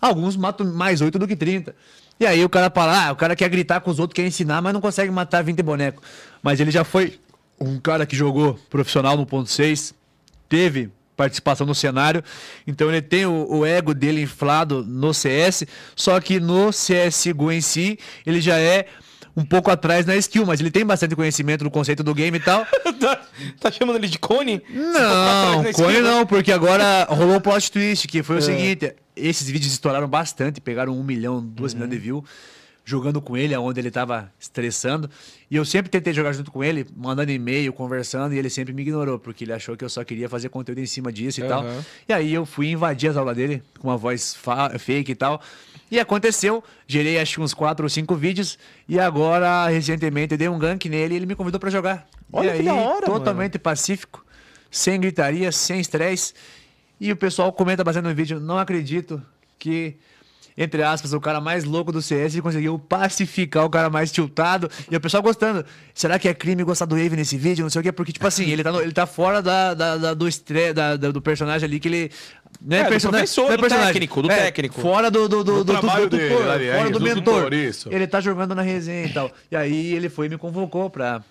Alguns 0.00 0.34
matam 0.34 0.66
mais 0.72 1.02
8 1.02 1.18
do 1.18 1.28
que 1.28 1.36
30. 1.36 1.76
E 2.18 2.24
aí 2.24 2.42
o 2.42 2.48
cara 2.48 2.70
fala, 2.70 3.08
ah, 3.08 3.12
o 3.12 3.16
cara 3.16 3.36
quer 3.36 3.50
gritar 3.50 3.82
com 3.82 3.90
os 3.90 3.98
outros, 3.98 4.16
quer 4.16 4.26
ensinar, 4.26 4.62
mas 4.62 4.72
não 4.72 4.80
consegue 4.80 5.10
matar 5.10 5.44
20 5.44 5.62
bonecos. 5.62 6.02
Mas 6.42 6.58
ele 6.58 6.70
já 6.70 6.84
foi 6.84 7.20
um 7.60 7.78
cara 7.78 8.06
que 8.06 8.16
jogou 8.16 8.58
profissional 8.70 9.14
no 9.14 9.26
ponto 9.26 9.50
6, 9.50 9.92
teve 10.48 10.90
participação 11.14 11.66
no 11.66 11.74
cenário, 11.74 12.24
então 12.66 12.88
ele 12.88 13.02
tem 13.02 13.26
o, 13.26 13.46
o, 13.58 13.66
ego 13.66 13.92
dele 13.92 14.22
inflado 14.22 14.82
no 14.82 15.12
CS, 15.12 15.64
só 15.94 16.18
que 16.18 16.40
no 16.40 16.70
CSGO 16.70 17.52
em 17.52 17.60
si, 17.60 17.98
ele 18.26 18.40
já 18.40 18.58
é 18.58 18.86
um 19.36 19.44
pouco 19.44 19.70
atrás 19.70 20.06
na 20.06 20.16
skill, 20.16 20.46
mas 20.46 20.60
ele 20.60 20.70
tem 20.70 20.84
bastante 20.84 21.16
conhecimento 21.16 21.64
do 21.64 21.70
conceito 21.70 22.02
do 22.02 22.14
game 22.14 22.36
e 22.36 22.40
tal. 22.40 22.64
tá, 23.00 23.20
tá 23.60 23.70
chamando 23.70 23.96
ele 23.96 24.08
de 24.08 24.18
Cone? 24.18 24.62
Não, 24.68 25.72
Cone 25.72 26.00
não, 26.00 26.26
porque 26.26 26.52
agora 26.52 27.04
rolou 27.10 27.36
o 27.36 27.40
plot 27.40 27.70
twist, 27.70 28.06
que 28.06 28.22
foi 28.22 28.36
o 28.36 28.38
é. 28.38 28.42
seguinte, 28.42 28.94
esses 29.16 29.48
vídeos 29.48 29.72
estouraram 29.72 30.08
bastante, 30.08 30.60
pegaram 30.60 30.98
um 30.98 31.02
milhão, 31.02 31.44
duas 31.44 31.72
uhum. 31.72 31.80
milhões 31.80 31.90
de 31.90 31.98
views 31.98 32.24
jogando 32.84 33.20
com 33.20 33.36
ele, 33.36 33.56
onde 33.56 33.80
ele 33.80 33.88
estava 33.88 34.30
estressando. 34.38 35.08
E 35.50 35.56
eu 35.56 35.64
sempre 35.64 35.90
tentei 35.90 36.12
jogar 36.12 36.32
junto 36.32 36.50
com 36.50 36.62
ele, 36.62 36.86
mandando 36.94 37.32
e-mail, 37.32 37.72
conversando, 37.72 38.34
e 38.34 38.38
ele 38.38 38.50
sempre 38.50 38.74
me 38.74 38.82
ignorou, 38.82 39.18
porque 39.18 39.44
ele 39.44 39.52
achou 39.52 39.76
que 39.76 39.84
eu 39.84 39.88
só 39.88 40.04
queria 40.04 40.28
fazer 40.28 40.50
conteúdo 40.50 40.80
em 40.80 40.86
cima 40.86 41.10
disso 41.10 41.40
e 41.40 41.44
uhum. 41.44 41.48
tal. 41.48 41.64
E 42.06 42.12
aí 42.12 42.34
eu 42.34 42.44
fui 42.44 42.68
invadir 42.68 43.08
as 43.08 43.16
aulas 43.16 43.34
dele, 43.34 43.62
com 43.78 43.88
uma 43.88 43.96
voz 43.96 44.36
fake 44.78 45.12
e 45.12 45.14
tal. 45.14 45.40
E 45.94 46.00
aconteceu, 46.00 46.60
gerei 46.88 47.20
acho 47.20 47.34
que 47.36 47.40
uns 47.40 47.54
4 47.54 47.84
ou 47.84 47.88
5 47.88 48.16
vídeos, 48.16 48.58
e 48.88 48.98
agora, 48.98 49.68
recentemente, 49.68 50.34
eu 50.34 50.38
dei 50.38 50.48
um 50.48 50.58
gank 50.58 50.88
nele 50.88 51.14
e 51.14 51.16
ele 51.18 51.24
me 51.24 51.36
convidou 51.36 51.60
para 51.60 51.70
jogar. 51.70 52.04
Olha 52.32 52.48
e 52.48 52.52
que 52.54 52.58
aí, 52.58 52.64
da 52.64 52.74
hora, 52.74 53.06
totalmente 53.06 53.52
mano. 53.52 53.62
pacífico, 53.62 54.26
sem 54.68 54.98
gritaria, 54.98 55.52
sem 55.52 55.78
estresse. 55.78 56.34
E 57.00 57.12
o 57.12 57.16
pessoal 57.16 57.52
comenta 57.52 57.84
bastante 57.84 58.06
no 58.06 58.12
vídeo, 58.14 58.40
não 58.40 58.58
acredito 58.58 59.22
que 59.56 59.96
entre 60.56 60.82
aspas, 60.82 61.12
o 61.12 61.20
cara 61.20 61.40
mais 61.40 61.64
louco 61.64 61.90
do 61.90 62.00
CS 62.00 62.36
e 62.36 62.42
conseguiu 62.42 62.78
pacificar 62.78 63.64
o 63.64 63.70
cara 63.70 63.90
mais 63.90 64.12
tiltado. 64.12 64.70
E 64.88 64.96
o 64.96 65.00
pessoal 65.00 65.22
gostando. 65.22 65.64
Será 65.92 66.16
que 66.16 66.28
é 66.28 66.34
crime 66.34 66.62
gostar 66.62 66.84
do 66.84 66.96
Wave 66.96 67.16
nesse 67.16 67.36
vídeo? 67.36 67.64
Não 67.64 67.70
sei 67.70 67.80
o 67.80 67.82
quê. 67.82 67.90
Porque, 67.90 68.12
tipo 68.12 68.26
assim, 68.26 68.48
ele 68.48 68.62
tá, 68.62 68.70
no, 68.70 68.80
ele 68.80 68.92
tá 68.92 69.04
fora 69.04 69.42
da, 69.42 69.74
da, 69.74 69.96
da 69.96 70.14
do, 70.14 70.28
estre, 70.28 70.72
da, 70.72 70.96
da, 70.96 71.10
do 71.10 71.20
personagem 71.20 71.66
ali 71.66 71.80
que 71.80 71.88
ele. 71.88 72.10
Não 72.66 72.76
é, 72.78 72.80
é 72.80 72.84
do 72.84 72.88
professor, 73.10 73.44
não 73.44 73.52
é 73.52 73.56
do 73.58 73.68
técnico, 73.68 74.22
do 74.22 74.30
é, 74.30 74.36
técnico. 74.44 74.80
Fora 74.80 75.10
do, 75.10 75.28
do, 75.28 75.44
do, 75.44 75.64
do, 75.64 75.64
do, 75.64 75.82
do 75.82 76.08
dele, 76.08 76.32
é 76.32 76.36
fora 76.36 76.88
isso, 76.88 76.92
do 76.92 77.00
mentor. 77.00 77.34
Tutor, 77.34 77.52
isso. 77.52 77.88
Ele 77.92 78.06
tá 78.06 78.22
jogando 78.22 78.54
na 78.54 78.62
resenha 78.62 79.04
e 79.04 79.12
tal. 79.12 79.30
E 79.50 79.56
aí 79.56 79.92
ele 79.92 80.08
foi 80.08 80.26
e 80.26 80.28
me 80.30 80.38
convocou 80.38 80.88
pra 80.88 81.22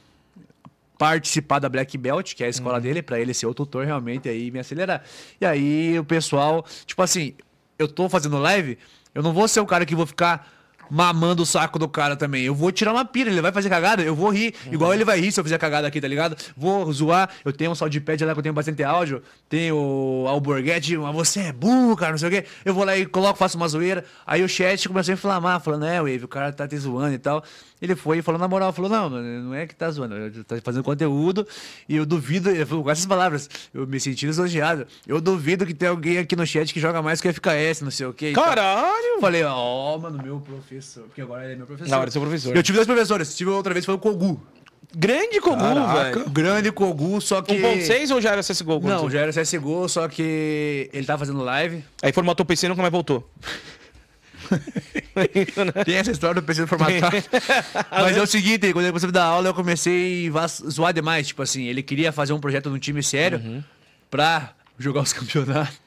participar 0.95 1.57
da 1.57 1.68
Black 1.68 1.97
Belt, 1.97 2.35
que 2.35 2.43
é 2.43 2.45
a 2.45 2.49
escola 2.49 2.76
uhum. 2.76 2.81
dele, 2.81 3.01
para 3.01 3.19
ele 3.19 3.34
ser 3.34 3.47
o 3.47 3.53
tutor 3.53 3.84
realmente 3.84 4.30
aí 4.30 4.51
me 4.51 4.60
acelerar. 4.60 5.01
E 5.41 5.45
aí 5.45 5.97
o 5.97 6.03
pessoal, 6.05 6.64
tipo 6.85 7.01
assim, 7.01 7.34
eu 7.80 7.88
tô 7.88 8.07
fazendo 8.07 8.38
live, 8.38 8.77
eu 9.15 9.23
não 9.23 9.34
vou 9.34 9.47
ser 9.47 9.60
o 9.60 9.65
cara 9.65 9.88
que 9.88 9.95
vou 9.95 10.05
ficar 10.05 10.52
mamando 10.89 11.43
o 11.43 11.45
saco 11.45 11.80
do 11.80 11.88
cara 11.88 12.15
também. 12.15 12.43
Eu 12.43 12.55
vou 12.55 12.72
tirar 12.72 12.91
uma 12.91 13.05
pira, 13.05 13.30
ele 13.30 13.41
vai 13.41 13.51
fazer 13.51 13.69
cagada, 13.69 14.01
eu 14.03 14.15
vou 14.15 14.30
rir. 14.30 14.53
Uhum. 14.65 14.73
Igual 14.73 14.93
ele 14.93 15.03
vai 15.03 15.19
rir 15.19 15.31
se 15.31 15.39
eu 15.39 15.43
fizer 15.43 15.57
cagada 15.57 15.88
aqui, 15.88 15.99
tá 15.99 16.07
ligado? 16.07 16.35
Vou 16.55 16.91
zoar. 16.91 17.30
Eu 17.43 17.51
tenho 17.51 17.72
um 17.72 17.76
soundpad 17.76 18.23
lá 18.26 18.34
que 18.34 18.39
eu 18.39 18.43
tenho 18.43 18.55
bastante 18.55 18.84
áudio. 18.84 19.22
Tenho 19.49 19.76
o 19.76 20.27
Alborguete, 20.27 20.97
mas 20.97 21.14
você 21.14 21.41
é 21.41 21.53
burro, 21.53 21.95
cara, 21.95 22.11
não 22.11 22.18
sei 22.18 22.27
o 22.27 22.31
quê. 22.31 22.45
Eu 22.64 22.73
vou 22.73 22.84
lá 22.84 22.97
e 22.97 23.05
coloco, 23.05 23.38
faço 23.38 23.57
uma 23.57 23.68
zoeira. 23.68 24.05
Aí 24.26 24.43
o 24.43 24.49
chat 24.49 24.88
começou 24.88 25.11
a 25.11 25.15
inflamar, 25.15 25.60
falando, 25.61 25.85
é, 25.85 25.97
Wave, 25.99 26.26
o 26.26 26.27
cara 26.27 26.51
tá 26.51 26.68
te 26.68 26.77
zoando 26.77 27.14
e 27.14 27.19
tal. 27.19 27.43
Ele 27.84 27.97
foi 27.97 28.19
e 28.19 28.22
falou 28.22 28.39
na 28.39 28.47
moral, 28.47 28.72
falou, 28.72 28.89
não, 28.89 29.10
não 29.10 29.53
é 29.53 29.68
que 29.68 29.76
tá 29.76 29.91
zoando, 29.91 30.15
tá 30.45 30.55
fazendo 30.64 30.85
conteúdo 30.85 31.45
e 31.89 31.97
eu 31.97 32.05
duvido, 32.05 32.49
ele 32.49 32.65
falou 32.65 32.81
com 32.81 32.89
essas 32.89 33.05
palavras, 33.05 33.49
eu 33.73 33.85
me 33.85 33.99
senti 33.99 34.26
lisonjeado. 34.26 34.88
Eu 35.05 35.19
duvido 35.19 35.65
que 35.65 35.73
tem 35.73 35.89
alguém 35.89 36.18
aqui 36.18 36.34
no 36.34 36.47
chat 36.47 36.73
que 36.73 36.80
joga 36.80 37.01
mais 37.01 37.19
que 37.19 37.27
o 37.27 37.34
FKS, 37.34 37.81
não 37.81 37.91
sei 37.91 38.05
o 38.05 38.14
quê. 38.14 38.31
Caralho! 38.31 39.19
Falei, 39.19 39.43
ó, 39.43 39.95
oh, 39.95 39.99
mano, 39.99 40.23
meu 40.23 40.39
professor, 40.39 41.03
porque 41.03 41.22
agora 41.22 41.43
ele 41.43 41.55
é 41.55 41.55
meu 41.57 41.65
professor. 41.65 41.93
Agora 41.93 42.10
é 42.10 42.11
seu 42.11 42.22
professor. 42.22 42.55
Eu 42.55 42.64
tive 42.64 42.77
dois 42.77 42.88
professores, 42.88 43.35
tive 43.35 43.49
outra 43.49 43.73
vez, 43.73 43.85
foi 43.85 43.95
o 43.95 43.99
Kogu. 43.99 44.41
Grande 44.95 45.41
Kogu, 45.41 45.57
velho. 45.57 46.30
Grande 46.30 46.72
Kogu, 46.72 47.19
só 47.19 47.41
que... 47.41 47.53
1.6 47.53 48.11
ou 48.15 48.22
já 48.22 48.31
era 48.31 48.41
CSGO? 48.41 48.80
Não, 48.80 49.10
já 49.10 49.19
era 49.19 49.34
CSGO, 49.34 49.89
só 49.89 50.07
que 50.07 50.89
ele 50.93 51.05
tava 51.05 51.19
fazendo 51.19 51.43
live. 51.43 51.84
Aí 52.01 52.14
formatou 52.14 52.45
o 52.45 52.47
PC 52.47 52.65
e 52.68 52.69
nunca 52.69 52.81
mais 52.81 52.93
voltou. 52.93 53.30
Tem 55.85 55.95
essa 55.95 56.11
história 56.11 56.41
do 56.41 56.45
PC 56.45 56.67
formatar. 56.67 57.11
Mas 57.91 58.17
é 58.17 58.21
o 58.21 58.27
seguinte, 58.27 58.71
quando 58.73 58.85
eu 58.85 58.91
comecei 58.91 59.09
a 59.09 59.11
dar 59.11 59.25
aula, 59.25 59.49
eu 59.49 59.53
comecei 59.53 60.31
a 60.35 60.47
zoar 60.47 60.93
demais. 60.93 61.27
Tipo 61.27 61.41
assim, 61.41 61.65
ele 61.65 61.84
queria 61.84 62.11
fazer 62.11 62.34
um 62.34 62.39
projeto 62.39 62.69
num 62.69 62.80
time 62.80 63.01
sério 63.03 63.39
uhum. 63.39 63.63
pra 64.09 64.53
jogar 64.77 65.01
os 65.01 65.11
campeonatos. 65.13 65.80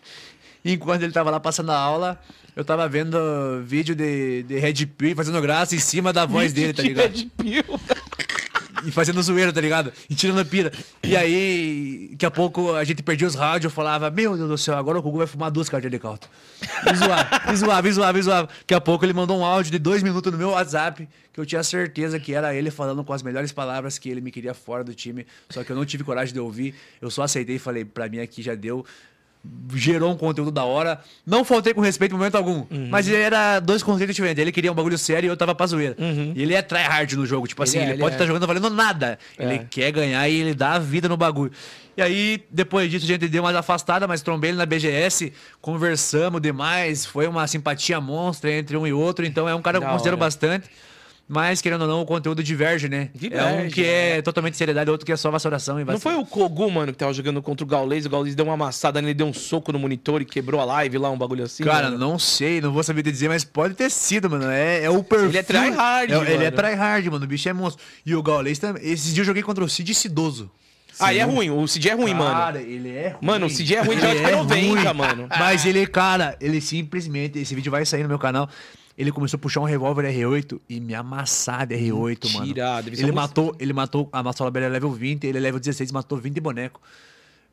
E 0.64 0.72
enquanto 0.72 1.02
ele 1.02 1.12
tava 1.12 1.30
lá 1.30 1.38
passando 1.38 1.70
a 1.70 1.78
aula, 1.78 2.20
eu 2.56 2.64
tava 2.64 2.88
vendo 2.88 3.18
vídeo 3.64 3.94
de, 3.94 4.42
de 4.42 4.58
Red 4.58 4.86
Pill 4.86 5.14
fazendo 5.14 5.40
graça 5.40 5.74
em 5.76 5.78
cima 5.78 6.12
da 6.12 6.26
voz 6.26 6.52
dele, 6.52 6.72
tá 6.72 6.82
ligado? 6.82 7.14
Red 7.14 7.26
Pill 7.36 7.80
e 8.84 8.90
fazendo 8.90 9.22
zoeira, 9.22 9.52
tá 9.52 9.60
ligado? 9.60 9.92
E 10.08 10.14
tirando 10.14 10.40
a 10.40 10.44
pira. 10.44 10.72
E 11.02 11.16
aí, 11.16 12.08
daqui 12.12 12.26
a 12.26 12.30
pouco 12.30 12.74
a 12.74 12.84
gente 12.84 13.02
perdia 13.02 13.26
os 13.26 13.34
rádios, 13.34 13.72
falava, 13.72 14.10
meu 14.10 14.36
Deus 14.36 14.48
do 14.48 14.58
céu, 14.58 14.76
agora 14.76 14.98
o 14.98 15.02
Gugu 15.02 15.18
vai 15.18 15.26
fumar 15.26 15.50
duas 15.50 15.68
cartas 15.68 15.90
de 15.90 15.94
helicóptero. 15.96 16.30
E 16.60 16.96
zoava, 16.96 17.52
e 17.52 17.56
zoava, 17.56 17.88
e 17.88 17.92
zoava, 17.92 18.18
e 18.18 18.22
zoava. 18.22 18.48
Daqui 18.60 18.74
a 18.74 18.80
pouco 18.80 19.04
ele 19.04 19.12
mandou 19.12 19.38
um 19.38 19.44
áudio 19.44 19.70
de 19.72 19.78
dois 19.78 20.02
minutos 20.02 20.30
no 20.32 20.38
meu 20.38 20.50
WhatsApp, 20.50 21.08
que 21.32 21.40
eu 21.40 21.46
tinha 21.46 21.62
certeza 21.62 22.18
que 22.18 22.34
era 22.34 22.54
ele 22.54 22.70
falando 22.70 23.04
com 23.04 23.12
as 23.12 23.22
melhores 23.22 23.52
palavras 23.52 23.98
que 23.98 24.08
ele 24.08 24.20
me 24.20 24.30
queria 24.30 24.54
fora 24.54 24.82
do 24.82 24.94
time. 24.94 25.26
Só 25.50 25.62
que 25.62 25.70
eu 25.70 25.76
não 25.76 25.84
tive 25.84 26.04
coragem 26.04 26.32
de 26.32 26.40
ouvir. 26.40 26.74
Eu 27.00 27.10
só 27.10 27.22
aceitei 27.22 27.56
e 27.56 27.58
falei, 27.58 27.84
pra 27.84 28.08
mim 28.08 28.18
aqui 28.18 28.42
já 28.42 28.54
deu 28.54 28.84
gerou 29.74 30.12
um 30.12 30.16
conteúdo 30.16 30.50
da 30.50 30.64
hora. 30.64 31.00
Não 31.24 31.44
faltei 31.44 31.74
com 31.74 31.80
respeito 31.80 32.14
em 32.14 32.18
momento 32.18 32.36
algum. 32.36 32.64
Uhum. 32.70 32.88
Mas 32.90 33.08
era 33.08 33.60
dois 33.60 33.82
conceitos 33.82 34.14
diferentes. 34.14 34.40
Ele 34.40 34.52
queria 34.52 34.70
um 34.70 34.74
bagulho 34.74 34.98
sério 34.98 35.26
e 35.26 35.30
eu 35.30 35.36
tava 35.36 35.54
pra 35.54 35.66
zoeira. 35.66 35.96
Uhum. 35.98 36.32
E 36.34 36.42
ele 36.42 36.54
é 36.54 36.62
tryhard 36.62 37.16
no 37.16 37.26
jogo. 37.26 37.46
Tipo 37.46 37.62
assim, 37.62 37.78
ele, 37.78 37.86
é, 37.86 37.90
ele 37.90 37.98
pode 37.98 38.14
estar 38.14 38.24
é. 38.24 38.26
tá 38.26 38.32
jogando 38.32 38.46
valendo 38.46 38.70
nada. 38.70 39.18
É. 39.38 39.44
Ele 39.44 39.66
quer 39.70 39.90
ganhar 39.90 40.28
e 40.28 40.40
ele 40.40 40.54
dá 40.54 40.74
a 40.74 40.78
vida 40.78 41.08
no 41.08 41.16
bagulho. 41.16 41.52
E 41.96 42.02
aí, 42.02 42.44
depois 42.50 42.90
disso, 42.90 43.06
a 43.06 43.08
gente 43.08 43.26
deu 43.26 43.42
mais 43.42 43.56
afastada, 43.56 44.06
mas 44.06 44.20
trombei 44.20 44.50
ele 44.50 44.58
na 44.58 44.66
BGS, 44.66 45.32
conversamos 45.62 46.42
demais. 46.42 47.06
Foi 47.06 47.26
uma 47.26 47.46
simpatia 47.46 48.00
monstra 48.00 48.52
entre 48.52 48.76
um 48.76 48.86
e 48.86 48.92
outro. 48.92 49.24
Então 49.24 49.48
é 49.48 49.54
um 49.54 49.62
cara 49.62 49.78
que 49.80 49.86
eu 49.86 49.90
considero 49.90 50.16
bastante. 50.16 50.68
Mas, 51.28 51.60
querendo 51.60 51.82
ou 51.82 51.88
não, 51.88 52.02
o 52.02 52.06
conteúdo 52.06 52.40
diverge, 52.40 52.88
né? 52.88 53.10
Diverge, 53.12 53.44
é 53.44 53.66
um 53.66 53.68
que 53.68 53.84
é, 53.84 54.18
é 54.18 54.22
totalmente 54.22 54.56
seriedade, 54.56 54.88
outro 54.88 55.04
que 55.04 55.10
é 55.10 55.16
só 55.16 55.28
vassuração 55.28 55.80
e 55.80 55.84
Não 55.84 55.98
foi 55.98 56.14
o 56.14 56.24
Kogu, 56.24 56.70
mano, 56.70 56.92
que 56.92 56.98
tava 56.98 57.12
jogando 57.12 57.42
contra 57.42 57.64
o 57.64 57.66
Gaules, 57.66 58.06
o 58.06 58.08
Gaules 58.10 58.36
deu 58.36 58.44
uma 58.44 58.54
amassada, 58.54 59.00
ele 59.00 59.12
deu 59.12 59.26
um 59.26 59.32
soco 59.32 59.72
no 59.72 59.78
monitor 59.78 60.22
e 60.22 60.24
quebrou 60.24 60.60
a 60.60 60.64
live 60.64 60.98
lá, 60.98 61.10
um 61.10 61.18
bagulho 61.18 61.44
assim? 61.44 61.64
Cara, 61.64 61.90
mano? 61.90 61.98
não 61.98 62.16
sei, 62.16 62.60
não 62.60 62.72
vou 62.72 62.84
saber 62.84 63.02
te 63.02 63.10
dizer, 63.10 63.28
mas 63.28 63.42
pode 63.42 63.74
ter 63.74 63.90
sido, 63.90 64.30
mano. 64.30 64.48
É, 64.48 64.84
é 64.84 64.90
o 64.90 65.02
perfil. 65.02 65.28
Ele 65.30 65.38
é 65.38 65.42
tryhard, 65.42 66.12
é, 66.12 66.32
Ele 66.32 66.44
é 66.44 66.50
tryhard, 66.52 67.10
mano. 67.10 67.24
O 67.24 67.28
bicho 67.28 67.48
é 67.48 67.52
monstro. 67.52 67.84
E 68.04 68.14
o 68.14 68.22
Gaules 68.22 68.60
também. 68.60 68.84
Esses 68.84 69.12
dias 69.12 69.18
eu 69.18 69.24
joguei 69.24 69.42
contra 69.42 69.64
o 69.64 69.68
Cid 69.68 69.92
Cidoso. 69.94 70.48
Ah, 70.98 71.12
e 71.12 71.18
é 71.18 71.24
ruim. 71.24 71.50
O 71.50 71.66
Cid 71.66 71.88
é 71.88 71.94
ruim, 71.94 72.12
cara, 72.12 72.18
mano. 72.18 72.34
Cara, 72.34 72.62
ele 72.62 72.88
é 72.90 73.08
ruim. 73.08 73.18
Mano, 73.20 73.46
o 73.46 73.50
Cid 73.50 73.74
é 73.74 73.80
ruim, 73.82 73.96
joga 73.96 74.14
é 74.14 74.36
90, 74.36 74.60
ruim. 74.60 74.94
mano. 74.94 75.28
Mas 75.28 75.66
ele, 75.66 75.86
cara, 75.86 76.36
ele 76.40 76.60
simplesmente. 76.60 77.38
Esse 77.38 77.54
vídeo 77.54 77.70
vai 77.70 77.84
sair 77.84 78.02
no 78.02 78.08
meu 78.08 78.18
canal. 78.18 78.48
Ele 78.96 79.12
começou 79.12 79.36
a 79.36 79.40
puxar 79.40 79.60
um 79.60 79.64
revólver 79.64 80.04
R8 80.04 80.58
e 80.68 80.80
me 80.80 80.94
amassar 80.94 81.66
de 81.66 81.74
R8, 81.74 82.40
Mentira, 82.40 82.72
mano. 82.72 82.88
Ele 82.88 83.12
matou, 83.12 83.56
ele 83.60 83.72
matou, 83.72 84.08
a 84.10 84.22
Massola 84.22 84.50
Bela 84.50 84.66
é 84.66 84.68
level 84.70 84.90
20, 84.90 85.24
ele 85.24 85.36
é 85.38 85.40
level 85.40 85.60
16, 85.60 85.92
matou 85.92 86.18
20 86.18 86.40
boneco 86.40 86.80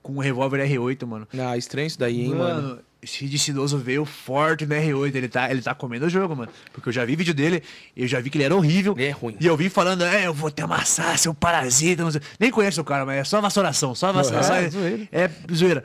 com 0.03 0.14
um 0.14 0.20
revólver 0.20 0.60
R8, 0.68 1.06
mano. 1.07 1.28
Ah, 1.40 1.57
estranho 1.57 1.88
isso 1.88 1.98
daí, 1.98 2.22
hein, 2.22 2.36
mano. 2.36 2.61
mano. 2.61 2.80
Esse 3.02 3.38
Cidoso 3.38 3.78
veio 3.78 4.06
forte 4.06 4.65
no 4.65 4.76
R8. 4.76 5.15
Ele 5.15 5.28
tá, 5.28 5.52
ele 5.52 5.61
tá 5.61 5.74
comendo 5.76 6.06
o 6.06 6.10
jogo, 6.10 6.36
mano. 6.36 6.52
Porque 6.72 6.88
eu 6.88 6.94
já 6.94 7.03
vi 7.03 7.15
vídeo 7.18 7.34
dele, 7.34 7.61
eu 7.98 8.07
já 8.07 8.20
vi 8.22 8.30
que 8.30 8.38
ele 8.38 8.45
era 8.45 8.56
horrível. 8.56 8.94
Ele 8.98 9.07
é 9.07 9.11
ruim. 9.11 9.36
E 9.40 9.45
eu 9.45 9.57
vi 9.57 9.70
falando, 9.70 10.03
é, 10.03 10.28
eu 10.28 10.34
vou 10.34 10.49
te 10.49 10.61
amassar, 10.61 11.18
seu 11.18 11.34
parasita. 11.34 12.03
Nem 12.40 12.52
conheço 12.52 12.80
o 12.80 12.84
cara, 12.84 13.06
mas 13.06 13.18
é 13.18 13.24
só 13.26 13.41
vassuração, 13.41 13.94
só 13.94 14.14
vassuração. 14.14 14.56
É, 14.56 14.70
é, 15.11 15.24
é 15.24 15.32
zoeira. 15.53 15.84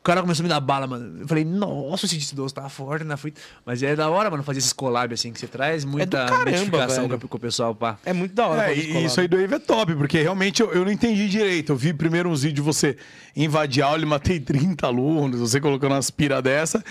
O 0.00 0.02
cara 0.02 0.22
começou 0.22 0.42
a 0.42 0.44
me 0.44 0.48
dar 0.48 0.60
bala, 0.60 0.86
mano. 0.86 1.20
Eu 1.20 1.28
falei, 1.28 1.44
nossa, 1.44 2.06
esse 2.06 2.32
idoso 2.32 2.54
tá 2.54 2.66
forte 2.70 3.04
na 3.04 3.18
fita. 3.18 3.38
Mas 3.66 3.82
é 3.82 3.94
da 3.94 4.08
hora, 4.08 4.30
mano, 4.30 4.42
fazer 4.42 4.58
esses 4.58 4.72
collab 4.72 5.12
assim, 5.12 5.30
que 5.30 5.38
você 5.38 5.46
traz 5.46 5.84
muita 5.84 6.24
caramba, 6.24 6.50
identificação 6.50 7.06
velho. 7.06 7.28
com 7.28 7.36
o 7.36 7.40
pessoal, 7.40 7.74
pá. 7.74 7.98
É 8.02 8.14
muito 8.14 8.34
da 8.34 8.46
hora. 8.46 8.72
É, 8.72 8.74
fazer 8.74 8.98
e 8.98 9.04
isso 9.04 9.20
aí 9.20 9.28
do 9.28 9.36
Wave 9.36 9.54
é 9.54 9.58
top, 9.58 9.94
porque 9.96 10.22
realmente 10.22 10.62
eu, 10.62 10.72
eu 10.72 10.86
não 10.86 10.90
entendi 10.90 11.28
direito. 11.28 11.72
Eu 11.72 11.76
vi 11.76 11.92
primeiro 11.92 12.30
uns 12.30 12.42
vídeos 12.42 12.54
de 12.54 12.62
você 12.62 12.96
invadir 13.36 13.82
aula 13.82 14.00
e 14.00 14.06
matei 14.06 14.40
30 14.40 14.86
alunos, 14.86 15.38
você 15.38 15.60
colocando 15.60 15.92
umas 15.92 16.10
pira 16.10 16.40
dessa. 16.40 16.82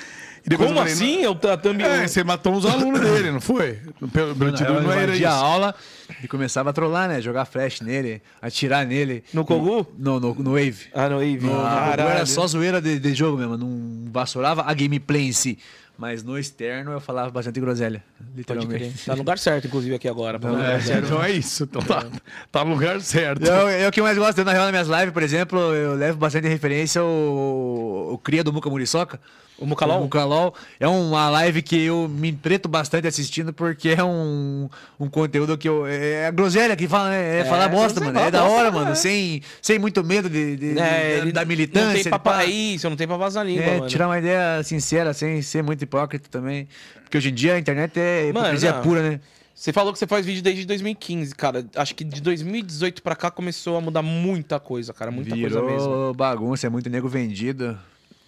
E 0.45 0.55
Como 0.55 0.75
falei, 0.75 0.93
assim? 0.93 1.21
Eu 1.21 1.35
também. 1.35 1.85
É, 1.85 2.07
você 2.07 2.23
matou 2.23 2.53
uns 2.53 2.65
alunos 2.65 2.99
dele, 2.99 3.31
não 3.31 3.41
foi? 3.41 3.79
Pelo, 4.11 4.29
eu 4.31 4.81
não 4.81 4.91
era 4.91 5.13
a 5.13 5.15
isso. 5.15 5.27
aula 5.27 5.75
e 6.23 6.27
começava 6.27 6.69
a 6.69 6.73
trollar, 6.73 7.07
né? 7.07 7.21
Jogar 7.21 7.45
flash 7.45 7.81
nele, 7.81 8.21
atirar 8.41 8.85
nele. 8.85 9.23
No 9.33 9.45
Kogu? 9.45 9.87
No, 9.97 10.19
no, 10.19 10.33
no 10.35 10.51
Wave. 10.51 10.87
Ah, 10.93 11.09
no 11.09 11.21
Eve. 11.21 11.45
No, 11.45 11.53
no 11.53 11.67
era 12.09 12.25
só 12.25 12.45
zoeira 12.47 12.81
de, 12.81 12.99
de 12.99 13.13
jogo 13.13 13.37
mesmo, 13.37 13.57
não 13.57 14.11
vassourava 14.11 14.63
a 14.65 14.73
gameplay 14.73 15.27
em 15.27 15.31
si. 15.31 15.57
Mas 15.99 16.23
no 16.23 16.39
externo 16.39 16.93
eu 16.93 17.01
falava 17.01 17.29
bastante 17.29 17.59
groselha, 17.59 18.01
literalmente. 18.33 19.03
Tá 19.05 19.11
no 19.11 19.17
lugar 19.17 19.37
certo, 19.37 19.67
inclusive, 19.67 19.93
aqui 19.95 20.07
agora. 20.07 20.39
Não. 20.39 20.57
É, 20.57 20.79
então 20.97 21.21
é 21.21 21.29
isso. 21.29 21.63
Então 21.65 21.81
tá, 21.81 22.05
tá 22.49 22.63
no 22.63 22.71
lugar 22.71 23.01
certo. 23.01 23.45
Eu, 23.45 23.69
eu 23.69 23.91
que 23.91 24.01
mais 24.01 24.17
gosto, 24.17 24.37
eu, 24.37 24.45
na 24.45 24.53
real, 24.53 24.63
nas 24.63 24.71
minhas 24.71 24.87
lives, 24.87 25.13
por 25.13 25.21
exemplo, 25.21 25.59
eu 25.59 25.95
levo 25.95 26.17
bastante 26.17 26.47
referência 26.47 27.01
ao, 27.01 28.11
ao 28.11 28.17
cria 28.17 28.45
do 28.45 28.53
Muca 28.53 28.69
Muriçoca. 28.69 29.19
O 29.59 29.65
Mucalol? 29.65 29.99
O 29.99 30.03
Mucalol. 30.03 30.53
É 30.79 30.87
uma 30.87 31.29
live 31.29 31.61
que 31.61 31.83
eu 31.83 32.07
me 32.07 32.29
entreto 32.29 32.69
bastante 32.69 33.07
assistindo, 33.07 33.51
porque 33.53 33.89
é 33.89 34.03
um, 34.03 34.69
um 34.99 35.09
conteúdo 35.09 35.57
que 35.57 35.67
eu. 35.67 35.85
É 35.85 36.27
a 36.27 36.31
groselha 36.31 36.75
que 36.75 36.87
fala, 36.87 37.09
né? 37.09 37.39
É, 37.39 37.45
falar 37.45 37.67
bosta, 37.67 37.99
mano. 37.99 38.17
É 38.19 38.31
da 38.31 38.43
hora, 38.43 38.71
né? 38.71 38.77
mano. 38.79 38.95
Sem, 38.95 39.41
sem 39.61 39.77
muito 39.77 40.03
medo 40.03 40.29
de, 40.29 40.55
de- 40.55 40.79
É, 40.79 41.15
de- 41.15 41.21
ele 41.21 41.31
da 41.31 41.41
Não 41.41 41.47
militância. 41.47 42.03
tem 42.03 42.09
papo... 42.09 42.29
pá. 42.29 42.43
É 42.43 42.45
isso, 42.45 42.89
não 42.89 42.95
tem 42.95 43.07
pra 43.07 43.17
vazar 43.17 43.45
língua, 43.45 43.63
É, 43.63 43.75
mano. 43.77 43.87
tirar 43.87 44.07
uma 44.07 44.17
ideia 44.17 44.63
sincera, 44.63 45.13
sem 45.13 45.41
ser 45.41 45.61
muito 45.61 45.81
hipócrita 45.83 46.29
também. 46.31 46.67
Porque 47.03 47.17
hoje 47.17 47.29
em 47.29 47.33
dia 47.33 47.55
a 47.55 47.59
internet 47.59 47.99
é 47.99 48.25
Mano, 48.27 48.39
hipocrisia 48.39 48.73
não. 48.73 48.81
pura, 48.81 49.01
né? 49.09 49.19
Você 49.53 49.73
falou 49.73 49.91
que 49.91 49.99
você 49.99 50.07
faz 50.07 50.25
vídeo 50.25 50.41
desde 50.41 50.65
2015, 50.65 51.35
cara. 51.35 51.65
Acho 51.75 51.93
que 51.93 52.05
de 52.05 52.21
2018 52.21 53.03
pra 53.03 53.13
cá 53.13 53.29
começou 53.29 53.75
a 53.75 53.81
mudar 53.81 54.01
muita 54.01 54.57
coisa, 54.57 54.93
cara. 54.93 55.11
Muita 55.11 55.35
Virou 55.35 55.63
coisa 55.63 55.89
mesmo. 55.89 56.13
bagunça, 56.13 56.67
é 56.67 56.69
muito 56.69 56.89
nego 56.89 57.09
vendido. 57.09 57.77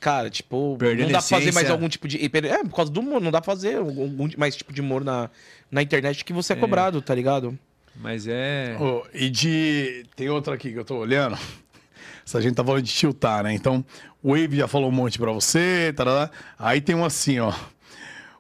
Cara, 0.02 0.32
tipo, 0.32 0.76
Perdendo 0.80 1.06
não 1.06 1.12
dá 1.12 1.20
pra 1.20 1.28
fazer 1.28 1.54
mais 1.54 1.70
algum 1.70 1.88
tipo 1.88 2.08
de. 2.08 2.18
É, 2.26 2.64
por 2.64 2.76
causa 2.76 2.92
do 2.92 3.00
humor, 3.02 3.22
não 3.22 3.30
dá 3.30 3.40
pra 3.40 3.54
fazer 3.54 3.78
algum 3.78 4.28
mais 4.36 4.56
tipo 4.56 4.74
de 4.74 4.82
humor 4.82 5.04
na, 5.04 5.30
na 5.70 5.84
internet 5.84 6.26
que 6.26 6.34
você 6.34 6.54
é, 6.54 6.56
cobrado, 6.56 7.00
tá 7.04 7.14
ligado? 7.14 7.58
Mas 7.96 8.26
é. 8.28 8.76
Ô, 8.80 9.06
e 9.14 9.30
de. 9.30 10.04
Tem 10.16 10.28
outra 10.28 10.56
aqui 10.56 10.72
que 10.72 10.80
eu 10.80 10.84
tô 10.84 10.98
olhando. 10.98 11.38
Essa 12.26 12.42
gente 12.42 12.56
tá 12.56 12.66
falando 12.66 12.82
de 12.82 12.92
tiltar, 12.92 13.44
né? 13.44 13.54
Então, 13.54 13.86
o 14.24 14.30
Wave 14.30 14.58
já 14.58 14.68
falou 14.68 14.90
um 14.90 14.92
monte 14.92 15.20
pra 15.20 15.32
você, 15.32 15.94
tarará. 15.96 16.32
Aí 16.58 16.82
tem 16.82 16.96
um 16.96 17.06
assim, 17.06 17.38
ó. 17.38 17.54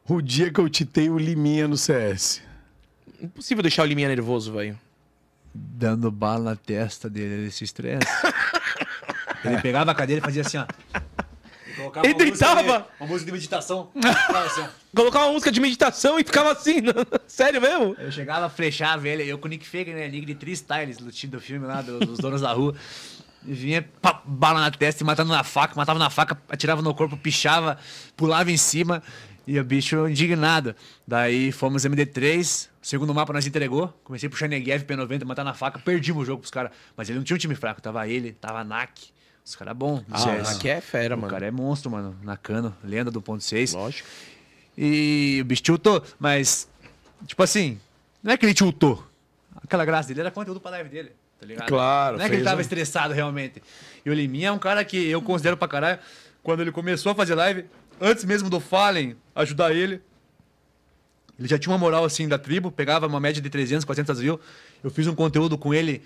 O 0.09 0.19
dia 0.19 0.51
que 0.51 0.59
eu 0.59 0.67
titei 0.67 1.11
o 1.11 1.17
Liminha 1.17 1.67
no 1.67 1.77
CS. 1.77 2.41
Impossível 3.21 3.61
deixar 3.61 3.83
o 3.83 3.85
Liminha 3.85 4.07
nervoso, 4.07 4.51
velho. 4.51 4.79
dando 5.53 6.09
bala 6.09 6.51
na 6.51 6.55
testa 6.55 7.07
dele, 7.07 7.43
ele 7.43 7.51
se 7.51 7.63
estressa. 7.63 8.07
ele 9.45 9.61
pegava 9.61 9.91
a 9.91 9.95
cadeira 9.95 10.21
e 10.21 10.23
fazia 10.23 10.41
assim, 10.41 10.57
ó. 10.57 10.65
E 11.81 11.89
colocava 11.89 12.05
Ele 12.07 12.13
uma 12.15 12.25
música 12.25 12.45
deitava. 12.55 12.79
de- 12.79 12.85
Uma 13.03 13.07
música 13.09 13.25
de 13.25 13.31
meditação. 13.31 13.91
Assim, 14.45 14.61
ó. 14.61 14.67
Colocar 14.95 15.19
uma 15.25 15.31
música 15.33 15.51
de 15.51 15.59
meditação 15.61 16.19
e 16.19 16.23
ficava 16.23 16.51
assim, 16.51 16.75
sério 17.27 17.61
mesmo? 17.61 17.95
Eu 17.97 18.11
chegava, 18.11 18.49
flechava 18.49 19.07
ele, 19.07 19.23
eu 19.27 19.37
com 19.37 19.47
o 19.47 19.49
Nick 19.49 19.65
Faker, 19.65 19.95
né? 19.95 20.07
Nick 20.09 20.25
de 20.25 20.35
Three 20.35 20.51
Styles, 20.53 20.97
do 20.97 21.11
time 21.11 21.31
do 21.31 21.39
filme 21.39 21.65
lá, 21.65 21.81
do- 21.81 21.99
dos 21.99 22.19
donos 22.19 22.41
da 22.41 22.51
rua. 22.51 22.75
E 23.45 23.53
vinha, 23.53 23.87
pá, 24.01 24.21
bala 24.25 24.59
na 24.59 24.69
testa 24.69 25.01
e 25.01 25.05
matando 25.05 25.31
na 25.31 25.43
faca, 25.43 25.73
matava 25.75 25.97
na 25.97 26.09
faca, 26.09 26.39
atirava 26.49 26.81
no 26.81 26.93
corpo, 26.93 27.15
pichava, 27.17 27.77
pulava 28.15 28.51
em 28.51 28.57
cima. 28.57 29.01
E 29.47 29.59
o 29.59 29.63
bicho 29.63 30.07
indignado. 30.07 30.75
Daí 31.07 31.51
fomos 31.51 31.83
MD3, 31.83 32.67
segundo 32.81 33.11
mapa 33.13 33.33
nós 33.33 33.47
entregou. 33.47 33.87
Comecei 34.03 34.27
a 34.27 34.29
puxar 34.29 34.47
Negev, 34.47 34.83
P90, 34.83 35.25
matar 35.25 35.43
na 35.43 35.53
faca, 35.55 35.79
perdimos 35.79 36.21
o 36.21 36.25
jogo 36.25 36.41
pros 36.41 36.51
caras. 36.51 36.71
Mas 36.95 37.09
ele 37.09 37.17
não 37.17 37.23
tinha 37.25 37.35
um 37.35 37.39
time 37.39 37.55
fraco, 37.55 37.81
tava 37.81 38.07
ele, 38.07 38.33
tava 38.33 38.59
a 38.59 38.63
NAC. 38.63 39.09
Os 39.45 39.55
caras 39.55 39.75
bons. 39.75 40.01
do 40.03 40.17
CS. 40.19 40.55
aqui 40.55 40.69
é 40.69 40.79
fera, 40.81 41.15
O 41.15 41.19
mano. 41.19 41.31
cara 41.33 41.45
é 41.45 41.51
monstro, 41.51 41.89
mano. 41.91 42.15
Nakano, 42.23 42.75
lenda 42.83 43.09
do 43.11 43.21
ponto 43.21 43.43
6. 43.43 43.73
Lógico. 43.73 44.07
E 44.77 45.39
o 45.41 45.45
bicho 45.45 45.61
tiltou, 45.63 46.03
mas, 46.19 46.67
tipo 47.27 47.41
assim, 47.43 47.79
não 48.23 48.31
é 48.33 48.37
que 48.37 48.45
ele 48.45 48.53
tiltou. 48.53 49.05
Aquela 49.63 49.83
graça 49.85 50.07
dele 50.07 50.21
era 50.21 50.31
conteúdo 50.31 50.59
pra 50.61 50.71
live 50.71 50.89
dele, 50.89 51.11
tá 51.39 51.45
ligado? 51.45 51.67
Claro, 51.67 52.17
Não 52.17 52.25
é 52.25 52.29
que 52.29 52.35
ele 52.35 52.43
tava 52.43 52.57
um- 52.57 52.61
estressado 52.61 53.13
realmente. 53.13 53.61
E 54.05 54.09
o 54.09 54.13
Liminha 54.13 54.47
é 54.47 54.51
um 54.51 54.59
cara 54.59 54.83
que 54.85 54.97
eu 55.09 55.21
considero 55.21 55.57
pra 55.57 55.67
caralho. 55.67 55.99
Quando 56.41 56.61
ele 56.61 56.71
começou 56.71 57.11
a 57.11 57.15
fazer 57.15 57.35
live, 57.35 57.65
antes 57.99 58.23
mesmo 58.23 58.49
do 58.49 58.59
Fallen 58.59 59.15
ajudar 59.35 59.73
ele, 59.73 60.01
ele 61.37 61.47
já 61.47 61.57
tinha 61.59 61.71
uma 61.71 61.77
moral 61.77 62.03
assim 62.05 62.27
da 62.27 62.37
tribo, 62.37 62.71
pegava 62.71 63.07
uma 63.07 63.19
média 63.19 63.41
de 63.41 63.49
300, 63.49 63.83
400 63.85 64.19
views. 64.19 64.39
Eu 64.83 64.89
fiz 64.89 65.05
um 65.07 65.13
conteúdo 65.15 65.57
com 65.57 65.73
ele, 65.73 66.01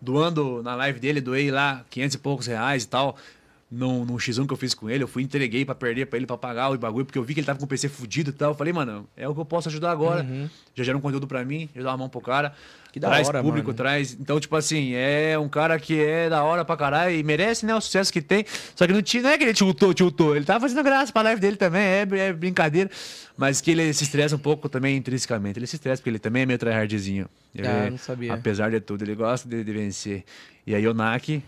doando 0.00 0.62
na 0.62 0.74
live 0.74 0.98
dele, 0.98 1.20
doei 1.20 1.50
lá 1.50 1.84
500 1.90 2.14
e 2.14 2.18
poucos 2.18 2.46
reais 2.46 2.84
e 2.84 2.88
tal. 2.88 3.16
Num, 3.70 4.04
num 4.04 4.16
X1 4.16 4.48
que 4.48 4.52
eu 4.52 4.56
fiz 4.56 4.74
com 4.74 4.90
ele, 4.90 5.04
eu 5.04 5.06
fui 5.06 5.22
entreguei 5.22 5.64
pra 5.64 5.76
perder 5.76 6.06
pra 6.06 6.16
ele 6.16 6.26
pra 6.26 6.36
pagar 6.36 6.72
o 6.72 6.76
bagulho, 6.76 7.06
porque 7.06 7.16
eu 7.16 7.22
vi 7.22 7.34
que 7.34 7.40
ele 7.40 7.46
tava 7.46 7.56
com 7.56 7.66
o 7.66 7.68
PC 7.68 7.88
fudido 7.88 8.30
e 8.30 8.32
tal. 8.32 8.50
Eu 8.50 8.54
falei, 8.56 8.72
mano, 8.72 9.08
é 9.16 9.28
o 9.28 9.34
que 9.34 9.40
eu 9.40 9.44
posso 9.44 9.68
ajudar 9.68 9.92
agora. 9.92 10.24
Já 10.74 10.82
gera 10.82 10.98
um 10.98 11.00
conteúdo 11.00 11.28
pra 11.28 11.44
mim, 11.44 11.68
já 11.74 11.82
dá 11.84 11.90
uma 11.90 11.98
mão 11.98 12.08
pro 12.08 12.20
cara. 12.20 12.52
Que 12.92 12.98
da 12.98 13.08
traz 13.08 13.28
hora, 13.28 13.42
público, 13.42 13.68
mano. 13.68 13.76
traz. 13.76 14.16
Então, 14.20 14.40
tipo 14.40 14.56
assim, 14.56 14.92
é 14.94 15.38
um 15.38 15.48
cara 15.48 15.78
que 15.78 16.00
é 16.00 16.28
da 16.28 16.42
hora 16.42 16.64
pra 16.64 16.76
caralho 16.76 17.14
e 17.14 17.22
merece, 17.22 17.64
né, 17.64 17.74
o 17.74 17.80
sucesso 17.80 18.12
que 18.12 18.20
tem. 18.20 18.44
Só 18.74 18.86
que 18.86 18.92
não, 18.92 19.00
tinha, 19.00 19.22
não 19.22 19.30
é 19.30 19.38
que 19.38 19.44
ele 19.44 19.54
tiltou, 19.54 19.94
tiltou. 19.94 20.34
Ele 20.34 20.44
tava 20.44 20.60
fazendo 20.60 20.82
graça 20.82 21.12
pra 21.12 21.22
live 21.22 21.40
dele 21.40 21.56
também, 21.56 21.82
é, 21.82 22.00
é 22.12 22.32
brincadeira. 22.32 22.90
Mas 23.36 23.60
que 23.60 23.70
ele 23.70 23.92
se 23.94 24.04
estressa 24.04 24.34
um 24.36 24.38
pouco 24.40 24.68
também 24.68 24.96
intrinsecamente. 24.96 25.58
Ele 25.58 25.66
se 25.66 25.76
estressa 25.76 26.00
porque 26.00 26.10
ele 26.10 26.18
também 26.18 26.42
é 26.42 26.46
meio 26.46 26.58
tryhardzinho. 26.58 27.26
Ele, 27.54 27.66
Ah, 27.68 27.88
não 27.90 27.96
sabia. 27.98 28.34
Apesar 28.34 28.70
de 28.70 28.80
tudo, 28.80 29.02
ele 29.02 29.14
gosta 29.14 29.48
de, 29.48 29.62
de 29.64 29.72
vencer. 29.72 30.24
E 30.66 30.74
aí 30.74 30.86
o 30.86 30.92
Nak, 30.92 31.42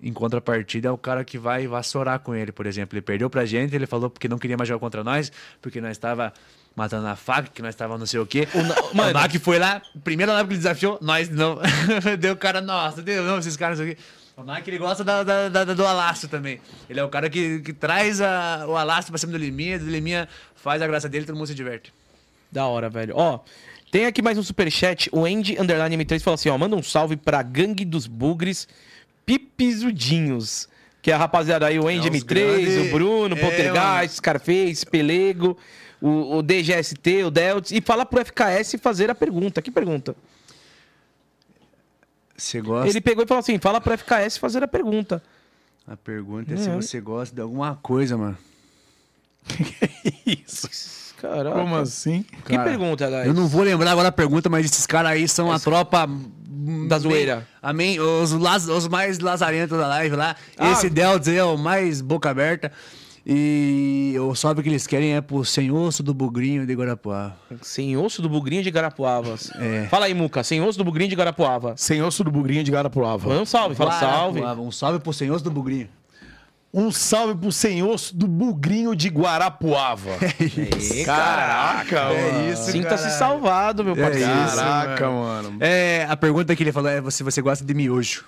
em 0.00 0.12
contrapartida, 0.12 0.88
é 0.88 0.90
o 0.92 0.96
cara 0.96 1.24
que 1.24 1.36
vai 1.36 1.66
vassourar 1.66 2.20
com 2.20 2.34
ele, 2.34 2.52
por 2.52 2.66
exemplo. 2.66 2.96
Ele 2.96 3.02
perdeu 3.02 3.28
pra 3.28 3.44
gente, 3.44 3.74
ele 3.74 3.86
falou 3.86 4.08
porque 4.08 4.28
não 4.28 4.38
queria 4.38 4.56
mais 4.56 4.68
jogar 4.68 4.78
contra 4.78 5.02
nós, 5.04 5.30
porque 5.60 5.80
nós 5.80 5.90
estava 5.90 6.32
matando 6.78 7.02
na 7.02 7.16
faca, 7.16 7.50
que 7.52 7.60
nós 7.60 7.74
estava 7.74 7.98
não 7.98 8.06
sei 8.06 8.18
o 8.20 8.26
quê. 8.26 8.48
O, 8.54 8.62
Na- 8.62 8.74
mano- 8.94 9.12
Nak 9.12 9.38
foi 9.40 9.58
lá, 9.58 9.82
primeira 10.02 10.32
live 10.32 10.48
que 10.48 10.54
ele 10.54 10.58
desafiou, 10.58 10.98
nós 11.02 11.28
não. 11.28 11.58
deu 12.18 12.32
o 12.32 12.36
cara, 12.36 12.60
nossa, 12.62 13.02
deu 13.02 13.22
não, 13.24 13.38
esses 13.38 13.56
caras 13.56 13.78
aqui. 13.80 13.96
O 14.36 14.42
Nak, 14.44 14.66
ele 14.70 14.78
gosta 14.78 15.02
da, 15.04 15.22
da- 15.24 15.48
da- 15.48 15.64
do 15.74 15.84
alastro 15.86 16.28
também. 16.28 16.60
Ele 16.88 17.00
é 17.00 17.04
o 17.04 17.08
cara 17.08 17.28
que, 17.28 17.58
que 17.60 17.72
traz 17.72 18.20
a- 18.20 18.64
o 18.68 18.76
alastro 18.76 19.12
pra 19.12 19.18
cima 19.18 19.32
do 19.32 19.38
Liminha, 19.38 19.78
do 19.78 19.86
Liminha 19.86 20.28
faz 20.54 20.80
a 20.80 20.86
graça 20.86 21.08
dele 21.08 21.26
todo 21.26 21.34
mundo 21.36 21.48
se 21.48 21.54
diverte. 21.54 21.92
Da 22.50 22.64
hora, 22.66 22.88
velho. 22.88 23.14
Ó, 23.16 23.40
tem 23.90 24.06
aqui 24.06 24.22
mais 24.22 24.38
um 24.38 24.42
superchat. 24.42 25.08
O 25.12 25.24
Andy 25.24 25.60
Underline 25.60 25.96
M3 25.96 26.20
fala 26.20 26.36
assim: 26.36 26.48
ó, 26.48 26.56
manda 26.56 26.76
um 26.76 26.82
salve 26.82 27.16
pra 27.16 27.42
Gangue 27.42 27.84
dos 27.84 28.06
Bugres 28.06 28.68
Pipizudinhos. 29.58 30.68
Que 31.00 31.10
é 31.12 31.14
a 31.14 31.18
rapaziada 31.18 31.66
aí, 31.66 31.78
o 31.78 31.86
Andy 31.86 32.08
É, 32.08 32.10
os 32.10 32.22
M3, 32.24 32.24
grande- 32.24 32.78
o 32.88 32.92
Bruno, 32.92 33.34
o 33.34 33.38
é, 33.38 33.40
Poltergeist, 33.40 34.16
Scarface, 34.16 34.84
Pelego, 34.84 35.56
o, 36.00 36.36
o 36.38 36.42
DGST, 36.42 37.24
o 37.24 37.30
Deltz. 37.30 37.70
E 37.72 37.80
fala 37.80 38.04
pro 38.06 38.24
FKS 38.24 38.76
fazer 38.80 39.10
a 39.10 39.14
pergunta. 39.14 39.60
Que 39.62 39.70
pergunta? 39.70 40.14
Você 42.36 42.60
gosta? 42.60 42.88
Ele 42.88 43.00
pegou 43.00 43.24
e 43.24 43.26
falou 43.26 43.40
assim: 43.40 43.58
fala 43.58 43.80
pro 43.80 43.96
FKS 43.96 44.36
fazer 44.38 44.62
a 44.62 44.68
pergunta. 44.68 45.22
A 45.86 45.96
pergunta 45.96 46.54
é 46.54 46.56
se 46.56 46.68
É. 46.68 46.74
você 46.74 47.00
gosta 47.00 47.34
de 47.34 47.40
alguma 47.40 47.74
coisa, 47.76 48.16
mano. 48.16 48.36
Isso. 50.26 50.68
Caraca. 51.20 51.58
Como 51.58 51.74
assim? 51.76 52.22
Que 52.22 52.54
Cara, 52.54 52.64
pergunta, 52.64 53.08
guys? 53.10 53.26
Eu 53.26 53.34
não 53.34 53.48
vou 53.48 53.62
lembrar 53.62 53.90
agora 53.90 54.08
a 54.08 54.12
pergunta, 54.12 54.48
mas 54.48 54.66
esses 54.66 54.86
caras 54.86 55.12
aí 55.12 55.26
são 55.26 55.50
a 55.50 55.58
tropa 55.58 56.06
Da 56.86 56.98
zoeira. 56.98 57.48
Amém. 57.60 57.98
Os, 57.98 58.32
os 58.32 58.86
mais 58.86 59.18
lazarentos 59.18 59.76
da 59.76 59.88
live 59.88 60.14
lá. 60.14 60.36
Ah. 60.56 60.70
Esse 60.72 60.88
Deltz 60.88 61.26
aí 61.26 61.36
é 61.36 61.44
o 61.44 61.56
mais 61.56 62.00
boca 62.00 62.30
aberta. 62.30 62.70
E 63.30 64.14
o 64.18 64.34
salve 64.34 64.62
que 64.62 64.70
eles 64.70 64.86
querem 64.86 65.14
é 65.14 65.20
pro 65.20 65.44
sem 65.44 65.70
osso 65.70 66.02
do 66.02 66.14
bugrinho 66.14 66.66
de 66.66 66.72
Guarapuá. 66.74 67.32
Sem 67.60 67.94
osso 67.94 68.22
do 68.22 68.28
bugrinho 68.28 68.62
de 68.62 68.70
Garapuavas. 68.70 69.50
É. 69.56 69.86
Fala 69.90 70.06
aí, 70.06 70.14
Muca. 70.14 70.42
Sem 70.42 70.62
osso 70.62 70.78
do 70.78 70.84
bugrinho 70.84 71.10
de 71.10 71.16
Garapuava. 71.16 71.74
Sem 71.76 72.02
osso 72.02 72.24
do 72.24 72.30
bugrinho 72.30 72.64
de 72.64 72.70
Garapuava. 72.70 73.28
Manda 73.28 73.42
um 73.42 73.44
salve, 73.46 73.74
fala 73.74 73.92
salve. 74.00 74.40
Guarapuava. 74.40 74.66
Um 74.66 74.70
salve 74.70 74.98
pro 75.00 75.12
sem 75.12 75.30
osso 75.30 75.44
do 75.44 75.50
bugrinho. 75.50 75.90
Um 76.72 76.90
salve 76.90 77.34
pro 77.34 77.52
sem 77.52 77.82
osso 77.82 78.16
do 78.16 78.26
bugrinho 78.26 78.96
de 78.96 79.08
Guarapuava. 79.10 80.10
Ê, 80.40 81.04
Caraca, 81.04 82.04
mano. 82.08 82.50
isso, 82.50 82.70
Sinta-se 82.72 83.10
salvado, 83.18 83.84
meu 83.84 83.94
É 83.94 84.00
parceiro. 84.00 84.30
isso. 84.46 84.56
Caraca, 84.56 85.10
mano. 85.10 85.56
É, 85.60 86.06
a 86.08 86.16
pergunta 86.16 86.56
que 86.56 86.62
ele 86.62 86.72
falou 86.72 86.88
é 86.90 87.10
se 87.10 87.22
você 87.22 87.42
gosta 87.42 87.62
de 87.62 87.74
miojo. 87.74 88.24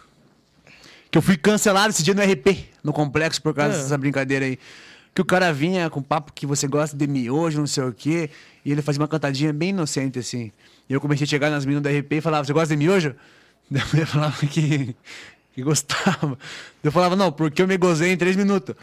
Que 1.10 1.16
eu 1.18 1.22
fui 1.22 1.36
cancelado 1.38 1.88
esse 1.88 2.02
dia 2.02 2.14
no 2.14 2.22
RP, 2.22 2.66
no 2.84 2.92
complexo, 2.92 3.40
por 3.42 3.54
causa 3.54 3.78
Ah. 3.78 3.82
dessa 3.82 3.96
brincadeira 3.98 4.44
aí. 4.44 4.58
Que 5.14 5.20
o 5.20 5.24
cara 5.24 5.52
vinha 5.52 5.90
com 5.90 6.02
papo 6.02 6.32
que 6.32 6.46
você 6.46 6.66
gosta 6.66 6.96
de 6.96 7.06
miojo, 7.06 7.58
não 7.58 7.66
sei 7.66 7.84
o 7.84 7.92
quê. 7.92 8.30
E 8.64 8.70
ele 8.70 8.82
fazia 8.82 9.00
uma 9.00 9.08
cantadinha 9.08 9.52
bem 9.52 9.70
inocente, 9.70 10.18
assim. 10.18 10.52
E 10.88 10.92
eu 10.92 11.00
comecei 11.00 11.24
a 11.24 11.28
chegar 11.28 11.50
nas 11.50 11.64
meninas 11.64 11.82
do 11.82 11.98
RP 11.98 12.12
e 12.14 12.20
falava, 12.20 12.44
você 12.44 12.52
gosta 12.52 12.74
de 12.74 12.76
miojo? 12.76 13.14
Daí 13.70 13.82
a 13.82 13.86
mulher 13.86 14.06
falava 14.06 14.46
que, 14.46 14.94
que 15.54 15.62
gostava. 15.62 16.38
Eu 16.82 16.92
falava, 16.92 17.16
não, 17.16 17.30
porque 17.30 17.62
eu 17.62 17.68
me 17.68 17.76
gozei 17.76 18.12
em 18.12 18.16
três 18.16 18.36
minutos. 18.36 18.74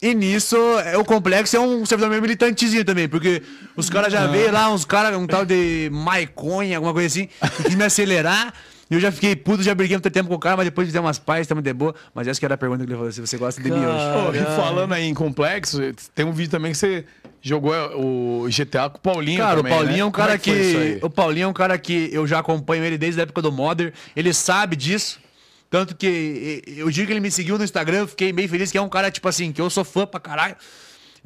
E 0.00 0.14
nisso, 0.14 0.56
é, 0.80 0.96
o 0.96 1.04
complexo 1.04 1.56
é 1.56 1.60
um 1.60 1.86
servidor 1.86 2.10
meio 2.10 2.22
militantezinho 2.22 2.84
também, 2.84 3.08
porque 3.08 3.42
os 3.76 3.88
caras 3.88 4.12
já 4.12 4.26
veio 4.26 4.52
lá, 4.52 4.70
uns 4.70 4.84
caras, 4.84 5.16
um 5.16 5.26
tal 5.26 5.44
de 5.44 5.88
Maiconha, 5.92 6.76
alguma 6.76 6.92
coisa 6.92 7.06
assim, 7.06 7.28
que 7.68 7.76
me 7.76 7.84
acelerar. 7.84 8.52
E 8.88 8.94
eu 8.94 9.00
já 9.00 9.10
fiquei 9.10 9.34
puto, 9.34 9.62
já 9.62 9.74
briguei 9.74 9.96
muito 9.96 10.10
tempo 10.10 10.28
com 10.28 10.36
o 10.36 10.38
cara, 10.38 10.56
mas 10.56 10.66
depois 10.66 10.86
fizemos 10.86 11.06
umas 11.06 11.18
paz, 11.18 11.42
estamos 11.42 11.62
de 11.64 11.72
boa. 11.72 11.94
Mas 12.14 12.28
essa 12.28 12.38
que 12.38 12.46
era 12.46 12.54
a 12.54 12.58
pergunta 12.58 12.84
que 12.84 12.90
ele 12.90 12.96
falou, 12.96 13.10
se 13.10 13.20
você 13.20 13.36
gosta 13.36 13.60
de 13.60 13.70
mim 13.70 13.84
hoje. 13.84 14.38
E 14.38 14.56
falando 14.56 14.92
aí 14.92 15.04
em 15.04 15.14
complexo, 15.14 15.80
tem 16.14 16.24
um 16.24 16.32
vídeo 16.32 16.50
também 16.50 16.70
que 16.70 16.78
você 16.78 17.04
jogou 17.42 17.74
é, 17.74 17.94
o 17.94 18.46
GTA 18.48 18.88
com 18.88 18.98
o 18.98 19.00
Paulinho 19.00 19.38
Cara, 19.38 19.56
também, 19.56 19.72
o 19.72 19.76
Paulinho 19.76 19.96
né? 19.96 20.00
é 20.00 20.04
um 20.04 20.10
cara 20.10 20.38
Como 20.38 20.42
que... 20.42 20.98
que. 20.98 20.98
O 21.02 21.10
Paulinho 21.10 21.44
é 21.44 21.48
um 21.48 21.52
cara 21.52 21.76
que 21.78 22.10
eu 22.12 22.26
já 22.26 22.38
acompanho 22.38 22.84
ele 22.84 22.96
desde 22.96 23.20
a 23.20 23.24
época 23.24 23.42
do 23.42 23.50
Modern. 23.50 23.92
Ele 24.14 24.32
sabe 24.32 24.76
disso. 24.76 25.20
Tanto 25.68 25.96
que 25.96 26.62
eu 26.76 26.88
digo 26.90 27.08
que 27.08 27.12
ele 27.12 27.20
me 27.20 27.30
seguiu 27.30 27.58
no 27.58 27.64
Instagram, 27.64 27.98
eu 27.98 28.08
fiquei 28.08 28.32
bem 28.32 28.46
feliz, 28.46 28.70
que 28.70 28.78
é 28.78 28.80
um 28.80 28.88
cara, 28.88 29.10
tipo 29.10 29.28
assim, 29.28 29.50
que 29.52 29.60
eu 29.60 29.68
sou 29.68 29.84
fã 29.84 30.06
pra 30.06 30.20
caralho. 30.20 30.54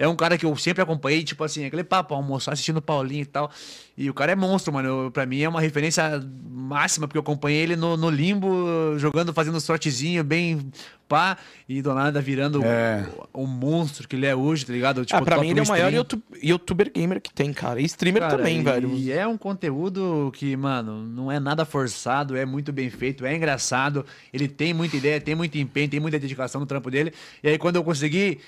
É 0.01 0.09
um 0.09 0.17
cara 0.17 0.39
que 0.39 0.47
eu 0.47 0.57
sempre 0.57 0.83
acompanhei, 0.83 1.23
tipo 1.23 1.45
assim, 1.45 1.67
aquele 1.67 1.85
papo, 1.85 2.15
almoçar 2.15 2.55
assistindo 2.55 2.79
o 2.79 2.83
Paulinho 2.83 3.21
e 3.21 3.27
tal. 3.27 3.51
E 3.99 4.09
o 4.09 4.15
cara 4.15 4.33
é 4.33 4.35
monstro, 4.35 4.73
mano. 4.73 4.89
Eu, 5.05 5.11
pra 5.11 5.27
mim 5.27 5.43
é 5.43 5.49
uma 5.49 5.61
referência 5.61 6.03
máxima, 6.51 7.07
porque 7.07 7.19
eu 7.19 7.23
acompanhei 7.23 7.61
ele 7.61 7.77
no, 7.77 7.99
no 7.99 8.09
limbo, 8.09 8.99
jogando, 8.99 9.31
fazendo 9.35 9.61
sortezinho 9.61 10.25
bem 10.25 10.71
pá, 11.07 11.37
e 11.69 11.83
do 11.83 11.93
nada 11.93 12.21
virando 12.23 12.65
É. 12.65 13.05
o, 13.35 13.43
o 13.43 13.47
monstro 13.47 14.07
que 14.09 14.15
ele 14.15 14.27
é 14.27 14.35
hoje, 14.35 14.65
tá 14.65 14.73
ligado? 14.73 15.05
Tipo, 15.05 15.19
ah, 15.19 15.23
pra 15.23 15.39
mim 15.39 15.51
ele 15.51 15.59
é 15.61 15.63
o 15.65 15.69
maior. 15.69 15.93
YouTube, 15.93 16.23
youtuber 16.41 16.91
gamer 16.95 17.21
que 17.21 17.31
tem, 17.35 17.53
cara. 17.53 17.81
E 17.81 17.85
streamer 17.85 18.23
Cara, 18.23 18.37
também, 18.39 18.61
e- 18.61 18.63
velho. 18.63 18.95
E 18.95 19.13
é 19.13 19.27
um 19.27 19.37
conteúdo 19.37 20.31
que, 20.35 20.57
mano, 20.57 21.03
não 21.05 21.31
é 21.31 21.39
nada 21.39 21.65
forçado, 21.67 22.37
é 22.37 22.47
muito 22.47 22.73
bem 22.73 22.89
feito, 22.89 23.27
é 23.27 23.37
engraçado. 23.37 24.07
Ele 24.33 24.49
tem 24.49 24.73
muita 24.73 24.97
ideia, 24.97 25.21
tem 25.21 25.35
muito 25.35 25.59
empenho, 25.59 25.89
tem 25.91 26.01
muita 26.01 26.19
dedicação 26.19 26.59
no 26.61 26.67
trampo 26.67 26.91
dele. 26.91 27.13
E 27.43 27.49
aí, 27.49 27.59
quando 27.59 27.77
eu 27.77 27.85
consegui 27.85 28.39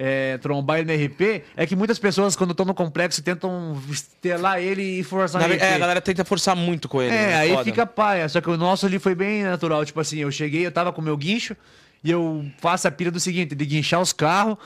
é, 0.00 0.38
trombar 0.38 0.78
ele 0.78 0.96
no 0.96 1.04
RP, 1.04 1.42
é 1.56 1.66
que 1.66 1.74
muitas 1.74 1.98
pessoas, 1.98 2.36
quando 2.36 2.52
estão 2.52 2.64
no 2.64 2.72
complexo, 2.72 3.20
tentam 3.20 3.76
estelar 3.90 4.60
ele 4.60 5.00
e 5.00 5.02
forçar 5.02 5.42
Na 5.42 5.48
RP. 5.48 5.60
é, 5.60 5.74
a 5.74 5.78
galera 5.78 6.00
tenta 6.00 6.24
forçar 6.24 6.54
muito 6.54 6.88
com 6.88 7.02
ele. 7.02 7.12
É, 7.12 7.26
né? 7.26 7.34
aí 7.34 7.50
Foda. 7.50 7.64
fica 7.64 7.84
paia. 7.84 8.28
Só 8.28 8.40
que 8.40 8.48
o 8.48 8.56
nosso 8.56 8.86
ali 8.86 9.00
foi 9.00 9.16
bem 9.16 9.42
natural. 9.42 9.84
Tipo 9.84 9.98
assim, 9.98 10.18
eu 10.18 10.30
cheguei, 10.30 10.64
eu 10.64 10.70
tava 10.70 10.92
com 10.92 11.00
o 11.00 11.04
meu 11.04 11.16
guincho 11.16 11.56
e 12.04 12.12
eu 12.12 12.46
faço 12.60 12.86
a 12.86 12.92
pira 12.92 13.10
do 13.10 13.18
seguinte, 13.18 13.56
de 13.56 13.66
guinchar 13.66 14.00
os 14.00 14.12
carros, 14.12 14.56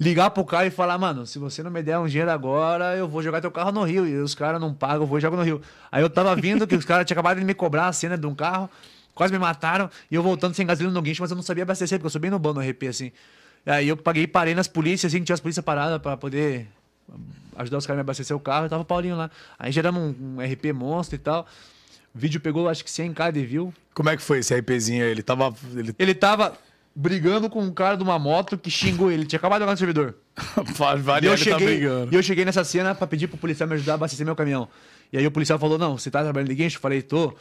ligar 0.00 0.30
pro 0.30 0.44
cara 0.44 0.66
e 0.66 0.70
falar, 0.70 0.98
mano, 0.98 1.24
se 1.26 1.38
você 1.38 1.62
não 1.62 1.70
me 1.70 1.80
der 1.80 2.00
um 2.00 2.08
dinheiro 2.08 2.32
agora, 2.32 2.96
eu 2.96 3.06
vou 3.06 3.22
jogar 3.22 3.40
teu 3.40 3.52
carro 3.52 3.70
no 3.70 3.84
rio. 3.84 4.04
E 4.04 4.16
os 4.16 4.34
caras 4.34 4.60
não 4.60 4.74
pagam, 4.74 5.02
eu 5.02 5.06
vou 5.06 5.18
e 5.18 5.20
jogo 5.20 5.36
no 5.36 5.44
rio. 5.44 5.62
Aí 5.92 6.02
eu 6.02 6.10
tava 6.10 6.34
vindo 6.34 6.66
que 6.66 6.74
os 6.74 6.84
caras 6.84 7.06
tinham 7.06 7.14
acabado 7.14 7.38
de 7.38 7.44
me 7.44 7.54
cobrar 7.54 7.86
a 7.86 7.92
cena 7.92 8.18
de 8.18 8.26
um 8.26 8.34
carro, 8.34 8.68
quase 9.14 9.32
me 9.32 9.38
mataram, 9.38 9.88
e 10.10 10.16
eu 10.16 10.24
voltando 10.24 10.54
sem 10.54 10.66
gasolina 10.66 10.92
no 10.92 11.02
guincho, 11.02 11.22
mas 11.22 11.30
eu 11.30 11.36
não 11.36 11.42
sabia 11.42 11.62
abastecer, 11.62 11.98
porque 11.98 12.06
eu 12.06 12.10
sou 12.10 12.20
bem 12.20 12.32
no 12.32 12.38
bom 12.40 12.52
no 12.52 12.60
RP, 12.60 12.88
assim. 12.88 13.12
Aí 13.66 13.88
eu 13.88 13.96
paguei, 13.96 14.26
parei 14.26 14.54
nas 14.54 14.68
polícias, 14.68 15.12
assim, 15.12 15.20
que 15.20 15.26
tinha 15.26 15.34
as 15.34 15.40
polícias 15.40 15.64
paradas 15.64 16.00
pra 16.00 16.16
poder 16.16 16.66
ajudar 17.56 17.78
os 17.78 17.86
caras 17.86 17.96
a 17.96 17.98
me 17.98 18.00
abastecer 18.00 18.36
o 18.36 18.40
carro, 18.40 18.66
e 18.66 18.68
tava 18.68 18.82
o 18.82 18.86
Paulinho 18.86 19.16
lá. 19.16 19.30
Aí 19.58 19.70
geramos 19.70 20.14
um, 20.18 20.36
um 20.36 20.40
RP 20.40 20.72
monstro 20.72 21.16
e 21.16 21.18
tal. 21.18 21.46
O 22.14 22.18
vídeo 22.18 22.40
pegou, 22.40 22.68
acho 22.68 22.84
que 22.84 22.90
100k 22.90 23.32
de 23.32 23.44
view. 23.44 23.74
Como 23.94 24.08
é 24.08 24.16
que 24.16 24.22
foi 24.22 24.38
esse 24.38 24.54
RPzinho 24.54 25.04
aí? 25.04 25.10
Ele 25.10 25.22
tava... 25.22 25.54
Ele... 25.76 25.94
Ele 25.98 26.14
tava 26.14 26.56
brigando 26.94 27.48
com 27.48 27.62
um 27.62 27.72
cara 27.72 27.96
de 27.96 28.02
uma 28.02 28.18
moto 28.18 28.58
que 28.58 28.70
xingou 28.70 29.10
ele. 29.10 29.24
Tinha 29.24 29.38
acabado 29.38 29.60
de 29.60 29.62
jogar 29.62 29.72
no 29.72 29.78
servidor. 29.78 30.14
E 30.60 30.98
Varia, 30.98 31.28
eu, 31.28 31.32
tá 31.32 31.36
cheguei, 31.36 31.66
brigando. 31.66 32.12
e 32.12 32.16
eu 32.16 32.22
cheguei 32.22 32.44
nessa 32.44 32.64
cena 32.64 32.94
pra 32.94 33.06
pedir 33.06 33.28
pro 33.28 33.36
policial 33.36 33.68
me 33.68 33.74
ajudar 33.74 33.92
a 33.92 33.94
abastecer 33.94 34.24
meu 34.24 34.34
caminhão. 34.34 34.68
E 35.12 35.18
aí 35.18 35.26
o 35.26 35.30
policial 35.30 35.58
falou, 35.58 35.78
não, 35.78 35.98
você 35.98 36.10
tá 36.10 36.22
trabalhando 36.22 36.48
de 36.48 36.54
guincho? 36.54 36.78
Eu 36.78 36.80
falei, 36.80 37.02
tô. 37.02 37.36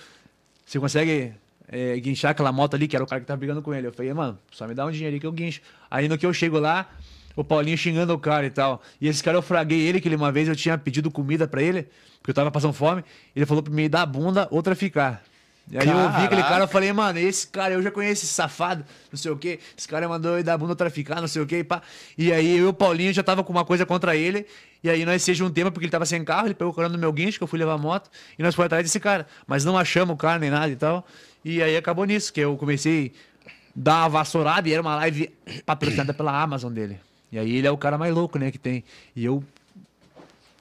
Você 0.66 0.80
consegue 0.80 1.34
é, 1.72 1.98
guinchar 2.00 2.32
aquela 2.32 2.52
moto 2.52 2.74
ali, 2.74 2.88
que 2.88 2.96
era 2.96 3.04
o 3.04 3.08
cara 3.08 3.22
que 3.22 3.28
tava 3.28 3.38
brigando 3.38 3.62
com 3.62 3.74
ele? 3.74 3.88
Eu 3.88 3.94
falei, 3.94 4.14
mano, 4.14 4.38
só 4.52 4.68
me 4.68 4.74
dá 4.74 4.86
um 4.86 4.92
dinheiro 4.92 5.14
aí 5.14 5.20
que 5.20 5.26
eu 5.26 5.32
guincho. 5.32 5.62
Aí 5.90 6.08
no 6.08 6.18
que 6.18 6.26
eu 6.26 6.34
chego 6.34 6.60
lá, 6.60 6.90
o 7.36 7.44
Paulinho 7.44 7.78
xingando 7.78 8.14
o 8.14 8.20
cara 8.20 8.46
e 8.46 8.50
tal. 8.50 8.82
E 9.00 9.08
esse 9.08 9.24
cara 9.24 9.38
eu 9.38 9.42
fraguei 9.42 9.80
ele, 9.80 10.02
que 10.02 10.08
ele 10.08 10.16
uma 10.16 10.32
vez 10.32 10.48
eu 10.48 10.56
tinha 10.56 10.78
pedido 10.78 11.10
comida 11.12 11.48
pra 11.48 11.62
ele, 11.62 11.88
porque 12.20 12.32
eu 12.32 12.34
tava 12.34 12.52
passando 12.52 12.74
fome. 12.74 13.04
Ele 13.36 13.46
falou 13.46 13.64
pra 13.64 13.72
me 13.72 13.88
dar 13.88 14.02
a 14.02 14.06
bunda 14.06 14.48
ou 14.52 14.62
traficar. 14.64 15.24
E 15.72 15.78
aí 15.78 15.88
eu 15.88 15.98
ouvi 15.98 16.24
aquele 16.24 16.42
cara, 16.42 16.64
eu 16.64 16.68
falei, 16.68 16.92
mano, 16.92 17.20
esse 17.20 17.48
cara, 17.48 17.76
eu 17.76 17.84
já 17.84 17.92
conheço 17.92 18.26
esse 18.26 18.34
safado, 18.34 18.84
não 19.12 19.18
sei 19.20 19.30
o 19.30 19.38
quê. 19.38 19.60
Esse 19.78 19.88
cara 19.88 20.10
mandou 20.10 20.36
eu 20.36 20.44
dar 20.44 20.56
a 20.56 20.58
bunda 20.58 20.76
traficar, 20.76 21.22
não 21.22 21.28
sei 21.28 21.44
o 21.44 21.46
quê, 21.46 21.60
e 21.60 21.64
pá. 21.64 21.84
E 22.18 22.34
aí 22.34 22.58
eu 22.58 22.66
e 22.66 22.68
o 22.70 22.74
Paulinho 22.74 23.14
já 23.14 23.22
tava 23.22 23.44
com 23.44 23.54
uma 23.54 23.64
coisa 23.64 23.86
contra 23.86 24.16
ele. 24.16 24.48
E 24.84 24.90
aí 24.90 25.06
nós 25.06 25.22
se 25.22 25.32
juntamos 25.36 25.72
porque 25.72 25.86
ele 25.86 25.92
tava 25.92 26.08
sem 26.08 26.24
carro, 26.24 26.48
ele 26.48 26.56
pegou 26.56 26.74
o 26.74 26.76
carro 26.76 26.90
no 26.90 26.98
meu 26.98 27.14
guincho, 27.14 27.38
que 27.38 27.44
eu 27.44 27.48
fui 27.48 27.60
levar 27.60 27.74
a 27.74 27.78
moto, 27.78 28.10
e 28.38 28.42
nós 28.42 28.56
fomos 28.56 28.66
atrás 28.66 28.84
desse 28.84 29.00
cara. 29.00 29.28
Mas 29.46 29.64
não 29.64 29.78
achamos 29.78 30.16
o 30.16 30.18
cara 30.18 30.40
nem 30.40 30.50
nada 30.50 30.70
e 30.70 30.76
tal. 30.76 31.06
E 31.44 31.62
aí 31.64 31.78
acabou 31.78 32.06
nisso, 32.06 32.32
que 32.34 32.40
eu 32.40 32.58
comecei 32.58 33.14
a 33.46 33.50
dar 33.76 34.02
uma 34.02 34.10
vassourada 34.10 34.68
e 34.68 34.74
era 34.74 34.82
uma 34.82 34.96
live 34.96 35.32
patrocinada 35.66 36.14
pela 36.14 36.42
Amazon 36.42 36.72
dele. 36.72 37.00
E 37.32 37.40
aí 37.40 37.56
ele 37.56 37.68
é 37.68 37.72
o 37.72 37.78
cara 37.78 37.98
mais 37.98 38.14
louco, 38.14 38.38
né, 38.38 38.52
que 38.52 38.58
tem. 38.58 38.84
E 39.16 39.24
eu 39.24 39.44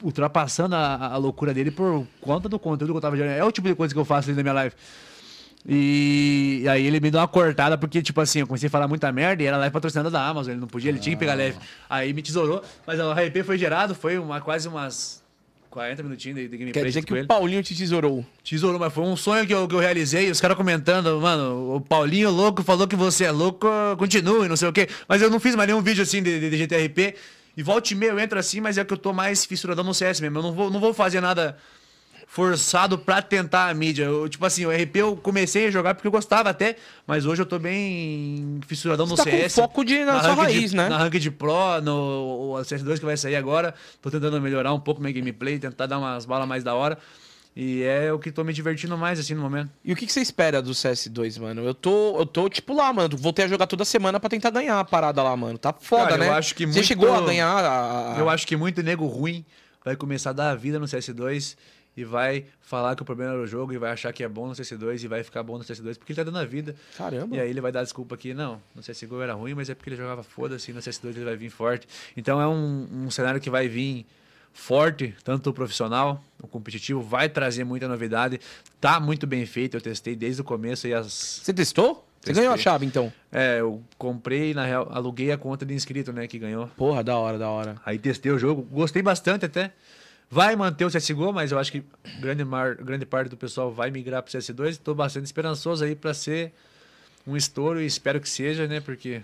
ultrapassando 0.02 0.76
a, 0.76 1.14
a 1.14 1.16
loucura 1.16 1.52
dele 1.52 1.70
por 1.70 2.06
conta 2.20 2.48
do 2.48 2.58
conteúdo 2.58 2.92
que 2.92 2.96
eu 2.96 3.00
tava 3.00 3.16
gerando. 3.16 3.36
É 3.36 3.44
o 3.44 3.50
tipo 3.50 3.66
de 3.66 3.74
coisa 3.74 3.92
que 3.92 3.98
eu 3.98 4.04
faço 4.04 4.28
ali 4.28 4.36
na 4.36 4.42
minha 4.42 4.54
live. 4.54 4.74
E, 5.66 6.60
e 6.62 6.68
aí 6.68 6.86
ele 6.86 7.00
me 7.00 7.10
deu 7.10 7.20
uma 7.20 7.28
cortada, 7.28 7.76
porque, 7.76 8.00
tipo 8.00 8.20
assim, 8.20 8.40
eu 8.40 8.46
comecei 8.46 8.68
a 8.68 8.70
falar 8.70 8.86
muita 8.86 9.10
merda 9.10 9.42
e 9.42 9.46
era 9.46 9.56
live 9.56 9.72
patrocinada 9.72 10.10
da 10.10 10.24
Amazon, 10.24 10.52
ele 10.52 10.60
não 10.60 10.68
podia, 10.68 10.90
ele 10.90 10.98
tinha 10.98 11.14
que 11.14 11.20
pegar 11.20 11.34
leve. 11.34 11.58
Aí 11.90 12.12
me 12.12 12.22
tesourou, 12.22 12.62
mas 12.86 13.00
o 13.00 13.12
RP 13.12 13.44
foi 13.44 13.58
gerado, 13.58 13.94
foi 13.94 14.18
uma, 14.18 14.40
quase 14.40 14.68
umas 14.68 15.22
40 15.70 16.02
minutinhos 16.02 16.36
de, 16.36 16.48
de 16.48 16.56
gameplay 16.56 16.72
Quer 16.72 16.86
dizer 16.86 17.04
que 17.04 17.12
ele. 17.12 17.22
o 17.22 17.26
Paulinho 17.26 17.62
te 17.62 17.74
tesourou. 17.74 18.24
Tesouro, 18.42 18.78
mas 18.78 18.92
foi 18.92 19.04
um 19.04 19.16
sonho 19.16 19.46
que 19.46 19.54
eu, 19.54 19.68
que 19.68 19.74
eu 19.74 19.78
realizei. 19.78 20.30
Os 20.30 20.40
caras 20.40 20.56
comentando, 20.56 21.20
mano, 21.20 21.76
o 21.76 21.80
Paulinho 21.80 22.30
louco 22.30 22.62
falou 22.62 22.88
que 22.88 22.96
você 22.96 23.24
é 23.24 23.30
louco, 23.30 23.68
continue, 23.98 24.48
não 24.48 24.56
sei 24.56 24.68
o 24.68 24.72
quê. 24.72 24.88
Mas 25.06 25.22
eu 25.22 25.30
não 25.30 25.38
fiz 25.38 25.54
mais 25.54 25.68
nenhum 25.68 25.82
vídeo 25.82 26.02
assim 26.02 26.22
de, 26.22 26.40
de, 26.40 26.50
de 26.50 26.56
GTRP. 26.56 27.14
E 27.56 27.62
volta 27.62 27.92
e 27.92 27.96
meia 27.96 28.10
eu 28.10 28.18
entro 28.20 28.38
assim, 28.38 28.60
mas 28.60 28.78
é 28.78 28.84
que 28.84 28.92
eu 28.92 28.98
tô 28.98 29.12
mais 29.12 29.44
fissuradão 29.44 29.84
no 29.84 29.92
CS 29.92 30.20
mesmo. 30.20 30.38
Eu 30.38 30.42
não 30.42 30.52
vou, 30.52 30.70
não 30.70 30.80
vou 30.80 30.94
fazer 30.94 31.20
nada 31.20 31.56
forçado 32.30 32.98
pra 32.98 33.22
tentar 33.22 33.68
a 33.70 33.74
mídia. 33.74 34.04
Eu, 34.04 34.28
tipo 34.28 34.44
assim, 34.44 34.66
o 34.66 34.70
RP 34.70 34.96
eu 34.96 35.16
comecei 35.16 35.66
a 35.66 35.70
jogar 35.70 35.94
porque 35.94 36.06
eu 36.06 36.12
gostava 36.12 36.50
até, 36.50 36.76
mas 37.06 37.24
hoje 37.24 37.40
eu 37.40 37.46
tô 37.46 37.58
bem 37.58 38.60
fissuradão 38.66 39.06
no 39.06 39.16
Você 39.16 39.24
tá 39.24 39.30
com 39.30 39.36
CS. 39.38 39.54
foco 39.54 39.82
de- 39.84 40.04
na 40.04 40.20
sua 40.20 40.28
rank 40.34 40.38
raiz, 40.44 40.70
de, 40.70 40.76
né? 40.76 40.88
Na 40.90 40.98
rank 40.98 41.14
de 41.18 41.30
Pro, 41.30 41.80
no 41.82 42.52
o 42.52 42.60
CS2 42.62 42.98
que 43.00 43.04
vai 43.06 43.16
sair 43.16 43.34
agora. 43.34 43.74
Tô 44.02 44.10
tentando 44.10 44.38
melhorar 44.42 44.74
um 44.74 44.78
pouco 44.80 45.00
minha 45.00 45.12
gameplay, 45.12 45.58
tentar 45.58 45.86
dar 45.86 45.98
umas 45.98 46.26
balas 46.26 46.46
mais 46.46 46.62
da 46.62 46.74
hora. 46.74 46.98
E 47.56 47.82
é 47.82 48.12
o 48.12 48.18
que 48.20 48.30
tô 48.30 48.44
me 48.44 48.52
divertindo 48.52 48.96
mais, 48.96 49.18
assim, 49.18 49.34
no 49.34 49.40
momento. 49.40 49.70
E 49.84 49.92
o 49.92 49.96
que, 49.96 50.06
que 50.06 50.12
você 50.12 50.20
espera 50.20 50.62
do 50.62 50.70
CS2, 50.72 51.40
mano? 51.40 51.64
Eu 51.64 51.74
tô, 51.74 52.16
eu 52.20 52.26
tô, 52.26 52.48
tipo, 52.48 52.72
lá, 52.72 52.92
mano. 52.92 53.16
Voltei 53.16 53.46
a 53.46 53.48
jogar 53.48 53.66
toda 53.66 53.84
semana 53.84 54.20
pra 54.20 54.28
tentar 54.28 54.50
ganhar 54.50 54.78
a 54.78 54.84
parada 54.84 55.20
lá, 55.24 55.36
mano. 55.36 55.58
Tá 55.58 55.72
foda, 55.80 56.04
Cara, 56.10 56.16
né? 56.18 56.28
eu 56.28 56.34
acho 56.34 56.54
que 56.54 56.64
Você 56.66 56.72
muito- 56.74 56.86
chegou 56.86 57.12
a 57.12 57.20
ganhar 57.22 57.48
a... 57.64 58.16
Eu 58.16 58.28
acho 58.30 58.46
que 58.46 58.54
muito 58.54 58.80
nego 58.80 59.06
ruim 59.06 59.44
vai 59.84 59.96
começar 59.96 60.30
a 60.30 60.32
dar 60.34 60.50
a 60.50 60.54
vida 60.54 60.78
no 60.78 60.86
CS2 60.86 61.56
e 61.98 62.04
vai 62.04 62.44
falar 62.60 62.94
que 62.94 63.02
o 63.02 63.04
problema 63.04 63.32
era 63.32 63.42
o 63.42 63.46
jogo 63.46 63.72
e 63.72 63.78
vai 63.78 63.90
achar 63.90 64.12
que 64.12 64.22
é 64.22 64.28
bom 64.28 64.46
no 64.46 64.52
CS2 64.52 65.02
e 65.02 65.08
vai 65.08 65.24
ficar 65.24 65.42
bom 65.42 65.58
no 65.58 65.64
CS2 65.64 65.98
porque 65.98 66.12
ele 66.12 66.16
tá 66.16 66.22
dando 66.22 66.38
a 66.38 66.44
vida. 66.44 66.76
Caramba. 66.96 67.34
E 67.34 67.40
aí 67.40 67.50
ele 67.50 67.60
vai 67.60 67.72
dar 67.72 67.82
desculpa 67.82 68.16
que 68.16 68.32
não, 68.32 68.60
no 68.72 68.82
CSGO 68.82 69.20
era 69.20 69.34
ruim, 69.34 69.54
mas 69.54 69.68
é 69.68 69.74
porque 69.74 69.90
ele 69.90 69.96
jogava 69.96 70.22
foda-se, 70.22 70.72
no 70.72 70.80
CS2 70.80 71.08
ele 71.08 71.24
vai 71.24 71.36
vir 71.36 71.50
forte. 71.50 71.88
Então 72.16 72.40
é 72.40 72.46
um, 72.46 72.88
um 72.92 73.10
cenário 73.10 73.40
que 73.40 73.50
vai 73.50 73.66
vir 73.66 74.06
forte, 74.52 75.14
tanto 75.24 75.50
o 75.50 75.52
profissional, 75.52 76.22
o 76.40 76.46
competitivo, 76.46 77.00
vai 77.02 77.28
trazer 77.28 77.64
muita 77.64 77.88
novidade. 77.88 78.40
Tá 78.80 79.00
muito 79.00 79.26
bem 79.26 79.44
feito, 79.44 79.76
eu 79.76 79.80
testei 79.80 80.14
desde 80.14 80.40
o 80.40 80.44
começo 80.44 80.86
e 80.86 80.94
as 80.94 81.40
Você 81.42 81.52
testou? 81.52 82.06
Você 82.20 82.32
ganhou 82.32 82.52
a 82.52 82.58
chave, 82.58 82.84
então? 82.84 83.12
é, 83.32 83.60
eu 83.60 83.82
comprei, 83.96 84.52
na 84.52 84.64
real, 84.64 84.88
aluguei 84.90 85.30
a 85.30 85.38
conta 85.38 85.64
de 85.64 85.74
inscrito, 85.74 86.12
né, 86.12 86.26
que 86.26 86.38
ganhou. 86.38 86.66
Porra, 86.76 87.02
da 87.02 87.16
hora, 87.16 87.38
da 87.38 87.48
hora. 87.48 87.76
Aí 87.86 87.98
testei 87.98 88.30
o 88.30 88.38
jogo, 88.38 88.62
gostei 88.62 89.02
bastante 89.02 89.44
até. 89.46 89.72
Vai 90.30 90.54
manter 90.56 90.84
o 90.84 90.90
CSGO, 90.90 91.32
mas 91.32 91.52
eu 91.52 91.58
acho 91.58 91.72
que 91.72 91.82
grande, 92.20 92.44
mar, 92.44 92.74
grande 92.74 93.06
parte 93.06 93.30
do 93.30 93.36
pessoal 93.36 93.72
vai 93.72 93.90
migrar 93.90 94.22
pro 94.22 94.30
CS2. 94.30 94.68
Estou 94.68 94.94
bastante 94.94 95.24
esperançoso 95.24 95.84
aí 95.84 95.94
para 95.94 96.12
ser 96.12 96.52
um 97.26 97.36
estouro 97.36 97.80
e 97.80 97.86
espero 97.86 98.20
que 98.20 98.28
seja, 98.28 98.66
né? 98.66 98.80
Porque 98.80 99.22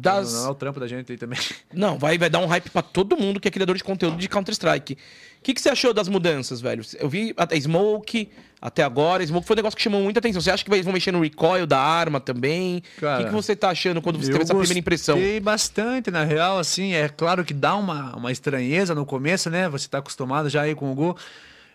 Das- 0.00 0.32
não 0.34 0.46
é 0.46 0.50
o 0.50 0.54
trampo 0.54 0.78
da 0.78 0.86
gente 0.86 1.10
aí 1.12 1.18
também. 1.18 1.38
Não, 1.72 1.98
vai, 1.98 2.18
vai 2.18 2.28
dar 2.30 2.38
um 2.40 2.46
hype 2.46 2.70
pra 2.70 2.82
todo 2.82 3.16
mundo 3.16 3.40
que 3.40 3.48
é 3.48 3.50
criador 3.50 3.76
de 3.76 3.84
conteúdo 3.84 4.16
de 4.16 4.28
Counter-Strike. 4.28 4.94
O 4.94 4.98
que, 5.42 5.54
que 5.54 5.60
você 5.60 5.68
achou 5.68 5.94
das 5.94 6.08
mudanças, 6.08 6.60
velho? 6.60 6.82
Eu 6.98 7.08
vi 7.08 7.32
até 7.36 7.58
Smoke, 7.60 8.28
até 8.60 8.82
agora. 8.82 9.24
Smoke 9.24 9.46
foi 9.46 9.54
um 9.54 9.58
negócio 9.58 9.76
que 9.76 9.82
chamou 9.82 10.02
muita 10.02 10.18
atenção. 10.18 10.40
Você 10.40 10.50
acha 10.50 10.64
que 10.64 10.70
eles 10.72 10.84
vão 10.84 10.92
mexer 10.92 11.12
no 11.12 11.20
recoil 11.22 11.66
da 11.66 11.78
arma 11.78 12.18
também? 12.20 12.82
O 13.18 13.18
que, 13.22 13.24
que 13.26 13.32
você 13.32 13.54
tá 13.54 13.70
achando 13.70 14.02
quando 14.02 14.16
você 14.16 14.26
teve 14.26 14.38
Eu 14.38 14.42
essa 14.42 14.54
primeira 14.54 14.78
impressão? 14.78 15.16
Gostei 15.16 15.38
bastante, 15.40 16.10
na 16.10 16.24
real, 16.24 16.58
assim, 16.58 16.94
é 16.94 17.08
claro 17.08 17.44
que 17.44 17.54
dá 17.54 17.76
uma, 17.76 18.16
uma 18.16 18.32
estranheza 18.32 18.94
no 18.94 19.06
começo, 19.06 19.48
né? 19.50 19.68
Você 19.68 19.88
tá 19.88 19.98
acostumado 19.98 20.48
já 20.48 20.62
aí 20.62 20.74
com 20.74 20.90
o 20.90 20.94
Gol. 20.94 21.16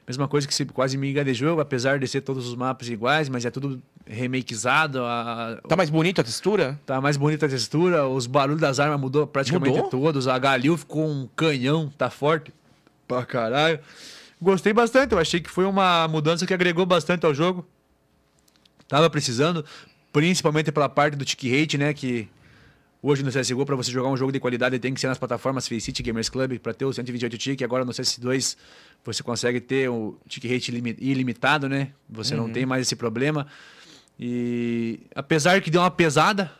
Mesma 0.07 0.27
coisa 0.27 0.47
que 0.47 0.53
se 0.53 0.65
quase 0.65 0.97
de 0.97 1.33
jogo, 1.33 1.61
apesar 1.61 1.99
de 1.99 2.07
ser 2.07 2.21
todos 2.21 2.47
os 2.47 2.55
mapas 2.55 2.89
iguais, 2.89 3.29
mas 3.29 3.45
é 3.45 3.51
tudo 3.51 3.81
remakeizado, 4.05 5.03
a, 5.05 5.59
Tá 5.67 5.75
mais 5.75 5.89
bonita 5.89 6.21
a 6.21 6.23
textura? 6.23 6.79
Tá 6.85 6.99
mais 6.99 7.17
bonita 7.17 7.45
a 7.45 7.49
textura, 7.49 8.07
os 8.07 8.25
barulhos 8.27 8.59
das 8.59 8.79
armas 8.79 8.99
mudou 8.99 9.27
praticamente 9.27 9.75
Mudou? 9.77 9.89
todos. 9.89 10.27
A 10.27 10.37
Galil 10.37 10.75
ficou 10.75 11.07
um 11.07 11.29
canhão, 11.35 11.91
tá 11.97 12.09
forte 12.09 12.51
pra 13.07 13.25
caralho. 13.25 13.79
Gostei 14.41 14.73
bastante, 14.73 15.13
eu 15.13 15.19
achei 15.19 15.39
que 15.39 15.49
foi 15.49 15.65
uma 15.65 16.07
mudança 16.07 16.45
que 16.47 16.53
agregou 16.53 16.85
bastante 16.85 17.25
ao 17.25 17.33
jogo. 17.33 17.65
Tava 18.87 19.09
precisando, 19.09 19.63
principalmente 20.11 20.71
pela 20.71 20.89
parte 20.89 21.15
do 21.15 21.23
tick 21.23 21.43
rate, 21.43 21.77
né, 21.77 21.93
que 21.93 22.27
Hoje 23.03 23.23
no 23.23 23.31
CSGO, 23.31 23.65
para 23.65 23.75
você 23.75 23.91
jogar 23.91 24.09
um 24.09 24.15
jogo 24.17 24.31
de 24.31 24.39
qualidade, 24.39 24.77
tem 24.77 24.93
que 24.93 24.99
ser 25.01 25.07
nas 25.07 25.17
plataformas 25.17 25.67
Faceit 25.67 26.03
Gamers 26.03 26.29
Club, 26.29 26.59
para 26.59 26.71
ter 26.73 26.85
o 26.85 26.93
128 26.93 27.37
tick. 27.37 27.61
Agora 27.63 27.83
no 27.83 27.91
CS2 27.91 28.55
você 29.03 29.23
consegue 29.23 29.59
ter 29.59 29.89
o 29.89 30.15
tick 30.27 30.43
rate 30.45 30.69
ilimi- 30.69 30.95
ilimitado, 30.99 31.67
né? 31.67 31.89
Você 32.07 32.35
não 32.35 32.47
tem 32.51 32.63
mais 32.65 32.83
esse 32.83 32.95
problema. 32.95 33.47
E 34.19 34.99
apesar 35.15 35.59
que 35.61 35.71
deu 35.71 35.81
uma 35.81 35.89
pesada, 35.89 36.51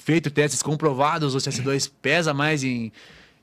feito 0.00 0.28
testes 0.28 0.60
comprovados, 0.60 1.34
o 1.36 1.38
CS2 1.38 1.88
pesa 2.02 2.34
mais 2.34 2.64
em, 2.64 2.90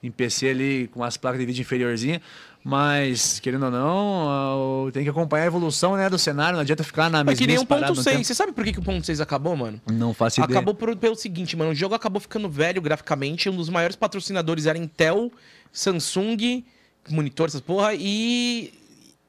em 0.01 0.11
PC 0.11 0.49
ali 0.49 0.89
com 0.91 1.01
as 1.01 1.15
placas 1.15 1.39
de 1.39 1.45
vídeo 1.45 1.61
inferiorzinha. 1.61 2.21
Mas, 2.63 3.39
querendo 3.41 3.65
ou 3.65 3.71
não, 3.71 4.91
tem 4.91 5.03
que 5.03 5.09
acompanhar 5.09 5.43
a 5.43 5.47
evolução 5.47 5.97
né, 5.97 6.09
do 6.09 6.17
cenário. 6.17 6.53
Não 6.55 6.61
adianta 6.61 6.81
ficar 6.83 7.09
na 7.09 7.19
É 7.19 7.35
que 7.35 7.45
nem 7.45 7.57
mesma 7.57 7.63
um 7.63 7.65
ponto 7.65 7.95
6. 8.01 8.25
Você 8.25 8.33
sabe 8.33 8.53
por 8.53 8.63
que, 8.63 8.71
que 8.71 8.79
o 8.79 8.83
ponto 8.83 9.05
6 9.05 9.19
acabou, 9.19 9.55
mano? 9.57 9.81
Não 9.91 10.13
faço 10.13 10.39
ideia. 10.39 10.59
Acabou 10.59 10.73
por- 10.73 10.95
pelo 10.95 11.15
seguinte, 11.15 11.57
mano. 11.57 11.71
O 11.71 11.75
jogo 11.75 11.93
acabou 11.93 12.21
ficando 12.21 12.49
velho 12.49 12.81
graficamente. 12.81 13.49
Um 13.49 13.55
dos 13.57 13.67
maiores 13.67 13.97
patrocinadores 13.97 14.65
era 14.65 14.77
Intel, 14.77 15.29
Samsung, 15.73 16.63
monitor, 17.09 17.47
essas 17.49 17.59
porra, 17.59 17.93
e 17.95 18.71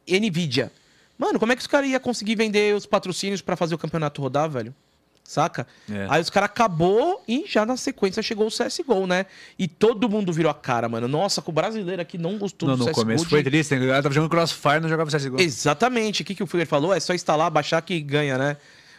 Nvidia. 0.09 0.71
Mano, 1.19 1.41
como 1.41 1.53
é 1.53 1.57
que 1.57 1.63
os 1.63 1.67
caras 1.67 1.89
iam 1.89 2.01
conseguir 2.01 2.37
vender 2.37 2.75
os 2.75 2.87
patrocínios 2.87 3.41
pra 3.41 3.57
fazer 3.57 3.75
o 3.75 3.79
campeonato 3.79 4.23
rodar, 4.23 4.49
velho? 4.49 4.73
Saca? 5.27 5.67
É. 5.91 6.07
Aí 6.11 6.21
os 6.21 6.29
caras 6.29 6.51
acabou 6.51 7.23
e 7.27 7.47
já 7.49 7.65
na 7.65 7.79
sequência 7.79 8.23
chegou 8.23 8.47
o 8.47 8.51
CSGO, 8.51 9.07
né? 9.07 9.25
E 9.59 9.67
todo 9.67 10.07
mundo 10.09 10.31
virou 10.33 10.51
a 10.51 10.55
cara, 10.55 10.87
mano. 10.89 11.09
Nossa, 11.09 11.41
com 11.41 11.51
o 11.51 11.55
brasileiro 11.55 12.03
aqui 12.03 12.19
não 12.19 12.37
gostou 12.37 12.69
Não, 12.69 12.77
do 12.77 12.81
no 12.81 12.91
CSGO. 12.91 13.01
começo 13.01 13.25
de- 13.25 13.31
foi 13.31 13.43
triste. 13.43 13.75
A 13.75 13.79
galera 13.79 14.03
tava 14.03 14.15
jogando 14.15 14.31
Crossfire 14.31 14.81
não 14.81 14.89
jogava 14.89 15.11
CSGO. 15.11 15.41
Exatamente. 15.41 16.21
O 16.23 16.25
que, 16.27 16.35
que 16.35 16.43
o 16.43 16.47
Fer 16.47 16.67
falou? 16.67 16.93
É 16.93 17.01
só 17.01 17.15
instalar, 17.15 17.51
baixar 17.51 17.81
que 17.81 17.99
ganha, 18.01 18.37
né? 18.37 18.57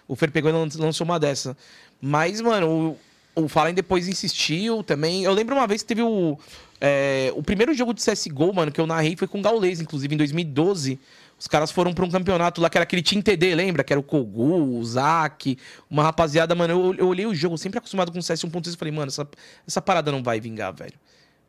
O 0.08 0.16
Fer 0.16 0.32
pegou 0.32 0.50
e 0.50 0.54
lan- 0.54 0.68
lançou 0.78 1.06
uma 1.06 1.20
dessa. 1.20 1.56
Mas, 2.02 2.42
mano, 2.42 2.98
o, 3.36 3.44
o 3.44 3.48
Fallen 3.48 3.74
depois 3.76 4.08
insistiu 4.08 4.84
também. 4.84 5.24
Eu 5.24 5.32
lembro 5.34 5.56
uma 5.56 5.68
vez 5.68 5.84
que 5.84 5.88
teve 5.88 6.02
o. 6.02 6.38
é, 6.82 7.32
o 7.36 7.44
primeiro 7.44 7.72
jogo 7.76 7.94
de 7.94 8.02
CSGO, 8.04 8.52
mano, 8.52 8.72
que 8.72 8.82
eu 8.82 8.88
narrei 8.88 9.16
foi 9.16 9.28
com 9.28 9.40
o 9.40 9.42
Gaules, 9.44 9.80
inclusive, 9.80 10.14
em 10.16 10.18
2012. 10.18 11.00
Os 11.38 11.48
caras 11.48 11.70
foram 11.72 11.94
pra 11.94 12.06
um 12.06 12.10
campeonato 12.10 12.62
lá 12.62 12.70
que 12.70 12.78
era 12.78 12.84
aquele 12.84 13.02
Team 13.02 13.22
TD, 13.22 13.56
lembra? 13.56 13.84
Que 13.84 13.92
era 13.92 14.00
o 14.00 14.04
Kogu, 14.04 14.78
o 14.80 14.86
Zac, 14.86 15.58
uma 15.90 16.02
rapaziada, 16.04 16.56
mano. 16.56 16.74
Eu, 16.74 16.96
eu 16.96 17.08
olhei 17.08 17.26
o 17.26 17.36
jogo, 17.36 17.58
sempre 17.58 17.78
acostumado 17.78 18.12
com 18.12 18.22
CS 18.22 18.42
1.6 18.44 18.74
e 18.74 18.78
falei, 18.78 18.94
mano, 18.94 19.08
essa, 19.10 19.28
essa 19.68 19.82
parada 19.82 20.12
não 20.12 20.24
vai 20.24 20.40
vingar, 20.40 20.74
velho. 20.74 20.94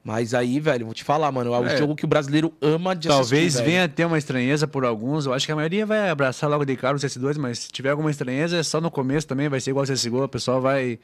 Mas 0.02 0.34
aí, 0.34 0.60
velho, 0.60 0.84
vou 0.86 0.94
te 0.94 1.02
falar, 1.02 1.32
mano, 1.32 1.52
é 1.52 1.58
o 1.58 1.66
É. 1.66 1.76
jogo 1.78 1.96
que 1.96 2.04
o 2.04 2.08
brasileiro 2.08 2.52
ama 2.62 2.94
de 2.94 3.08
Talvez 3.08 3.54
assistir, 3.56 3.64
venha 3.68 3.88
ter 3.88 4.04
uma 4.04 4.16
estranheza 4.18 4.66
por 4.66 4.84
alguns. 4.84 5.26
Eu 5.26 5.32
acho 5.32 5.44
que 5.46 5.50
a 5.50 5.56
maioria 5.56 5.84
vai 5.86 6.08
abraçar 6.10 6.48
logo 6.48 6.64
de 6.64 6.76
cara 6.76 6.96
o 6.96 7.00
CS2, 7.00 7.36
mas 7.38 7.58
se 7.60 7.72
tiver 7.72 7.90
alguma 7.90 8.10
estranheza, 8.10 8.56
é 8.56 8.62
só 8.62 8.80
no 8.80 8.88
começo 8.90 9.26
também. 9.26 9.48
Vai 9.48 9.60
ser 9.60 9.70
igual 9.70 9.84
o 9.84 9.88
CSGO. 9.92 10.22
O 10.22 10.28
pessoal 10.28 10.60
vai 10.60 10.98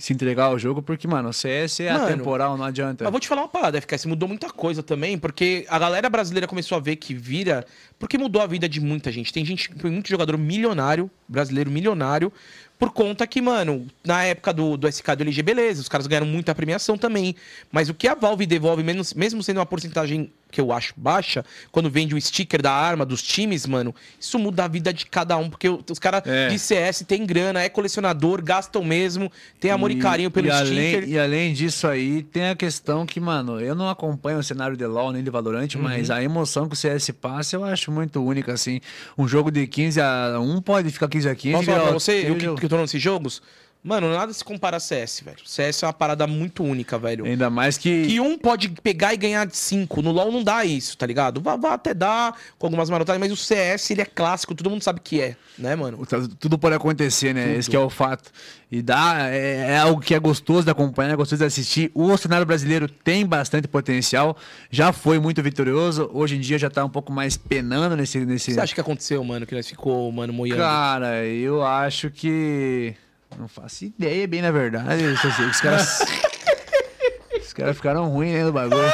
se 0.00 0.14
entregar 0.14 0.46
ao 0.46 0.58
jogo, 0.58 0.80
porque, 0.80 1.06
mano, 1.06 1.28
o 1.28 1.32
CS 1.32 1.80
é 1.80 1.92
Mano, 1.92 2.06
atemporal, 2.06 2.56
não 2.56 2.64
adianta. 2.64 3.04
Mas 3.04 3.10
vou 3.10 3.20
te 3.20 3.28
falar 3.28 3.42
uma 3.42 3.48
parada, 3.48 3.78
FKS, 3.78 4.06
mudou 4.06 4.26
muita 4.26 4.48
coisa 4.48 4.82
também, 4.82 5.18
porque 5.18 5.66
a 5.68 5.78
galera 5.78 6.08
brasileira 6.08 6.48
começou 6.48 6.76
a 6.76 6.80
ver 6.80 6.96
que 6.96 7.12
vira. 7.12 7.66
Porque 7.98 8.16
mudou 8.16 8.40
a 8.40 8.46
vida 8.46 8.66
de 8.66 8.80
muita 8.80 9.12
gente. 9.12 9.30
Tem 9.30 9.44
gente, 9.44 9.68
tem 9.68 9.90
muito 9.90 10.08
jogador 10.08 10.38
milionário, 10.38 11.10
brasileiro 11.28 11.70
milionário, 11.70 12.32
por 12.78 12.92
conta 12.92 13.26
que, 13.26 13.42
mano, 13.42 13.86
na 14.02 14.24
época 14.24 14.54
do, 14.54 14.78
do 14.78 14.90
SK 14.90 15.16
do 15.16 15.22
LG, 15.22 15.42
beleza, 15.42 15.82
os 15.82 15.88
caras 15.88 16.06
ganharam 16.06 16.26
muita 16.26 16.54
premiação 16.54 16.96
também. 16.96 17.36
Mas 17.70 17.90
o 17.90 17.94
que 17.94 18.08
a 18.08 18.14
Valve 18.14 18.46
devolve, 18.46 18.82
menos, 18.82 19.12
mesmo 19.12 19.42
sendo 19.42 19.58
uma 19.58 19.66
porcentagem 19.66 20.32
que 20.50 20.60
eu 20.60 20.72
acho 20.72 20.92
baixa, 20.96 21.44
quando 21.70 21.88
vende 21.88 22.14
o 22.14 22.20
sticker 22.20 22.60
da 22.60 22.72
arma 22.72 23.06
dos 23.06 23.22
times, 23.22 23.66
mano, 23.66 23.94
isso 24.18 24.38
muda 24.38 24.64
a 24.64 24.68
vida 24.68 24.92
de 24.92 25.06
cada 25.06 25.36
um, 25.36 25.48
porque 25.48 25.68
os 25.68 25.98
caras 25.98 26.22
É. 26.26 26.48
de 26.48 26.58
CS 26.58 27.04
tem 27.06 27.24
grana, 27.24 27.62
é 27.62 27.68
colecionador, 27.68 28.42
gastam 28.42 28.82
mesmo, 28.84 29.30
tem 29.58 29.70
amor 29.70 29.90
e, 29.90 29.96
carinho 29.96 30.30
pelo 30.30 30.48
e 30.48 30.50
sticker. 30.52 30.98
Além, 31.02 31.08
e 31.10 31.18
além 31.18 31.52
disso 31.52 31.86
aí, 31.86 32.22
tem 32.22 32.48
a 32.48 32.56
questão 32.56 33.06
que, 33.06 33.20
mano, 33.20 33.60
eu 33.60 33.74
não 33.74 33.88
acompanho 33.88 34.38
o 34.38 34.42
cenário 34.42 34.76
de 34.76 34.86
LoL 34.86 35.12
nem 35.12 35.22
de 35.22 35.30
Valorant, 35.30 35.74
Uhum. 35.74 35.82
mas 35.82 36.10
a 36.10 36.22
emoção 36.22 36.68
que 36.68 36.74
o 36.74 36.76
CS 36.76 37.10
passa 37.12 37.56
eu 37.56 37.64
acho 37.64 37.90
muito 37.92 38.22
única, 38.22 38.52
assim. 38.52 38.80
Um 39.16 39.28
jogo 39.28 39.50
de 39.50 39.66
15 39.66 40.00
a 40.00 40.38
1 40.40 40.60
pode 40.60 40.90
ficar 40.90 41.08
15 41.08 41.28
a 41.28 41.34
15. 41.34 41.54
Posso 41.54 41.66
falar 41.70 41.82
pra 41.84 41.92
você, 41.92 42.24
eu 42.28 42.36
que, 42.36 42.44
eu- 42.44 42.54
que 42.56 42.64
eu 42.64 42.68
tô 42.68 42.76
jogos? 42.98 43.42
Mano, 43.82 44.12
nada 44.12 44.30
se 44.32 44.44
compara 44.44 44.76
a 44.76 44.80
CS, 44.80 45.22
velho. 45.24 45.38
CS 45.42 45.82
é 45.82 45.86
uma 45.86 45.92
parada 45.92 46.26
muito 46.26 46.62
única, 46.62 46.98
velho. 46.98 47.24
Ainda 47.24 47.48
mais 47.48 47.78
que... 47.78 48.06
Que 48.06 48.20
um 48.20 48.36
pode 48.36 48.68
pegar 48.68 49.14
e 49.14 49.16
ganhar 49.16 49.46
de 49.46 49.56
5. 49.56 50.02
No 50.02 50.12
LoL 50.12 50.30
não 50.30 50.44
dá 50.44 50.66
isso, 50.66 50.98
tá 50.98 51.06
ligado? 51.06 51.40
Vai, 51.40 51.56
vai 51.56 51.72
até 51.72 51.94
dar 51.94 52.36
com 52.58 52.66
algumas 52.66 52.90
marotadas, 52.90 53.18
mas 53.18 53.32
o 53.32 53.36
CS, 53.36 53.90
ele 53.90 54.02
é 54.02 54.04
clássico, 54.04 54.54
todo 54.54 54.68
mundo 54.68 54.82
sabe 54.82 55.00
que 55.00 55.22
é, 55.22 55.34
né, 55.58 55.74
mano? 55.74 56.06
Tudo 56.38 56.58
pode 56.58 56.74
acontecer, 56.74 57.34
né? 57.34 57.56
Esse 57.56 57.70
que 57.70 57.76
é 57.76 57.78
o 57.78 57.88
fato. 57.88 58.30
E 58.70 58.82
dá, 58.82 59.30
é, 59.30 59.72
é 59.72 59.78
algo 59.78 60.00
que 60.00 60.14
é 60.14 60.18
gostoso 60.18 60.64
de 60.64 60.70
acompanhar, 60.70 61.14
é 61.14 61.16
gostoso 61.16 61.40
de 61.40 61.46
assistir. 61.46 61.90
O 61.94 62.14
cenário 62.18 62.44
brasileiro 62.44 62.86
tem 62.86 63.24
bastante 63.24 63.66
potencial, 63.66 64.36
já 64.70 64.92
foi 64.92 65.18
muito 65.18 65.42
vitorioso, 65.42 66.08
hoje 66.12 66.36
em 66.36 66.40
dia 66.40 66.58
já 66.58 66.68
tá 66.68 66.84
um 66.84 66.90
pouco 66.90 67.10
mais 67.10 67.36
penando 67.36 67.96
nesse. 67.96 68.20
Nesse... 68.26 68.52
você 68.52 68.60
acha 68.60 68.74
que 68.74 68.80
aconteceu, 68.80 69.24
mano, 69.24 69.46
que 69.46 69.54
nós 69.54 69.66
ficou, 69.66 70.12
mano, 70.12 70.34
moiando? 70.34 70.60
Cara, 70.60 71.24
eu 71.24 71.64
acho 71.64 72.10
que. 72.10 72.94
Não 73.38 73.48
faço 73.48 73.84
ideia, 73.84 74.26
bem 74.28 74.42
na 74.42 74.50
verdade. 74.50 75.04
Os 75.04 75.60
caras. 75.60 76.00
Os 77.40 77.52
caras 77.52 77.76
ficaram 77.76 78.08
ruins, 78.08 78.32
né, 78.32 78.44
no 78.44 78.52
bagulho. 78.52 78.92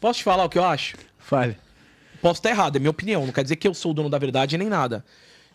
Posso 0.00 0.18
te 0.18 0.24
falar 0.24 0.44
o 0.44 0.50
que 0.50 0.58
eu 0.58 0.64
acho? 0.64 0.96
Fale. 1.18 1.56
Posso 2.20 2.38
estar 2.38 2.50
errado, 2.50 2.76
é 2.76 2.78
minha 2.78 2.90
opinião. 2.90 3.24
Não 3.24 3.32
quer 3.32 3.42
dizer 3.42 3.56
que 3.56 3.66
eu 3.66 3.72
sou 3.72 3.92
o 3.92 3.94
dono 3.94 4.10
da 4.10 4.18
verdade 4.18 4.58
nem 4.58 4.68
nada. 4.68 5.02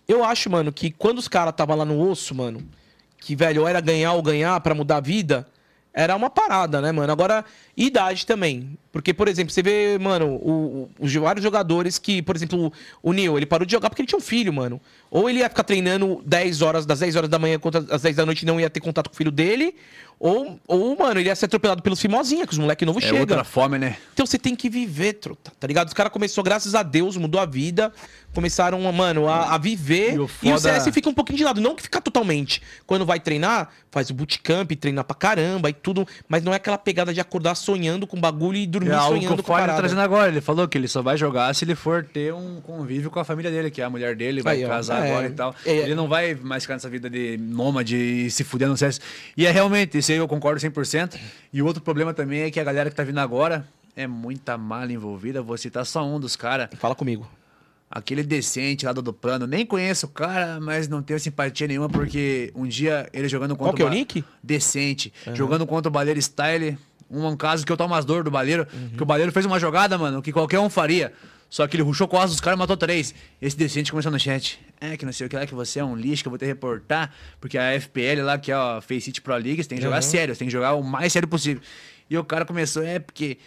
Eu 0.08 0.24
acho, 0.24 0.50
mano, 0.50 0.74
que 0.74 0.90
quando 0.90 1.20
os 1.20 1.28
caras 1.28 1.54
tava 1.56 1.76
lá 1.76 1.86
no 1.86 2.00
osso, 2.10 2.34
mano, 2.34 2.68
que, 3.20 3.36
velho, 3.36 3.62
ou 3.62 3.68
era 3.68 3.80
ganhar 3.80 4.14
ou 4.14 4.24
ganhar 4.24 4.60
pra 4.62 4.74
mudar 4.74 4.98
a 4.98 5.02
vida, 5.02 5.48
era 5.94 6.16
uma 6.16 6.30
parada, 6.30 6.80
né, 6.82 6.92
mano? 6.92 7.12
Agora, 7.12 7.44
idade 7.76 8.26
também. 8.26 8.78
Porque, 8.92 9.14
por 9.14 9.28
exemplo, 9.28 9.54
você 9.54 9.62
vê, 9.62 9.98
mano, 10.00 10.28
o- 10.36 10.90
os 11.00 11.14
vários 11.16 11.44
jogadores 11.44 11.98
que, 12.00 12.22
por 12.22 12.36
exemplo, 12.36 12.72
o 13.04 13.14
Neil, 13.14 13.38
ele 13.38 13.46
parou 13.46 13.66
de 13.66 13.72
jogar 13.72 13.90
porque 13.90 14.02
ele 14.02 14.08
tinha 14.08 14.18
um 14.18 14.22
filho, 14.22 14.52
mano. 14.54 14.80
Ou 15.12 15.30
ele 15.30 15.40
ia 15.40 15.50
ficar 15.50 15.64
treinando 15.64 16.22
10 16.26 16.62
horas, 16.62 16.86
das 16.86 17.00
10 17.00 17.16
horas 17.16 17.30
da 17.30 17.38
manhã 17.40 17.60
contra 17.60 17.86
as 17.92 18.02
10 18.02 18.16
da 18.16 18.26
noite 18.26 18.44
e 18.44 18.46
não 18.46 18.60
ia 18.60 18.70
ter 18.70 18.80
contato 18.80 19.10
com 19.10 19.14
o 19.14 19.18
filho 19.18 19.32
dele. 19.32 19.76
Ou, 20.20 20.60
ou 20.68 20.98
mano, 20.98 21.20
ele 21.20 21.30
ia 21.30 21.36
ser 21.36 21.46
atropelado 21.46 21.82
pelos 21.82 22.00
fimosinha, 22.02 22.46
que 22.46 22.52
os 22.54 22.60
moleques 22.60 22.86
novos 22.86 23.04
É 23.04 23.08
chegam. 23.08 23.22
outra 23.22 23.44
fome, 23.44 23.78
né? 23.78 23.98
Então 24.14 24.26
você 24.26 24.38
tem 24.38 24.56
que 24.56 24.70
viver, 24.70 25.14
truta, 25.14 25.52
tá 25.60 25.66
ligado? 25.68 25.88
Os 25.88 25.94
caras 25.94 26.12
começaram, 26.12 26.44
graças 26.44 26.76
a 26.76 26.84
Deus, 26.84 27.16
mudou 27.16 27.40
a 27.40 27.46
vida. 27.46 27.92
Começaram, 28.34 28.80
mano, 28.94 29.28
a, 29.28 29.56
a 29.56 29.58
viver. 29.58 30.12
E 30.12 30.16
E 30.16 30.20
o 30.20 30.24
o, 30.26 30.28
foda- 30.28 30.60
CS 30.60 30.94
fica 30.94 31.10
um 31.10 31.14
pouquinho 31.14 31.38
de 31.38 31.44
lado. 31.44 31.60
Não 31.60 31.76
que 31.76 31.82
fica 31.84 32.00
totalmente. 32.00 32.62
Quando 32.86 33.06
vai 33.06 33.20
treinar, 33.20 33.70
faz 33.92 34.10
o 34.12 34.14
bootcamp, 34.14 34.72
treina 34.74 35.04
pra 35.04 35.16
caramba 35.16 35.70
e 35.70 35.74
tudo. 35.74 36.08
Mas 36.28 36.44
não 36.44 36.54
é 36.54 36.58
aquela 36.58 36.78
pegada 36.78 37.12
de 37.14 37.20
acordar 37.20 37.56
sonhando 37.56 38.06
com 38.06 38.20
bagulho 38.20 38.58
e 38.58 38.68
dormir 38.68 38.92
É 38.92 38.94
algo 38.94 39.16
que 39.16 39.22
sonhando 39.26 39.40
o 39.40 39.44
com 39.44 39.52
tá 39.52 39.58
parada. 39.60 39.80
trazendo 39.80 40.02
agora. 40.02 40.28
Ele 40.30 40.42
falou 40.42 40.68
que 40.68 40.78
ele 40.78 40.88
só 40.88 41.02
vai 41.02 41.18
jogar 41.18 41.54
se 41.56 41.66
ele 41.66 41.74
for 41.76 42.04
ter 42.06 42.32
um 42.34 42.62
convívio 42.62 43.10
com 43.10 43.20
a 43.20 43.24
família 43.26 43.50
dele, 43.50 43.72
que 43.72 43.82
é 43.82 43.86
a 43.86 43.90
mulher 43.90 44.16
dele, 44.16 44.42
vai 44.44 44.58
Aí, 44.62 44.68
casar 44.68 45.04
É. 45.06 45.12
agora 45.12 45.28
e 45.28 45.32
tal. 45.32 45.56
É. 45.66 45.76
Ele 45.78 45.96
não 45.96 46.08
vai 46.08 46.36
mais 46.36 46.64
ficar 46.64 46.76
nessa 46.76 46.90
vida 46.90 47.10
de 47.10 47.36
nômade 47.38 47.96
e 47.98 48.30
se 48.30 48.44
fuder 48.44 48.68
no 48.70 48.78
CS. 48.78 49.02
E 49.36 49.46
é 49.48 49.52
realmente, 49.52 49.98
isso 49.98 50.12
aí 50.12 50.18
eu 50.20 50.28
concordo 50.28 50.60
100%. 50.62 51.18
E 51.52 51.62
o 51.62 51.66
outro 51.66 51.82
problema 51.82 52.14
também 52.14 52.42
é 52.42 52.52
que 52.52 52.60
a 52.60 52.64
galera 52.64 52.90
que 52.92 52.96
tá 52.96 53.04
vindo 53.04 53.20
agora 53.20 53.66
é 53.96 54.06
muita 54.08 54.56
mala 54.58 54.94
envolvida. 54.94 55.42
Vou 55.42 55.58
citar 55.58 55.86
só 55.86 56.06
um 56.06 56.20
dos 56.20 56.36
caras. 56.36 56.70
Fala 56.78 56.94
comigo. 56.96 57.28
Aquele 57.92 58.22
decente 58.22 58.86
lá 58.86 58.94
do, 58.94 59.02
do 59.02 59.12
plano. 59.12 59.48
Nem 59.48 59.66
conheço 59.66 60.06
o 60.06 60.10
cara, 60.10 60.60
mas 60.60 60.88
não 60.88 61.02
tenho 61.02 61.20
simpatia 61.20 61.68
nenhuma, 61.68 61.90
porque 61.90 62.52
um 62.54 62.68
dia 62.68 63.10
ele 63.12 63.28
jogando 63.28 63.56
contra 63.56 63.72
Qual 63.72 63.76
que 63.76 63.82
é 63.82 63.86
o 63.86 63.90
nick? 63.90 64.24
Decente. 64.44 65.12
Jogando 65.34 65.66
contra 65.66 65.90
o 65.90 65.92
Baleiro 65.92 66.22
Style. 66.22 66.78
Um 67.10 67.36
caso 67.36 67.66
que 67.66 67.72
eu 67.72 67.78
tomo 67.78 67.96
as 67.96 68.06
dores 68.06 68.24
do 68.24 68.30
Baleiro. 68.30 68.68
Que 68.96 69.02
o 69.02 69.06
Baleiro 69.06 69.32
fez 69.32 69.46
uma 69.46 69.60
jogada, 69.60 69.98
mano, 69.98 70.22
que 70.22 70.32
qualquer 70.32 70.60
um 70.60 70.70
faria. 70.70 71.12
Só 71.50 71.68
que 71.68 71.76
ele 71.76 71.82
ruxou 71.82 72.08
com 72.08 72.20
as 72.20 72.30
dos 72.30 72.40
caras 72.40 72.58
e 72.58 72.60
matou 72.60 72.78
três. 72.78 73.14
Esse 73.42 73.58
decente 73.58 73.90
começou 73.90 74.12
no 74.12 74.20
chat. 74.20 74.60
É, 74.80 74.96
que 74.96 75.04
não 75.04 75.12
sei 75.12 75.26
o 75.26 75.30
que 75.30 75.36
lá, 75.36 75.48
que 75.48 75.56
você 75.56 75.80
é 75.80 75.84
um 75.84 75.96
lixo, 75.96 76.22
que 76.22 76.28
eu 76.28 76.32
vou 76.32 76.38
ter 76.38 76.46
que 76.46 76.52
reportar. 76.52 77.12
Porque 77.42 77.58
a 77.58 77.80
FPL 77.80 78.22
lá, 78.22 78.38
que 78.38 78.52
é 78.52 78.56
a 78.56 78.80
Faceit 78.82 79.20
Pro 79.22 79.34
League, 79.34 79.64
você 79.64 79.68
tem 79.68 79.80
que 79.80 79.84
jogar 79.84 80.02
sério, 80.04 80.36
você 80.36 80.40
tem 80.40 80.48
que 80.48 80.52
jogar 80.52 80.76
o 80.76 80.84
mais 80.84 81.12
sério 81.12 81.28
possível. 81.28 81.64
E 82.08 82.16
o 82.16 82.24
cara 82.24 82.46
começou, 82.46 82.84
é, 82.84 83.00
porque 83.00 83.40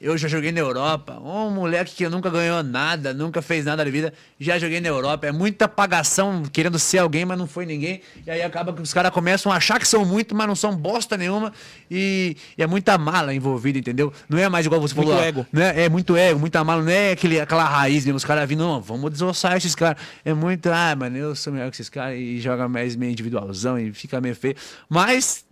eu 0.00 0.16
já 0.16 0.28
joguei 0.28 0.52
na 0.52 0.60
Europa. 0.60 1.18
Um 1.20 1.50
moleque 1.50 1.94
que 1.94 2.08
nunca 2.08 2.30
ganhou 2.30 2.62
nada, 2.62 3.12
nunca 3.12 3.42
fez 3.42 3.64
nada 3.64 3.84
na 3.84 3.90
vida. 3.90 4.12
Já 4.38 4.58
joguei 4.58 4.80
na 4.80 4.88
Europa. 4.88 5.26
É 5.26 5.32
muita 5.32 5.64
apagação 5.64 6.44
querendo 6.52 6.78
ser 6.78 6.98
alguém, 6.98 7.24
mas 7.24 7.36
não 7.36 7.48
foi 7.48 7.66
ninguém. 7.66 8.00
E 8.24 8.30
aí 8.30 8.42
acaba 8.42 8.72
que 8.72 8.80
os 8.80 8.94
caras 8.94 9.10
começam 9.10 9.50
a 9.50 9.56
achar 9.56 9.78
que 9.80 9.88
são 9.88 10.04
muito, 10.04 10.36
mas 10.36 10.46
não 10.46 10.54
são 10.54 10.74
bosta 10.76 11.16
nenhuma. 11.16 11.52
E, 11.90 12.36
e 12.56 12.62
é 12.62 12.66
muita 12.66 12.96
mala 12.96 13.34
envolvida, 13.34 13.78
entendeu? 13.78 14.12
Não 14.28 14.38
é 14.38 14.48
mais 14.48 14.66
igual 14.66 14.80
você 14.80 14.94
Muito 14.94 15.08
falou. 15.08 15.20
ó, 15.20 15.26
ego. 15.26 15.46
Não 15.52 15.62
é, 15.62 15.84
é 15.84 15.88
muito 15.88 16.16
ego, 16.16 16.38
muita 16.38 16.62
mala. 16.62 16.82
Não 16.82 16.92
é 16.92 17.12
aquele, 17.12 17.40
aquela 17.40 17.64
raiz 17.64 18.04
mesmo. 18.04 18.16
Os 18.16 18.24
caras 18.24 18.48
vindo, 18.48 18.60
não, 18.60 18.80
vamos 18.80 19.10
desossar 19.10 19.56
esses 19.56 19.74
caras. 19.74 20.00
É 20.24 20.32
muito, 20.32 20.68
ah, 20.70 20.94
mano, 20.94 21.16
eu 21.16 21.34
sou 21.34 21.52
melhor 21.52 21.70
que 21.70 21.76
esses 21.76 21.88
caras. 21.88 22.16
E 22.16 22.38
joga 22.38 22.68
mais 22.68 22.94
meio 22.94 23.10
individualzão 23.10 23.76
e 23.76 23.92
fica 23.92 24.20
meio 24.20 24.36
feio. 24.36 24.54
Mas 24.88 25.44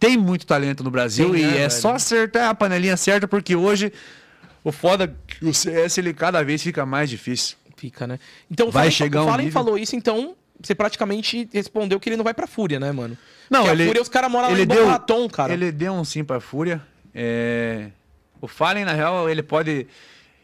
tem 0.00 0.16
muito 0.16 0.44
talento 0.46 0.82
no 0.82 0.90
Brasil 0.90 1.30
Tem, 1.30 1.42
e 1.42 1.46
né, 1.46 1.52
é 1.52 1.58
velho? 1.58 1.70
só 1.70 1.94
acertar 1.94 2.48
a 2.48 2.54
panelinha 2.54 2.96
certa, 2.96 3.28
porque 3.28 3.54
hoje 3.54 3.92
o 4.64 4.72
foda 4.72 5.04
é 5.04 5.10
que 5.38 5.44
o 5.44 5.54
CS 5.54 5.98
ele 5.98 6.12
cada 6.12 6.42
vez 6.42 6.60
fica 6.62 6.84
mais 6.84 7.08
difícil. 7.08 7.56
Fica, 7.76 8.06
né? 8.06 8.18
Então, 8.50 8.68
o 8.68 8.70
Vai 8.70 8.84
Fallen- 8.84 8.90
chegar 8.90 9.20
o 9.20 9.24
um 9.24 9.28
Fallen 9.28 9.46
nível- 9.46 9.62
falou 9.62 9.78
isso, 9.78 9.94
então 9.94 10.34
você 10.60 10.74
praticamente 10.74 11.48
respondeu 11.52 12.00
que 12.00 12.08
ele 12.08 12.16
não 12.16 12.24
vai 12.24 12.34
pra 12.34 12.46
Fúria, 12.46 12.80
né, 12.80 12.90
mano? 12.92 13.16
Não, 13.48 13.60
Porque 13.60 13.72
ele- 13.74 13.82
a 13.82 13.86
Fúria, 13.86 14.02
os 14.02 14.08
caras 14.08 14.30
moram 14.30 14.48
lá 14.48 14.52
ele 14.54 14.62
em 14.64 14.66
deu- 14.66 14.86
Raton, 14.86 15.28
cara. 15.28 15.52
Ele 15.52 15.70
deu 15.72 15.92
um 15.92 16.04
sim 16.04 16.24
pra 16.24 16.40
Fúria. 16.40 16.82
É, 17.14 17.90
O 18.42 18.46
Fallen, 18.48 18.86
na 18.86 18.92
real, 18.94 19.28
ele 19.28 19.42
pode. 19.42 19.86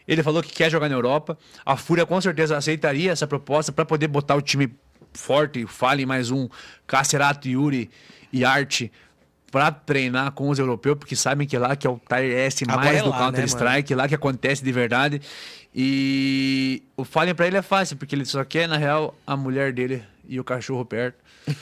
Ele 0.06 0.22
falou 0.22 0.42
que 0.42 0.52
quer 0.52 0.70
jogar 0.70 0.86
na 0.88 0.94
Europa. 0.94 1.36
A 1.64 1.76
Fúria 1.78 2.04
com 2.04 2.20
certeza 2.20 2.54
aceitaria 2.56 3.10
essa 3.10 3.26
proposta 3.26 3.72
pra 3.72 3.84
poder 3.86 4.06
botar 4.08 4.34
o 4.34 4.42
time 4.42 4.70
forte. 5.14 5.64
O 5.64 5.68
Fallen 5.68 6.04
mais 6.04 6.30
um, 6.30 6.46
Cacerato, 6.86 7.48
Yuri 7.48 7.90
e 8.32 8.44
Arte 8.44 8.92
pra 9.50 9.70
treinar 9.70 10.32
com 10.32 10.48
os 10.48 10.58
europeus, 10.58 10.98
porque 10.98 11.16
sabem 11.16 11.46
que 11.46 11.56
lá 11.56 11.76
que 11.76 11.86
é 11.86 11.90
o 11.90 12.00
Tier 12.08 12.46
S 12.46 12.64
mais 12.66 12.98
é 12.98 13.02
do 13.02 13.10
lá, 13.10 13.16
né, 13.16 13.24
Counter-Strike, 13.24 13.94
lá 13.94 14.08
que 14.08 14.14
acontece 14.14 14.64
de 14.64 14.72
verdade. 14.72 15.20
E 15.74 16.82
o 16.96 17.04
Fallen 17.04 17.34
pra 17.34 17.46
ele 17.46 17.56
é 17.56 17.62
fácil, 17.62 17.96
porque 17.96 18.14
ele 18.14 18.24
só 18.24 18.42
quer, 18.44 18.66
na 18.66 18.76
real, 18.76 19.14
a 19.26 19.36
mulher 19.36 19.72
dele 19.72 20.02
e 20.26 20.40
o 20.40 20.44
cachorro 20.44 20.84
perto. 20.84 21.18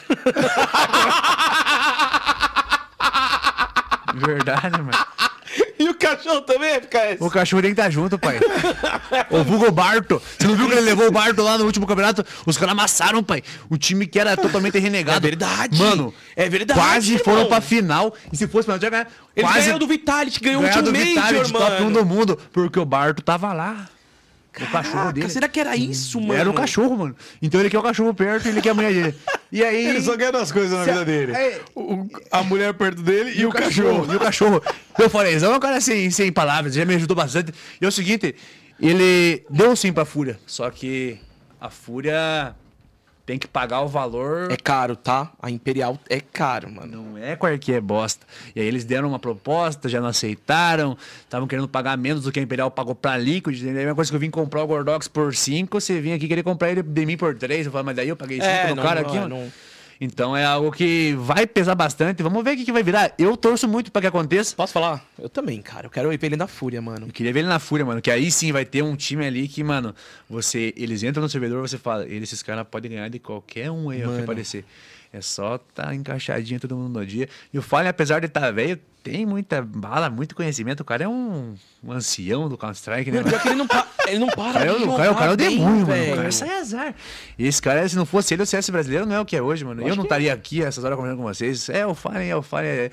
Verdade, 4.15 4.81
mano. 4.81 4.93
O 5.95 5.99
cachorro 5.99 6.41
também, 6.43 6.75
FKS? 6.81 7.17
O 7.21 7.31
cachorro 7.31 7.63
tem 7.63 7.75
que 7.75 7.81
estar 7.81 7.91
junto, 7.91 8.19
pai. 8.19 8.41
o 9.31 9.43
Vulgo 9.45 9.71
Barto. 9.71 10.21
Você 10.39 10.47
não 10.47 10.57
viu 10.57 10.67
que 10.69 10.73
ele 10.75 10.81
levou 10.83 11.07
o 11.09 11.11
Barto 11.13 11.43
lá 11.43 11.57
no 11.57 11.65
último 11.65 11.87
campeonato? 11.87 12.25
Os 12.45 12.57
caras 12.59 12.73
amassaram, 12.73 13.23
pai. 13.23 13.43
O 13.71 13.77
time 13.79 14.07
que 14.07 14.19
era 14.19 14.37
totalmente 14.37 14.79
renegado. 14.79 15.27
É 15.27 15.31
verdade. 15.31 15.79
Mano, 15.79 16.13
É 16.37 16.49
verdade, 16.49 16.79
Quase 16.79 17.15
irmão. 17.15 17.25
foram 17.25 17.47
pra 17.47 17.61
final. 17.61 18.15
E 18.33 18.37
se 18.37 18.47
fosse 18.49 18.67
pra 18.67 18.79
já 18.79 18.91
ganhar. 18.91 19.09
Ele 19.37 19.47
quase 19.47 19.65
ganhou 19.67 19.79
do 19.79 19.87
Vitality, 19.87 20.41
ganhou 20.41 20.63
o 20.63 20.65
último 20.65 20.83
do 20.83 20.93
Major, 20.93 21.07
Vitality, 21.09 21.53
top 21.53 21.73
1 21.83 21.85
mano. 21.85 21.91
do 21.99 22.05
mundo. 22.05 22.39
Porque 22.53 22.79
o 22.79 22.85
Barto 22.85 23.23
tava 23.23 23.53
lá. 23.53 23.89
O 24.63 24.67
cachorro 24.71 24.95
Caraca, 24.95 25.13
dele. 25.13 25.29
será 25.31 25.49
que 25.49 25.59
era 25.59 25.75
isso, 25.77 26.21
mano? 26.21 26.35
Era 26.35 26.49
o 26.51 26.55
cachorro, 26.55 26.97
mano. 26.97 27.17
Então 27.43 27.61
ele 27.61 27.69
quer 27.71 27.79
o 27.79 27.83
cachorro 27.83 28.15
perto 28.15 28.47
e 28.47 28.51
ele 28.51 28.63
quer 28.63 28.71
a 28.71 28.75
mulher 28.75 28.93
dele. 28.93 29.15
E 29.51 29.65
aí. 29.65 29.87
Ele 29.87 30.01
só 30.03 30.17
quer 30.17 30.31
duas 30.31 30.53
coisas 30.53 30.71
na 30.79 30.85
Se- 30.85 30.91
vida 30.93 31.05
dele. 31.05 31.33
é- 31.33 31.61
O- 31.75 32.07
a 32.31 32.43
mulher 32.43 32.73
perto 32.75 33.03
dele 33.03 33.33
e, 33.37 33.45
o 33.47 33.51
cachorro. 33.51 34.13
E 34.13 34.17
o 34.17 34.21
cachorro. 34.21 34.63
Eu 34.99 35.11
falei, 35.11 35.35
é 35.35 35.49
um 35.49 35.59
cara 35.59 35.81
sem, 35.81 36.11
sem 36.11 36.31
palavras, 36.31 36.75
já 36.75 36.85
me 36.85 36.95
ajudou 36.95 37.17
bastante. 37.17 37.53
E 37.81 37.85
é 37.85 37.89
o 37.89 37.93
seguinte, 37.93 38.35
ele 38.81 39.45
deu 39.51 39.71
um 39.71 39.77
sim 39.77 39.93
pra 39.93 40.05
Fúria. 40.05 40.39
Só 40.47 40.71
que 40.71 41.19
a 41.61 41.71
Fúria 41.71 42.55
tem 43.27 43.39
que 43.39 43.47
pagar 43.49 43.81
o 43.81 43.89
valor. 43.89 44.51
É 44.53 44.57
caro, 44.57 44.95
tá? 44.97 45.31
A 45.41 45.51
Imperial 45.51 45.99
é 46.11 46.21
caro, 46.21 46.71
mano. 46.71 47.03
Não 47.03 47.19
é 47.19 47.35
qualquer 47.37 47.81
bosta. 47.81 48.27
E 48.55 48.61
aí 48.61 48.67
eles 48.67 48.85
deram 48.85 49.09
uma 49.09 49.19
proposta, 49.19 49.89
já 49.89 50.01
não 50.01 50.09
aceitaram. 50.09 50.97
Estavam 51.23 51.49
querendo 51.49 51.67
pagar 51.69 51.97
menos 51.97 52.25
do 52.25 52.33
que 52.33 52.39
a 52.39 52.43
Imperial 52.43 52.71
pagou 52.71 52.95
pra 52.95 53.17
Liquid. 53.17 53.63
É 53.67 53.71
a 53.71 53.73
mesma 53.73 53.95
coisa 53.95 54.11
que 54.11 54.17
eu 54.17 54.21
vim 54.21 54.31
comprar 54.31 54.63
o 54.63 54.67
Gordox 54.67 55.09
por 55.09 55.35
5, 55.35 55.81
você 55.81 56.01
vinha 56.01 56.17
aqui 56.17 56.29
querer 56.29 56.43
comprar 56.43 56.71
ele 56.71 56.83
de 56.83 57.07
mim 57.07 57.17
por 57.17 57.35
3. 57.35 57.67
Eu 57.67 57.73
falei, 57.73 57.87
mas 57.87 57.97
daí 57.97 58.09
eu 58.09 58.17
paguei 58.17 58.39
5 58.41 58.47
É, 58.51 58.69
no 58.71 58.77
não- 58.77 58.83
cara 58.83 59.01
não- 59.03 59.09
aqui, 59.09 59.17
é, 59.19 59.27
não- 59.27 59.53
Então 60.01 60.37
é 60.37 60.45
algo 60.45 60.73
que 60.73 61.15
vai 61.19 61.47
pesar 61.47 61.75
bastante. 61.75 62.23
Vamos 62.23 62.43
ver 62.43 62.55
o 62.55 62.57
que, 62.57 62.65
que 62.65 62.73
vai 62.73 62.83
virar. 62.83 63.15
Eu 63.19 63.37
torço 63.37 63.69
muito 63.69 63.93
pra 63.93 64.03
que 64.03 64.09
aconteça. 64.09 64.55
Posso 64.57 64.73
falar? 64.73 65.05
Eu 65.19 65.29
também, 65.29 65.61
cara. 65.63 65.87
Eu 65.87 65.91
quero 65.91 66.13
ir 66.13 66.19
pra 66.19 66.27
ele 66.27 66.37
da 66.37 66.47
Fúria, 66.47 66.81
mano. 66.81 67.07
Eu 67.07 67.13
queria 67.13 67.33
ver 67.33 67.41
ele 67.41 67.49
na 67.49 67.59
Fúria, 67.59 67.85
mano. 67.85 68.01
Que 68.01 68.11
aí 68.11 68.31
sim 68.31 68.53
vai 68.53 68.65
ter 68.65 68.83
um 68.83 68.97
time 68.97 69.27
ali 69.27 69.49
que, 69.49 69.63
mano, 69.63 69.95
você. 70.29 70.73
Eles 70.77 71.03
entram 71.03 71.23
no 71.23 71.29
servidor 71.29 71.61
você 71.61 71.79
fala, 71.79 72.07
esses 72.07 72.43
caras 72.43 72.67
podem 72.71 72.91
ganhar 72.91 73.09
de 73.09 73.19
qualquer 73.19 73.71
um 73.71 73.91
aí, 73.91 74.03
que 74.03 74.23
aparecer. 74.23 74.65
É 75.17 75.21
só 75.21 75.59
tá 75.59 75.95
encaixadinho 75.95 76.59
todo 76.59 76.75
mundo 76.77 76.99
no 76.99 77.07
dia. 77.07 77.29
E 77.53 77.59
o 77.59 77.63
Fallen, 77.63 77.89
apesar 77.89 78.19
de 78.19 78.27
estar 78.27 78.41
tá 78.41 78.51
velho, 78.51 78.81
tem 79.01 79.25
muita 79.25 79.63
bala, 79.63 80.11
muito 80.11 80.35
conhecimento. 80.35 80.81
O 80.81 80.85
cara 80.85 81.05
é 81.05 81.09
um, 81.09 81.55
um 81.85 81.93
ancião 81.93 82.49
do 82.49 82.59
Counter-Strike, 82.59 83.13
né? 83.13 83.23
Pior 83.23 83.41
que 83.41 83.47
ele 83.49 83.55
não, 83.55 83.67
pa- 83.69 83.87
ele 84.09 84.19
não 84.19 84.27
para 84.27 84.53
cara, 84.59 84.65
é 84.73 84.75
de 84.77 84.83
o- 84.83 84.91
o 84.93 84.97
cara, 84.97 85.13
o 85.13 85.15
cara 85.15 85.27
é 85.27 85.29
o 85.29 85.31
jogar 85.31 85.37
demônio, 85.37 85.87
mano. 85.87 86.13
O 86.13 86.17
cara 86.17 86.33
sai 86.33 86.59
azar. 86.59 86.95
E 87.39 87.47
esse 87.47 87.63
cara, 87.63 87.89
se 87.89 87.95
não 87.95 88.05
fosse 88.05 88.35
ele, 88.35 88.43
o 88.43 88.47
CS 88.47 88.71
brasileiro 88.71 89.07
não 89.07 89.15
é 89.15 89.21
o 89.21 89.25
que 89.25 89.37
é 89.37 89.43
hoje, 89.43 89.65
mano. 89.65 89.83
Eu, 89.83 89.87
acho 89.89 89.97
não 89.97 90.03
estaria 90.05 90.33
aqui 90.35 90.63
essas 90.65 90.83
horas 90.83 90.97
conversando 90.97 91.19
com 91.19 91.25
vocês. 91.25 91.69
É 91.69 91.87
o 91.87 91.95
Fallen, 91.95 92.29
é 92.29 92.35
o 92.35 92.43
Fallen. 92.43 92.71
É, 92.71 92.91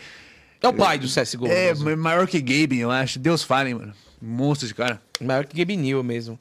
É 0.62 0.68
o 0.68 0.74
pai 0.74 1.00
do 1.00 1.08
CSGO. 1.08 1.48
é 1.48 1.74
maior 1.96 2.28
que 2.28 2.40
Gabe, 2.40 2.78
eu 2.80 2.92
acho. 2.92 3.18
Deus 3.18 3.42
Fallen, 3.42 3.74
mano. 3.74 3.94
Monstro 4.22 4.68
de 4.68 4.76
cara. 4.76 5.02
Maior 5.20 5.44
que 5.46 5.58
Gabe 5.58 5.76
New 5.76 6.04
mesmo. 6.04 6.38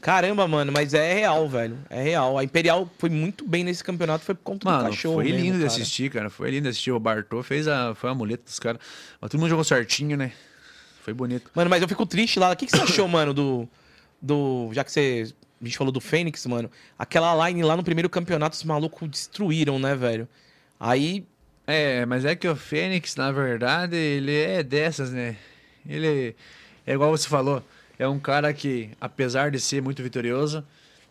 Caramba, 0.00 0.48
mano, 0.48 0.72
mas 0.72 0.94
é 0.94 1.12
real, 1.12 1.48
velho. 1.48 1.78
É 1.90 2.02
real. 2.02 2.38
A 2.38 2.44
Imperial 2.44 2.90
foi 2.98 3.10
muito 3.10 3.46
bem 3.46 3.62
nesse 3.62 3.84
campeonato, 3.84 4.24
foi 4.24 4.34
por 4.34 4.42
conta 4.42 4.64
do 4.64 4.70
Mano, 4.70 4.84
cachorro. 4.88 5.16
foi 5.16 5.24
mesmo, 5.24 5.38
lindo 5.38 5.58
de 5.58 5.64
cara. 5.64 5.72
assistir, 5.74 6.10
cara. 6.10 6.30
Foi 6.30 6.50
lindo 6.50 6.62
de 6.62 6.68
assistir. 6.70 6.90
O 6.90 6.98
Bartô 6.98 7.42
fez 7.42 7.68
a, 7.68 7.94
foi 7.94 8.10
a 8.10 8.14
muleta 8.14 8.44
dos 8.44 8.58
caras. 8.58 8.80
Mas 9.20 9.30
todo 9.30 9.38
mundo 9.40 9.50
jogou 9.50 9.64
certinho, 9.64 10.16
né? 10.16 10.32
Foi 11.02 11.12
bonito. 11.12 11.50
Mano, 11.54 11.68
mas 11.68 11.82
eu 11.82 11.88
fico 11.88 12.06
triste 12.06 12.38
lá. 12.38 12.50
O 12.52 12.56
que, 12.56 12.66
que 12.66 12.72
você 12.72 12.82
achou, 12.82 13.06
mano, 13.08 13.34
do. 13.34 13.68
do 14.20 14.70
já 14.72 14.84
que 14.84 14.90
você. 14.92 15.32
A 15.60 15.64
gente 15.64 15.76
falou 15.76 15.92
do 15.92 16.00
Fênix, 16.00 16.46
mano. 16.46 16.70
Aquela 16.98 17.48
line 17.48 17.62
lá 17.62 17.76
no 17.76 17.84
primeiro 17.84 18.08
campeonato, 18.08 18.56
os 18.56 18.64
malucos 18.64 19.08
destruíram, 19.08 19.78
né, 19.78 19.94
velho? 19.94 20.26
Aí. 20.78 21.24
É, 21.66 22.04
mas 22.06 22.24
é 22.24 22.34
que 22.34 22.48
o 22.48 22.56
Fênix, 22.56 23.14
na 23.14 23.30
verdade, 23.30 23.94
ele 23.94 24.34
é 24.34 24.62
dessas, 24.62 25.12
né? 25.12 25.36
Ele 25.86 26.34
é 26.86 26.92
igual 26.94 27.10
você 27.10 27.28
falou. 27.28 27.62
É 28.00 28.08
um 28.08 28.18
cara 28.18 28.52
que, 28.54 28.90
apesar 29.00 29.50
de 29.50 29.60
ser 29.60 29.82
muito 29.82 30.02
vitorioso, 30.02 30.64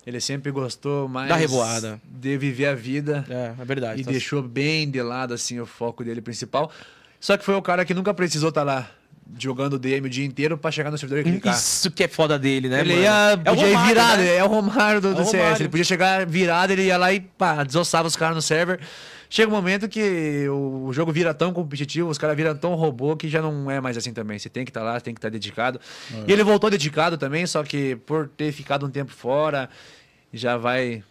ele 0.08 0.20
sempre 0.20 0.52
gostou 0.52 1.08
mais 1.08 1.30
Da 1.30 1.36
revoada. 1.36 2.02
de 2.04 2.38
viver 2.38 2.66
a 2.66 2.74
vida. 2.74 3.24
É, 3.30 3.54
é 3.62 3.66
verdade. 3.66 4.02
e 4.02 4.04
tá- 4.04 4.12
deixou 4.12 4.42
bem 4.42 4.90
de 4.90 5.02
lado 5.02 5.34
assim 5.34 5.60
o 5.60 5.66
foco 5.66 6.04
dele 6.04 6.20
principal. 6.22 6.72
Só 7.20 7.38
que 7.38 7.46
foi 7.46 7.54
o 7.56 7.62
cara 7.62 7.86
que 7.86 7.94
nunca 7.94 8.14
precisou 8.14 8.50
estar 8.50 8.64
lá 8.64 8.90
jogando 9.38 9.78
DM 9.78 10.08
o 10.08 10.10
dia 10.10 10.26
inteiro 10.26 10.58
pra 10.58 10.72
chegar 10.72 10.90
no 10.90 10.98
servidor 10.98 11.20
e 11.20 11.32
clicar. 11.32 11.54
Isso 11.54 11.92
que 11.92 12.04
é 12.04 12.08
foda 12.08 12.40
dele, 12.40 12.68
né, 12.68 12.80
ele 12.80 12.90
mano? 12.94 13.02
ia, 13.04 13.32
é 13.34 13.38
podia 13.38 13.68
ir 13.68 13.74
Romário, 13.74 13.88
virado, 13.88 14.22
né? 14.24 14.36
é 14.38 14.44
o 14.44 14.48
Romário 14.48 15.02
do, 15.02 15.14
do 15.14 15.20
É 15.20 15.24
o 15.24 15.26
CS. 15.26 15.34
Romário. 15.44 15.62
Ele 15.62 15.70
podia 15.70 15.84
chegar 15.86 16.26
virado, 16.26 16.72
ele 16.72 16.84
ia 16.86 16.98
lá 16.98 17.14
e 17.14 17.20
pá, 17.20 17.64
desossava 17.64 18.08
os 18.08 18.16
caras 18.16 18.36
no 18.36 18.42
server. 18.42 18.80
Chega 19.32 19.52
um 19.52 19.56
momento 19.56 19.88
que 19.88 20.50
o, 20.50 20.92
jogo 20.92 21.12
vira 21.12 21.36
tão 21.36 21.54
competitivo, 21.54 22.10
os 22.10 22.18
caras 22.18 22.36
viram 22.36 22.58
tão 22.58 22.74
robô 22.74 23.16
que 23.16 23.30
já 23.30 23.44
não 23.44 23.70
é 23.70 23.80
mais 23.80 23.96
assim 23.96 24.12
também. 24.12 24.40
Você 24.40 24.50
tem 24.50 24.66
que 24.66 24.72
estar 24.72 24.82
lá, 24.82 25.00
tem 25.00 25.14
que 25.14 25.20
estar 25.20 25.30
dedicado. 25.30 25.80
E 26.28 26.34
ele 26.34 26.44
voltou 26.44 26.68
dedicado 26.68 27.16
também, 27.16 27.46
só 27.46 27.64
que 27.64 27.96
por 27.96 28.28
ter 28.28 28.52
ficado 28.52 28.88
um 28.88 28.90
tempo 28.90 29.12
fora, 29.12 29.70
já 30.34 30.58
vai. 30.58 31.04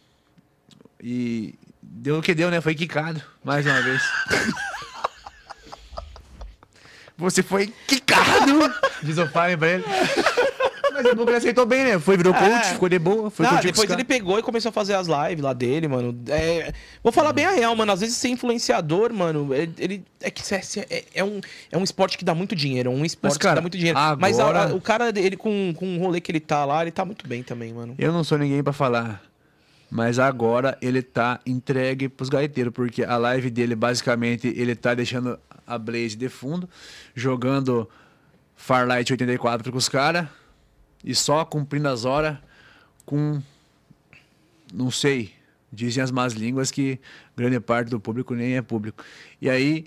E 1.00 1.54
deu 1.80 2.18
o 2.18 2.22
que 2.22 2.34
deu, 2.34 2.50
né? 2.50 2.60
Foi 2.60 2.74
quicado, 2.74 3.22
mais 3.44 3.64
uma 3.64 3.80
vez. 3.80 4.02
Você 7.16 7.42
foi 7.42 7.72
quicado! 7.86 8.74
Diz 9.02 9.16
o 9.18 9.28
pra 9.28 9.52
ele. 9.52 9.84
Mas 11.02 11.12
o 11.12 11.16
Lucas 11.16 11.36
aceitou 11.36 11.64
bem, 11.64 11.84
né? 11.84 11.98
Foi, 11.98 12.16
virou 12.16 12.34
coach, 12.34 12.50
É. 12.50 12.72
ficou 12.72 12.88
de 12.88 12.98
boa, 12.98 13.30
foi 13.30 13.46
os 13.46 13.60
depois 13.60 13.88
ele 13.90 14.04
pegou 14.04 14.38
e 14.38 14.42
começou 14.42 14.70
a 14.70 14.72
fazer 14.72 14.94
as 14.94 15.06
lives 15.06 15.42
lá 15.44 15.52
dele, 15.52 15.86
mano. 15.88 16.18
É, 16.28 16.72
vou 17.02 17.12
falar 17.12 17.32
bem 17.32 17.44
a 17.44 17.50
real, 17.52 17.74
mano. 17.76 17.92
Às 17.92 18.00
vezes 18.00 18.16
ser 18.16 18.28
influenciador, 18.28 19.12
mano, 19.12 19.48
ele, 19.54 20.04
é 20.20 20.30
que 20.30 20.42
é, 20.54 21.04
é 21.14 21.22
um, 21.24 21.40
é 21.70 21.78
um 21.78 21.84
esporte 21.84 22.18
que 22.18 22.24
dá 22.24 22.34
muito 22.34 22.56
dinheiro. 22.56 22.90
É 22.90 22.94
um 22.94 23.04
esporte 23.04 23.38
cara, 23.38 23.52
que 23.52 23.56
dá 23.56 23.62
muito 23.62 23.76
dinheiro. 23.78 23.98
Mas 24.18 24.38
a- 24.38 24.42
agora- 24.42 24.72
a- 24.72 24.74
o 24.74 24.80
cara, 24.80 25.12
ele 25.16 25.36
com, 25.36 25.72
com 25.76 25.96
o 25.96 26.00
rolê 26.00 26.20
que 26.20 26.30
ele 26.32 26.40
tá 26.40 26.64
lá, 26.64 26.82
ele 26.82 26.90
tá 26.90 27.04
muito 27.04 27.26
bem 27.28 27.42
também, 27.42 27.72
mano. 27.72 27.94
Eu 27.98 28.12
não 28.12 28.24
sou 28.24 28.36
ninguém 28.38 28.62
pra 28.62 28.72
falar. 28.72 29.22
Mas 29.90 30.18
agora 30.18 30.76
ele 30.82 31.00
tá 31.00 31.40
entregue 31.46 32.10
pros 32.10 32.28
gaiteiros, 32.28 32.74
porque 32.74 33.02
a 33.04 33.16
live 33.16 33.48
dele, 33.48 33.74
basicamente, 33.74 34.46
ele 34.54 34.74
tá 34.74 34.92
deixando 34.92 35.38
a 35.66 35.78
Blaze 35.78 36.14
de 36.14 36.28
fundo, 36.28 36.68
jogando 37.14 37.88
Farlight 38.56 39.10
84 39.12 39.72
com 39.72 39.78
os 39.78 39.88
caras, 39.88 40.26
e 41.04 41.14
só 41.14 41.44
cumprindo 41.44 41.88
as 41.88 42.04
horas 42.04 42.36
com. 43.04 43.40
Não 44.72 44.90
sei. 44.90 45.32
Dizem 45.72 46.02
as 46.02 46.10
más 46.10 46.32
línguas 46.32 46.70
que 46.70 46.98
grande 47.36 47.60
parte 47.60 47.88
do 47.88 48.00
público 48.00 48.34
nem 48.34 48.56
é 48.56 48.62
público. 48.62 49.02
E 49.40 49.48
aí. 49.48 49.86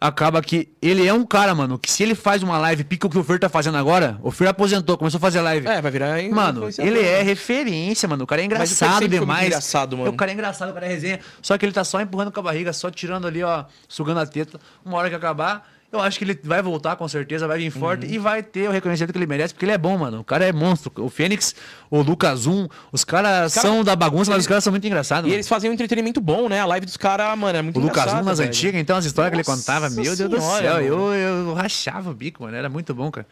Acaba 0.00 0.42
que 0.42 0.68
ele 0.82 1.06
é 1.06 1.14
um 1.14 1.24
cara, 1.24 1.54
mano, 1.54 1.78
que 1.78 1.88
se 1.88 2.02
ele 2.02 2.16
faz 2.16 2.42
uma 2.42 2.58
live, 2.58 2.82
pica 2.82 3.06
o 3.06 3.10
que 3.10 3.16
o 3.16 3.22
Fer 3.22 3.38
tá 3.38 3.48
fazendo 3.48 3.76
agora, 3.78 4.18
o 4.20 4.32
Fer 4.32 4.48
aposentou, 4.48 4.98
começou 4.98 5.18
a 5.18 5.20
fazer 5.20 5.40
live. 5.40 5.64
É, 5.64 5.80
vai 5.80 5.92
virar 5.92 6.20
Mano, 6.28 6.58
influenciador, 6.58 6.92
ele 6.92 7.06
é 7.06 7.18
né? 7.18 7.22
referência, 7.22 8.08
mano. 8.08 8.24
O 8.24 8.26
cara 8.26 8.42
é 8.42 8.44
engraçado 8.44 9.06
demais. 9.06 9.46
engraçado, 9.46 9.96
mano. 9.96 10.10
O 10.10 10.16
cara 10.16 10.32
é 10.32 10.34
engraçado, 10.34 10.70
o 10.70 10.74
cara 10.74 10.86
é 10.86 10.88
resenha. 10.88 11.20
Só 11.40 11.56
que 11.56 11.64
ele 11.64 11.72
tá 11.72 11.84
só 11.84 12.00
empurrando 12.00 12.32
com 12.32 12.40
a 12.40 12.42
barriga, 12.42 12.72
só 12.72 12.90
tirando 12.90 13.28
ali, 13.28 13.44
ó, 13.44 13.64
sugando 13.86 14.18
a 14.18 14.26
teta. 14.26 14.58
Uma 14.84 14.98
hora 14.98 15.08
que 15.08 15.14
acabar, 15.14 15.71
eu 15.92 16.00
acho 16.00 16.18
que 16.18 16.24
ele 16.24 16.38
vai 16.42 16.62
voltar 16.62 16.96
com 16.96 17.06
certeza, 17.06 17.46
vai 17.46 17.58
vir 17.58 17.70
forte 17.70 18.06
Uhum. 18.06 18.12
e 18.12 18.18
vai 18.18 18.42
ter 18.42 18.68
o 18.68 18.72
reconhecimento 18.72 19.12
que 19.12 19.18
ele 19.18 19.26
merece, 19.26 19.52
porque 19.52 19.64
ele 19.66 19.72
é 19.72 19.78
bom, 19.78 19.96
mano. 19.98 20.20
O 20.20 20.24
cara 20.24 20.44
é 20.46 20.52
monstro. 20.52 20.90
O 20.96 21.08
Fênix, 21.10 21.54
o 21.90 22.00
Lucas 22.02 22.40
Zoom, 22.40 22.66
os 22.90 23.04
caras 23.04 23.54
cara- 23.54 23.66
são 23.68 23.84
da 23.84 23.94
bagunça, 23.94 24.30
mas 24.30 24.40
os 24.40 24.46
caras 24.46 24.64
são 24.64 24.70
muito 24.70 24.86
engraçados. 24.86 25.24
E 25.24 25.28
mano. 25.28 25.34
eles 25.36 25.48
faziam 25.48 25.70
um 25.70 25.74
entretenimento 25.74 26.20
bom, 26.20 26.48
né? 26.48 26.60
A 26.60 26.66
live 26.66 26.86
dos 26.86 26.96
caras, 26.96 27.38
mano, 27.38 27.58
é 27.58 27.62
muito 27.62 27.78
O 27.78 27.82
Lucas 27.82 28.10
Zoom 28.10 28.22
nas 28.22 28.38
velho. 28.38 28.48
antigas, 28.48 28.80
então 28.80 28.96
as 28.96 29.04
histórias 29.04 29.30
que 29.30 29.36
ele 29.36 29.44
Nossa 29.46 29.60
contava, 29.60 29.90
meu 29.90 30.02
Deus 30.04 30.18
do 30.18 30.40
senhora, 30.40 30.62
céu, 30.62 30.74
mano. 30.74 30.86
eu, 30.86 31.12
eu 31.48 31.54
rachava 31.54 32.10
o 32.10 32.14
bico, 32.14 32.42
mano. 32.42 32.56
Era 32.56 32.68
muito 32.68 32.94
bom, 32.94 33.10
cara. 33.10 33.26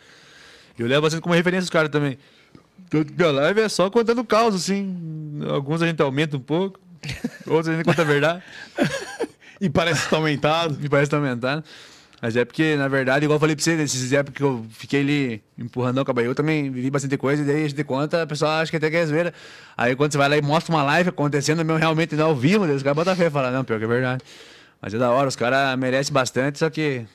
E 0.78 0.82
eu 0.82 0.86
levo 0.88 1.02
bastante 1.02 1.22
como 1.22 1.34
referência 1.34 1.64
os 1.64 1.70
caras 1.70 1.90
também. 1.90 2.18
Que 2.90 3.22
a 3.22 3.30
live 3.30 3.60
é 3.60 3.68
só 3.68 3.88
contando 3.88 4.24
caos, 4.24 4.54
assim. 4.54 5.40
Alguns 5.48 5.80
a 5.82 5.86
gente 5.86 6.02
aumenta 6.02 6.36
um 6.36 6.40
pouco, 6.40 6.80
outros 7.46 7.68
a 7.68 7.72
gente 7.76 7.84
conta 7.84 8.02
a 8.02 8.04
verdade. 8.04 8.42
E 9.62 9.68
parece 9.68 10.04
que 10.04 10.08
tá 10.08 10.16
aumentado. 10.16 10.78
Me 10.80 10.88
parece 10.88 11.08
que 11.08 11.10
tá 11.10 11.18
aumentando. 11.18 11.62
Mas 12.20 12.36
é 12.36 12.44
porque, 12.44 12.76
na 12.76 12.86
verdade, 12.86 13.24
igual 13.24 13.36
eu 13.36 13.40
falei 13.40 13.56
pra 13.56 13.64
você, 13.64 13.76
nesses 13.76 14.12
épocas 14.12 14.36
que 14.36 14.42
eu 14.42 14.66
fiquei 14.70 15.00
ali 15.00 15.42
empurrando 15.56 16.04
com 16.04 16.18
a 16.18 16.22
eu 16.22 16.34
também 16.34 16.70
vivi 16.70 16.90
bastante 16.90 17.16
coisa, 17.16 17.42
e 17.42 17.46
daí 17.46 17.64
a 17.64 17.68
gente 17.68 17.82
conta, 17.84 18.22
a 18.22 18.26
pessoa 18.26 18.60
acha 18.60 18.70
que 18.70 18.76
até 18.76 18.90
que 18.90 18.96
é 18.96 19.06
zoeira. 19.06 19.32
Aí 19.76 19.96
quando 19.96 20.12
você 20.12 20.18
vai 20.18 20.28
lá 20.28 20.36
e 20.36 20.42
mostra 20.42 20.74
uma 20.74 20.82
live 20.82 21.08
acontecendo 21.08 21.64
mesmo 21.64 21.78
realmente 21.78 22.14
não 22.14 22.26
ao 22.26 22.36
vivo, 22.36 22.66
daí 22.66 22.76
os 22.76 22.82
caras 22.82 22.96
botam 22.96 23.16
fé 23.16 23.26
e 23.26 23.30
falam, 23.30 23.50
não, 23.50 23.64
pior 23.64 23.78
que 23.78 23.84
é 23.84 23.88
verdade. 23.88 24.22
Mas 24.82 24.92
é 24.92 24.98
da 24.98 25.10
hora, 25.10 25.28
os 25.28 25.36
caras 25.36 25.78
merecem 25.78 26.12
bastante, 26.12 26.58
só 26.58 26.68
que 26.68 27.06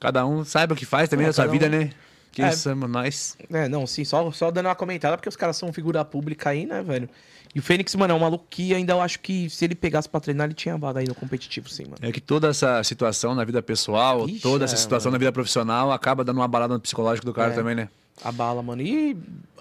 cada 0.00 0.26
um 0.26 0.44
sabe 0.44 0.72
o 0.72 0.76
que 0.76 0.84
faz 0.84 1.08
também 1.08 1.24
É, 1.24 1.28
na 1.28 1.32
sua 1.32 1.46
vida, 1.46 1.66
um- 1.66 1.70
né? 1.70 1.90
Que 2.32 2.42
É. 2.42 2.50
somos 2.52 2.88
nós. 2.90 3.36
É, 3.52 3.68
não, 3.68 3.86
sim, 3.86 4.04
só, 4.04 4.30
só 4.32 4.50
dando 4.52 4.66
uma 4.66 4.74
comentada, 4.74 5.16
porque 5.16 5.28
os 5.28 5.34
caras 5.36 5.56
são 5.56 5.72
figura 5.72 6.04
pública 6.04 6.50
aí, 6.50 6.64
né, 6.66 6.82
velho? 6.82 7.08
E 7.54 7.58
o 7.58 7.62
Fênix, 7.62 7.94
mano, 7.96 8.12
é 8.12 8.16
um 8.16 8.20
maluco 8.20 8.46
que 8.48 8.72
ainda 8.74 8.92
eu 8.92 9.00
acho 9.00 9.18
que 9.20 9.50
se 9.50 9.64
ele 9.64 9.74
pegasse 9.74 10.08
pra 10.08 10.20
treinar, 10.20 10.46
ele 10.46 10.54
tinha 10.54 10.76
vaga 10.76 11.00
aí 11.00 11.06
no 11.08 11.14
competitivo, 11.14 11.68
sim, 11.68 11.84
mano. 11.84 11.96
É 12.00 12.12
que 12.12 12.20
toda 12.20 12.48
essa 12.48 12.82
situação 12.84 13.34
na 13.34 13.44
vida 13.44 13.60
pessoal, 13.60 14.28
Ixi, 14.28 14.40
toda 14.40 14.64
essa 14.64 14.74
é, 14.74 14.78
situação 14.78 15.10
mano. 15.10 15.14
na 15.16 15.18
vida 15.18 15.32
profissional 15.32 15.90
acaba 15.90 16.22
dando 16.22 16.36
uma 16.36 16.46
balada 16.48 16.74
no 16.74 16.80
psicológico 16.80 17.26
do 17.26 17.34
cara 17.34 17.52
É. 17.52 17.54
também, 17.56 17.74
né? 17.74 17.88
A 18.22 18.30
bala, 18.30 18.62
mano. 18.62 18.82
E 18.82 19.16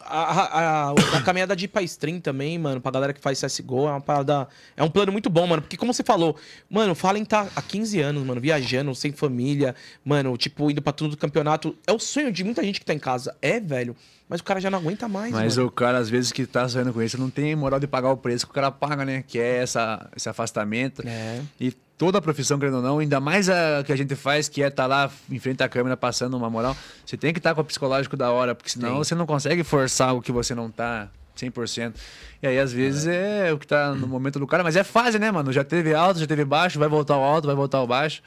a, 0.06 0.20
a, 0.20 0.90
a, 0.90 0.91
a 1.18 1.22
caminhada 1.24 1.56
de 1.56 1.66
ir 1.66 1.68
pra 1.70 1.82
stream 1.82 2.20
também, 2.20 2.60
mano, 2.60 2.82
pra 2.82 2.91
galera 2.91 3.14
que 3.14 3.22
faz 3.22 3.40
CSGO, 3.41 3.88
é 3.88 3.91
uma 3.91 4.02
parada. 4.02 4.48
É 4.76 4.84
um 4.84 4.90
plano 4.90 5.11
muito 5.14 5.30
bom, 5.30 5.48
mano. 5.48 5.61
Porque, 5.61 5.78
como 5.78 5.94
você 5.94 6.03
falou, 6.03 6.36
mano, 6.70 6.91
o 6.91 6.95
Fallen 6.95 7.24
tá 7.24 7.48
há 7.56 7.61
15 7.61 8.02
anos, 8.02 8.24
mano, 8.26 8.41
viajando, 8.41 8.94
sem 8.94 9.14
família, 9.14 9.74
mano, 10.03 10.36
tipo, 10.38 10.70
indo 10.70 10.82
pra 10.82 10.91
tudo 10.91 11.11
do 11.11 11.18
campeonato. 11.18 11.74
É 11.88 11.94
o 11.94 11.99
sonho 11.99 12.32
de 12.34 12.44
muita 12.44 12.61
gente 12.61 12.82
que 12.82 12.86
tá 12.86 12.94
em 12.94 12.99
casa. 12.99 13.34
É, 13.41 13.60
velho. 13.61 13.95
Mas 14.30 14.41
o 14.41 14.43
cara 14.43 14.61
já 14.61 14.69
não 14.69 14.77
aguenta 14.77 15.07
mais, 15.07 15.31
Mas 15.31 15.57
mano. 15.57 15.68
o 15.68 15.72
cara, 15.72 15.97
às 15.97 16.07
vezes, 16.07 16.31
que 16.31 16.45
tá 16.45 16.69
saindo 16.69 16.93
com 16.93 17.01
isso, 17.01 17.19
não 17.19 17.31
tem 17.31 17.56
moral 17.56 17.80
de 17.80 17.88
pagar 17.88 18.11
o 18.11 18.18
preço 18.18 18.45
que 18.45 18.51
o 18.51 18.53
cara 18.53 18.69
paga, 18.69 19.03
né? 19.03 19.23
Que 19.27 19.39
é 19.39 19.57
essa, 19.57 20.07
esse 20.15 20.30
afastamento. 20.30 21.01
É. 21.03 21.41
E 21.60 21.72
toda 21.97 22.19
a 22.19 22.22
profissão, 22.22 22.60
querendo 22.60 22.77
ou 22.77 22.84
não, 22.84 22.99
ainda 22.99 23.19
mais 23.19 23.49
a 23.49 23.84
que 23.84 23.91
a 23.91 23.95
gente 23.95 24.15
faz, 24.15 24.47
que 24.47 24.61
é 24.61 24.68
estar 24.68 24.85
lá 24.85 25.10
em 25.31 25.39
frente 25.39 25.64
à 25.64 25.68
câmera 25.68 25.97
passando 25.97 26.38
uma 26.38 26.49
moral, 26.49 26.77
você 27.03 27.18
tem 27.18 27.34
que 27.34 27.39
estar 27.39 27.56
com 27.56 27.61
o 27.61 27.65
psicológico 27.65 28.15
da 28.15 28.31
hora, 28.31 28.53
porque 28.53 28.69
senão 28.69 28.97
você 28.97 29.15
não 29.15 29.26
consegue 29.26 29.64
forçar 29.64 30.14
o 30.15 30.22
que 30.22 30.31
você 30.31 30.53
não 30.53 30.69
tá 30.69 31.10
100%. 31.35 31.95
E 32.41 32.47
aí, 32.47 32.60
às 32.60 32.72
vezes, 32.72 33.07
é, 33.07 33.51
o 33.51 33.57
que 33.57 33.65
tá 33.65 33.95
no 33.95 34.07
momento 34.07 34.38
do 34.38 34.45
cara, 34.45 34.64
mas 34.64 34.76
é 34.76 34.84
fase, 34.84 35.18
né, 35.18 35.31
mano? 35.31 35.51
Já 35.51 35.64
teve 35.64 35.93
alto, 35.93 36.19
já 36.19 36.27
teve 36.27 36.45
baixo, 36.45 36.77
vai 36.77 36.88
voltar 36.88 37.15
ao 37.15 37.23
alto, 37.23 37.47
vai 37.47 37.56
voltar 37.56 37.80
ao 37.80 37.88
baixo. 37.88 38.22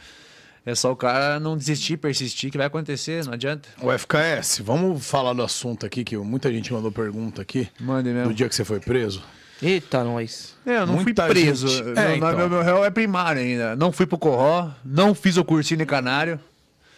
É 0.64 0.74
só 0.76 0.92
o 0.92 0.96
cara 0.96 1.40
não 1.40 1.56
desistir, 1.56 1.96
persistir, 1.96 2.50
que 2.50 2.56
vai 2.56 2.68
acontecer, 2.68 3.24
não 3.24 3.32
adianta. 3.32 3.68
O 3.80 3.90
FKS, 3.90 4.60
vamos 4.60 5.04
falar 5.04 5.32
do 5.32 5.42
assunto 5.42 5.84
aqui, 5.84 6.04
que 6.04 6.16
muita 6.16 6.52
gente 6.52 6.72
mandou 6.72 6.92
pergunta 6.92 7.42
aqui. 7.42 7.68
Mande 7.80 8.10
No 8.10 8.14
mesmo. 8.14 8.34
dia 8.34 8.48
que 8.48 8.54
você 8.54 8.64
foi 8.64 8.78
preso. 8.78 9.22
Eita, 9.60 10.02
nós. 10.04 10.54
É, 10.64 10.76
eu 10.78 10.86
não 10.86 10.94
Muita 10.94 11.24
fui 11.26 11.34
preso. 11.34 11.66
gente- 11.68 11.82
Meu- 11.84 11.96
É, 11.96 12.06
meu, 12.08 12.16
então. 12.16 12.36
meu, 12.36 12.48
meu 12.48 12.62
réu 12.62 12.84
é 12.84 12.90
primário 12.90 13.42
ainda. 13.42 13.74
Não 13.76 13.90
fui 13.92 14.06
pro 14.06 14.18
Corró, 14.18 14.70
não 14.84 15.14
fiz 15.14 15.36
o 15.36 15.44
cursinho 15.44 15.82
em 15.82 15.86
Canário. 15.86 16.40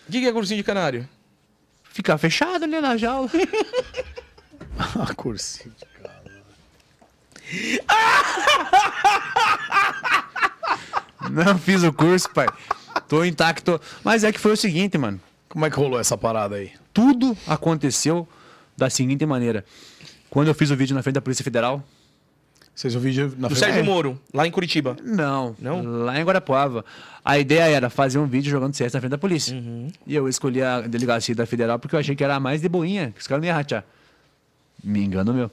O 0.09 0.12
que 0.12 0.20
que 0.20 0.27
é 0.27 0.32
cursinho 0.32 0.59
de 0.59 0.65
canário? 0.65 1.09
Ficar 1.85 2.19
fechado, 2.19 2.66
né, 2.66 2.81
na 2.81 2.97
jaula. 2.99 3.31
Ah, 4.77 5.15
cursinho. 5.15 5.73
não 11.31 11.59
fiz 11.59 11.82
o 11.82 11.93
curso, 11.93 12.28
pai. 12.31 12.47
Tô 13.00 13.24
intacto. 13.24 13.80
Mas 14.02 14.24
é 14.24 14.32
que 14.32 14.38
foi 14.40 14.52
o 14.52 14.56
seguinte, 14.56 14.96
mano. 14.98 15.20
Como 15.48 15.64
é 15.64 15.70
que 15.70 15.76
rolou 15.76 16.00
essa 16.00 16.16
parada 16.16 16.56
aí? 16.56 16.72
Tudo 16.92 17.36
aconteceu 17.46 18.26
da 18.76 18.90
seguinte 18.90 19.24
maneira. 19.24 19.64
Quando 20.30 20.48
eu 20.48 20.54
fiz 20.54 20.70
o 20.70 20.76
vídeo 20.76 20.94
na 20.94 21.02
frente 21.02 21.14
da 21.14 21.20
Polícia 21.20 21.44
Federal, 21.44 21.82
Vocês 22.74 22.92
viram 22.92 23.00
o 23.00 23.04
vídeo 23.04 23.34
na 23.38 23.46
Do 23.48 23.54
frente? 23.54 23.72
Sérgio 23.72 23.84
Moro, 23.84 24.20
lá 24.32 24.46
em 24.46 24.50
Curitiba. 24.50 24.96
Não, 25.02 25.54
Não? 25.60 25.82
Lá 26.04 26.20
em 26.20 26.24
Guarapuava. 26.24 26.84
A 27.24 27.38
ideia 27.38 27.76
era 27.76 27.88
fazer 27.88 28.18
um 28.18 28.26
vídeo 28.26 28.50
jogando 28.50 28.74
CS 28.74 28.92
na 28.92 29.00
frente 29.00 29.12
da 29.12 29.18
polícia. 29.18 29.54
E 30.06 30.14
eu 30.14 30.28
escolhi 30.28 30.60
a 30.60 30.80
delegacia 30.80 31.34
da 31.36 31.46
Federal 31.46 31.78
porque 31.78 31.94
eu 31.94 32.00
achei 32.00 32.16
que 32.16 32.24
era 32.24 32.34
a 32.34 32.40
mais 32.40 32.60
de 32.60 32.68
boinha, 32.68 33.12
que 33.14 33.20
os 33.20 33.26
caras 33.28 33.40
não 33.42 33.46
iam 33.48 33.56
ratear. 33.56 33.84
Me 34.82 35.04
engano 35.04 35.32
meu. 35.32 35.50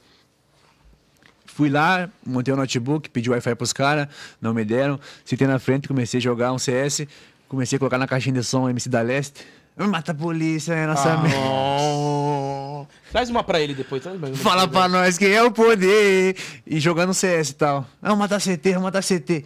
Fui 1.45 1.69
lá, 1.69 2.09
montei 2.25 2.53
o 2.53 2.57
notebook, 2.57 3.09
pedi 3.09 3.29
Wi-Fi 3.29 3.55
pros 3.55 3.73
caras, 3.73 4.07
não 4.41 4.53
me 4.53 4.63
deram. 4.65 4.99
Sentei 5.23 5.45
na 5.45 5.59
frente, 5.59 5.87
comecei 5.87 6.17
a 6.17 6.21
jogar 6.21 6.51
um 6.53 6.57
CS, 6.57 7.05
comecei 7.51 7.75
a 7.75 7.79
colocar 7.79 7.97
na 7.97 8.07
caixinha 8.07 8.33
de 8.33 8.43
som 8.45 8.69
MC 8.69 8.87
da 8.87 9.01
Leste. 9.01 9.45
Mata 9.77 10.13
a 10.13 10.15
polícia, 10.15 10.73
é 10.73 10.87
nossa 10.87 11.17
merda. 11.17 11.37
Oh. 12.83 12.87
Traz 13.11 13.29
uma 13.29 13.43
pra 13.43 13.59
ele 13.59 13.75
depois. 13.75 14.01
Traz 14.01 14.19
mais 14.19 14.33
uma 14.33 14.41
Fala 14.41 14.67
pra 14.67 14.87
nós 14.87 15.17
quem 15.17 15.31
é 15.31 15.43
o 15.43 15.51
poder. 15.51 16.35
E 16.65 16.79
jogando 16.79 17.13
CS 17.13 17.49
e 17.49 17.53
tal. 17.53 17.85
Não, 18.01 18.15
matar 18.15 18.39
CT, 18.39 18.79
matar 18.79 19.03
CT. 19.03 19.45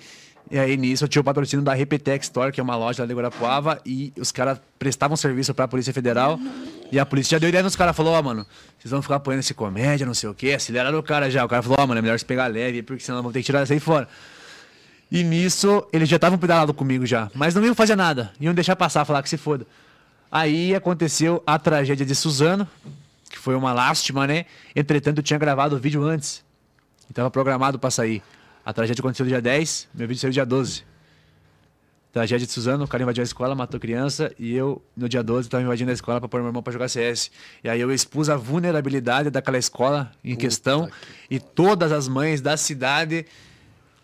E 0.49 0.57
aí 0.57 0.77
nisso 0.77 1.03
eu 1.03 1.07
tinha 1.07 1.19
o 1.19 1.23
patrocínio 1.23 1.65
da 1.65 1.73
Repetex 1.73 2.27
Store, 2.27 2.51
que 2.51 2.59
é 2.61 2.63
uma 2.63 2.75
loja 2.77 3.03
lá 3.03 3.07
de 3.07 3.13
Guarapuava, 3.13 3.81
e 3.85 4.13
os 4.17 4.31
caras 4.31 4.61
prestavam 4.79 5.17
serviço 5.17 5.53
pra 5.53 5.67
Polícia 5.67 5.91
Federal. 5.91 6.39
E 6.91 6.99
a 6.99 7.05
polícia 7.05 7.35
já 7.35 7.39
deu 7.39 7.49
ideia 7.49 7.63
nos 7.63 7.75
caras, 7.75 7.95
falou, 7.95 8.13
ó, 8.13 8.21
mano, 8.21 8.45
vocês 8.77 8.91
vão 8.91 9.01
ficar 9.01 9.15
apoiando 9.15 9.39
esse 9.39 9.53
comédia, 9.53 10.05
não 10.05 10.13
sei 10.13 10.29
o 10.29 10.33
quê, 10.33 10.53
aceleraram 10.53 10.97
o 10.97 11.03
cara 11.03 11.29
já. 11.29 11.43
O 11.43 11.49
cara 11.49 11.63
falou, 11.63 11.77
ó, 11.81 11.87
mano, 11.87 11.99
é 11.99 12.01
melhor 12.01 12.17
você 12.17 12.25
pegar 12.25 12.47
leve, 12.47 12.83
porque 12.83 13.03
senão 13.03 13.21
vão 13.21 13.31
ter 13.31 13.39
que 13.39 13.45
tirar 13.45 13.63
isso 13.63 13.73
aí 13.73 13.79
fora. 13.79 14.07
E 15.15 15.23
nisso, 15.23 15.87
eles 15.93 16.09
já 16.09 16.17
estavam 16.17 16.37
pedalando 16.37 16.73
comigo 16.73 17.05
já. 17.05 17.31
Mas 17.33 17.55
não 17.55 17.63
iam 17.63 17.73
fazer 17.73 17.95
nada. 17.95 18.33
Iam 18.37 18.53
deixar 18.53 18.75
passar, 18.75 19.05
falar 19.05 19.23
que 19.23 19.29
se 19.29 19.37
foda. 19.37 19.65
Aí 20.29 20.75
aconteceu 20.75 21.41
a 21.47 21.57
tragédia 21.57 22.05
de 22.05 22.13
Suzano, 22.13 22.67
que 23.29 23.39
foi 23.39 23.55
uma 23.55 23.71
lástima, 23.71 24.27
né? 24.27 24.45
Entretanto, 24.75 25.19
eu 25.19 25.23
tinha 25.23 25.39
gravado 25.39 25.77
o 25.77 25.79
vídeo 25.79 26.03
antes. 26.03 26.43
E 27.09 27.13
tava 27.13 27.31
programado 27.31 27.79
pra 27.79 27.89
sair. 27.89 28.21
A 28.65 28.73
tragédia 28.73 28.99
aconteceu 28.99 29.25
no 29.25 29.29
dia 29.29 29.41
10, 29.41 29.87
meu 29.93 30.05
vídeo 30.05 30.19
saiu 30.19 30.33
dia 30.33 30.45
12. 30.45 30.83
Tragédia 32.11 32.45
de 32.45 32.51
Suzano, 32.51 32.83
o 32.83 32.87
cara 32.87 33.03
invadiu 33.03 33.21
a 33.21 33.23
escola, 33.23 33.55
matou 33.55 33.79
criança, 33.79 34.33
e 34.37 34.53
eu, 34.53 34.83
no 34.97 35.07
dia 35.07 35.23
12, 35.23 35.47
tava 35.47 35.63
invadindo 35.63 35.91
a 35.91 35.93
escola 35.93 36.19
pra 36.19 36.27
pôr 36.27 36.41
meu 36.41 36.49
irmão 36.49 36.61
pra 36.61 36.73
jogar 36.73 36.89
CS. 36.89 37.31
E 37.63 37.69
aí 37.69 37.79
eu 37.79 37.89
expus 37.89 38.29
a 38.29 38.35
vulnerabilidade 38.35 39.29
daquela 39.29 39.57
escola 39.57 40.11
em 40.21 40.35
questão, 40.35 40.89
e 41.29 41.39
todas 41.39 41.93
as 41.93 42.09
mães 42.09 42.41
da 42.41 42.57
cidade 42.57 43.25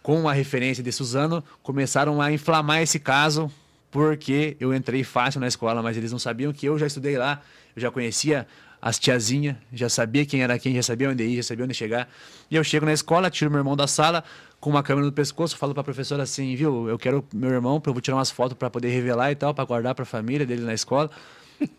com 0.01 0.27
a 0.27 0.33
referência 0.33 0.83
de 0.83 0.91
Suzano, 0.91 1.43
começaram 1.61 2.21
a 2.21 2.31
inflamar 2.31 2.81
esse 2.81 2.99
caso, 2.99 3.51
porque 3.89 4.55
eu 4.59 4.73
entrei 4.73 5.03
fácil 5.03 5.39
na 5.39 5.47
escola, 5.47 5.81
mas 5.81 5.97
eles 5.97 6.11
não 6.11 6.19
sabiam 6.19 6.51
que 6.51 6.65
eu 6.65 6.77
já 6.79 6.87
estudei 6.87 7.17
lá, 7.17 7.41
eu 7.75 7.81
já 7.81 7.91
conhecia 7.91 8.47
as 8.81 8.97
tiazinhas, 8.97 9.55
já 9.71 9.87
sabia 9.87 10.25
quem 10.25 10.41
era 10.41 10.57
quem, 10.57 10.73
já 10.73 10.81
sabia 10.81 11.09
onde 11.09 11.23
ir, 11.23 11.35
já 11.35 11.43
sabia 11.43 11.65
onde 11.65 11.73
chegar. 11.73 12.09
E 12.49 12.55
eu 12.55 12.63
chego 12.63 12.85
na 12.85 12.93
escola, 12.93 13.29
tiro 13.29 13.51
meu 13.51 13.59
irmão 13.59 13.75
da 13.75 13.85
sala, 13.85 14.23
com 14.59 14.71
uma 14.71 14.81
câmera 14.81 15.05
no 15.05 15.11
pescoço, 15.11 15.55
falo 15.55 15.73
pra 15.73 15.83
professora 15.83 16.23
assim, 16.23 16.55
viu, 16.55 16.89
eu 16.89 16.97
quero 16.97 17.23
meu 17.31 17.51
irmão, 17.51 17.81
eu 17.85 17.93
vou 17.93 18.01
tirar 18.01 18.17
umas 18.17 18.31
fotos 18.31 18.57
pra 18.57 18.71
poder 18.71 18.89
revelar 18.89 19.31
e 19.31 19.35
tal, 19.35 19.53
pra 19.53 19.63
guardar 19.65 19.93
pra 19.93 20.03
família 20.03 20.45
dele 20.47 20.63
na 20.63 20.73
escola. 20.73 21.11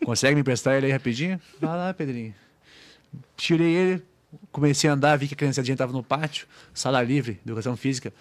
Consegue 0.05 0.37
me 0.37 0.43
emprestar 0.43 0.77
ele 0.77 0.87
aí 0.87 0.93
rapidinho? 0.93 1.41
Vai 1.61 1.77
lá, 1.77 1.93
Pedrinho. 1.93 2.33
Tirei 3.37 3.75
ele, 3.75 4.03
comecei 4.51 4.89
a 4.89 4.95
andar, 4.95 5.17
vi 5.17 5.29
que 5.29 5.35
a 5.35 5.37
criançadinha 5.37 5.75
estava 5.75 5.93
no 5.93 6.03
pátio, 6.03 6.47
sala 6.75 7.03
livre, 7.03 7.41
educação 7.47 7.77
física. 7.77 8.13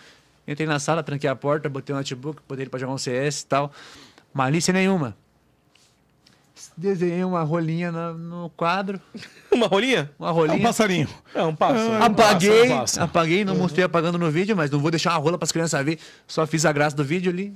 Entrei 0.47 0.67
na 0.67 0.79
sala, 0.79 1.03
tranquei 1.03 1.29
a 1.29 1.35
porta, 1.35 1.69
botei 1.69 1.93
o 1.93 1.97
notebook, 1.97 2.41
botei 2.47 2.63
ele 2.63 2.69
pra 2.69 2.79
jogar 2.79 2.93
um 2.93 2.97
CS 2.97 3.41
e 3.41 3.45
tal. 3.45 3.71
Malícia 4.33 4.73
nenhuma. 4.73 5.15
Desenhei 6.77 7.23
uma 7.23 7.41
rolinha 7.43 7.91
na- 7.91 8.13
no 8.13 8.49
quadro, 8.51 8.99
Uma 9.51 9.67
rolinha? 9.67 10.09
uma 10.17 10.29
É 10.29 10.31
um 10.31 10.35
rolinha. 10.35 10.61
passarinho. 10.61 11.07
É, 11.33 11.43
um 11.43 11.55
passo. 11.55 11.91
Ah, 11.91 12.05
apaguei, 12.05 12.69
passa. 12.69 13.03
apaguei, 13.03 13.43
não 13.43 13.55
mostrei 13.55 13.83
apagando 13.83 14.17
no 14.17 14.29
vídeo, 14.31 14.55
mas 14.55 14.69
não 14.71 14.79
vou 14.79 14.89
deixar 14.91 15.11
uma 15.11 15.17
rola 15.19 15.37
para 15.37 15.45
as 15.45 15.51
crianças 15.51 15.83
ver. 15.83 15.99
Só 16.27 16.45
fiz 16.47 16.65
a 16.65 16.71
graça 16.71 16.95
do 16.95 17.03
vídeo 17.03 17.31
ali, 17.31 17.53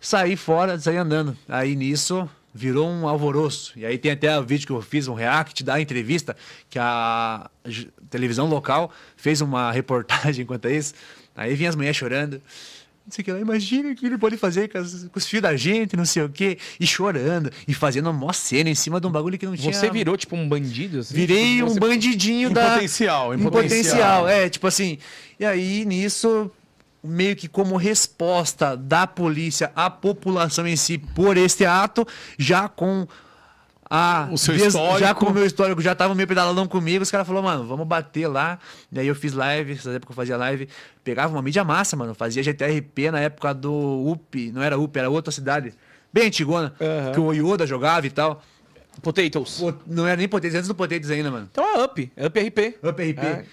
saí 0.00 0.36
fora, 0.36 0.78
saí 0.78 0.96
andando. 0.96 1.36
Aí 1.48 1.74
nisso 1.74 2.28
virou 2.54 2.88
um 2.88 3.08
alvoroço. 3.08 3.72
E 3.76 3.84
aí 3.84 3.98
tem 3.98 4.12
até 4.12 4.38
o 4.38 4.42
vídeo 4.44 4.66
que 4.66 4.72
eu 4.72 4.80
fiz, 4.80 5.08
um 5.08 5.14
react 5.14 5.64
da 5.64 5.80
entrevista, 5.80 6.36
que 6.70 6.78
a 6.78 7.50
televisão 8.08 8.46
local 8.46 8.92
fez 9.16 9.40
uma 9.40 9.70
reportagem 9.72 10.46
quanto 10.46 10.68
a 10.68 10.70
isso. 10.70 10.94
Aí 11.36 11.54
vinha 11.54 11.68
as 11.68 11.74
mulheres 11.76 11.96
chorando. 11.96 12.40
Não 13.06 13.10
sei 13.12 13.20
o 13.20 13.24
que 13.26 13.32
lá, 13.32 13.38
imagina 13.38 13.90
o 13.90 13.94
que 13.94 14.06
ele 14.06 14.16
pode 14.16 14.38
fazer 14.38 14.66
com, 14.68 14.78
as- 14.78 15.04
com 15.12 15.18
os 15.18 15.26
filhos 15.26 15.42
da 15.42 15.54
gente, 15.56 15.94
não 15.94 16.06
sei 16.06 16.22
o 16.22 16.28
quê. 16.30 16.56
E 16.80 16.86
chorando, 16.86 17.50
e 17.68 17.74
fazendo 17.74 18.06
uma 18.06 18.14
mó 18.14 18.32
cena 18.32 18.70
em 18.70 18.74
cima 18.74 18.98
de 18.98 19.06
um 19.06 19.10
bagulho 19.10 19.36
que 19.36 19.44
não 19.44 19.54
tinha. 19.54 19.74
Você 19.74 19.90
virou 19.90 20.16
tipo 20.16 20.34
um 20.34 20.48
bandido? 20.48 21.00
Assim? 21.00 21.12
Virei 21.14 21.62
um 21.62 21.68
Você- 21.68 21.80
bandidinho 21.80 22.48
Em 22.48 22.52
da. 22.52 22.74
potencial, 22.76 23.34
em 23.34 23.38
em 23.38 23.42
potencial. 23.42 23.82
potencial. 24.22 24.28
É, 24.28 24.48
tipo 24.48 24.66
assim. 24.66 24.96
E 25.38 25.44
aí, 25.44 25.84
nisso, 25.84 26.50
meio 27.04 27.36
que 27.36 27.46
como 27.48 27.76
resposta 27.76 28.76
da 28.76 29.06
polícia 29.06 29.70
à 29.76 29.90
população 29.90 30.66
em 30.66 30.76
si 30.76 30.96
por 30.98 31.36
este 31.36 31.64
ato, 31.66 32.06
já 32.38 32.68
com. 32.68 33.06
A, 33.90 34.28
O 34.32 34.38
seu 34.38 34.54
des- 34.54 34.68
histórico. 34.68 34.98
Já 34.98 35.14
com 35.14 35.26
o 35.26 35.32
meu 35.32 35.44
histórico, 35.44 35.80
já 35.82 35.94
tava 35.94 36.14
meio 36.14 36.26
pedalando 36.26 36.68
comigo, 36.68 37.02
os 37.02 37.10
caras 37.10 37.26
falaram, 37.26 37.46
mano, 37.46 37.66
vamos 37.66 37.86
bater 37.86 38.26
lá. 38.26 38.58
E 38.90 38.98
aí 38.98 39.06
eu 39.06 39.14
fiz 39.14 39.34
live, 39.34 39.74
nessa 39.74 39.90
época 39.90 40.10
eu 40.12 40.16
fazia 40.16 40.36
live, 40.38 40.66
pegava 41.04 41.32
uma 41.32 41.42
mídia 41.42 41.62
massa, 41.62 41.94
mano, 41.94 42.14
fazia 42.14 42.42
GTRP 42.42 43.10
na 43.10 43.20
época 43.20 43.52
do 43.52 43.70
UP, 44.10 44.50
não 44.52 44.62
era 44.62 44.78
UP, 44.78 44.96
era 44.98 45.10
outra 45.10 45.30
cidade, 45.30 45.74
bem 46.12 46.26
antigona, 46.28 46.74
Aham. 46.80 47.12
que 47.12 47.20
o 47.20 47.32
Yoda 47.32 47.66
jogava 47.66 48.06
e 48.06 48.10
tal. 48.10 48.42
Potatoes. 49.02 49.58
Pô, 49.60 49.74
Não 49.86 50.06
era 50.06 50.16
nem 50.16 50.28
Potentes, 50.28 50.54
antes 50.56 50.66
do 50.68 50.74
Potentes 50.74 51.10
ainda, 51.10 51.30
mano. 51.30 51.48
Então 51.52 51.64
é 51.64 51.84
up. 51.84 52.10
É 52.16 52.26
up 52.26 52.40
RP. 52.40 52.78
Up 52.82 53.02
RP. 53.02 53.18
É. 53.18 53.44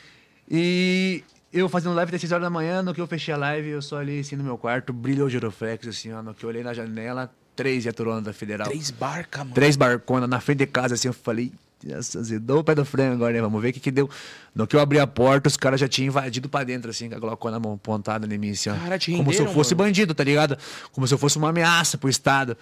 E 0.50 1.24
eu 1.54 1.68
fazendo 1.68 1.96
live 1.96 2.10
até 2.10 2.18
6 2.18 2.32
horas 2.32 2.44
da 2.44 2.50
manhã, 2.50 2.82
no 2.82 2.94
que 2.94 3.02
eu 3.02 3.08
fechei 3.08 3.34
a 3.34 3.38
live, 3.38 3.70
eu 3.70 3.82
só 3.82 3.98
olhei 3.98 4.20
assim 4.20 4.36
no 4.36 4.44
meu 4.44 4.58
quarto, 4.58 4.94
brilhou 4.94 5.28
o 5.28 5.30
giroflex, 5.30 5.88
assim, 5.88 6.12
ó, 6.12 6.22
no 6.22 6.34
que 6.34 6.44
eu 6.44 6.50
olhei 6.50 6.64
na 6.64 6.74
janela, 6.74 7.34
três 7.56 7.84
viaturonas 7.84 8.24
da 8.24 8.34
Federal. 8.34 8.68
Três 8.68 8.92
barcas, 8.92 9.42
mano. 9.42 9.54
Três 9.54 9.76
barconas 9.76 10.30
na 10.30 10.40
frente 10.40 10.60
de 10.60 10.68
casa, 10.68 10.96
assim, 10.96 11.08
eu 11.08 11.14
falei, 11.14 11.52
azedou 11.94 12.60
o 12.60 12.64
pé 12.64 12.76
do 12.76 12.86
freio 12.86 13.12
agora, 13.14 13.34
né? 13.34 13.42
Vamos 13.42 13.62
ver 13.62 13.70
o 13.70 13.74
que 13.74 13.80
que 13.80 13.92
deu. 13.92 14.10
No 14.54 14.68
que 14.68 14.76
eu 14.76 14.80
abri 14.82 15.00
a 15.00 15.08
porta, 15.08 15.48
os 15.48 15.56
caras 15.56 15.80
já 15.80 15.88
tinham 15.88 16.08
invadido 16.08 16.50
pra 16.50 16.64
dentro, 16.64 16.90
assim, 16.92 17.10
com 17.10 17.16
a 17.16 17.20
glocona 17.20 17.60
mão 17.60 17.78
pontada 17.78 18.32
em 18.34 18.38
mim, 18.38 18.52
assim, 18.52 18.70
ó. 18.70 18.76
Cara, 18.76 19.00
te 19.00 19.12
Como 19.12 19.24
se 19.32 19.38
eu 19.40 19.46
renderam, 19.46 19.54
fosse 19.54 19.74
mano. 19.74 19.88
bandido, 19.88 20.14
tá 20.14 20.24
ligado? 20.24 20.58
Como 20.92 21.08
se 21.08 21.14
eu 21.14 21.18
fosse 21.18 21.38
uma 21.38 21.50
ameaça 21.50 21.98
pro 21.98 22.10
Estado. 22.10 22.58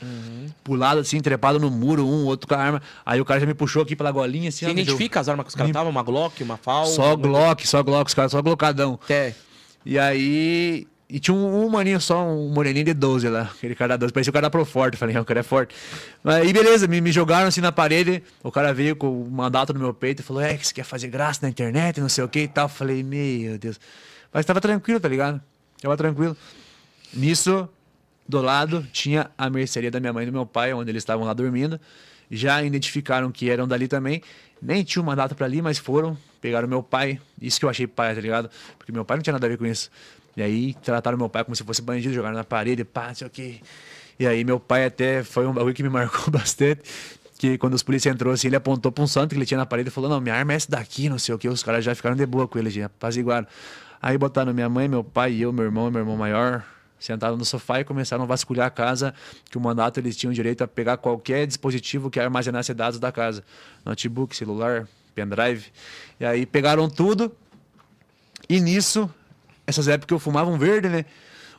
Pulado, 0.64 1.02
assim, 1.02 1.20
trepado 1.20 1.60
no 1.60 1.70
muro, 1.72 2.06
um, 2.06 2.26
outro 2.26 2.48
com 2.48 2.54
a 2.54 2.58
arma. 2.58 2.82
Aí 3.06 3.20
o 3.20 3.26
cara 3.26 3.40
já 3.40 3.46
me 3.46 3.54
puxou 3.56 3.82
aqui 3.82 3.96
pela 3.96 4.12
golinha, 4.12 4.50
assim, 4.50 4.60
Você 4.60 4.68
ó. 4.68 4.70
identifica 4.70 5.20
as 5.20 5.28
armas 5.28 5.46
que 5.46 5.50
os 5.50 5.56
caras 5.56 5.70
estavam? 5.70 5.90
Uma 5.91 6.04
Glock, 6.04 6.44
uma 6.44 6.58
FAL? 6.58 6.86
Só 6.86 7.16
Glock, 7.16 7.68
só 7.68 7.82
Glock, 7.82 8.08
os 8.08 8.14
caras 8.14 8.32
só 8.32 8.41
glocadão. 8.41 9.00
Até. 9.04 9.36
E 9.86 9.98
aí. 9.98 10.88
E 11.10 11.19
tinha 11.19 11.34
um, 11.34 11.65
um 11.65 11.69
maninho 11.69 11.99
só, 11.99 12.23
um 12.23 12.49
moreninho 12.49 12.86
de 12.86 12.94
12 12.94 13.27
lá. 13.30 13.41
Aquele 13.41 13.73
cara 13.73 13.98
da 13.98 13.98
12. 13.98 14.14
Parecia 14.14 14.30
o 14.30 14.34
cara 14.34 14.44
da 14.44 14.49
Proforte. 14.52 14.95
Falei, 14.95 15.18
o 15.18 15.26
cara 15.26 15.40
é 15.40 15.44
forte. 15.44 15.76
Aí 16.23 16.53
beleza, 16.53 16.88
me, 16.88 17.02
me 17.02 17.11
jogaram 17.11 17.48
assim 17.48 17.61
na 17.61 17.72
parede. 17.72 18.22
O 18.44 18.52
cara 18.52 18.72
veio 18.72 18.95
com 18.95 19.23
o 19.23 19.30
mandato 19.30 19.73
no 19.73 19.80
meu 19.80 19.91
peito 19.91 20.22
e 20.22 20.23
falou: 20.23 20.40
É, 20.40 20.56
que 20.56 20.68
você 20.68 20.73
quer 20.73 20.84
fazer 20.84 21.07
graça 21.07 21.40
na 21.41 21.49
internet, 21.49 21.99
não 21.99 22.10
sei 22.10 22.23
o 22.23 22.30
que 22.30 22.41
e 22.41 22.48
tal. 22.48 22.69
Falei, 22.69 23.02
meu 23.02 23.57
Deus. 23.57 23.80
Mas 24.31 24.45
tava 24.45 24.61
tranquilo, 24.61 24.99
tá 24.99 25.10
ligado? 25.10 25.41
Tava 25.81 25.98
tranquilo. 25.98 26.38
Nisso, 27.11 27.68
do 28.27 28.40
lado, 28.40 28.86
tinha 28.94 29.31
a 29.36 29.49
mercearia 29.49 29.90
da 29.90 29.99
minha 29.99 30.14
mãe 30.14 30.23
e 30.23 30.26
do 30.27 30.31
meu 30.31 30.45
pai, 30.45 30.72
onde 30.73 30.91
eles 30.91 31.02
estavam 31.02 31.26
lá 31.26 31.34
dormindo. 31.34 31.81
Já 32.30 32.61
identificaram 32.61 33.31
que 33.31 33.49
eram 33.49 33.68
dali 33.68 33.88
também. 33.88 34.22
Nem 34.61 34.84
tinha 34.84 35.02
um 35.02 35.06
mandato 35.06 35.34
pra 35.34 35.48
ali, 35.48 35.60
mas 35.60 35.80
foram, 35.80 36.15
pegaram 36.40 36.68
meu 36.68 36.84
pai. 36.84 37.19
Isso 37.41 37.60
que 37.60 37.65
eu 37.65 37.69
achei 37.69 37.88
pai, 37.88 38.14
tá 38.14 38.22
ligado? 38.22 38.48
Porque 38.77 38.91
meu 38.91 39.03
pai 39.03 39.18
não 39.18 39.23
tinha 39.23 39.34
nada 39.34 39.48
a 39.48 39.49
ver 39.49 39.57
com 39.57 39.65
isso. 39.65 39.90
E 40.36 40.42
aí 40.42 40.74
trataram 40.76 41.18
meu 41.18 41.30
pai 41.30 41.44
como 41.44 41.56
se 41.56 41.64
fosse 41.64 41.82
bandido, 41.82 42.14
jogaram 42.14 42.36
na 42.36 42.44
parede, 42.44 42.84
pá, 42.84 43.08
não 43.08 43.16
sei 43.16 43.28
o 43.28 43.30
quê. 43.30 43.60
E 44.20 44.28
aí 44.28 44.44
meu 44.44 44.60
pai 44.60 44.86
até 44.86 45.24
foi 45.24 45.48
um 45.48 45.54
bagulho 45.54 45.74
que 45.74 45.84
me 45.84 45.88
marcou 45.90 46.32
bastante. 46.32 46.82
Que 47.38 47.58
quando 47.58 47.74
os 47.74 47.84
polícias 47.84 48.14
entrou 48.14 48.34
assim, 48.34 48.48
ele 48.48 48.58
apontou 48.58 48.92
pra 48.92 49.04
um 49.04 49.08
santo 49.08 49.30
que 49.30 49.36
ele 49.38 49.46
tinha 49.46 49.58
na 49.58 49.66
parede 49.66 49.88
e 49.90 49.92
falou: 49.92 50.10
Não, 50.10 50.20
minha 50.20 50.36
arma 50.36 50.52
é 50.52 50.56
essa 50.58 50.70
daqui, 50.70 51.08
não 51.08 51.18
sei 51.18 51.34
o 51.34 51.38
que. 51.38 51.48
Os 51.48 51.64
caras 51.64 51.86
já 51.86 51.96
ficaram 51.96 52.16
de 52.16 52.26
boa 52.26 52.48
com 52.48 52.60
ele, 52.60 52.70
já 52.70 52.88
apaziguaram. 52.88 53.48
Aí 54.02 54.18
botaram 54.18 54.54
minha 54.54 54.68
mãe, 54.68 54.88
meu 54.88 55.04
pai 55.04 55.36
eu, 55.36 55.52
meu 55.54 55.66
irmão 55.66 55.90
meu 55.90 56.02
irmão 56.02 56.18
maior, 56.18 56.66
sentaram 57.00 57.38
no 57.38 57.46
sofá 57.46 57.80
e 57.80 57.84
começaram 57.84 58.24
a 58.24 58.28
vasculhar 58.28 58.68
a 58.68 58.70
casa, 58.70 59.14
que 59.50 59.58
o 59.58 59.62
mandato 59.62 60.00
eles 60.00 60.18
tinham 60.18 60.34
direito 60.34 60.64
a 60.64 60.68
pegar 60.68 60.98
qualquer 60.98 61.48
dispositivo 61.48 62.10
que 62.10 62.20
armazenasse 62.20 62.74
dados 62.74 63.00
da 63.00 63.12
casa. 63.12 63.44
Notebook, 63.86 64.36
celular, 64.36 64.88
pendrive. 65.16 65.68
E 66.20 66.26
aí 66.26 66.46
pegaram 66.46 66.90
tudo. 66.90 67.32
E 68.50 68.60
nisso, 68.60 69.10
essas 69.70 69.88
épocas 69.88 70.14
eu 70.16 70.20
fumava 70.20 70.50
um 70.50 70.58
verde, 70.58 70.90
né? 70.90 71.06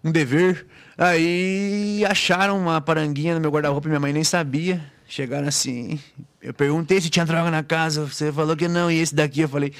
Um 0.05 0.11
dever. 0.11 0.67
Aí 0.97 2.05
acharam 2.09 2.59
uma 2.59 2.81
paranguinha 2.81 3.35
no 3.35 3.41
meu 3.41 3.51
guarda-roupa 3.51 3.87
e 3.87 3.91
minha 3.91 4.01
mãe 4.01 4.13
nem 4.13 4.25
sabia. 4.25 4.81
Chegaram 5.09 5.49
assim. 5.49 5.99
Eu 6.41 6.55
perguntei 6.55 7.01
se 7.01 7.11
tinha 7.11 7.25
droga 7.27 7.51
na 7.51 7.63
casa. 7.63 8.05
Você 8.07 8.33
falou 8.33 8.57
que 8.57 8.69
não. 8.69 8.91
E 8.91 8.99
esse 9.01 9.15
daqui 9.15 9.41
eu 9.41 9.49
falei. 9.49 9.73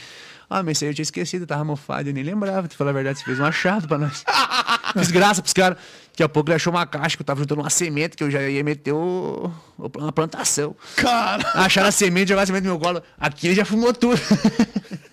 Ah, 0.53 0.63
mas 0.65 0.73
esse 0.79 0.85
aí 0.85 0.91
eu 0.91 0.95
tinha 0.95 1.05
esquecido, 1.05 1.47
tava 1.47 1.63
mofado, 1.65 2.09
eu 2.09 2.13
nem 2.13 2.25
lembrava. 2.25 2.67
Pra 2.67 2.77
falar 2.77 2.91
a 2.91 2.95
verdade, 2.95 3.19
você 3.21 3.25
fez 3.25 3.39
um 3.39 3.45
achado 3.45 3.87
pra 3.87 3.97
nós. 3.99 4.25
Fiz 4.99 5.11
graça 5.13 5.41
pros 5.41 5.53
caras. 5.53 5.79
Daqui 6.11 6.25
a 6.25 6.29
pouco 6.29 6.51
ele 6.51 6.57
achou 6.57 6.73
uma 6.73 6.85
caixa 6.85 7.17
que 7.17 7.23
eu 7.23 7.27
tava 7.27 7.39
juntando 7.41 7.61
uma 7.61 7.71
semente 7.71 8.17
que 8.17 8.25
eu 8.25 8.31
já 8.31 8.43
ia 8.43 8.63
meter 8.65 8.93
o- 8.93 9.49
uma 9.79 10.11
plantação. 10.13 10.75
Cara, 10.97 11.49
Acharam 11.55 11.89
a 11.89 11.93
semente, 11.93 12.31
jogaram 12.31 12.43
a 12.43 12.47
semente 12.47 12.65
no 12.65 12.71
meu 12.73 12.81
colo. 12.81 13.01
Aqui 13.19 13.47
ele 13.47 13.55
já 13.55 13.65
fumou 13.65 13.95
tudo. 13.95 14.21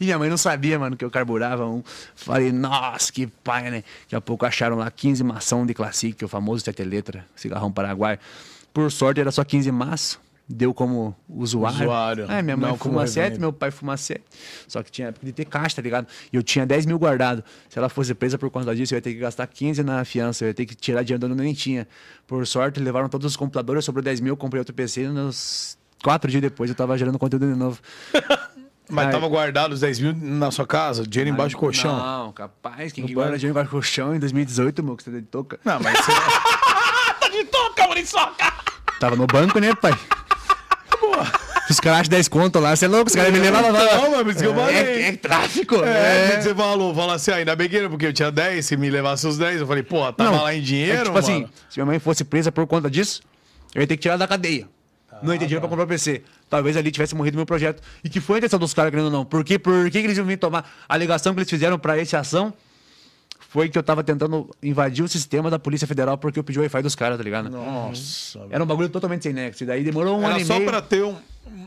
e 0.00 0.04
minha 0.04 0.18
mãe 0.18 0.28
não 0.28 0.36
sabia, 0.36 0.78
mano, 0.78 0.96
que 0.96 1.04
eu 1.04 1.10
carburava 1.10 1.66
um. 1.66 1.82
Falei, 2.14 2.52
nossa, 2.52 3.12
que 3.12 3.26
pai, 3.26 3.70
né? 3.70 3.84
Daqui 4.02 4.16
a 4.16 4.20
pouco 4.20 4.44
acharam 4.46 4.76
lá 4.76 4.90
15 4.90 5.22
mação 5.24 5.64
de 5.66 5.74
é 5.78 6.24
o 6.24 6.28
famoso 6.28 6.64
sete 6.64 6.82
letra, 6.82 7.24
cigarrão 7.34 7.70
paraguai. 7.70 8.18
Por 8.72 8.90
sorte 8.90 9.20
era 9.20 9.30
só 9.30 9.44
15 9.44 9.70
maço. 9.70 10.20
Deu 10.48 10.72
como 10.72 11.16
usuário. 11.28 11.80
Usuário, 11.82 12.30
É, 12.30 12.40
minha 12.40 12.56
mãe 12.56 12.70
não 12.70 12.78
fuma 12.78 13.04
7, 13.04 13.16
revenda. 13.24 13.40
meu 13.40 13.52
pai 13.52 13.72
fuma 13.72 13.96
7. 13.96 14.22
Só 14.68 14.80
que 14.80 14.92
tinha 14.92 15.08
época 15.08 15.26
de 15.26 15.32
ter 15.32 15.44
caixa, 15.44 15.74
tá 15.74 15.82
ligado? 15.82 16.06
E 16.32 16.36
eu 16.36 16.42
tinha 16.42 16.64
10 16.64 16.86
mil 16.86 16.98
guardado. 17.00 17.42
Se 17.68 17.76
ela 17.76 17.88
fosse 17.88 18.14
presa 18.14 18.38
por 18.38 18.48
conta 18.48 18.72
disso, 18.74 18.94
eu 18.94 18.98
ia 18.98 19.02
ter 19.02 19.12
que 19.12 19.18
gastar 19.18 19.44
15 19.48 19.82
na 19.82 20.04
fiança. 20.04 20.44
Eu 20.44 20.48
ia 20.48 20.54
ter 20.54 20.64
que 20.64 20.76
tirar 20.76 21.02
dinheiro 21.02 21.26
onde 21.26 21.42
nem 21.42 21.52
tinha. 21.52 21.88
Por 22.28 22.46
sorte, 22.46 22.78
levaram 22.78 23.08
todos 23.08 23.26
os 23.26 23.36
computadores, 23.36 23.84
sobrou 23.84 24.04
10 24.04 24.20
mil, 24.20 24.36
comprei 24.36 24.60
outro 24.60 24.72
PC. 24.72 25.02
E 25.02 25.08
nos 25.08 25.76
quatro 26.00 26.30
dias 26.30 26.40
depois 26.40 26.70
eu 26.70 26.76
tava 26.76 26.96
gerando 26.96 27.18
conteúdo 27.18 27.46
de 27.52 27.58
novo. 27.58 27.80
mas 28.88 29.06
Ai. 29.06 29.12
tava 29.12 29.28
guardado 29.28 29.72
os 29.72 29.80
10 29.80 29.98
mil 30.00 30.14
na 30.14 30.50
sua 30.50 30.66
casa? 30.66 31.06
Dinheiro 31.06 31.30
embaixo 31.30 31.54
do 31.56 31.58
colchão? 31.60 31.96
Não, 31.96 32.32
capaz. 32.32 32.92
Quem 32.92 33.04
que 33.06 33.14
guarda 33.14 33.36
dinheiro 33.36 33.52
embaixo 33.52 33.68
do 33.70 33.72
colchão 33.72 34.14
em 34.14 34.18
2018, 34.18 34.82
meu, 34.82 34.96
que 34.96 35.02
você 35.02 35.10
tá 35.10 35.16
de 35.18 35.24
toca? 35.26 35.58
Não, 35.64 35.78
mas 35.80 35.98
você... 35.98 36.12
Tá 37.20 37.28
de 37.28 37.44
toca, 37.44 37.86
Muriçoca! 37.88 38.52
Tava 39.00 39.16
no 39.16 39.26
banco, 39.26 39.58
né, 39.58 39.74
pai? 39.74 39.92
Os 41.68 41.80
caras 41.80 42.00
acham 42.00 42.10
10 42.10 42.28
conto 42.28 42.60
lá, 42.60 42.76
você 42.76 42.84
é 42.84 42.88
louco, 42.88 43.08
os 43.08 43.14
caras 43.14 43.32
me 43.32 43.40
levavam 43.40 43.72
lá. 43.72 43.84
Não, 44.08 44.24
mas 44.24 44.36
isso 44.36 44.44
que 44.44 44.46
eu 44.50 44.54
falei. 44.54 44.76
É, 44.76 45.08
é 45.08 45.12
tráfico. 45.16 45.74
É, 45.84 46.34
É. 46.34 46.40
você 46.40 46.54
falou, 46.54 46.94
falou 46.94 47.12
assim, 47.12 47.32
ah, 47.32 47.36
ainda 47.36 47.56
bem 47.56 47.68
que 47.68 47.76
era 47.76 47.90
porque 47.90 48.06
eu 48.06 48.12
tinha 48.12 48.30
10, 48.30 48.64
se 48.64 48.76
me 48.76 48.88
levasse 48.88 49.26
os 49.26 49.36
10, 49.36 49.60
eu 49.62 49.66
falei, 49.66 49.82
pô, 49.82 50.12
tava 50.12 50.30
Não, 50.30 50.42
lá 50.44 50.54
em 50.54 50.58
é 50.58 50.60
dinheiro, 50.60 50.98
que, 50.98 51.04
tipo 51.04 51.14
mano. 51.14 51.26
assim, 51.26 51.48
se 51.68 51.78
minha 51.78 51.86
mãe 51.86 51.98
fosse 51.98 52.22
presa 52.24 52.52
por 52.52 52.66
conta 52.68 52.88
disso, 52.88 53.20
eu 53.74 53.80
ia 53.80 53.86
ter 53.86 53.96
que 53.96 54.02
tirar 54.02 54.16
da 54.16 54.28
cadeia. 54.28 54.68
Não 55.22 55.32
ia 55.32 55.38
ter 55.38 55.46
dinheiro 55.46 55.60
pra 55.60 55.68
comprar 55.68 55.84
o 55.84 55.88
PC. 55.88 56.22
Talvez 56.48 56.76
ali 56.76 56.90
tivesse 56.90 57.14
morrido 57.14 57.36
meu 57.36 57.46
projeto. 57.46 57.82
E 58.04 58.08
que 58.08 58.20
foi 58.20 58.36
a 58.36 58.38
intenção 58.38 58.58
dos 58.58 58.72
caras, 58.74 58.90
querendo 58.90 59.06
ou 59.06 59.10
não. 59.12 59.24
Por 59.24 59.44
quê? 59.44 59.58
Por 59.58 59.84
que, 59.90 60.00
que 60.00 60.06
eles 60.06 60.16
iam 60.18 60.26
vir 60.26 60.38
tomar? 60.38 60.70
A 60.88 60.94
alegação 60.94 61.32
que 61.34 61.40
eles 61.40 61.50
fizeram 61.50 61.78
pra 61.78 61.98
essa 62.00 62.18
ação 62.18 62.52
foi 63.48 63.68
que 63.68 63.78
eu 63.78 63.82
tava 63.82 64.02
tentando 64.04 64.50
invadir 64.62 65.02
o 65.04 65.08
sistema 65.08 65.48
da 65.50 65.58
Polícia 65.58 65.86
Federal 65.86 66.18
porque 66.18 66.38
eu 66.38 66.44
pedi 66.44 66.58
o 66.58 66.62
Wi-Fi 66.62 66.82
dos 66.82 66.94
caras, 66.94 67.16
tá 67.16 67.24
ligado? 67.24 67.48
Nossa. 67.48 68.40
Era 68.50 68.62
um 68.62 68.66
bagulho 68.66 68.88
totalmente 68.88 69.22
sem 69.22 69.32
nexo. 69.32 69.62
E 69.62 69.66
daí 69.66 69.82
demorou 69.82 70.16
um 70.18 70.24
ano 70.26 70.34
Era 70.34 70.40
e 70.40 70.44
só 70.44 70.54
meio 70.54 70.66
pra 70.68 70.82
ter 70.82 71.02
um, 71.04 71.16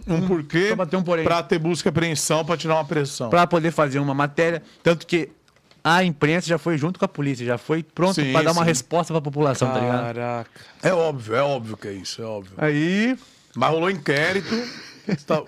um 0.07 0.27
porquê, 0.27 0.69
só 0.69 0.75
pra 0.75 0.85
ter 0.85 0.97
um 0.97 1.03
porém. 1.03 1.23
pra 1.25 1.41
ter 1.41 1.57
busca 1.57 1.87
e 1.87 1.91
apreensão, 1.91 2.45
pra 2.45 2.55
tirar 2.57 2.75
uma 2.75 2.85
pressão. 2.85 3.29
pra 3.29 3.47
poder 3.47 3.71
fazer 3.71 3.99
uma 3.99 4.13
matéria. 4.13 4.61
Tanto 4.83 5.07
que 5.07 5.29
a 5.83 6.03
imprensa 6.03 6.47
já 6.47 6.57
foi 6.57 6.77
junto 6.77 6.99
com 6.99 7.05
a 7.05 7.07
polícia, 7.07 7.45
já 7.45 7.57
foi 7.57 7.81
pronto 7.81 8.15
Sim, 8.15 8.33
pra 8.33 8.41
dar 8.43 8.51
uma 8.51 8.61
sim. 8.63 8.67
resposta 8.67 9.13
pra 9.13 9.21
população, 9.21 9.71
tá 9.71 9.79
ligado? 9.79 10.01
Caraca. 10.13 10.49
É 10.83 10.93
óbvio, 10.93 11.35
é 11.35 11.41
óbvio 11.41 11.77
que 11.77 11.87
é 11.87 11.93
isso, 11.93 12.21
é 12.21 12.25
óbvio. 12.25 12.53
Aí. 12.57 13.17
Mas 13.59 13.69
rolou 13.71 13.89
inquérito. 13.91 14.55
Tá- 15.25 15.41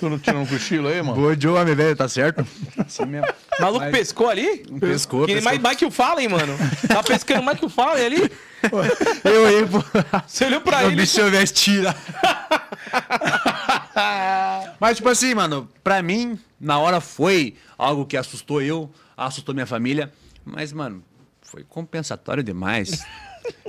Tu 0.00 0.08
não 0.08 0.18
tirou 0.18 0.40
um 0.40 0.46
cochilo 0.46 0.88
aí, 0.88 1.02
mano? 1.02 1.14
Boa, 1.14 1.38
Joe, 1.38 1.60
homem 1.60 1.74
velho, 1.74 1.94
tá 1.94 2.08
certo? 2.08 2.44
Assim 2.78 3.04
mesmo. 3.04 3.26
Maluco 3.60 3.84
Mas- 3.84 3.92
pescou 3.92 4.30
ali? 4.30 4.64
Pescou, 4.80 5.26
Que 5.26 5.34
pescou. 5.34 5.44
mais, 5.44 5.60
mais 5.60 5.76
que 5.76 5.84
o 5.84 5.90
Fallen, 5.90 6.26
mano. 6.28 6.56
Tá 6.88 7.02
pescando 7.04 7.42
mais 7.42 7.58
que 7.58 7.66
o 7.66 7.68
Fallen 7.68 8.06
ali. 8.06 8.32
Eu 9.22 9.46
aí, 9.46 9.66
pô. 9.68 9.84
Você 10.26 10.46
olhou 10.46 10.62
pra 10.62 10.84
O 10.84 10.86
ele. 10.86 10.96
bicho 10.96 11.22
veste 11.30 11.62
tira. 11.62 11.94
Mas, 14.80 14.96
tipo 14.96 15.08
assim, 15.08 15.34
mano, 15.34 15.68
pra 15.84 16.02
mim, 16.02 16.38
na 16.58 16.78
hora 16.78 17.00
foi 17.00 17.54
algo 17.78 18.04
que 18.06 18.16
assustou 18.16 18.60
eu, 18.62 18.90
assustou 19.16 19.54
minha 19.54 19.66
família. 19.66 20.12
Mas, 20.44 20.72
mano, 20.72 21.02
foi 21.42 21.62
compensatório 21.62 22.42
demais. 22.42 23.04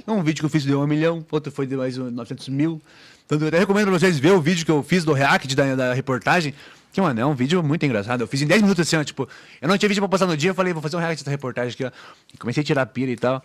Um 0.08 0.22
vídeo 0.22 0.42
que 0.42 0.46
eu 0.46 0.50
fiz 0.50 0.66
deu 0.66 0.82
um 0.82 0.88
milhão, 0.88 1.26
outro 1.32 1.52
foi 1.52 1.66
de 1.66 1.76
mais 1.76 1.98
um 1.98 2.12
900 2.12 2.50
mil. 2.50 2.82
Então, 3.26 3.40
eu 3.40 3.48
até 3.48 3.60
recomendo 3.60 3.86
pra 3.86 4.00
vocês 4.00 4.20
ver 4.20 4.32
o 4.32 4.42
vídeo 4.42 4.66
que 4.66 4.72
eu 4.72 4.84
fiz 4.84 5.06
do 5.06 5.14
react 5.14 5.56
da, 5.56 5.76
da 5.76 5.94
reportagem. 5.94 6.54
Que, 6.92 7.02
mano, 7.02 7.20
é 7.20 7.26
um 7.26 7.34
vídeo 7.34 7.64
muito 7.64 7.86
engraçado. 7.86 8.22
Eu 8.22 8.28
fiz 8.28 8.42
em 8.42 8.48
10 8.48 8.62
minutos 8.62 8.86
assim, 8.86 8.98
ó, 8.98 9.04
tipo, 9.04 9.28
eu 9.62 9.68
não 9.68 9.78
tinha 9.78 9.90
vídeo 9.90 10.02
pra 10.02 10.10
postar 10.10 10.28
no 10.28 10.38
dia, 10.38 10.52
eu 10.52 10.56
falei, 10.56 10.74
vou 10.74 10.82
fazer 10.82 10.98
um 10.98 11.00
react 11.00 11.24
da 11.24 11.32
reportagem 11.32 11.74
aqui, 11.74 11.86
ó. 11.86 11.92
E 12.34 12.38
comecei 12.38 12.62
a 12.62 12.64
tirar 12.66 12.86
pira 12.88 13.12
e 13.12 13.16
tal. 13.16 13.44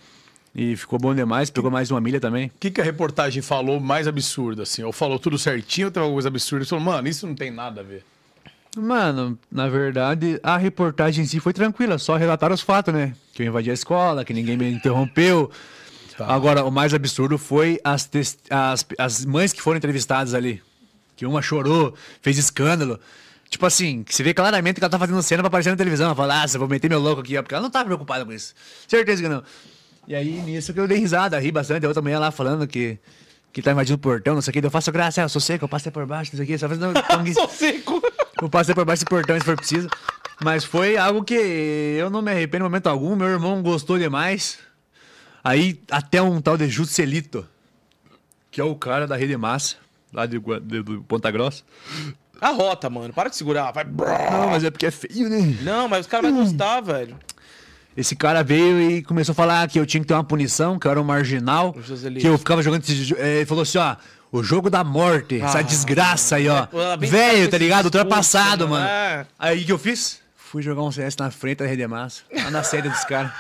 E 0.55 0.75
ficou 0.77 0.99
bom 0.99 1.15
demais, 1.15 1.49
pegou 1.51 1.71
mais 1.71 1.91
uma 1.91 2.01
milha 2.01 2.21
também. 2.21 2.49
O 2.49 2.53
que, 2.59 2.71
que 2.71 2.81
a 2.81 2.85
reportagem 2.85 3.41
falou 3.41 3.79
mais 3.79 4.09
absurdo, 4.09 4.63
assim? 4.63 4.83
Ou 4.83 4.93
falou 4.93 5.19
tudo 5.19 5.39
certinho, 5.39 5.87
ou 5.87 5.91
teve 5.91 6.03
alguma 6.03 6.17
coisa 6.17 6.29
absurda? 6.29 6.67
Falou, 6.67 6.85
mano, 6.85 7.09
isso 7.09 7.27
não 7.27 7.35
tem 7.35 7.51
nada 7.51 7.81
a 7.81 7.85
ver. 7.85 8.05
Mano, 8.77 9.39
na 9.51 9.69
verdade, 9.69 10.39
a 10.43 10.57
reportagem 10.57 11.25
em 11.25 11.27
si 11.27 11.41
foi 11.41 11.53
tranquila, 11.53 11.99
só 11.99 12.17
relatar 12.17 12.53
os 12.53 12.61
fatos, 12.61 12.93
né? 12.93 13.15
Que 13.33 13.43
eu 13.43 13.47
invadi 13.47 13.71
a 13.71 13.75
escola, 13.75 14.25
que 14.25 14.35
ninguém 14.35 14.57
me 14.57 14.71
interrompeu. 14.71 15.51
Agora, 16.27 16.65
o 16.65 16.71
mais 16.71 16.93
absurdo 16.95 17.39
foi 17.39 17.81
as, 17.85 18.09
as, 18.51 18.87
as 18.99 19.25
mães 19.25 19.53
que 19.53 19.63
foram 19.63 19.77
entrevistadas 19.79 20.35
ali. 20.35 20.63
Que 21.17 21.27
uma 21.27 21.43
chorou, 21.43 21.95
fez 22.23 22.39
escândalo. 22.39 22.99
Tipo 23.51 23.67
assim, 23.67 24.03
que 24.03 24.15
você 24.15 24.23
vê 24.23 24.35
claramente 24.35 24.77
que 24.77 24.85
ela 24.85 24.91
tá 24.91 24.99
fazendo 24.99 25.23
cena 25.23 25.43
pra 25.43 25.49
aparecer 25.49 25.71
na 25.71 25.77
televisão. 25.77 26.07
Ela 26.07 26.15
fala, 26.15 26.43
ah, 26.43 26.47
você 26.49 26.59
vou 26.59 26.69
meter 26.69 26.89
meu 26.89 27.01
louco 27.01 27.23
aqui, 27.23 27.37
ó", 27.37 27.43
porque 27.43 27.55
ela 27.55 27.63
não 27.63 27.71
tava 27.71 27.87
preocupada 27.87 28.25
com 28.25 28.33
isso. 28.33 28.55
Certeza 28.87 29.23
que 29.23 29.29
não. 29.29 29.43
E 30.07 30.15
aí, 30.15 30.31
nisso 30.41 30.73
que 30.73 30.81
eu 30.81 30.87
dei 30.87 30.99
risada, 30.99 31.39
ri 31.39 31.51
bastante. 31.51 31.85
A 31.85 31.89
outra 31.89 32.03
manhã 32.03 32.19
lá 32.19 32.31
falando 32.31 32.67
que, 32.67 32.99
que 33.53 33.61
tá 33.61 33.73
invadindo 33.73 33.97
o 33.97 33.99
portão, 33.99 34.35
não 34.35 34.43
sei 34.43 34.51
o 34.51 34.53
que. 34.53 34.65
Eu 34.65 34.71
faço 34.71 34.93
graça, 34.93 35.21
eu 35.23 35.29
sou 35.29 35.41
seco, 35.41 35.65
eu 35.65 35.69
passei 35.69 35.91
por 35.91 36.07
baixo, 36.07 36.31
não 36.33 36.37
sei 36.37 36.45
o 36.45 36.47
que. 36.49 36.59
Só 36.59 36.69
fazendo 36.69 36.93
Sou 37.35 37.49
seco. 37.49 38.03
eu 38.41 38.49
passei 38.49 38.75
por 38.75 38.85
baixo 38.85 39.01
desse 39.05 39.11
portão 39.11 39.39
se 39.39 39.45
for 39.45 39.57
preciso. 39.57 39.89
Mas 40.45 40.65
foi 40.65 40.97
algo 40.97 41.25
que 41.25 41.35
eu 41.35 42.09
não 42.11 42.23
me 42.23 42.31
arrependo 42.31 42.65
em 42.65 42.69
momento 42.69 42.87
algum. 42.87 43.17
Meu 43.17 43.29
irmão 43.29 43.61
gostou 43.63 43.99
demais. 43.99 44.59
Aí, 45.43 45.81
até 45.91 46.21
um 46.21 46.41
tal 46.41 46.57
de 46.57 46.69
Juscelito, 46.69 47.47
que 48.51 48.61
é 48.61 48.65
o 48.65 48.75
cara 48.75 49.07
da 49.07 49.17
Rede 49.17 49.37
Massa, 49.37 49.77
lá 50.13 50.27
de, 50.27 50.39
de- 50.39 50.83
do 50.83 51.03
Ponta 51.03 51.31
Grossa. 51.31 51.63
A 52.41 52.51
rota, 52.51 52.89
mano. 52.89 53.13
Para 53.13 53.29
de 53.31 53.37
segurar. 53.37 53.73
Vai. 53.73 53.85
Não, 53.85 54.51
mas 54.51 54.63
é 54.65 54.71
porque 54.71 54.87
é 54.87 54.91
feio, 54.91 55.29
né? 55.29 55.57
Não, 55.63 55.89
mas 55.89 56.01
os 56.01 56.07
caras 56.07 56.31
vão 56.31 56.45
gostar, 56.45 56.81
velho. 56.81 57.17
Esse 57.97 58.15
cara 58.15 58.45
veio 58.45 58.81
e 58.91 59.03
começou 59.03 59.33
a 59.33 59.35
falar 59.35 59.67
que 59.69 59.79
eu 59.79 59.85
tinha 59.85 60.01
que 60.01 60.07
ter 60.07 60.15
uma 60.15 60.23
punição, 60.23 60.79
que 60.79 60.87
eu 60.87 60.91
era 60.93 61.01
um 61.01 61.05
marginal, 61.05 61.75
que 62.21 62.27
eu 62.29 62.39
ficava 62.39 62.63
jogando 62.63 62.85
é, 63.19 63.37
Ele 63.39 63.47
falou 63.47 63.63
assim, 63.63 63.79
ó, 63.79 63.97
o 64.31 64.41
jogo 64.41 64.71
da 64.71 64.85
morte, 64.85 65.41
essa 65.41 65.63
desgraça 65.63 66.37
aí, 66.37 66.49
ó. 66.49 66.69
é, 66.93 66.97
Velho, 66.97 67.51
tá 67.51 67.59
ligado? 67.59 67.87
Ultrapassado, 67.87 68.69
mano, 68.69 68.85
mano. 68.85 68.87
é. 68.89 69.27
Aí 69.37 69.63
o 69.63 69.67
que 69.67 69.73
eu 69.73 69.79
fiz? 69.79 70.21
Fui 70.37 70.63
jogar 70.63 70.83
um 70.83 70.93
CS 70.93 71.17
na 71.17 71.31
frente 71.33 71.59
da 71.59 71.67
Redemassa, 71.67 72.23
lá 72.33 72.51
na 72.53 72.63
sede 72.63 72.89
dos 72.89 73.05
caras. 73.05 73.33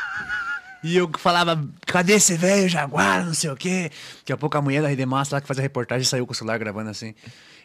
E 0.83 0.97
eu 0.97 1.11
falava, 1.19 1.61
cadê 1.87 2.15
esse 2.15 2.37
velho 2.37 2.69
Jaguar, 2.69 3.27
não 3.27 3.35
sei 3.35 3.51
o 3.51 3.57
quê. 3.57 3.91
Daqui 4.19 4.33
a 4.33 4.37
pouco 4.37 4.57
a 4.57 4.63
mulher 4.63 4.81
da 4.83 4.89
Redemassa 4.89 5.37
lá 5.37 5.41
que 5.41 5.47
faz 5.47 5.59
a 5.59 5.63
reportagem 5.63 6.05
saiu 6.05 6.25
com 6.27 6.33
o 6.33 6.35
celular 6.37 6.59
gravando 6.59 6.91
assim. 6.91 7.15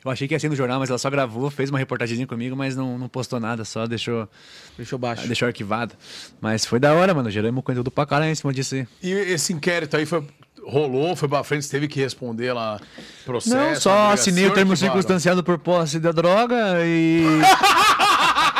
Eu 0.04 0.12
achei 0.12 0.28
que 0.28 0.34
ia 0.34 0.40
ser 0.40 0.50
no 0.50 0.56
jornal, 0.56 0.80
mas 0.80 0.90
ela 0.90 0.98
só 1.00 1.10
gravou, 1.10 1.50
fez 1.50 1.70
uma 1.70 1.80
reportagemzinha 1.80 2.28
comigo, 2.28 2.56
mas 2.58 2.76
não, 2.76 2.98
não 2.98 3.08
postou 3.08 3.40
nada, 3.40 3.64
só 3.64 3.86
deixou, 3.88 4.28
Deixou 4.76 5.00
baixo. 5.00 5.26
deixou 5.28 5.48
arquivado. 5.48 5.96
Mas 6.42 6.66
foi 6.66 6.78
da 6.80 6.94
hora, 6.94 7.14
mano. 7.14 7.32
Geramos 7.32 7.64
conteúdo 7.64 7.90
pra 7.90 8.06
caralho 8.06 8.32
em 8.32 8.36
cima 8.36 8.52
disso 8.52 8.76
aí. 8.76 8.88
E 9.02 9.12
esse 9.12 9.54
inquérito 9.54 9.96
aí 9.96 10.06
foi, 10.06 10.28
rolou, 10.66 11.16
foi 11.16 11.30
pra 11.30 11.42
frente, 11.44 11.64
você 11.66 11.72
teve 11.72 11.88
que 11.88 12.02
responder 12.02 12.52
lá 12.52 12.82
processo. 13.24 13.56
Não, 13.56 13.76
só 13.80 14.12
assinei 14.12 14.46
o 14.48 14.54
termo 14.54 14.76
circunstanciado 14.76 15.42
por 15.44 15.58
posse 15.60 16.00
da 16.00 16.12
droga 16.12 16.80
e. 16.84 17.24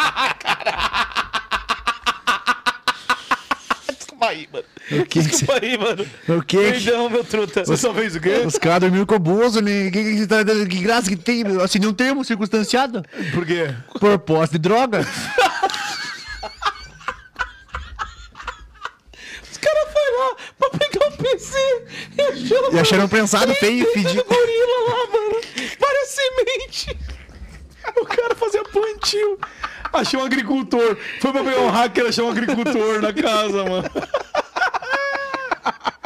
Desculpa 4.24 4.30
aí, 4.30 4.48
mano. 4.52 4.66
O 4.92 5.06
que 5.06 5.06
que 5.06 5.22
Desculpa 5.22 5.60
aí, 5.62 5.78
mano. 5.78 6.06
O 6.30 6.42
que 6.44 6.58
que- 6.58 6.72
Perdão, 6.72 7.10
meu 7.10 7.24
truta. 7.24 7.66
Você 7.66 7.78
só 7.78 7.94
fez 7.94 8.16
o 8.16 8.20
quê? 8.20 8.44
Os 8.46 8.58
caras 8.58 8.82
dormiram 8.82 9.06
com 9.06 9.16
o 9.16 9.20
Bozo, 9.20 9.62
né? 9.62 9.90
Que, 9.92 10.16
que, 10.18 10.28
tá 10.28 10.44
dando- 10.44 10.68
que 10.68 10.80
graça 10.80 11.10
que 11.10 11.16
tem? 11.16 11.42
Eu 11.42 11.62
assinei 11.64 11.88
um 11.88 11.94
termo 11.94 12.24
circunstanciado 12.24 13.04
Por 13.34 13.46
quê? 13.46 13.74
por 14.00 14.18
posse 14.20 14.54
de 14.54 14.60
droga. 14.60 15.06
Os 19.52 19.58
caras 19.58 19.94
foram 19.94 20.20
lá 20.20 20.36
pra 20.60 20.70
pegar 20.80 21.08
o 21.08 21.12
PC 21.18 21.58
e 22.18 22.22
acharam, 22.22 22.74
E 22.74 22.80
acharam 22.80 23.10
prensado, 23.10 23.54
feio 23.56 23.84
e 23.88 23.94
fedido. 23.94 24.24
gorila 24.24 24.90
lá, 24.90 25.08
mano. 25.12 25.42
Parece 25.80 26.16
semente. 26.16 26.98
O 27.98 28.06
cara 28.06 28.36
fazia 28.36 28.64
plantio. 28.64 29.40
Achei 29.94 30.20
um 30.20 30.26
agricultor. 30.26 30.98
Foi 31.22 31.32
pra 31.32 31.44
pegar 31.44 31.62
um 31.62 31.70
hacker, 31.70 32.08
achou 32.08 32.28
um 32.28 32.32
agricultor 32.32 33.02
na 33.02 33.14
casa, 33.14 33.64
mano. 33.64 33.90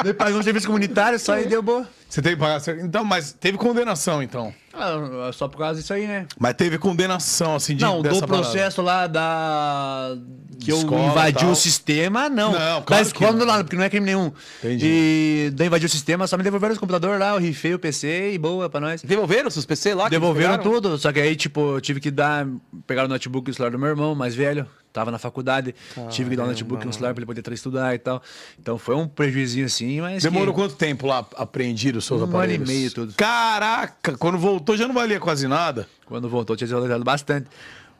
Daí 0.02 0.14
pagou 0.14 0.38
um 0.38 0.42
serviço 0.42 0.66
comunitário, 0.66 1.18
só 1.18 1.38
e 1.38 1.46
deu 1.46 1.62
boa. 1.62 1.86
Você 2.08 2.22
teve 2.22 2.36
que 2.36 2.40
pagar. 2.40 2.62
Então, 2.80 3.04
mas 3.04 3.32
teve 3.32 3.58
condenação, 3.58 4.22
então. 4.22 4.54
Ah, 4.72 5.30
só 5.32 5.48
por 5.48 5.58
causa 5.58 5.80
disso 5.80 5.92
aí, 5.92 6.06
né? 6.06 6.26
Mas 6.38 6.54
teve 6.54 6.78
condenação, 6.78 7.56
assim, 7.56 7.74
de 7.74 7.84
Não, 7.84 8.00
dessa 8.00 8.20
do 8.20 8.26
parada. 8.26 8.48
processo 8.48 8.80
lá 8.80 9.06
da. 9.06 10.16
Que 10.60 10.72
eu 10.72 10.78
Escola, 10.78 11.04
invadi 11.10 11.38
tal. 11.40 11.50
o 11.50 11.54
sistema, 11.56 12.28
não. 12.28 12.52
Não, 12.52 12.80
da 12.80 12.82
claro 12.82 13.04
que 13.04 13.08
escola 13.08 13.32
não, 13.32 13.46
lá, 13.46 13.62
porque 13.62 13.76
não 13.76 13.84
é 13.84 13.90
crime 13.90 14.06
nenhum. 14.06 14.32
Entendi. 14.62 14.86
E 14.86 15.50
daí 15.54 15.66
invadi 15.66 15.84
o 15.84 15.88
sistema, 15.88 16.26
só 16.26 16.36
me 16.36 16.42
devolveram 16.42 16.72
os 16.72 16.78
computadores 16.78 17.18
lá, 17.18 17.30
eu 17.30 17.38
rifei 17.38 17.74
o 17.74 17.78
PC 17.78 18.32
e 18.32 18.38
boa 18.38 18.70
pra 18.70 18.80
nós. 18.80 19.02
Devolveram 19.02 19.50
seus 19.50 19.66
PC 19.66 19.94
lá? 19.94 20.08
Devolveram 20.08 20.56
pegaram? 20.58 20.72
tudo, 20.72 20.96
só 20.98 21.12
que 21.12 21.20
aí, 21.20 21.36
tipo, 21.36 21.74
eu 21.74 21.80
tive 21.80 22.00
que 22.00 22.10
dar. 22.10 22.46
Pegar 22.86 23.04
o 23.04 23.08
notebook 23.08 23.48
e 23.48 23.50
o 23.50 23.54
celular 23.54 23.70
do 23.70 23.78
meu 23.78 23.88
irmão, 23.88 24.14
mais 24.14 24.34
velho. 24.34 24.66
Tava 24.90 25.10
na 25.10 25.18
faculdade, 25.18 25.74
tive 26.10 26.30
que 26.30 26.36
dar 26.36 26.44
o 26.44 26.46
notebook 26.46 26.84
e 26.84 26.88
um 26.88 26.92
celular 26.92 27.12
pra 27.12 27.20
ele 27.20 27.26
poder 27.26 27.52
estudar 27.52 27.94
e 27.94 27.98
tal. 27.98 28.22
Então 28.58 28.78
foi 28.78 28.96
um 28.96 29.06
prejuízo 29.06 29.62
assim, 29.62 29.86
mas. 30.00 30.22
Demorou 30.22 30.54
que... 30.54 30.60
quanto 30.60 30.74
tempo 30.76 31.06
lá 31.06 31.26
apreendido 31.36 31.98
os 31.98 32.04
seus 32.04 32.20
Um 32.20 32.24
ano 32.24 32.36
aparelhos? 32.36 32.68
e 32.68 32.72
meio, 32.72 32.90
tudo. 32.92 33.14
Caraca, 33.14 34.16
quando 34.18 34.38
voltou 34.38 34.76
já 34.76 34.86
não 34.86 34.94
valia 34.94 35.18
quase 35.18 35.48
nada. 35.48 35.88
Quando 36.06 36.28
voltou, 36.28 36.56
tinha 36.56 36.66
desvalorizado 36.66 37.04
bastante. 37.04 37.48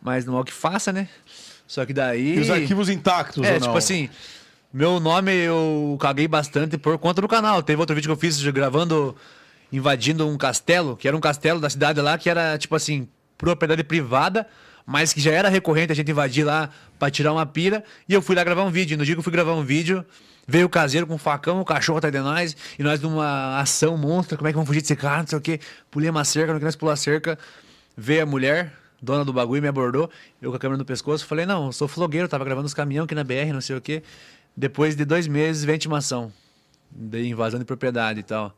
Mas 0.00 0.24
não 0.24 0.36
é 0.36 0.40
o 0.40 0.44
que 0.44 0.52
faça, 0.52 0.92
né? 0.92 1.08
Só 1.66 1.84
que 1.84 1.92
daí. 1.92 2.36
E 2.36 2.40
os 2.40 2.50
arquivos 2.50 2.88
intactos, 2.88 3.44
É, 3.44 3.54
ou 3.54 3.60
não? 3.60 3.66
tipo 3.66 3.76
assim, 3.78 4.08
meu 4.72 5.00
nome 5.00 5.32
eu 5.34 5.96
caguei 6.00 6.28
bastante 6.28 6.78
por 6.78 6.96
conta 6.98 7.20
do 7.20 7.28
canal. 7.28 7.62
Teve 7.62 7.80
outro 7.80 7.94
vídeo 7.94 8.08
que 8.08 8.12
eu 8.12 8.16
fiz 8.16 8.40
gravando, 8.50 9.14
invadindo 9.72 10.26
um 10.26 10.38
castelo, 10.38 10.96
que 10.96 11.06
era 11.08 11.16
um 11.16 11.20
castelo 11.20 11.60
da 11.60 11.68
cidade 11.68 12.00
lá, 12.00 12.16
que 12.16 12.30
era, 12.30 12.56
tipo 12.56 12.74
assim, 12.74 13.08
propriedade 13.36 13.84
privada, 13.84 14.46
mas 14.86 15.12
que 15.12 15.20
já 15.20 15.30
era 15.32 15.48
recorrente 15.48 15.92
a 15.92 15.94
gente 15.94 16.10
invadir 16.10 16.44
lá 16.44 16.70
pra 16.98 17.10
tirar 17.10 17.32
uma 17.32 17.44
pira. 17.44 17.84
E 18.08 18.14
eu 18.14 18.22
fui 18.22 18.34
lá 18.34 18.42
gravar 18.44 18.62
um 18.64 18.70
vídeo. 18.70 18.96
No 18.96 19.04
dia 19.04 19.14
que 19.14 19.18
eu 19.18 19.22
fui 19.24 19.32
gravar 19.32 19.52
um 19.54 19.62
vídeo, 19.64 20.04
veio 20.48 20.66
o 20.66 20.68
caseiro 20.70 21.06
com 21.06 21.14
um 21.14 21.18
facão, 21.18 21.60
o 21.60 21.64
cachorro 21.64 21.98
atrás 21.98 22.12
de 22.12 22.20
nós, 22.20 22.56
e 22.78 22.82
nós 22.82 23.00
numa 23.00 23.60
ação 23.60 23.98
monstra, 23.98 24.38
como 24.38 24.48
é 24.48 24.50
que 24.50 24.54
vamos 24.54 24.66
fugir 24.66 24.80
desse 24.80 24.96
cara, 24.96 25.18
não 25.18 25.26
sei 25.26 25.38
o 25.38 25.40
quê. 25.40 25.60
Pulei 25.90 26.08
uma 26.08 26.24
cerca, 26.24 26.52
não 26.54 26.58
queria 26.58 26.76
pular 26.76 26.94
a 26.94 26.96
cerca. 26.96 27.38
Veio 27.94 28.22
a 28.22 28.26
mulher, 28.26 28.72
dona 29.02 29.24
do 29.26 29.32
bagulho, 29.32 29.60
me 29.60 29.68
abordou, 29.68 30.10
eu 30.40 30.50
com 30.50 30.56
a 30.56 30.58
câmera 30.58 30.78
no 30.78 30.84
pescoço, 30.86 31.26
falei, 31.26 31.44
não, 31.44 31.66
eu 31.66 31.72
sou 31.72 31.86
flogueiro, 31.86 32.26
tava 32.26 32.44
gravando 32.44 32.66
os 32.66 32.72
caminhões 32.72 33.04
aqui 33.04 33.14
na 33.14 33.22
BR, 33.22 33.52
não 33.52 33.60
sei 33.60 33.76
o 33.76 33.80
quê. 33.80 34.02
Depois 34.56 34.96
de 34.96 35.04
dois 35.04 35.28
meses, 35.28 35.68
a 35.68 35.74
intimação 35.74 36.32
de 36.90 37.28
invasão 37.28 37.58
de 37.60 37.66
propriedade 37.66 38.20
e 38.20 38.22
tal. 38.22 38.56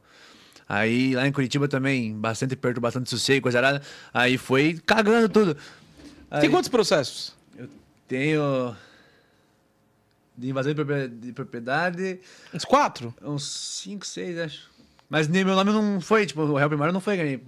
Aí 0.68 1.16
lá 1.16 1.26
em 1.26 1.32
Curitiba 1.32 1.66
também, 1.66 2.14
bastante 2.16 2.54
perto, 2.54 2.80
bastante 2.80 3.10
sossego, 3.10 3.42
coisa 3.42 3.58
arada. 3.58 3.82
Aí 4.14 4.38
foi 4.38 4.80
cagando 4.86 5.28
tudo. 5.28 5.56
Aí, 6.30 6.42
Tem 6.42 6.50
quantos 6.50 6.68
processos? 6.68 7.34
Eu 7.58 7.68
tenho. 8.06 8.76
De 10.40 10.48
invasão 10.48 10.72
de 10.72 11.32
propriedade, 11.32 12.18
Uns 12.54 12.64
quatro? 12.64 13.14
uns 13.22 13.46
5, 13.84 14.06
6, 14.06 14.38
acho. 14.38 14.70
Mas 15.08 15.26
nem 15.28 15.44
meu 15.44 15.54
nome 15.56 15.72
não 15.72 16.00
foi, 16.00 16.24
tipo, 16.24 16.40
o 16.42 16.54
réu 16.56 16.68
primário 16.68 16.94
não 16.94 17.00
foi. 17.00 17.40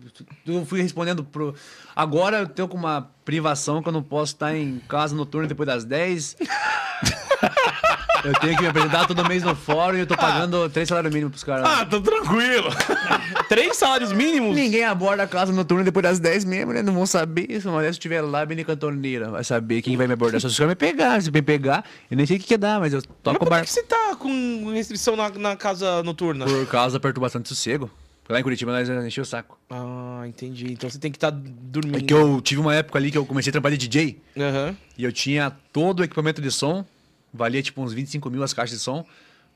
Eu 0.44 0.66
fui 0.66 0.82
respondendo 0.82 1.22
pro. 1.22 1.54
Agora 1.94 2.40
eu 2.40 2.48
tenho 2.48 2.66
com 2.68 2.76
uma 2.76 3.08
privação 3.24 3.80
que 3.82 3.88
eu 3.88 3.92
não 3.92 4.02
posso 4.02 4.34
estar 4.34 4.54
em 4.54 4.80
casa 4.88 5.14
noturna 5.14 5.46
depois 5.46 5.66
das 5.68 5.84
10. 5.84 6.36
eu 8.24 8.32
tenho 8.40 8.56
que 8.56 8.62
me 8.62 8.68
apresentar 8.68 9.06
todo 9.06 9.24
mês 9.26 9.42
no 9.42 9.54
fórum 9.54 9.96
e 9.96 10.00
eu 10.00 10.06
tô 10.06 10.16
pagando 10.16 10.68
três 10.70 10.88
salários 10.88 11.12
mínimos 11.12 11.32
pros 11.32 11.44
caras. 11.44 11.66
Ah, 11.66 11.84
tá 11.84 12.00
tranquilo. 12.00 12.68
Três 13.48 13.76
salários 13.76 14.12
mínimos? 14.12 14.54
Ninguém 14.54 14.84
aborda 14.84 15.24
a 15.24 15.26
casa 15.26 15.52
noturna 15.52 15.84
depois 15.84 16.02
das 16.02 16.18
10 16.18 16.44
mesmo, 16.44 16.72
né? 16.72 16.82
Não 16.82 16.94
vão 16.94 17.04
saber. 17.04 17.60
Se 17.60 17.68
uma 17.68 17.80
dessa 17.80 17.92
estiver 17.92 18.22
lá, 18.22 18.46
bem 18.46 18.62
cantoneira, 18.64 19.30
vai 19.30 19.44
saber 19.44 19.82
quem 19.82 19.96
vai 19.96 20.06
me 20.06 20.14
abordar. 20.14 20.40
Só 20.40 20.48
se 20.48 20.52
os 20.52 20.58
caras 20.58 20.70
me 20.70 20.76
pegar. 20.76 21.20
Se 21.20 21.30
me 21.30 21.42
pegar, 21.42 21.84
eu 22.10 22.16
nem 22.16 22.24
sei 22.24 22.36
o 22.36 22.40
que 22.40 22.46
que 22.46 22.56
dá, 22.56 22.78
mas 22.80 22.92
eu 22.92 23.00
Mas 23.00 23.16
toco 23.22 23.44
o 23.44 23.48
por 23.48 23.60
que, 23.60 23.70
você 23.70 23.82
tá 23.82 24.16
com 24.16 24.70
restrição 24.72 25.16
na, 25.16 25.28
na 25.30 25.56
casa 25.56 26.02
noturna? 26.02 26.46
Por 26.46 26.66
causa 26.66 26.94
da 26.98 27.00
perturbação 27.00 27.40
de 27.40 27.48
sossego. 27.48 27.90
Lá 28.28 28.40
em 28.40 28.42
Curitiba 28.42 28.72
nós 28.72 28.88
encheu 28.88 29.22
o 29.22 29.26
saco. 29.26 29.58
Ah, 29.68 30.22
entendi. 30.26 30.72
Então 30.72 30.88
você 30.88 30.98
tem 30.98 31.10
que 31.10 31.16
estar 31.16 31.30
dormindo. 31.30 31.98
É 31.98 32.00
que 32.00 32.14
eu 32.14 32.40
tive 32.40 32.60
uma 32.60 32.74
época 32.74 32.98
ali 32.98 33.10
que 33.10 33.18
eu 33.18 33.26
comecei 33.26 33.50
a 33.50 33.52
trabalhar 33.52 33.76
de 33.76 33.88
DJ. 33.88 34.22
Aham. 34.38 34.76
E 34.96 35.04
eu 35.04 35.12
tinha 35.12 35.50
todo 35.72 36.00
o 36.00 36.04
equipamento 36.04 36.40
de 36.40 36.50
som. 36.50 36.84
Valia 37.32 37.62
tipo 37.62 37.82
uns 37.82 37.92
25 37.92 38.28
mil 38.30 38.42
as 38.42 38.52
caixas 38.52 38.78
de 38.78 38.82
som. 38.82 39.04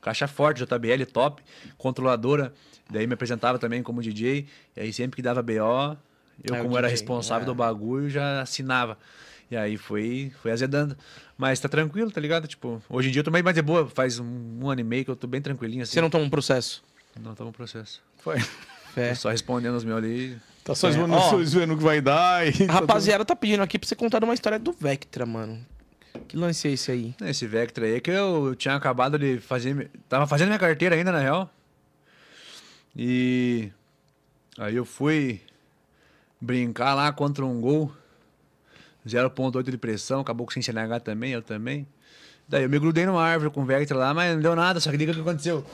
Caixa 0.01 0.27
forte, 0.27 0.63
JBL, 0.63 1.05
top. 1.11 1.41
Controladora. 1.77 2.53
Daí 2.89 3.05
me 3.05 3.13
apresentava 3.13 3.59
também 3.59 3.83
como 3.83 4.01
DJ. 4.01 4.47
E 4.75 4.79
aí 4.81 4.93
sempre 4.93 5.15
que 5.17 5.21
dava 5.21 5.41
BO, 5.41 5.97
eu 6.43 6.55
É, 6.55 6.61
como 6.61 6.77
era 6.77 6.87
DJ, 6.87 6.91
responsável 6.91 7.43
é. 7.43 7.45
do 7.45 7.55
bagulho, 7.55 8.09
já 8.09 8.41
assinava. 8.41 8.97
E 9.49 9.55
aí 9.55 9.77
foi, 9.77 10.31
foi 10.41 10.51
azedando. 10.51 10.97
Mas 11.37 11.59
tá 11.59 11.69
tranquilo, 11.69 12.11
tá 12.11 12.19
ligado? 12.19 12.47
Tipo, 12.47 12.81
hoje 12.89 13.09
em 13.09 13.11
dia 13.11 13.21
eu 13.21 13.23
tô 13.23 13.31
mais 13.31 13.55
de 13.55 13.61
boa. 13.61 13.87
Faz 13.87 14.19
um, 14.19 14.59
um 14.61 14.69
ano 14.69 14.81
e 14.81 14.83
meio 14.83 15.05
que 15.05 15.11
eu 15.11 15.15
tô 15.15 15.27
bem 15.27 15.41
tranquilinho 15.41 15.83
assim. 15.83 15.93
Você 15.93 16.01
não 16.01 16.09
toma 16.09 16.25
um 16.25 16.29
processo? 16.29 16.83
Não 17.21 17.33
toma 17.33 17.51
processo. 17.51 18.01
Foi. 18.17 18.39
Fé. 18.93 19.09
Tô 19.09 19.15
só 19.15 19.29
respondendo 19.29 19.75
os 19.75 19.83
meus 19.83 19.97
ali. 19.97 20.37
Tá 20.63 20.75
só 20.75 20.89
É, 20.89 20.91
vendo 20.91 21.07
vendo 21.45 21.73
o 21.73 21.77
que 21.77 21.83
vai 21.83 22.01
dar. 22.01 22.45
E 22.47 22.65
A 22.67 22.73
rapaziada 22.73 23.23
tá 23.23 23.35
pedindo 23.35 23.63
aqui 23.63 23.79
pra 23.79 23.87
você 23.87 23.95
contar 23.95 24.23
uma 24.23 24.33
história 24.33 24.59
do 24.59 24.71
Vectra, 24.73 25.25
mano. 25.25 25.59
Que 26.27 26.37
lance 26.37 26.67
é 26.67 26.71
esse 26.71 26.91
aí? 26.91 27.15
Esse 27.21 27.45
Vectra 27.47 27.85
aí 27.85 27.99
que 27.99 28.11
eu 28.11 28.55
tinha 28.55 28.75
acabado 28.75 29.17
de 29.17 29.39
fazer. 29.39 29.89
Tava 30.07 30.27
fazendo 30.27 30.47
minha 30.47 30.59
carteira 30.59 30.95
ainda, 30.95 31.11
na 31.11 31.19
real. 31.19 31.49
E. 32.95 33.71
Aí 34.57 34.75
eu 34.75 34.85
fui 34.85 35.41
brincar 36.39 36.93
lá 36.93 37.11
contra 37.11 37.45
um 37.45 37.61
gol. 37.61 37.91
0.8 39.07 39.71
de 39.71 39.77
pressão, 39.77 40.19
acabou 40.19 40.45
com 40.45 40.51
sem 40.51 40.61
CNH 40.61 40.99
também, 40.99 41.31
eu 41.31 41.41
também. 41.41 41.87
Daí 42.47 42.63
eu 42.63 42.69
me 42.69 42.77
grudei 42.77 43.05
numa 43.05 43.23
árvore 43.23 43.49
com 43.51 43.61
o 43.61 43.65
Vectra 43.65 43.97
lá, 43.97 44.13
mas 44.13 44.35
não 44.35 44.41
deu 44.41 44.55
nada, 44.55 44.79
só 44.79 44.91
que 44.91 44.97
diga 44.97 45.11
o 45.11 45.15
que 45.15 45.21
aconteceu. 45.21 45.65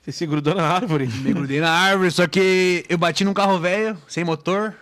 Você 0.00 0.12
se 0.12 0.26
grudou 0.26 0.54
na 0.54 0.64
árvore? 0.64 1.06
Me 1.06 1.32
grudei 1.32 1.60
na 1.60 1.70
árvore, 1.70 2.10
só 2.10 2.26
que 2.26 2.84
eu 2.88 2.98
bati 2.98 3.24
num 3.24 3.34
carro 3.34 3.58
velho, 3.58 3.96
sem 4.06 4.22
motor, 4.22 4.74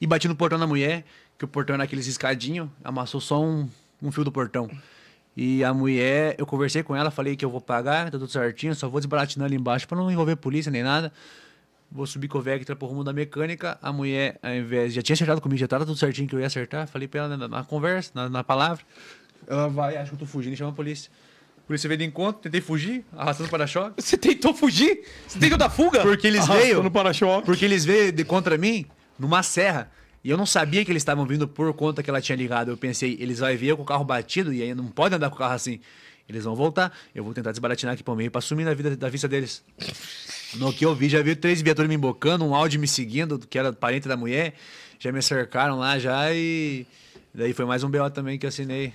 e 0.00 0.06
bati 0.06 0.28
no 0.28 0.36
portão 0.36 0.58
da 0.58 0.66
mulher, 0.66 1.04
que 1.38 1.44
o 1.44 1.48
portão 1.48 1.74
era 1.74 1.84
aqueles 1.84 2.06
escadinhos, 2.06 2.68
amassou 2.82 3.20
só 3.20 3.42
um, 3.42 3.68
um 4.02 4.10
fio 4.10 4.24
do 4.24 4.32
portão. 4.32 4.70
E 5.36 5.62
a 5.62 5.74
mulher, 5.74 6.34
eu 6.38 6.46
conversei 6.46 6.82
com 6.82 6.96
ela, 6.96 7.10
falei 7.10 7.36
que 7.36 7.44
eu 7.44 7.50
vou 7.50 7.60
pagar, 7.60 8.06
tá 8.10 8.18
tudo 8.18 8.28
certinho, 8.28 8.74
só 8.74 8.88
vou 8.88 9.00
desbaratinar 9.00 9.46
ali 9.46 9.56
embaixo 9.56 9.86
pra 9.86 9.96
não 9.96 10.10
envolver 10.10 10.36
polícia 10.36 10.72
nem 10.72 10.82
nada. 10.82 11.12
Vou 11.92 12.06
subir 12.06 12.26
com 12.26 12.38
o 12.38 12.42
Vectra 12.42 12.74
pro 12.74 12.88
rumo 12.88 13.04
da 13.04 13.12
mecânica. 13.12 13.78
A 13.80 13.92
mulher, 13.92 14.38
ao 14.42 14.54
invés, 14.54 14.92
já 14.92 15.02
tinha 15.02 15.14
acertado 15.14 15.40
comigo, 15.40 15.58
já 15.58 15.68
tava 15.68 15.84
tudo 15.84 15.96
certinho 15.96 16.26
que 16.26 16.34
eu 16.34 16.40
ia 16.40 16.46
acertar. 16.46 16.88
Falei 16.88 17.06
pra 17.06 17.20
ela 17.20 17.36
na, 17.36 17.48
na 17.48 17.64
conversa, 17.64 18.10
na, 18.14 18.28
na 18.28 18.42
palavra. 18.42 18.84
Ela 19.46 19.68
vai, 19.68 19.96
acho 19.96 20.10
que 20.10 20.14
eu 20.14 20.18
tô 20.20 20.26
fugindo 20.26 20.54
e 20.54 20.56
chama 20.56 20.70
a 20.70 20.74
polícia. 20.74 21.10
A 21.58 21.66
polícia 21.66 21.86
veio 21.86 21.98
de 21.98 22.04
encontro, 22.04 22.42
tentei 22.42 22.60
fugir, 22.60 23.04
arrastando 23.16 23.48
o 23.48 23.50
para-choque. 23.50 24.02
Você 24.02 24.16
tentou 24.16 24.54
fugir? 24.54 25.02
Você 25.28 25.38
tentou 25.38 25.58
dar 25.58 25.68
fuga? 25.68 26.00
Porque 26.00 26.26
eles 26.26 26.40
Arrastando 26.40 26.62
veio. 26.62 26.82
Porque 27.44 27.64
eles 27.64 27.84
veio 27.84 28.10
de 28.10 28.24
contra 28.24 28.56
mim 28.56 28.86
numa 29.18 29.42
serra. 29.42 29.90
E 30.26 30.30
eu 30.30 30.36
não 30.36 30.44
sabia 30.44 30.84
que 30.84 30.90
eles 30.90 31.02
estavam 31.02 31.24
vindo 31.24 31.46
por 31.46 31.72
conta 31.72 32.02
que 32.02 32.10
ela 32.10 32.20
tinha 32.20 32.34
ligado. 32.34 32.72
Eu 32.72 32.76
pensei, 32.76 33.16
eles 33.20 33.38
vão 33.38 33.56
ver 33.56 33.76
com 33.76 33.82
o 33.82 33.84
carro 33.84 34.04
batido 34.04 34.52
e 34.52 34.60
aí 34.60 34.74
não 34.74 34.88
pode 34.88 35.14
andar 35.14 35.30
com 35.30 35.36
o 35.36 35.38
carro 35.38 35.54
assim. 35.54 35.78
Eles 36.28 36.42
vão 36.42 36.56
voltar. 36.56 36.92
Eu 37.14 37.22
vou 37.22 37.32
tentar 37.32 37.52
desbaratinar 37.52 37.94
aqui 37.94 38.02
pro 38.02 38.16
meio 38.16 38.28
pra 38.28 38.40
sumir 38.40 38.64
na 38.64 38.74
vida 38.74 38.96
da 38.96 39.08
vista 39.08 39.28
deles. 39.28 39.62
No 40.54 40.72
que 40.72 40.84
eu 40.84 40.92
vi, 40.96 41.08
já 41.08 41.22
vi 41.22 41.36
três 41.36 41.62
viaturas 41.62 41.88
me 41.88 41.94
embocando, 41.94 42.44
um 42.44 42.56
áudio 42.56 42.80
me 42.80 42.88
seguindo, 42.88 43.38
que 43.38 43.56
era 43.56 43.72
parente 43.72 44.08
da 44.08 44.16
mulher. 44.16 44.54
Já 44.98 45.12
me 45.12 45.22
cercaram 45.22 45.78
lá 45.78 45.96
já 45.96 46.34
e. 46.34 46.84
Daí 47.32 47.52
foi 47.52 47.64
mais 47.64 47.84
um 47.84 47.88
BO 47.88 48.10
também 48.10 48.36
que 48.36 48.46
eu 48.46 48.48
assinei. 48.48 48.92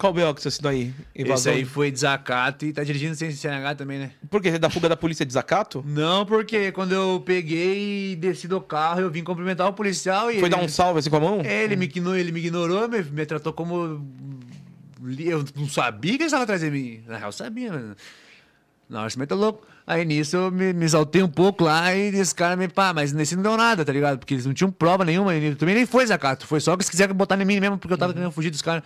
Qual 0.00 0.14
BO 0.14 0.34
que 0.34 0.40
você 0.40 0.48
assinou 0.48 0.70
aí? 0.70 0.94
Esse 1.14 1.26
Invasão? 1.26 1.52
aí 1.52 1.62
foi 1.62 1.90
desacato 1.90 2.64
e 2.64 2.72
tá 2.72 2.82
dirigindo 2.82 3.14
sem 3.14 3.30
CNH 3.30 3.74
também, 3.74 3.98
né? 3.98 4.12
Por 4.30 4.40
quê? 4.40 4.48
Você 4.48 4.56
é 4.56 4.58
da 4.58 4.70
fuga 4.70 4.88
da 4.88 4.96
polícia 4.96 5.26
de 5.26 5.28
desacato? 5.28 5.84
Não, 5.86 6.24
porque 6.24 6.72
quando 6.72 6.92
eu 6.92 7.22
peguei 7.22 8.12
e 8.12 8.16
desci 8.16 8.48
do 8.48 8.62
carro, 8.62 9.02
eu 9.02 9.10
vim 9.10 9.22
cumprimentar 9.22 9.68
o 9.68 9.74
policial 9.74 10.30
e 10.30 10.40
Foi 10.40 10.48
ele... 10.48 10.56
dar 10.56 10.62
um 10.62 10.68
salve 10.68 11.00
assim 11.00 11.10
com 11.10 11.16
a 11.16 11.20
mão? 11.20 11.42
É, 11.44 11.64
ele 11.64 11.76
me 11.76 11.84
ignorou, 11.84 12.16
ele 12.16 12.32
me, 12.32 12.40
ignorou 12.40 12.88
me, 12.88 13.02
me 13.02 13.26
tratou 13.26 13.52
como. 13.52 14.02
Eu 15.18 15.44
não 15.54 15.68
sabia 15.68 16.12
que 16.12 16.22
ele 16.22 16.24
estava 16.24 16.44
atrás 16.44 16.62
de 16.62 16.70
mim. 16.70 17.02
Na 17.06 17.18
real, 17.18 17.28
eu 17.28 17.32
sabia, 17.32 17.70
mas. 17.70 17.96
Na 18.88 19.00
hora 19.00 19.10
você 19.10 19.18
meteu 19.18 19.36
louco. 19.36 19.66
Aí 19.86 20.06
nisso 20.06 20.34
eu 20.34 20.50
me, 20.50 20.72
me 20.72 20.84
exaltei 20.86 21.22
um 21.22 21.28
pouco 21.28 21.64
lá 21.64 21.94
e 21.94 22.08
esse 22.16 22.34
cara 22.34 22.56
me. 22.56 22.68
Pá, 22.68 22.94
mas 22.94 23.12
nesse 23.12 23.36
não 23.36 23.42
deu 23.42 23.54
nada, 23.54 23.84
tá 23.84 23.92
ligado? 23.92 24.18
Porque 24.18 24.32
eles 24.32 24.46
não 24.46 24.54
tinham 24.54 24.72
prova 24.72 25.04
nenhuma. 25.04 25.36
E 25.36 25.54
também 25.56 25.74
nem 25.74 25.84
foi 25.84 26.06
Zacato. 26.06 26.46
Foi 26.46 26.58
só 26.58 26.70
que 26.70 26.78
eles 26.80 26.88
quiseram 26.88 27.14
botar 27.14 27.38
em 27.38 27.44
mim 27.44 27.60
mesmo, 27.60 27.76
porque 27.76 27.92
eu 27.92 27.98
tava 27.98 28.14
querendo 28.14 28.32
fugir 28.32 28.48
dos 28.48 28.62
caras. 28.62 28.82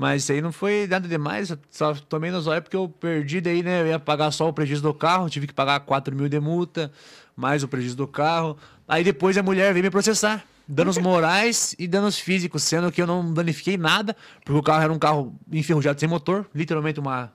Mas 0.00 0.22
isso 0.22 0.32
aí 0.32 0.40
não 0.40 0.50
foi 0.50 0.86
nada 0.86 1.06
demais. 1.06 1.54
Só 1.70 1.92
tomei 1.92 2.30
nos 2.30 2.46
olhos 2.46 2.62
porque 2.62 2.74
eu 2.74 2.88
perdi 2.88 3.38
daí, 3.38 3.62
né? 3.62 3.82
Eu 3.82 3.86
ia 3.88 3.98
pagar 3.98 4.30
só 4.30 4.48
o 4.48 4.52
prejuízo 4.52 4.80
do 4.80 4.94
carro, 4.94 5.28
tive 5.28 5.46
que 5.46 5.52
pagar 5.52 5.78
4 5.80 6.16
mil 6.16 6.26
de 6.26 6.40
multa, 6.40 6.90
mais 7.36 7.62
o 7.62 7.68
prejuízo 7.68 7.98
do 7.98 8.06
carro. 8.08 8.56
Aí 8.88 9.04
depois 9.04 9.36
a 9.36 9.42
mulher 9.42 9.74
veio 9.74 9.84
me 9.84 9.90
processar. 9.90 10.42
Danos 10.66 10.96
morais 10.96 11.76
e 11.78 11.86
danos 11.86 12.18
físicos, 12.18 12.62
sendo 12.62 12.90
que 12.90 13.02
eu 13.02 13.06
não 13.06 13.34
danifiquei 13.34 13.76
nada, 13.76 14.16
porque 14.42 14.58
o 14.58 14.62
carro 14.62 14.84
era 14.84 14.90
um 14.90 14.98
carro 14.98 15.34
enferrujado 15.52 16.00
sem 16.00 16.08
motor, 16.08 16.48
literalmente 16.54 16.98
uma. 16.98 17.30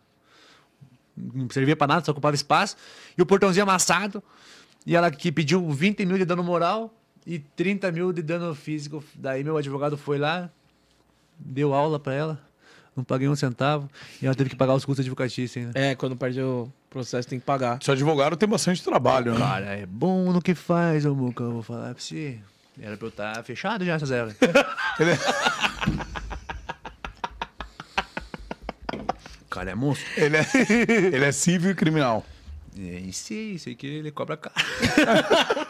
Não 1.16 1.48
servia 1.52 1.76
pra 1.76 1.86
nada, 1.86 2.04
só 2.04 2.14
ocupava 2.14 2.34
espaço. 2.34 2.76
E 3.16 3.22
o 3.22 3.28
portãozinho 3.28 3.62
amassado. 3.62 4.24
E 4.88 4.96
ela 4.96 5.12
que 5.12 5.32
pediu 5.32 5.70
20 5.70 6.04
mil 6.04 6.18
de 6.18 6.26
dano 6.26 6.44
moral 6.44 6.92
e 7.28 7.38
30 7.38 7.92
mil 7.92 8.12
de 8.12 8.24
dano 8.24 8.56
físico. 8.56 9.04
Daí 9.14 9.44
meu 9.44 9.56
advogado 9.56 9.96
foi 9.96 10.18
lá, 10.18 10.50
deu 11.38 11.72
aula 11.72 12.00
pra 12.00 12.14
ela, 12.14 12.45
não 12.96 13.04
paguei 13.04 13.28
um 13.28 13.36
centavo, 13.36 13.90
e 14.22 14.26
ela 14.26 14.36
teve 14.36 14.50
que 14.50 14.56
pagar 14.56 14.74
os 14.74 14.86
custos 14.86 15.04
advocatícios 15.04 15.66
ainda. 15.66 15.80
É, 15.80 15.96
quando 15.96 16.16
perde 16.16 16.42
o 16.42 16.72
processo 16.90 17.28
tem 17.28 17.40
que 17.40 17.46
pagar. 17.46 17.78
Seu 17.84 17.94
advogado 17.94 18.38
tem 18.38 18.48
bastante 18.48 18.84
trabalho, 18.84 19.34
né? 19.34 19.40
Cara, 19.40 19.66
é 19.66 19.86
bom 19.86 20.32
no 20.32 20.42
que 20.42 20.56
faz, 20.56 21.06
ô 21.06 21.14
Muca, 21.14 21.44
eu 21.44 21.52
vou 21.52 21.64
falar 21.64 21.94
pra 21.94 22.02
você. 22.02 22.40
Era 22.82 22.98
pra 22.98 23.08
eu 23.08 23.10
estar 23.10 23.44
fechado 23.44 23.86
já 23.86 23.94
essa 23.96 24.06
zero. 24.06 24.32
O 29.42 29.50
cara 29.50 29.72
é 29.72 29.76
monstro. 29.76 30.06
Ele 30.18 30.38
é, 30.38 30.46
ele 31.14 31.26
é 31.26 31.32
civil 31.32 31.72
e 31.72 31.76
criminal. 31.76 32.26
É, 32.78 33.02
sei, 33.14 33.58
sei 33.58 33.76
que 33.76 33.88
ele 33.88 34.12
cobra 34.12 34.36
caro. 34.36 34.56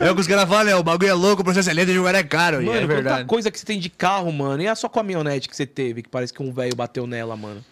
É 0.00 0.10
o 0.10 0.14
que 0.14 0.20
os 0.20 0.26
caras 0.26 0.48
falam, 0.48 0.72
é, 0.72 0.76
o 0.76 0.82
bagulho 0.82 1.10
é 1.10 1.14
louco, 1.14 1.42
o 1.42 1.44
processo 1.44 1.70
é 1.70 1.72
lento 1.72 1.88
e 1.88 1.92
o 1.92 1.94
jogar 1.96 2.14
é 2.14 2.22
caro. 2.22 2.56
Mano, 2.62 2.72
é 2.72 2.86
verdade. 2.86 3.24
coisa 3.26 3.50
que 3.50 3.58
você 3.58 3.66
tem 3.66 3.78
de 3.78 3.88
carro, 3.90 4.32
mano. 4.32 4.62
E 4.62 4.68
a 4.68 4.74
sua 4.74 4.90
caminhonete 4.90 5.48
que 5.48 5.56
você 5.56 5.66
teve, 5.66 6.02
que 6.02 6.08
parece 6.08 6.32
que 6.32 6.42
um 6.42 6.52
velho 6.52 6.74
bateu 6.74 7.06
nela, 7.06 7.36
mano. 7.36 7.64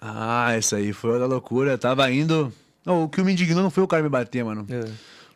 Ah, 0.00 0.52
essa 0.54 0.76
aí 0.76 0.92
foi 0.92 1.10
outra 1.10 1.26
loucura. 1.26 1.72
Eu 1.72 1.78
tava 1.78 2.10
indo. 2.10 2.52
Não, 2.84 3.04
o 3.04 3.08
que 3.08 3.20
me 3.22 3.32
indignou 3.32 3.62
não 3.62 3.70
foi 3.70 3.82
o 3.82 3.88
cara 3.88 4.02
me 4.02 4.08
bater, 4.08 4.44
mano. 4.44 4.66
É. 4.70 4.88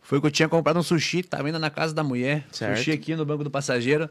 Foi 0.02 0.20
que 0.20 0.26
eu 0.26 0.30
tinha 0.30 0.48
comprado 0.48 0.78
um 0.78 0.82
sushi, 0.82 1.22
tava 1.22 1.48
indo 1.48 1.58
na 1.58 1.70
casa 1.70 1.94
da 1.94 2.02
mulher. 2.02 2.44
Certo. 2.50 2.78
Sushi 2.78 2.92
aqui 2.92 3.14
no 3.14 3.24
banco 3.24 3.44
do 3.44 3.50
passageiro. 3.50 4.08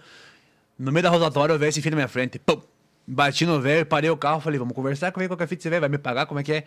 No 0.78 0.92
meio 0.92 1.04
da 1.04 1.10
rotatória, 1.10 1.54
o 1.54 1.60
velho 1.60 1.72
se 1.74 1.80
enfia 1.80 1.92
na 1.92 1.96
minha 1.98 2.08
frente. 2.08 2.40
Pum! 2.40 2.62
Bati 3.06 3.46
no 3.46 3.60
velho, 3.60 3.86
parei 3.86 4.10
o 4.10 4.16
carro, 4.16 4.40
falei, 4.40 4.60
vamos 4.60 4.74
conversar 4.76 5.12
com 5.12 5.20
ele, 5.20 5.28
qual 5.28 5.36
que 5.36 5.44
é 5.44 5.46
a 5.46 5.48
fita 5.48 5.64
você 5.64 5.70
vai, 5.70 5.80
vai 5.80 5.90
me 5.90 5.98
pagar, 5.98 6.28
como 6.28 6.40
é 6.40 6.44
que 6.44 6.54
é? 6.54 6.64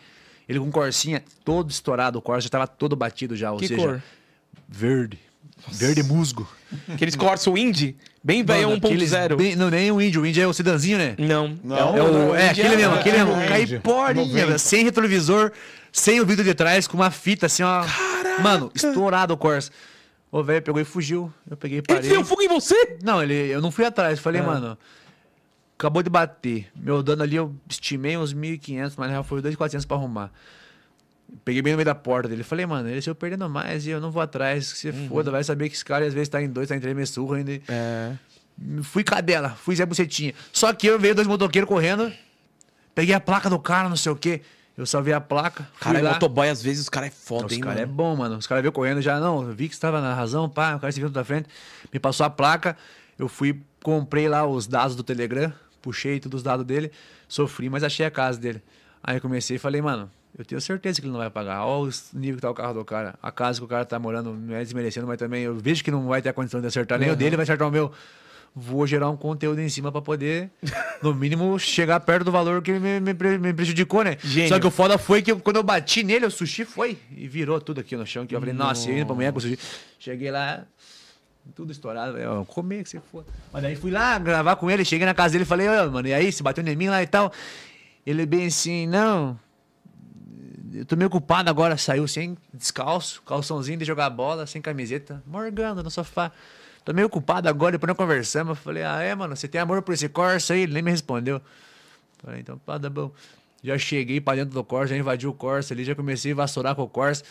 Ele 0.48 0.58
com 0.58 0.70
corsinha 0.72 1.22
todo 1.44 1.70
estourado, 1.70 2.18
o 2.18 2.22
Corsa 2.22 2.42
já 2.42 2.50
tava 2.50 2.66
todo 2.66 2.96
batido 2.96 3.36
já, 3.36 3.52
ou 3.52 3.58
Que 3.58 3.68
seja, 3.68 3.80
cor? 3.80 4.02
verde. 4.68 5.18
Verde 5.70 6.02
musgo. 6.02 6.48
Aqueles 6.92 7.14
Corsa 7.14 7.48
Indy, 7.50 7.96
bem 8.22 8.42
velho 8.44 8.70
Mano, 8.70 8.78
aqueles 8.84 9.10
1.0. 9.12 9.36
bem- 9.36 9.54
Não, 9.56 9.70
nem 9.70 9.92
o 9.92 10.00
índio, 10.00 10.22
o 10.22 10.26
índio 10.26 10.42
é 10.42 10.46
o 10.46 10.52
sedanzinho, 10.52 10.98
né? 10.98 11.14
Não. 11.18 11.56
Não. 11.62 11.96
É, 11.96 12.02
o, 12.02 12.34
é 12.34 12.48
aquele 12.50 12.76
mesmo, 12.76 12.94
aquele 12.94 13.18
mesmo. 13.18 13.32
é, 13.40 13.46
Caiporinha, 13.48 14.24
90. 14.26 14.46
velho, 14.46 14.58
sem 14.58 14.84
retrovisor, 14.84 15.52
sem 15.92 16.20
o 16.20 16.26
vidro 16.26 16.44
de 16.44 16.54
trás, 16.54 16.86
com 16.88 16.96
uma 16.96 17.10
fita 17.10 17.46
assim, 17.46 17.62
ó. 17.62 17.84
Mano, 18.42 18.70
estourado 18.74 19.34
o 19.34 19.36
Corsa. 19.36 19.70
O 20.30 20.42
velho 20.42 20.62
pegou 20.62 20.80
e 20.80 20.84
fugiu. 20.84 21.32
Eu 21.48 21.56
peguei 21.56 21.78
e 21.78 21.80
Ele 21.80 21.86
parei. 21.86 22.08
deu 22.10 22.24
fogo 22.24 22.40
em 22.42 22.48
você? 22.48 22.96
Não, 23.02 23.22
ele, 23.22 23.34
eu 23.34 23.60
não 23.60 23.70
fui 23.70 23.84
atrás. 23.84 24.18
Falei, 24.18 24.40
Ah. 24.40 24.44
mano, 24.44 24.78
acabou 25.78 26.02
de 26.02 26.08
bater. 26.10 26.68
Meu 26.74 27.02
dano 27.02 27.22
ali 27.22 27.36
eu 27.36 27.54
estimei 27.68 28.16
uns 28.16 28.32
1.500, 28.32 28.94
mas 28.96 29.06
na 29.08 29.12
real 29.12 29.24
foi 29.24 29.40
2.400 29.42 29.84
pra 29.86 29.96
arrumar. 29.96 30.30
Peguei 31.44 31.62
bem 31.62 31.72
no 31.72 31.76
meio 31.78 31.86
da 31.86 31.94
porta 31.94 32.28
dele. 32.28 32.42
Falei, 32.42 32.66
mano, 32.66 32.88
ele 32.88 33.00
saiu 33.02 33.14
perdendo 33.14 33.48
mais 33.48 33.86
e 33.86 33.90
eu 33.90 34.00
não 34.00 34.10
vou 34.10 34.22
atrás. 34.22 34.72
Que 34.72 34.78
se 34.78 34.88
Uhum. 34.90 35.08
foda, 35.08 35.30
vai 35.30 35.42
saber 35.42 35.68
que 35.68 35.74
esse 35.74 35.84
cara 35.84 36.06
às 36.06 36.12
vezes 36.14 36.28
tá 36.28 36.40
em 36.42 36.48
dois, 36.48 36.68
tá 36.68 36.76
em 36.76 36.80
três, 36.80 36.94
meio 36.94 37.06
surro 37.06 37.34
ainda. 37.34 37.52
É. 37.68 38.12
Fui 38.82 39.02
cadela, 39.02 39.50
fui 39.50 39.74
Zé 39.74 39.84
Bucetinha. 39.86 40.34
Só 40.52 40.72
que 40.72 40.86
eu 40.86 40.98
veio 40.98 41.14
dois 41.14 41.26
motoqueiros 41.26 41.68
correndo, 41.68 42.12
peguei 42.94 43.14
a 43.14 43.20
placa 43.20 43.48
do 43.50 43.58
cara, 43.58 43.88
não 43.88 43.96
sei 43.96 44.12
o 44.12 44.16
quê. 44.16 44.42
Eu 44.76 44.86
só 44.86 45.00
vi 45.02 45.12
a 45.12 45.20
placa. 45.20 45.68
Cara, 45.80 46.00
lá. 46.00 46.12
motoboy, 46.14 46.48
às 46.48 46.62
vezes, 46.62 46.82
os 46.82 46.88
caras 46.88 47.08
é 47.08 47.12
foda, 47.12 47.46
Os 47.46 47.52
hein, 47.52 47.60
caras 47.60 47.80
é 47.80 47.86
bom, 47.86 48.14
mano. 48.16 48.36
Os 48.36 48.46
caras 48.46 48.62
veio 48.62 48.72
correndo 48.72 49.02
já, 49.02 49.18
não, 49.20 49.42
eu 49.42 49.52
vi 49.52 49.68
que 49.68 49.74
você 49.74 49.80
tava 49.80 50.00
na 50.00 50.14
razão, 50.14 50.48
pá, 50.48 50.76
o 50.76 50.80
cara 50.80 50.90
se 50.92 50.98
viu 51.00 51.10
da 51.10 51.24
frente, 51.24 51.48
me 51.92 51.98
passou 51.98 52.24
a 52.24 52.30
placa, 52.30 52.76
eu 53.18 53.28
fui, 53.28 53.60
comprei 53.82 54.28
lá 54.28 54.46
os 54.46 54.66
dados 54.66 54.96
do 54.96 55.02
Telegram, 55.02 55.52
puxei 55.82 56.18
todos 56.20 56.38
os 56.38 56.42
dados 56.42 56.64
dele, 56.64 56.90
sofri, 57.28 57.68
mas 57.68 57.82
achei 57.84 58.06
a 58.06 58.10
casa 58.10 58.38
dele. 58.40 58.62
Aí 59.02 59.16
eu 59.16 59.20
comecei 59.20 59.56
e 59.56 59.58
falei, 59.58 59.82
mano, 59.82 60.10
eu 60.38 60.44
tenho 60.44 60.60
certeza 60.60 61.00
que 61.00 61.06
ele 61.06 61.12
não 61.12 61.20
vai 61.20 61.30
pagar. 61.30 61.64
Olha 61.64 61.90
o 61.90 62.18
nível 62.18 62.36
que 62.36 62.42
tá 62.42 62.50
o 62.50 62.54
carro 62.54 62.74
do 62.74 62.84
cara. 62.84 63.14
A 63.22 63.30
casa 63.30 63.58
que 63.60 63.64
o 63.64 63.68
cara 63.68 63.84
tá 63.84 63.98
morando 63.98 64.32
não 64.32 64.54
é 64.54 64.60
desmerecendo, 64.60 65.06
mas 65.06 65.18
também 65.18 65.42
eu 65.42 65.54
vejo 65.54 65.84
que 65.84 65.90
não 65.90 66.06
vai 66.06 66.22
ter 66.22 66.30
a 66.30 66.32
condição 66.32 66.60
de 66.60 66.66
acertar 66.66 66.98
nem 66.98 67.10
o 67.10 67.16
dele, 67.16 67.36
vai 67.36 67.42
acertar 67.44 67.68
o 67.68 67.70
meu. 67.70 67.92
Vou 68.54 68.86
gerar 68.86 69.08
um 69.08 69.16
conteúdo 69.16 69.60
em 69.62 69.68
cima 69.70 69.90
pra 69.90 70.02
poder, 70.02 70.50
no 71.02 71.14
mínimo, 71.14 71.58
chegar 71.58 71.98
perto 72.00 72.24
do 72.26 72.30
valor 72.32 72.60
que 72.60 72.70
ele 72.70 72.80
me, 72.80 73.00
me 73.00 73.38
me 73.38 73.52
prejudicou, 73.54 74.04
né? 74.04 74.18
Gênio. 74.22 74.50
Só 74.50 74.60
que 74.60 74.66
o 74.66 74.70
foda 74.70 74.98
foi 74.98 75.22
que 75.22 75.32
eu- 75.32 75.40
quando 75.40 75.56
eu 75.56 75.62
bati 75.62 76.02
nele, 76.02 76.26
o 76.26 76.30
sushi 76.30 76.66
foi 76.66 76.98
e 77.16 77.26
virou 77.26 77.58
tudo 77.62 77.80
aqui 77.80 77.96
no 77.96 78.06
chão. 78.06 78.26
Que 78.26 78.34
eu 78.36 78.40
falei, 78.40 78.54
nossa, 78.54 78.90
eu 78.90 78.96
indo 78.98 79.06
pra 79.06 79.14
mulher 79.14 79.32
com 79.32 79.38
o 79.38 79.40
sushi. 79.40 79.58
Cheguei 79.98 80.30
lá, 80.30 80.64
tudo 81.54 81.72
estourado. 81.72 82.18
Eu 82.18 82.44
comer 82.44 82.82
que 82.82 82.90
você 82.90 83.00
for. 83.10 83.24
Mas 83.50 83.62
daí 83.62 83.74
fui 83.74 83.90
lá 83.90 84.18
gravar 84.18 84.56
com 84.56 84.70
ele, 84.70 84.84
cheguei 84.84 85.06
na 85.06 85.14
casa 85.14 85.32
dele 85.32 85.44
e 85.44 85.46
falei, 85.46 85.66
mano, 85.90 86.06
e 86.08 86.12
aí, 86.12 86.30
se 86.30 86.42
bateu 86.42 86.62
em 86.66 86.76
mim 86.76 86.88
lá 86.88 87.02
e 87.02 87.06
tal. 87.06 87.32
Ele 88.04 88.26
bem 88.26 88.46
assim, 88.48 88.86
não. 88.86 89.38
Eu 90.74 90.84
tô 90.86 90.96
meio 90.96 91.08
ocupado 91.08 91.50
agora, 91.50 91.76
saiu 91.76 92.06
sem 92.08 92.36
descalço, 92.52 93.22
calçãozinho 93.22 93.78
de 93.78 93.84
jogar 93.84 94.08
bola, 94.10 94.46
sem 94.46 94.62
camiseta, 94.62 95.22
morgando 95.26 95.82
no 95.82 95.90
sofá. 95.90 96.32
Tô 96.84 96.92
meio 96.92 97.06
ocupado 97.06 97.48
agora, 97.48 97.72
depois 97.72 97.88
nós 97.88 97.96
conversamos. 97.96 98.50
Eu 98.50 98.62
falei, 98.62 98.82
ah, 98.82 99.00
é, 99.02 99.14
mano, 99.14 99.36
você 99.36 99.46
tem 99.46 99.60
amor 99.60 99.82
por 99.82 99.92
esse 99.92 100.08
Corsa 100.08 100.54
aí? 100.54 100.62
Ele 100.62 100.72
nem 100.72 100.82
me 100.82 100.90
respondeu. 100.90 101.40
Falei, 102.24 102.40
então, 102.40 102.58
pá, 102.58 102.78
tá 102.78 102.88
bom. 102.90 103.10
Já 103.64 103.78
cheguei 103.78 104.20
pra 104.20 104.34
dentro 104.34 104.52
do 104.54 104.64
Corsa, 104.64 104.88
já 104.88 104.96
invadi 104.96 105.24
o 105.26 105.32
Corsa 105.32 105.72
ali, 105.72 105.84
já 105.84 105.94
comecei 105.94 106.32
a 106.32 106.34
vassourar 106.34 106.74
com 106.74 106.82
o 106.82 106.88
Corsa. 106.88 107.22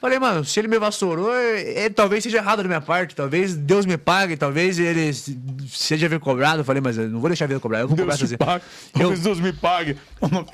Falei, 0.00 0.18
mano, 0.18 0.42
se 0.44 0.58
ele 0.58 0.68
me 0.68 0.78
vassourou, 0.78 1.34
é, 1.34 1.84
é- 1.84 1.90
talvez 1.90 2.22
seja 2.24 2.38
errado 2.38 2.62
da 2.62 2.68
minha 2.68 2.80
parte, 2.80 3.14
talvez 3.14 3.54
Deus 3.54 3.84
me 3.84 3.98
pague, 3.98 4.36
talvez 4.36 4.78
ele 4.78 5.12
se- 5.12 5.38
seja 5.68 6.08
vir 6.08 6.20
cobrado. 6.20 6.64
Falei, 6.64 6.80
mas 6.80 6.96
eu 6.96 7.08
não 7.10 7.20
vou 7.20 7.28
deixar 7.28 7.44
a 7.44 7.48
vida 7.48 7.60
cobrar, 7.60 7.80
eu 7.80 7.88
vou 7.88 7.96
cobrar 7.98 8.16
Deus 8.16 8.18
te 8.18 8.22
sozinho. 8.22 8.38
pague. 8.38 8.64
Talvez 8.94 9.20
Deus 9.20 9.40
me 9.40 9.52
pague. 9.52 9.98
Eu 10.22 10.28
não. 10.28 10.46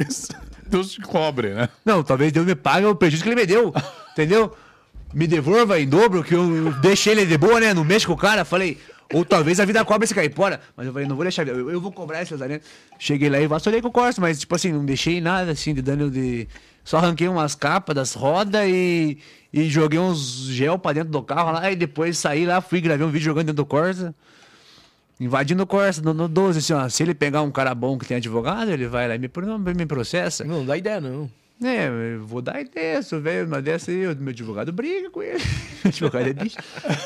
Deus 0.71 0.93
te 0.93 1.01
cobre, 1.01 1.55
né? 1.55 1.69
Não, 1.85 2.03
talvez 2.03 2.33
Deus 2.33 2.47
me 2.47 2.55
pague 2.55 2.87
o 2.87 2.95
prejuízo 2.95 3.23
que 3.23 3.29
ele 3.29 3.41
me 3.41 3.47
deu, 3.47 3.75
entendeu? 4.13 4.55
Me 5.13 5.27
devolva 5.27 5.79
em 5.81 5.89
dobro, 5.89 6.23
que 6.23 6.35
eu 6.35 6.73
deixei 6.81 7.13
ele 7.13 7.27
de 7.27 7.37
boa, 7.37 7.59
né? 7.59 7.75
Não 7.75 7.85
mexe 7.85 8.07
com 8.07 8.13
o 8.13 8.17
cara. 8.17 8.45
Falei, 8.45 8.79
ou 9.13 9.25
talvez 9.25 9.59
a 9.59 9.65
vida 9.65 9.85
cobre 9.85 10.05
esse 10.05 10.15
caipora. 10.15 10.61
Mas 10.77 10.87
eu 10.87 10.93
falei, 10.93 11.09
não 11.09 11.17
vou 11.17 11.25
deixar, 11.25 11.47
eu, 11.49 11.69
eu 11.69 11.81
vou 11.81 11.91
cobrar 11.91 12.23
esse 12.23 12.33
lazarento. 12.33 12.65
Cheguei 12.99 13.29
lá 13.29 13.41
e 13.41 13.47
vassourei 13.47 13.83
com 13.83 13.89
o 13.89 13.93
Corsa, 13.93 14.21
mas 14.21 14.39
tipo 14.39 14.55
assim, 14.55 14.73
não 14.73 14.85
deixei 14.85 15.21
nada 15.21 15.51
assim 15.51 15.75
de 15.75 15.83
dano 15.83 16.11
de. 16.11 16.47
Só 16.85 16.99
arranquei 16.99 17.29
umas 17.29 17.55
capas 17.55 17.95
das 17.95 18.15
rodas 18.15 18.67
e, 18.67 19.19
e 19.53 19.69
joguei 19.69 19.99
uns 19.99 20.47
gel 20.49 20.79
pra 20.79 20.93
dentro 20.93 21.11
do 21.11 21.23
carro 21.23 21.51
lá. 21.53 21.71
E 21.71 21.77
depois 21.77 22.17
saí 22.17 22.47
lá, 22.47 22.61
fui 22.61 22.81
gravei 22.81 23.05
um 23.05 23.11
vídeo 23.11 23.25
jogando 23.25 23.47
dentro 23.47 23.65
do 23.65 23.67
Corsa. 23.67 24.15
Invadindo 25.21 25.63
o 25.63 25.67
Corsa, 25.67 26.01
no, 26.01 26.15
no 26.15 26.27
12, 26.27 26.59
assim, 26.61 26.73
ó. 26.73 26.89
Se 26.89 27.03
ele 27.03 27.15
pegar 27.15 27.43
um 27.43 27.51
cara 27.51 27.75
bom 27.75 27.99
que 27.99 28.07
tem 28.07 28.17
advogado, 28.17 28.71
ele 28.71 28.89
vai 28.89 29.07
lá 29.07 29.15
e 29.15 29.19
me, 29.19 29.29
me 29.77 29.87
processa. 29.87 30.45
Não, 30.45 30.61
não 30.61 30.67
dá 30.67 30.79
ideia, 30.79 30.99
não. 30.99 31.31
É, 31.63 31.89
eu 32.15 32.25
vou 32.25 32.41
dar 32.41 32.59
ideia, 32.59 33.03
se 33.03 33.15
eu 33.15 33.21
velho, 33.21 33.47
uma 33.47 33.61
dessa 33.61 33.91
aí, 33.91 34.07
o 34.07 34.17
meu 34.17 34.31
advogado 34.31 34.73
briga 34.73 35.11
com 35.11 35.23
ele. 35.23 35.45
o 35.85 35.89
advogado 35.89 36.27
é 36.27 36.33
bicho. 36.33 36.57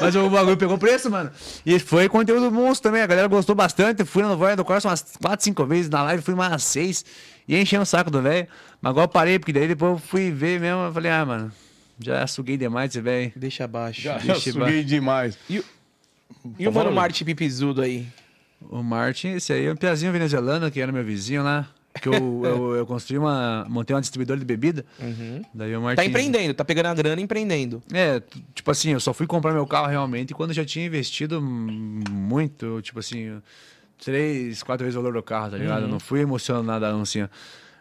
Mas 0.01 0.15
o 0.15 0.31
bagulho 0.31 0.57
pegou 0.57 0.78
preço, 0.78 1.10
mano. 1.10 1.28
E 1.67 1.76
foi 1.81 2.09
conteúdo 2.09 2.52
monstro 2.52 2.89
também, 2.89 3.02
a 3.02 3.07
galera 3.07 3.26
gostou 3.26 3.57
bastante. 3.57 4.05
Fui 4.05 4.23
no 4.23 4.36
Voia 4.36 4.55
do 4.55 4.65
Corsa 4.65 4.89
umas 4.89 5.02
4, 5.20 5.44
5 5.44 5.67
vezes, 5.67 5.91
na 5.91 6.05
live 6.05 6.23
fui 6.23 6.34
umas 6.34 6.62
6. 6.62 7.05
E 7.49 7.57
enchendo 7.57 7.83
o 7.83 7.86
saco 7.86 8.12
do 8.12 8.23
velho. 8.23 8.47
Mas 8.81 8.91
agora 8.91 9.07
eu 9.07 9.09
parei, 9.09 9.41
porque 9.41 9.52
daí 9.52 9.67
depois 9.67 9.91
eu 9.91 9.99
fui 9.99 10.31
ver 10.31 10.60
mesmo, 10.60 10.83
eu 10.83 10.93
falei, 10.93 11.10
ah, 11.10 11.26
mano, 11.26 11.52
Já 11.99 12.25
suguei 12.28 12.57
demais 12.57 12.91
esse 12.91 13.01
velho. 13.01 13.33
Deixa 13.34 13.65
abaixo. 13.65 14.01
Já, 14.01 14.18
já 14.18 14.34
Deixa 14.34 14.52
suguei 14.52 14.84
demais. 14.84 15.36
E 15.51 15.65
o 16.42 16.48
Tá 16.50 16.54
Mano 16.58 16.72
falando? 16.72 16.94
Martin 16.94 17.24
Pipizudo 17.24 17.82
aí? 17.82 18.06
O 18.70 18.82
Martin, 18.82 19.28
esse 19.34 19.52
aí 19.52 19.66
é 19.66 19.72
um 19.72 19.76
piazinho 19.76 20.10
venezuelano 20.12 20.70
que 20.70 20.80
era 20.80 20.90
meu 20.90 21.04
vizinho 21.04 21.42
lá. 21.42 21.68
Que 22.00 22.08
eu, 22.08 22.12
eu, 22.44 22.74
eu 22.76 22.86
construí 22.86 23.18
uma. 23.18 23.66
Montei 23.68 23.94
uma 23.94 24.00
distribuidora 24.00 24.38
de 24.40 24.44
bebida. 24.44 24.84
Daí 25.52 25.76
o 25.76 25.80
Martin. 25.80 25.96
Tá 25.96 26.04
empreendendo, 26.04 26.54
tá 26.54 26.64
pegando 26.64 26.86
a 26.86 26.94
grana 26.94 27.20
e 27.20 27.24
empreendendo. 27.24 27.82
É, 27.92 28.20
tipo 28.54 28.70
assim, 28.70 28.90
eu 28.90 29.00
só 29.00 29.12
fui 29.14 29.26
comprar 29.26 29.52
meu 29.52 29.66
carro 29.66 29.88
realmente 29.88 30.34
quando 30.34 30.50
eu 30.50 30.54
já 30.56 30.64
tinha 30.64 30.86
investido 30.86 31.40
muito, 31.40 32.80
tipo 32.82 32.98
assim, 32.98 33.40
três, 34.02 34.62
quatro 34.62 34.84
vezes 34.84 34.96
o 34.96 35.02
valor 35.02 35.14
do 35.14 35.22
carro, 35.22 35.50
tá 35.52 35.56
ligado? 35.56 35.82
Eu 35.82 35.88
não 35.88 36.00
fui 36.00 36.20
emocionado 36.20 36.84
assim. 36.86 37.22
ó. 37.22 37.28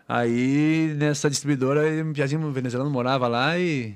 Aí, 0.08 0.94
nessa 0.98 1.30
distribuidora, 1.30 1.82
um 2.04 2.14
piazinho 2.14 2.52
venezuelano 2.52 2.92
morava 2.92 3.28
lá 3.28 3.58
e. 3.58 3.96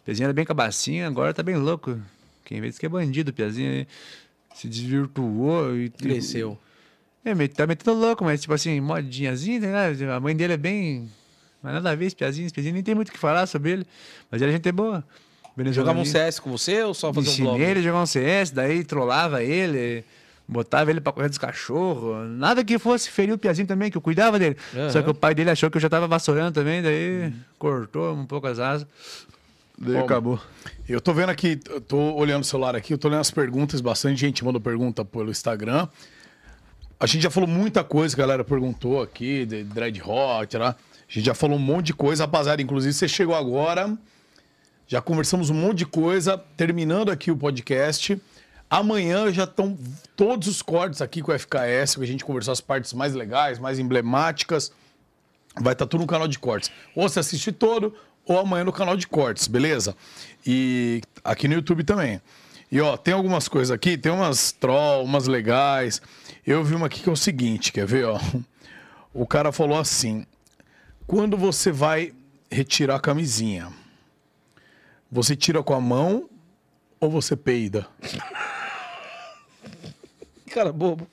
O 0.00 0.04
piazinho 0.04 0.26
era 0.26 0.32
bem 0.32 0.44
cabacinho, 0.44 1.06
agora 1.06 1.34
tá 1.34 1.42
bem 1.42 1.56
louco. 1.56 1.98
Quem 2.44 2.60
vê 2.60 2.68
diz 2.68 2.78
que 2.78 2.86
é 2.86 2.88
bandido, 2.88 3.32
piazinho 3.32 3.86
se 4.54 4.68
desvirtuou 4.68 5.76
e. 5.76 5.90
Cresceu. 5.90 6.58
É, 7.24 7.48
tá 7.48 7.66
metendo 7.66 7.98
louco, 7.98 8.22
mas 8.22 8.42
tipo 8.42 8.52
assim, 8.52 8.80
modinhazinha, 8.80 9.60
né? 9.60 10.14
A 10.14 10.20
mãe 10.20 10.36
dele 10.36 10.52
é 10.52 10.58
bem. 10.58 11.08
Mas 11.62 11.72
nada 11.72 11.90
a 11.90 11.94
ver, 11.94 12.04
esse 12.04 12.14
piazinho, 12.14 12.44
esse 12.44 12.54
piazinho 12.54 12.74
nem 12.74 12.82
tem 12.82 12.94
muito 12.94 13.08
o 13.08 13.12
que 13.12 13.18
falar 13.18 13.46
sobre 13.46 13.70
ele. 13.70 13.86
Mas 14.30 14.42
ele 14.42 14.50
é 14.50 14.54
gente 14.54 14.70
boa. 14.70 15.02
Jogava 15.72 16.00
um. 16.00 16.04
CS 16.04 16.38
com 16.38 16.50
você 16.50 16.82
ou 16.82 16.92
só 16.92 17.12
fazer 17.12 17.30
um 17.30 17.44
vlog? 17.44 17.62
ele 17.62 17.80
a 17.80 17.82
jogar 17.82 18.02
um 18.02 18.06
CS, 18.06 18.50
daí 18.50 18.84
trollava 18.84 19.42
ele, 19.42 20.04
botava 20.46 20.90
ele 20.90 21.00
pra 21.00 21.12
correr 21.12 21.28
dos 21.28 21.38
cachorros. 21.38 22.28
Nada 22.28 22.64
que 22.64 22.78
fosse 22.78 23.08
ferir 23.08 23.32
o 23.32 23.38
Piazinho 23.38 23.66
também, 23.66 23.90
que 23.90 23.96
eu 23.96 24.02
cuidava 24.02 24.38
dele. 24.38 24.56
Aham. 24.74 24.90
Só 24.90 25.00
que 25.00 25.08
o 25.08 25.14
pai 25.14 25.34
dele 25.34 25.50
achou 25.50 25.70
que 25.70 25.76
eu 25.76 25.80
já 25.80 25.88
tava 25.88 26.08
vassourando 26.08 26.52
também, 26.52 26.82
daí 26.82 27.32
cortou 27.58 28.14
um 28.14 28.26
pouco 28.26 28.48
as 28.48 28.58
asas. 28.58 28.86
Daí 29.84 29.98
Bom, 29.98 30.04
acabou. 30.04 30.40
Eu 30.88 31.00
tô 31.00 31.12
vendo 31.12 31.28
aqui, 31.28 31.60
eu 31.68 31.80
tô 31.80 32.14
olhando 32.14 32.42
o 32.42 32.46
celular 32.46 32.74
aqui, 32.74 32.94
eu 32.94 32.98
tô 32.98 33.08
lendo 33.08 33.20
as 33.20 33.30
perguntas, 33.30 33.82
bastante 33.82 34.18
gente 34.18 34.42
mandou 34.42 34.60
pergunta 34.60 35.04
pelo 35.04 35.30
Instagram. 35.30 35.86
A 36.98 37.06
gente 37.06 37.22
já 37.22 37.30
falou 37.30 37.46
muita 37.46 37.84
coisa, 37.84 38.16
a 38.16 38.18
galera 38.18 38.42
perguntou 38.42 39.02
aqui, 39.02 39.44
de 39.44 39.62
Dread 39.62 40.00
Hot, 40.00 40.56
lá. 40.56 40.70
A 40.70 41.12
gente 41.12 41.26
já 41.26 41.34
falou 41.34 41.58
um 41.58 41.60
monte 41.60 41.86
de 41.86 41.94
coisa, 41.94 42.24
rapaziada. 42.24 42.62
Inclusive, 42.62 42.94
você 42.94 43.06
chegou 43.06 43.34
agora, 43.34 43.94
já 44.86 45.02
conversamos 45.02 45.50
um 45.50 45.54
monte 45.54 45.78
de 45.78 45.86
coisa, 45.86 46.38
terminando 46.56 47.10
aqui 47.10 47.30
o 47.30 47.36
podcast. 47.36 48.18
Amanhã 48.70 49.30
já 49.30 49.44
estão 49.44 49.76
todos 50.16 50.48
os 50.48 50.62
cortes 50.62 51.02
aqui 51.02 51.20
com 51.20 51.30
o 51.30 51.38
FKS, 51.38 51.96
que 51.96 52.02
a 52.02 52.06
gente 52.06 52.24
conversou 52.24 52.52
as 52.52 52.60
partes 52.60 52.94
mais 52.94 53.12
legais, 53.12 53.58
mais 53.58 53.78
emblemáticas. 53.78 54.72
Vai 55.60 55.74
estar 55.74 55.86
tudo 55.86 56.00
no 56.00 56.06
canal 56.06 56.26
de 56.26 56.38
cortes. 56.38 56.70
Ou 56.96 57.06
você 57.06 57.20
assiste 57.20 57.52
todo, 57.52 57.94
ou 58.26 58.38
amanhã 58.38 58.64
no 58.64 58.72
canal 58.72 58.96
de 58.96 59.06
cortes, 59.06 59.46
beleza? 59.46 59.96
E 60.46 61.02
aqui 61.22 61.48
no 61.48 61.54
YouTube 61.54 61.84
também. 61.84 62.20
E 62.70 62.80
ó, 62.80 62.96
tem 62.96 63.14
algumas 63.14 63.46
coisas 63.46 63.70
aqui, 63.70 63.96
tem 63.96 64.10
umas 64.10 64.52
troll, 64.52 65.04
umas 65.04 65.26
legais. 65.26 66.00
Eu 66.46 66.64
vi 66.64 66.74
uma 66.74 66.86
aqui 66.86 67.02
que 67.02 67.08
é 67.08 67.12
o 67.12 67.16
seguinte, 67.16 67.72
quer 67.72 67.86
ver, 67.86 68.06
ó? 68.06 68.18
O 69.16 69.28
cara 69.28 69.52
falou 69.52 69.78
assim: 69.78 70.26
quando 71.06 71.36
você 71.36 71.70
vai 71.70 72.12
retirar 72.50 72.96
a 72.96 73.00
camisinha, 73.00 73.72
você 75.08 75.36
tira 75.36 75.62
com 75.62 75.72
a 75.72 75.80
mão 75.80 76.28
ou 76.98 77.08
você 77.08 77.36
peida? 77.36 77.86
Cara, 80.50 80.72
bobo. 80.72 81.06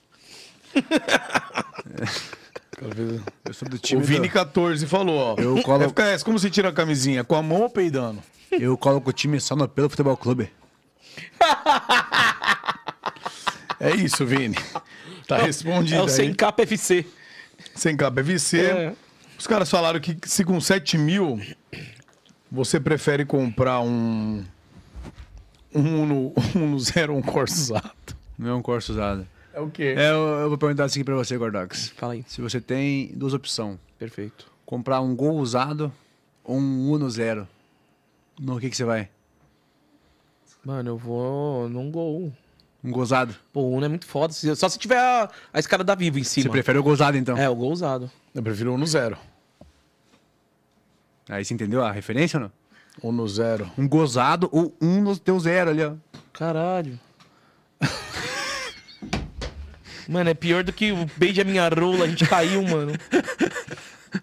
Eu 3.45 3.53
sou 3.53 3.69
do 3.69 3.75
O 3.75 3.79
time. 3.79 4.01
Vini 4.01 4.27
14 4.29 4.85
falou, 4.87 5.17
ó. 5.17 5.35
Eu 5.41 5.61
colo- 5.61 5.83
FKS, 5.89 6.23
como 6.23 6.39
você 6.39 6.49
tira 6.49 6.69
a 6.69 6.73
camisinha? 6.73 7.23
Com 7.23 7.35
a 7.35 7.41
mão 7.41 7.61
ou 7.61 7.69
peidando? 7.69 8.21
do... 8.49 8.55
Eu 8.57 8.75
coloco 8.77 9.09
o 9.09 9.13
time 9.13 9.39
só 9.39 9.55
no 9.55 9.67
pelo 9.67 9.89
futebol 9.89 10.17
clube. 10.17 10.49
É 13.79 13.95
isso, 13.95 14.23
Vini. 14.27 14.55
Tá 15.27 15.37
respondido 15.37 15.95
É 15.95 16.01
o 16.01 16.03
aí. 16.03 16.09
sem 16.09 16.33
capa 16.35 16.61
FC. 16.63 17.03
Sem 17.73 17.97
capa 17.97 18.21
PVC. 18.21 18.59
É. 18.61 18.93
Os 19.39 19.47
caras 19.47 19.71
falaram 19.71 19.99
que 19.99 20.15
se 20.27 20.43
com 20.43 20.61
7 20.61 20.99
mil 20.99 21.41
você 22.51 22.79
prefere 22.79 23.25
comprar 23.25 23.79
um. 23.81 24.43
Um 25.73 26.03
Uno, 26.03 26.33
um 26.55 26.63
Uno 26.63 26.79
Zero, 26.79 27.15
um 27.15 27.21
Corsa 27.23 27.55
usado. 27.59 27.91
Não 28.37 28.49
é 28.49 28.53
um 28.53 28.61
corso 28.61 28.91
usado. 28.91 29.25
É 29.53 29.59
o 29.59 29.69
quê? 29.69 29.95
É, 29.97 30.11
eu, 30.11 30.47
vou 30.49 30.57
perguntar 30.57 30.85
assim 30.85 31.03
pra 31.03 31.15
você, 31.15 31.37
Gordox. 31.37 31.89
Fala 31.89 32.13
aí. 32.13 32.23
Se 32.27 32.41
você 32.41 32.61
tem 32.61 33.11
duas 33.15 33.33
opções, 33.33 33.77
Perfeito. 33.99 34.47
comprar 34.65 35.01
um 35.01 35.15
Gol 35.15 35.37
usado 35.37 35.91
ou 36.43 36.57
um 36.57 36.91
Uno 36.91 37.09
Zero, 37.09 37.47
no 38.39 38.59
que 38.59 38.69
que 38.69 38.75
você 38.77 38.85
vai? 38.85 39.09
Mano, 40.63 40.91
eu 40.91 40.97
vou 40.97 41.67
num 41.67 41.89
gol. 41.91 42.31
Um 42.83 42.91
gozado? 42.91 43.35
Pô, 43.51 43.61
o 43.61 43.71
Uno 43.73 43.85
é 43.85 43.89
muito 43.89 44.05
foda. 44.05 44.33
Só 44.33 44.69
se 44.69 44.77
tiver 44.79 44.97
a, 44.97 45.29
a 45.53 45.59
escada 45.59 45.83
da 45.83 45.93
Vivo 45.95 46.17
em 46.19 46.23
Você 46.23 46.41
cima. 46.41 46.51
prefere 46.51 46.77
o 46.79 46.83
gozado, 46.83 47.17
então? 47.17 47.37
É, 47.37 47.49
o 47.49 47.55
gol 47.55 47.71
usado. 47.71 48.09
Eu 48.33 48.41
prefiro 48.41 48.71
o 48.71 48.75
Uno 48.75 48.85
Zero. 48.87 49.17
Aí 51.29 51.43
você 51.45 51.53
entendeu 51.53 51.83
a 51.83 51.91
referência 51.91 52.37
ou 52.39 52.43
não? 52.43 52.51
Uno 53.09 53.27
Zero. 53.27 53.69
Um 53.77 53.87
gozado 53.87 54.49
ou 54.51 54.75
um 54.81 55.01
no 55.01 55.17
teu 55.17 55.39
zero 55.39 55.69
ali, 55.71 55.83
ó. 55.83 55.93
Caralho. 56.33 56.99
Mano, 60.07 60.29
é 60.29 60.33
pior 60.33 60.63
do 60.63 60.73
que 60.73 60.91
o 60.91 61.05
beijo 61.17 61.41
a 61.41 61.43
minha 61.43 61.67
rola, 61.69 62.05
a 62.05 62.07
gente 62.07 62.25
caiu, 62.25 62.63
mano. 62.63 62.93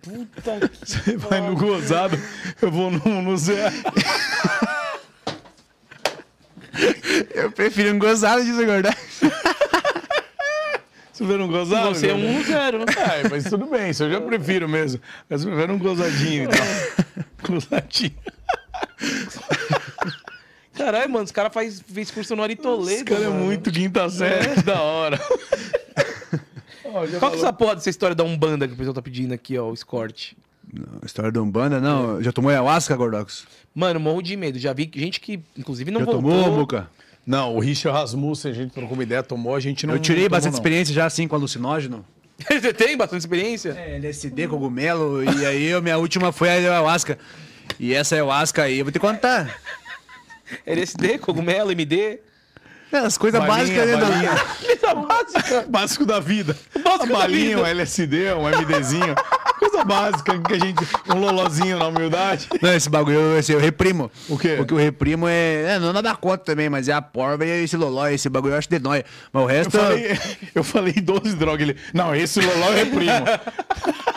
Puta 0.02 0.68
que... 0.68 0.86
Você 0.86 1.16
vai 1.16 1.40
no 1.40 1.56
gozado, 1.56 2.18
eu 2.60 2.70
vou 2.70 2.90
no 2.90 3.02
Uno 3.04 3.36
Zero. 3.36 3.74
Eu 7.34 7.50
prefiro 7.50 7.94
um 7.94 7.98
gozado 7.98 8.44
de 8.44 8.52
Gordox. 8.64 8.96
Você 11.18 11.24
vê 11.24 11.36
no 11.36 11.48
gozado? 11.48 11.88
Você 11.88 12.10
é 12.10 12.14
um 12.14 12.44
zero. 12.44 12.82
É, 12.82 13.28
mas 13.28 13.42
tudo 13.42 13.66
bem, 13.66 13.90
isso 13.90 14.04
eu 14.04 14.10
já 14.12 14.20
prefiro 14.20 14.68
mesmo. 14.68 15.00
Mas 15.28 15.42
eu 15.42 15.50
prefiro 15.50 15.72
um 15.72 15.78
gozadinho, 15.78 16.44
então. 16.44 17.24
Gozadinho. 17.42 18.14
Caralho, 20.78 21.10
mano, 21.10 21.24
os 21.24 21.32
caras 21.32 21.52
faz, 21.52 21.80
fez 21.80 22.10
curso 22.10 22.34
no 22.36 22.42
Ari 22.42 22.56
Toledo. 22.56 22.90
Esse 22.90 23.04
cara 23.04 23.24
é 23.24 23.28
muito 23.28 23.70
quinta 23.70 24.08
série, 24.08 24.54
que 24.54 24.62
da 24.62 24.80
hora. 24.80 25.20
Ó, 26.84 27.06
Qual 27.18 27.30
que 27.32 27.36
é 27.36 27.40
essa 27.40 27.52
porra 27.52 27.74
dessa 27.74 27.90
história 27.90 28.14
da 28.16 28.24
Umbanda 28.24 28.66
que 28.66 28.72
o 28.72 28.76
pessoal 28.76 28.94
tá 28.94 29.02
pedindo 29.02 29.34
aqui, 29.34 29.58
ó, 29.58 29.68
o 29.68 29.74
escorte? 29.74 30.34
História 31.04 31.30
da 31.30 31.42
Umbanda, 31.42 31.80
não. 31.80 32.22
Já 32.22 32.32
tomou 32.32 32.50
ayahuasca, 32.50 32.96
Gordox? 32.96 33.46
Mano, 33.74 34.00
morro 34.00 34.22
de 34.22 34.36
medo. 34.36 34.58
Já 34.58 34.72
vi 34.72 34.90
gente 34.94 35.20
que, 35.20 35.38
inclusive, 35.56 35.90
não 35.90 36.00
Já 36.00 36.06
voltou. 36.06 36.22
tomou, 36.22 36.58
Muca? 36.58 36.88
Não, 37.26 37.56
o 37.56 37.60
Richard 37.60 37.98
Rasmussen, 37.98 38.50
a 38.50 38.54
gente 38.54 38.72
trocou 38.72 38.94
uma 38.94 39.02
ideia, 39.02 39.22
tomou, 39.22 39.54
a 39.54 39.60
gente 39.60 39.86
não. 39.86 39.94
Eu 39.94 40.00
tirei 40.00 40.24
não 40.24 40.30
bastante 40.30 40.52
tomou, 40.52 40.52
não. 40.52 40.58
experiência 40.60 40.94
já, 40.94 41.04
assim, 41.04 41.28
com 41.28 41.36
alucinógeno. 41.36 42.04
Você 42.48 42.72
tem 42.72 42.96
bastante 42.96 43.20
experiência? 43.20 43.70
É, 43.78 43.96
LSD, 43.96 44.48
cogumelo, 44.48 45.22
e 45.22 45.44
aí 45.44 45.72
a 45.74 45.80
minha 45.82 45.98
última 45.98 46.32
foi 46.32 46.48
a 46.48 46.52
ayahuasca. 46.52 47.18
E 47.78 47.92
essa 47.92 48.14
ayahuasca 48.14 48.62
aí, 48.62 48.78
eu 48.78 48.84
vou 48.86 48.92
te 48.92 48.98
contar. 48.98 49.60
LSD, 50.66 51.18
cogumelo, 51.18 51.70
MD. 51.72 52.20
É, 52.90 52.96
As 53.00 53.18
coisas 53.18 53.44
básicas, 53.44 53.86
né? 53.86 53.96
balinha. 53.98 54.30
da- 54.34 54.44
Coisa 54.64 54.94
básica. 54.94 55.64
Básico 55.68 56.06
da 56.06 56.20
vida. 56.20 56.56
Básico 56.82 57.04
uma 57.04 57.06
da 57.06 57.18
balinha, 57.18 57.48
vida. 57.56 57.60
um 57.62 57.66
LSD, 57.66 58.32
um 58.32 58.48
MDzinho. 58.48 59.14
Coisa 59.58 59.84
básica 59.84 60.38
que 60.40 60.54
a 60.54 60.58
gente. 60.58 60.86
Um 61.14 61.18
lolozinho 61.20 61.78
na 61.78 61.88
humildade. 61.88 62.48
Não, 62.62 62.72
esse 62.72 62.88
bagulho 62.88 63.18
eu, 63.18 63.38
esse 63.38 63.52
eu 63.52 63.58
reprimo. 63.60 64.10
O 64.26 64.38
quê? 64.38 64.56
O 64.58 64.64
que 64.64 64.72
eu 64.72 64.78
reprimo 64.78 65.28
é. 65.28 65.74
é 65.74 65.78
não 65.78 65.92
nada 65.92 66.14
contra 66.16 66.38
também, 66.46 66.70
mas 66.70 66.88
é 66.88 66.92
a 66.94 67.02
porva 67.02 67.44
e 67.44 67.64
esse 67.64 67.76
loló, 67.76 68.06
esse 68.08 68.26
bagulho 68.30 68.54
eu 68.54 68.58
acho 68.58 68.70
de 68.70 68.78
nóia. 68.78 69.04
Mas 69.32 69.42
o 69.42 69.44
Eu 69.44 69.48
resto. 69.48 69.70
falei, 69.78 70.18
eu 70.54 70.64
falei 70.64 70.92
12 70.94 71.36
drogas. 71.36 71.68
Ele. 71.68 71.76
Não, 71.92 72.14
esse 72.14 72.40
loló 72.40 72.68
eu 72.68 72.74
reprimo. 72.74 73.12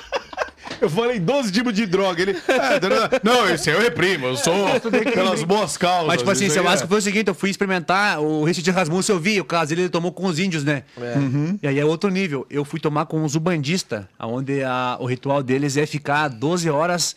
Eu 0.82 0.90
falei 0.90 1.20
12 1.20 1.52
tipos 1.52 1.74
de 1.74 1.86
droga. 1.86 2.22
Ele. 2.22 2.32
"É, 2.32 3.20
não, 3.24 3.48
esse 3.50 3.70
eu 3.70 3.80
reprimo. 3.80 4.26
Eu 4.26 4.36
sou 4.36 4.68
pelas 5.14 5.44
boas 5.44 5.78
causas. 5.78 6.08
Mas, 6.08 6.18
tipo 6.18 6.32
assim, 6.32 6.46
aí 6.46 6.52
ayahuasca 6.52 6.86
é- 6.86 6.88
foi 6.88 6.98
o 6.98 7.02
seguinte: 7.02 7.28
eu 7.28 7.36
fui 7.36 7.50
experimentar 7.50 8.20
o 8.20 8.44
Richard 8.44 8.70
Rasmussen, 8.72 9.16
eu 9.16 9.22
vi, 9.22 9.40
o 9.40 9.46
caso 9.46 9.70
dele 9.70 9.82
ele 9.84 9.90
tomou 9.90 10.12
com 10.12 10.26
os 10.26 10.40
índios, 10.40 10.64
né? 10.64 10.84
Uhum. 10.98 11.60
E 11.62 11.68
aí 11.68 11.80
é 11.80 11.86
outro 11.86 12.10
nível. 12.10 12.46
Eu 12.50 12.66
fui 12.66 12.80
tomar 12.80 13.06
com 13.06 13.24
os 13.24 13.36
ubandistas, 13.36 14.06
onde 14.20 14.64
a, 14.64 14.98
o 15.00 15.06
ritual 15.06 15.44
deles 15.44 15.78
é 15.78 15.86
ficar 15.86 16.28
12 16.28 16.70
horas 16.70 17.16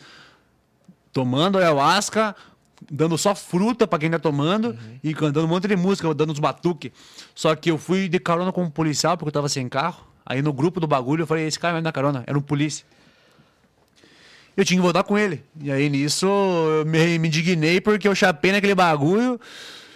tomando 1.11 1.57
ayahuasca, 1.57 2.35
dando 2.91 3.17
só 3.17 3.33
fruta 3.33 3.87
pra 3.87 3.97
quem 3.97 4.09
tá 4.11 4.19
tomando 4.19 4.77
e 5.03 5.13
cantando 5.13 5.45
um 5.45 5.49
monte 5.49 5.67
de 5.67 5.75
música, 5.75 6.13
dando 6.13 6.31
uns 6.33 6.39
batuque. 6.39 6.91
Só 7.33 7.55
que 7.55 7.71
eu 7.71 7.77
fui 7.77 8.07
de 8.09 8.19
carona 8.19 8.51
com 8.51 8.63
um 8.63 8.69
policial, 8.69 9.17
porque 9.17 9.29
eu 9.29 9.33
tava 9.33 9.49
sem 9.49 9.67
carro. 9.69 10.03
Aí 10.25 10.41
no 10.41 10.51
grupo 10.51 10.79
do 10.79 10.87
bagulho 10.87 11.23
eu 11.23 11.27
falei, 11.27 11.45
esse 11.47 11.59
cara 11.59 11.73
vai 11.73 11.81
me 11.81 11.83
dar 11.83 11.91
carona, 11.91 12.23
era 12.27 12.37
um 12.37 12.41
polícia. 12.41 12.85
Eu 14.55 14.63
tinha 14.63 14.77
que 14.77 14.81
voltar 14.81 15.03
com 15.03 15.17
ele. 15.17 15.43
E 15.61 15.71
aí 15.71 15.89
nisso 15.89 16.25
eu 16.25 16.85
me, 16.85 17.15
indignei 17.17 17.81
porque 17.81 18.07
eu 18.07 18.15
chapei 18.15 18.51
naquele 18.51 18.75
bagulho. 18.75 19.39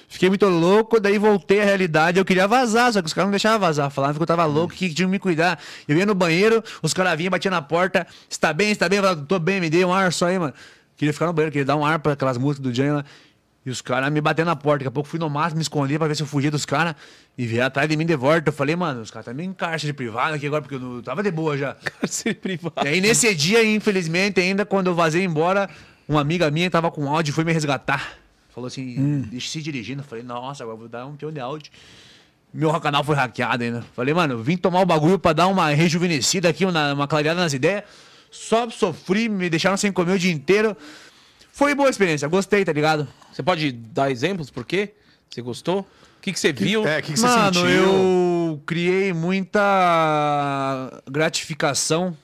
Fiquei 0.07 0.27
muito 0.27 0.47
louco, 0.47 0.99
daí 0.99 1.19
voltei 1.19 1.61
à 1.61 1.65
realidade. 1.65 2.17
Eu 2.17 2.25
queria 2.25 2.47
vazar, 2.47 2.91
só 2.91 2.99
que 2.99 3.07
os 3.07 3.13
caras 3.13 3.27
não 3.27 3.31
deixavam 3.31 3.59
vazar. 3.59 3.91
Falavam 3.91 4.15
que 4.15 4.21
eu 4.21 4.27
tava 4.27 4.43
louco, 4.45 4.73
que 4.73 4.91
tinham 4.93 5.07
que 5.07 5.11
me 5.11 5.19
cuidar. 5.19 5.59
Eu 5.87 5.95
ia 5.95 6.05
no 6.05 6.15
banheiro, 6.15 6.63
os 6.81 6.93
caras 6.93 7.15
vinham, 7.15 7.29
batiam 7.29 7.51
na 7.51 7.61
porta. 7.61 8.07
Está 8.27 8.51
bem, 8.51 8.71
está 8.71 8.89
bem? 8.89 8.97
Eu 8.97 9.03
falava, 9.03 9.25
tô 9.25 9.37
bem, 9.37 9.61
me 9.61 9.69
dê 9.69 9.85
um 9.85 9.93
ar 9.93 10.11
só 10.11 10.25
aí, 10.25 10.39
mano. 10.39 10.53
Queria 10.97 11.13
ficar 11.13 11.27
no 11.27 11.33
banheiro, 11.33 11.51
queria 11.51 11.65
dar 11.65 11.75
um 11.75 11.85
ar 11.85 11.99
pra 11.99 12.13
aquelas 12.13 12.37
músicas 12.37 12.63
do 12.63 12.73
Jânio 12.73 12.95
lá. 12.95 13.05
E 13.65 13.69
os 13.69 13.81
caras 13.81 14.11
me 14.11 14.21
batendo 14.21 14.47
na 14.47 14.55
porta. 14.55 14.79
Daqui 14.79 14.87
a 14.87 14.91
pouco 14.91 15.09
fui 15.09 15.19
no 15.19 15.29
máximo 15.29 15.57
me 15.57 15.61
esconder 15.61 15.97
pra 15.99 16.07
ver 16.07 16.15
se 16.15 16.23
eu 16.23 16.27
fugia 16.27 16.49
dos 16.49 16.65
caras. 16.65 16.95
E 17.37 17.45
vieram 17.45 17.67
atrás 17.67 17.87
de 17.89 17.97
mim 17.97 18.05
de 18.05 18.15
volta. 18.15 18.49
Eu 18.49 18.53
falei, 18.53 18.75
mano, 18.75 19.01
os 19.01 19.11
caras 19.11 19.25
tá 19.25 19.33
meio 19.33 19.49
em 19.49 19.77
de 19.77 19.93
privado 19.93 20.35
aqui 20.35 20.47
agora, 20.47 20.61
porque 20.61 20.75
eu 20.75 20.79
não- 20.79 21.01
tava 21.01 21.21
de 21.21 21.29
boa 21.31 21.57
já. 21.57 21.75
Cárcere 21.99 22.35
privado. 22.35 22.85
E 22.85 22.87
aí 22.87 23.01
nesse 23.01 23.33
dia, 23.35 23.63
infelizmente, 23.63 24.39
ainda 24.39 24.65
quando 24.65 24.87
eu 24.87 24.95
vazei 24.95 25.23
embora, 25.23 25.69
uma 26.07 26.21
amiga 26.21 26.49
minha 26.49 26.69
tava 26.71 26.89
com 26.89 27.07
áudio 27.09 27.31
e 27.31 27.33
foi 27.33 27.43
me 27.43 27.51
resgatar. 27.51 28.13
Falou 28.49 28.67
assim, 28.67 29.21
deixa 29.29 29.49
se 29.51 29.61
dirigindo. 29.61 30.01
Eu 30.01 30.05
falei, 30.05 30.23
nossa, 30.23 30.63
agora 30.63 30.75
eu 30.75 30.79
vou 30.79 30.89
dar 30.89 31.05
um 31.05 31.15
peão 31.15 31.31
de 31.31 31.39
áudio. 31.39 31.71
Meu 32.53 32.77
canal 32.79 33.03
foi 33.03 33.15
hackeado 33.15 33.63
ainda. 33.63 33.83
Falei, 33.93 34.13
mano, 34.13 34.41
vim 34.41 34.57
tomar 34.57 34.81
o 34.81 34.85
bagulho 34.85 35.19
pra 35.19 35.33
dar 35.33 35.47
uma 35.47 35.69
rejuvenescida 35.69 36.49
aqui, 36.49 36.65
uma, 36.65 36.93
uma 36.93 37.07
clareada 37.07 37.39
nas 37.39 37.53
ideias. 37.53 37.83
Só 38.31 38.69
sofri, 38.69 39.29
me 39.29 39.49
deixaram 39.49 39.77
sem 39.77 39.91
comer 39.91 40.13
o 40.13 40.19
dia 40.19 40.31
inteiro. 40.31 40.75
Foi 41.51 41.75
boa 41.75 41.89
experiência, 41.89 42.27
gostei, 42.27 42.63
tá 42.65 42.71
ligado? 42.73 43.07
Você 43.39 43.43
pode 43.43 43.71
dar 43.71 44.11
exemplos 44.11 44.49
por 44.51 44.65
quê? 44.65 44.89
Você 45.29 45.41
gostou? 45.41 45.79
O 45.79 46.21
que, 46.21 46.33
que 46.33 46.37
você 46.41 46.51
viu? 46.51 46.85
É, 46.85 46.99
o 46.99 47.01
que, 47.01 47.13
que 47.13 47.17
você 47.21 47.25
Mano, 47.25 47.53
sentiu? 47.53 47.69
eu 47.69 48.61
criei 48.65 49.13
muita 49.13 51.01
gratificação 51.09 52.17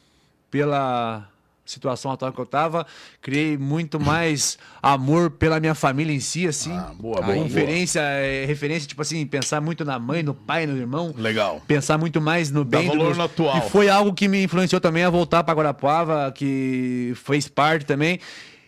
pela 0.51 1.25
situação 1.65 2.11
atual 2.11 2.33
que 2.33 2.39
eu 2.41 2.45
tava. 2.45 2.85
Criei 3.21 3.57
muito 3.57 3.97
mais 3.97 4.57
amor 4.83 5.31
pela 5.31 5.57
minha 5.57 5.73
família 5.73 6.13
em 6.13 6.19
si, 6.19 6.45
assim. 6.49 6.73
Ah, 6.77 6.91
boa, 6.99 7.19
A 7.19 7.21
boa, 7.21 7.43
referência, 7.45 8.01
é, 8.01 8.43
referência, 8.45 8.85
tipo 8.85 9.01
assim, 9.01 9.25
pensar 9.25 9.61
muito 9.61 9.85
na 9.85 9.97
mãe, 9.97 10.21
no 10.21 10.33
pai, 10.33 10.65
no 10.67 10.75
irmão. 10.77 11.13
Legal. 11.17 11.61
Pensar 11.65 11.97
muito 11.97 12.19
mais 12.19 12.51
no 12.51 12.65
Dá 12.65 12.79
bem. 12.79 12.89
valor 12.89 13.07
dos- 13.07 13.17
no 13.17 13.23
atual. 13.23 13.57
E 13.57 13.69
foi 13.69 13.87
algo 13.87 14.13
que 14.13 14.27
me 14.27 14.43
influenciou 14.43 14.81
também 14.81 15.05
a 15.05 15.09
voltar 15.09 15.45
pra 15.45 15.53
Guarapuava, 15.53 16.29
que 16.35 17.13
fez 17.23 17.47
parte 17.47 17.85
também. 17.85 18.19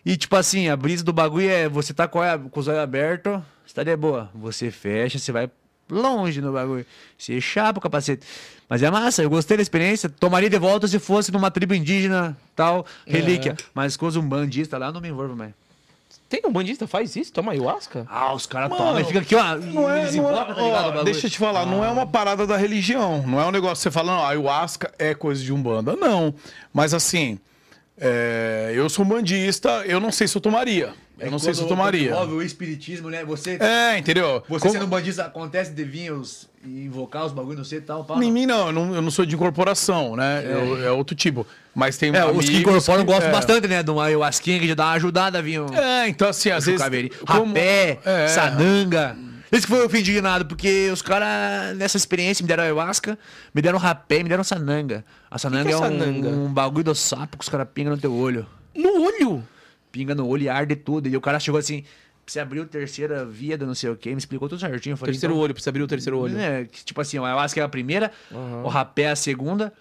E, 0.07 0.15
tipo 0.15 0.35
assim, 0.37 0.69
a 0.69 0.77
brisa 0.77 1.03
do 1.03 1.11
bagulho 1.11 1.49
é 1.49 1.67
você 1.67 1.93
tá 1.93 2.07
com, 2.07 2.21
a- 2.21 2.37
com 2.39 2.59
os 2.61 2.67
olhos 2.69 2.79
abertos, 2.79 3.41
você 3.65 3.73
tá 3.73 3.83
de 3.83 3.93
boa. 3.97 4.29
Você 4.33 4.71
fecha, 4.71 5.19
você 5.19 5.31
vai 5.33 5.49
longe 5.89 6.39
no 6.39 6.53
bagulho. 6.53 6.85
Você 7.17 7.41
chapa 7.41 7.79
o 7.79 7.81
capacete. 7.81 8.25
Mas 8.69 8.81
é 8.83 8.89
massa, 8.89 9.21
eu 9.21 9.29
gostei 9.29 9.57
da 9.57 9.63
experiência. 9.63 10.07
Tomaria 10.07 10.49
de 10.49 10.57
volta 10.57 10.87
se 10.87 10.97
fosse 10.97 11.29
numa 11.31 11.51
tribo 11.51 11.73
indígena, 11.73 12.37
tal, 12.55 12.85
relíquia. 13.05 13.55
Mas 13.73 13.97
com 13.97 14.05
os 14.05 14.15
umbandistas 14.15 14.79
lá, 14.79 14.87
eu 14.87 14.93
não 14.93 15.01
me 15.01 15.09
envolvo 15.09 15.35
mais. 15.35 15.51
Tem 16.29 16.41
um 16.45 16.51
bandista 16.51 16.87
faz 16.87 17.15
isso? 17.15 17.31
Toma 17.33 17.51
ayahuasca? 17.53 18.05
Ah, 18.09 18.33
os 18.33 18.45
caras 18.45 18.69
tomam 18.69 18.99
e 18.99 19.03
fica 19.05 19.19
aqui, 19.19 19.35
ó. 19.35 19.55
Não 19.55 19.89
é, 19.89 20.11
não 20.11 20.29
é- 20.29 20.45
tá 20.45 20.55
ó, 20.57 21.03
deixa 21.03 21.27
eu 21.27 21.31
te 21.31 21.37
falar, 21.37 21.65
não 21.65 21.83
é 21.85 21.89
uma 21.89 22.05
parada 22.05 22.45
da 22.47 22.57
religião. 22.57 23.25
Não 23.25 23.39
é 23.41 23.45
um 23.45 23.51
negócio 23.51 23.75
que 23.77 23.83
você 23.83 23.91
fala, 23.91 24.13
não, 24.15 24.25
ayahuasca 24.25 24.93
é 24.99 25.13
coisa 25.13 25.41
de 25.43 25.53
umbanda. 25.53 25.95
Não. 25.95 26.33
Mas 26.73 26.93
assim, 26.93 27.39
é, 27.99 28.71
eu 28.75 28.87
sou 28.89 29.03
um 29.05 29.07
bandista, 29.07 29.83
eu 29.85 29.99
não 29.99 30.11
sei 30.11 30.27
se 30.27 30.37
eu 30.37 30.41
tomaria. 30.41 30.93
Eu 31.19 31.31
não 31.31 31.39
sei 31.39 31.51
se 31.51 31.61
eu 31.61 31.65
É 31.65 31.69
tomaria. 31.69 32.09
envolve 32.11 32.33
o 32.33 32.41
espiritismo, 32.43 33.09
né? 33.09 33.25
Você, 33.25 33.57
É, 33.59 33.97
entendeu? 33.97 34.43
você 34.47 34.61
Como- 34.67 34.73
sendo 34.73 34.85
bandista, 34.87 35.23
acontece 35.25 35.71
de 35.71 35.83
vir 35.83 36.11
os, 36.13 36.47
e 36.63 36.85
invocar 36.85 37.25
os 37.25 37.31
bagulhos, 37.31 37.57
não 37.57 37.65
sei 37.65 37.79
e 37.79 37.81
tal, 37.81 38.03
pá. 38.05 38.23
Em 38.23 38.31
mim 38.31 38.45
não 38.45 38.67
eu, 38.67 38.71
não, 38.71 38.93
eu 38.95 39.01
não 39.01 39.09
sou 39.09 39.25
de 39.25 39.33
incorporação, 39.33 40.15
né? 40.15 40.43
Eu- 40.45 40.85
é 40.85 40.91
outro 40.91 41.15
tipo. 41.15 41.45
Mas 41.73 41.97
tem 41.97 42.15
É, 42.15 42.23
os 42.23 42.47
que 42.47 42.57
incorporam 42.57 43.03
gostam 43.03 43.29
é. 43.29 43.31
bastante, 43.31 43.67
né? 43.67 43.81
De 43.81 43.89
uma 43.89 44.05
ayahuasquinha 44.05 44.59
que 44.59 44.67
já 44.67 44.75
dá 44.75 44.85
uma 44.85 44.93
ajudada, 44.93 45.41
vinho. 45.41 45.65
É, 45.73 46.07
então 46.07 46.29
assim, 46.29 46.51
às 46.51 46.65
vezes... 46.65 46.79
Caveirinha. 46.81 47.13
como- 47.25 47.47
Rapé, 47.47 47.97
É. 49.51 49.55
Esse 49.55 49.65
que 49.65 49.73
foi 49.73 49.85
o 49.85 49.89
fim 49.89 49.99
indignado, 49.99 50.45
porque 50.45 50.89
os 50.91 51.01
caras, 51.01 51.75
nessa 51.77 51.97
experiência, 51.97 52.43
me 52.43 52.47
deram 52.47 52.63
ayahuasca, 52.63 53.17
me 53.53 53.61
deram 53.61 53.77
rapé, 53.77 54.23
me 54.23 54.29
deram 54.29 54.43
sananga. 54.43 55.05
A 55.29 55.37
sananga 55.37 55.65
que 55.65 55.71
é 55.71 55.73
é, 55.73 55.77
um, 55.77 55.79
sananga? 55.79 56.29
um 56.29 56.53
bagulho 56.53 56.85
do 56.85 56.95
sapo 56.95 57.37
que 57.37 57.43
os 57.43 57.49
caras 57.49 57.67
pingam 57.73 57.95
no 57.95 58.01
teu 58.01 58.13
olho. 58.13 58.45
No 58.75 59.03
olho? 59.03 59.43
Pinga 59.91 60.13
no 60.13 60.27
olho 60.27 60.43
e 60.43 60.49
arde 60.49 60.75
tudo. 60.75 61.07
E 61.07 61.15
o 61.15 61.21
cara 61.21 61.39
chegou 61.39 61.59
assim, 61.59 61.83
você 62.25 62.39
abriu 62.41 62.65
terceira 62.65 63.25
via 63.25 63.57
do 63.57 63.65
não 63.65 63.73
sei 63.73 63.89
o 63.89 63.95
quê, 63.95 64.09
me 64.09 64.17
explicou 64.17 64.49
tudo 64.49 64.59
certinho. 64.59 64.93
Eu 64.93 64.97
falei, 64.97 65.13
Terceiro 65.13 65.33
então, 65.33 65.41
olho, 65.41 65.53
precisa 65.53 65.69
abrir 65.69 65.81
o 65.81 65.87
terceiro 65.87 66.19
olho. 66.19 66.37
É, 66.37 66.65
que, 66.65 66.83
tipo 66.83 66.99
assim, 66.99 67.17
o 67.17 67.23
ayahuasca 67.25 67.59
é 67.59 67.63
a 67.63 67.69
primeira, 67.69 68.11
o 68.63 68.67
rapé 68.67 69.03
é 69.03 69.11
a 69.11 69.15
segunda. 69.15 69.73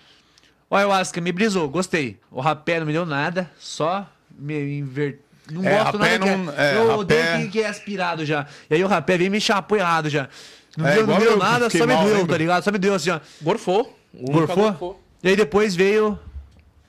O 0.70 0.76
ayahuasca 0.76 1.20
me 1.20 1.32
brisou, 1.32 1.68
gostei. 1.68 2.18
O 2.30 2.40
rapé 2.40 2.78
não 2.78 2.86
me 2.86 2.92
deu 2.92 3.04
nada, 3.04 3.50
só 3.58 4.08
me 4.38 4.78
inverteu. 4.78 5.25
Não 5.50 5.64
É, 5.64 5.78
gosto 5.78 5.98
nada 5.98 6.18
não- 6.18 6.26
que 6.46 6.60
é, 6.60 6.74
Eu 6.76 6.82
rapé- 6.88 6.94
odeio 6.98 7.38
que, 7.42 7.48
que 7.48 7.60
é 7.62 7.68
aspirado 7.68 8.24
já. 8.26 8.46
E 8.68 8.74
aí 8.74 8.82
o 8.84 8.88
rapé 8.88 9.16
vem 9.16 9.30
me 9.30 9.40
chapou 9.40 9.78
errado 9.78 10.08
já. 10.10 10.28
Não 10.76 10.86
É, 10.86 10.94
deu, 10.96 11.06
não 11.06 11.18
deu 11.18 11.36
nada, 11.38 11.70
só 11.70 11.86
me 11.86 11.94
mal, 11.94 12.02
doeu, 12.04 12.16
lembra? 12.18 12.32
tá 12.32 12.38
ligado? 12.38 12.62
Só 12.64 12.72
me 12.72 12.78
deu 12.78 12.94
assim, 12.94 13.10
ó. 13.10 13.20
Gorfou. 13.40 13.96
Gorfou? 14.12 15.00
E 15.22 15.28
aí 15.28 15.36
depois 15.36 15.74
veio 15.74 16.18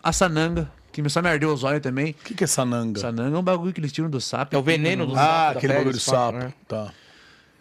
a 0.04 0.12
sananga, 0.12 0.70
que 0.92 1.08
só 1.10 1.22
me 1.22 1.30
ardeu 1.30 1.54
os 1.54 1.64
olhos 1.64 1.82
também. 1.82 2.12
O 2.12 2.14
que, 2.24 2.34
que 2.34 2.44
é 2.44 2.48
sananga? 2.48 3.00
Sananga 3.00 3.36
é 3.36 3.40
um 3.40 3.44
bagulho 3.44 3.72
que 3.72 3.80
eles 3.80 3.92
tiram 3.92 4.10
do 4.10 4.20
sapo. 4.20 4.56
É 4.56 4.60
o 4.60 4.64
veneno 4.64 5.06
do 5.06 5.14
Ah, 5.14 5.18
sapo, 5.18 5.30
da 5.30 5.50
aquele 5.52 5.74
pele, 5.74 5.86
bagulho 5.86 6.04
papo, 6.04 6.18
sapo. 6.18 6.38
né? 6.38 6.54
Tá. 6.68 6.92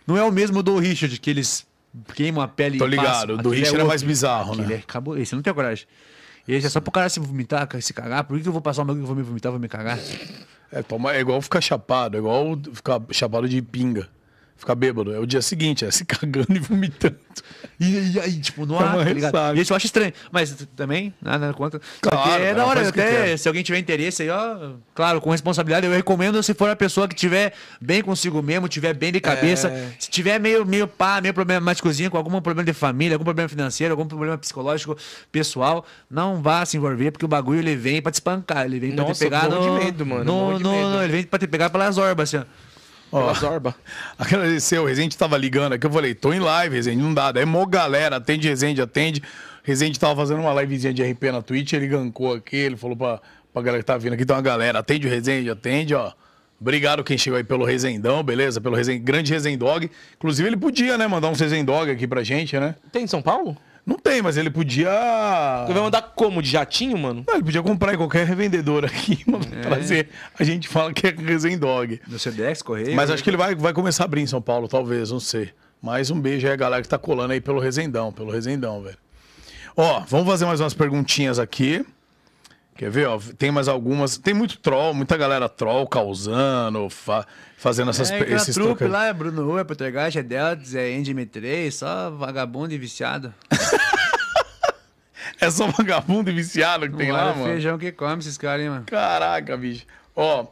Não 0.06 0.16
é 0.16 0.22
o 0.24 0.32
mesmo 0.32 0.62
do 0.62 0.78
Richard, 0.78 1.18
que 1.20 1.30
eles 1.30 1.66
queimam 2.14 2.42
a 2.42 2.48
pele 2.48 2.78
Tô 2.78 2.86
e 2.86 2.90
ligado, 2.90 3.06
passam. 3.06 3.34
o 3.34 3.36
do 3.38 3.48
Aquele 3.48 3.54
Richard 3.56 3.76
é 3.76 3.78
outro. 3.78 3.88
mais 3.88 4.02
bizarro, 4.02 4.52
Aquele 4.54 4.68
né? 4.68 4.74
é 4.74 4.82
cabo... 4.86 5.16
Esse 5.16 5.34
não 5.34 5.42
tenho 5.42 5.54
coragem. 5.54 5.86
Esse 6.48 6.66
é 6.66 6.70
só 6.70 6.80
pro 6.80 6.92
cara 6.92 7.08
se 7.08 7.18
vomitar, 7.18 7.68
se 7.80 7.92
cagar. 7.92 8.24
Por 8.24 8.36
que 8.36 8.42
que 8.44 8.48
eu 8.48 8.52
vou 8.52 8.62
passar 8.62 8.82
um 8.82 8.86
bagulho 8.86 9.04
que 9.04 9.10
eu 9.10 9.14
vou 9.14 9.16
me 9.16 9.28
vomitar, 9.28 9.50
vou 9.50 9.60
me 9.60 9.68
cagar? 9.68 9.98
É, 10.70 10.82
toma, 10.82 11.12
é 11.12 11.20
igual 11.20 11.40
ficar 11.40 11.60
chapado, 11.60 12.16
é 12.16 12.20
igual 12.20 12.56
ficar 12.72 13.00
chapado 13.10 13.48
de 13.48 13.60
pinga. 13.62 14.08
Ficar 14.58 14.74
bêbado. 14.74 15.14
É 15.14 15.18
o 15.18 15.26
dia 15.26 15.42
seguinte, 15.42 15.84
é 15.84 15.90
se 15.90 16.04
cagando 16.06 16.54
e 16.56 16.58
vomitando. 16.58 17.16
E, 17.78 18.18
aí, 18.18 18.40
tipo, 18.40 18.64
no 18.64 18.74
É 18.76 18.78
ar, 18.82 18.96
tá 19.04 19.12
ligado? 19.12 19.56
E 19.56 19.60
isso 19.60 19.72
eu 19.72 19.76
acho 19.76 19.84
estranho. 19.84 20.12
Mas 20.32 20.56
também, 20.74 21.12
nada 21.20 21.52
contra. 21.52 21.78
Claro, 22.00 22.30
é 22.42 22.46
cara, 22.46 22.54
da 22.54 22.64
hora, 22.66 22.88
até 22.88 23.36
se 23.36 23.46
alguém 23.46 23.62
tiver 23.62 23.78
interesse 23.78 24.22
aí, 24.22 24.30
ó, 24.30 24.70
claro, 24.94 25.20
com 25.20 25.30
responsabilidade, 25.30 25.86
eu 25.86 25.92
recomendo 25.92 26.42
se 26.42 26.54
for 26.54 26.70
a 26.70 26.74
pessoa 26.76 27.06
que 27.06 27.14
tiver 27.14 27.52
bem 27.80 28.02
consigo 28.02 28.42
mesmo, 28.42 28.66
tiver 28.66 28.94
bem 28.94 29.12
de 29.12 29.20
cabeça, 29.20 29.68
É. 29.68 29.90
se 29.98 30.08
tiver 30.10 30.40
meio, 30.40 30.64
meio 30.64 30.88
pá, 30.88 31.20
meio 31.20 31.34
problemáticozinho, 31.34 32.10
com 32.10 32.16
algum 32.16 32.30
problema 32.40 32.64
de 32.64 32.72
família, 32.72 33.14
algum 33.14 33.24
problema 33.24 33.48
financeiro, 33.50 33.92
algum 33.92 34.06
problema 34.06 34.38
psicológico, 34.38 34.96
pessoal, 35.30 35.84
não 36.10 36.40
vá 36.42 36.64
se 36.64 36.78
envolver, 36.78 37.10
porque 37.10 37.26
o 37.26 37.28
bagulho 37.28 37.58
ele 37.58 37.76
vem 37.76 38.00
pra 38.00 38.10
te 38.10 38.14
espancar, 38.14 38.64
ele 38.64 38.80
vem 38.80 38.92
pra 38.94 39.04
Nossa, 39.04 39.14
te 39.14 39.18
pegar 39.30 39.48
no... 39.50 39.60
de 39.78 39.84
medo, 39.84 40.06
mano, 40.06 40.24
no- 40.24 40.58
no- 40.58 40.72
medo. 40.72 40.88
no- 40.90 41.02
ele 41.02 41.12
vem 41.12 41.22
pra 41.24 41.38
te 41.38 41.46
pegar 41.46 41.68
pelas 41.68 41.98
orbas, 41.98 42.32
assim, 42.34 42.42
ó. 42.42 42.65
Ó, 43.10 43.32
zorba. 43.34 43.74
agradecer, 44.18 44.78
o 44.78 44.84
Rezende 44.84 45.16
tava 45.16 45.36
ligando 45.36 45.74
aqui, 45.74 45.86
eu 45.86 45.90
falei, 45.90 46.14
tô 46.14 46.32
em 46.32 46.40
live, 46.40 46.74
Rezende, 46.74 47.02
não 47.02 47.14
dá. 47.14 47.32
Daí 47.32 47.44
mó 47.44 47.64
galera, 47.66 48.16
atende 48.16 48.48
Rezende, 48.48 48.82
atende. 48.82 49.22
Rezende 49.62 49.98
tava 49.98 50.14
fazendo 50.16 50.40
uma 50.40 50.60
livezinha 50.60 50.92
de 50.92 51.02
RP 51.02 51.24
na 51.24 51.42
Twitch, 51.42 51.72
ele 51.72 51.88
gancou 51.88 52.34
aqui, 52.34 52.56
ele 52.56 52.76
falou 52.76 52.96
pra, 52.96 53.20
pra 53.52 53.62
galera 53.62 53.82
que 53.82 53.86
tá 53.86 53.96
vindo 53.96 54.12
aqui, 54.12 54.24
tem 54.24 54.34
uma 54.34 54.42
galera, 54.42 54.78
atende 54.78 55.06
o 55.06 55.10
Rezende, 55.10 55.50
atende, 55.50 55.94
ó. 55.94 56.12
Obrigado 56.60 57.04
quem 57.04 57.18
chegou 57.18 57.36
aí 57.36 57.44
pelo 57.44 57.64
Rezendão, 57.64 58.22
beleza? 58.22 58.60
Pelo 58.60 58.74
Rezen... 58.76 59.02
grande 59.02 59.32
Rezendog. 59.32 59.90
Inclusive 60.16 60.48
ele 60.48 60.56
podia, 60.56 60.96
né, 60.96 61.06
mandar 61.06 61.28
um 61.28 61.34
Rezendog 61.34 61.90
aqui 61.90 62.06
pra 62.06 62.22
gente, 62.22 62.58
né? 62.58 62.74
Tem 62.90 63.04
em 63.04 63.06
São 63.06 63.20
Paulo? 63.20 63.56
Não 63.86 63.96
tem, 63.96 64.20
mas 64.20 64.36
ele 64.36 64.50
podia... 64.50 64.90
Você 65.64 65.72
vai 65.72 65.82
mandar 65.82 66.02
como? 66.02 66.42
De 66.42 66.50
jatinho, 66.50 66.98
mano? 66.98 67.24
Não, 67.24 67.34
ele 67.34 67.44
podia 67.44 67.62
comprar 67.62 67.94
em 67.94 67.96
qualquer 67.96 68.26
revendedor 68.26 68.84
aqui, 68.84 69.22
mano, 69.30 69.46
trazer. 69.62 70.08
A 70.36 70.42
gente 70.42 70.66
fala 70.66 70.92
que 70.92 71.06
é 71.06 71.10
Rezendog. 71.10 72.00
No 72.08 72.18
Sedex, 72.18 72.62
Correio. 72.62 72.96
Mas 72.96 73.10
acho 73.10 73.22
que 73.22 73.30
ele 73.30 73.36
vai, 73.36 73.54
vai 73.54 73.72
começar 73.72 74.02
a 74.02 74.06
abrir 74.06 74.22
em 74.22 74.26
São 74.26 74.42
Paulo, 74.42 74.66
talvez, 74.66 75.12
não 75.12 75.20
sei. 75.20 75.50
Mas 75.80 76.10
um 76.10 76.20
beijo 76.20 76.48
aí 76.48 76.52
a 76.52 76.56
galera 76.56 76.82
que 76.82 76.88
tá 76.88 76.98
colando 76.98 77.32
aí 77.32 77.40
pelo 77.40 77.60
Rezendão, 77.60 78.10
pelo 78.10 78.32
Rezendão, 78.32 78.82
velho. 78.82 78.98
Ó, 79.76 80.02
vamos 80.08 80.26
fazer 80.26 80.46
mais 80.46 80.58
umas 80.58 80.74
perguntinhas 80.74 81.38
aqui. 81.38 81.86
Quer 82.76 82.90
ver, 82.90 83.06
ó? 83.08 83.18
Tem 83.38 83.50
mais 83.50 83.68
algumas. 83.68 84.18
Tem 84.18 84.34
muito 84.34 84.58
troll, 84.58 84.92
muita 84.92 85.16
galera 85.16 85.48
troll 85.48 85.86
causando, 85.86 86.88
fa- 86.90 87.26
fazendo 87.56 87.90
essas, 87.90 88.10
É, 88.10 88.20
esses 88.34 88.54
trupe 88.54 88.68
trocas. 88.76 88.90
lá, 88.90 89.06
é 89.06 89.12
Bruno 89.12 89.44
Rua, 89.44 89.64
Poltergeist, 89.64 90.18
é 90.18 90.22
Deltas, 90.22 90.74
é 90.74 90.88
NGM3, 90.90 91.70
só 91.70 92.10
vagabundo 92.10 92.74
e 92.74 92.78
viciado. 92.78 93.32
É 95.40 95.50
só 95.50 95.66
vagabundo 95.66 96.30
e 96.30 96.32
viciado 96.34 96.88
que 96.88 96.96
tem 96.96 97.12
lá, 97.12 97.34
mano. 97.34 97.44
feijão 97.44 97.76
que 97.76 97.92
come 97.92 98.20
esses 98.20 98.38
caras, 98.38 98.62
hein, 98.62 98.70
mano. 98.70 98.84
Caraca, 98.86 99.54
bicho. 99.56 99.84
Ó, 100.14 100.46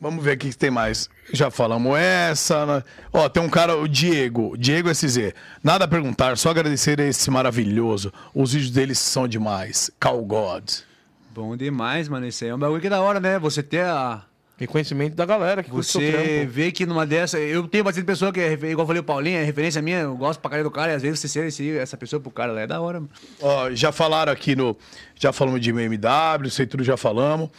vamos 0.00 0.24
ver 0.24 0.32
aqui 0.32 0.48
que 0.50 0.56
tem 0.56 0.70
mais. 0.70 1.08
Já 1.32 1.50
falamos 1.52 1.96
essa. 1.96 2.66
né? 2.66 2.82
Ó, 3.12 3.28
tem 3.28 3.40
um 3.42 3.48
cara, 3.48 3.76
o 3.76 3.86
Diego, 3.86 4.56
Diego 4.58 4.92
SZ. 4.92 5.32
Nada 5.62 5.84
a 5.84 5.88
perguntar, 5.88 6.36
só 6.36 6.50
agradecer 6.50 7.00
a 7.00 7.04
esse 7.04 7.30
maravilhoso. 7.30 8.12
Os 8.34 8.52
vídeos 8.54 8.72
deles 8.72 8.98
são 8.98 9.28
demais. 9.28 9.88
Call 10.00 10.24
God. 10.24 10.68
Bom 11.40 11.56
demais, 11.56 12.08
mano. 12.08 12.26
Isso 12.26 12.42
aí 12.42 12.50
é 12.50 12.54
um 12.54 12.58
bagulho 12.58 12.80
que 12.80 12.88
é 12.88 12.90
da 12.90 13.00
hora, 13.00 13.20
né? 13.20 13.38
Você 13.38 13.62
ter 13.62 13.82
a. 13.84 14.24
Reconhecimento 14.60 15.14
da 15.14 15.24
galera 15.24 15.62
que 15.62 15.70
curte 15.70 15.86
seu 15.88 16.00
Você 16.00 16.10
trampo. 16.10 16.50
vê 16.52 16.72
que 16.72 16.84
numa 16.84 17.06
dessa. 17.06 17.38
Eu 17.38 17.68
tenho 17.68 17.84
bastante 17.84 18.04
pessoa 18.04 18.32
que 18.32 18.40
é, 18.40 18.48
refer- 18.48 18.70
igual 18.72 18.82
eu 18.82 18.86
falei, 18.88 19.00
o 19.00 19.04
Paulinho, 19.04 19.38
é 19.38 19.44
referência 19.44 19.80
minha, 19.80 20.00
eu 20.00 20.16
gosto 20.16 20.40
pra 20.40 20.50
caralho 20.50 20.68
do 20.68 20.72
cara, 20.72 20.90
e 20.90 20.94
às 20.96 21.02
vezes 21.02 21.20
você 21.20 21.28
ser 21.28 21.46
esse- 21.46 21.78
essa 21.78 21.96
pessoa 21.96 22.18
pro 22.18 22.28
cara 22.32 22.50
lá 22.50 22.62
é 22.62 22.66
da 22.66 22.80
hora, 22.80 22.98
mano. 22.98 23.10
Ó, 23.40 23.70
já 23.70 23.92
falaram 23.92 24.32
aqui 24.32 24.56
no. 24.56 24.76
Já 25.14 25.32
falamos 25.32 25.60
de 25.60 25.72
BMW, 25.72 26.50
sei 26.50 26.66
tudo 26.66 26.82
já 26.82 26.96
falamos. 26.96 27.50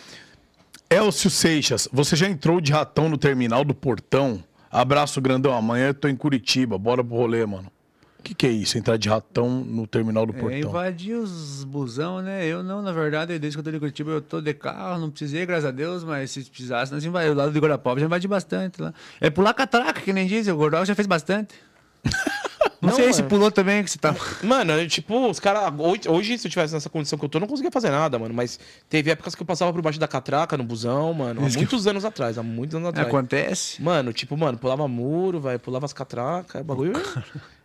Elcio 0.89 1.29
Seixas, 1.29 1.87
você 1.93 2.17
já 2.17 2.27
entrou 2.27 2.59
de 2.59 2.73
ratão 2.73 3.07
no 3.07 3.17
terminal 3.17 3.63
do 3.63 3.73
portão? 3.73 4.43
Abraço 4.69 5.21
grandão. 5.21 5.53
Amanhã 5.53 5.87
eu 5.87 5.93
tô 5.93 6.09
em 6.09 6.17
Curitiba. 6.17 6.77
Bora 6.77 7.01
pro 7.01 7.15
rolê, 7.15 7.45
mano. 7.45 7.71
O 8.19 8.21
que, 8.23 8.33
que 8.35 8.45
é 8.45 8.49
isso? 8.51 8.77
Entrar 8.77 8.97
de 8.97 9.07
ratão 9.09 9.49
no 9.63 9.87
terminal 9.87 10.25
do 10.25 10.35
É, 10.35 10.39
portão. 10.39 10.59
invadir 10.59 11.15
os 11.15 11.63
busão, 11.63 12.21
né? 12.21 12.45
Eu 12.45 12.61
não, 12.61 12.81
na 12.81 12.91
verdade, 12.91 13.39
desde 13.39 13.57
que 13.57 13.59
eu 13.61 13.63
tô 13.63 13.71
de 13.71 13.79
Curitiba, 13.79 14.11
eu 14.11 14.21
tô 14.21 14.41
de 14.41 14.53
carro, 14.53 14.99
não 14.99 15.09
precisei, 15.09 15.45
graças 15.45 15.65
a 15.65 15.71
Deus, 15.71 16.03
mas 16.03 16.29
se 16.31 16.43
precisasse, 16.43 16.91
nós 16.91 17.03
invadimos. 17.03 17.35
O 17.35 17.39
lado 17.39 17.51
de 17.53 17.59
Guarapava 17.59 17.99
já 17.99 18.05
invadi 18.05 18.27
bastante 18.27 18.81
lá. 18.81 18.93
É 19.21 19.29
pular 19.29 19.53
catraca, 19.53 20.01
que 20.01 20.11
nem 20.11 20.27
dizem, 20.27 20.53
o 20.53 20.57
Gordal 20.57 20.85
já 20.85 20.93
fez 20.95 21.07
bastante. 21.07 21.55
Não, 22.81 22.89
Não, 22.91 22.95
sei 22.95 23.11
se 23.11 23.19
mano. 23.21 23.29
pulou 23.29 23.51
também, 23.51 23.83
que 23.83 23.91
você 23.91 23.97
tá... 23.99 24.15
Mano, 24.41 24.71
eu, 24.71 24.87
tipo, 24.87 25.29
os 25.29 25.37
caras. 25.37 25.73
Hoje, 25.77 26.07
hoje, 26.07 26.37
se 26.37 26.47
eu 26.47 26.51
tivesse 26.51 26.73
nessa 26.73 26.89
condição 26.89 27.19
que 27.19 27.25
eu 27.25 27.27
tô, 27.29 27.37
eu 27.37 27.41
não 27.41 27.47
conseguia 27.47 27.69
fazer 27.69 27.89
nada, 27.89 28.17
mano. 28.17 28.33
Mas 28.33 28.57
teve 28.89 29.11
épocas 29.11 29.35
que 29.35 29.41
eu 29.41 29.45
passava 29.45 29.73
por 29.73 29.81
baixo 29.81 29.99
da 29.99 30.07
catraca 30.07 30.55
no 30.55 30.63
busão, 30.63 31.13
mano. 31.13 31.41
Há 31.45 31.49
muitos 31.49 31.87
anos 31.87 32.05
atrás, 32.05 32.37
há 32.37 32.43
muitos 32.43 32.75
anos 32.75 32.87
atrás. 32.87 33.05
Acontece. 33.05 33.81
Mano, 33.83 34.13
tipo, 34.13 34.37
mano, 34.37 34.57
pulava 34.57 34.87
muro, 34.87 35.41
vai, 35.41 35.59
pulava 35.59 35.85
as 35.85 35.91
catracas, 35.91 36.61
é 36.61 36.63
bagulho. 36.63 36.93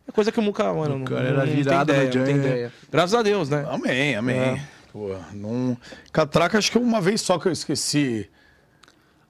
É 0.06 0.12
coisa 0.12 0.30
que 0.30 0.38
eu 0.38 0.44
nunca, 0.44 0.72
mano, 0.72 0.98
não, 0.98 1.04
cara 1.04 1.22
não, 1.22 1.28
era 1.28 1.38
não 1.38 1.46
tem 1.46 1.56
virado 1.56 1.92
no 1.92 1.98
ideia, 1.98 2.04
não 2.04 2.24
tem 2.24 2.34
né? 2.34 2.46
ideia. 2.46 2.72
Graças 2.90 3.14
a 3.14 3.22
Deus, 3.22 3.48
né? 3.48 3.66
Amém, 3.68 4.16
amém. 4.16 4.38
É. 4.38 4.60
Pô, 4.92 5.16
não... 5.32 5.76
Catraca, 6.12 6.58
acho 6.58 6.70
que 6.70 6.78
uma 6.78 7.00
vez 7.00 7.20
só 7.20 7.38
que 7.38 7.48
eu 7.48 7.52
esqueci. 7.52 8.28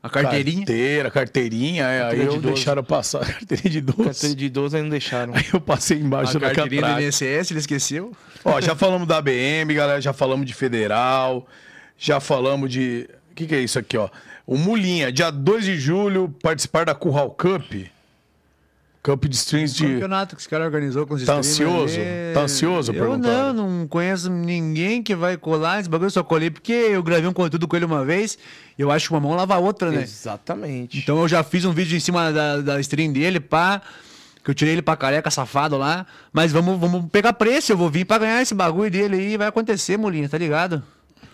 A 0.02 0.10
carteirinha. 0.10 0.58
Carteira, 0.58 1.10
carteirinha, 1.10 1.84
é, 1.84 1.94
aí 1.94 2.00
Carteira 2.00 2.30
de 2.30 2.36
eu 2.36 2.42
deixaram 2.42 2.84
passar. 2.84 3.20
Carteirinha 3.24 3.70
de 3.70 3.78
idoso. 3.78 4.04
Carteira 4.04 4.34
de 4.36 4.44
idoso 4.44 4.76
aí 4.76 4.82
não 4.82 4.90
deixaram. 4.90 5.32
Aí 5.34 5.46
eu 5.50 5.60
passei 5.60 5.98
embaixo 5.98 6.36
A 6.36 6.40
da 6.40 6.46
carteirinha 6.48 6.82
do 6.82 6.86
catraca. 6.86 7.02
INSS, 7.02 7.50
ele 7.50 7.60
esqueceu. 7.60 8.12
Ó, 8.44 8.60
já 8.60 8.76
falamos 8.76 9.08
da 9.08 9.16
ABM, 9.16 9.72
galera, 9.72 10.00
já 10.02 10.12
falamos 10.12 10.44
de 10.44 10.52
federal, 10.52 11.46
já 11.96 12.20
falamos 12.20 12.70
de. 12.70 13.08
O 13.30 13.34
que, 13.34 13.46
que 13.46 13.54
é 13.54 13.60
isso 13.60 13.78
aqui, 13.78 13.96
ó? 13.96 14.10
O 14.46 14.58
Mulinha, 14.58 15.10
dia 15.10 15.30
2 15.30 15.64
de 15.64 15.78
julho, 15.78 16.28
participar 16.42 16.84
da 16.84 16.94
Curral 16.94 17.30
Cup. 17.30 17.72
Cup 19.04 19.26
de 19.26 19.36
strings 19.36 19.74
de. 19.74 19.86
Campeonato 19.86 20.34
que 20.34 20.40
esse 20.40 20.48
cara 20.48 20.64
organizou 20.64 21.06
com 21.06 21.12
os 21.12 21.22
Tá 21.24 21.38
streamers 21.40 21.82
ansioso? 21.82 22.00
ali. 22.00 22.34
Tá 22.34 22.40
ansioso? 22.40 22.92
Eu 22.92 23.18
não, 23.18 23.52
não 23.52 23.86
conheço 23.86 24.30
ninguém 24.30 25.02
que 25.02 25.14
vai 25.14 25.36
colar 25.36 25.78
esse 25.78 25.90
bagulho. 25.90 26.06
Eu 26.06 26.10
só 26.10 26.24
colei 26.24 26.50
porque 26.50 26.72
eu 26.72 27.02
gravei 27.02 27.28
um 27.28 27.32
conteúdo 27.34 27.68
com 27.68 27.76
ele 27.76 27.84
uma 27.84 28.02
vez. 28.02 28.38
E 28.78 28.80
eu 28.80 28.90
acho 28.90 29.08
que 29.08 29.12
uma 29.14 29.20
mão 29.20 29.34
lava 29.34 29.54
a 29.54 29.58
outra, 29.58 29.90
né? 29.90 30.02
Exatamente. 30.02 30.96
Então 30.96 31.20
eu 31.20 31.28
já 31.28 31.44
fiz 31.44 31.66
um 31.66 31.72
vídeo 31.72 31.94
em 31.94 32.00
cima 32.00 32.32
da, 32.32 32.62
da 32.62 32.80
stream 32.80 33.12
dele, 33.12 33.40
pá. 33.40 33.82
Que 34.42 34.50
eu 34.50 34.54
tirei 34.54 34.72
ele 34.74 34.82
pra 34.82 34.96
careca, 34.96 35.30
safado 35.30 35.76
lá. 35.76 36.06
Mas 36.32 36.50
vamos, 36.50 36.80
vamos 36.80 37.04
pegar 37.10 37.34
preço. 37.34 37.72
Eu 37.72 37.76
vou 37.76 37.90
vir 37.90 38.06
pra 38.06 38.16
ganhar 38.16 38.40
esse 38.40 38.54
bagulho 38.54 38.90
dele 38.90 39.16
aí. 39.16 39.36
Vai 39.36 39.48
acontecer, 39.48 39.98
Molinha, 39.98 40.28
tá 40.30 40.38
ligado? 40.38 40.82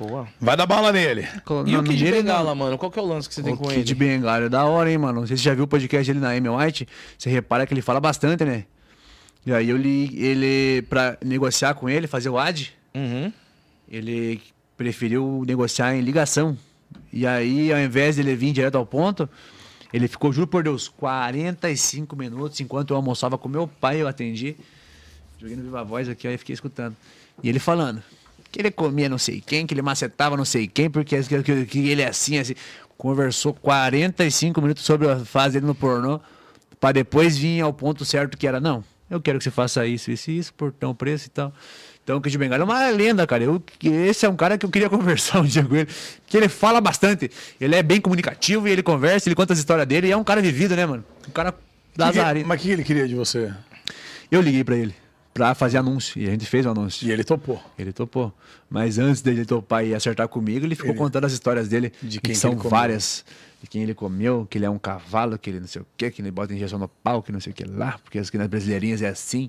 Boa. 0.01 0.27
Vai 0.41 0.57
dar 0.57 0.65
bala 0.65 0.91
nele. 0.91 1.29
E 1.67 1.77
o 1.77 1.83
Kid 1.85 2.11
Bengala, 2.11 2.55
mano? 2.55 2.79
Qual 2.79 2.91
que 2.91 2.99
é 2.99 3.03
o 3.03 3.05
lance 3.05 3.29
que 3.29 3.35
você 3.35 3.43
tem 3.43 3.53
o 3.53 3.57
com 3.59 3.69
Kid 3.69 3.93
ele? 3.93 3.95
Bengala 3.95 4.47
é 4.47 4.49
da 4.49 4.65
hora, 4.65 4.91
hein, 4.91 4.97
mano? 4.97 5.21
Não 5.21 5.27
sei 5.27 5.37
se 5.37 5.43
você 5.43 5.51
já 5.51 5.55
viu 5.55 5.65
o 5.65 5.69
podcast 5.69 6.11
dele 6.11 6.25
na 6.25 6.31
Amy 6.31 6.49
White. 6.49 6.89
Você 7.19 7.29
repara 7.29 7.67
que 7.67 7.75
ele 7.75 7.83
fala 7.83 8.01
bastante, 8.01 8.43
né? 8.43 8.65
E 9.45 9.53
aí 9.53 9.69
eu 9.69 9.77
li 9.77 10.19
ele, 10.19 10.81
pra 10.89 11.19
negociar 11.23 11.75
com 11.75 11.87
ele, 11.89 12.07
fazer 12.07 12.31
o 12.31 12.39
ad, 12.39 12.73
Uhum. 12.95 13.31
ele 13.91 14.41
preferiu 14.77 15.45
negociar 15.47 15.95
em 15.95 16.01
ligação. 16.01 16.57
E 17.13 17.27
aí, 17.27 17.71
ao 17.73 17.79
invés 17.79 18.17
dele 18.17 18.35
vir 18.35 18.53
direto 18.53 18.77
ao 18.77 18.87
ponto, 18.87 19.29
ele 19.93 20.09
ficou, 20.09 20.33
juro 20.33 20.47
por 20.47 20.63
Deus, 20.63 20.89
45 20.89 22.17
minutos 22.17 22.59
enquanto 22.61 22.91
eu 22.91 22.97
almoçava 22.97 23.37
com 23.37 23.49
meu 23.51 23.69
pai, 23.69 24.01
eu 24.01 24.09
atendi. 24.09 24.57
Joguei 25.39 25.57
no 25.57 25.63
Viva 25.63 25.85
Voz 25.85 26.09
aqui, 26.09 26.27
aí 26.27 26.39
fiquei 26.39 26.55
escutando. 26.55 26.97
E 27.43 27.49
ele 27.49 27.59
falando 27.59 28.03
que 28.51 28.61
ele 28.61 28.71
comia 28.71 29.09
não 29.09 29.19
sei 29.19 29.41
quem, 29.45 29.67
que 29.67 29.75
ele 29.75 29.83
macetava 29.83 30.37
não 30.37 30.45
sei 30.45 30.67
quem, 30.67 30.91
porque 30.91 31.21
que, 31.23 31.65
que- 31.67 31.89
ele 31.89 32.03
é 32.03 32.09
assim, 32.09 32.39
assim. 32.39 32.55
Conversou 32.99 33.55
45 33.55 34.61
minutos 34.61 34.85
sobre 34.85 35.09
a 35.09 35.19
fase 35.21 35.55
dele 35.55 35.67
no 35.67 35.75
pornô, 35.75 36.21
pra 36.79 36.93
depois 36.93 37.39
vir 37.39 37.61
ao 37.63 37.73
ponto 37.73 38.05
certo 38.05 38.37
que 38.37 38.47
era, 38.47 38.61
não, 38.61 38.85
eu 39.09 39.21
quero 39.21 39.39
que 39.39 39.45
você 39.45 39.51
faça 39.51 39.87
isso, 39.87 40.11
isso 40.11 40.31
e 40.31 40.39
isso, 40.39 40.53
por 40.55 40.71
tão 40.73 40.95
preço 40.95 41.27
e 41.27 41.31
tal. 41.31 41.53
Então 42.03 42.17
o 42.19 42.21
Kid 42.21 42.37
Bengala 42.37 42.63
é 42.63 42.65
uma 42.65 42.89
lenda, 42.91 43.27
cara. 43.27 43.45
Eu, 43.45 43.63
esse 43.83 44.27
é 44.27 44.29
um 44.29 44.35
cara 44.37 44.59
que 44.59 44.67
eu 44.67 44.71
queria 44.71 44.89
conversar 44.91 45.41
um 45.41 45.45
dia 45.45 45.63
com 45.65 45.77
ele. 45.77 45.89
Que 46.27 46.37
ele 46.37 46.49
fala 46.49 46.81
bastante. 46.81 47.31
Ele 47.61 47.75
é 47.77 47.83
bem 47.83 48.01
comunicativo 48.01 48.67
e 48.67 48.71
ele 48.73 48.83
conversa, 48.83 49.29
ele 49.29 49.37
conta 49.37 49.53
as 49.53 49.59
histórias 49.61 49.87
dele. 49.87 50.09
E 50.09 50.11
é 50.11 50.17
um 50.17 50.25
cara 50.25 50.41
vivido, 50.41 50.75
né, 50.75 50.85
mano? 50.87 51.05
Um 51.29 51.31
cara 51.31 51.55
lazarino. 51.97 52.49
mas 52.49 52.59
o 52.59 52.63
que 52.63 52.69
que 52.69 52.73
ele 52.75 52.85
queria 52.85 53.07
de 53.07 53.15
você? 53.15 53.53
Eu 54.31 54.41
liguei 54.41 54.65
pra 54.65 54.77
ele 54.77 54.95
pra 55.33 55.55
fazer 55.55 55.79
anúncio. 55.79 56.21
E 56.21 56.27
a 56.27 56.31
gente 56.31 56.47
fez 56.47 56.67
o 56.67 56.71
anúncio. 56.71 57.07
E 57.07 57.11
ele 57.13 57.25
topou. 57.25 57.63
Ele 57.79 57.93
topou. 57.93 58.33
Mas 58.69 58.99
antes 58.99 59.23
dele 59.23 59.45
topar 59.45 59.85
e 59.85 59.95
acertar 59.95 60.29
comigo, 60.29 60.67
ele 60.67 60.75
ficou 60.75 60.91
Ele- 60.91 60.99
contando 60.99 61.25
as 61.25 61.33
histórias 61.33 61.69
dele. 61.69 61.93
De 62.03 62.19
que 62.21 62.27
quem 62.29 62.35
que 62.35 62.39
são 62.41 62.57
várias. 62.57 63.25
De 63.63 63.69
quem 63.69 63.83
ele 63.83 63.93
comeu, 63.95 64.47
que 64.49 64.57
ele 64.59 64.65
é 64.65 64.71
um 64.71 64.79
cavalo, 64.79 65.39
que 65.39 65.51
ele 65.51 65.61
não 65.61 65.67
sei 65.67 65.83
o 65.83 65.87
quê, 65.97 66.11
que 66.11 66.23
ele 66.23 66.31
bota 66.31 66.55
injeção 66.55 66.79
no 66.79 66.89
pau, 66.89 67.23
que 67.23 67.31
não 67.31 67.41
sei 67.41 67.53
o 67.53 67.55
que 67.55 67.65
lá, 67.65 67.99
porque 68.03 68.19
as 68.19 68.31
que 68.31 68.39
nas 68.39 68.47
brasileirinhas 68.49 69.03
é 69.03 69.09
assim. 69.09 69.49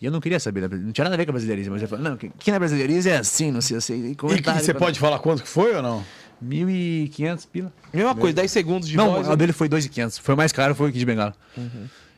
E 0.00 0.04
eu 0.06 0.12
não 0.12 0.20
queria 0.20 0.38
saber, 0.38 0.68
da- 0.68 0.76
não 0.76 0.92
tinha 0.92 1.02
nada 1.04 1.14
a 1.14 1.16
ver 1.16 1.24
com 1.24 1.30
a 1.30 1.32
brasileirinha, 1.32 1.70
mas 1.70 1.80
ele 1.80 1.88
falou, 1.88 2.04
não, 2.04 2.16
que, 2.16 2.28
que 2.28 2.50
na 2.52 2.58
brasileirinhas 2.58 3.06
é 3.06 3.16
assim, 3.16 3.50
não 3.50 3.60
sei, 3.62 3.76
eu 3.76 3.80
sei. 3.80 3.96
E 3.96 4.00
E 4.00 4.08
que, 4.10 4.14
comentário, 4.16 4.62
você 4.64 4.72
pode 4.74 5.00
falar 5.00 5.18
quanto 5.18 5.42
que 5.42 5.48
foi 5.48 5.74
ou 5.74 5.82
não? 5.82 6.04
1.500 6.44 7.46
pila. 7.50 7.72
Mesma 7.92 8.14
coisa, 8.14 8.36
10 8.36 8.50
segundos 8.50 8.88
de 8.88 8.96
não, 8.96 9.10
voz. 9.12 9.28
o 9.28 9.34
dele 9.36 9.52
foi 9.52 9.68
2.500. 9.68 10.20
Foi 10.20 10.34
o 10.34 10.36
mais 10.36 10.52
caro, 10.52 10.74
foi 10.74 10.90
o 10.90 10.92
Kid 10.92 11.04
Bengala. 11.04 11.34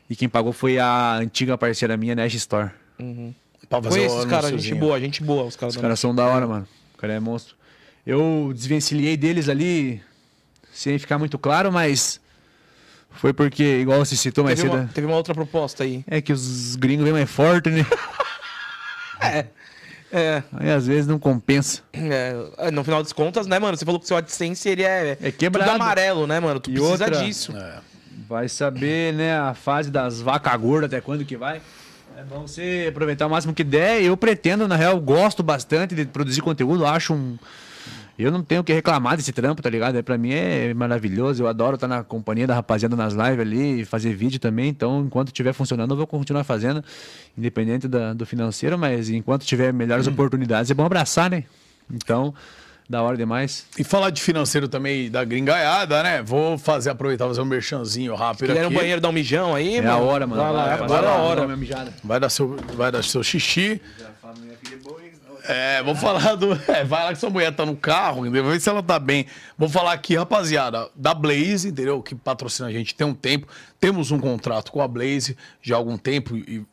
E 0.09 0.15
quem 0.15 0.27
pagou 0.29 0.51
foi 0.51 0.77
a 0.77 1.15
antiga 1.15 1.57
parceira 1.57 1.95
minha, 1.97 2.13
Nash 2.13 2.33
Store. 2.35 2.69
Pra 3.69 3.81
fazer 3.81 3.97
Conheço 3.99 4.17
os 4.17 4.25
caras, 4.25 4.49
gente 4.51 4.75
boa, 4.75 4.99
gente 4.99 5.23
boa, 5.23 5.43
os 5.43 5.55
caras. 5.55 5.75
Os 5.75 5.81
caras 5.81 5.99
são 5.99 6.13
da 6.13 6.25
hora, 6.25 6.45
mano. 6.47 6.67
O 6.93 6.97
cara 6.97 7.13
é 7.13 7.19
monstro. 7.19 7.55
Eu 8.05 8.51
desvencilhei 8.53 9.15
deles 9.15 9.47
ali, 9.47 10.01
sem 10.73 10.97
ficar 10.99 11.17
muito 11.19 11.37
claro, 11.37 11.71
mas 11.71 12.19
foi 13.11 13.31
porque, 13.33 13.79
igual 13.79 13.99
você 14.03 14.15
citou 14.15 14.43
mais 14.43 14.59
Teve 14.59 14.69
cedo, 14.71 14.81
uma, 14.81 14.89
teve 14.93 15.07
uma 15.07 15.15
outra 15.15 15.33
proposta 15.33 15.83
aí. 15.83 16.03
é 16.07 16.19
que 16.21 16.33
os 16.33 16.75
gringos 16.75 17.03
vêm 17.03 17.13
mais 17.13 17.29
forte, 17.29 17.69
né? 17.69 17.85
É, 20.13 20.43
Aí 20.51 20.69
às 20.69 20.87
vezes 20.87 21.07
não 21.07 21.17
compensa. 21.17 21.83
é, 21.93 22.69
no 22.71 22.83
final 22.83 23.01
das 23.01 23.13
contas, 23.13 23.47
né, 23.47 23.57
mano? 23.59 23.77
Você 23.77 23.85
falou 23.85 23.97
que 23.97 24.03
o 24.03 24.07
seu 24.07 24.17
AdSense 24.17 24.67
ele 24.67 24.83
é, 24.83 25.17
É 25.21 25.31
quebrado. 25.31 25.71
tudo 25.71 25.81
amarelo, 25.81 26.27
né, 26.27 26.37
mano? 26.39 26.59
Tu 26.59 26.69
E 26.69 26.73
precisa 26.73 27.05
outra- 27.05 27.23
disso. 27.23 27.53
Vai 28.27 28.49
saber, 28.49 29.13
né, 29.13 29.37
a 29.39 29.53
fase 29.53 29.89
das 29.89 30.19
vacas 30.19 30.53
gordas, 30.59 30.89
até 30.91 30.99
quando 30.99 31.23
que 31.23 31.37
vai. 31.37 31.61
É 32.21 32.23
bom 32.23 32.41
você 32.45 32.85
aproveitar 32.89 33.25
o 33.25 33.29
máximo 33.31 33.51
que 33.51 33.63
der. 33.63 34.03
Eu 34.03 34.15
pretendo, 34.15 34.67
na 34.67 34.75
real, 34.75 34.99
gosto 34.99 35.41
bastante 35.41 35.95
de 35.95 36.05
produzir 36.05 36.41
conteúdo. 36.41 36.85
Acho 36.85 37.13
um. 37.15 37.35
Eu 38.19 38.31
não 38.31 38.43
tenho 38.43 38.61
o 38.61 38.63
que 38.63 38.71
reclamar 38.71 39.17
desse 39.17 39.31
trampo, 39.31 39.59
tá 39.59 39.69
ligado? 39.71 39.97
É, 39.97 40.03
pra 40.03 40.19
mim 40.19 40.31
é 40.31 40.71
maravilhoso. 40.75 41.41
Eu 41.41 41.47
adoro 41.47 41.73
estar 41.75 41.87
na 41.87 42.03
companhia 42.03 42.45
da 42.45 42.53
rapaziada 42.53 42.95
nas 42.95 43.13
lives 43.13 43.39
ali 43.39 43.81
e 43.81 43.85
fazer 43.85 44.13
vídeo 44.13 44.39
também. 44.39 44.69
Então, 44.69 45.01
enquanto 45.03 45.29
estiver 45.29 45.51
funcionando, 45.53 45.91
eu 45.93 45.97
vou 45.97 46.05
continuar 46.05 46.43
fazendo, 46.43 46.83
independente 47.35 47.87
da- 47.87 48.13
do 48.13 48.23
financeiro. 48.23 48.77
Mas 48.77 49.09
enquanto 49.09 49.43
tiver 49.43 49.73
melhores 49.73 50.05
oportunidades, 50.05 50.69
é 50.69 50.75
bom 50.75 50.85
abraçar, 50.85 51.31
né? 51.31 51.45
Então, 51.91 52.31
da 52.91 53.01
hora 53.01 53.15
demais. 53.17 53.65
E 53.79 53.83
falar 53.83 54.09
de 54.09 54.21
financeiro 54.21 54.67
também 54.67 55.09
da 55.09 55.23
gringaiada, 55.23 56.03
né? 56.03 56.21
Vou 56.21 56.57
fazer, 56.57 56.89
aproveitar, 56.89 57.25
fazer 57.27 57.41
um 57.41 57.45
merchanzinho 57.45 58.13
rápido 58.13 58.47
Quiser 58.49 58.65
aqui. 58.65 58.73
no 58.73 58.79
banheiro 58.79 58.99
dar 59.01 59.09
um 59.09 59.13
mijão 59.13 59.55
aí, 59.55 59.77
É 59.77 59.81
mano. 59.81 59.93
a 59.93 59.97
hora, 59.97 60.27
mano. 60.27 60.41
Vai 60.43 60.51
lá, 60.51 60.65
Vai, 60.65 60.73
agora 60.73 60.93
é 60.93 60.97
a 61.07 61.11
vai 61.11 61.17
lá, 61.19 61.23
hora. 61.23 61.45
minha 61.45 61.57
mijada. 61.57 61.93
Vai 62.03 62.19
dar 62.19 62.29
seu, 62.29 62.57
vai 62.75 62.91
dar 62.91 63.01
seu 63.03 63.23
xixi. 63.23 63.81
É, 65.47 65.81
vou 65.81 65.95
falar 65.95 66.35
do. 66.35 66.51
É, 66.71 66.83
vai 66.83 67.03
lá 67.03 67.13
que 67.13 67.19
sua 67.19 67.29
mulher 67.29 67.51
tá 67.55 67.65
no 67.65 67.75
carro, 67.75 68.25
entendeu? 68.25 68.45
Vê 68.51 68.59
se 68.59 68.69
ela 68.69 68.83
tá 68.83 68.99
bem. 68.99 69.25
Vou 69.57 69.67
falar 69.67 69.93
aqui, 69.93 70.15
rapaziada, 70.15 70.87
da 70.95 71.13
Blaze, 71.13 71.69
entendeu? 71.69 72.01
Que 72.03 72.13
patrocina 72.13 72.67
a 72.67 72.71
gente 72.71 72.93
tem 72.93 73.07
um 73.07 73.13
tempo. 73.13 73.47
Temos 73.79 74.11
um 74.11 74.19
contrato 74.19 74.71
com 74.71 74.81
a 74.81 74.87
Blaze 74.87 75.35
já 75.61 75.75
há 75.75 75.77
algum 75.77 75.97
tempo 75.97 76.37
e 76.37 76.63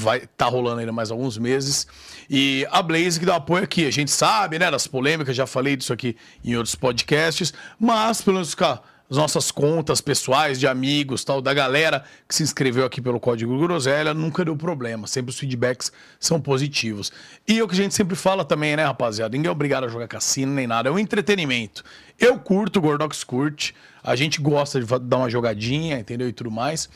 vai 0.00 0.20
tá 0.36 0.46
rolando 0.46 0.80
ainda 0.80 0.92
mais 0.92 1.10
alguns 1.10 1.36
meses. 1.36 1.86
E 2.28 2.66
a 2.70 2.82
Blaze 2.82 3.20
que 3.20 3.26
dá 3.26 3.36
apoio 3.36 3.64
aqui. 3.64 3.86
A 3.86 3.90
gente 3.90 4.10
sabe, 4.10 4.58
né, 4.58 4.70
das 4.70 4.86
polêmicas, 4.86 5.36
já 5.36 5.46
falei 5.46 5.76
disso 5.76 5.92
aqui 5.92 6.16
em 6.44 6.56
outros 6.56 6.74
podcasts, 6.74 7.52
mas 7.78 8.22
pelo 8.22 8.34
menos 8.34 8.50
ficar 8.50 8.82
as 9.10 9.16
nossas 9.16 9.50
contas 9.50 10.00
pessoais 10.00 10.60
de 10.60 10.68
amigos, 10.68 11.24
tal, 11.24 11.42
da 11.42 11.52
galera 11.52 12.04
que 12.28 12.34
se 12.34 12.44
inscreveu 12.44 12.84
aqui 12.84 13.02
pelo 13.02 13.18
código 13.18 13.58
Groselha, 13.58 14.14
nunca 14.14 14.44
deu 14.44 14.56
problema. 14.56 15.08
Sempre 15.08 15.30
os 15.30 15.38
feedbacks 15.38 15.90
são 16.20 16.40
positivos. 16.40 17.12
E 17.46 17.58
é 17.58 17.62
o 17.62 17.66
que 17.66 17.74
a 17.74 17.76
gente 17.76 17.92
sempre 17.92 18.14
fala 18.14 18.44
também, 18.44 18.76
né, 18.76 18.84
rapaziada? 18.84 19.36
Ninguém 19.36 19.48
é 19.48 19.52
obrigado 19.52 19.84
a 19.84 19.88
jogar 19.88 20.06
cassino 20.06 20.52
nem 20.54 20.66
nada, 20.66 20.88
é 20.88 20.92
um 20.92 20.98
entretenimento. 20.98 21.82
Eu 22.18 22.38
curto, 22.38 22.78
o 22.78 22.82
Gordox 22.82 23.24
curte, 23.24 23.74
a 24.02 24.14
gente 24.14 24.40
gosta 24.40 24.80
de 24.80 24.86
dar 25.00 25.16
uma 25.16 25.28
jogadinha, 25.28 25.98
entendeu? 25.98 26.28
E 26.28 26.32
tudo 26.32 26.50
mais. 26.50 26.88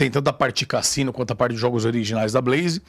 Tem 0.00 0.10
tanto 0.10 0.28
a 0.28 0.32
parte 0.32 0.60
de 0.60 0.66
cassino 0.66 1.12
quanto 1.12 1.32
a 1.32 1.36
parte 1.36 1.52
de 1.52 1.60
jogos 1.60 1.84
originais 1.84 2.32
da 2.32 2.40
Blaze. 2.40 2.80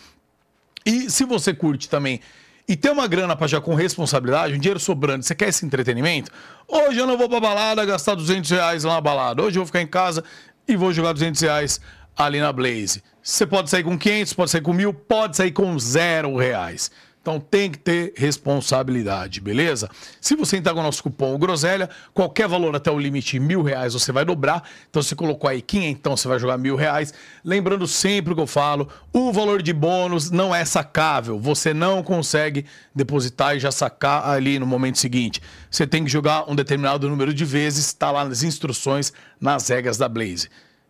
E 0.86 1.10
se 1.10 1.26
você 1.26 1.54
curte 1.54 1.90
também 1.90 2.22
e 2.66 2.78
tem 2.78 2.90
uma 2.90 3.06
grana 3.06 3.36
pra 3.36 3.48
já 3.48 3.60
com 3.60 3.76
responsabilidade, 3.76 4.54
um 4.54 4.58
dinheiro 4.58 4.80
sobrando, 4.80 5.22
você 5.22 5.36
quer 5.36 5.50
esse 5.50 5.66
entretenimento? 5.66 6.32
Hoje 6.66 7.00
eu 7.00 7.06
não 7.06 7.18
vou 7.18 7.28
pra 7.28 7.42
balada 7.42 7.84
gastar 7.84 8.16
200 8.16 8.50
reais 8.52 8.86
lá 8.86 8.94
na 8.94 9.02
balada. 9.02 9.44
Hoje 9.44 9.60
eu 9.60 9.62
vou 9.62 9.66
ficar 9.66 9.82
em 9.82 9.88
casa 9.88 10.24
e 10.66 10.78
vou 10.78 10.94
jogar 10.94 11.12
200 11.12 11.42
reais 11.42 11.82
ali 12.16 12.40
na 12.40 12.54
Blaze. 12.54 13.04
Você 13.22 13.46
pode 13.46 13.70
sair 13.70 13.84
com 13.84 13.98
500, 13.98 14.32
pode 14.32 14.52
sair 14.52 14.62
com 14.62 14.72
mil, 14.72 14.94
pode 14.94 15.36
sair 15.36 15.52
com 15.52 15.78
zero 15.78 16.38
reais. 16.38 16.90
Então 17.22 17.40
tem 17.40 17.70
que 17.70 17.78
ter 17.78 18.14
responsabilidade, 18.18 19.40
beleza? 19.42 19.88
Se 20.20 20.36
você 20.36 20.58
entrar 20.58 20.74
com 20.74 20.80
o 20.80 20.84
nosso 20.84 21.04
cupom 21.04 21.38
Groselha, 21.38 21.88
qualquer 22.16 22.48
valor 22.48 22.76
até 22.76 22.90
o 22.90 22.98
limite 22.98 23.40
mil 23.40 23.62
reais 23.62 23.94
você 23.94 24.12
vai 24.12 24.26
dobrar. 24.26 24.68
Então 24.90 25.04
você 25.04 25.14
colocou 25.14 25.48
aí 25.48 25.64
então 25.72 26.18
você 26.18 26.28
vai 26.28 26.40
jogar 26.40 26.58
mil 26.58 26.76
reais. 26.76 27.14
Lembrando 27.46 27.86
sempre 27.86 28.34
o 28.34 28.36
que 28.36 28.42
eu 28.42 28.48
falo, 28.48 28.90
o 29.14 29.32
valor 29.32 29.62
de 29.62 29.72
bônus 29.72 30.32
não 30.32 30.54
é 30.54 30.66
sacável. 30.66 31.40
Você 31.40 31.76
não 31.76 32.02
consegue 32.02 32.66
depositar 32.94 33.56
e 33.56 33.60
já 33.60 33.72
sacar 33.72 34.28
ali 34.28 34.58
no 34.58 34.66
momento 34.66 34.98
seguinte. 34.98 35.40
Você 35.70 35.86
tem 35.86 36.04
que 36.04 36.10
jogar 36.10 36.50
um 36.50 36.56
determinado 36.56 37.08
número 37.08 37.36
de 37.36 37.46
vezes, 37.46 37.86
está 37.86 38.10
lá 38.10 38.26
nas 38.26 38.42
instruções, 38.42 39.14
nas 39.40 39.70
regras 39.70 39.96
da 39.96 40.10
Blaze. 40.10 40.50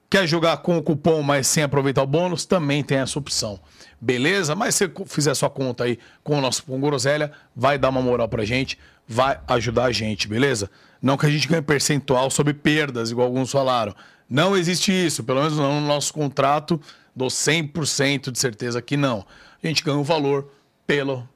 Quer 0.09 0.27
jogar 0.27 0.57
com 0.57 0.77
o 0.77 0.83
cupom, 0.83 1.21
mas 1.21 1.47
sem 1.47 1.63
aproveitar 1.63 2.03
o 2.03 2.07
bônus? 2.07 2.45
Também 2.45 2.83
tem 2.83 2.97
essa 2.97 3.17
opção. 3.17 3.59
Beleza? 4.01 4.55
Mas 4.55 4.73
se 4.73 4.87
você 4.87 5.05
fizer 5.05 5.33
sua 5.35 5.49
conta 5.49 5.83
aí 5.83 5.99
com 6.23 6.39
o 6.39 6.41
nosso 6.41 6.63
cupom 6.63 6.81
Groselha, 6.81 7.31
vai 7.55 7.77
dar 7.77 7.89
uma 7.89 8.01
moral 8.01 8.27
pra 8.27 8.43
gente, 8.43 8.77
vai 9.07 9.39
ajudar 9.47 9.85
a 9.85 9.91
gente, 9.91 10.27
beleza? 10.27 10.71
Não 10.99 11.15
que 11.15 11.27
a 11.27 11.29
gente 11.29 11.47
ganhe 11.47 11.61
percentual 11.61 12.31
sobre 12.31 12.53
perdas, 12.53 13.11
igual 13.11 13.27
alguns 13.27 13.51
falaram. 13.51 13.95
Não 14.27 14.57
existe 14.57 14.91
isso, 14.91 15.23
pelo 15.23 15.41
menos 15.41 15.57
não 15.57 15.79
no 15.79 15.87
nosso 15.87 16.11
contrato, 16.13 16.81
dou 17.15 17.27
100% 17.27 18.31
de 18.31 18.39
certeza 18.39 18.81
que 18.81 18.97
não. 18.97 19.25
A 19.63 19.67
gente 19.67 19.83
ganha 19.83 19.97
o 19.97 20.01
um 20.01 20.03
valor 20.03 20.51
pelo, 20.87 21.27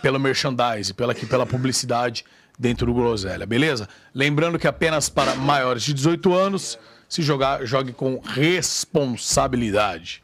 pelo 0.00 0.20
merchandise, 0.20 0.94
pela, 0.94 1.14
pela 1.14 1.46
publicidade 1.46 2.24
dentro 2.58 2.86
do 2.86 2.94
Groselha, 2.94 3.44
beleza? 3.44 3.88
Lembrando 4.14 4.58
que 4.58 4.68
apenas 4.68 5.08
para 5.08 5.34
maiores 5.34 5.82
de 5.82 5.92
18 5.92 6.32
anos 6.32 6.78
se 7.08 7.22
jogar, 7.22 7.64
jogue 7.64 7.92
com 7.92 8.18
responsabilidade. 8.18 10.23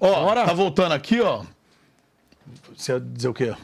Ó, 0.00 0.24
Bora. 0.24 0.44
tá 0.44 0.52
voltando 0.52 0.92
aqui, 0.92 1.20
ó. 1.20 1.42
Você 2.76 2.92
ia 2.92 3.00
dizer 3.00 3.28
o 3.28 3.34
quê? 3.34 3.54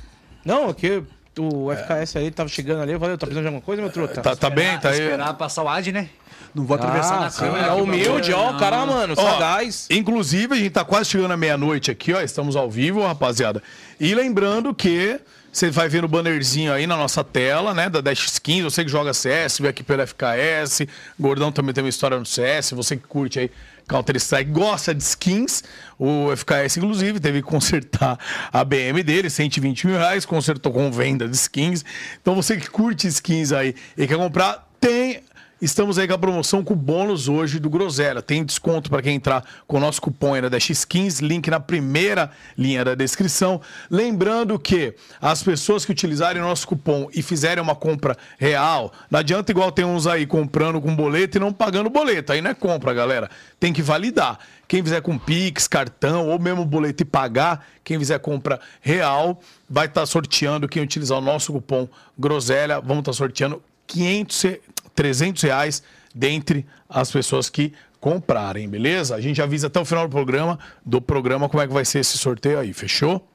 Não, 0.45 0.69
aqui 0.69 1.03
o 1.39 1.71
FKS 1.73 2.17
aí 2.17 2.31
tava 2.31 2.49
chegando 2.49 2.83
ali. 2.83 2.97
Valeu, 2.97 3.17
tá 3.17 3.27
precisando 3.27 3.43
de 3.45 3.49
alguma 3.49 3.63
coisa, 3.63 3.81
meu 3.83 3.91
truta? 3.91 4.21
Tá, 4.21 4.35
tá 4.37 4.51
bem? 4.51 4.79
Tá 4.79 4.91
aí? 4.91 5.01
Esperar 5.01 5.35
passar 5.35 5.63
o 5.63 5.69
ad, 5.69 5.93
né? 5.93 6.09
Não 6.55 6.65
vou 6.67 6.75
atravessar 6.75 7.17
Ah, 7.17 7.21
na 7.21 7.31
câmera. 7.31 7.67
é 7.67 7.71
aqui, 7.71 7.81
humilde, 7.81 8.33
ó, 8.35 8.51
o 8.51 8.59
cara, 8.59 8.85
mano, 8.85 9.15
Ó, 9.17 9.31
sagaz. 9.33 9.87
Inclusive, 9.91 10.55
a 10.55 10.59
gente 10.59 10.71
tá 10.71 10.85
quase 10.85 11.09
chegando 11.09 11.33
à 11.33 11.37
meia-noite 11.37 11.91
aqui, 11.91 12.13
ó. 12.13 12.21
Estamos 12.21 12.57
ao 12.57 12.71
vivo, 12.71 13.03
rapaziada. 13.07 13.63
E 13.99 14.15
lembrando 14.15 14.75
que 14.75 15.19
você 15.51 15.71
vai 15.71 15.89
ver 15.89 16.03
no 16.03 16.09
bannerzinho 16.09 16.71
aí 16.73 16.87
na 16.87 16.97
nossa 16.97 17.25
tela, 17.25 17.73
né? 17.73 17.89
Da 17.89 18.03
Dash 18.03 18.27
Skins. 18.27 18.65
Você 18.65 18.85
que 18.85 18.91
joga 18.91 19.15
CS, 19.15 19.61
vê 19.61 19.69
aqui 19.69 19.83
pelo 19.83 20.03
FKS. 20.07 20.87
Gordão 21.19 21.51
também 21.51 21.73
tem 21.73 21.83
uma 21.83 21.89
história 21.91 22.19
no 22.19 22.27
CS. 22.27 22.73
Você 22.73 22.97
que 22.97 23.07
curte 23.07 23.39
aí 23.39 23.51
Counter-Strike, 23.89 24.51
gosta 24.51 24.95
de 24.95 25.03
skins. 25.03 25.63
O 25.99 26.35
FKS, 26.37 26.77
inclusive, 26.79 27.21
teve 27.21 27.43
que 27.43 27.49
consertar 27.49 28.19
a 28.53 28.65
BM 28.65 29.03
dele, 29.03 29.29
120 29.29 29.87
mil 29.87 29.97
reais. 29.97 30.25
Consertou 30.25 30.73
com 30.73 30.91
venda 30.91 31.29
de 31.29 31.37
skins. 31.37 31.85
Então, 32.21 32.35
você 32.35 32.57
que 32.57 32.69
curte 32.69 33.07
skins 33.07 33.53
aí 33.53 33.75
e 33.97 34.07
quer 34.07 34.17
comprar, 34.17 34.69
tem 34.81 35.23
Estamos 35.63 35.97
aí 35.97 36.09
com 36.09 36.15
a 36.15 36.19
promoção 36.19 36.65
com 36.65 36.75
bônus 36.75 37.29
hoje 37.29 37.61
do 37.61 37.71
Groselha. 37.71 38.21
Tem 38.21 38.45
desconto 38.45 38.91
para 38.91 39.01
quem 39.01 39.15
entrar 39.15 39.45
com 39.65 39.77
o 39.77 39.81
nosso 39.81 40.03
cupom 40.03 40.35
aí 40.35 40.51
da 40.51 40.59
X15, 40.59 41.21
link 41.25 41.49
na 41.49 41.61
primeira 41.61 42.33
linha 42.59 42.85
da 42.85 42.97
descrição. 42.97 43.61
Lembrando 43.89 44.59
que 44.59 44.93
as 45.21 45.41
pessoas 45.41 45.85
que 45.85 45.93
utilizarem 45.93 46.43
o 46.43 46.45
nosso 46.45 46.67
cupom 46.67 47.09
e 47.15 47.23
fizerem 47.23 47.63
uma 47.63 47.77
compra 47.77 48.17
real, 48.41 48.93
não 49.09 49.21
adianta 49.21 49.53
igual 49.53 49.71
tem 49.71 49.85
uns 49.85 50.05
aí 50.09 50.27
comprando 50.27 50.81
com 50.81 50.97
boleto 50.97 51.39
e 51.39 51.41
não 51.41 51.53
pagando 51.53 51.89
boleto. 51.89 52.33
Aí 52.33 52.43
não 52.43 52.51
é 52.51 52.55
compra, 52.55 52.93
galera. 52.93 53.31
Tem 53.61 53.73
que 53.73 53.83
validar. 53.83 54.41
Quem 54.67 54.83
fizer 54.83 55.01
com 55.01 55.17
Pix, 55.17 55.69
cartão 55.69 56.29
ou 56.29 56.41
mesmo 56.41 56.65
boleto 56.65 57.05
e 57.05 57.07
pagar, 57.07 57.65
quem 57.85 58.01
fizer 58.01 58.19
compra 58.19 58.59
real, 58.81 59.41
vai 59.71 59.87
estar 59.87 60.05
sorteando 60.07 60.67
quem 60.69 60.83
utilizar 60.83 61.19
o 61.19 61.21
nosso 61.21 61.53
cupom 61.53 61.87
Groselha. 62.19 62.81
Vamos 62.81 63.03
estar 63.03 63.13
sorteando 63.13 63.63
500, 63.87 64.43
re- 64.43 64.61
300 64.95 65.43
reais 65.43 65.83
dentre 66.15 66.67
as 66.89 67.11
pessoas 67.11 67.49
que 67.49 67.73
comprarem, 68.01 68.69
beleza? 68.69 69.15
A 69.15 69.21
gente 69.21 69.41
avisa 69.41 69.69
até 69.69 69.81
o 69.81 69.85
final 69.85 70.09
do 70.09 70.11
programa, 70.11 70.59
do 70.85 71.01
programa 71.01 71.49
como 71.49 71.63
é 71.63 71.67
que 71.67 71.73
vai 71.73 71.85
ser 71.85 72.01
esse 72.01 72.19
sorteio 72.19 72.59
aí, 72.59 72.73
fechou? 72.73 73.27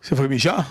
Você 0.00 0.14
foi 0.14 0.28
mijar? 0.28 0.70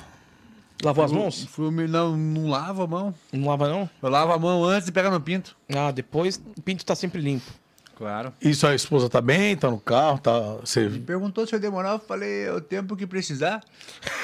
Lavou 0.84 1.04
as 1.04 1.12
mãos? 1.12 1.46
Fui 1.46 1.70
Não, 1.88 2.16
não 2.16 2.50
lavo 2.50 2.84
a 2.84 2.88
mão. 2.88 3.14
Não 3.34 3.50
lava, 3.50 3.68
não? 3.68 3.90
Eu 4.02 4.10
lavo 4.10 4.32
a 4.32 4.38
mão 4.38 4.64
antes 4.64 4.86
de 4.86 4.92
pegar 4.92 5.10
no 5.10 5.20
pinto. 5.20 5.56
Ah, 5.74 5.92
depois 5.92 6.40
o 6.58 6.62
pinto 6.62 6.86
tá 6.86 6.96
sempre 6.96 7.22
limpo. 7.22 7.52
Claro. 7.98 8.34
Isso, 8.42 8.68
a 8.68 8.76
esposa 8.76 9.10
tá 9.10 9.22
bem, 9.22 9.56
tá 9.56 9.72
no 9.72 9.80
carro, 9.80 10.20
tá... 10.20 10.38
Você... 10.62 10.90
Perguntou 10.90 11.48
se 11.48 11.56
eu 11.56 11.60
demorar, 11.60 11.94
eu 11.94 12.00
falei 12.00 12.50
o 12.50 12.60
tempo 12.60 12.96
que 12.96 13.08
precisar. 13.08 13.64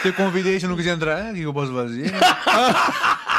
Te 0.01 0.11
convidei, 0.11 0.59
se 0.59 0.67
não 0.67 0.75
quiser 0.75 0.93
entrar, 0.93 1.31
o 1.31 1.35
que 1.35 1.41
eu 1.41 1.53
posso 1.53 1.73
fazer? 1.73 2.11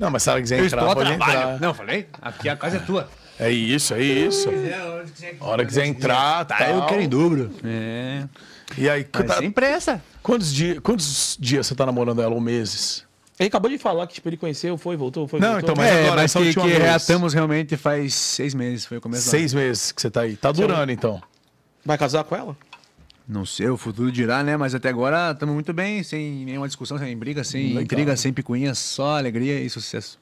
Não, 0.00 0.10
mas 0.10 0.22
se 0.22 0.30
ela 0.30 0.40
quiser 0.40 0.58
Eu 0.58 0.64
entrar, 0.64 0.82
pode 0.86 1.00
trabalho. 1.10 1.32
entrar. 1.38 1.60
Não, 1.60 1.74
falei, 1.74 2.08
aqui 2.22 2.48
a 2.48 2.56
casa 2.56 2.78
é 2.78 2.80
tua. 2.80 3.06
É 3.38 3.50
isso, 3.50 3.92
é 3.94 4.00
isso. 4.02 4.48
A 5.38 5.44
hora 5.44 5.62
que 5.62 5.68
quiser 5.68 5.84
entrar, 5.86 6.44
tá. 6.46 6.70
Eu 6.70 6.86
quero 6.86 7.02
em 7.02 7.08
dobro. 7.08 7.50
É. 7.62 8.24
E 8.78 8.88
aí, 8.88 9.06
Mas 9.12 9.26
tá- 9.26 9.36
sem 9.36 9.50
pressa. 9.50 10.02
quantos, 10.22 10.52
dias, 10.54 10.78
quantos 10.78 11.36
dias 11.38 11.66
você 11.66 11.74
tá 11.74 11.84
namorando 11.84 12.22
ela? 12.22 12.34
Ou 12.34 12.40
meses? 12.40 13.04
Ele 13.38 13.48
acabou 13.48 13.70
de 13.70 13.76
falar 13.78 14.06
que 14.06 14.14
tipo, 14.14 14.28
ele 14.28 14.36
conheceu, 14.36 14.76
foi, 14.78 14.96
voltou, 14.96 15.26
foi, 15.28 15.38
Não, 15.40 15.52
voltou. 15.52 15.70
então, 15.70 15.74
mas 15.76 15.90
é, 15.94 16.04
agora, 16.06 16.22
mas 16.22 16.32
que, 16.32 16.54
que 16.54 16.60
vez. 16.60 16.78
reatamos 16.78 17.32
realmente 17.34 17.76
faz 17.76 18.14
seis 18.14 18.54
meses, 18.54 18.84
foi 18.86 18.98
o 18.98 19.00
começo 19.00 19.28
Seis 19.30 19.54
meses 19.54 19.92
que 19.92 20.00
você 20.00 20.10
tá 20.10 20.22
aí. 20.22 20.36
Tá 20.36 20.52
durando, 20.52 20.90
então. 20.92 21.22
Vai 21.84 21.96
casar 21.98 22.24
com 22.24 22.36
ela? 22.36 22.56
Não 23.30 23.46
sei, 23.46 23.68
o 23.68 23.76
futuro 23.76 24.10
dirá, 24.10 24.42
né? 24.42 24.56
Mas 24.56 24.74
até 24.74 24.88
agora 24.88 25.30
estamos 25.30 25.54
muito 25.54 25.72
bem, 25.72 26.02
sem 26.02 26.44
nenhuma 26.44 26.66
discussão, 26.66 26.98
sem 26.98 27.16
briga, 27.16 27.44
sem 27.44 27.68
Legal. 27.68 27.82
intriga, 27.84 28.16
sem 28.16 28.32
picuinha, 28.32 28.74
só 28.74 29.18
alegria 29.18 29.60
e 29.60 29.70
sucesso. 29.70 30.18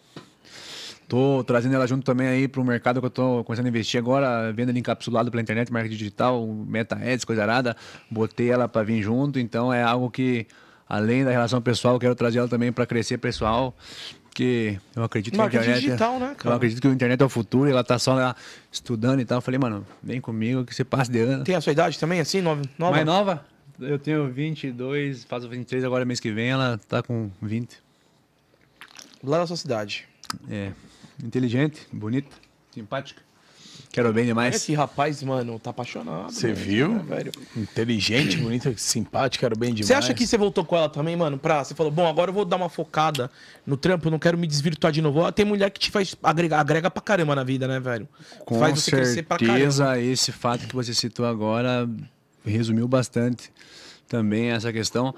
Tô 1.08 1.42
trazendo 1.42 1.74
ela 1.74 1.86
junto 1.86 2.04
também 2.04 2.28
aí 2.28 2.46
pro 2.46 2.62
mercado 2.62 3.00
que 3.00 3.06
eu 3.06 3.10
tô 3.10 3.42
começando 3.44 3.64
a 3.64 3.68
investir 3.70 3.98
agora, 3.98 4.52
vendo 4.52 4.68
ele 4.68 4.80
encapsulado 4.80 5.30
pela 5.30 5.40
internet, 5.40 5.72
marketing 5.72 5.96
digital, 5.96 6.46
meta 6.46 6.96
ads, 6.96 7.24
coisa 7.24 7.40
arada. 7.40 7.74
Botei 8.10 8.50
ela 8.50 8.68
para 8.68 8.82
vir 8.82 9.02
junto, 9.02 9.38
então 9.38 9.72
é 9.72 9.82
algo 9.82 10.10
que, 10.10 10.46
além 10.86 11.24
da 11.24 11.30
relação 11.30 11.62
pessoal, 11.62 11.94
eu 11.94 12.00
quero 12.00 12.14
trazer 12.14 12.40
ela 12.40 12.48
também 12.48 12.70
para 12.70 12.84
crescer 12.84 13.16
pessoal. 13.16 13.74
Que 14.39 14.78
eu 14.94 15.02
acredito 15.02 15.34
que 15.34 15.41
a 15.41 15.47
internet. 15.47 15.81
digital, 15.81 16.20
né, 16.20 16.33
cara? 16.39 16.55
Eu 16.55 16.57
acredito 16.58 16.81
que 16.81 16.86
a 16.86 16.92
internet 16.92 17.20
é 17.20 17.25
o 17.25 17.28
futuro 17.28 17.68
e 17.68 17.73
ela 17.73 17.83
tá 17.83 17.99
só 17.99 18.15
lá 18.15 18.36
estudando 18.70 19.18
e 19.18 19.25
tal. 19.25 19.39
Eu 19.39 19.42
falei, 19.42 19.58
mano, 19.58 19.84
vem 20.00 20.20
comigo 20.20 20.65
que 20.65 20.73
você 20.73 20.84
passe 20.84 21.10
de 21.10 21.18
ano. 21.18 21.42
Tem 21.42 21.57
a 21.57 21.60
sua 21.60 21.73
idade 21.73 21.99
também, 21.99 22.20
assim, 22.20 22.41
nova? 22.41 22.62
nova? 22.78 22.92
Mais 22.92 23.05
nova? 23.05 23.44
Eu 23.81 23.99
tenho 23.99 24.31
22, 24.31 25.25
faço 25.25 25.49
23 25.49 25.83
agora 25.83 26.05
mês 26.05 26.20
que 26.20 26.31
vem, 26.31 26.50
ela 26.50 26.78
tá 26.86 27.02
com 27.02 27.28
20. 27.42 27.78
Lá 29.25 29.39
na 29.39 29.47
sua 29.49 29.57
cidade. 29.57 30.07
É, 30.49 30.70
inteligente, 31.20 31.89
bonita, 31.92 32.31
simpática. 32.73 33.20
Quero 33.91 34.12
bem 34.12 34.26
demais. 34.26 34.55
Esse 34.55 34.75
rapaz, 34.75 35.23
mano, 35.23 35.58
tá 35.58 35.70
apaixonado. 35.70 36.31
Você 36.31 36.52
viu? 36.52 36.89
né, 36.89 37.05
velho? 37.07 37.33
Inteligente, 37.57 38.36
bonita, 38.39 38.73
simpática, 38.76 39.47
era 39.47 39.55
bem 39.57 39.73
demais. 39.73 39.86
Você 39.86 39.94
acha 39.94 40.15
que 40.15 40.26
você 40.26 40.36
voltou 40.36 40.65
com 40.65 40.76
ela 40.76 40.89
também, 40.89 41.17
mano? 41.17 41.39
Pra, 41.39 41.65
você 41.65 41.75
falou, 41.75 41.91
bom, 41.91 42.07
agora 42.07 42.31
eu 42.31 42.34
vou 42.34 42.44
dar 42.44 42.57
uma 42.57 42.68
focada 42.68 43.31
no 43.67 43.76
trampo, 43.76 44.10
não 44.10 44.18
quero 44.18 44.36
me 44.36 44.47
desvirtuar 44.47 44.92
de 44.92 45.00
novo. 45.00 45.31
Tem 45.33 45.44
mulher 45.44 45.70
que 45.70 45.81
te 45.81 45.91
faz 45.91 46.15
agrega, 46.23 46.58
agrega 46.58 46.91
pra 46.91 47.02
caramba 47.02 47.34
na 47.34 47.44
vida, 47.44 47.67
né, 47.67 47.81
velho? 47.81 48.07
Com 48.44 48.58
faz 48.58 48.78
você 48.78 48.91
crescer 48.91 49.23
pra 49.23 49.39
caramba. 49.39 49.58
certeza, 49.58 49.99
esse 50.00 50.33
fato 50.33 50.67
que 50.67 50.75
você 50.75 50.92
citou 50.92 51.25
agora 51.26 51.89
resumiu 52.44 52.86
bastante 52.86 53.50
também 54.07 54.50
essa 54.50 54.73
questão, 54.73 55.15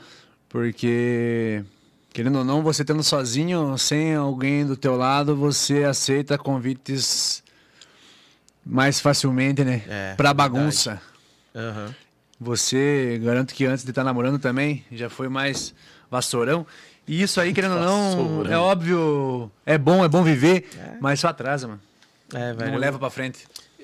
porque 0.49 1.65
querendo 2.13 2.39
ou 2.39 2.45
não, 2.45 2.63
você 2.63 2.85
tendo 2.85 3.03
sozinho, 3.03 3.77
sem 3.79 4.15
alguém 4.15 4.67
do 4.67 4.77
teu 4.77 4.97
lado, 4.97 5.37
você 5.37 5.85
aceita 5.85 6.37
convites 6.37 7.43
mais 8.65 9.01
facilmente, 9.01 9.65
né? 9.65 9.83
É, 9.89 10.15
pra 10.17 10.33
bagunça. 10.35 11.01
Aham. 11.55 11.95
Você, 12.41 13.21
garanto 13.23 13.53
que 13.55 13.67
antes 13.67 13.85
de 13.85 13.91
estar 13.91 14.03
namorando 14.03 14.39
também, 14.39 14.85
já 14.91 15.11
foi 15.11 15.29
mais 15.29 15.75
vassourão. 16.11 16.67
E 17.07 17.21
isso 17.23 17.41
aí, 17.41 17.53
querendo 17.53 17.75
ou 17.75 17.81
não, 17.81 18.47
é 18.51 18.57
óbvio, 18.57 19.51
é 19.67 19.77
bom, 19.77 20.05
é 20.05 20.09
bom 20.09 20.23
viver, 20.23 20.69
mas 21.01 21.21
só 21.21 21.29
atrasa, 21.29 21.67
mano. 21.69 21.81
É, 22.33 22.53
velho. 22.55 22.73
Não 22.73 22.79
leva 22.79 22.99
pra 22.99 23.11
frente. 23.11 23.41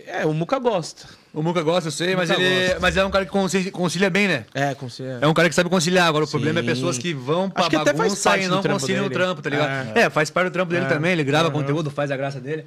É, 0.06 0.24
o 0.24 0.32
Muca 0.32 0.58
gosta. 0.58 1.06
O 1.34 1.42
Muca 1.42 1.60
gosta, 1.62 1.88
eu 1.88 1.92
sei, 1.92 2.14
mas 2.14 2.30
ele 2.30 2.60
gosta. 2.66 2.80
mas 2.80 2.96
é 2.96 3.04
um 3.04 3.10
cara 3.10 3.24
que 3.26 3.30
conci- 3.32 3.70
concilia 3.72 4.08
bem, 4.08 4.28
né? 4.28 4.44
É, 4.54 4.72
você. 4.74 5.18
É 5.20 5.26
um 5.26 5.34
cara 5.34 5.48
que 5.48 5.54
sabe 5.54 5.68
conciliar. 5.68 6.06
Agora, 6.06 6.24
o 6.24 6.26
Sim. 6.26 6.32
problema 6.32 6.60
é 6.60 6.62
pessoas 6.62 6.96
que 6.96 7.12
vão 7.12 7.50
pra 7.50 7.62
Acho 7.62 7.70
que 7.70 7.76
até 7.76 7.86
faz 7.86 7.98
bagunça 7.98 8.30
parte 8.30 8.44
e 8.44 8.48
não 8.48 8.62
conciliam 8.62 9.04
o 9.06 9.10
trampo, 9.10 9.42
tá 9.42 9.50
ligado? 9.50 9.96
É, 9.98 10.08
faz 10.08 10.30
parte 10.30 10.48
do 10.48 10.52
trampo 10.52 10.72
dele 10.72 10.86
também. 10.86 11.10
Ele 11.12 11.24
grava 11.24 11.50
conteúdo, 11.50 11.90
faz 11.90 12.10
a 12.12 12.16
graça 12.16 12.40
dele. 12.40 12.64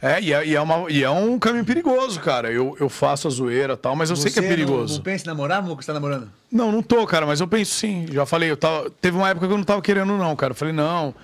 É, 0.00 0.20
e 0.20 0.32
é, 0.32 0.46
e 0.46 0.54
é 0.54 0.60
uma- 0.60 0.90
e 0.90 1.02
é 1.02 1.10
um 1.10 1.38
caminho 1.38 1.64
perigoso, 1.64 2.20
cara. 2.20 2.52
Eu, 2.52 2.76
eu 2.78 2.88
faço 2.88 3.26
a 3.26 3.30
zoeira 3.30 3.72
e 3.72 3.76
tal, 3.76 3.96
mas 3.96 4.10
eu 4.10 4.16
sei 4.16 4.30
que 4.30 4.38
é 4.38 4.42
Você 4.42 4.48
perigoso. 4.48 4.92
Não, 4.92 4.96
não 4.98 5.02
pensa 5.02 5.24
em 5.24 5.28
namorar, 5.28 5.62
Muca? 5.62 5.80
Você 5.82 5.86
tá 5.86 5.94
namorando? 5.94 6.30
Não, 6.52 6.70
não 6.70 6.82
tô, 6.82 7.06
cara, 7.06 7.24
mas 7.26 7.40
eu 7.40 7.48
penso 7.48 7.72
sim. 7.74 8.06
Já 8.12 8.26
falei, 8.26 8.50
eu 8.50 8.56
tava. 8.56 8.90
Teve 9.00 9.16
uma 9.16 9.30
época 9.30 9.46
que 9.46 9.52
eu 9.52 9.56
não 9.56 9.64
tava 9.64 9.80
querendo, 9.80 10.16
não, 10.18 10.36
cara. 10.36 10.50
Eu 10.52 10.54
falei, 10.56 10.74
não. 10.74 11.14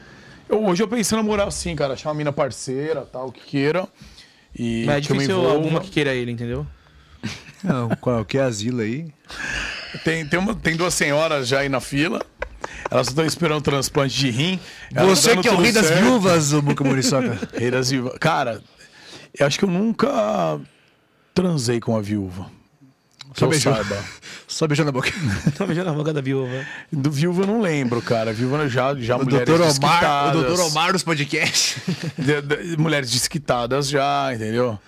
Eu- 0.48 0.64
hoje 0.64 0.82
eu 0.82 0.88
pensei 0.88 1.16
em 1.16 1.20
namorar 1.20 1.52
sim, 1.52 1.76
cara. 1.76 1.92
Achar 1.94 2.08
uma 2.08 2.14
mina 2.14 2.32
parceira, 2.32 3.02
tal, 3.02 3.30
que 3.30 3.40
queira. 3.42 3.86
E 4.58 4.84
Mas 4.86 4.96
é 4.96 5.00
que 5.02 5.12
difícil 5.12 5.36
envolva. 5.36 5.52
alguma 5.54 5.80
que 5.80 5.90
queira 5.90 6.14
ele, 6.14 6.30
entendeu? 6.30 6.66
Não, 7.62 7.90
qualquer 7.90 8.42
asilo 8.42 8.80
aí. 8.80 9.06
Tem, 10.04 10.26
tem, 10.26 10.38
uma, 10.38 10.54
tem 10.54 10.74
duas 10.76 10.94
senhoras 10.94 11.46
já 11.46 11.60
aí 11.60 11.68
na 11.68 11.80
fila. 11.80 12.20
Elas 12.90 13.08
estão 13.08 13.24
esperando 13.24 13.58
o 13.58 13.62
transplante 13.62 14.14
de 14.16 14.30
rim. 14.30 14.60
Você 14.94 15.36
que 15.36 15.48
é 15.48 15.52
o 15.52 15.56
rei 15.56 15.72
das 15.72 15.86
certo. 15.86 16.02
viúvas, 16.02 16.52
o 16.52 16.62
Muca 16.62 16.84
Muriçoca. 16.84 17.38
Rei 17.58 17.70
das 17.70 17.90
viúvas. 17.90 18.18
Cara, 18.18 18.60
eu 19.38 19.46
acho 19.46 19.58
que 19.58 19.64
eu 19.64 19.70
nunca 19.70 20.60
transei 21.34 21.80
com 21.80 21.92
uma 21.92 22.02
viúva. 22.02 22.46
Só 23.34 23.46
beijou. 23.46 23.74
saiba. 23.74 23.96
Só 24.46 24.66
beijando 24.66 24.90
a 24.90 24.92
boca. 24.92 25.10
Tô 25.56 25.66
beijando 25.66 25.88
a 25.88 25.92
boca 25.94 26.12
da 26.12 26.20
viúva. 26.20 26.66
Do 26.92 27.10
viúva 27.10 27.44
eu 27.44 27.46
não 27.46 27.62
lembro, 27.62 28.02
cara. 28.02 28.30
Viúva 28.34 28.68
já, 28.68 28.94
já 28.94 29.16
O 29.16 29.24
mulheres 29.24 29.46
doutor 29.48 29.66
Omar, 29.74 30.28
o 30.36 30.42
doutor 30.42 30.60
Omar 30.66 30.92
dos 30.92 31.02
podcasts. 31.02 31.76
De- 32.18 32.42
de- 32.42 32.76
mulheres 32.76 33.10
desquitadas 33.10 33.88
já, 33.88 34.30
entendeu? 34.34 34.78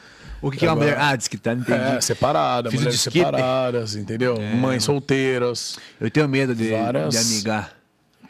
O 0.43 0.51
que, 0.51 0.59
que 0.59 0.67
é 0.67 0.69
uma 0.69 0.77
mulher? 0.77 0.99
Ah, 0.99 1.17
tá, 1.17 1.53
entendi. 1.55 1.73
É, 1.73 2.01
separada, 2.03 2.71
Fiz 2.71 2.79
mulheres 2.81 3.01
separadas, 3.01 3.97
entendeu? 3.97 4.37
Mães 4.39 4.85
solteiras. 4.85 5.79
Eu 5.99 6.11
tenho 6.11 6.29
medo 6.29 6.55
de, 6.55 6.69
Várias- 6.69 7.09
de 7.15 7.17
amigar. 7.17 7.71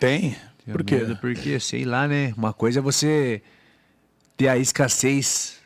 Tem? 0.04 0.36
Tenho 0.64 0.76
Por 0.76 0.84
quê? 0.84 0.96
medo 0.96 1.16
porque, 1.16 1.58
sei 1.60 1.84
lá, 1.84 2.06
né? 2.06 2.32
Uma 2.36 2.52
coisa 2.52 2.80
é 2.80 2.82
você 2.82 3.40
ter 4.36 4.48
a 4.48 4.58
escassez 4.58 5.56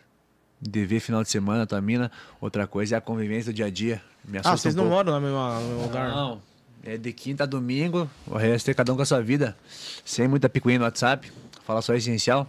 de 0.60 0.84
ver 0.84 1.00
final 1.00 1.22
de 1.22 1.28
semana 1.30 1.66
tua 1.66 1.80
mina, 1.80 2.10
outra 2.40 2.66
coisa 2.66 2.94
é 2.94 2.98
a 2.98 3.00
convivência 3.00 3.52
do 3.52 3.56
dia 3.56 3.66
a 3.66 3.70
dia. 3.70 4.02
Me 4.24 4.38
assusta 4.38 4.52
Ah, 4.54 4.56
vocês 4.56 4.74
um 4.74 4.78
não 4.78 4.84
pouco. 4.84 4.96
moram 4.96 5.12
no 5.14 5.20
mesmo, 5.20 5.38
no 5.38 5.68
mesmo 5.68 5.82
lugar? 5.82 6.10
Não. 6.10 6.42
É 6.84 6.96
de 6.96 7.12
quinta 7.12 7.42
a 7.42 7.46
domingo, 7.46 8.08
o 8.26 8.36
resto 8.36 8.70
é 8.70 8.74
cada 8.74 8.92
um 8.92 8.96
com 8.96 9.02
a 9.02 9.06
sua 9.06 9.20
vida. 9.20 9.56
Sem 10.04 10.28
muita 10.28 10.48
picuinha 10.48 10.78
no 10.78 10.84
WhatsApp, 10.84 11.30
fala 11.64 11.82
só 11.82 11.92
o 11.92 11.96
essencial. 11.96 12.46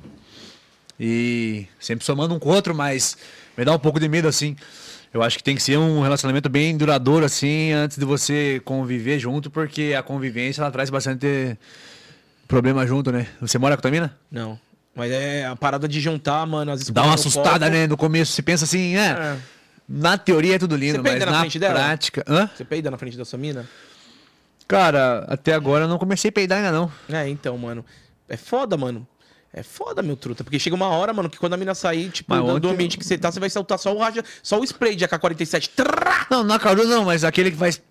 E 1.00 1.66
sempre 1.80 2.06
somando 2.06 2.36
um 2.36 2.40
com 2.40 2.50
o 2.50 2.54
outro, 2.54 2.76
mas 2.76 3.18
me 3.58 3.66
dá 3.66 3.74
um 3.74 3.80
pouco 3.80 4.00
de 4.00 4.08
medo 4.08 4.28
assim. 4.28 4.56
Eu 5.14 5.24
acho 5.24 5.38
que 5.38 5.44
tem 5.44 5.56
que 5.56 5.64
ser 5.64 5.78
um 5.78 6.02
relacionamento 6.02 6.48
bem 6.50 6.78
duradouro 6.78 7.26
assim, 7.26 7.72
antes 7.72 7.98
de 7.98 8.06
você 8.06 8.62
conviver 8.64 9.18
junto, 9.20 9.50
porque 9.50 9.96
a 9.98 10.04
convivência 10.04 10.62
ela 10.62 10.70
traz 10.72 10.90
bastante 10.90 11.58
problema 12.48 12.86
junto, 12.86 13.12
né? 13.12 13.28
Você 13.42 13.58
mora 13.58 13.76
com 13.76 13.80
a 13.80 13.82
tua 13.82 13.92
mina? 13.92 14.16
Não. 14.32 14.60
Mas 14.96 15.12
é 15.12 15.46
a 15.46 15.56
parada 15.56 15.88
de 15.88 16.00
juntar, 16.00 16.46
mano, 16.46 16.72
as 16.72 16.88
Dá 16.90 17.04
uma 17.04 17.14
assustada, 17.16 17.66
copo. 17.66 17.72
né? 17.72 17.88
No 17.88 17.98
começo 17.98 18.34
você 18.34 18.42
pensa 18.44 18.66
assim, 18.66 18.96
é, 18.98 19.10
É. 19.12 19.38
na 19.88 20.18
teoria 20.18 20.56
é 20.56 20.60
tudo 20.60 20.76
lindo, 20.76 20.98
Você 21.02 21.10
mas 21.10 21.20
na 21.26 21.32
na 21.32 21.40
frente 21.40 21.58
dela? 21.60 21.74
prática... 21.76 22.24
Hã? 22.28 22.50
Você 22.56 22.64
peida 22.66 22.92
na 22.92 22.98
frente 22.98 23.18
da 23.18 23.26
sua 23.26 23.40
mina? 23.40 23.66
Cara, 24.68 25.26
até 25.28 25.54
agora 25.54 25.86
eu 25.86 25.88
não 25.88 25.98
comecei 25.98 26.30
a 26.30 26.32
peidar 26.32 26.60
ainda 26.60 26.72
não. 26.72 26.92
É, 27.10 27.28
então, 27.28 27.58
mano. 27.58 27.84
É 28.28 28.38
foda, 28.38 28.78
mano. 28.78 29.08
É 29.52 29.64
foda, 29.64 30.02
meu 30.04 30.16
truta. 30.16 30.44
Porque 30.44 30.60
chega 30.60 30.76
uma 30.76 30.90
hora, 30.90 31.12
mano, 31.12 31.30
que 31.30 31.38
quando 31.38 31.54
a 31.54 31.58
mina 31.58 31.74
sair, 31.74 32.10
tipo, 32.10 32.30
Mas 32.34 32.40
do, 32.44 32.52
ontem- 32.56 32.70
ambiente 32.70 32.98
que 32.98 33.06
você 33.06 33.18
tá, 33.18 33.32
você 33.32 33.40
vai 33.40 33.50
soltar 33.50 33.80
só 33.80 33.94
o 33.96 33.98
raja, 34.00 34.24
só 34.44 34.60
o 34.60 34.64
spray 34.64 34.96
de 34.96 35.04
AK-47. 35.06 35.70
Trrr! 35.76 36.28
Não, 36.30 36.44
na 36.44 36.60
calor 36.60 36.86
não, 36.86 37.06
mas 37.06 37.24
aquele 37.24 37.50
que 37.52 37.58
faz. 37.58 37.82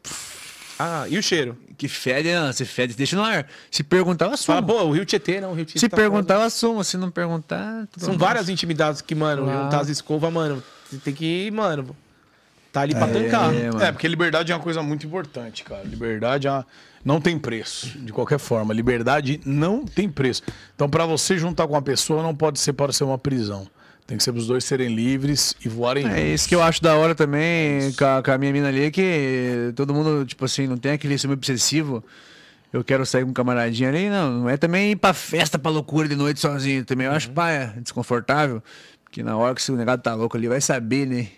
Ah, 0.78 1.06
e 1.08 1.18
o 1.18 1.22
cheiro? 1.22 1.58
Que 1.76 1.88
fede, 1.88 2.32
não, 2.32 2.52
você 2.52 2.64
fede, 2.64 2.94
deixa 2.94 3.16
no 3.16 3.22
ar. 3.24 3.48
Se 3.70 3.82
perguntar, 3.82 4.26
eu 4.26 4.32
assumo. 4.34 4.54
Fala, 4.56 4.64
pô, 4.66 4.84
o 4.84 4.92
Rio 4.92 5.04
Tietê, 5.04 5.40
não, 5.40 5.50
o 5.50 5.54
Rio 5.54 5.64
Tietê 5.64 5.80
Se 5.80 5.88
tá 5.88 5.96
perguntar, 5.96 6.34
foda. 6.34 6.44
eu 6.44 6.46
assumo. 6.46 6.84
Se 6.84 6.96
não 6.96 7.10
perguntar, 7.10 7.86
tudo 7.90 8.00
São 8.04 8.10
bem. 8.10 8.18
várias 8.18 8.48
intimidades 8.48 9.00
que, 9.00 9.14
mano, 9.14 9.48
Ah. 9.50 9.64
juntar 9.64 9.80
as 9.80 9.88
escovas, 9.88 10.32
mano, 10.32 10.62
você 10.88 10.98
tem 10.98 11.12
que, 11.12 11.50
mano, 11.50 11.96
tá 12.72 12.82
ali 12.82 12.94
pra 12.94 13.08
É, 13.08 13.12
tancar. 13.12 13.52
mano. 13.52 13.82
É, 13.82 13.90
porque 13.90 14.06
liberdade 14.06 14.52
é 14.52 14.54
uma 14.54 14.62
coisa 14.62 14.80
muito 14.80 15.04
importante, 15.04 15.64
cara. 15.64 15.82
Liberdade 15.82 16.46
é 16.46 16.50
uma- 16.52 16.66
não 17.04 17.20
tem 17.20 17.38
preço, 17.38 17.98
de 17.98 18.12
qualquer 18.12 18.38
forma. 18.38 18.72
Liberdade 18.74 19.40
não 19.44 19.84
tem 19.84 20.08
preço. 20.08 20.42
Então, 20.74 20.88
pra 20.88 21.06
você 21.06 21.38
juntar 21.38 21.66
com 21.66 21.74
uma 21.74 21.82
pessoa, 21.82 22.22
não 22.22 22.34
pode 22.34 22.58
ser 22.60 22.72
para 22.72 22.92
ser 22.92 23.04
uma 23.04 23.18
prisão. 23.18 23.66
Tem 24.06 24.16
que 24.16 24.24
ser 24.24 24.34
os 24.34 24.46
dois 24.46 24.64
serem 24.64 24.94
livres 24.94 25.54
e 25.62 25.68
voarem 25.68 26.06
É 26.06 26.08
juntos. 26.08 26.24
isso 26.30 26.48
que 26.48 26.54
eu 26.54 26.62
acho 26.62 26.82
da 26.82 26.96
hora 26.96 27.14
também 27.14 27.92
com 27.92 28.04
a, 28.06 28.22
com 28.22 28.30
a 28.30 28.38
minha 28.38 28.52
mina 28.52 28.68
ali, 28.68 28.90
que 28.90 29.70
todo 29.76 29.92
mundo, 29.92 30.24
tipo 30.24 30.44
assim, 30.46 30.66
não 30.66 30.78
tem 30.78 30.92
aquele 30.92 31.18
ciúme 31.18 31.34
obsessivo. 31.34 32.02
Eu 32.72 32.82
quero 32.82 33.04
sair 33.06 33.24
com 33.24 33.30
um 33.30 33.34
camaradinho 33.34 33.88
ali, 33.88 34.08
não. 34.08 34.40
Não 34.42 34.48
é 34.48 34.56
também 34.56 34.92
ir 34.92 34.96
pra 34.96 35.12
festa, 35.14 35.58
pra 35.58 35.70
loucura 35.70 36.08
de 36.08 36.16
noite 36.16 36.40
sozinho. 36.40 36.84
Também 36.84 37.06
eu 37.06 37.12
acho, 37.12 37.30
pá, 37.30 37.50
é 37.50 37.66
desconfortável. 37.80 38.62
Porque 39.04 39.22
na 39.22 39.36
hora 39.36 39.54
que 39.54 39.62
se 39.62 39.70
o 39.72 39.76
negado 39.76 40.02
tá 40.02 40.14
louco 40.14 40.36
ali, 40.36 40.48
vai 40.48 40.60
saber, 40.60 41.06
né? 41.06 41.28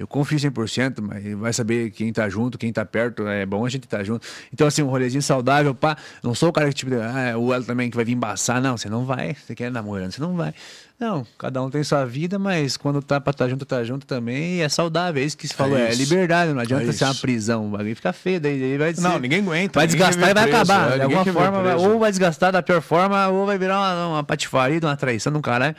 Eu 0.00 0.06
confio 0.06 0.38
100%, 0.38 0.94
mas 1.02 1.22
vai 1.38 1.52
saber 1.52 1.90
quem 1.90 2.10
tá 2.10 2.26
junto, 2.26 2.56
quem 2.56 2.72
tá 2.72 2.86
perto. 2.86 3.28
É 3.28 3.44
bom 3.44 3.66
a 3.66 3.68
gente 3.68 3.86
tá 3.86 4.02
junto. 4.02 4.26
Então, 4.50 4.66
assim, 4.66 4.82
um 4.82 4.86
rolezinho 4.88 5.22
saudável, 5.22 5.74
pá. 5.74 5.94
Não 6.22 6.34
sou 6.34 6.48
o 6.48 6.52
cara 6.54 6.68
que, 6.68 6.74
tipo, 6.74 6.90
ah, 6.94 7.36
o 7.36 7.52
ela 7.52 7.62
também 7.62 7.90
que 7.90 7.96
vai 7.96 8.04
vir 8.06 8.12
embaçar. 8.12 8.62
Não, 8.62 8.78
você 8.78 8.88
não 8.88 9.04
vai. 9.04 9.34
Você 9.34 9.54
quer 9.54 9.70
namorando, 9.70 10.10
você 10.10 10.20
não 10.22 10.34
vai. 10.34 10.54
Não, 10.98 11.26
cada 11.38 11.62
um 11.62 11.68
tem 11.70 11.82
sua 11.84 12.04
vida, 12.06 12.38
mas 12.38 12.78
quando 12.78 13.02
tá 13.02 13.20
pra 13.20 13.32
tá 13.34 13.46
junto, 13.46 13.64
tá 13.66 13.84
junto 13.84 14.06
também. 14.06 14.56
E 14.56 14.60
é 14.62 14.68
saudável. 14.70 15.22
É 15.22 15.26
isso 15.26 15.36
que 15.36 15.46
se 15.46 15.52
falou. 15.54 15.76
É, 15.78 15.90
isso. 15.90 15.98
liberdade. 16.02 16.52
Não 16.54 16.60
adianta 16.60 16.84
É 16.84 16.92
ser 16.92 17.04
uma 17.04 17.14
prisão. 17.14 17.66
O 17.66 17.70
bagulho 17.70 17.94
fica 17.96 18.12
feio. 18.14 18.40
Daí, 18.40 18.58
daí 18.58 18.78
vai 18.78 18.92
Não, 18.98 19.12
ser- 19.12 19.20
ninguém 19.20 19.40
aguenta. 19.40 19.78
Vai 19.78 19.86
ninguém 19.86 19.98
desgastar 19.98 20.30
e 20.30 20.34
vai 20.34 20.42
preso, 20.44 20.56
acabar. 20.56 20.92
é, 20.92 20.96
de 20.96 21.02
alguma 21.02 21.24
forma, 21.26 21.62
vai- 21.62 21.74
ou 21.74 21.98
vai 21.98 22.10
desgastar 22.10 22.52
da 22.52 22.62
pior 22.62 22.80
forma, 22.80 23.28
ou 23.28 23.44
vai 23.44 23.58
virar 23.58 23.78
uma, 23.78 24.06
uma 24.14 24.24
patifaria, 24.24 24.78
uma 24.82 24.96
traição 24.96 25.30
de 25.30 25.38
um 25.38 25.42
caralho. 25.42 25.76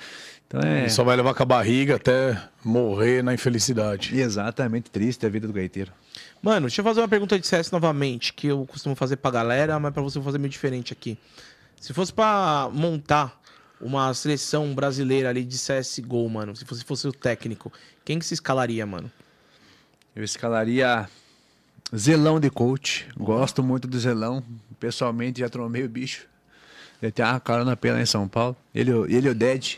Então 0.52 0.60
é. 0.60 0.90
Só 0.90 1.04
vai 1.06 1.16
levar 1.16 1.34
com 1.34 1.44
a 1.44 1.46
barriga 1.46 1.96
até 1.96 2.38
morrer 2.64 3.24
na 3.24 3.34
infelicidade. 3.34 4.20
Exatamente 4.20 4.92
triste 4.92 5.26
a 5.26 5.30
vida 5.30 5.48
do 5.48 5.54
gaiteiro. 5.54 5.94
Mano, 6.42 6.68
deixa 6.68 6.82
eu 6.82 6.86
fazer 6.86 7.00
uma 7.00 7.08
pergunta 7.08 7.40
de 7.40 7.48
CS 7.48 7.72
novamente, 7.72 8.34
que 8.34 8.48
eu 8.48 8.66
costumo 8.66 8.94
fazer 8.94 9.16
pra 9.16 9.32
galera, 9.32 9.80
mas 9.80 9.94
pra 9.94 10.04
você 10.04 10.18
eu 10.18 10.22
vou 10.22 10.30
fazer 10.30 10.40
meio 10.40 10.50
diferente 10.50 10.92
aqui. 10.92 11.18
Se 11.80 11.94
fosse 11.94 12.12
pra 12.12 12.70
montar 12.74 13.40
uma 13.80 14.14
seleção 14.14 14.76
brasileira 14.76 15.30
ali 15.30 15.46
de 15.46 15.58
CSGO, 15.58 16.30
mano, 16.30 16.54
se 16.54 16.66
você 16.66 16.84
fosse 16.84 17.08
o 17.08 17.14
técnico, 17.14 17.72
quem 18.04 18.20
que 18.20 18.26
se 18.26 18.34
escalaria, 18.34 18.86
mano? 18.86 19.10
Eu 20.14 20.24
escalaria 20.24 21.08
Zelão 21.96 22.40
de 22.40 22.50
coach. 22.50 23.08
Gosto 23.18 23.64
muito 23.64 23.88
do 23.88 23.98
Zelão. 23.98 24.44
Pessoalmente 24.80 25.40
já 25.40 25.50
tromei 25.50 25.84
o 25.86 25.90
bicho. 25.90 26.28
Ele 27.02 27.12
tem 27.12 27.26
uma 27.26 27.40
carona 27.40 27.78
pena 27.78 28.02
em 28.02 28.06
São 28.06 28.28
Paulo. 28.28 28.56
Ele, 28.76 28.92
ele 29.08 29.28
e 29.28 29.32
o 29.32 29.36
Dead. 29.36 29.78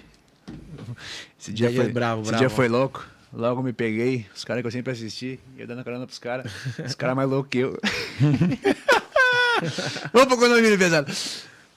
Esse 1.40 1.52
dia, 1.54 1.70
é 1.70 1.74
foi, 1.74 1.92
bravo, 1.92 2.22
esse 2.22 2.30
bravo. 2.32 2.42
dia 2.42 2.50
foi 2.50 2.68
louco. 2.68 3.06
Logo 3.32 3.64
me 3.64 3.74
peguei. 3.74 4.26
Os 4.36 4.44
caras 4.46 4.62
que 4.62 4.68
eu 4.68 4.72
sempre 4.72 4.92
assisti. 4.92 5.40
E 5.58 5.62
eu 5.62 5.68
dando 5.68 5.80
a 5.80 5.84
carona 5.84 6.06
pros 6.06 6.20
caras. 6.20 6.52
Os 6.86 6.94
caras 6.96 7.16
mais 7.16 7.28
loucos 7.30 7.50
que 7.50 7.60
eu. 7.60 7.80
Opa, 10.14 10.38
quando 10.38 10.58
eu 10.58 10.62
vi 10.72 10.78
pesado. 10.78 11.12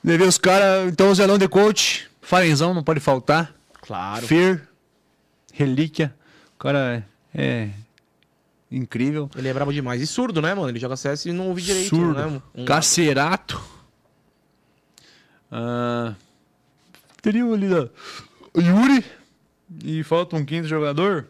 Levei 0.05 0.27
os 0.27 0.39
caras. 0.39 0.91
Então, 0.93 1.11
o 1.11 1.15
Zelão 1.15 1.39
de 1.39 1.49
coach. 1.49 2.09
Farenzão, 2.21 2.75
não 2.75 2.83
pode 2.83 3.01
faltar. 3.01 3.55
Claro. 3.81 4.27
Fear. 4.27 4.63
Relíquia. 5.53 6.15
O 6.55 6.59
cara 6.59 7.07
é 7.35 7.71
incrível. 8.71 9.31
Ele 9.37 9.49
é 9.49 9.55
brabo 9.55 9.73
demais. 9.73 10.03
E 10.03 10.07
surdo, 10.07 10.43
né, 10.43 10.55
mano? 10.55 10.69
Ele 10.69 10.79
joga 10.79 10.97
CS 10.97 11.27
e 11.27 11.33
não 11.33 11.49
ouve 11.49 11.63
direito, 11.63 11.89
Surdo. 11.97 12.15
né? 12.15 12.43
Um- 12.55 12.65
Cacerato. 12.65 13.61
Ah, 15.51 16.15
teria 17.23 17.45
ali 17.45 17.69
da 17.69 17.89
o 18.57 18.61
Yuri. 18.61 19.05
E 19.85 20.03
falta 20.05 20.37
um 20.37 20.45
quinto 20.45 20.67
jogador. 20.69 21.27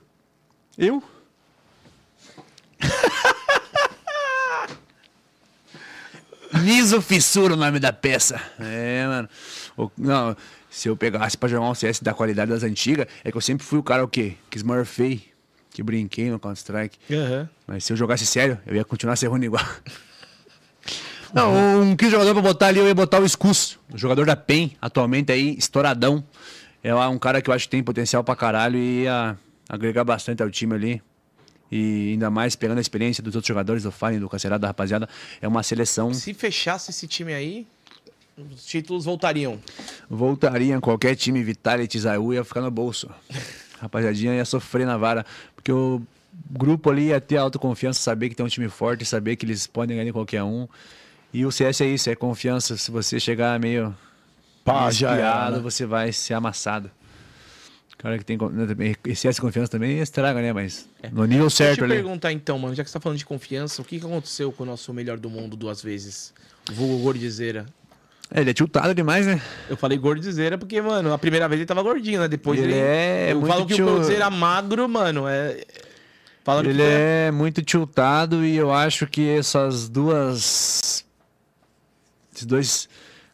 Eu? 0.79 1.03
Niso 6.63 7.01
Fissura 7.03 7.55
o 7.55 7.57
nome 7.57 7.79
da 7.79 7.93
peça. 7.93 8.41
É, 8.59 9.07
mano. 9.07 9.29
O- 9.77 9.91
não, 9.99 10.37
se 10.71 10.89
eu 10.89 10.97
pegasse 10.97 11.37
pra 11.37 11.49
jogar 11.49 11.69
um 11.69 11.75
CS 11.75 12.01
da 12.01 12.15
qualidade 12.15 12.51
das 12.51 12.63
antigas, 12.63 13.07
é 13.25 13.31
que 13.31 13.37
eu 13.37 13.41
sempre 13.41 13.67
fui 13.67 13.79
o 13.79 13.83
cara 13.83 14.05
o 14.05 14.09
quê? 14.09 14.35
Que 14.51 14.57
smurfei, 14.59 15.25
que 15.71 15.83
brinquei 15.83 16.31
no 16.31 16.39
Counter-Strike. 16.39 16.99
Aham. 17.13 17.49
Mas 17.67 17.85
se 17.85 17.93
eu 17.93 17.97
jogasse 17.97 18.25
sério, 18.27 18.59
eu 18.67 18.75
ia 18.77 18.85
continuar 18.85 19.17
ser 19.17 19.27
ruim 19.27 19.45
igual. 19.45 19.65
Não, 21.35 21.83
um 21.83 21.97
quinto 21.97 22.13
jogador 22.13 22.33
pra 22.33 22.43
botar 22.43 22.67
ali, 22.69 22.79
eu 22.79 22.87
ia 22.87 22.95
botar 22.95 23.21
o 23.21 23.29
Scus. 23.29 23.79
O 23.93 23.99
jogador 23.99 24.25
da 24.25 24.37
PEN, 24.37 24.71
atualmente 24.81 25.33
aí, 25.33 25.57
estouradão. 25.59 26.25
É 26.87 26.95
um 27.09 27.19
cara 27.19 27.43
que 27.43 27.51
eu 27.51 27.55
acho 27.55 27.65
que 27.65 27.71
tem 27.71 27.83
potencial 27.83 28.23
pra 28.23 28.37
caralho 28.37 28.79
e 28.79 29.03
ia 29.03 29.37
agregar 29.69 30.05
bastante 30.05 30.41
ao 30.41 30.49
time 30.49 30.73
ali. 30.73 31.03
E 31.69 32.13
ainda 32.13 32.31
mais 32.31 32.55
pegando 32.55 32.79
a 32.79 32.81
experiência 32.81 33.21
dos 33.21 33.35
outros 33.35 33.49
jogadores, 33.49 33.83
do 33.83 33.91
Fallen, 33.91 34.21
do 34.21 34.29
Cacerado, 34.29 34.63
da 34.63 34.69
rapaziada. 34.69 35.09
É 35.43 35.49
uma 35.49 35.65
seleção. 35.65 36.15
Se 36.15 36.33
fechasse 36.33 36.93
esse 36.93 37.09
time 37.09 37.35
aí, 37.35 37.67
os 38.39 38.65
títulos 38.65 39.05
voltariam. 39.05 39.59
Voltaria 40.09 40.77
em 40.77 40.79
qualquer 40.79 41.17
time, 41.17 41.43
Vitality, 41.43 41.99
Zayu, 41.99 42.33
ia 42.33 42.45
ficar 42.45 42.61
no 42.61 42.71
bolso. 42.71 43.11
Rapaziadinha 43.81 44.37
ia 44.37 44.45
sofrer 44.45 44.87
na 44.87 44.97
vara. 44.97 45.27
Porque 45.57 45.73
o 45.73 46.01
grupo 46.49 46.89
ali 46.89 47.07
ia 47.07 47.21
ter 47.21 47.39
autoconfiança, 47.39 47.99
saber 47.99 48.29
que 48.29 48.37
tem 48.37 48.47
um 48.47 48.49
time 48.49 48.69
forte, 48.69 49.05
saber 49.05 49.35
que 49.35 49.45
eles 49.45 49.67
podem 49.67 49.97
ganhar 49.97 50.09
em 50.09 50.13
qualquer 50.13 50.45
um. 50.45 50.69
E 51.35 51.45
o 51.45 51.51
CS 51.51 51.81
é 51.81 51.87
isso, 51.87 52.09
é 52.09 52.15
confiança. 52.15 52.77
Se 52.77 52.93
você 52.93 53.19
chegar 53.19 53.59
meio 53.59 53.93
Pá, 54.67 54.91
já 54.91 55.15
era, 55.17 55.51
né? 55.53 55.59
você 55.61 55.87
vai 55.87 56.13
ser 56.13 56.35
amassado. 56.35 56.91
O 57.95 57.97
cara 57.97 58.19
que 58.19 58.25
tem 58.25 58.37
né, 58.53 58.67
também- 58.67 58.95
excesso 59.07 59.37
de 59.37 59.41
confiança 59.41 59.71
também 59.71 59.99
estraga, 60.01 60.43
né? 60.43 60.53
Mas 60.53 60.87
no 61.13 61.25
nível 61.25 61.47
Deixa 61.47 61.63
eu 61.65 61.67
certo 61.69 61.79
te 61.79 61.85
ali. 61.85 61.95
perguntar 61.95 62.31
então, 62.33 62.59
mano, 62.59 62.75
já 62.75 62.85
que 62.85 62.91
você 62.91 62.95
tá 62.99 63.01
falando 63.01 63.17
de 63.19 63.25
confiança, 63.25 63.81
o 63.81 63.85
que, 63.85 63.99
que 63.99 64.05
aconteceu 64.05 64.53
com 64.53 64.65
o 64.65 64.67
nosso 64.67 64.93
melhor 64.93 65.19
do 65.19 65.31
mundo 65.31 65.57
duas 65.57 65.81
vezes? 65.83 66.35
Vulgo 66.71 67.03
Gordizeira. 67.03 67.65
É, 68.31 68.41
ele 68.41 68.51
é 68.51 68.53
tiltado 68.53 68.93
demais, 68.95 69.25
né? 69.27 69.41
Eu 69.71 69.77
falei 69.79 69.97
Gordizeira 69.97 70.59
porque, 70.59 70.81
mano, 70.83 71.13
a 71.13 71.17
primeira 71.19 71.49
vez 71.49 71.61
ele 71.61 71.67
tava 71.67 71.83
gordinho, 71.83 72.21
né? 72.21 72.29
Depois 72.29 72.59
Ele 72.61 72.73
ele. 72.73 72.81
é 72.81 73.29
eu 73.33 73.37
muito 73.41 73.53
falo 73.53 73.67
que 73.67 73.75
tio- 73.75 73.87
o 73.87 73.91
Gordizeira 73.93 74.29
magro, 74.29 74.89
mano, 74.89 75.27
é. 75.29 75.65
Falaram 76.45 76.69
Ele 76.69 76.83
é 76.83 77.31
muito 77.31 77.63
tiltado 77.63 78.45
e 78.45 78.57
eu 78.57 78.73
acho 78.73 79.07
que 79.07 79.27
essas 79.29 79.89
duas. 79.89 81.05
Esses 82.35 82.47
dois. 82.47 82.89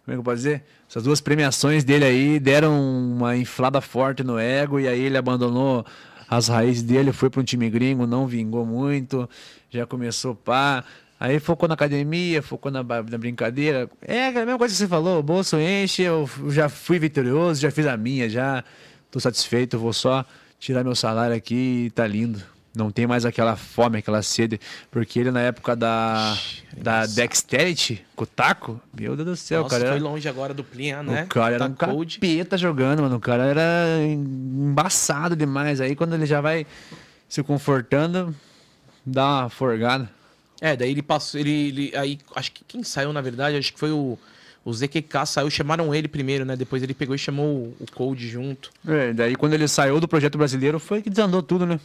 Como 0.04 0.12
é 0.12 0.16
que 0.16 0.20
eu 0.20 0.24
posso 0.24 0.36
dizer? 0.36 0.64
Essas 0.92 1.04
duas 1.04 1.22
premiações 1.22 1.84
dele 1.84 2.04
aí 2.04 2.38
deram 2.38 2.78
uma 2.78 3.34
inflada 3.34 3.80
forte 3.80 4.22
no 4.22 4.38
ego 4.38 4.78
e 4.78 4.86
aí 4.86 5.00
ele 5.00 5.16
abandonou 5.16 5.86
as 6.28 6.48
raízes 6.48 6.82
dele, 6.82 7.14
foi 7.14 7.30
para 7.30 7.40
um 7.40 7.44
time 7.44 7.70
gringo, 7.70 8.06
não 8.06 8.26
vingou 8.26 8.66
muito, 8.66 9.26
já 9.70 9.86
começou 9.86 10.34
pá. 10.34 10.84
Aí 11.18 11.40
focou 11.40 11.66
na 11.66 11.72
academia, 11.72 12.42
focou 12.42 12.70
na, 12.70 12.82
na 12.82 13.16
brincadeira. 13.16 13.88
É 14.02 14.26
a 14.26 14.32
mesma 14.32 14.58
coisa 14.58 14.74
que 14.74 14.78
você 14.78 14.86
falou, 14.86 15.18
o 15.18 15.22
bolso 15.22 15.58
enche, 15.58 16.02
eu 16.02 16.28
já 16.48 16.68
fui 16.68 16.98
vitorioso, 16.98 17.58
já 17.58 17.70
fiz 17.70 17.86
a 17.86 17.96
minha, 17.96 18.28
já 18.28 18.62
tô 19.10 19.18
satisfeito, 19.18 19.78
vou 19.78 19.94
só 19.94 20.26
tirar 20.60 20.84
meu 20.84 20.94
salário 20.94 21.34
aqui 21.34 21.86
e 21.86 21.90
tá 21.90 22.06
lindo. 22.06 22.51
Não 22.74 22.90
tem 22.90 23.06
mais 23.06 23.26
aquela 23.26 23.54
fome, 23.54 23.98
aquela 23.98 24.22
sede. 24.22 24.58
Porque 24.90 25.20
ele, 25.20 25.30
na 25.30 25.40
época 25.42 25.76
da, 25.76 26.36
da 26.76 27.04
Dexterity, 27.04 28.02
com 28.16 28.24
o 28.24 28.26
taco, 28.26 28.80
meu 28.98 29.14
Deus 29.14 29.28
do 29.28 29.36
céu, 29.36 29.62
Nossa, 29.62 29.74
cara. 29.76 29.88
foi 29.90 29.96
Era, 29.98 30.04
longe 30.04 30.26
agora 30.28 30.54
do 30.54 30.64
Plinha, 30.64 31.02
né? 31.02 31.24
o 31.24 31.26
cara 31.26 31.54
era 31.56 31.64
um 31.66 31.72
Tá 31.74 31.86
cold. 31.88 32.14
capeta 32.16 32.56
jogando, 32.56 33.02
mano. 33.02 33.16
O 33.16 33.20
cara 33.20 33.44
era 33.44 33.62
embaçado 34.02 35.36
demais. 35.36 35.80
Aí 35.80 35.94
quando 35.94 36.14
ele 36.14 36.26
já 36.26 36.40
vai 36.40 36.66
se 37.28 37.42
confortando, 37.42 38.34
dá 39.04 39.40
uma 39.42 39.48
forgada. 39.50 40.10
É, 40.60 40.76
daí 40.76 40.90
ele 40.90 41.02
passou. 41.02 41.40
Ele, 41.40 41.68
ele- 41.68 41.92
aí, 41.96 42.18
acho 42.36 42.52
que 42.52 42.64
quem 42.66 42.82
saiu, 42.82 43.12
na 43.12 43.20
verdade, 43.20 43.56
acho 43.56 43.72
que 43.72 43.78
foi 43.78 43.90
o. 43.90 44.18
O 44.64 44.72
ZQK 44.72 45.26
saiu, 45.26 45.50
chamaram 45.50 45.92
ele 45.92 46.06
primeiro, 46.06 46.44
né? 46.44 46.54
Depois 46.54 46.84
ele 46.84 46.94
pegou 46.94 47.16
e 47.16 47.18
chamou 47.18 47.46
o, 47.46 47.76
o 47.80 47.86
Cold 47.92 48.28
junto. 48.28 48.70
É, 48.86 49.12
daí 49.12 49.34
quando 49.34 49.54
ele 49.54 49.66
saiu 49.66 49.98
do 49.98 50.06
projeto 50.06 50.38
brasileiro, 50.38 50.78
foi 50.78 51.02
que 51.02 51.10
desandou 51.10 51.42
tudo, 51.42 51.66
né? 51.66 51.80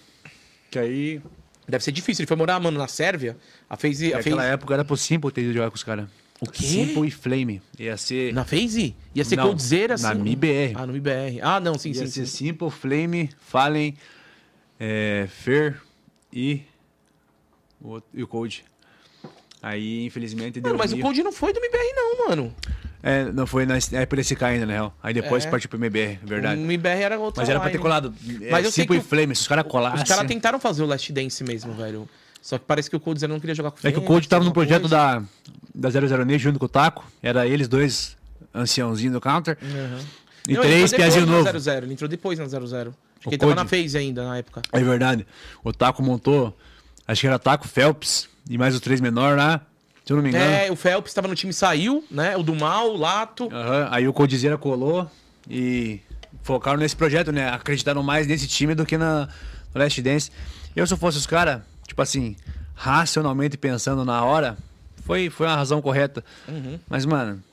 Que 0.69 0.79
aí, 0.79 1.21
Deve 1.67 1.83
ser 1.83 1.91
difícil. 1.91 2.23
Ele 2.23 2.27
foi 2.27 2.37
morar, 2.37 2.59
mano, 2.59 2.77
na 2.77 2.87
Sérvia. 2.87 3.35
A 3.69 3.75
FaZe. 3.75 4.13
A 4.13 4.17
naquela 4.17 4.41
FaZe 4.41 4.53
época 4.53 4.73
era 4.73 4.85
pro 4.85 4.95
Simple 4.95 5.31
ter 5.31 5.41
ido 5.41 5.53
jogar 5.53 5.69
com 5.69 5.75
os 5.75 5.83
caras. 5.83 6.07
O 6.39 6.49
quê? 6.49 6.63
Simple 6.63 7.07
e 7.07 7.11
Flame. 7.11 7.61
Ia 7.77 7.97
ser. 7.97 8.33
na 8.33 8.45
FaZe? 8.45 8.95
Ia 9.13 9.25
ser 9.25 9.35
Não, 9.35 9.47
Coldzera, 9.47 9.95
assim? 9.95 10.03
na 10.03 10.15
MIBR. 10.15 10.73
Ah, 10.75 10.85
no 10.85 10.93
MIBR. 10.93 11.39
Ah, 11.41 11.59
não, 11.59 11.77
sim, 11.77 11.89
Ia 11.89 11.95
sim, 11.95 12.07
ser 12.07 12.25
sim. 12.25 12.47
Simple, 12.47 12.69
Flame, 12.69 13.29
Fallen, 13.39 13.95
é, 14.79 15.27
Fer 15.29 15.81
e 16.31 16.61
o, 17.81 17.99
e 18.13 18.23
o 18.23 18.27
Code. 18.27 18.63
Aí, 19.61 20.05
infelizmente, 20.05 20.61
deu 20.61 20.69
Mano, 20.69 20.77
mas 20.77 20.93
o. 20.93 20.99
Cold 20.99 21.21
não 21.23 21.31
foi 21.33 21.51
do 21.51 21.59
MIBR, 21.59 21.93
não, 21.95 22.27
mano. 22.29 22.55
É, 23.03 23.25
não 23.25 23.45
foi 23.45 23.65
na, 23.65 23.75
é 23.93 24.05
por 24.05 24.17
esse 24.19 24.35
ainda, 24.43 24.65
real. 24.65 24.95
Aí 25.03 25.13
depois 25.13 25.45
É. 25.45 25.49
partiu 25.49 25.69
pro 25.69 25.77
MBR, 25.77 26.19
verdade. 26.23 26.59
O 26.61 26.65
MIBR 26.65 27.01
era 27.03 27.19
outra 27.19 27.41
Mas 27.41 27.49
era 27.49 27.59
pra 27.59 27.69
ter 27.69 27.77
colado. 27.77 28.13
É, 28.41 28.49
Mas 28.51 28.65
eu 28.65 28.71
sei 28.71 28.83
Simple 28.83 28.97
que 28.97 29.03
e 29.03 29.05
o- 29.05 29.07
Flame, 29.07 29.35
se 29.35 29.41
os 29.43 29.47
caras 29.47 29.65
colassem. 29.67 30.01
Os 30.03 30.09
caras 30.09 30.25
tentaram 30.27 30.59
fazer 30.59 30.83
o 30.83 30.85
Last 30.87 31.11
Dance 31.13 31.43
mesmo, 31.43 31.73
velho. 31.73 32.09
Só 32.41 32.57
que 32.57 32.65
parece 32.65 32.89
que 32.89 32.95
o 32.95 32.99
Coldzera 32.99 33.31
não 33.31 33.39
queria 33.39 33.53
jogar 33.55 33.71
com 33.71 33.87
É 33.87 33.91
que 33.91 33.99
o 33.99 34.01
Code 34.01 34.27
tava 34.27 34.43
no 34.45 34.51
projeto 34.53 34.81
coisa. 34.89 34.95
da, 35.75 35.89
da 35.89 35.89
00 35.91 36.25
Nation 36.25 36.39
junto 36.39 36.59
com 36.59 36.65
o 36.65 36.69
Taco. 36.69 37.05
Era 37.21 37.45
eles 37.45 37.67
dois, 37.67 38.15
anciãozinho 38.53 39.11
do 39.11 39.21
counter. 39.21 39.57
Uhum. 39.61 39.99
E 40.47 40.53
Não, 40.53 40.61
três 40.61 40.91
piazinho 40.93 41.25
novo. 41.25 41.43
na 41.43 41.59
00, 41.59 41.85
ele 41.85 41.93
entrou 41.93 42.07
depois 42.07 42.39
na 42.39 42.45
00. 42.47 42.93
Porque 43.21 43.29
O 43.29 43.31
ele 43.31 43.37
tava 43.37 43.55
na 43.55 43.65
FaZe 43.65 43.97
ainda, 43.97 44.23
na 44.25 44.37
época. 44.37 44.61
É 44.71 44.79
verdade. 44.81 45.25
O 45.63 45.73
Taco 45.73 46.01
montou, 46.01 46.57
acho 47.07 47.21
que 47.21 47.27
era 47.27 47.37
Taco, 47.37 47.67
Phelps 47.67 48.29
e 48.49 48.57
mais 48.57 48.73
os 48.73 48.79
três 48.79 49.01
menores 49.01 49.37
lá. 49.37 49.61
Se 50.07 50.13
eu 50.13 50.15
não 50.17 50.23
me 50.23 50.29
engano. 50.29 50.45
É, 50.45 50.71
o 50.71 50.75
Phelps 50.77 51.13
tava 51.13 51.27
no 51.27 51.35
time 51.35 51.51
e 51.51 51.53
saiu, 51.53 52.01
né? 52.09 52.37
O 52.37 52.41
do 52.41 52.55
Mal, 52.55 52.91
o 52.93 52.97
Lato. 52.97 53.49
Aham, 53.51 53.89
Aí 53.91 54.07
o 54.07 54.13
Codizeira 54.13 54.57
colou 54.57 55.11
e 55.49 55.99
focaram 56.43 56.77
nesse 56.77 56.95
projeto, 56.95 57.29
né? 57.33 57.49
Acreditaram 57.49 58.01
mais 58.01 58.25
nesse 58.25 58.47
time 58.47 58.73
do 58.73 58.85
que 58.85 58.97
na 58.97 59.27
no 59.75 59.81
Last 59.81 60.01
Dance. 60.01 60.31
Eu, 60.73 60.87
se 60.87 60.93
eu 60.93 60.97
fosse 60.97 61.17
os 61.17 61.27
caras, 61.27 61.61
tipo 61.85 62.01
assim, 62.01 62.37
racionalmente 62.73 63.57
pensando 63.57 64.05
na 64.05 64.23
hora, 64.23 64.57
foi, 65.03 65.29
foi 65.29 65.45
uma 65.45 65.55
razão 65.57 65.81
correta. 65.81 66.23
Mas, 66.89 67.05
mano. 67.05 67.43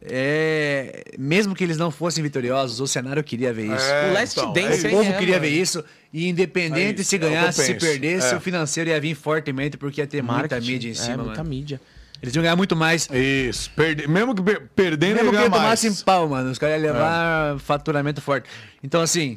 É. 0.00 1.04
Mesmo 1.18 1.54
que 1.54 1.62
eles 1.62 1.76
não 1.76 1.90
fossem 1.90 2.22
vitoriosos, 2.22 2.80
o 2.80 2.86
cenário 2.86 3.22
queria 3.22 3.52
ver 3.52 3.66
isso. 3.66 3.84
É, 3.84 4.10
o 4.10 4.14
Last 4.14 4.38
então, 4.38 4.52
Dance 4.52 4.84
O 4.84 4.88
é 4.88 4.90
povo 4.90 5.10
é, 5.10 5.18
queria 5.18 5.34
mano. 5.34 5.46
ver 5.46 5.60
isso. 5.60 5.84
E 6.12 6.28
independente 6.28 7.00
É 7.00 7.04
se 7.04 7.16
é 7.16 7.18
ganhasse, 7.18 7.64
se 7.64 7.74
perdesse, 7.74 8.34
É. 8.34 8.36
o 8.36 8.40
financeiro 8.40 8.90
ia 8.90 9.00
vir 9.00 9.14
fortemente, 9.14 9.76
porque 9.78 10.00
ia 10.00 10.06
ter 10.06 10.22
muita 10.22 10.60
mídia 10.60 10.88
em 10.88 10.92
É, 10.92 10.94
cima, 10.94 11.18
muita 11.24 11.38
mano. 11.38 11.48
mídia. 11.48 11.80
Eles 12.22 12.34
iam 12.34 12.42
ganhar 12.42 12.54
muito 12.54 12.76
mais. 12.76 13.08
Isso. 13.10 13.70
Perde... 13.74 14.06
Mesmo 14.06 14.34
que 14.34 14.42
per- 14.42 14.68
perdendo, 14.76 15.14
Mesmo 15.16 15.30
que 15.30 15.36
ganha 15.36 15.46
ele 15.46 15.50
mais. 15.50 15.62
tomasse 15.80 15.88
em 15.88 15.94
pau, 16.04 16.28
mano. 16.28 16.50
Os 16.50 16.58
caras 16.58 16.80
iam 16.80 16.92
levar 16.92 17.58
faturamento 17.58 18.20
forte. 18.20 18.48
Então, 18.84 19.00
assim, 19.00 19.36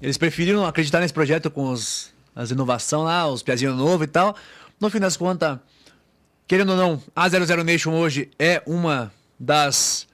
eles 0.00 0.16
preferiram 0.16 0.64
acreditar 0.64 1.00
nesse 1.00 1.12
projeto 1.12 1.50
com 1.50 1.68
os, 1.70 2.12
as 2.34 2.50
inovações 2.50 3.04
lá, 3.04 3.26
os 3.28 3.42
piazinhos 3.42 3.76
novos 3.76 4.04
e 4.06 4.08
tal. 4.08 4.34
No 4.80 4.88
fim 4.88 5.00
das 5.00 5.16
contas, 5.18 5.58
querendo 6.46 6.70
ou 6.70 6.76
não, 6.78 7.02
a 7.14 7.28
00 7.28 7.62
Nation 7.64 7.92
hoje 7.92 8.30
é 8.38 8.62
uma 8.66 9.12
das. 9.38 10.06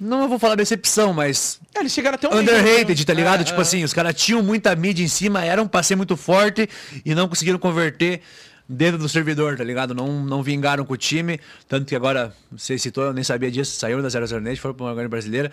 Não 0.00 0.28
vou 0.28 0.38
falar 0.38 0.54
decepção, 0.54 1.12
mas 1.12 1.60
É, 1.74 1.80
eles 1.80 1.92
chegaram 1.92 2.14
até 2.14 2.26
o 2.26 2.34
underrated, 2.36 3.04
tá 3.04 3.12
ligado? 3.12 3.42
É, 3.42 3.44
tipo 3.44 3.58
é. 3.58 3.62
assim, 3.62 3.84
os 3.84 3.92
caras 3.92 4.14
tinham 4.14 4.42
muita 4.42 4.74
mídia 4.74 5.04
em 5.04 5.08
cima, 5.08 5.44
eram 5.44 5.68
pra 5.68 5.82
ser 5.82 5.94
muito 5.96 6.16
forte 6.16 6.68
e 7.04 7.14
não 7.14 7.28
conseguiram 7.28 7.58
converter 7.58 8.22
dentro 8.68 8.98
do 8.98 9.08
servidor, 9.08 9.56
tá 9.56 9.64
ligado? 9.64 9.94
Não, 9.94 10.24
não 10.24 10.42
vingaram 10.42 10.84
com 10.84 10.94
o 10.94 10.96
time, 10.96 11.38
tanto 11.68 11.86
que 11.86 11.94
agora, 11.94 12.32
você 12.50 12.78
citou, 12.78 13.04
eu 13.04 13.12
nem 13.12 13.22
sabia 13.24 13.50
disso, 13.50 13.78
saíram 13.78 14.00
da 14.00 14.08
00 14.08 14.40
Net, 14.40 14.60
foram 14.60 14.74
pra 14.74 14.86
uma 14.86 14.94
grande 14.94 15.10
brasileira. 15.10 15.52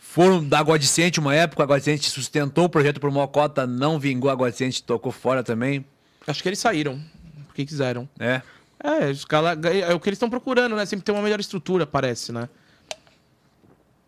Foram 0.00 0.42
da 0.42 0.62
Godsent 0.62 1.18
uma 1.18 1.34
época, 1.34 1.62
a 1.62 1.66
Godsent 1.66 2.02
sustentou 2.08 2.64
o 2.64 2.68
projeto 2.68 2.98
por 2.98 3.10
Mocota, 3.10 3.66
não 3.66 3.98
vingou 3.98 4.30
a 4.30 4.34
Godsent, 4.34 4.80
tocou 4.80 5.12
fora 5.12 5.42
também, 5.42 5.84
Acho 6.26 6.42
que 6.42 6.48
eles 6.48 6.58
saíram. 6.58 7.00
Porque 7.46 7.64
quiseram. 7.64 8.08
né? 8.18 8.42
É, 8.82 9.10
os 9.10 9.24
cara, 9.24 9.58
é 9.68 9.92
o 9.92 10.00
que 10.00 10.08
eles 10.08 10.16
estão 10.16 10.30
procurando, 10.30 10.74
né? 10.74 10.86
Sempre 10.86 11.04
tem 11.04 11.14
uma 11.14 11.22
melhor 11.22 11.40
estrutura, 11.40 11.86
parece, 11.86 12.32
né? 12.32 12.48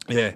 É. 0.09 0.35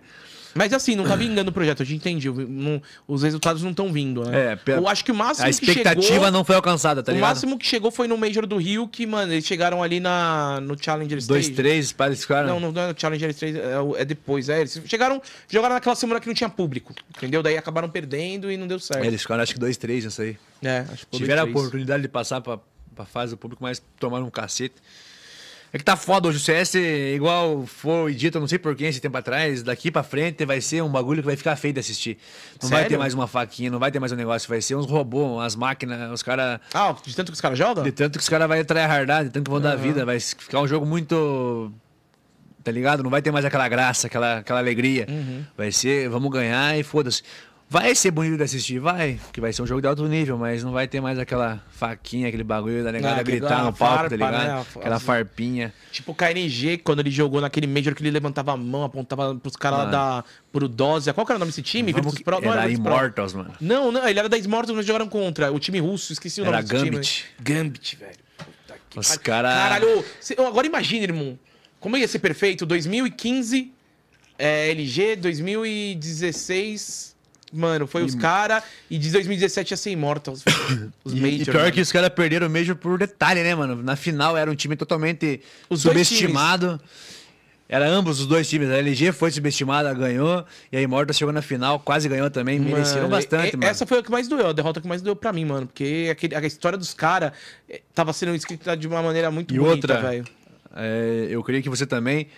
Mas 0.59 0.73
assim, 0.73 0.97
não 0.97 1.05
tá 1.05 1.15
vingando 1.15 1.51
o 1.51 1.53
projeto, 1.53 1.83
a 1.83 1.85
gente 1.85 1.99
entendi. 1.99 2.31
não- 2.31 2.81
os 3.07 3.23
resultados 3.23 3.63
não 3.63 3.73
estão 3.73 3.93
vindo, 3.93 4.25
né? 4.25 4.53
É, 4.53 4.57
pe- 4.57 4.73
Eu 4.73 4.89
acho 4.89 5.05
que 5.05 5.13
o 5.13 5.15
máximo 5.15 5.43
A 5.47 5.51
que 5.51 5.55
expectativa 5.55 6.01
chegou, 6.03 6.31
não 6.31 6.43
foi 6.45 6.57
alcançada, 6.57 7.03
tá 7.03 7.13
O 7.13 7.15
ligado? 7.15 7.29
máximo 7.29 7.59
que 7.59 7.67
chegou 7.67 7.91
foi 7.91 8.09
no 8.09 8.17
Major 8.17 8.47
do 8.47 8.57
Rio, 8.57 8.89
que, 8.89 9.05
mano, 9.07 9.35
eles 9.35 9.45
chegaram 9.45 9.83
ali 9.83 10.01
na, 10.01 10.59
no 10.63 10.75
Challenger 10.83 11.19
Dois, 11.27 11.43
Stage. 11.45 11.51
três, 11.55 11.93
para 11.93 12.11
esse 12.11 12.27
cara. 12.27 12.47
Não, 12.47 12.59
não, 12.59 12.73
não 12.73 12.81
é 12.81 12.89
no 12.95 12.99
Challenger 12.99 13.29
Stage, 13.33 13.61
é, 13.61 13.79
o- 13.79 13.97
é 13.99 14.05
depois. 14.07 14.49
É, 14.49 14.61
eles 14.61 14.81
chegaram, 14.87 15.21
jogaram 15.47 15.75
naquela 15.75 15.95
semana 15.95 16.21
que 16.21 16.27
não 16.27 16.35
tinha 16.35 16.49
público, 16.49 16.95
entendeu? 17.15 17.43
Daí 17.43 17.59
acabaram 17.59 17.91
perdendo 17.91 18.51
e 18.51 18.57
não 18.57 18.67
deu 18.67 18.79
certo. 18.81 19.05
Eles 19.05 19.21
ficaram 19.21 19.43
acho 19.43 19.53
que 19.53 19.61
dois, 19.61 19.77
três 19.77 20.05
nessa 20.05 20.23
aí. 20.23 20.39
É, 20.63 20.87
acho 20.91 21.07
que 21.07 21.19
Tiveram 21.19 21.43
a 21.43 21.45
oportunidade 21.45 22.03
de 22.03 22.09
passar 22.09 22.41
pra, 22.41 22.59
pra 22.95 23.05
fase 23.05 23.33
do 23.33 23.37
público, 23.37 23.63
mas 23.63 23.83
tomaram 24.01 24.25
um 24.25 24.31
cacete. 24.31 24.77
É 25.77 25.79
que 25.79 25.85
tá 25.85 25.95
foda 25.95 26.27
hoje. 26.27 26.39
O 26.39 26.41
CS, 26.41 26.75
igual 27.15 27.67
foi 27.67 28.15
dito, 28.15 28.41
não 28.41 28.49
sei 28.49 28.59
por 28.59 28.75
quem 28.75 28.89
esse 28.89 28.99
tempo 28.99 29.19
atrás, 29.19 29.63
daqui 29.63 29.91
pra 29.91 30.03
frente 30.03 30.43
vai 30.47 30.59
ser 30.59 30.83
um 30.83 30.89
bagulho 30.89 31.21
que 31.21 31.27
vai 31.27 31.37
ficar 31.37 31.55
feio 31.55 31.75
de 31.75 31.81
assistir. 31.81 32.17
Não 32.63 32.71
vai 32.71 32.79
Sério? 32.79 32.93
ter 32.93 32.97
mais 32.97 33.13
uma 33.13 33.27
faquinha, 33.27 33.71
não 33.71 33.79
vai 33.79 33.91
ter 33.91 34.01
mais 34.01 34.11
um 34.11 34.17
negócio, 34.17 34.49
vai 34.49 34.63
ser 34.63 34.75
uns 34.75 34.87
robôs, 34.87 35.33
umas 35.33 35.55
máquinas, 35.55 36.11
os 36.11 36.23
caras. 36.23 36.61
Ah, 36.73 36.97
de 37.05 37.15
tanto 37.15 37.31
que 37.31 37.35
os 37.35 37.43
caras 37.43 37.59
jogam? 37.59 37.85
De 37.85 37.93
tanto 37.93 38.19
que 38.19 38.23
os 38.23 38.29
caras 38.29 38.49
vão 38.49 38.65
tryhardar, 38.65 39.25
de 39.25 39.29
tanto 39.31 39.45
que 39.45 39.51
vão 39.51 39.61
dar 39.61 39.77
vida, 39.77 40.03
vai 40.07 40.19
ficar 40.19 40.63
um 40.63 40.67
jogo 40.67 40.87
muito. 40.87 41.71
Tá 42.65 42.73
ligado? 42.73 43.03
Não 43.03 43.11
vai 43.11 43.21
ter 43.21 43.31
mais 43.31 43.45
aquela 43.45 43.69
graça, 43.69 44.07
aquela, 44.07 44.39
aquela 44.39 44.59
alegria. 44.59 45.07
Uhum. 45.11 45.45
Vai 45.59 45.71
ser, 45.71 46.09
vamos 46.09 46.31
ganhar 46.31 46.77
e 46.79 46.83
foda-se. 46.83 47.23
Vai 47.69 47.97
ser 47.97 48.13
bonito 48.13 48.37
de 48.37 48.45
assistir, 48.45 48.79
vai, 48.79 49.19
porque 49.25 49.41
vai 49.41 49.53
ser 49.53 49.61
um 49.61 49.67
jogo 49.67 49.81
de 49.81 49.89
alto 49.89 50.07
nível, 50.07 50.39
mas 50.39 50.63
não 50.63 50.71
vai 50.71 50.87
ter 50.87 51.01
mais 51.01 51.19
aquela 51.19 51.61
faquinha, 51.69 52.29
aquele 52.29 52.45
bagulho 52.45 52.85
da 52.85 52.93
negada 52.93 53.21
Ah, 53.21 53.25
gritar 53.25 53.65
no 53.65 53.73
palco, 53.73 54.05
tá 54.09 54.15
ligado? 54.15 54.39
né? 54.39 54.65
Aquela 54.77 55.01
farpinha. 55.01 55.75
Tipo 55.91 56.13
o 56.13 56.15
KNG, 56.15 56.79
quando 56.79 57.01
ele 57.01 57.11
jogou 57.11 57.41
naquele 57.41 57.67
Major 57.67 57.93
que 57.93 58.05
ele 58.05 58.13
levantava 58.13 58.53
a 58.53 58.57
mão, 58.57 58.85
apontava 58.85 59.35
pros 59.35 59.57
caras 59.57 59.81
lá 59.81 59.85
Mano. 59.87 59.97
da. 59.97 60.25
pro 60.53 60.69
Dose. 60.69 61.13
Qual 61.13 61.27
que 61.27 61.33
era 61.33 61.39
o 61.39 61.41
nome 61.41 61.51
desse 61.51 61.61
time? 61.63 61.91
Vamos 61.93 62.15
Virtus 62.15 62.19
que- 62.19 62.25
Pro? 62.25 62.41
Não 62.41 62.53
era 62.53 62.63
Pro. 62.63 62.71
Immortals, 62.71 63.33
mano. 63.35 63.53
Não, 63.61 63.91
não, 63.91 64.09
ele 64.09 64.21
era 64.21 64.29
da 64.29 64.39
Immortals, 64.39 64.77
mas 64.77 64.87
jogaram 64.87 65.09
contra. 65.09 65.51
O 65.53 65.59
time 65.59 65.81
russo, 65.81 66.13
esqueci 66.13 66.41
o 66.41 66.45
Era 66.45 66.59
nome 66.59 66.69
desse 66.69 66.85
Gambit. 66.85 67.03
time. 67.03 67.29
Gambit, 67.41 67.97
velho. 67.97 68.13
Puta 68.39 68.77
que 68.89 68.99
Os 69.01 69.09
pariu. 69.09 69.23
cara- 69.25 69.51
Caralho, 69.53 70.05
agora 70.47 70.69
imagina, 70.69 71.03
irmão. 71.03 71.37
Como 71.81 71.97
ia 71.97 72.07
ser 72.07 72.21
perfeito? 72.21 72.65
2015, 72.65 73.73
é, 74.39 74.71
LG, 74.71 75.17
2016. 75.17 77.16
Mano, 77.53 77.87
foi 77.87 78.03
os 78.03 78.15
caras. 78.15 78.63
E 78.91 78.99
de 78.99 79.11
2017 79.11 79.71
ia 79.73 79.77
ser 79.77 79.91
Immortals. 79.91 80.43
Os 81.05 81.13
E, 81.13 81.17
Major. 81.21 81.41
e 81.41 81.45
pior 81.45 81.61
mano. 81.61 81.73
que 81.73 81.81
os 81.81 81.93
caras 81.93 82.09
perderam 82.11 82.49
o 82.49 82.51
Major 82.51 82.75
por 82.75 82.99
detalhe, 82.99 83.43
né, 83.43 83.55
mano? 83.55 83.83
Na 83.83 83.95
final 83.97 84.37
era 84.37 84.51
um 84.51 84.55
time 84.55 84.75
totalmente 84.77 85.41
Os 85.71 85.83
subestimado. 85.83 86.81
Era 87.69 87.87
ambos 87.89 88.21
os 88.21 88.27
dois 88.27 88.49
times. 88.49 88.69
A 88.71 88.79
LG 88.79 89.11
foi 89.13 89.31
subestimada, 89.31 89.93
ganhou. 89.95 90.45
E 90.71 90.77
a 90.77 90.81
Immortals 90.83 91.17
chegou 91.17 91.33
na 91.33 91.43
final, 91.43 91.79
quase 91.81 92.09
ganhou 92.09 92.31
também. 92.31 92.59
Mereceram 92.61 93.03
Mano, 93.03 93.11
bastante, 93.17 93.55
e- 93.55 93.57
mano. 93.57 93.69
Essa 93.71 93.87
foi 93.87 93.99
a 93.99 94.03
que 94.03 94.11
mais 94.11 94.29
doeu, 94.29 94.49
a 94.49 94.53
derrota 94.53 94.81
que 94.81 94.87
mais 94.89 95.01
doeu 95.03 95.17
pra 95.17 95.33
mim, 95.33 95.45
mano. 95.45 95.67
Porque 95.67 96.09
aquele- 96.11 96.35
a 96.35 96.41
história 96.47 96.77
dos 96.79 96.95
caras 96.95 97.33
eh, 97.69 97.81
tava 97.95 98.13
sendo 98.13 98.35
escrita 98.35 98.77
de 98.77 98.87
uma 98.87 99.03
maneira 99.03 99.31
muito 99.31 99.53
E 99.55 99.59
bonita, 99.59 99.95
outra, 99.95 100.01
velho. 100.01 100.25
é, 100.77 101.27
eu 101.31 101.43
creio 101.43 101.63
que 101.63 101.69
você 101.69 101.87
também 101.87 102.29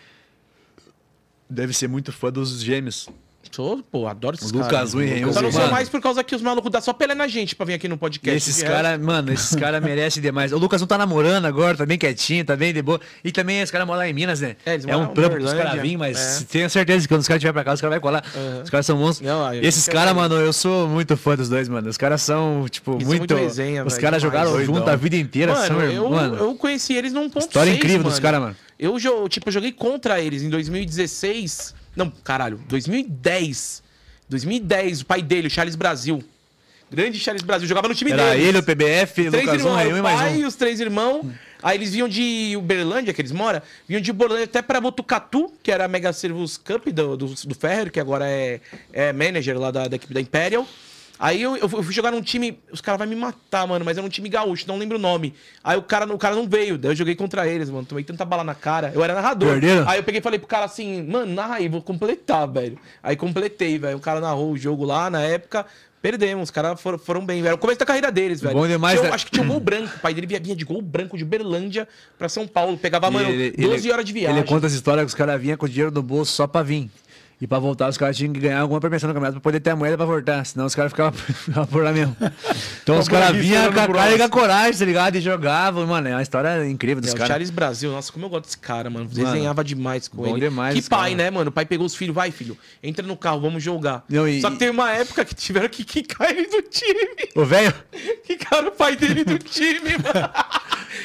deve 1.49 1.73
ser 1.73 1.89
muito 1.89 2.12
fã 2.12 2.31
dos 2.31 2.61
gêmeos. 2.62 3.09
Sou, 3.51 3.83
pô, 3.83 4.07
adoro 4.07 4.36
esses 4.36 4.52
caras. 4.52 4.67
Lucas 4.67 4.94
e 4.94 5.05
Renilson, 5.05 5.33
Só 5.33 5.43
não 5.43 5.51
sou 5.52 5.60
mano. 5.60 5.73
mais 5.73 5.89
por 5.89 6.01
causa 6.01 6.23
que 6.25 6.35
os 6.35 6.43
malucos 6.43 6.70
dão 6.70 6.81
só 6.81 6.93
pelé 6.93 7.15
na 7.15 7.27
gente 7.28 7.55
pra 7.57 7.65
vir 7.67 7.75
aqui 7.75 7.89
no 7.89 7.97
podcast. 7.99 8.36
Esses 8.36 8.57
De 8.62 8.68
caras, 8.68 9.01
mano, 9.01 9.33
esses 9.33 9.55
caras 9.57 9.81
merecem 9.85 10.23
demais. 10.23 10.52
O 10.52 10.59
Lucas 10.59 10.81
não 10.81 10.89
tá 10.89 10.97
namorando 10.99 11.44
agora, 11.47 11.77
tá 11.77 11.86
bem 11.86 11.99
quietinho, 11.99 12.44
tá 12.44 12.55
bem 12.57 12.73
de 12.73 12.83
boa. 12.83 13.01
E 13.25 13.33
também 13.33 13.62
os 13.62 13.70
caras 13.70 13.86
moram 13.86 13.99
lá 14.01 14.09
em 14.09 14.12
Minas, 14.12 14.41
né? 14.41 14.57
É, 14.67 14.75
eles 14.75 14.86
É, 14.86 14.97
um 14.97 15.07
trampo 15.09 15.35
Uberlândia. 15.36 15.62
caras 15.65 15.81
virem, 15.81 15.97
mas 15.97 16.43
É. 16.43 16.44
tenho 16.44 16.70
certeza 16.70 17.02
que 17.02 17.09
quando 17.09 17.20
os 17.23 17.28
caras 17.28 17.39
estiverem 17.41 17.55
pra 17.55 17.65
cá, 17.65 17.73
os 17.75 17.81
caras 17.81 17.94
vão 17.94 18.01
colar. 18.02 18.25
Os 18.62 18.70
caras 18.70 18.86
são 18.86 18.97
monstros. 18.97 19.27
Não, 19.28 19.55
esses 19.55 19.89
caras, 19.89 20.15
mano, 20.15 20.35
eu 20.36 20.52
sou 20.52 20.86
muito 20.89 21.17
fã 21.17 21.35
dos 21.36 21.49
dois, 21.49 21.68
mano. 21.68 21.89
Os 21.89 21.97
caras 21.97 22.23
são, 22.23 22.67
tipo, 22.70 22.93
Eles 22.94 23.07
muito. 23.07 23.20
muito 23.20 23.35
resenha, 23.35 23.85
os 23.85 23.97
caras 23.99 24.20
jogaram 24.23 24.52
Doidão. 24.52 24.75
junto 24.77 24.89
a 24.91 24.97
vida 24.97 25.17
inteira. 25.17 25.52
Mano, 25.55 25.67
são, 25.67 25.81
eu, 25.83 26.10
mano, 26.10 26.36
eu 26.36 26.55
conheci 26.55 26.93
eles 26.94 27.12
num 27.12 27.28
ponto 27.31 27.47
História 27.47 27.70
6, 27.73 27.78
incrível 27.78 28.02
dos 28.05 28.12
mano. 28.15 28.23
caras, 28.23 28.41
mano. 28.41 28.57
Eu, 28.78 28.97
tipo, 29.28 29.51
joguei 29.51 29.73
contra 29.73 30.20
eles 30.20 30.43
em 30.43 30.49
2016. 30.49 31.75
Não, 31.99 32.09
caralho, 32.10 32.60
2010. 32.68 33.83
2010, 34.28 35.01
o 35.01 35.07
pai 35.07 35.20
dele, 35.20 35.49
o 35.49 35.51
Charles 35.51 35.75
Brasil. 35.75 36.23
Grande 36.91 37.18
Charles 37.18 37.43
Brasil, 37.43 37.68
jogava 37.68 37.89
no 37.89 37.94
time 37.94 38.12
Era 38.12 38.31
deles. 38.31 38.47
ele, 38.47 38.59
o 38.59 38.62
PBF, 38.62 39.31
três 39.31 39.47
Lucas 39.47 39.49
um, 39.49 39.68
irmãos, 39.68 39.75
Raio 39.75 39.97
e 39.97 40.01
o 40.01 40.02
mais 40.02 40.20
pai 40.20 40.44
um. 40.44 40.47
os 40.47 40.55
três 40.55 40.81
irmãos. 40.81 41.27
Aí 41.62 41.77
eles 41.77 41.93
vinham 41.93 42.09
de 42.09 42.55
Uberlândia, 42.57 43.12
que 43.12 43.20
eles 43.20 43.33
moram, 43.33 43.60
vinham 43.86 44.01
de 44.01 44.10
Uberlândia 44.10 44.44
até 44.44 44.62
pra 44.62 44.81
Botucatu, 44.81 45.52
que 45.62 45.73
era 45.73 45.85
a 45.85 45.89
Mega 45.89 46.12
Servus 46.12 46.57
Cup 46.57 46.86
do, 46.86 47.17
do, 47.17 47.27
do 47.27 47.55
Ferrer, 47.55 47.91
que 47.91 47.99
agora 47.99 48.27
é, 48.27 48.60
é 48.93 49.12
manager 49.12 49.59
lá 49.59 49.70
da, 49.70 49.89
da 49.89 49.97
equipe 49.97 50.15
da 50.15 50.20
Imperial. 50.20 50.67
Aí 51.19 51.43
eu, 51.43 51.57
eu 51.57 51.69
fui 51.69 51.93
jogar 51.93 52.13
num 52.13 52.23
time, 52.23 52.61
os 52.71 52.81
caras 52.81 52.99
vão 52.99 53.07
me 53.09 53.17
matar, 53.17 53.67
mano, 53.67 53.85
mas 53.85 53.97
era 53.99 54.07
um 54.07 54.09
time 54.09 54.29
gaúcho, 54.29 54.65
não 54.69 54.79
lembro 54.79 54.97
o 54.99 55.01
nome. 55.01 55.35
Aí 55.65 55.77
o 55.77 55.83
cara, 55.83 56.07
o 56.15 56.19
cara 56.19 56.37
não 56.37 56.49
veio, 56.49 56.79
daí 56.79 56.93
eu 56.93 56.97
joguei 56.97 57.15
contra 57.17 57.47
eles, 57.49 57.69
mano, 57.71 57.85
tomei 57.85 58.05
tanta 58.05 58.25
bala 58.25 58.45
na 58.45 58.55
cara. 58.55 58.93
Eu 58.95 59.03
era 59.03 59.15
narrador. 59.15 59.49
Perderam? 59.51 59.89
Aí 59.89 59.99
eu 59.99 60.05
peguei 60.05 60.21
e 60.21 60.23
falei 60.23 60.39
pro 60.39 60.47
cara 60.49 60.65
assim, 60.67 61.03
mano, 61.03 61.33
narra 61.35 61.57
aí, 61.57 61.69
vou 61.69 61.83
completar, 61.83 62.47
velho. 62.47 62.79
Aí 63.03 63.17
completei, 63.17 63.79
velho. 63.79 63.97
O 63.97 64.01
cara 64.01 64.21
narrou 64.21 64.53
o 64.53 64.57
jogo 64.57 64.85
lá 64.85 65.11
na 65.11 65.21
época. 65.23 65.67
Perdemos, 66.01 66.45
os 66.45 66.51
caras 66.53 66.81
foram, 66.81 66.97
foram 66.97 67.27
bem, 67.27 67.39
velho. 67.39 67.49
Era 67.49 67.55
o 67.57 67.59
começo 67.59 67.81
da 67.81 67.85
carreira 67.85 68.13
deles, 68.13 68.41
velho. 68.41 68.55
Bom 68.55 68.69
demais, 68.69 69.01
Tinha- 69.01 69.09
né? 69.11 69.15
Acho 69.17 69.27
que 69.27 69.33
tinha 69.33 69.43
um 69.45 69.49
gol 69.49 69.59
branco. 69.61 69.97
O 69.97 69.99
pai 69.99 70.15
dele 70.15 70.29
vinha 70.29 70.39
de 70.55 70.65
gol 70.65 70.81
branco 70.81 71.17
de 71.19 71.25
Uberlândia 71.25 71.89
pra 72.17 72.29
São 72.29 72.47
Paulo. 72.47 72.79
Pegava, 72.79 73.11
mano, 73.11 73.29
ele- 73.29 73.51
12 73.51 73.87
ele- 73.87 73.93
horas 73.93 74.05
de 74.05 74.13
viagem. 74.13 74.39
Ele 74.39 74.47
conta 74.47 74.69
as 74.69 74.73
histórias 74.73 75.03
que 75.07 75.09
os 75.09 75.15
caras 75.15 75.41
vinham 75.41 75.57
com 75.57 75.67
o 75.67 75.69
dinheiro 75.69 75.91
no 75.91 76.01
bolso 76.01 76.31
só 76.31 76.47
pra 76.47 76.63
vir. 76.63 76.89
E 77.41 77.47
pra 77.47 77.60
voltar, 77.60 77.89
os 77.89 77.97
caras 77.97 78.17
tinham 78.17 78.33
que 78.33 78.41
ganhar 78.41 78.60
alguma 78.60 78.81
premiação 78.81 79.07
no 79.07 79.15
campeonato 79.15 79.34
pra 79.34 79.42
poder 79.42 79.60
ter 79.60 79.70
a 79.70 79.76
moeda 79.76 79.97
pra 79.97 80.05
voltar. 80.05 80.44
Senão 80.44 80.67
os 80.67 80.75
caras 80.75 80.91
ficavam, 80.91 81.12
ficavam 81.23 81.67
por 81.67 81.84
lá 81.84 81.92
mesmo. 81.92 82.17
Então 82.83 82.99
os 82.99 83.07
caras 83.08 83.36
vinham 83.36 83.62
preguiça 83.62 83.86
com 83.86 83.92
a 83.92 83.94
cara 83.94 84.12
e 84.15 84.18
com 84.18 84.25
a 84.25 84.28
coragem, 84.28 84.78
tá 84.81 84.84
ligado? 84.84 85.17
E 85.17 85.20
jogavam. 85.20 85.86
Mano, 85.86 86.08
é 86.08 86.15
uma 86.17 86.23
história 86.23 86.67
incrível 86.68 87.00
dos 87.00 87.10
É, 87.10 87.15
o 87.15 87.17
caras. 87.17 87.28
Charles 87.28 87.50
Brasil, 87.50 87.92
nossa, 87.92 88.10
como 88.12 88.25
eu 88.26 88.28
gosto 88.28 88.44
desse 88.47 88.58
cara, 88.58 88.91
mano. 88.91 89.07
Desenhava 89.07 89.62
demais 89.62 90.08
com 90.08 90.17
bom 90.17 90.31
ele. 90.36 90.41
demais 90.49 90.75
que 90.75 90.91
pai, 90.91 91.12
cara. 91.12 91.23
né, 91.23 91.31
mano? 91.31 91.50
O 91.50 91.52
pai 91.52 91.65
pegou 91.65 91.86
os 91.86 91.94
filhos, 91.94 92.12
vai, 92.12 92.33
filho, 92.33 92.58
entra 92.83 93.07
no 93.07 93.17
carro, 93.17 93.41
vamos 93.41 93.62
jogar. 93.62 94.05
Não, 94.08 94.26
e- 94.28 94.41
Só 94.41 94.50
que 94.50 94.57
teve 94.57 94.73
uma 94.73 94.91
época 94.92 95.25
que 95.25 95.34
tiveram 95.34 95.68
que 95.68 95.84
quicar 95.84 96.31
ele 96.33 96.47
do 96.49 96.62
time. 96.62 97.28
Ô, 97.36 97.44
velho, 97.44 97.73
Quicaram 98.26 98.68
o 98.68 98.73
pai 98.73 98.97
dele 98.97 99.25
do 99.25 99.39
time, 99.39 99.91
mano. 100.02 100.28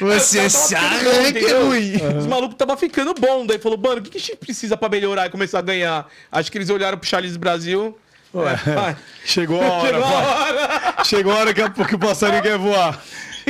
você 0.00 0.46
o 0.46 0.50
se 0.50 0.74
arranca, 0.74 1.28
entendeu? 1.28 1.66
ruim. 1.68 1.92
Os 2.18 2.26
malucos 2.26 2.56
tava 2.56 2.76
ficando 2.76 3.14
bom. 3.14 3.46
Daí 3.46 3.58
falou, 3.58 3.78
mano, 3.78 4.00
o 4.00 4.02
que, 4.02 4.10
que 4.10 4.18
a 4.18 4.20
gente 4.20 4.36
precisa 4.36 4.76
pra 4.76 4.88
melhorar 4.88 5.26
e 5.26 5.30
começar 5.30 5.60
a 5.60 5.62
ganhar? 5.62 6.06
Acho 6.30 6.50
que 6.52 6.58
eles 6.58 6.70
olharam 6.70 6.98
pro 6.98 7.08
Charles 7.08 7.36
Brasil. 7.36 7.96
É, 8.34 8.74
pai, 8.74 8.96
Chegou 9.24 9.62
a 9.62 9.66
hora, 9.72 9.86
Chegou 9.92 10.04
a 10.04 10.10
pai. 10.10 10.24
hora. 10.52 11.04
Chegou 11.04 11.32
a 11.32 11.36
hora 11.36 11.54
que, 11.54 11.62
a- 11.62 11.70
que 11.70 11.94
o 11.94 11.98
passarinho 11.98 12.42
quer 12.42 12.58
voar. 12.58 13.00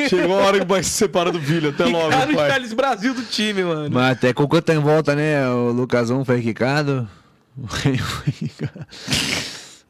Chegou 0.09 0.39
a 0.39 0.43
hora 0.45 0.59
que 0.59 0.67
vai 0.67 0.83
se 0.83 0.91
separar 0.91 1.31
do 1.31 1.41
filho. 1.41 1.71
Até 1.71 1.85
logo, 1.85 2.11
Quicaram 2.11 2.33
o 2.33 2.37
pai. 2.37 2.51
Charles 2.51 2.73
Brasil 2.73 3.15
do 3.15 3.23
time, 3.23 3.63
mano. 3.65 3.89
Mas 3.93 4.13
até 4.13 4.33
com 4.35 4.47
quanto 4.47 4.71
em 4.73 4.79
volta, 4.79 5.15
né? 5.15 5.49
O 5.49 5.71
Lucas 5.71 6.11
1 6.11 6.25
foi 6.25 6.43
quicado. 6.43 7.09
O 7.57 7.65
Rei 7.67 7.97
foi 7.97 8.33
quicado. 8.33 8.87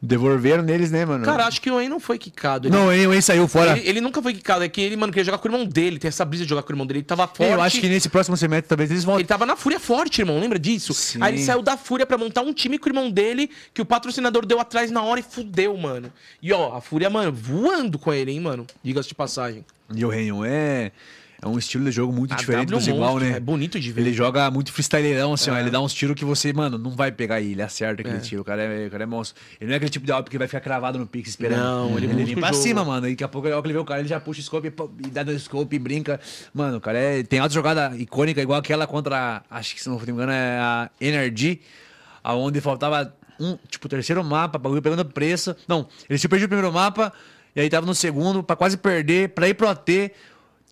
Devolveram 0.04 0.62
neles, 0.62 0.90
né, 0.90 1.04
mano? 1.06 1.24
Cara, 1.24 1.46
acho 1.46 1.60
que 1.60 1.70
o 1.70 1.74
Wayne 1.74 1.88
não 1.88 1.98
foi 1.98 2.18
quicado. 2.18 2.68
Ele, 2.68 2.76
não, 2.76 2.84
o 2.84 2.88
Wayne 2.88 3.22
saiu 3.22 3.48
fora. 3.48 3.78
ele, 3.78 3.88
ele 3.88 4.00
nunca 4.00 4.20
foi 4.20 4.34
quicado. 4.34 4.62
É 4.62 4.68
que 4.68 4.80
ele, 4.80 4.96
mano, 4.96 5.12
queria 5.12 5.24
jogar 5.24 5.38
com 5.38 5.48
o 5.48 5.50
irmão 5.50 5.66
dele. 5.66 5.98
Tem 5.98 6.08
essa 6.08 6.24
brisa 6.24 6.44
de 6.44 6.50
jogar 6.50 6.62
com 6.62 6.70
o 6.70 6.74
irmão 6.74 6.86
dele. 6.86 6.98
Ele 6.98 7.06
tava 7.06 7.26
forte. 7.26 7.52
Eu 7.52 7.60
acho 7.60 7.80
que 7.80 7.88
nesse 7.88 8.08
próximo 8.08 8.36
semestre 8.36 8.68
talvez 8.68 8.90
eles 8.90 9.02
voltem. 9.02 9.22
Ele 9.22 9.28
tava 9.28 9.46
na 9.46 9.56
Fúria 9.56 9.80
Forte, 9.80 10.20
irmão, 10.20 10.38
lembra 10.38 10.58
disso? 10.58 10.92
Sim. 10.92 11.18
Aí 11.22 11.34
ele 11.34 11.42
saiu 11.42 11.62
da 11.62 11.76
Fúria 11.76 12.04
pra 12.04 12.18
montar 12.18 12.42
um 12.42 12.52
time 12.52 12.78
com 12.78 12.86
o 12.86 12.90
irmão 12.90 13.10
dele, 13.10 13.50
que 13.72 13.80
o 13.80 13.84
patrocinador 13.84 14.44
deu 14.44 14.60
atrás 14.60 14.90
na 14.90 15.02
hora 15.02 15.20
e 15.20 15.22
fudeu, 15.22 15.76
mano. 15.76 16.12
E 16.42 16.52
ó, 16.52 16.76
a 16.76 16.80
Fúria, 16.80 17.08
mano, 17.08 17.32
voando 17.32 17.98
com 17.98 18.12
ele, 18.12 18.30
hein, 18.30 18.40
mano? 18.40 18.66
Diga-se 18.82 19.08
de 19.08 19.14
passagem. 19.14 19.64
E 19.94 20.04
o 20.04 20.08
Renho 20.08 20.44
é, 20.44 20.92
é 21.44 21.48
um 21.48 21.58
estilo 21.58 21.84
de 21.84 21.90
jogo 21.92 22.12
muito 22.12 22.32
A 22.32 22.36
diferente 22.36 22.68
W 22.70 22.78
dos 22.78 22.88
igual, 22.88 23.18
né? 23.18 23.32
É 23.36 23.40
bonito 23.40 23.78
de 23.78 23.92
ver. 23.92 24.00
Ele 24.00 24.12
joga 24.12 24.50
muito 24.50 24.72
freestyleirão, 24.72 25.34
assim, 25.34 25.50
ó. 25.50 25.56
É. 25.56 25.60
Ele 25.60 25.70
dá 25.70 25.80
uns 25.80 25.92
tiros 25.92 26.16
que 26.16 26.24
você, 26.24 26.52
mano, 26.52 26.78
não 26.78 26.90
vai 26.90 27.12
pegar 27.12 27.40
ele. 27.40 27.52
Ele 27.52 27.62
acerta 27.62 28.00
aquele 28.00 28.16
É. 28.16 28.20
tiro. 28.20 28.42
O 28.42 28.44
cara, 28.44 28.62
é, 28.62 28.86
o 28.86 28.90
cara 28.90 29.02
é 29.02 29.06
monstro. 29.06 29.40
Ele 29.60 29.68
não 29.68 29.74
é 29.74 29.76
aquele 29.76 29.90
tipo 29.90 30.06
de 30.06 30.12
alvo 30.12 30.28
que 30.30 30.38
vai 30.38 30.46
ficar 30.48 30.60
cravado 30.60 30.98
no 30.98 31.06
pique 31.06 31.28
esperando. 31.28 31.60
Não, 31.62 31.96
ele 31.98 32.06
ele 32.06 32.24
vem 32.24 32.34
pra 32.36 32.48
jogo. 32.52 32.62
cima, 32.62 32.84
mano. 32.84 33.06
E 33.06 33.10
daqui 33.10 33.24
a 33.24 33.28
pouco 33.28 33.46
ele 33.48 33.72
vê 33.72 33.78
o 33.78 33.84
cara, 33.84 34.00
ele 34.00 34.08
já 34.08 34.18
puxa 34.18 34.40
o 34.40 34.42
scope 34.42 34.72
e 35.04 35.10
dá 35.10 35.22
no 35.24 35.38
scope 35.38 35.76
e 35.76 35.78
brinca. 35.78 36.18
Mano, 36.52 36.78
o 36.78 36.80
cara 36.80 36.98
é, 36.98 37.22
tem 37.22 37.40
outra 37.40 37.54
jogada 37.54 37.94
icônica, 37.96 38.40
igual 38.40 38.58
aquela 38.58 38.86
contra, 38.86 39.42
acho 39.50 39.74
que 39.74 39.82
se 39.82 39.88
não 39.88 39.98
me 39.98 40.10
engano, 40.10 40.32
é 40.32 40.58
a 40.58 40.90
Energy, 41.00 41.60
aonde 42.22 42.60
faltava 42.60 43.14
um, 43.38 43.58
tipo, 43.68 43.88
terceiro 43.88 44.22
mapa, 44.24 44.58
bagulho 44.58 44.80
pegando 44.80 45.04
preço. 45.04 45.54
Não, 45.68 45.86
ele 46.08 46.18
se 46.18 46.28
perdeu 46.28 46.46
o 46.46 46.48
primeiro 46.48 46.72
mapa, 46.72 47.12
e 47.54 47.60
aí 47.60 47.68
tava 47.68 47.84
no 47.86 47.94
segundo, 47.94 48.42
pra 48.42 48.56
quase 48.56 48.76
perder, 48.76 49.30
pra 49.30 49.48
ir 49.48 49.54
pro 49.54 49.68
AT. 49.68 50.10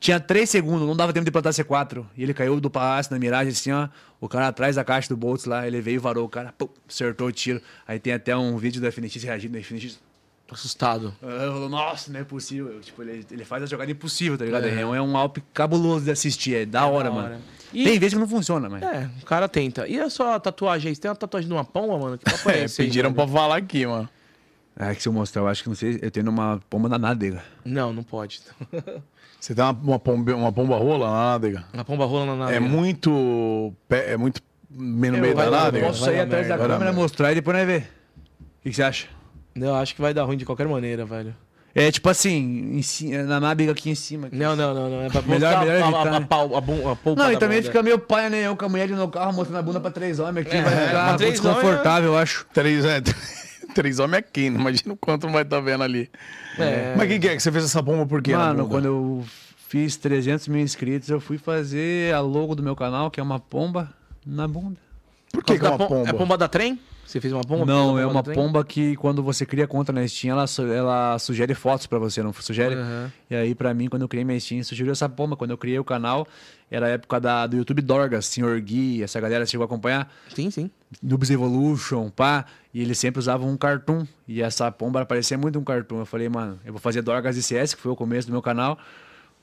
Tinha 0.03 0.19
3 0.19 0.51
segundos, 0.51 0.85
não 0.87 0.97
dava 0.97 1.13
tempo 1.13 1.25
de 1.25 1.31
plantar 1.31 1.51
C4. 1.51 2.05
E 2.17 2.25
ele 2.25 2.35
caiu 2.35 2.61
do 2.61 2.69
palácio 2.69 3.13
na 3.13 3.21
miragem, 3.21 3.53
assim, 3.53 3.71
ó. 3.71 3.89
O 4.21 4.29
cara 4.29 4.49
atrás 4.49 4.75
da 4.75 4.83
caixa 4.85 5.09
do 5.09 5.17
Boltz 5.17 5.45
lá, 5.45 5.65
ele 5.65 5.81
veio 5.81 5.95
e 5.95 5.99
varou 5.99 6.25
o 6.27 6.29
cara, 6.29 6.53
pum, 6.59 6.69
acertou 6.89 7.29
o 7.29 7.33
tiro. 7.33 7.63
Aí 7.87 8.01
tem 8.01 8.13
até 8.13 8.37
um 8.37 8.57
vídeo 8.57 8.81
do 8.81 8.87
FNX 8.91 9.23
reagindo, 9.23 9.57
o 9.57 9.61
FNX 9.63 10.01
Tô 10.45 10.57
assustado. 10.57 11.15
ah, 11.23 11.27
falou, 11.53 11.69
nossa, 11.69 12.13
não 12.13 12.19
é 12.19 12.25
possível. 12.25 12.81
Tipo, 12.81 13.03
ele, 13.03 13.25
ele 13.31 13.45
faz 13.45 13.63
a 13.63 13.67
jogada 13.67 13.91
impossível, 13.93 14.37
tá 14.37 14.45
ligado? 14.45 14.67
É, 14.67 14.81
é 14.81 14.85
um 15.01 15.17
Alp 15.17 15.39
cabuloso 15.55 16.05
de 16.05 16.11
assistir, 16.11 16.57
é 16.57 16.67
da 16.67 16.85
hora, 16.87 17.05
da 17.09 17.15
mano. 17.15 17.27
hora. 17.29 17.41
E- 17.73 17.85
Tem 17.85 17.97
vezes 17.99 18.15
que 18.15 18.21
não 18.21 18.29
funciona, 18.29 18.69
mas. 18.69 18.83
É, 18.83 19.09
o 19.23 19.25
cara 19.25 19.49
tenta. 19.49 19.87
E 19.89 19.99
a 20.01 20.11
sua 20.11 20.39
tatuagem 20.41 20.89
aí? 20.91 20.95
Você 20.97 21.01
tem 21.01 21.09
uma 21.11 21.17
tatuagem 21.17 21.47
de 21.49 21.55
uma 21.55 21.65
pomba, 21.65 21.97
mano? 21.97 22.19
Que 22.19 22.25
papo 22.25 22.51
é 22.51 22.59
É, 22.61 22.65
esse 22.67 22.83
aí, 22.83 22.89
pediram 22.89 23.13
velho? 23.13 23.25
pra 23.25 23.33
falar 23.33 23.57
aqui, 23.57 23.87
mano. 23.87 24.09
É 24.77 24.95
que 24.95 25.03
se 25.03 25.09
eu 25.09 25.13
mostrar, 25.13 25.43
eu 25.43 25.49
acho 25.49 25.63
que 25.63 25.69
não 25.69 25.77
sei, 25.77 25.99
eu 26.03 26.11
tenho 26.11 26.29
uma 26.29 26.61
pomba 26.69 26.89
na 26.89 26.99
nádega. 26.99 27.43
Não, 27.65 27.93
não 27.93 28.03
pode. 28.03 28.41
Você 29.43 29.57
tem 29.57 29.65
uma, 29.65 29.73
uma, 29.73 29.99
pomba, 29.99 30.37
uma 30.37 30.53
pomba 30.53 30.77
rola 30.77 31.07
na 31.11 31.31
nádega? 31.33 31.65
Uma 31.75 31.85
pomba 31.85 32.05
rola 32.05 32.37
na 32.37 32.53
É 32.53 32.61
muito. 32.61 33.73
pé- 33.89 34.12
É 34.12 34.17
muito 34.17 34.41
no 34.71 35.19
meio 35.19 35.35
vai 35.35 35.47
da 35.47 35.51
nádega? 35.51 35.87
Posso 35.89 36.05
sair 36.05 36.21
atrás 36.21 36.47
da 36.47 36.57
câmera, 36.57 36.79
merda. 36.79 36.93
mostrar 36.93 37.33
e 37.33 37.35
depois 37.35 37.57
nós 37.57 37.67
ver. 37.67 37.81
O 37.81 38.62
que, 38.62 38.71
que 38.71 38.77
você 38.77 38.85
acha? 38.85 39.09
Eu 39.57 39.75
acho 39.75 39.97
que 39.97 40.01
vai 40.01 40.15
dar 40.15 40.23
ruim 40.23 40.37
de 40.37 40.47
qualquer 40.47 40.69
maneira, 40.69 41.05
velho. 41.05 41.35
É 41.75 41.91
tipo 41.91 42.09
assim, 42.09 42.77
em 42.77 42.83
ci- 42.83 43.09
na 43.09 43.41
nádega 43.41 43.73
aqui 43.73 43.91
em 43.91 43.95
cima. 43.97 44.29
aqui. 44.29 44.37
Não, 44.37 44.55
não, 44.55 44.73
não, 44.75 44.89
não. 44.91 45.03
É 45.03 45.09
pra 45.09 45.23
Melhor- 45.23 45.41
mostrar 45.57 45.61
melhor 45.65 45.75
a, 45.75 45.85
a, 45.85 45.89
evitar, 45.89 46.07
a, 46.15 46.21
né? 46.21 46.27
pau- 46.29 46.55
a, 46.55 46.59
a 46.59 46.62
polpa 46.97 47.23
Não, 47.23 47.27
da 47.27 47.33
e 47.33 47.37
também 47.39 47.59
bunda. 47.59 47.69
fica 47.73 47.83
meio 47.83 47.99
paia, 47.99 48.31
né? 48.31 48.47
Eu 48.47 48.55
com 48.57 48.65
a 48.65 48.69
mulher 48.69 48.85
ali 48.85 48.93
no 48.95 49.09
carro 49.09 49.33
mostrando 49.33 49.59
a 49.59 49.62
bunda 49.62 49.81
pra 49.81 49.91
três 49.91 50.21
homens 50.21 50.47
aqui, 50.47 50.57
É, 50.57 50.62
vai 50.62 50.73
pra 50.73 50.87
ficar 50.87 51.17
três 51.17 51.33
desconfortável, 51.41 52.12
eu 52.12 52.17
acho. 52.19 52.47
Três, 52.55 52.85
é, 52.85 53.01
três 53.73 53.99
homens 53.99 54.18
aqui, 54.20 54.49
não 54.51 54.60
imagina 54.60 54.92
o 54.94 54.97
quanto 54.97 55.28
vai 55.28 55.42
estar 55.42 55.60
vendo 55.60 55.83
ali. 55.84 56.10
É. 56.59 56.94
Mas 56.97 57.07
o 57.07 57.09
que, 57.09 57.18
que 57.18 57.28
é 57.28 57.36
que 57.36 57.42
você 57.42 57.51
fez 57.52 57.65
essa 57.65 57.83
pomba 57.83 58.07
por 58.07 58.23
quê? 58.23 58.33
na 58.33 58.39
Mano, 58.39 58.68
quando 58.68 58.84
eu 58.86 59.25
fiz 59.68 59.97
300 59.97 60.49
mil 60.49 60.60
inscritos, 60.60 61.09
eu 61.09 61.20
fui 61.20 61.39
fazer 61.39 62.15
a 62.15 62.20
logo 62.20 62.55
do 62.55 62.62
meu 62.62 62.76
canal, 62.76 63.10
que 63.10 63.18
é 63.18 63.23
uma 63.23 63.41
pomba 63.41 63.92
na 64.26 64.47
bunda. 64.47 64.76
Por 65.33 65.42
que, 65.42 65.59
que 65.59 65.65
é 65.65 65.68
Da 65.68 65.70
uma 65.70 65.78
pom- 65.78 65.89
pomba? 65.89 66.09
É 66.10 66.12
pomba 66.12 66.39
da 66.39 66.49
trem? 66.49 66.78
Você 67.05 67.21
fez 67.21 67.33
uma 67.33 67.43
pomba? 67.43 67.67
Não, 67.67 67.99
é 67.99 68.07
uma 68.07 68.23
pomba 68.23 68.65
que 68.65 68.97
quando 68.97 69.23
você 69.23 69.45
cria 69.45 69.67
conta 69.67 69.93
na 69.93 70.07
Steam, 70.09 70.33
ela, 70.33 70.47
su- 70.47 70.63
ela 70.73 71.19
sugere 71.19 71.55
fotos 71.55 71.87
pra 71.87 71.99
você, 71.99 72.23
não 72.23 72.33
sugere? 72.33 72.75
Uhum. 72.77 73.09
E 73.29 73.35
aí, 73.35 73.55
pra 73.55 73.75
mim, 73.75 73.89
quando 73.89 74.03
eu 74.03 74.09
criei 74.09 74.25
minha 74.25 74.39
Steam, 74.41 74.63
sugeriu 74.63 74.93
essa 74.93 75.09
pomba. 75.09 75.37
Quando 75.37 75.51
eu 75.51 75.59
criei 75.59 75.79
o 75.79 75.85
canal, 75.85 76.27
era 76.71 76.87
a 76.87 76.89
época 76.91 77.21
da, 77.21 77.47
do 77.47 77.57
YouTube 77.57 77.83
Dorgas, 77.83 78.27
Sr. 78.27 78.59
Gui, 78.63 79.03
essa 79.03 79.21
galera 79.21 79.45
chegou 79.45 79.65
a 79.65 79.67
acompanhar. 79.67 80.11
Sim, 80.35 80.51
sim. 80.51 80.71
Noobs 81.03 81.29
Evolution, 81.31 82.09
pá, 82.09 82.47
e 82.73 82.81
eles 82.81 82.99
sempre 82.99 83.19
usavam 83.19 83.49
um 83.49 83.57
cartoon. 83.59 84.07
E 84.27 84.41
essa 84.41 84.71
pomba 84.73 85.05
parecia 85.05 85.37
muito 85.37 85.59
um 85.59 85.65
cartoon. 85.65 85.99
Eu 86.01 86.07
falei, 86.07 86.29
mano, 86.31 86.59
eu 86.65 86.73
vou 86.73 86.81
fazer 86.81 87.03
Dorgas 87.03 87.37
e 87.37 87.43
CS, 87.43 87.75
que 87.75 87.81
foi 87.83 87.93
o 87.93 87.97
começo 87.97 88.27
do 88.29 88.33
meu 88.33 88.41
canal. 88.43 88.79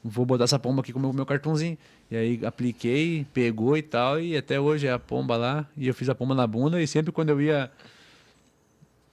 Vou 0.04 0.26
botar 0.26 0.46
essa 0.46 0.58
pomba 0.58 0.82
aqui 0.82 0.94
com 0.94 1.00
o 1.00 1.02
meu, 1.02 1.12
meu 1.14 1.26
cartãozinho. 1.26 1.78
E 2.10 2.16
aí 2.16 2.46
apliquei, 2.46 3.26
pegou 3.34 3.76
e 3.78 3.82
tal, 3.82 4.20
e 4.20 4.36
até 4.38 4.60
hoje 4.60 4.88
é 4.88 4.92
a 4.92 5.00
pomba 5.00 5.36
lá. 5.36 5.66
E 5.76 5.88
eu 5.88 5.94
fiz 5.94 6.08
a 6.10 6.16
pomba 6.16 6.34
na 6.34 6.48
bunda, 6.48 6.82
e 6.82 6.88
sempre 6.88 7.12
quando 7.12 7.30
eu 7.30 7.42
ia 7.42 7.70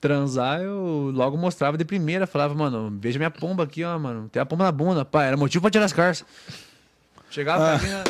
transar, 0.00 0.60
eu 0.60 1.10
logo 1.14 1.36
mostrava 1.36 1.76
de 1.76 1.84
primeira. 1.84 2.26
Falava, 2.26 2.54
mano, 2.54 2.96
veja 3.00 3.18
minha 3.18 3.30
pomba 3.30 3.64
aqui, 3.64 3.82
ó, 3.82 3.98
mano. 3.98 4.28
Tem 4.28 4.40
a 4.40 4.46
pomba 4.46 4.64
na 4.64 4.72
bunda, 4.72 5.04
pá. 5.04 5.24
Era 5.24 5.36
motivo 5.36 5.62
pra 5.62 5.70
tirar 5.70 5.84
as 5.86 5.92
carças. 5.92 6.26
Chegava 7.30 7.74
Ah. 7.74 7.78
pra 7.78 7.86
mim, 7.88 7.92
né? 7.92 8.04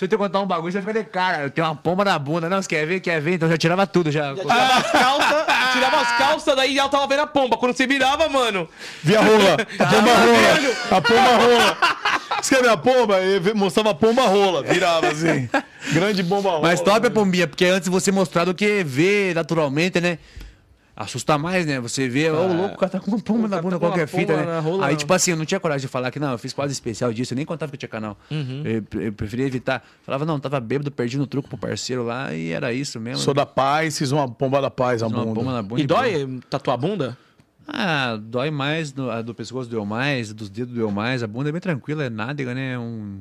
Se 0.00 0.06
eu 0.06 0.08
te 0.08 0.16
contar 0.16 0.40
um 0.40 0.46
bagulho, 0.46 0.72
você 0.72 0.80
vai 0.80 0.94
ficar 0.94 1.04
de 1.04 1.10
cara. 1.10 1.42
Eu 1.42 1.50
tenho 1.50 1.66
uma 1.66 1.76
pomba 1.76 2.02
na 2.06 2.18
bunda. 2.18 2.48
Não, 2.48 2.62
você 2.62 2.66
quer 2.66 2.86
ver? 2.86 3.00
Quer 3.00 3.20
ver? 3.20 3.34
Então 3.34 3.46
eu 3.46 3.52
já 3.52 3.58
tirava 3.58 3.86
tudo. 3.86 4.10
Já. 4.10 4.34
Tirava 4.34 4.78
as 4.78 4.90
calças, 4.90 5.46
tirava 5.74 6.00
as 6.00 6.12
calças, 6.16 6.56
daí 6.56 6.78
ela 6.78 6.88
tava 6.88 7.06
vendo 7.06 7.20
a 7.20 7.26
pomba. 7.26 7.58
Quando 7.58 7.76
você 7.76 7.86
virava, 7.86 8.26
mano. 8.26 8.66
Vi 9.02 9.14
a 9.14 9.20
rola, 9.20 9.56
a 9.78 9.84
pomba 9.84 10.14
rola, 10.14 10.90
a 10.90 11.00
pomba 11.02 11.36
rola. 11.36 11.78
Você 12.40 12.54
quer 12.54 12.62
ver 12.62 12.70
a 12.70 12.76
pomba? 12.78 13.20
Ele 13.20 13.52
mostrava 13.52 13.90
a 13.90 13.94
pomba 13.94 14.22
rola, 14.22 14.62
virava 14.62 15.08
assim. 15.08 15.50
Grande 15.92 16.22
bomba 16.22 16.48
rola. 16.48 16.62
Mas 16.62 16.80
top 16.80 17.00
né? 17.00 17.10
pombinha, 17.10 17.46
porque 17.46 17.66
antes 17.66 17.86
você 17.90 18.10
mostrar 18.10 18.46
do 18.46 18.54
que 18.54 18.82
ver 18.82 19.34
naturalmente, 19.34 20.00
né? 20.00 20.16
Assusta 21.02 21.38
mais, 21.38 21.64
né? 21.66 21.80
Você 21.80 22.08
vê, 22.08 22.30
ô 22.30 22.46
louco, 22.46 22.74
o 22.74 22.78
cara 22.78 22.90
tá 22.92 23.00
com 23.00 23.10
uma 23.10 23.18
pomba 23.18 23.46
O 23.46 23.48
na 23.48 23.60
bunda, 23.62 23.76
tá 23.78 23.86
qualquer 23.86 24.06
fita, 24.06 24.34
pomba 24.34 24.44
né? 24.46 24.52
na 24.52 24.60
rola. 24.60 24.86
Aí, 24.86 24.96
tipo 24.96 25.12
assim, 25.14 25.30
eu 25.30 25.36
não 25.36 25.44
tinha 25.44 25.58
coragem 25.58 25.86
de 25.86 25.88
falar 25.88 26.10
que 26.10 26.20
não, 26.20 26.32
eu 26.32 26.38
fiz 26.38 26.52
quase 26.52 26.72
especial 26.72 27.12
disso, 27.12 27.32
eu 27.32 27.36
nem 27.36 27.46
contava 27.46 27.70
que 27.70 27.76
eu 27.76 27.78
tinha 27.78 27.88
canal. 27.88 28.18
Uhum. 28.30 28.62
Eu, 28.64 29.00
eu 29.00 29.12
preferia 29.12 29.46
evitar. 29.46 29.82
Falava, 30.02 30.26
não, 30.26 30.38
tava 30.38 30.60
bêbado, 30.60 30.90
perdi 30.90 31.16
no 31.18 31.26
truco 31.26 31.48
pro 31.48 31.56
parceiro 31.58 32.04
lá 32.04 32.34
e 32.34 32.50
era 32.50 32.72
isso 32.72 33.00
mesmo. 33.00 33.18
Sou 33.22 33.32
da 33.34 33.46
paz, 33.46 33.96
fiz 33.98 34.12
uma 34.12 34.28
pomba 34.28 34.60
da 34.60 34.70
paz, 34.70 35.02
a 35.02 35.06
uma 35.06 35.24
bunda. 35.24 35.34
bomba 35.34 35.52
na 35.52 35.62
bunda. 35.62 35.80
E 35.82 35.86
dói 35.86 36.40
tatuar 36.50 36.74
a 36.74 36.76
bunda? 36.76 37.18
Ah, 37.66 38.18
dói 38.20 38.50
mais, 38.50 38.90
do, 38.92 39.10
a 39.10 39.22
do 39.22 39.34
pescoço 39.34 39.70
doeu 39.70 39.86
mais, 39.86 40.32
dos 40.32 40.48
dedos 40.50 40.74
doeu 40.74 40.90
mais, 40.90 41.22
a 41.22 41.26
bunda 41.26 41.48
é 41.48 41.52
bem 41.52 41.60
tranquila, 41.60 42.04
é 42.04 42.10
nádega, 42.10 42.52
né? 42.52 42.72
É 42.72 42.78
um 42.78 43.20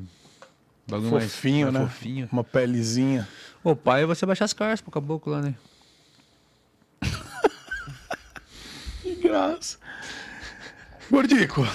bagulho 0.89 1.11
mais- 1.11 1.25
Fofinho, 1.31 1.71
mais 1.71 1.73
né? 1.83 1.89
Fofinho. 1.89 2.29
Uma 2.31 2.43
pelezinha. 2.43 3.27
O 3.63 3.75
pai 3.75 4.03
é 4.03 4.05
você 4.05 4.25
baixar 4.25 4.45
as 4.45 4.53
caras 4.53 4.81
pro 4.81 4.91
caboclo 4.91 5.31
lá, 5.33 5.41
né? 5.41 5.53
Gordico. 11.09 11.65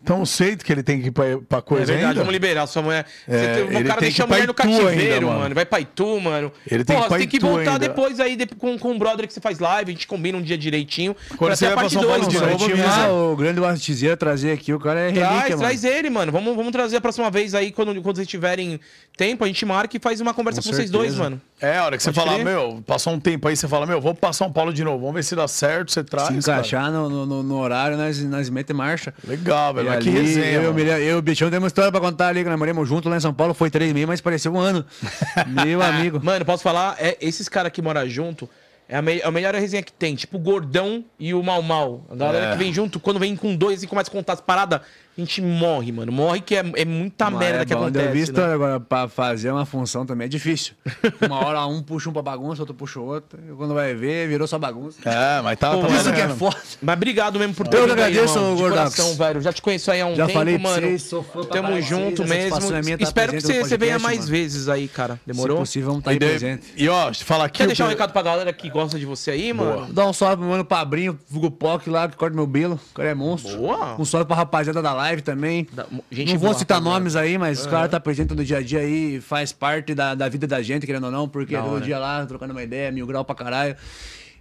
Então 0.00 0.24
sei 0.24 0.56
que 0.56 0.72
ele 0.72 0.82
tem 0.82 1.00
que 1.02 1.08
ir 1.08 1.10
pra, 1.10 1.24
pra 1.48 1.58
É 1.58 1.60
coisa 1.60 1.86
verdade, 1.86 2.06
ainda. 2.06 2.20
vamos 2.20 2.32
liberar 2.32 2.66
sua 2.68 2.80
mulher. 2.82 3.04
É, 3.26 3.54
Você 3.54 3.62
o 3.62 3.66
cara 3.66 3.82
tem 3.82 3.98
deixa 3.98 4.22
a 4.22 4.26
que 4.26 4.32
mulher 4.32 4.46
no 4.46 4.54
cativeiro, 4.54 4.90
ainda, 4.90 5.26
mano. 5.26 5.38
mano. 5.40 5.54
Vai 5.56 5.66
pra 5.66 5.80
Itu, 5.80 6.20
mano. 6.20 6.52
Ele 6.70 6.84
tem 6.84 6.86
que 6.86 6.92
ir 6.92 6.94
Porra, 6.96 7.08
pra 7.08 7.16
você 7.16 7.18
tem 7.18 7.28
que 7.28 7.38
voltar 7.40 7.72
ainda. 7.72 7.78
depois 7.80 8.20
aí 8.20 8.38
com, 8.58 8.78
com 8.78 8.92
o 8.92 8.98
brother 8.98 9.26
que 9.26 9.34
você 9.34 9.40
faz 9.40 9.58
live, 9.58 9.90
a 9.90 9.94
gente 9.94 10.06
combina 10.06 10.38
um 10.38 10.42
dia 10.42 10.56
direitinho. 10.56 11.16
Quando 11.36 11.48
pra 11.50 11.56
você 11.56 11.66
ter 11.66 11.72
a 11.72 11.74
vai 11.74 11.76
pra 11.76 11.82
parte 11.82 11.92
São 11.94 12.02
Paulo 12.02 12.20
dois, 12.22 12.28
de 12.32 12.38
mano. 12.38 12.52
novo, 12.52 12.64
Tinha 12.64 12.84
avisa. 12.86 13.06
lá 13.08 13.12
o 13.12 13.36
grande 13.36 13.60
Bastizeira 13.60 14.16
trazer 14.16 14.52
aqui, 14.52 14.72
o 14.72 14.78
cara 14.78 15.00
é 15.00 15.08
relíquia, 15.10 15.28
Traz, 15.28 15.48
mano. 15.50 15.60
traz 15.62 15.84
ele, 15.84 16.10
mano. 16.10 16.30
Vamos, 16.32 16.54
vamos 16.56 16.72
trazer 16.72 16.96
a 16.96 17.00
próxima 17.00 17.30
vez 17.30 17.54
aí, 17.54 17.72
quando, 17.72 18.00
quando 18.00 18.16
vocês 18.16 18.28
tiverem 18.28 18.78
tempo, 19.16 19.42
a 19.44 19.46
gente 19.48 19.66
marca 19.66 19.96
e 19.96 20.00
faz 20.00 20.20
uma 20.20 20.32
conversa 20.32 20.62
com, 20.62 20.68
Com 20.68 20.74
vocês 20.76 20.90
dois, 20.90 21.16
mano. 21.16 21.40
É, 21.60 21.76
a 21.76 21.84
hora 21.84 21.96
que 21.96 22.02
você 22.04 22.12
Pode 22.12 22.24
falar, 22.24 22.34
crer. 22.40 22.44
meu, 22.44 22.80
passou 22.86 23.12
um 23.12 23.18
tempo 23.18 23.48
aí, 23.48 23.56
você 23.56 23.66
fala, 23.66 23.84
meu, 23.84 24.00
vou 24.00 24.14
pra 24.14 24.32
São 24.32 24.50
Paulo 24.52 24.72
de 24.72 24.84
novo, 24.84 25.00
vamos 25.00 25.14
ver 25.16 25.24
se 25.24 25.34
dá 25.34 25.48
certo, 25.48 25.90
você 25.90 26.04
traz. 26.04 26.28
Se 26.28 26.34
encaixar 26.34 26.92
no, 26.92 27.26
no- 27.42 27.58
horário, 27.58 27.96
nós, 27.96 28.22
nós 28.22 28.48
metemos 28.48 28.78
marcha. 28.78 29.12
Legal, 29.26 29.74
velho. 29.74 29.87
E 29.88 29.94
Mas 29.96 30.04
que 30.04 30.10
ali, 30.10 30.18
resenha. 30.20 30.46
eu, 30.52 30.62
eu, 30.62 30.78
eu 30.78 30.98
e 31.00 31.14
o 31.14 31.22
Bichão 31.22 31.48
temos 31.50 31.64
uma 31.64 31.68
história 31.68 31.90
pra 31.90 32.00
contar 32.00 32.28
ali, 32.28 32.42
que 32.42 32.48
nós 32.50 32.58
moramos 32.58 32.88
junto 32.88 33.08
lá 33.08 33.16
em 33.16 33.20
São 33.20 33.32
Paulo, 33.34 33.54
foi 33.54 33.70
três 33.70 33.92
meses, 33.92 34.06
mas 34.08 34.20
pareceu 34.20 34.52
um 34.52 34.58
ano. 34.58 34.84
Meu 35.64 35.82
amigo. 35.82 36.20
Mano, 36.22 36.44
posso 36.44 36.62
falar? 36.62 36.96
É, 36.98 37.16
esses 37.20 37.48
caras 37.48 37.72
que 37.72 37.80
moram 37.82 38.08
junto 38.08 38.48
é 38.88 38.96
a, 38.96 39.02
me- 39.02 39.22
a 39.22 39.30
melhor 39.30 39.54
resenha 39.54 39.82
que 39.82 39.92
tem. 39.92 40.14
Tipo 40.14 40.36
o 40.36 40.40
Gordão 40.40 41.04
e 41.18 41.34
o 41.34 41.42
Mal 41.42 41.60
Mal. 41.62 42.04
A 42.10 42.14
galera 42.16 42.46
É. 42.46 42.52
que 42.52 42.58
vem 42.58 42.72
junto, 42.72 42.98
quando 42.98 43.18
vem 43.20 43.36
com 43.36 43.54
dois 43.54 43.82
e 43.82 43.86
começa 43.86 44.10
a 44.10 44.12
contar 44.12 44.32
as 44.34 44.40
paradas, 44.40 44.80
a 45.18 45.24
gente 45.24 45.42
morre, 45.42 45.90
mano. 45.92 46.12
Morre 46.12 46.40
que 46.40 46.54
é, 46.54 46.64
é 46.76 46.84
muita 46.84 47.28
Mas 47.30 47.38
merda 47.40 47.62
é 47.62 47.64
que 47.66 47.74
bom 47.74 47.82
acontece. 47.82 48.06
ouvir 48.06 48.18
né? 48.18 48.24
história 48.24 48.54
agora, 48.54 48.80
pra 48.80 49.08
fazer 49.08 49.50
uma 49.50 49.66
função 49.66 50.06
também 50.06 50.26
é 50.26 50.28
difícil. 50.28 50.74
Uma 51.26 51.44
hora 51.44 51.66
um 51.66 51.82
puxa 51.82 52.08
um 52.08 52.12
pra 52.12 52.22
bagunça, 52.22 52.62
outro 52.62 52.74
puxa 52.74 53.00
o 53.00 53.04
outro. 53.04 53.38
e 53.46 53.52
Quando 53.56 53.74
vai 53.74 53.94
ver, 53.94 54.28
virou 54.28 54.46
só 54.46 54.58
bagunça. 54.58 54.98
É, 55.04 55.40
mas 55.42 55.58
tá, 55.58 55.72
Pô, 55.72 55.80
tá 55.82 55.88
Isso 55.88 56.12
que 56.12 56.20
é 56.20 56.28
foda. 56.28 56.56
Mas 56.80 56.96
obrigado 56.96 57.38
mesmo 57.38 57.54
por 57.54 57.66
ter 57.66 57.78
Eu 57.78 57.84
agradeço, 57.84 58.38
coração, 58.56 59.14
velho. 59.14 59.40
Já 59.40 59.52
te 59.52 59.60
conheço 59.60 59.90
aí 59.90 60.00
há 60.00 60.06
um 60.06 60.14
Já 60.14 60.26
tempo, 60.26 60.38
falei 60.38 60.58
pra 60.58 60.68
mano. 60.70 60.82
vocês, 60.86 61.02
sou 61.02 61.22
fã 61.22 61.42
Tamo 61.44 61.80
junto 61.82 62.24
vocês, 62.24 62.52
a 62.52 62.60
mesmo. 62.60 62.76
é 62.76 62.82
minha 62.82 62.94
estar 62.94 63.04
Espero 63.06 63.32
que 63.32 63.40
você, 63.40 63.64
você 63.64 63.76
venha 63.76 63.98
mais 63.98 64.18
mano. 64.20 64.30
vezes 64.30 64.68
aí, 64.68 64.86
cara. 64.86 65.14
Se 65.14 65.20
Demorou? 65.26 65.58
possível, 65.58 65.88
vamos 65.88 66.00
estar 66.00 66.10
aí 66.12 66.18
daí- 66.18 66.28
presente. 66.30 66.66
e 66.76 66.88
ó, 66.88 67.06
deixa 67.06 67.22
eu 67.22 67.26
falar 67.26 67.44
aqui. 67.46 67.58
Quer 67.58 67.66
deixar 67.66 67.86
um 67.86 67.88
recado 67.88 68.12
pra 68.12 68.22
galera 68.22 68.52
que 68.52 68.70
gosta 68.70 68.98
de 68.98 69.04
você 69.04 69.30
aí, 69.32 69.52
mano? 69.52 69.92
Dá 69.92 70.06
um 70.06 70.12
salve 70.12 70.36
pro 70.36 70.46
mano 70.46 70.64
Pabrinho, 70.64 71.18
Vulgo 71.28 71.50
Poc 71.50 71.86
lá, 71.88 72.08
que 72.08 72.16
corta 72.16 72.36
meu 72.36 72.46
bilo. 72.46 72.78
O 72.92 72.94
cara 72.94 73.08
é 73.08 73.14
monstro. 73.14 73.56
Boa. 73.58 73.96
Um 73.98 74.04
salve 74.04 74.26
pra 74.26 74.36
rapaziada 74.36 74.80
da 74.80 74.92
live 74.92 75.07
também. 75.22 75.66
Da- 75.72 75.86
gente 76.12 76.32
não 76.32 76.38
vou 76.38 76.50
boa, 76.50 76.58
citar 76.58 76.80
nomes 76.80 77.16
aí, 77.16 77.36
mas 77.38 77.64
o 77.64 77.68
cara 77.68 77.88
tá 77.88 77.98
presente 77.98 78.34
no 78.34 78.44
dia 78.44 78.58
a 78.58 78.62
dia 78.62 78.80
aí, 78.80 79.20
faz 79.20 79.52
parte 79.52 79.94
da, 79.94 80.14
da 80.14 80.28
vida 80.28 80.46
da 80.46 80.62
gente, 80.62 80.86
querendo 80.86 81.04
ou 81.04 81.10
não, 81.10 81.28
porque 81.28 81.54
Da 81.54 81.62
todo 81.62 81.74
hora. 81.74 81.84
dia 81.84 81.98
lá, 81.98 82.24
trocando 82.26 82.52
uma 82.52 82.62
ideia, 82.62 82.90
mil 82.92 83.06
grau 83.06 83.24
pra 83.24 83.34
caralho. 83.34 83.76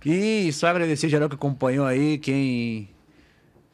E 0.05 0.51
só 0.53 0.67
agradecer 0.67 1.09
geral 1.09 1.27
que 1.27 1.35
acompanhou 1.35 1.85
aí, 1.85 2.17
quem 2.17 2.87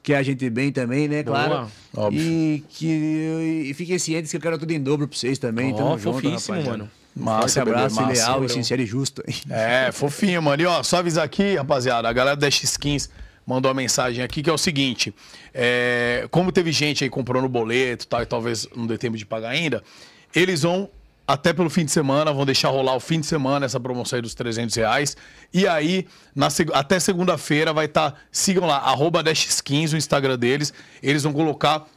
quer 0.01 0.15
a 0.17 0.23
gente 0.23 0.49
bem 0.49 0.71
também, 0.71 1.07
né, 1.07 1.23
claro. 1.23 1.67
Óbvio. 1.95 2.21
E 2.21 2.63
que 2.69 3.65
e 3.69 3.73
fiquem 3.73 3.97
cientes 3.99 4.31
que 4.31 4.37
eu 4.37 4.41
quero 4.41 4.57
tudo 4.57 4.71
em 4.71 4.81
dobro 4.81 5.07
pra 5.07 5.17
vocês 5.17 5.37
também. 5.37 5.73
Tamo 5.75 5.97
junto, 5.97 6.13
fofíssimo, 6.21 6.55
rapaziada. 6.57 6.77
mano. 6.77 6.91
Massa, 7.15 7.39
Forte 7.41 7.59
abraço, 7.59 7.95
bebê, 7.97 8.07
massa. 8.07 8.21
leal 8.31 8.43
e 8.45 8.49
sincero 8.49 8.81
e 8.81 8.85
justo. 8.87 9.21
É, 9.49 9.91
fofinho, 9.91 10.41
mano. 10.41 10.63
E 10.63 10.65
ó, 10.65 10.81
só 10.81 10.97
avisar 10.97 11.23
aqui, 11.23 11.55
rapaziada, 11.55 12.09
a 12.09 12.13
galera 12.13 12.35
da 12.35 12.49
X-Skins 12.49 13.07
mandou 13.45 13.69
uma 13.69 13.75
mensagem 13.75 14.23
aqui 14.23 14.41
que 14.41 14.49
é 14.49 14.53
o 14.53 14.57
seguinte: 14.57 15.13
é, 15.53 16.27
como 16.31 16.51
teve 16.51 16.71
gente 16.71 17.03
aí 17.03 17.09
comprando 17.09 17.47
boleto 17.47 18.07
tal, 18.07 18.21
e 18.21 18.25
talvez 18.25 18.67
não 18.75 18.87
dê 18.87 18.97
tempo 18.97 19.17
de 19.17 19.25
pagar 19.25 19.49
ainda, 19.49 19.83
eles 20.33 20.61
vão. 20.61 20.89
Até 21.25 21.53
pelo 21.53 21.69
fim 21.69 21.85
de 21.85 21.91
semana, 21.91 22.33
vão 22.33 22.45
deixar 22.45 22.67
rolar 22.67 22.97
o 22.97 22.99
fim 22.99 23.21
de 23.21 23.25
semana 23.25 23.65
essa 23.65 23.79
promoção 23.79 24.17
aí 24.17 24.21
dos 24.21 24.35
300 24.35 24.75
reais. 24.75 25.15
E 25.53 25.65
aí, 25.65 26.05
na 26.35 26.49
até 26.73 26.99
segunda-feira 26.99 27.71
vai 27.71 27.85
estar. 27.85 28.21
sigam 28.29 28.67
lá, 28.67 28.79
arroba 28.79 29.23
Dash15, 29.23 29.93
o 29.93 29.95
Instagram 29.95 30.37
deles. 30.37 30.73
Eles 31.01 31.23
vão 31.23 31.31
colocar 31.31 31.87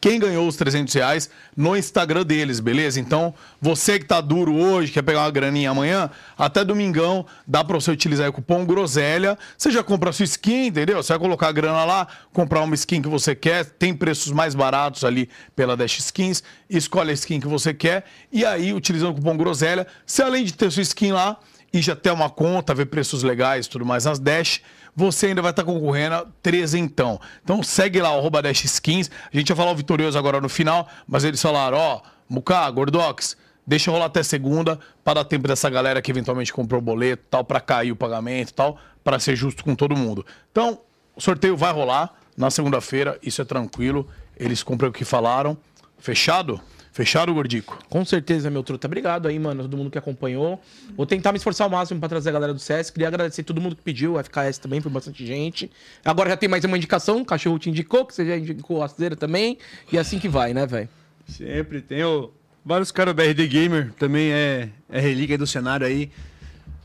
quem 0.00 0.18
ganhou 0.18 0.46
os 0.46 0.56
300 0.56 0.94
reais 0.94 1.30
no 1.56 1.76
Instagram 1.76 2.24
deles, 2.24 2.60
beleza? 2.60 3.00
Então, 3.00 3.34
você 3.60 3.98
que 3.98 4.04
tá 4.04 4.20
duro 4.20 4.54
hoje, 4.54 4.92
quer 4.92 5.02
pegar 5.02 5.20
uma 5.20 5.30
graninha 5.30 5.70
amanhã, 5.70 6.08
até 6.38 6.64
domingão 6.64 7.26
dá 7.46 7.64
pra 7.64 7.74
você 7.74 7.90
utilizar 7.90 8.28
o 8.28 8.32
cupom 8.32 8.64
Groselha. 8.64 9.36
Você 9.58 9.70
já 9.70 9.82
compra 9.82 10.10
a 10.10 10.12
sua 10.12 10.24
skin, 10.24 10.66
entendeu? 10.66 11.02
Você 11.02 11.12
vai 11.12 11.18
colocar 11.18 11.48
a 11.48 11.52
grana 11.52 11.84
lá, 11.84 12.06
comprar 12.32 12.62
uma 12.62 12.74
skin 12.74 13.02
que 13.02 13.08
você 13.08 13.34
quer, 13.34 13.64
tem 13.64 13.92
preços 13.92 14.30
mais 14.30 14.54
baratos 14.54 15.04
ali 15.04 15.28
pela 15.56 15.76
Dash 15.76 15.98
Skins, 15.98 16.42
escolhe 16.70 17.10
a 17.10 17.14
skin 17.14 17.40
que 17.40 17.48
você 17.48 17.74
quer 17.74 18.04
e 18.32 18.44
aí, 18.44 18.72
utilizando 18.72 19.10
o 19.10 19.14
cupom 19.14 19.36
Groselha, 19.36 19.86
você 20.06 20.22
além 20.22 20.44
de 20.44 20.52
ter 20.52 20.70
sua 20.70 20.82
skin 20.82 21.12
lá 21.12 21.38
e 21.72 21.80
já 21.80 21.96
ter 21.96 22.10
uma 22.10 22.28
conta, 22.28 22.74
ver 22.74 22.86
preços 22.86 23.22
legais 23.22 23.66
tudo 23.66 23.84
mais 23.84 24.04
nas 24.04 24.18
Dash, 24.18 24.60
você 24.94 25.26
ainda 25.26 25.42
vai 25.42 25.50
estar 25.50 25.64
concorrendo 25.64 26.14
a 26.14 26.26
trezentão. 26.42 27.20
Então 27.42 27.62
segue 27.62 28.00
lá, 28.00 28.10
arroba 28.10 28.42
Dash 28.42 28.64
Skins. 28.64 29.10
A 29.32 29.36
gente 29.36 29.48
vai 29.48 29.56
falar 29.56 29.72
o 29.72 29.76
vitorioso 29.76 30.18
agora 30.18 30.40
no 30.40 30.48
final, 30.48 30.88
mas 31.06 31.24
eles 31.24 31.40
falaram, 31.40 31.78
ó, 31.78 32.00
Muká, 32.28 32.70
Gordox, 32.70 33.36
deixa 33.66 33.90
rolar 33.90 34.06
até 34.06 34.22
segunda, 34.22 34.78
para 35.04 35.14
dar 35.14 35.24
tempo 35.24 35.48
dessa 35.48 35.68
galera 35.70 36.00
que 36.02 36.10
eventualmente 36.10 36.52
comprou 36.52 36.78
o 36.78 36.82
boleto 36.82 37.24
tal, 37.30 37.44
para 37.44 37.60
cair 37.60 37.92
o 37.92 37.96
pagamento 37.96 38.52
tal, 38.52 38.78
para 39.02 39.18
ser 39.18 39.36
justo 39.36 39.64
com 39.64 39.74
todo 39.74 39.96
mundo. 39.96 40.24
Então, 40.50 40.80
o 41.14 41.20
sorteio 41.20 41.56
vai 41.56 41.72
rolar 41.72 42.14
na 42.36 42.50
segunda-feira, 42.50 43.18
isso 43.22 43.42
é 43.42 43.44
tranquilo. 43.44 44.08
Eles 44.36 44.62
compram 44.62 44.88
o 44.88 44.92
que 44.92 45.04
falaram. 45.04 45.56
Fechado? 45.98 46.60
Fechado, 46.92 47.32
Gordico? 47.32 47.78
Com 47.88 48.04
certeza, 48.04 48.50
meu 48.50 48.62
truta. 48.62 48.86
Obrigado 48.86 49.26
aí, 49.26 49.38
mano, 49.38 49.62
todo 49.62 49.76
mundo 49.78 49.90
que 49.90 49.96
acompanhou. 49.96 50.60
Vou 50.94 51.06
tentar 51.06 51.32
me 51.32 51.38
esforçar 51.38 51.64
ao 51.64 51.70
máximo 51.70 51.98
pra 51.98 52.06
trazer 52.06 52.28
a 52.28 52.32
galera 52.32 52.52
do 52.52 52.60
CS. 52.60 52.90
Queria 52.90 53.08
agradecer 53.08 53.42
todo 53.42 53.62
mundo 53.62 53.74
que 53.74 53.80
pediu, 53.80 54.16
o 54.16 54.22
FKS 54.22 54.58
também, 54.58 54.78
foi 54.78 54.92
bastante 54.92 55.24
gente. 55.24 55.70
Agora 56.04 56.28
já 56.28 56.36
tem 56.36 56.50
mais 56.50 56.62
uma 56.64 56.76
indicação, 56.76 57.22
o 57.22 57.24
cachorro 57.24 57.58
te 57.58 57.70
indicou, 57.70 58.04
que 58.04 58.14
você 58.14 58.26
já 58.26 58.36
indicou 58.36 58.78
a 58.78 58.82
Rasteira 58.82 59.16
também. 59.16 59.56
E 59.90 59.98
assim 59.98 60.18
que 60.18 60.28
vai, 60.28 60.52
né, 60.52 60.66
velho? 60.66 60.88
Sempre 61.26 61.80
tem 61.80 62.04
o... 62.04 62.30
vários 62.62 62.92
caras, 62.92 63.12
o 63.12 63.14
BRD 63.14 63.46
Gamer 63.46 63.92
também 63.98 64.30
é, 64.30 64.68
é 64.90 65.00
relíquia 65.00 65.38
do 65.38 65.46
cenário 65.46 65.86
aí. 65.86 66.10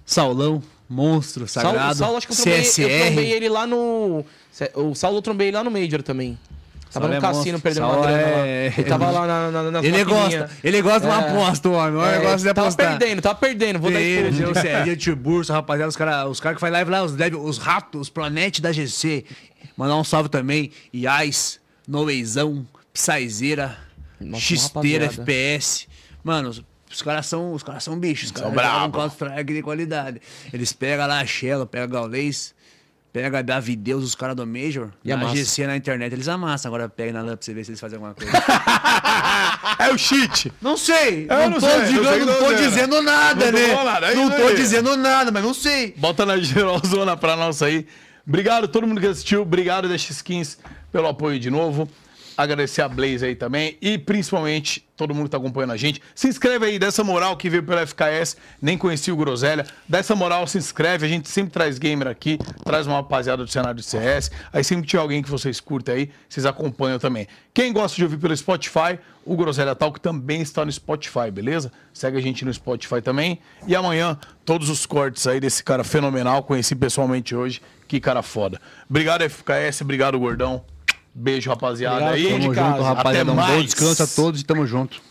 Saulão, 0.05 0.63
monstro, 0.87 1.49
Saulo, 1.49 1.71
sagrado. 1.71 1.97
Saulo, 1.97 2.15
acho 2.15 2.27
que 2.27 2.31
eu 2.31 2.37
trombei, 2.37 2.61
CSR. 2.61 2.81
eu 2.81 3.05
trombei 3.07 3.31
ele 3.33 3.49
lá 3.49 3.67
no. 3.67 4.23
O 4.73 4.95
Saulo 4.95 5.17
eu 5.17 5.21
trombei 5.21 5.47
ele 5.49 5.57
lá 5.57 5.65
no 5.65 5.71
Major 5.71 6.01
também. 6.01 6.37
Tava 6.99 7.07
no 7.07 7.13
é 7.15 7.21
cassino 7.21 7.59
perdendo 7.59 7.83
Saulo 7.83 7.97
uma 8.01 8.07
grana 8.07 8.21
é- 8.21 8.35
lá. 8.69 8.73
Ele 8.77 8.83
tava 8.89 9.11
lá 9.11 9.27
na, 9.27 9.83
Ele 9.83 10.03
gosta, 10.03 10.49
ele 10.63 10.81
gosta 10.81 10.99
de 11.01 11.05
uma 11.07 11.21
É. 11.25 11.29
aposta, 11.31 11.69
o 11.69 11.73
homem. 11.73 11.95
O 11.99 12.05
É, 12.05 12.19
gosta 12.19 12.37
de 12.37 12.53
tava 12.53 12.61
apostar. 12.67 12.97
perdendo, 12.97 13.21
tava 13.21 13.35
perdendo. 13.35 13.79
Vou 13.79 13.91
dar 13.91 13.99
CR, 13.99 14.91
o 14.91 14.95
Tio 14.97 15.15
Burso, 15.15 15.53
rapaziada, 15.53 15.89
os 15.89 15.95
caras 15.95 16.27
os 16.29 16.39
cara 16.39 16.55
que 16.55 16.61
faz 16.61 16.71
live 16.73 16.91
lá, 16.91 17.03
os, 17.03 17.13
os 17.41 17.57
ratos, 17.57 18.01
os 18.01 18.09
planet 18.09 18.59
da 18.59 18.71
GC. 18.71 19.25
Mandar 19.75 19.95
um 19.95 20.03
salve 20.03 20.29
também. 20.29 20.71
Iais, 20.93 21.59
Noezão, 21.87 22.65
Nossa, 24.19 24.41
Xisteira, 24.43 25.05
rapaziada. 25.05 25.31
FPS. 25.31 25.87
Mano, 26.23 26.49
os, 26.49 27.01
caras 27.01 27.25
são, 27.27 27.53
os 27.53 27.61
caras 27.63 27.83
são 27.83 27.97
bichos, 27.99 28.25
os 28.25 28.31
caras 28.31 28.49
São 28.49 28.55
brabo. 28.55 28.97
Counter-Strike 28.97 29.53
de 29.53 29.61
qualidade. 29.61 30.21
Eles 30.51 30.73
pegam 30.73 31.07
lá 31.07 31.19
a 31.19 31.25
Shell, 31.25 31.65
pegam 31.67 31.89
Gaulês, 31.89 32.53
pega 33.17 33.41
Davideus, 33.41 34.03
os 34.03 34.13
caras 34.13 34.35
do 34.35 34.45
Major, 34.45 34.89
E 35.03 35.09
na 35.09 35.15
amassa. 35.15 35.35
GC 35.37 35.65
na 35.65 35.75
internet, 35.75 36.13
eles 36.13 36.27
amassam. 36.27 36.69
Agora 36.69 36.87
pega 36.87 37.11
na 37.13 37.21
LAN 37.21 37.35
pra 37.35 37.43
você 37.43 37.51
ver 37.53 37.63
se 37.63 37.71
eles 37.71 37.79
fazem 37.79 37.95
alguma 37.97 38.13
coisa. 38.13 38.31
É 39.79 39.91
o 39.91 39.97
cheat! 39.97 40.51
Não 40.61 40.77
sei, 40.77 41.27
Eu 41.29 41.35
não, 41.37 41.49
não 41.51 41.59
tô, 41.59 41.67
sei, 41.67 41.79
eu 41.79 41.85
digando, 41.87 42.07
sei 42.09 42.25
não 42.25 42.33
tô 42.39 42.49
né? 42.51 42.57
dizendo 42.57 43.01
nada, 43.01 43.51
Não 43.51 43.59
né? 43.59 43.83
nada, 43.83 44.07
é 44.11 44.15
não 44.15 44.29
tô 44.29 44.47
aí. 44.47 44.55
dizendo 44.55 44.95
nada, 44.97 45.31
mas 45.31 45.43
não 45.43 45.53
sei. 45.53 45.93
Bota 45.97 46.25
na 46.25 46.37
geralzona 46.37 47.15
pra 47.17 47.35
nós 47.35 47.61
aí. 47.61 47.85
Obrigado 48.27 48.65
a 48.65 48.67
todo 48.67 48.85
mundo 48.87 48.99
que 49.01 49.07
assistiu. 49.07 49.41
Obrigado, 49.41 49.87
Dash 49.89 50.09
Skins, 50.09 50.57
pelo 50.91 51.07
apoio 51.07 51.39
de 51.39 51.49
novo. 51.49 51.87
Agradecer 52.37 52.83
a 52.83 52.87
Blaze 52.87 53.25
aí 53.25 53.35
também 53.35 53.77
e 53.81 53.97
principalmente 53.97 54.87
todo 54.95 55.13
mundo 55.13 55.25
que 55.25 55.31
tá 55.31 55.37
acompanhando 55.37 55.71
a 55.73 55.77
gente. 55.77 56.01
Se 56.13 56.27
inscreve 56.27 56.65
aí, 56.65 56.79
dessa 56.79 57.03
moral 57.03 57.35
que 57.35 57.49
veio 57.49 57.63
pelo 57.63 57.85
FKS, 57.85 58.37
nem 58.61 58.77
conheci 58.77 59.11
o 59.11 59.15
Groselha. 59.15 59.65
Dessa 59.87 60.15
moral, 60.15 60.45
se 60.47 60.57
inscreve, 60.57 61.05
a 61.05 61.09
gente 61.09 61.29
sempre 61.29 61.51
traz 61.51 61.77
gamer 61.77 62.07
aqui, 62.07 62.39
traz 62.63 62.87
uma 62.87 62.97
rapaziada 62.97 63.43
do 63.43 63.51
cenário 63.51 63.75
de 63.79 63.83
CS. 63.83 64.31
Aí 64.51 64.63
sempre 64.63 64.87
tiver 64.87 65.01
alguém 65.01 65.21
que 65.21 65.29
vocês 65.29 65.59
curtem 65.59 65.95
aí, 65.95 66.11
vocês 66.27 66.45
acompanham 66.45 66.99
também. 66.99 67.27
Quem 67.53 67.73
gosta 67.73 67.95
de 67.95 68.03
ouvir 68.03 68.17
pelo 68.17 68.35
Spotify, 68.35 68.99
o 69.25 69.35
Groselha 69.35 69.75
Talk 69.75 69.99
também 69.99 70.41
está 70.41 70.63
no 70.63 70.71
Spotify, 70.71 71.31
beleza? 71.31 71.71
Segue 71.93 72.17
a 72.17 72.21
gente 72.21 72.45
no 72.45 72.53
Spotify 72.53 73.01
também. 73.01 73.39
E 73.67 73.75
amanhã, 73.75 74.17
todos 74.45 74.69
os 74.69 74.85
cortes 74.85 75.25
aí 75.27 75.39
desse 75.39 75.63
cara 75.63 75.83
fenomenal, 75.83 76.43
conheci 76.43 76.75
pessoalmente 76.75 77.35
hoje. 77.35 77.61
Que 77.87 77.99
cara 77.99 78.21
foda. 78.21 78.59
Obrigado, 78.89 79.23
FKS, 79.27 79.81
obrigado, 79.81 80.19
Gordão. 80.19 80.63
Beijo, 81.19 81.49
rapaziada. 81.49 82.09
Obrigado, 82.09 82.13
aí. 82.13 82.39
tamo 82.41 82.53
junto, 82.53 82.83
rapaziada. 82.83 83.31
Um 83.31 83.35
bom 83.35 83.63
descanso 83.63 84.03
a 84.03 84.07
todos 84.07 84.39
e 84.39 84.43
tamo 84.43 84.67
junto. 84.67 85.01